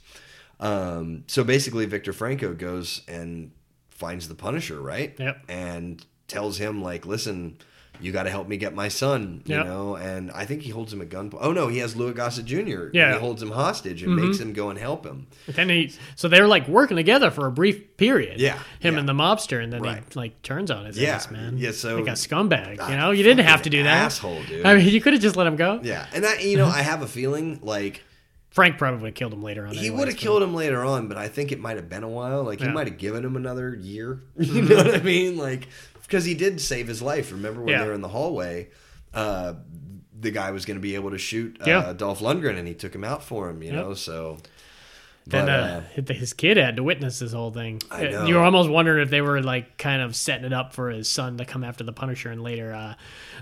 Um, 0.61 1.25
so 1.27 1.43
basically, 1.45 1.87
Victor 1.87 2.13
Franco 2.13 2.55
goes 2.55 3.03
and 3.09 3.51
finds 3.89 4.29
the 4.29 4.35
Punisher, 4.35 4.81
right? 4.81 5.15
Yep. 5.19 5.45
And 5.49 6.05
tells 6.29 6.59
him 6.59 6.83
like, 6.83 7.07
listen. 7.07 7.59
You 8.03 8.13
got 8.13 8.23
to 8.23 8.31
help 8.31 8.49
me 8.49 8.57
get 8.57 8.75
my 8.75 8.89
son, 8.89 9.43
you 9.45 9.57
Yep. 9.57 9.67
know. 9.67 9.95
And 9.95 10.31
I 10.31 10.47
think 10.47 10.63
he 10.63 10.71
holds 10.71 10.91
him 10.91 11.03
at 11.03 11.11
gunpoint. 11.11 11.37
Oh 11.43 11.53
no, 11.53 11.69
he 11.69 11.81
has 11.81 11.95
Louis 11.97 12.15
Gossett 12.15 12.47
Jr. 12.47 12.57
Yeah. 12.57 12.69
Mm-hmm. 12.71 13.13
he 13.13 13.19
holds 13.21 13.43
him 13.43 13.51
hostage 13.51 14.03
and 14.03 14.17
makes 14.17 14.39
him 14.39 14.55
go 14.55 14.71
and 14.71 14.79
help 14.79 15.05
him. 15.05 15.27
But 15.45 15.57
then 15.57 15.69
he, 15.69 15.93
so 16.17 16.27
they 16.27 16.41
were 16.41 16.47
like 16.47 16.67
working 16.67 16.97
together 16.97 17.31
for 17.31 17.47
a 17.47 17.53
brief 17.53 17.99
period. 17.99 18.41
Yeah, 18.41 18.59
him 18.79 18.95
yeah. 18.95 19.01
and 19.01 19.07
the 19.09 19.13
mobster, 19.13 19.63
and 19.63 19.71
then 19.71 19.83
Right. 19.83 20.03
he 20.11 20.19
like 20.19 20.41
turns 20.41 20.71
on 20.71 20.87
his 20.87 20.97
Yeah, 20.97 21.17
ass, 21.17 21.31
man. 21.31 21.59
yeah, 21.59 21.73
so- 21.73 21.97
like 22.01 22.09
a 22.09 22.13
scumbag. 22.13 22.79
Ah, 22.81 22.91
You 22.91 22.97
know, 22.97 23.11
you 23.11 23.23
didn't 23.23 23.45
have 23.45 23.61
to 23.63 23.71
do 23.71 23.83
that. 23.83 24.05
asshole, 24.07 24.45
dude. 24.45 24.65
I 24.65 24.77
mean, 24.77 24.89
you 24.89 25.03
could 25.03 25.13
have 25.13 25.21
just 25.21 25.37
let 25.37 25.47
him 25.47 25.57
go. 25.57 25.81
Yeah, 25.83 26.07
and 26.15 26.25
I, 26.25 26.39
you 26.39 26.57
know, 26.57 26.69
I 26.69 26.81
have 26.81 27.03
a 27.03 27.07
feeling 27.07 27.59
like 27.63 28.03
Frank 28.51 28.79
probably 28.79 29.01
would 29.01 29.07
have 29.09 29.15
killed 29.15 29.33
him 29.33 29.43
later 29.43 29.67
on. 29.67 29.75
he 29.75 29.91
would 29.91 30.09
have 30.09 30.17
killed 30.17 30.43
him 30.43 30.55
later 30.55 30.85
on, 30.85 31.07
but 31.09 31.17
I 31.17 31.29
think 31.29 31.53
it 31.53 31.61
might 31.61 31.77
have 31.77 31.89
been 31.89 32.03
a 32.03 32.09
while. 32.09 32.43
Like 32.43 32.59
he 32.61 32.67
Yeah. 32.67 32.73
might 32.73 32.89
have 32.89 32.99
given 32.99 33.25
him 33.25 33.37
another 33.37 33.75
year. 33.75 34.23
You 34.39 34.63
know 34.63 34.77
what 34.77 34.95
I 34.95 35.03
mean? 35.03 35.37
Like 35.37 35.69
because 36.03 36.25
he 36.25 36.35
did 36.35 36.61
save 36.61 36.89
his 36.89 37.01
life. 37.01 37.31
Remember 37.31 37.61
when 37.63 37.69
Yeah. 37.73 37.83
they 37.83 37.89
were 37.89 37.95
in 37.95 38.01
the 38.01 38.09
hallway? 38.09 38.69
Uh, 39.15 39.55
the 40.19 40.31
guy 40.33 40.51
was 40.51 40.67
going 40.67 40.77
to 40.77 40.81
be 40.83 40.97
able 40.97 41.11
to 41.13 41.19
shoot 41.19 41.57
uh, 41.61 41.65
Yeah. 41.67 41.93
Dolph 41.93 42.21
Lundgren, 42.21 42.59
and 42.59 42.67
he 42.69 42.75
took 42.75 42.95
him 42.95 43.05
out 43.05 43.23
for 43.23 43.49
him. 43.49 43.63
You 43.63 43.73
Yep. 43.73 43.77
know, 43.85 43.95
so. 43.95 44.39
Then 45.27 45.47
but, 45.47 46.09
uh, 46.09 46.13
his 46.15 46.33
kid 46.33 46.57
had 46.57 46.77
to 46.77 46.83
witness 46.83 47.19
this 47.21 47.33
whole 47.33 47.53
thing. 47.53 47.81
I 47.91 48.07
Uh, 48.07 48.11
know. 48.11 48.27
You 48.27 48.35
were 48.37 48.41
almost 48.41 48.69
wondering 48.71 49.03
if 49.03 49.11
they 49.11 49.21
were 49.21 49.41
like 49.43 49.77
kind 49.79 50.03
of 50.03 50.17
setting 50.17 50.45
it 50.47 50.53
up 50.53 50.73
for 50.73 50.91
his 50.91 51.09
son 51.09 51.37
to 51.39 51.45
come 51.45 51.63
after 51.63 51.85
the 51.85 51.93
Punisher 51.93 52.33
in 52.33 52.43
later 52.43 52.73
uh, 52.73 52.95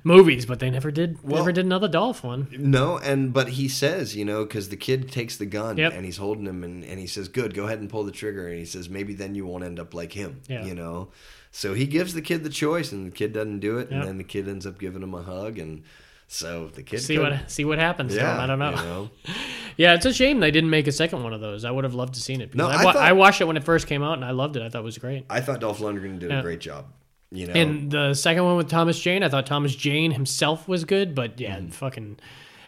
movies, 0.05 0.45
but 0.45 0.59
they 0.59 0.71
never 0.71 0.91
did. 0.91 1.19
Well- 1.23 1.37
never 1.39 1.53
did 1.53 1.65
another 1.65 1.89
Dolph 1.89 2.23
one. 2.25 2.49
No, 2.59 2.99
and 2.99 3.33
but 3.33 3.51
he 3.51 3.69
says, 3.69 4.15
you 4.17 4.25
know, 4.25 4.45
because 4.45 4.69
the 4.69 4.77
kid 4.77 5.11
takes 5.11 5.37
the 5.37 5.47
gun 5.47 5.77
Yep. 5.79 5.93
and 5.95 6.05
he's 6.05 6.17
holding 6.19 6.47
him, 6.47 6.63
and, 6.65 6.85
and 6.85 6.99
he 6.99 7.07
says, 7.07 7.29
"Good, 7.29 7.55
go 7.55 7.65
ahead 7.67 7.79
and 7.81 7.89
pull 7.89 8.05
the 8.05 8.13
trigger." 8.13 8.49
And 8.49 8.59
he 8.59 8.65
says, 8.67 8.91
"Maybe 8.91 9.15
then 9.15 9.35
you 9.35 9.47
won't 9.47 9.65
end 9.65 9.79
up 9.79 9.95
like 9.95 10.13
him." 10.13 10.41
Yeah. 10.49 10.65
You 10.67 10.75
know, 10.75 11.09
so 11.53 11.75
he 11.75 11.87
gives 11.87 12.13
the 12.13 12.23
kid 12.23 12.45
the 12.45 12.51
choice, 12.51 12.93
and 12.93 13.07
the 13.07 13.11
kid 13.17 13.33
doesn't 13.33 13.61
do 13.61 13.79
it, 13.79 13.89
Yep. 13.91 14.01
and 14.01 14.09
then 14.09 14.19
the 14.19 14.25
kid 14.25 14.47
ends 14.49 14.67
up 14.67 14.79
giving 14.79 15.03
him 15.03 15.15
a 15.15 15.23
hug, 15.23 15.59
and 15.59 15.83
so 16.29 16.69
the 16.69 16.83
kid 16.83 17.01
See 17.01 17.17
could- 17.17 17.33
what 17.33 17.51
see 17.51 17.65
what 17.65 17.79
happens. 17.79 18.15
Yeah. 18.15 18.41
I 18.41 18.47
don't 18.47 18.59
know. 18.59 18.71
you 18.71 18.77
know? 18.77 19.11
Yeah, 19.77 19.95
it's 19.95 20.05
a 20.07 20.13
shame 20.13 20.41
they 20.41 20.51
didn't 20.51 20.71
make 20.71 20.89
a 20.89 20.93
second 20.93 21.23
one 21.23 21.33
of 21.33 21.41
those. 21.41 21.65
I 21.65 21.71
would 21.71 21.85
have 21.85 21.95
loved 21.95 22.15
to 22.15 22.21
seen 22.21 22.41
it. 22.41 22.53
No, 22.53 22.67
I, 22.67 22.75
I 22.79 22.83
thought- 22.83 22.97
I 22.97 23.13
watched 23.13 23.41
it 23.41 23.45
when 23.45 23.57
it 23.57 23.63
first 23.63 23.87
came 23.87 24.03
out, 24.03 24.15
and 24.15 24.25
I 24.25 24.33
loved 24.33 24.57
it. 24.57 24.63
I 24.63 24.69
thought 24.69 24.81
it 24.81 24.85
was 24.85 24.99
great. 24.99 25.25
I 25.31 25.41
thought 25.41 25.61
Dolph 25.61 25.79
Lundgren 25.79 26.19
did 26.19 26.31
Yeah. 26.31 26.41
a 26.41 26.43
great 26.43 26.59
job. 26.61 26.87
You 27.31 27.47
know, 27.47 27.53
And 27.53 27.89
the 27.91 28.15
second 28.15 28.45
one 28.45 28.57
with 28.57 28.69
Thomas 28.69 28.99
Jane, 28.99 29.23
I 29.23 29.29
thought 29.29 29.47
Thomas 29.47 29.77
Jane 29.77 30.11
himself 30.11 30.67
was 30.67 30.85
good, 30.85 31.15
but 31.15 31.39
yeah, 31.39 31.59
Mm-hmm. 31.59 31.69
fucking 31.69 32.19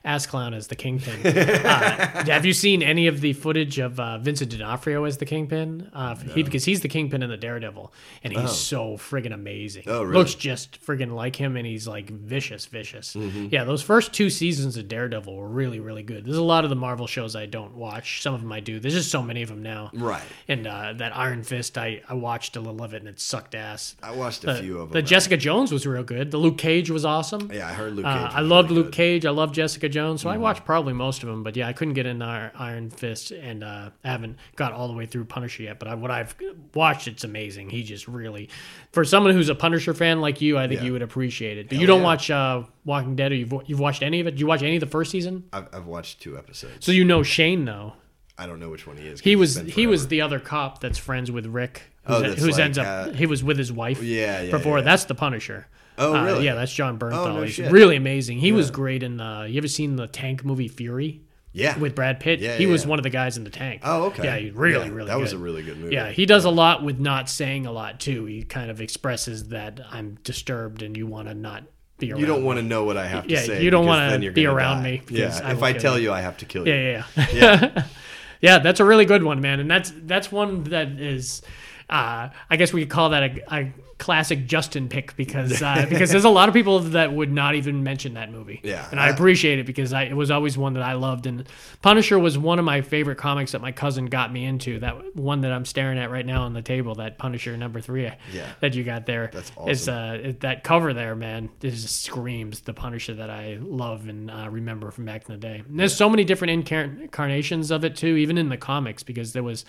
ass 0.04 0.26
clown 0.26 0.54
as 0.54 0.68
the 0.68 0.74
kingpin. 0.76 1.24
uh, 1.26 2.24
have 2.26 2.44
you 2.44 2.52
seen 2.52 2.82
any 2.82 3.06
of 3.06 3.20
the 3.20 3.32
footage 3.34 3.78
of 3.78 3.98
uh, 4.00 4.18
Vincent 4.18 4.50
D'Onofrio 4.50 5.04
as 5.04 5.18
the 5.18 5.26
kingpin? 5.26 5.90
Uh, 5.92 6.14
he, 6.16 6.42
because 6.42 6.64
he's 6.64 6.80
the 6.80 6.88
kingpin 6.88 7.22
in 7.22 7.30
the 7.30 7.36
Daredevil, 7.36 7.92
and 8.24 8.32
he's 8.32 8.52
so 8.52 8.96
friggin' 8.96 9.32
amazing. 9.34 9.84
Oh, 9.86 10.02
really? 10.02 10.14
Looks 10.14 10.34
just 10.34 10.84
friggin' 10.84 11.12
like 11.14 11.36
him, 11.36 11.56
and 11.56 11.66
he's 11.66 11.86
like 11.86 12.10
vicious, 12.10 12.66
vicious. 12.66 13.14
Mm-hmm. 13.14 13.48
Yeah, 13.50 13.64
those 13.64 13.82
first 13.82 14.12
two 14.12 14.30
seasons 14.30 14.76
of 14.76 14.88
Daredevil 14.88 15.34
were 15.34 15.48
really, 15.48 15.80
really 15.80 16.02
good. 16.02 16.24
There's 16.24 16.36
a 16.36 16.42
lot 16.42 16.64
of 16.64 16.70
the 16.70 16.76
Marvel 16.76 17.06
shows 17.06 17.36
I 17.36 17.46
don't 17.46 17.74
watch. 17.74 18.22
Some 18.22 18.34
of 18.34 18.40
them 18.40 18.52
I 18.52 18.60
do. 18.60 18.80
There's 18.80 18.94
just 18.94 19.10
so 19.10 19.22
many 19.22 19.42
of 19.42 19.48
them 19.48 19.62
now. 19.62 19.90
right? 19.92 20.22
And 20.48 20.66
uh, 20.66 20.94
that 20.94 21.16
Iron 21.16 21.42
Fist, 21.42 21.76
I, 21.76 22.02
I 22.08 22.14
watched 22.14 22.56
a 22.56 22.60
little 22.60 22.82
of 22.82 22.94
it, 22.94 22.98
and 22.98 23.08
it 23.08 23.20
sucked 23.20 23.54
ass. 23.54 23.96
I 24.02 24.12
watched 24.12 24.44
a 24.44 24.46
The, 24.48 24.54
few 24.56 24.78
of 24.78 24.88
them. 24.88 24.94
the 24.94 25.02
Jessica 25.02 25.36
Jones 25.36 25.72
was 25.72 25.86
real 25.86 26.02
good. 26.02 26.30
The 26.30 26.38
Luke 26.38 26.58
Cage 26.58 26.90
was 26.90 27.04
awesome. 27.04 27.50
yeah, 27.52 27.68
I 27.68 27.72
heard 27.72 27.94
Luke. 27.94 28.06
Cage 28.06 28.14
Uh, 28.16 28.30
I 28.32 28.40
loved 28.40 28.70
really 28.70 28.82
Luke 28.82 28.92
good. 28.92 28.96
Cage. 28.96 29.26
I 29.26 29.30
love 29.30 29.52
Jessica 29.52 29.88
Jones. 29.90 30.22
So 30.22 30.28
Mm-hmm. 30.28 30.34
I 30.34 30.38
watched 30.38 30.64
probably 30.64 30.92
most 30.94 31.22
of 31.22 31.28
them. 31.28 31.42
But 31.42 31.56
yeah, 31.56 31.68
I 31.68 31.72
couldn't 31.72 31.94
get 31.94 32.06
into 32.06 32.24
Ir- 32.24 32.52
Iron 32.56 32.90
Fist, 32.90 33.30
and 33.32 33.62
uh, 33.62 33.90
I 34.04 34.08
haven't 34.10 34.36
got 34.56 34.72
all 34.72 34.88
the 34.88 34.94
way 34.94 35.06
through 35.06 35.24
Punisher 35.26 35.64
yet. 35.64 35.78
But 35.78 35.88
I, 35.88 35.94
what 35.94 36.10
I've 36.10 36.34
watched, 36.74 37.08
it's 37.08 37.24
amazing. 37.24 37.70
He 37.70 37.82
just 37.82 38.08
really, 38.08 38.48
for 38.92 39.04
someone 39.04 39.32
who's 39.34 39.48
a 39.48 39.54
Punisher 39.54 39.92
fan 39.94 40.20
like 40.20 40.40
you, 40.40 40.56
I 40.58 40.68
think 40.68 40.80
Yeah. 40.80 40.86
you 40.86 40.92
would 40.94 41.02
appreciate 41.02 41.58
it. 41.58 41.68
But 41.68 41.74
Hell 41.76 41.80
you 41.82 41.86
don't 41.86 42.00
yeah. 42.00 42.04
watch 42.04 42.30
uh, 42.30 42.62
Walking 42.84 43.16
Dead, 43.16 43.32
or 43.32 43.34
you've 43.34 43.52
you've 43.66 43.80
watched 43.80 44.02
any 44.02 44.20
of 44.20 44.26
it? 44.26 44.32
Did 44.32 44.40
you 44.40 44.46
watch 44.46 44.62
any 44.62 44.76
of 44.76 44.80
the 44.80 44.86
first 44.86 45.10
season? 45.10 45.44
I've, 45.52 45.68
I've 45.72 45.86
watched 45.86 46.20
two 46.20 46.38
episodes. 46.38 46.84
So 46.84 46.92
you 46.92 47.04
know 47.04 47.22
Shane 47.22 47.64
though. 47.64 47.94
I 48.38 48.46
don't 48.46 48.58
know 48.58 48.70
which 48.70 48.86
one 48.86 48.96
he 48.96 49.06
is. 49.06 49.20
He 49.20 49.36
was 49.36 49.56
he 49.56 49.86
was 49.86 50.08
the 50.08 50.22
other 50.22 50.40
cop 50.40 50.80
that's 50.80 50.96
friends 50.96 51.30
with 51.30 51.44
Rick. 51.46 51.82
Oh, 52.06 52.14
Who's, 52.14 52.22
that's 52.30 52.40
who's 52.42 52.52
like, 52.56 52.64
ends 52.64 52.78
up 52.78 52.86
uh, 52.86 53.10
he 53.12 53.26
was 53.26 53.44
with 53.44 53.58
his 53.58 53.70
wife. 53.70 54.02
Yeah, 54.02 54.40
yeah, 54.40 54.50
Before 54.50 54.78
yeah. 54.78 54.84
that's 54.84 55.04
the 55.04 55.14
Punisher. 55.14 55.66
Oh, 55.98 56.14
Uh, 56.14 56.24
really? 56.24 56.44
yeah, 56.46 56.54
that's 56.54 56.72
Jon 56.72 56.98
Bernthal. 56.98 57.26
Oh, 57.26 57.34
no 57.36 57.42
He's 57.42 57.54
shit. 57.54 57.70
really 57.70 57.96
amazing. 57.96 58.38
He 58.38 58.52
was 58.52 58.70
great 58.70 59.02
in. 59.02 59.20
Uh, 59.20 59.42
you 59.42 59.58
ever 59.58 59.68
seen 59.68 59.96
the 59.96 60.06
tank 60.06 60.44
movie 60.44 60.68
Fury 60.68 61.22
yeah 61.52 61.76
with 61.78 61.94
Brad 61.94 62.20
Pitt? 62.20 62.40
Yeah, 62.40 62.56
he 62.56 62.64
yeah, 62.64 62.70
was 62.70 62.84
yeah. 62.84 62.88
one 62.90 62.98
of 62.98 63.02
the 63.02 63.10
guys 63.10 63.36
in 63.36 63.44
the 63.44 63.50
tank. 63.50 63.82
Oh, 63.84 64.04
okay. 64.04 64.24
Yeah, 64.24 64.36
he 64.38 64.50
really, 64.50 64.86
Yeah, 64.88 64.94
really. 64.94 65.08
That 65.08 65.18
was 65.18 65.32
a 65.32 65.38
really 65.38 65.62
good 65.62 65.78
movie. 65.78 65.94
Yeah, 65.94 66.10
he 66.10 66.24
does 66.26 66.44
a 66.44 66.50
lot 66.50 66.82
with 66.82 66.98
not 66.98 67.28
saying 67.28 67.66
a 67.66 67.72
lot 67.72 68.00
too. 68.00 68.24
He 68.24 68.42
kind 68.44 68.70
of 68.70 68.80
expresses 68.80 69.48
that 69.48 69.80
I'm 69.90 70.16
disturbed 70.24 70.82
and 70.82 70.96
you 70.96 71.06
want 71.06 71.28
to 71.28 71.34
not 71.34 71.64
be 71.98 72.12
around. 72.12 72.20
You 72.20 72.26
don't 72.26 72.44
want 72.44 72.58
to 72.58 72.62
know 72.64 72.84
what 72.84 72.96
I 72.96 73.06
have 73.06 73.26
to 73.26 73.32
Yeah, 73.34 73.40
say. 73.42 73.62
you 73.62 73.68
don't 73.70 73.84
wanna 73.84 74.30
be 74.32 74.46
around 74.46 74.78
die. 74.84 74.90
me 74.90 75.02
Yeah, 75.10 75.38
I 75.44 75.52
if 75.52 75.62
I 75.62 75.72
tell 75.74 75.98
you. 75.98 76.04
you, 76.04 76.12
I 76.12 76.20
have 76.22 76.38
to 76.38 76.46
kill 76.46 76.66
you. 76.66 76.72
Yeah, 76.72 77.04
yeah, 77.16 77.26
yeah. 77.34 77.84
yeah, 78.40 78.58
that's 78.60 78.80
a 78.80 78.84
really 78.86 79.04
good 79.04 79.22
one, 79.22 79.42
man. 79.42 79.60
And 79.60 79.70
that's 79.70 79.92
that's 80.04 80.32
one 80.32 80.64
that 80.64 80.88
is, 80.92 81.42
uh, 81.90 82.30
I 82.48 82.56
guess 82.56 82.72
we 82.72 82.80
could 82.82 82.90
call 82.90 83.10
that 83.10 83.22
a, 83.24 83.54
a 83.54 83.72
classic 84.00 84.46
Justin 84.46 84.88
pick 84.88 85.14
because 85.14 85.62
uh, 85.62 85.86
because 85.88 86.10
there's 86.10 86.24
a 86.24 86.28
lot 86.30 86.48
of 86.48 86.54
people 86.54 86.80
that 86.80 87.12
would 87.12 87.30
not 87.30 87.54
even 87.54 87.84
mention 87.84 88.14
that 88.14 88.32
movie. 88.32 88.60
Yeah. 88.64 88.88
and 88.90 88.98
I 88.98 89.08
appreciate 89.10 89.60
it 89.60 89.66
because 89.66 89.92
I, 89.92 90.04
it 90.04 90.16
was 90.16 90.30
always 90.32 90.58
one 90.58 90.72
that 90.74 90.82
I 90.82 90.94
loved. 90.94 91.26
And 91.26 91.46
Punisher 91.82 92.18
was 92.18 92.36
one 92.36 92.58
of 92.58 92.64
my 92.64 92.80
favorite 92.80 93.18
comics 93.18 93.52
that 93.52 93.60
my 93.60 93.70
cousin 93.70 94.06
got 94.06 94.32
me 94.32 94.44
into. 94.44 94.80
That 94.80 95.14
one 95.14 95.42
that 95.42 95.52
I'm 95.52 95.64
staring 95.64 95.98
at 95.98 96.10
right 96.10 96.26
now 96.26 96.42
on 96.42 96.54
the 96.54 96.62
table, 96.62 96.96
that 96.96 97.18
Punisher 97.18 97.56
number 97.56 97.80
three 97.80 98.10
Yeah. 98.32 98.46
that 98.60 98.74
you 98.74 98.82
got 98.82 99.06
there. 99.06 99.30
That's 99.32 99.52
It's, 99.66 99.86
uh, 99.86 100.18
it- 100.22 100.40
that 100.40 100.64
cover 100.64 100.92
there, 100.94 101.14
man, 101.14 101.50
it 101.60 101.70
just 101.70 102.02
screams 102.02 102.60
the 102.60 102.72
Punisher 102.72 103.14
that 103.14 103.30
I 103.30 103.58
love 103.60 104.08
and 104.08 104.30
uh, 104.30 104.48
remember 104.50 104.90
from 104.90 105.04
back 105.04 105.28
in 105.28 105.34
the 105.34 105.40
day. 105.40 105.62
And 105.68 105.78
there's 105.78 105.94
so 105.94 106.08
many 106.08 106.24
different 106.24 106.50
incarnations 106.72 107.70
of 107.70 107.84
it 107.84 107.96
too, 107.96 108.16
even 108.16 108.38
in 108.38 108.48
the 108.48 108.56
comics, 108.56 109.02
because 109.02 109.32
there 109.34 109.42
was 109.42 109.64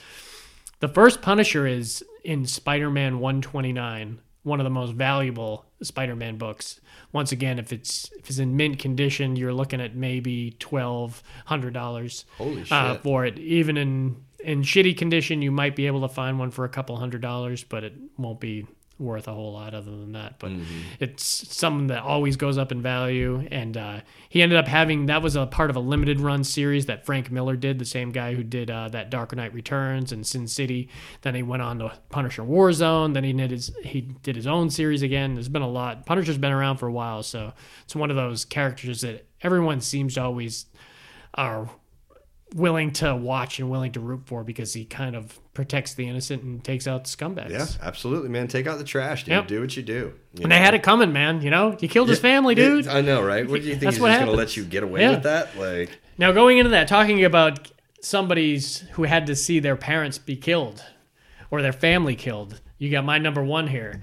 the 0.82 0.88
first 0.88 1.22
Punisher 1.22 1.66
is 1.66 2.04
in 2.24 2.46
Spider-Man 2.46 3.20
129, 3.20 4.20
one 4.44 4.60
of 4.60 4.64
the 4.64 4.70
most 4.70 4.94
valuable 4.94 5.66
Spider-Man 5.82 6.38
books. 6.38 6.82
Once 7.12 7.32
again, 7.32 7.60
if 7.60 7.72
it's 7.72 8.12
if 8.18 8.30
it's 8.30 8.40
in 8.40 8.56
mint 8.58 8.80
condition, 8.80 9.36
you're 9.36 9.54
looking 9.54 9.80
at 9.82 9.96
maybe 9.96 10.56
twelve 10.60 11.24
hundred 11.46 11.74
dollars 11.74 12.26
uh, 12.72 12.96
for 12.98 13.26
it. 13.26 13.38
Even 13.40 13.78
in 13.78 14.18
in 14.44 14.62
shitty 14.64 14.98
condition, 14.98 15.42
you 15.42 15.52
might 15.52 15.76
be 15.76 15.88
able 15.88 16.02
to 16.02 16.08
find 16.08 16.40
one 16.40 16.52
for 16.52 16.66
a 16.66 16.70
couple 16.70 16.96
hundred 16.98 17.22
dollars, 17.22 17.64
but 17.64 17.84
it 17.84 17.94
won't 18.18 18.40
be 18.40 18.66
worth 19.02 19.28
a 19.28 19.34
whole 19.34 19.54
lot 19.54 19.74
other 19.74 19.92
than 19.92 20.14
that. 20.14 20.40
But 20.40 20.52
it's 21.00 21.24
something 21.56 21.88
that 21.88 22.04
always 22.04 22.36
goes 22.36 22.58
up 22.58 22.72
in 22.72 22.82
value. 22.82 23.48
And 23.52 23.76
uh, 23.76 24.02
he 24.30 24.42
ended 24.42 24.58
up 24.58 24.68
having 24.68 25.08
that 25.08 25.22
was 25.22 25.36
a 25.36 25.46
part 25.46 25.70
of 25.70 25.76
a 25.76 25.80
limited 25.80 26.20
run 26.20 26.44
series 26.44 26.86
that 26.86 27.06
Frank 27.06 27.32
Miller 27.32 27.56
did, 27.56 27.80
the 27.80 27.86
same 27.86 28.12
guy 28.12 28.36
who 28.36 28.44
did 28.44 28.70
uh, 28.70 28.90
that 28.90 29.10
Dark 29.10 29.36
Knight 29.36 29.54
Returns 29.54 30.12
and 30.12 30.26
Sin 30.26 30.48
City. 30.48 30.90
Then 31.22 31.36
he 31.36 31.44
went 31.44 31.62
on 31.62 31.80
to 31.80 31.92
Punisher 32.10 32.44
Warzone. 32.44 33.14
Then 33.14 33.24
he 33.24 33.34
did 33.34 33.52
his 33.52 33.76
he 33.84 34.02
did 34.02 34.36
his 34.36 34.48
own 34.48 34.70
series 34.70 35.02
again. 35.02 35.34
There's 35.34 35.50
been 35.50 35.62
a 35.62 35.70
lot. 35.70 36.06
Punisher's 36.06 36.38
been 36.38 36.52
around 36.52 36.78
for 36.78 36.88
a 36.88 36.94
while, 36.94 37.24
so 37.24 37.54
it's 37.84 37.96
one 37.96 38.10
of 38.10 38.16
those 38.16 38.46
characters 38.46 39.02
that 39.02 39.28
everyone 39.42 39.82
seems 39.82 40.16
to 40.16 40.22
always 40.24 40.66
are 41.34 41.70
willing 42.54 42.92
to 42.92 43.16
watch 43.16 43.60
and 43.60 43.70
willing 43.70 43.92
to 43.94 44.00
root 44.00 44.22
for 44.26 44.44
because 44.44 44.74
he 44.74 44.84
kind 44.86 45.16
of 45.16 45.40
protects 45.54 45.94
the 45.94 46.08
innocent 46.08 46.44
and 46.44 46.64
takes 46.64 46.88
out 46.88 47.06
scumbags. 47.06 47.50
Yeah, 47.52 47.66
absolutely, 47.82 48.30
man. 48.30 48.48
Take 48.48 48.68
out 48.68 48.78
the 48.78 48.84
trash, 48.84 49.24
dude. 49.24 49.32
Yep. 49.34 49.48
Do 49.48 49.62
what 49.62 49.78
you 49.78 49.84
do. 49.84 49.94
You 49.94 50.14
And 50.36 50.42
know? 50.44 50.50
they 50.50 50.60
had 50.60 50.74
it 50.74 50.84
coming, 50.84 51.14
man. 51.14 51.42
You 51.42 51.50
know, 51.50 51.78
you 51.80 51.88
killed 51.88 52.10
his 52.10 52.20
family, 52.20 52.56
Yeah, 52.56 52.64
dude. 52.66 52.88
I 52.88 53.02
know, 53.02 53.22
right? 53.24 53.48
What 53.48 53.62
do 53.62 53.68
you 53.68 53.72
think 53.76 53.84
That's 53.84 53.98
he's 53.98 54.06
just 54.06 54.20
gonna 54.20 54.32
let 54.32 54.58
you 54.58 54.66
get 54.66 54.84
away 54.84 55.02
Yeah. 55.02 55.12
with 55.12 55.24
that? 55.24 55.58
Like, 55.58 55.98
Now, 56.18 56.32
going 56.34 56.58
into 56.58 56.72
that, 56.72 56.88
talking 56.88 57.24
about 57.24 57.72
somebody's 58.02 58.80
who 58.94 59.04
had 59.04 59.28
to 59.28 59.36
see 59.36 59.60
their 59.60 59.76
parents 59.78 60.18
be 60.18 60.36
killed 60.36 60.84
or 61.50 61.62
their 61.62 61.74
family 61.74 62.16
killed, 62.16 62.60
you 62.78 62.90
got 62.92 63.06
my 63.06 63.18
number 63.18 63.44
one 63.44 63.68
here. 63.68 64.02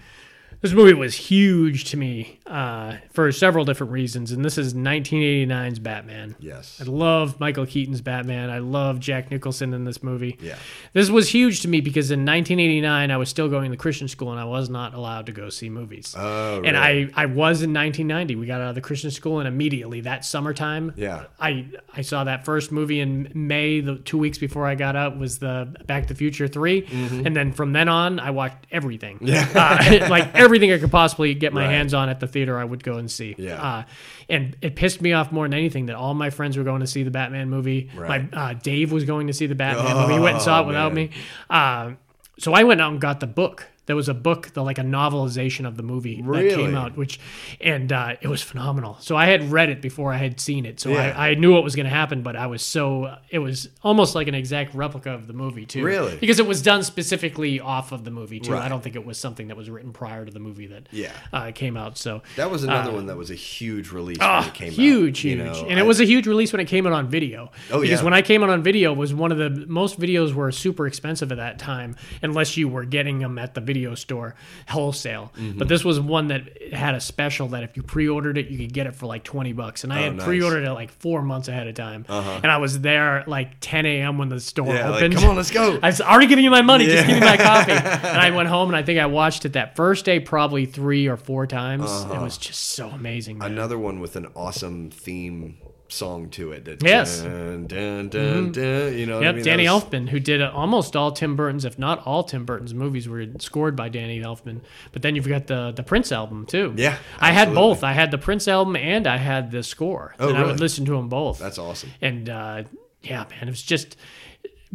This 0.60 0.72
movie 0.72 0.94
was 0.94 1.14
huge 1.14 1.84
to 1.90 1.96
me 1.96 2.38
uh, 2.48 2.96
for 3.12 3.30
several 3.32 3.64
different 3.64 3.92
reasons, 3.92 4.32
and 4.32 4.44
this 4.44 4.56
is 4.58 4.74
1989's 4.74 5.78
Batman. 5.78 6.34
yes, 6.40 6.80
I 6.80 6.84
love 6.84 7.38
Michael 7.40 7.66
Keaton's 7.66 8.00
Batman. 8.00 8.50
I 8.50 8.58
love 8.58 9.00
Jack 9.00 9.30
Nicholson 9.30 9.74
in 9.74 9.84
this 9.84 10.02
movie. 10.02 10.38
yeah, 10.40 10.56
This 10.92 11.10
was 11.10 11.28
huge 11.28 11.60
to 11.62 11.68
me 11.68 11.80
because 11.80 12.10
in 12.10 12.20
1989 12.20 13.10
I 13.10 13.16
was 13.16 13.28
still 13.28 13.48
going 13.48 13.70
to 13.70 13.76
Christian 13.76 14.08
school 14.08 14.30
and 14.30 14.40
I 14.40 14.44
was 14.44 14.68
not 14.70 14.94
allowed 14.94 15.26
to 15.26 15.32
go 15.32 15.48
see 15.50 15.68
movies. 15.68 16.14
Oh, 16.16 16.56
and 16.56 16.76
really? 16.76 17.12
I 17.14 17.22
I 17.22 17.26
was 17.26 17.62
in 17.62 17.72
1990. 17.72 18.36
We 18.36 18.46
got 18.46 18.60
out 18.60 18.70
of 18.70 18.74
the 18.74 18.80
Christian 18.80 19.10
school 19.10 19.38
and 19.40 19.48
immediately 19.48 20.00
that 20.02 20.24
summertime, 20.24 20.92
yeah. 20.96 21.24
I 21.40 21.66
I 21.94 22.02
saw 22.02 22.24
that 22.24 22.44
first 22.44 22.72
movie 22.72 23.00
in 23.00 23.30
May, 23.34 23.80
the 23.80 23.96
two 23.96 24.18
weeks 24.18 24.38
before 24.38 24.66
I 24.66 24.74
got 24.74 24.96
out 24.96 25.18
was 25.18 25.38
the 25.38 25.74
Back 25.86 26.04
to 26.04 26.14
the 26.14 26.18
Future 26.18 26.48
3 26.48 26.82
Mm-hmm. 26.82 27.26
and 27.26 27.36
then 27.36 27.52
from 27.52 27.72
then 27.72 27.88
on 27.88 28.18
I 28.20 28.30
watched 28.30 28.66
everything. 28.70 29.18
Yeah, 29.20 29.46
uh, 29.54 30.08
like 30.10 30.34
everything 30.34 30.72
I 30.72 30.78
could 30.78 30.90
possibly 30.90 31.34
get 31.34 31.52
my 31.52 31.58
Right. 31.64 31.70
hands 31.72 31.92
on 31.92 32.08
at 32.08 32.20
the 32.20 32.26
theater, 32.26 32.38
I 32.59 32.65
would 32.65 32.85
go 32.85 32.98
and 32.98 33.10
see. 33.10 33.35
Yeah. 33.39 33.60
uh, 33.62 33.82
and 34.28 34.56
it 34.62 34.77
pissed 34.77 35.01
me 35.02 35.12
off 35.12 35.32
more 35.32 35.47
than 35.47 35.55
anything 35.55 35.86
that 35.86 35.97
all 35.97 36.15
my 36.15 36.31
friends 36.31 36.56
were 36.56 36.65
going 36.65 36.81
to 36.81 36.86
see 36.86 37.02
the 37.02 37.10
Batman 37.10 37.51
movie. 37.51 37.90
Right. 37.97 38.32
My 38.32 38.51
uh, 38.51 38.52
Dave 38.55 38.93
was 38.93 39.05
going 39.05 39.27
to 39.27 39.32
see 39.32 39.47
the 39.47 39.55
Batman 39.55 39.97
movie. 39.97 40.12
He 40.19 40.20
went 40.20 40.35
and 40.36 40.43
saw 40.43 40.60
Oh, 40.60 40.65
it 40.65 40.66
without 40.69 40.94
man. 40.94 41.06
me. 41.09 41.10
Uh, 41.51 41.93
so 42.39 42.52
I 42.55 42.62
went 42.65 42.81
out 42.81 42.93
and 42.93 43.01
got 43.01 43.20
the 43.20 43.27
book. 43.27 43.66
There 43.89 43.97
was 43.97 44.09
a 44.09 44.15
book, 44.15 44.52
the 44.52 44.62
like 44.62 44.78
a 44.78 44.82
novelization 44.82 45.66
of 45.66 45.77
the 45.77 45.82
movie 45.82 46.23
that 46.23 46.55
came 46.55 46.77
out, 46.77 46.97
which 46.97 47.19
and 47.60 47.93
uh, 47.93 48.15
it 48.20 48.28
was 48.28 48.40
phenomenal. 48.43 48.97
So 49.01 49.16
I 49.16 49.27
had 49.27 49.51
read 49.51 49.70
it 49.70 49.82
before 49.82 50.12
I 50.12 50.19
had 50.19 50.39
seen 50.39 50.65
it, 50.66 50.78
so 50.78 50.90
Yeah. 50.90 51.15
I, 51.16 51.31
I 51.31 51.35
knew 51.35 51.52
what 51.52 51.65
was 51.65 51.74
going 51.74 51.85
to 51.86 51.90
happen. 51.90 52.23
But 52.23 52.36
I 52.36 52.47
was 52.47 52.62
so 52.62 53.16
it 53.31 53.39
was 53.40 53.69
almost 53.82 54.15
like 54.15 54.28
an 54.28 54.35
exact 54.36 54.74
replica 54.74 55.10
of 55.10 55.27
the 55.27 55.32
movie 55.32 55.66
too, 55.66 55.82
Really? 55.82 56.16
because 56.19 56.39
it 56.39 56.47
was 56.47 56.62
done 56.62 56.82
specifically 56.85 57.59
off 57.60 57.90
of 57.90 58.05
the 58.05 58.10
movie 58.10 58.39
too. 58.39 58.55
I 58.56 58.69
don't 58.69 58.82
think 58.82 58.94
it 58.94 59.05
was 59.06 59.19
something 59.19 59.48
that 59.48 59.56
was 59.56 59.70
written 59.70 59.93
prior 59.93 60.24
to 60.24 60.31
the 60.31 60.39
movie 60.39 60.66
that 60.69 60.89
Yeah. 60.93 61.12
uh, 61.32 61.51
came 61.55 61.77
out. 61.77 61.97
So 61.97 62.23
That 62.36 62.51
was 62.51 62.65
another 62.65 62.93
one 62.93 63.06
that 63.06 63.16
was 63.16 63.31
a 63.31 63.35
huge 63.35 63.90
release 63.90 64.19
when 64.19 64.44
it 64.44 64.52
came 64.55 64.69
out. 64.69 64.73
Uh, 64.74 64.82
huge, 64.82 65.24
you 65.24 65.36
huge, 65.36 65.47
know? 65.62 65.66
and 65.69 65.78
it 65.78 65.86
was 65.86 65.98
a 66.01 66.05
huge 66.05 66.27
release 66.27 66.52
when 66.52 66.60
it 66.60 66.66
came 66.66 66.86
out 66.86 66.93
on 66.93 67.09
video. 67.09 67.51
Oh, 67.73 67.81
because 67.81 68.01
yeah. 68.01 68.05
when 68.05 68.12
I 68.12 68.20
came 68.20 68.43
out 68.44 68.51
on 68.51 68.62
video, 68.62 68.93
it 68.93 68.98
was 68.98 69.15
one 69.15 69.32
of 69.32 69.39
the 69.39 69.65
most 69.66 69.98
videos 69.98 70.35
were 70.35 70.52
super 70.52 70.86
expensive 70.86 71.32
at 71.32 71.39
that 71.39 71.59
time, 71.59 71.97
unless 72.23 72.56
you 72.59 72.69
were 72.69 72.85
getting 72.85 73.20
them 73.20 73.39
at 73.39 73.55
the 73.55 73.60
video 73.62 73.77
store 73.94 74.34
wholesale. 74.68 75.32
Mm-hmm. 75.36 75.59
But 75.59 75.68
this 75.68 75.84
was 75.84 75.98
one 76.00 76.28
that 76.28 76.72
had 76.72 76.94
a 76.94 77.00
special 77.00 77.48
that 77.48 77.62
if 77.62 77.76
you 77.76 77.82
pre-ordered 77.82 78.38
it, 78.38 78.48
you 78.48 78.59
could 78.59 78.72
get 78.72 78.86
it 78.86 78.94
for 78.94 79.06
like 79.06 79.24
twenty 79.24 79.52
bucks, 79.52 79.84
and 79.84 79.92
I 79.92 80.00
Oh, 80.00 80.02
had 80.05 80.16
nice. 80.16 80.26
pre-ordered 80.26 80.64
it 80.64 80.72
like 80.72 80.90
four 80.90 81.22
months 81.22 81.48
ahead 81.48 81.66
of 81.66 81.74
time, 81.74 82.05
and 82.09 82.46
I 82.46 82.59
was 82.59 82.80
there 82.80 83.24
like 83.26 83.60
10 83.60 83.86
a.m. 83.86 84.18
when 84.18 84.28
the 84.28 84.40
store 84.40 84.74
Yeah, 84.74 84.90
like, 84.90 85.02
opened. 85.02 85.14
come 85.16 85.30
on, 85.30 85.36
let's 85.36 85.50
go. 85.50 85.78
I 85.82 85.86
was 85.88 86.00
already 86.00 86.26
giving 86.26 86.44
you 86.44 86.50
my 86.50 86.62
money. 86.62 86.86
Just 86.86 87.06
give 87.06 87.16
me 87.16 87.20
my 87.20 87.34
Yeah. 87.34 87.64
copy. 87.64 87.72
And 88.09 88.18
I 88.18 88.30
went 88.30 88.48
home 88.48 88.68
and 88.68 88.76
I 88.76 88.82
think 88.82 88.98
I 88.98 89.06
watched 89.06 89.44
it 89.44 89.52
that 89.55 89.76
first 89.76 90.05
day 90.05 90.20
probably 90.20 90.66
three 90.66 91.06
or 91.06 91.16
four 91.16 91.46
times. 91.46 91.84
Uh-huh. 91.90 92.14
It 92.14 92.22
was 92.22 92.38
just 92.38 92.60
so 92.70 92.88
amazing. 92.88 93.38
Man. 93.38 93.52
Another 93.52 93.78
one 93.78 94.00
with 94.00 94.16
an 94.16 94.26
awesome 94.34 94.90
theme 94.90 95.59
song 95.89 96.28
to 96.31 96.52
it. 96.52 96.65
That 96.66 96.82
Yes. 96.82 97.20
Dun, 97.23 97.66
dun, 97.66 98.09
dun, 98.09 98.52
dun, 98.52 98.97
you 98.98 99.06
know 99.06 99.20
Yep, 99.20 99.32
I 99.32 99.36
mean? 99.36 99.44
Danny 99.44 99.69
was- 99.69 99.85
Elfman, 99.85 100.09
who 100.09 100.20
did 100.20 100.43
uh, 100.43 100.51
almost 100.55 100.94
all 100.94 101.12
Tim 101.12 101.35
Burton's, 101.35 101.65
if 101.65 101.78
not 101.78 102.06
all 102.06 102.23
Tim 102.24 102.44
Burton's 102.44 102.74
movies, 102.74 103.09
were 103.09 103.24
scored 103.39 103.74
by 103.74 103.89
Danny 103.89 104.20
Elfman. 104.20 104.60
But 104.93 105.02
then 105.02 105.16
you've 105.16 105.28
got 105.28 105.47
the 105.47 105.73
the 105.74 105.82
Prince 105.82 106.12
album 106.12 106.47
too. 106.47 106.74
Yeah, 106.77 106.98
I 107.19 107.32
had 107.32 107.55
both. 107.55 107.82
I 107.82 107.93
had 107.93 108.10
the 108.10 108.19
Prince 108.19 108.47
album 108.48 108.77
and 108.77 109.06
I 109.06 109.16
had 109.16 109.51
the 109.51 109.62
score, 109.62 110.15
Oh, 110.20 110.28
and 110.28 110.36
I 110.39 110.44
would 110.44 110.60
listen 110.60 110.85
to 110.85 110.93
them 110.93 111.09
both. 111.09 111.39
That's 111.39 111.59
awesome. 111.59 111.90
and 112.01 112.28
uh, 112.28 112.62
yeah, 113.02 113.24
man, 113.31 113.48
it 113.48 113.51
was 113.51 113.62
just. 113.62 113.97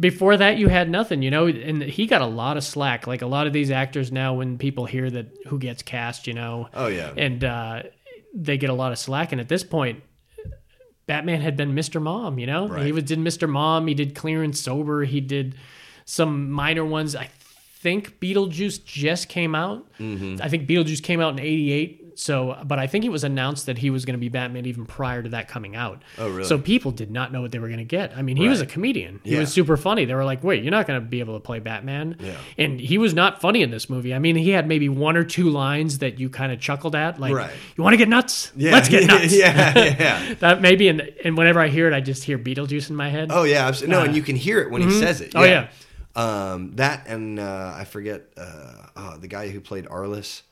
Before 0.00 0.36
that, 0.36 0.58
you 0.58 0.66
had 0.68 0.90
nothing, 0.90 1.22
you 1.22 1.30
know, 1.30 1.46
and 1.46 1.80
he 1.80 2.06
got 2.08 2.20
a 2.20 2.26
lot 2.26 2.56
of 2.56 2.64
slack. 2.64 3.06
Like 3.06 3.22
a 3.22 3.28
lot 3.28 3.46
of 3.46 3.52
these 3.52 3.70
actors 3.70 4.10
now, 4.10 4.34
when 4.34 4.58
people 4.58 4.86
hear 4.86 5.08
that 5.08 5.26
who 5.46 5.56
gets 5.56 5.84
cast, 5.84 6.26
you 6.26 6.32
know, 6.34 6.68
Oh, 6.74 6.88
yeah. 6.88 7.12
and 7.16 7.44
uh, 7.44 7.82
they 8.34 8.58
get 8.58 8.70
a 8.70 8.74
lot 8.74 8.90
of 8.90 8.98
slack. 8.98 9.30
And 9.30 9.40
at 9.40 9.48
this 9.48 9.62
point, 9.62 10.02
Batman 11.06 11.40
had 11.40 11.56
been 11.56 11.74
Mr. 11.74 12.00
Mom, 12.00 12.38
you 12.38 12.46
know? 12.46 12.68
Right. 12.68 12.86
He 12.86 12.92
was 12.92 13.04
did 13.04 13.18
Mr. 13.18 13.48
Mom, 13.48 13.86
he 13.86 13.94
did 13.94 14.14
Clean 14.14 14.38
and 14.38 14.56
Sober, 14.56 15.04
he 15.04 15.20
did 15.20 15.56
some 16.04 16.50
minor 16.50 16.84
ones. 16.84 17.14
I 17.14 17.30
think 17.80 18.18
Beetlejuice 18.20 18.84
just 18.84 19.28
came 19.28 19.54
out. 19.54 19.86
Mm-hmm. 19.98 20.42
I 20.42 20.48
think 20.48 20.68
Beetlejuice 20.68 21.02
came 21.02 21.20
out 21.20 21.34
in 21.34 21.40
88. 21.40 22.03
So, 22.16 22.56
but 22.64 22.78
I 22.78 22.86
think 22.86 23.04
it 23.04 23.08
was 23.08 23.24
announced 23.24 23.66
that 23.66 23.78
he 23.78 23.90
was 23.90 24.04
going 24.04 24.14
to 24.14 24.20
be 24.20 24.28
Batman 24.28 24.66
even 24.66 24.86
prior 24.86 25.22
to 25.22 25.28
that 25.30 25.48
coming 25.48 25.74
out. 25.74 26.02
Oh, 26.18 26.28
really? 26.28 26.44
So 26.44 26.58
people 26.58 26.90
did 26.92 27.10
not 27.10 27.32
know 27.32 27.40
what 27.42 27.50
they 27.50 27.58
were 27.58 27.66
going 27.68 27.78
to 27.78 27.84
get. 27.84 28.16
I 28.16 28.22
mean, 28.22 28.36
he 28.36 28.48
was 28.48 28.60
a 28.60 28.66
comedian. 28.66 29.20
He 29.24 29.32
Yeah. 29.32 29.40
was 29.40 29.52
super 29.52 29.76
funny. 29.76 30.04
They 30.04 30.14
were 30.14 30.24
like, 30.24 30.44
"Wait, 30.44 30.62
you're 30.62 30.70
not 30.70 30.86
going 30.86 31.00
to 31.00 31.06
be 31.06 31.20
able 31.20 31.34
to 31.34 31.40
play 31.40 31.58
Batman." 31.58 32.16
Yeah. 32.20 32.36
And 32.56 32.78
he 32.80 32.98
was 32.98 33.14
not 33.14 33.40
funny 33.40 33.62
in 33.62 33.70
this 33.70 33.90
movie. 33.90 34.14
I 34.14 34.18
mean, 34.18 34.36
he 34.36 34.50
had 34.50 34.68
maybe 34.68 34.88
one 34.88 35.16
or 35.16 35.24
two 35.24 35.50
lines 35.50 35.98
that 35.98 36.18
you 36.20 36.28
kind 36.30 36.52
of 36.52 36.60
chuckled 36.60 36.94
at, 36.94 37.18
like, 37.18 37.34
Right. 37.34 37.50
"You 37.76 37.82
want 37.84 37.94
to 37.94 37.98
get 37.98 38.08
nuts? 38.08 38.52
Yeah, 38.56 38.72
Let's 38.72 38.88
get 38.88 39.06
nuts." 39.08 39.36
yeah, 39.36 39.72
yeah. 39.98 40.34
That 40.40 40.60
maybe, 40.62 40.88
and 40.88 41.00
and 41.24 41.36
whenever 41.36 41.60
I 41.60 41.68
hear 41.68 41.86
it, 41.88 41.92
I 41.94 42.00
just 42.00 42.24
hear 42.24 42.38
Beetlejuice 42.38 42.90
in 42.90 42.96
my 42.96 43.08
head. 43.08 43.28
Oh 43.32 43.42
yeah, 43.44 43.68
abso- 43.70 43.88
no, 43.88 44.02
and 44.02 44.14
you 44.14 44.22
can 44.22 44.36
hear 44.36 44.60
it 44.60 44.70
when 44.70 44.82
he 44.82 44.90
says 44.90 45.20
it. 45.20 45.32
Oh, 45.34 45.42
yeah. 45.44 45.68
Um, 46.16 46.72
that 46.76 47.06
and 47.08 47.40
uh, 47.40 47.72
I 47.76 47.84
forget 47.84 48.22
uh, 48.36 48.72
oh, 48.96 49.16
the 49.16 49.26
guy 49.26 49.48
who 49.48 49.60
played 49.60 49.86
Arliss. 49.86 50.42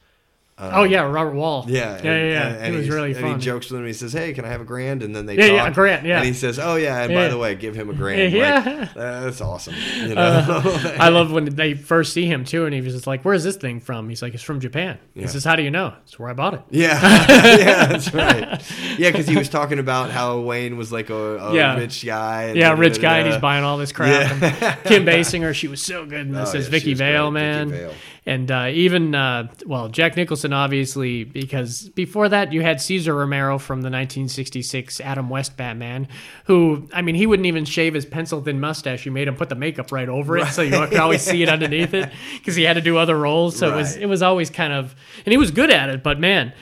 Uh, 0.63 0.71
oh 0.75 0.83
yeah, 0.85 1.01
Robert 1.03 1.35
Wuhl. 1.35 1.65
Yeah, 1.67 1.97
yeah, 1.97 2.03
yeah. 2.03 2.25
yeah. 2.25 2.47
And, 2.49 2.57
and 2.59 2.75
it 2.75 2.79
was 2.79 2.89
really 2.89 3.11
and 3.13 3.21
fun. 3.21 3.35
he 3.41 3.45
jokes 3.45 3.69
with 3.69 3.81
him. 3.81 3.87
He 3.87 3.93
says, 3.93 4.13
"Hey, 4.13 4.33
can 4.33 4.45
I 4.45 4.49
have 4.49 4.61
a 4.61 4.65
grand?" 4.65 5.03
And 5.03 5.15
then 5.17 5.27
they 5.27 5.35
Yeah, 5.37 5.49
talk. 5.49 5.57
yeah, 5.57 5.67
a 5.69 5.73
grand, 5.73 6.07
yeah. 6.07 6.17
And 6.19 6.27
he 6.27 6.33
says, 6.35 6.59
"Oh 6.61 6.77
yeah, 6.77 7.03
and 7.03 7.13
by 7.13 7.27
the 7.29 7.37
way, 7.37 7.57
give 7.57 7.75
him 7.75 7.91
a 7.91 7.95
grand." 7.95 8.33
Yeah. 8.33 8.63
Like, 8.81 8.95
that's 8.95 9.41
awesome. 9.41 9.75
You 9.97 10.15
know, 10.15 10.21
uh, 10.23 10.97
I 11.01 11.09
love 11.09 11.33
when 11.33 11.47
they 11.47 11.75
first 11.75 12.13
see 12.13 12.27
him 12.27 12.45
too, 12.45 12.65
and 12.65 12.73
he 12.75 12.81
was 12.81 12.95
just 12.95 13.07
like, 13.09 13.23
"Where's 13.25 13.43
this 13.43 13.57
thing 13.57 13.81
from?" 13.81 14.09
He's 14.09 14.23
like, 14.23 14.35
"It's 14.35 14.43
from 14.43 14.61
Japan." 14.61 14.99
He 15.15 15.27
says, 15.27 15.43
"How 15.45 15.57
do 15.57 15.63
you 15.63 15.71
know?" 15.71 15.95
It's 16.05 16.19
where 16.19 16.29
I 16.31 16.33
bought 16.35 16.55
it. 16.55 16.63
yeah, 16.71 17.01
yeah, 17.59 17.87
that's 17.87 18.15
right. 18.15 18.63
Yeah, 18.99 19.11
because 19.11 19.27
he 19.27 19.37
was 19.37 19.49
talking 19.49 19.79
about 19.81 20.11
how 20.11 20.39
Wayne 20.41 20.77
was 20.77 20.93
like 20.93 21.11
a, 21.11 21.37
a 21.39 21.55
Yeah. 21.55 21.77
rich 21.77 22.05
guy. 22.07 22.45
and 22.45 22.57
Yeah, 22.59 22.75
rich 22.79 23.01
guy, 23.01 23.19
and 23.19 23.33
he's 23.33 23.41
buying 23.41 23.65
all 23.65 23.79
this 23.79 23.91
crap. 23.93 24.41
Yeah. 24.41 24.77
And 24.77 24.85
Kim 24.85 25.05
Basinger, 25.05 25.55
she 25.55 25.67
was 25.69 25.83
so 25.83 26.07
good 26.07 26.21
in 26.27 26.33
this 26.33 26.55
Oh, 26.55 26.59
as 26.59 26.65
yeah, 26.67 26.71
Vicki 26.71 26.95
Vale, 26.95 27.31
great, 27.31 27.43
Vicki 27.43 27.55
man. 27.57 27.71
Vale. 27.71 27.95
And 28.25 28.53
uh, 28.53 28.69
even 28.73 29.17
uh, 29.17 29.49
well, 29.67 29.89
Jack 29.89 30.17
Nicholson, 30.17 30.53
obviously, 30.53 31.25
because 31.25 31.89
before 31.89 32.29
that 32.29 32.53
you 32.53 32.63
had 32.63 32.81
Cesar 32.81 33.15
Romero 33.15 33.59
from 33.59 33.81
the 33.81 33.87
1966 33.87 35.01
Adam 35.01 35.29
West 35.29 35.57
Batman, 35.57 36.07
who 36.45 36.89
I 36.93 37.03
mean, 37.03 37.17
he 37.17 37.27
wouldn't 37.27 37.47
even 37.47 37.65
shave 37.65 37.95
his 37.95 38.07
pencil 38.07 38.41
thin 38.41 38.61
mustache. 38.61 39.05
You 39.05 39.11
made 39.11 39.27
him 39.27 39.35
put 39.35 39.49
the 39.49 39.57
makeup 39.57 39.91
right 39.91 40.09
over 40.09 40.39
it, 40.39 40.47
so 40.49 40.63
you 40.63 40.71
could 40.71 40.99
always 40.99 41.23
see 41.23 41.43
it 41.43 41.49
underneath 41.49 41.95
it, 41.95 42.13
because 42.35 42.55
he 42.55 42.63
had 42.63 42.75
to 42.75 42.81
do 42.81 42.97
other 42.97 43.19
roles. 43.19 43.57
So 43.57 43.73
it 43.73 43.77
was 43.77 43.97
it 43.97 44.07
was 44.07 44.23
always 44.23 44.51
kind 44.51 44.73
of, 44.73 44.95
and 45.27 45.33
he 45.33 45.37
was 45.37 45.51
good 45.51 45.71
at 45.71 45.91
it. 45.91 46.03
But 46.03 46.21
man. 46.21 46.53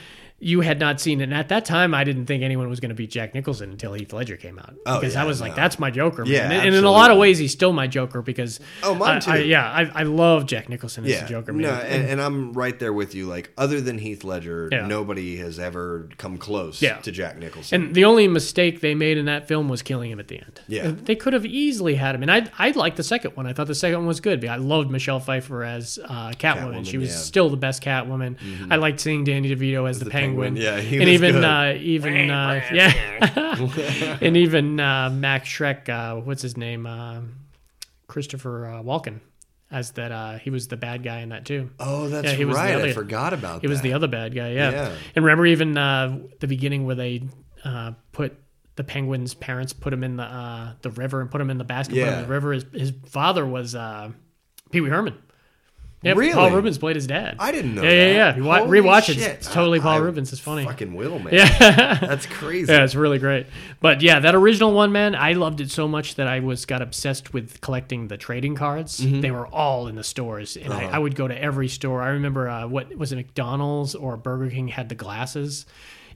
You 0.43 0.61
had 0.61 0.79
not 0.79 0.99
seen 0.99 1.21
it. 1.21 1.25
And 1.25 1.33
at 1.35 1.49
that 1.49 1.65
time, 1.65 1.93
I 1.93 2.03
didn't 2.03 2.25
think 2.25 2.41
anyone 2.41 2.67
was 2.67 2.79
going 2.79 2.89
to 2.89 2.95
beat 2.95 3.11
Jack 3.11 3.35
Nicholson 3.35 3.69
until 3.69 3.93
Heath 3.93 4.11
Ledger 4.11 4.37
came 4.37 4.57
out. 4.57 4.73
Oh, 4.87 4.99
because 4.99 5.15
I 5.15 5.21
yeah, 5.21 5.27
was 5.27 5.39
like, 5.39 5.55
that's 5.55 5.77
my 5.77 5.91
Joker. 5.91 6.23
Man. 6.25 6.33
Yeah, 6.33 6.49
and, 6.51 6.67
and 6.67 6.75
in 6.75 6.83
a 6.83 6.89
lot 6.91 7.11
of 7.11 7.19
ways, 7.19 7.37
he's 7.37 7.51
still 7.51 7.73
my 7.73 7.85
Joker 7.85 8.23
because 8.23 8.59
Oh, 8.81 8.95
mine 8.95 9.17
I- 9.17 9.19
too. 9.19 9.31
I- 9.31 9.37
yeah, 9.37 9.69
I, 9.71 10.01
I 10.01 10.03
love 10.03 10.47
Jack 10.47 10.67
Nicholson 10.67 11.05
as 11.05 11.11
Yeah, 11.11 11.21
the 11.23 11.29
Joker. 11.29 11.53
Man. 11.53 11.61
no, 11.61 11.69
and, 11.69 12.07
and 12.09 12.21
I'm 12.21 12.53
right 12.53 12.77
there 12.79 12.91
with 12.91 13.13
you. 13.13 13.27
Like, 13.27 13.51
other 13.57 13.79
than 13.81 13.99
Heath 13.99 14.23
Ledger, 14.23 14.67
Yeah. 14.71 14.87
nobody 14.87 15.37
has 15.37 15.59
ever 15.59 16.09
come 16.17 16.37
close 16.39 16.81
Yeah. 16.81 16.97
to 16.97 17.11
Jack 17.11 17.37
Nicholson. 17.37 17.83
And 17.83 17.95
the 17.95 18.05
only 18.05 18.27
mistake 18.27 18.81
they 18.81 18.95
made 18.95 19.19
in 19.19 19.25
that 19.25 19.47
film 19.47 19.69
was 19.69 19.83
killing 19.83 20.09
him 20.09 20.19
at 20.19 20.27
the 20.27 20.37
end. 20.39 20.59
Yeah. 20.67 20.91
they 20.95 21.15
could 21.15 21.33
have 21.33 21.45
easily 21.45 21.95
had 21.95 22.15
him, 22.15 22.23
and 22.23 22.31
I 22.31 22.47
I 22.57 22.71
liked 22.71 22.97
the 22.97 23.03
second 23.03 23.35
one. 23.35 23.45
I 23.45 23.53
thought 23.53 23.67
the 23.67 23.75
second 23.75 23.99
one 23.99 24.07
was 24.07 24.19
good. 24.21 24.43
I 24.45 24.55
loved 24.55 24.89
Michelle 24.89 25.19
Pfeiffer 25.19 25.63
as 25.63 25.99
uh, 26.03 26.31
Catwoman. 26.31 26.37
Catwoman, 26.81 26.85
She 26.87 26.97
was. 26.97 27.09
Mm-hmm. 27.09 27.19
still 27.19 27.49
the 27.49 27.57
best 27.57 27.83
Catwoman. 27.83 28.37
I 28.71 28.77
liked 28.77 28.99
seeing 28.99 29.23
Danny 29.23 29.55
DeVito 29.55 29.87
as, 29.87 29.99
the, 29.99 30.05
the 30.05 30.11
Penguin. 30.11 30.30
Penguin. 30.31 30.55
Yeah, 30.55 30.79
he 30.79 30.97
and 30.97 31.05
was 31.05 31.13
even 31.13 31.31
good. 31.33 31.43
uh, 31.43 31.73
even 31.79 32.29
uh, 32.31 32.61
yeah, 32.73 34.17
and 34.21 34.37
even 34.37 34.79
uh, 34.79 35.09
Max 35.09 35.47
Shreck. 35.49 35.89
Uh, 35.89 36.21
what's 36.21 36.41
his 36.41 36.57
name? 36.57 36.85
Uh, 36.85 37.21
Christopher 38.07 38.65
uh, 38.67 38.83
Walken. 38.83 39.19
As 39.69 39.91
that, 39.91 40.11
uh, 40.11 40.37
he 40.37 40.49
was 40.49 40.67
the 40.67 40.75
bad 40.75 41.01
guy 41.01 41.21
in 41.21 41.29
that 41.29 41.45
too. 41.45 41.69
oh, 41.79 42.09
that's 42.09 42.27
Yeah, 42.27 42.33
he 42.33 42.43
was 42.43 42.57
the 42.57 42.61
right. 42.61 42.71
I 42.71 42.81
other- 42.81 42.93
forgot 42.93 43.31
about 43.33 43.61
He 43.61 43.67
was 43.67 43.79
the 43.81 43.93
other 43.93 44.07
bad 44.09 44.35
guy, 44.35 44.51
yeah. 44.51 44.69
Yeah. 44.71 44.95
And 45.15 45.23
remember 45.23 45.45
even 45.45 45.77
uh, 45.77 46.19
the 46.41 46.47
beginning 46.47 46.85
where 46.85 46.95
they 46.95 47.23
uh, 47.63 47.93
put 48.11 48.37
the 48.75 48.83
penguin's 48.83 49.33
parents 49.33 49.71
put 49.71 49.93
him 49.93 50.03
in 50.03 50.17
the 50.17 50.23
uh, 50.23 50.73
the 50.81 50.89
river 50.91 51.21
and 51.21 51.31
put 51.31 51.39
him 51.39 51.49
in 51.49 51.57
the 51.57 51.63
basket 51.63 51.93
put 51.93 51.99
him 52.01 52.05
Yeah. 52.07 52.17
in 52.17 52.23
the 52.23 52.29
river. 52.29 52.51
His, 52.51 52.65
his 52.73 52.93
father 53.05 53.45
was 53.45 53.73
uh, 53.73 54.11
Pee 54.71 54.81
Wee 54.81 54.89
Herman. 54.89 55.17
Yep, 56.03 56.17
Really? 56.17 56.33
Paul 56.33 56.49
Reubens 56.49 56.79
played 56.79 56.95
his 56.95 57.05
dad. 57.05 57.35
I 57.37 57.51
didn't 57.51 57.75
know 57.75 57.83
Yeah, 57.83 57.89
that. 57.89 57.95
yeah, 57.95 58.13
yeah. 58.15 58.35
You 58.35 58.43
wa- 58.43 58.61
rewatch 58.61 59.09
it. 59.09 59.19
It's 59.19 59.47
totally 59.47 59.79
Paul 59.79 59.97
I 59.97 59.97
Reubens. 59.97 60.31
It's 60.33 60.41
funny. 60.41 60.65
Fucking 60.65 60.95
will, 60.95 61.19
man. 61.19 61.31
Yeah. 61.31 61.99
That's 62.01 62.25
crazy. 62.39 62.71
Yeah, 62.73 62.83
it's 62.83 62.95
really 62.95 63.19
great. 63.19 63.45
But 63.81 64.01
yeah, 64.01 64.19
that 64.19 64.33
original 64.33 64.71
one, 64.73 64.91
man, 64.91 65.13
I 65.13 65.33
loved 65.33 65.61
it 65.61 65.69
so 65.69 65.87
much 65.87 66.15
that 66.15 66.25
I 66.27 66.39
was 66.39 66.65
got 66.65 66.81
obsessed 66.81 67.33
with 67.33 67.61
collecting 67.61 68.07
the 68.07 68.17
trading 68.17 68.55
cards. 68.55 68.99
Mm-hmm. 68.99 69.21
They 69.21 69.29
were 69.29 69.45
all 69.45 69.87
in 69.87 69.93
the 69.95 70.03
stores, 70.03 70.57
and 70.57 70.73
Uh-huh. 70.73 70.87
I, 70.87 70.95
I 70.95 70.97
would 70.97 71.13
go 71.15 71.27
to 71.27 71.39
every 71.39 71.67
store. 71.67 72.01
I 72.01 72.09
remember 72.09 72.49
uh, 72.49 72.65
what 72.67 72.95
was 72.95 73.11
it, 73.11 73.17
McDonald's 73.17 73.93
or 73.93 74.17
Burger 74.17 74.49
King 74.49 74.69
had 74.69 74.89
the 74.89 74.95
glasses, 74.95 75.67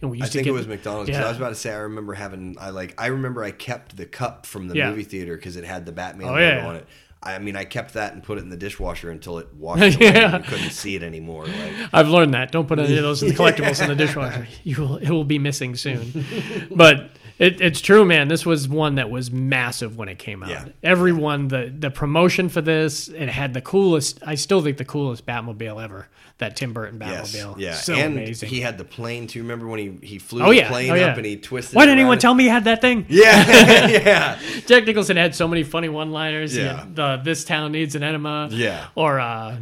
and 0.01 0.09
we 0.09 0.17
I 0.17 0.21
used 0.21 0.31
to 0.33 0.39
I 0.39 0.41
think 0.41 0.45
get 0.45 0.49
it 0.49 0.57
was 0.57 0.67
McDonald's. 0.67 1.09
Yeah. 1.11 1.25
I 1.25 1.27
was 1.27 1.37
about 1.37 1.49
to 1.49 1.55
say 1.55 1.71
I 1.71 1.77
remember 1.77 2.15
having 2.15 2.57
I 2.59 2.71
like 2.71 2.95
I 2.99 3.07
remember 3.07 3.43
I 3.43 3.51
kept 3.51 3.95
the 3.95 4.07
cup 4.07 4.47
from 4.47 4.67
the 4.67 4.75
Yeah. 4.75 4.89
movie 4.89 5.03
theater 5.03 5.35
because 5.35 5.57
it 5.57 5.63
had 5.63 5.85
the 5.85 5.91
Batman 5.91 6.27
Oh, 6.29 6.31
logo 6.31 6.41
yeah. 6.43 6.67
on 6.67 6.75
it. 6.77 6.87
I 7.25 7.39
mean, 7.39 7.55
I 7.55 7.65
kept 7.65 7.95
that 7.95 8.13
and 8.13 8.21
put 8.21 8.37
it 8.37 8.41
in 8.41 8.49
the 8.49 8.57
dishwasher 8.57 9.09
until 9.09 9.39
it 9.39 9.47
washed 9.57 9.95
away 9.95 10.05
Yeah. 10.13 10.35
and 10.35 10.45
you 10.45 10.49
couldn't 10.51 10.69
see 10.71 10.95
it 10.95 11.01
anymore. 11.03 11.45
Like, 11.47 11.89
I've 11.91 12.07
learned 12.09 12.33
that. 12.35 12.51
Don't 12.51 12.67
put 12.67 12.77
any 12.79 12.95
of 12.97 13.03
those 13.03 13.23
in 13.23 13.29
the 13.29 13.35
collectibles 13.39 13.81
in 13.81 13.89
the 13.89 13.95
dishwasher. 13.95 14.47
You 14.63 14.75
will, 14.81 14.97
it 14.97 15.09
will 15.09 15.23
be 15.23 15.39
missing 15.39 15.75
soon. 15.75 16.23
But 16.69 17.09
it, 17.37 17.59
it's 17.59 17.81
true, 17.81 18.05
man. 18.05 18.27
This 18.27 18.45
was 18.45 18.67
one 18.67 18.95
that 18.95 19.09
was 19.09 19.31
massive 19.31 19.97
when 19.97 20.07
it 20.07 20.19
came 20.19 20.41
out. 20.41 20.49
Yeah. 20.49 20.65
Everyone, 20.83 21.49
the 21.49 21.73
the 21.77 21.91
promotion 21.91 22.47
for 22.49 22.61
this, 22.61 23.09
it 23.09 23.27
had 23.27 23.53
the 23.53 23.61
coolest. 23.61 24.19
I 24.25 24.35
still 24.35 24.61
think 24.61 24.77
the 24.77 24.85
coolest 24.85 25.25
Batmobile 25.25 25.83
ever. 25.83 26.07
That 26.37 26.57
Tim 26.57 26.73
Burton 26.73 26.99
yes, 26.99 27.33
Batmobile. 27.33 27.59
yeah, 27.59 27.73
so 27.75 27.93
and 27.93 28.13
amazing. 28.13 28.49
he 28.49 28.59
had 28.59 28.77
the 28.77 28.83
plane 28.83 29.27
too. 29.27 29.41
Remember 29.41 29.67
when 29.67 29.79
he 29.79 30.05
he 30.05 30.19
flew 30.19 30.43
oh 30.43 30.49
the 30.49 30.55
yeah, 30.57 30.69
plane 30.69 30.91
oh, 30.91 30.95
yeah. 30.95 31.05
up 31.07 31.17
and 31.17 31.25
he 31.25 31.37
twisted? 31.37 31.75
Why 31.75 31.83
it 31.83 31.85
didn't 31.85 31.99
anyone 31.99 32.15
around? 32.15 32.19
tell 32.19 32.33
me 32.33 32.43
he 32.43 32.49
had 32.49 32.65
that 32.65 32.81
thing? 32.81 33.05
Yeah, 33.15 33.87
yeah, 33.87 34.39
Jack 34.65 34.85
Nicholson 34.85 35.15
had 35.15 35.33
so 35.33 35.47
many 35.47 35.63
funny 35.63 35.87
one-liners. 35.87 36.55
Yeah. 36.55 36.85
the 36.93 37.17
this 37.17 37.45
town 37.45 37.71
needs 37.71 37.95
an 37.95 38.03
enema. 38.03 38.49
Yeah. 38.51 38.87
Or 38.95 39.19
uh, 39.19 39.57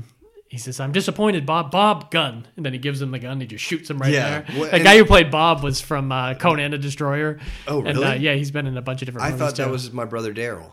he 0.54 0.60
says, 0.60 0.80
"I'm 0.80 0.92
disappointed, 0.92 1.46
Bob. 1.46 1.72
Bob, 1.72 2.12
gun." 2.12 2.48
And 2.56 2.64
then 2.66 2.74
he 2.74 2.80
gives 2.80 3.02
him 3.02 3.10
the 3.12 3.18
gun. 3.20 3.42
He 3.42 3.48
just 3.48 3.64
shoots 3.64 3.90
him 3.90 3.98
right 3.98 4.12
Yeah. 4.14 4.42
there. 4.42 4.46
Well, 4.60 4.70
the 4.72 4.80
guy 4.80 4.98
who 4.98 5.04
played 5.06 5.32
Bob 5.32 5.64
was 5.64 5.82
from 5.82 6.12
uh, 6.12 6.36
Conan 6.36 6.72
the 6.72 6.78
Destroyer. 6.78 7.40
Oh, 7.68 7.80
And, 7.84 7.98
uh, 7.98 8.02
really? 8.02 8.18
yeah, 8.18 8.34
he's 8.36 8.52
been 8.52 8.68
in 8.68 8.78
a 8.78 8.82
bunch 8.82 9.02
of 9.02 9.08
different. 9.08 9.26
I 9.26 9.30
movies 9.32 9.40
thought 9.42 9.56
that 9.58 9.66
too. 9.66 9.72
was 9.72 9.92
my 9.92 10.06
brother 10.06 10.34
Daryl. 10.34 10.72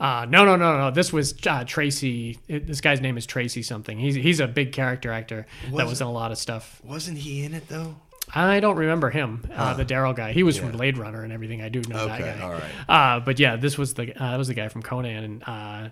Uh, 0.00 0.24
no, 0.28 0.44
no, 0.44 0.54
no, 0.54 0.78
no. 0.78 0.90
This 0.92 1.12
was 1.12 1.34
uh, 1.46 1.64
Tracey. 1.64 2.38
this 2.48 2.80
guy's 2.80 3.00
name 3.00 3.18
is 3.18 3.26
Tracey 3.26 3.62
something. 3.62 3.98
He's 3.98 4.14
he's 4.14 4.38
a 4.38 4.46
big 4.46 4.70
character 4.70 5.10
actor 5.10 5.46
that 5.74 5.86
Was 5.86 6.00
in 6.00 6.06
a 6.06 6.12
lot 6.12 6.30
of 6.30 6.38
stuff. 6.38 6.80
Wasn't 6.84 7.18
he 7.18 7.42
in 7.42 7.52
it 7.54 7.66
though? 7.68 7.96
I 8.32 8.60
don't 8.60 8.76
remember 8.76 9.08
him, 9.10 9.42
uh, 9.54 9.72
the 9.74 9.86
Daryl 9.86 10.14
guy. 10.14 10.32
He 10.32 10.42
was 10.42 10.58
from 10.58 10.70
Blade 10.72 10.98
Runner 10.98 11.22
and 11.24 11.32
everything. 11.32 11.62
I 11.62 11.70
do 11.70 11.80
know 11.88 12.06
that 12.06 12.20
Okay, 12.20 12.36
guy. 12.38 12.44
all 12.44 12.52
right. 12.52 12.62
Uh, 13.16 13.20
but 13.20 13.38
yeah, 13.40 13.56
this 13.56 13.76
was 13.78 13.94
the 13.94 14.14
uh, 14.22 14.30
that 14.32 14.36
was 14.36 14.48
the 14.48 14.54
guy 14.54 14.68
from 14.68 14.82
Conan, 14.82 15.24
and 15.24 15.42
uh, 15.46 15.88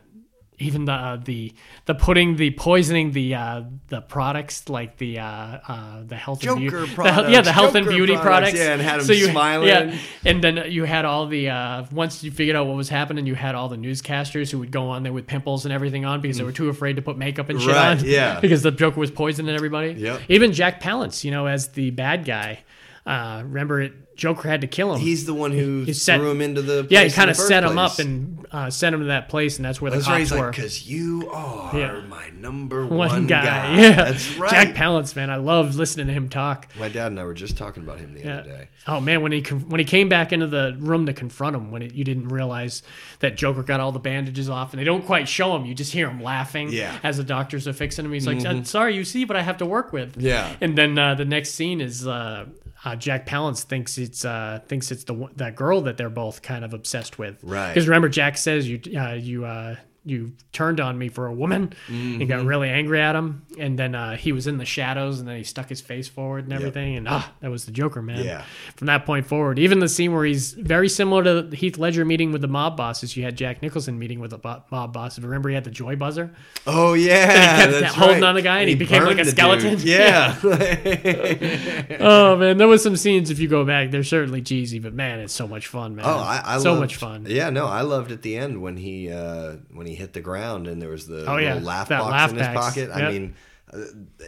even 0.59 0.85
the 0.87 0.93
uh, 0.93 1.17
the 1.17 1.53
the 1.85 1.95
putting 1.95 2.37
the 2.37 2.51
poisoning 2.53 3.13
the 3.13 3.35
uh, 3.35 3.63
the 3.89 4.01
products 4.01 4.69
like 4.69 4.97
the 4.97 5.19
uh, 5.19 5.25
uh, 5.69 6.03
the 6.07 6.17
health 6.17 6.43
and 6.47 6.59
beauty, 6.59 6.95
products, 6.95 7.23
the, 7.27 7.33
yeah, 7.33 7.41
the 7.43 7.53
health 7.53 7.75
and 7.75 7.87
beauty 7.87 8.15
products, 8.15 8.53
products. 8.53 8.59
yeah, 8.59 8.73
and 8.73 8.81
had 8.83 9.01
'em 9.01 9.07
you, 9.11 9.27
smiling. 9.31 9.69
Yeah, 9.69 9.97
and 10.25 10.43
then 10.43 10.71
you 10.73 10.85
had 10.85 11.05
all 11.05 11.27
the 11.27 11.51
uh, 11.51 11.85
once 11.93 12.25
you 12.25 12.31
figured 12.31 12.57
out 12.57 12.67
what 12.67 12.77
was 12.77 12.89
happening, 12.89 13.27
you 13.27 13.35
had 13.35 13.55
all 13.55 13.69
the 13.69 13.77
newscasters 13.77 14.51
who 14.51 14.59
would 14.61 14.71
go 14.71 14.89
on 14.89 15.03
there 15.03 15.13
with 15.13 15.27
pimples 15.27 15.65
and 15.67 15.75
everything 15.75 16.05
on 16.05 16.21
because 16.21 16.39
they 16.39 16.45
were 16.45 16.53
too 16.53 16.69
afraid 16.69 16.97
to 16.97 17.03
put 17.03 17.19
makeup 17.19 17.49
and 17.49 17.61
shit 17.61 17.71
Mm. 17.71 17.75
Right, 17.75 17.99
on. 17.99 18.05
yeah. 18.05 18.41
because 18.41 18.63
the 18.63 18.71
Joker 18.71 18.99
was 19.01 19.11
poisoning 19.11 19.55
everybody. 19.55 19.93
Yep. 19.93 20.21
Even 20.29 20.53
Jack 20.53 20.81
Palance, 20.83 21.25
you 21.25 21.31
know, 21.31 21.47
as 21.47 21.69
the 21.69 21.91
bad 21.91 22.25
guy. 22.25 22.61
Uh, 23.05 23.43
remember, 23.45 23.83
it, 23.83 23.93
Joker 24.17 24.49
had 24.49 24.63
to 24.63 24.67
kill 24.67 24.95
him. 24.95 25.01
He's 25.01 25.27
the 25.27 25.35
one 25.35 25.53
who 25.53 25.81
He 25.81 25.85
threw 25.87 25.93
set- 25.95 26.21
him 26.21 26.41
into 26.41 26.63
the. 26.63 26.87
yeah, 26.91 27.05
he 27.05 27.11
kind 27.11 27.31
of 27.31 27.37
set 27.37 27.63
him 27.65 27.75
place. 27.75 27.93
up 27.93 27.99
and 27.99 28.47
uh, 28.51 28.71
sent 28.71 28.95
him 28.95 29.01
to 29.03 29.07
that 29.09 29.29
place, 29.29 29.57
and 29.57 29.65
that's 29.65 29.81
where 29.81 29.91
the 29.91 29.99
That's 29.99 30.09
right. 30.09 30.19
cops 30.21 30.31
He's 30.31 30.33
were. 30.33 30.47
like, 30.47 30.57
because 30.57 30.89
you 30.89 31.31
are 31.33 31.79
Yeah. 31.79 32.01
my 32.09 32.31
number 32.31 32.87
one, 32.87 32.97
one, 33.09 33.27
guy. 33.27 33.45
guy. 33.45 33.81
Yeah, 33.81 33.91
That's 34.05 34.37
right. 34.39 34.51
Jack 34.51 34.75
Palance, 34.75 35.15
man, 35.15 35.29
I 35.31 35.37
love 35.37 35.77
listening 35.77 36.07
to 36.07 36.13
him 36.13 36.29
talk. 36.29 36.69
My 36.79 36.89
dad 36.89 37.09
and 37.09 37.21
I 37.21 37.25
were 37.25 37.35
just 37.35 37.57
talking 37.59 37.83
about 37.83 37.99
him 37.99 38.15
the 38.15 38.21
Yeah. 38.21 38.39
other 38.39 38.49
day. 38.51 38.69
Oh 38.87 39.01
man, 39.01 39.21
when 39.21 39.33
he 39.33 39.41
when 39.43 39.79
he 39.81 39.85
came 39.85 40.09
back 40.09 40.33
into 40.33 40.47
the 40.47 40.77
room 40.79 41.07
to 41.07 41.13
confront 41.13 41.55
him, 41.57 41.71
when 41.71 41.83
it, 41.83 41.93
you 41.95 42.05
didn't 42.05 42.29
realize 42.29 42.83
that 43.21 43.37
Joker 43.37 43.63
got 43.63 43.81
all 43.81 43.93
the 43.93 43.99
bandages 43.99 44.49
off, 44.49 44.73
and 44.73 44.81
they 44.81 44.85
don't 44.85 45.05
quite 45.05 45.29
show 45.29 45.55
him, 45.57 45.67
you 45.67 45.75
just 45.75 45.93
hear 45.93 46.09
him 46.09 46.23
laughing 46.23 46.71
Yeah. 46.71 46.95
Mm-hmm. 46.95 47.07
as 47.07 47.17
the 47.19 47.25
doctors 47.25 47.69
are 47.69 47.73
fixing 47.73 48.05
him. 48.05 48.13
He's 48.13 48.27
like, 48.27 48.45
"I'm 48.47 48.65
"Sorry, 48.65 48.95
you 48.95 49.05
see, 49.05 49.25
but 49.25 49.37
I 49.37 49.43
have 49.43 49.59
to 49.59 49.67
work 49.67 49.93
with." 49.93 50.17
Yeah. 50.19 50.55
And 50.61 50.79
then 50.79 50.97
uh, 50.99 51.15
the 51.17 51.25
next 51.25 51.51
scene 51.55 51.81
is 51.81 52.07
uh, 52.07 52.47
uh, 52.85 52.95
Jack 52.97 53.27
Palance 53.27 53.63
thinks 53.65 53.99
it's 54.07 54.25
uh, 54.25 54.61
thinks 54.67 54.91
it's 54.91 55.05
the 55.05 55.29
that 55.37 55.57
girl 55.57 55.83
that 55.83 55.97
they're 55.97 56.09
both 56.09 56.43
kind 56.43 56.65
of 56.65 56.73
obsessed 56.73 57.19
with. 57.19 57.39
Right. 57.43 57.69
Because 57.69 57.87
remember, 57.87 58.09
Jack 58.09 58.39
says 58.39 58.69
you 58.69 58.81
uh, 58.99 59.13
you 59.13 59.45
uh, 59.45 59.77
you 60.07 60.33
turned 60.53 60.81
on 60.81 60.97
me 60.97 61.09
for 61.09 61.27
a 61.27 61.33
woman. 61.33 61.73
and 61.89 62.27
got 62.29 62.39
Mm-hmm. 62.39 62.47
really 62.47 62.69
angry 62.71 63.01
at 63.01 63.15
him, 63.17 63.45
and 63.59 63.79
then 63.79 63.95
uh, 63.95 64.17
he 64.17 64.31
was 64.33 64.47
in 64.47 64.57
the 64.57 64.65
shadows, 64.65 65.19
and 65.19 65.29
then 65.29 65.37
he 65.37 65.43
stuck 65.43 65.69
his 65.69 65.81
face 65.81 66.07
forward 66.09 66.45
and 66.45 66.53
everything, 66.53 66.97
and 66.97 67.09
ah, 67.09 67.31
that 67.41 67.51
was 67.51 67.67
the 67.67 67.73
Joker, 67.73 68.01
man. 68.01 68.25
Yeah. 68.25 68.45
From 68.77 68.87
that 68.87 69.05
point 69.05 69.27
forward, 69.27 69.59
even 69.59 69.81
the 69.81 69.89
scene 69.89 70.13
where 70.15 70.25
he's 70.25 70.53
very 70.53 70.89
similar 70.89 71.25
to 71.25 71.43
the 71.43 71.57
Heath 71.57 71.77
Ledger 71.77 72.05
meeting 72.05 72.31
with 72.33 72.41
the 72.41 72.49
mob 72.49 72.77
bosses. 72.77 73.17
You 73.17 73.25
had 73.25 73.37
Jack 73.37 73.63
Nicholson 73.63 73.99
meeting 73.99 74.21
with 74.21 74.31
the 74.31 74.39
mob 74.71 74.93
boss. 74.93 75.19
Remember, 75.19 75.49
he 75.49 75.55
had 75.57 75.65
the 75.65 75.71
joy 75.73 75.97
buzzer. 75.97 76.33
Oh 76.67 76.95
yeah, 76.95 77.67
that's 77.67 77.95
holding 77.95 78.17
right. 78.23 78.29
on 78.29 78.35
the 78.37 78.43
guy 78.43 78.61
and 78.61 78.69
he 78.69 78.75
became 78.77 79.03
like 79.05 79.19
a 79.19 79.25
skeleton. 79.25 79.71
dude. 79.77 79.83
Yeah. 79.83 80.37
oh 82.01 82.37
man, 82.37 82.59
there 82.59 82.69
was 82.69 82.83
some 82.83 82.97
scenes. 82.97 83.31
If 83.31 83.39
you 83.39 83.49
go 83.49 83.65
back, 83.65 83.91
they're 83.91 84.05
certainly 84.05 84.43
cheesy, 84.43 84.79
but 84.79 84.95
man, 84.95 85.19
it's 85.21 85.33
so 85.33 85.47
much 85.49 85.67
fun, 85.67 85.97
man. 85.97 86.05
Oh, 86.07 86.19
I, 86.19 86.43
I 86.45 86.59
so 86.59 86.71
loved- 86.71 86.81
much 86.83 86.97
fun. 86.97 87.27
Yeah, 87.29 87.51
no, 87.51 87.67
I 87.67 87.81
loved 87.83 88.13
at 88.13 88.23
the 88.23 88.37
end 88.37 88.63
when 88.63 88.77
he 88.77 89.11
uh, 89.11 89.57
when 89.73 89.87
he 89.87 89.96
hit 89.97 90.13
the 90.13 90.21
ground 90.21 90.69
and 90.69 90.81
there 90.81 90.89
was 90.91 91.07
the 91.07 91.25
Oh, 91.31 91.37
yeah, 91.39 91.55
little 91.55 91.67
laugh 91.69 91.89
that 91.89 92.01
box 92.01 92.13
laugh 92.13 92.31
in 92.31 92.37
his 92.37 92.47
packs. 92.47 92.59
pocket. 92.61 92.91
I 92.95 93.11
mean, 93.11 93.35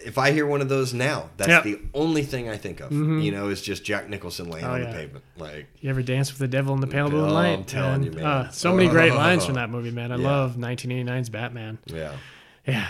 if 0.04 0.18
I 0.18 0.32
hear 0.32 0.46
one 0.46 0.60
of 0.60 0.68
those 0.68 0.92
now, 0.92 1.30
that's 1.36 1.48
Yep. 1.48 1.62
Mm-hmm. 1.64 1.70
the 1.92 1.98
only 1.98 2.22
thing 2.22 2.48
I 2.48 2.56
think 2.56 2.80
of. 2.80 2.90
You 2.92 3.30
know, 3.30 3.48
is 3.48 3.62
just 3.62 3.84
Jack 3.84 4.08
Nicholson 4.08 4.50
laying 4.50 4.64
Oh, 4.64 4.72
on 4.72 4.80
yeah. 4.82 4.86
the 4.90 4.92
pavement. 4.92 5.24
Like, 5.36 5.68
You 5.80 5.90
ever 5.90 6.02
dance 6.02 6.30
with 6.32 6.38
the 6.40 6.48
devil 6.48 6.74
in 6.74 6.80
the 6.80 6.86
pale 6.88 7.08
blue 7.08 7.24
Oh, 7.24 7.32
light? 7.32 7.50
I'm 7.52 7.64
telling 7.64 8.02
you, 8.02 8.10
man. 8.12 8.24
Uh, 8.26 8.50
so 8.50 8.74
many 8.74 8.88
great 8.88 9.14
lines 9.24 9.44
Oh. 9.44 9.46
from 9.46 9.54
that 9.54 9.70
movie, 9.70 9.90
man. 9.92 10.10
I 10.12 10.16
Yeah. 10.16 10.26
love 10.28 10.56
1989's 10.56 11.28
Batman. 11.30 11.78
yeah, 11.86 12.12
Yeah. 12.66 12.86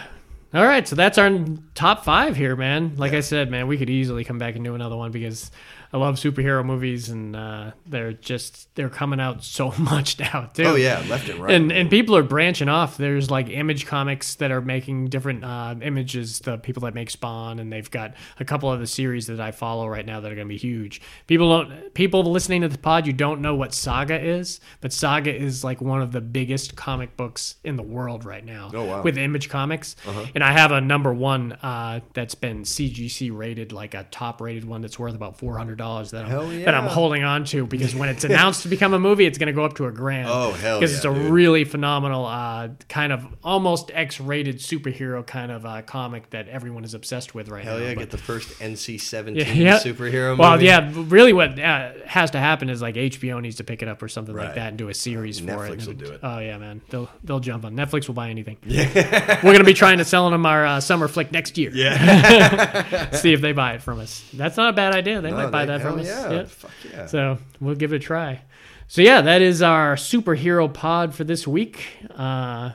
All 0.55 0.65
right, 0.65 0.89
so 0.89 0.97
that's 0.97 1.19
our 1.19 1.31
top 1.75 2.05
five 2.07 2.35
here, 2.35 2.57
man. 2.57 2.93
Like 2.97 3.13
I 3.13 3.21
said, 3.21 3.51
man, 3.51 3.67
we 3.67 3.77
could 3.77 3.91
easily 3.91 4.25
come 4.25 4.39
back 4.39 4.55
and 4.57 4.65
do 4.65 4.75
another 4.75 4.97
one 4.97 5.11
because 5.11 5.51
I 5.93 5.97
love 5.97 6.17
superhero 6.17 6.65
movies, 6.65 7.09
and 7.09 7.35
uh, 7.35 7.71
they're 7.87 8.13
just 8.13 8.75
they're 8.75 8.91
coming 8.91 9.21
out 9.21 9.43
so 9.43 9.73
much 9.79 10.19
now 10.19 10.51
too. 10.53 10.65
oh 10.65 10.75
yeah, 10.75 11.03
left 11.09 11.29
and 11.29 11.41
right. 11.41 11.55
And 11.55 11.73
and 11.73 11.89
people 11.89 12.17
are 12.17 12.23
branching 12.23 12.69
off. 12.69 12.97
There's 12.97 13.31
like 13.31 13.49
Image 13.49 13.87
Comics 13.87 14.35
that 14.37 14.51
are 14.51 14.61
making 14.61 15.07
different 15.09 15.45
uh, 15.45 15.75
images. 15.81 16.41
The 16.41 16.59
people 16.59 16.83
that 16.83 16.95
make 16.95 17.11
Spawn, 17.11 17.59
and 17.59 17.73
they've 17.73 17.91
got 17.91 18.15
a 18.39 18.45
couple 18.45 18.71
of 18.71 18.81
the 18.81 18.87
series 18.87 19.27
that 19.29 19.41
I 19.41 19.51
follow 19.51 19.89
right 19.89 20.05
now 20.05 20.21
that 20.21 20.31
are 20.31 20.35
going 20.35 20.47
to 20.47 20.53
be 20.53 20.59
huge. 20.59 21.01
People 21.27 21.49
don't. 21.49 21.95
People 21.95 22.23
listening 22.25 22.63
to 22.63 22.69
the 22.69 22.79
pod, 22.79 23.07
you 23.07 23.13
don't 23.13 23.41
know 23.41 23.55
what 23.55 23.73
Saga 23.73 24.21
is, 24.21 24.61
but 24.81 24.93
Saga 24.93 25.35
is 25.35 25.65
like 25.65 25.81
one 25.81 26.03
of 26.03 26.13
the 26.13 26.21
biggest 26.21 26.77
comic 26.77 27.17
books 27.17 27.57
in 27.65 27.77
the 27.77 27.83
world 27.83 28.25
right 28.25 28.45
now. 28.45 28.71
Oh, 28.75 28.85
wow. 28.85 29.03
With 29.03 29.17
Image 29.17 29.49
Comics, 29.49 29.97
and 30.35 30.45
I 30.45 30.53
have 30.53 30.71
a 30.71 30.81
number 30.81 31.15
one 31.15 31.53
uh, 31.53 32.01
that's 32.13 32.35
been 32.35 32.63
CGC 32.63 33.35
rated, 33.35 33.73
like 33.73 33.95
a 33.95 34.05
top 34.11 34.43
rated 34.43 34.67
one 34.67 34.83
that's 34.83 34.99
worth 34.99 35.15
about 35.15 35.39
four 35.39 35.57
hundred 35.57 35.78
dollars 35.79 36.11
that 36.11 36.25
I'm 36.27 36.31
Hell 36.31 36.47
that 36.49 36.75
I'm 36.75 36.87
holding 36.87 37.25
on 37.25 37.45
to 37.47 37.67
because 37.67 37.95
when 37.95 38.09
it's 38.11 38.25
announced 38.31 38.63
to 38.63 38.69
become 38.69 38.93
a 38.93 38.99
movie, 38.99 39.25
it's 39.25 39.39
going 39.39 39.47
to 39.47 39.53
go 39.55 39.65
up 39.65 39.75
to 39.77 39.87
a 39.87 39.91
grand. 39.93 40.29
Oh, 40.29 40.53
hell 40.53 40.79
Because 40.79 40.91
yeah, 40.93 40.97
it's 40.99 41.05
a 41.07 41.15
dude. 41.15 41.31
really 41.33 41.65
phenomenal, 41.65 42.27
uh, 42.27 42.69
kind 42.89 43.13
of 43.13 43.25
almost 43.43 43.91
X-rated 43.95 44.57
superhero 44.59 45.27
kind 45.27 45.51
of 45.51 45.65
uh, 45.65 45.81
comic 45.83 46.29
that 46.31 46.49
everyone 46.49 46.85
is 46.85 46.93
obsessed 46.95 47.35
with 47.35 47.49
right 47.49 47.65
Hell 47.65 47.75
now. 47.75 47.79
Hell 47.81 47.89
yeah, 47.89 47.95
But- 47.95 48.01
get 48.01 48.11
the 48.11 48.19
first 48.19 48.49
NC-17 48.59 49.37
yeah, 49.37 49.53
yeah. 49.53 49.79
superhero 49.79 50.31
movie. 50.31 50.41
Well, 50.41 50.63
yeah, 50.63 50.91
really, 50.95 51.33
what 51.33 51.59
uh, 51.59 51.93
has 52.07 52.31
to 52.33 52.39
happen 52.39 52.69
is 52.69 52.83
like 52.83 52.97
HBO 52.97 53.41
needs 53.41 53.57
to 53.57 53.65
pick 53.65 53.81
it 53.83 53.89
up 53.89 54.03
or 54.03 54.09
something 54.09 54.35
like 54.35 54.57
that 54.57 54.69
and 54.69 54.77
do 54.79 54.89
a 54.89 54.95
series 54.95 55.39
for 55.39 55.67
it. 55.67 55.79
Netflix 55.79 55.87
will 55.87 55.95
do 55.95 56.07
it. 56.13 56.21
Oh 56.23 56.39
yeah, 56.41 56.59
man, 56.59 56.81
they'll 56.91 57.09
they'll 57.25 57.41
jump 57.41 57.65
on. 57.65 57.75
Netflix 57.77 58.09
will 58.09 58.15
buy 58.15 58.29
anything. 58.31 58.57
Yeah, 58.65 59.41
we're 59.45 59.53
gonna 59.53 59.65
be 59.65 59.75
trying 59.75 59.99
to 59.99 60.05
sell 60.05 60.29
them 60.31 60.45
our 60.45 60.67
uh, 60.67 60.81
summer 60.81 61.09
flick 61.09 61.31
next 61.33 61.57
year. 61.57 61.71
Yeah, 61.73 63.11
See 63.13 63.33
if 63.33 63.41
they 63.41 63.53
buy 63.53 63.75
it 63.75 63.83
from 63.83 64.01
us. 64.01 64.25
That's 64.33 64.57
not 64.57 64.71
a 64.71 64.73
bad 64.73 64.95
idea. 64.95 65.21
They 65.21 65.31
No, 65.31 65.37
might 65.37 65.51
buy 65.51 65.67
that 65.69 65.81
from 65.83 65.99
hell 65.99 66.01
us. 66.01 66.07
Yeah, 66.07 66.31
Yeah. 66.33 66.45
fuck 66.45 66.71
yeah. 66.93 67.07
So 67.07 67.39
we'll 67.61 67.75
give 67.77 67.93
it 67.93 67.97
a 67.97 68.01
try. 68.01 68.43
So 68.89 69.03
yeah, 69.03 69.21
that 69.21 69.43
is 69.43 69.63
our 69.63 69.95
superhero 69.97 70.73
pod 70.73 71.15
for 71.15 71.25
this 71.25 71.47
week. 71.47 71.85
Uh, 72.11 72.73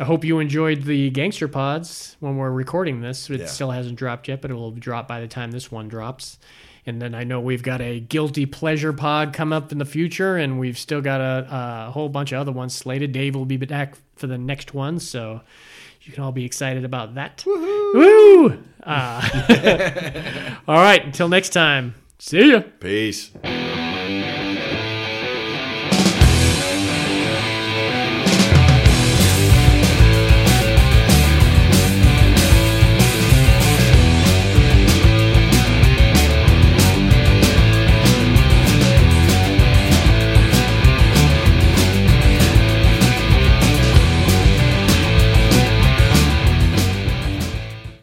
I 0.00 0.04
hope 0.04 0.24
you 0.24 0.38
enjoyed 0.40 0.82
the 0.84 1.10
gangster 1.10 1.46
pods 1.48 2.16
when 2.20 2.36
we're 2.36 2.50
recording 2.50 3.00
this. 3.00 3.30
It 3.30 3.40
Yeah. 3.40 3.46
still 3.46 3.70
hasn't 3.70 3.96
dropped 3.96 4.26
yet, 4.28 4.40
but 4.40 4.50
it 4.50 4.54
will 4.54 4.72
drop 4.72 5.06
by 5.06 5.20
the 5.20 5.28
time 5.28 5.50
this 5.52 5.70
one 5.70 5.86
drops. 5.88 6.38
And 6.86 7.00
then 7.00 7.14
I 7.14 7.24
know 7.24 7.40
we've 7.40 7.62
got 7.62 7.80
a 7.80 8.00
guilty 8.00 8.44
pleasure 8.44 8.92
pod 8.92 9.32
come 9.32 9.52
up 9.54 9.70
in 9.72 9.78
the 9.78 9.84
future, 9.86 10.36
and 10.36 10.58
we've 10.58 10.76
still 10.78 11.00
got 11.00 11.20
a, 11.20 11.86
a 11.88 11.90
whole 11.92 12.08
bunch 12.10 12.32
of 12.32 12.40
other 12.40 12.52
ones 12.52 12.74
slated. 12.74 13.12
Dave 13.12 13.34
will 13.34 13.46
be 13.46 13.56
back 13.56 13.94
for 14.16 14.26
the 14.26 14.36
next 14.36 14.74
one, 14.74 14.98
so 14.98 15.40
you 16.02 16.12
can 16.12 16.22
all 16.24 16.32
be 16.32 16.44
excited 16.44 16.84
about 16.84 17.14
that. 17.14 17.42
Woo! 17.46 18.58
Uh, 18.86 19.22
all 20.68 20.74
right, 20.74 21.02
until 21.06 21.26
next 21.26 21.54
time. 21.54 21.94
See 22.18 22.50
ya. 22.52 22.60
Peace. 22.80 23.32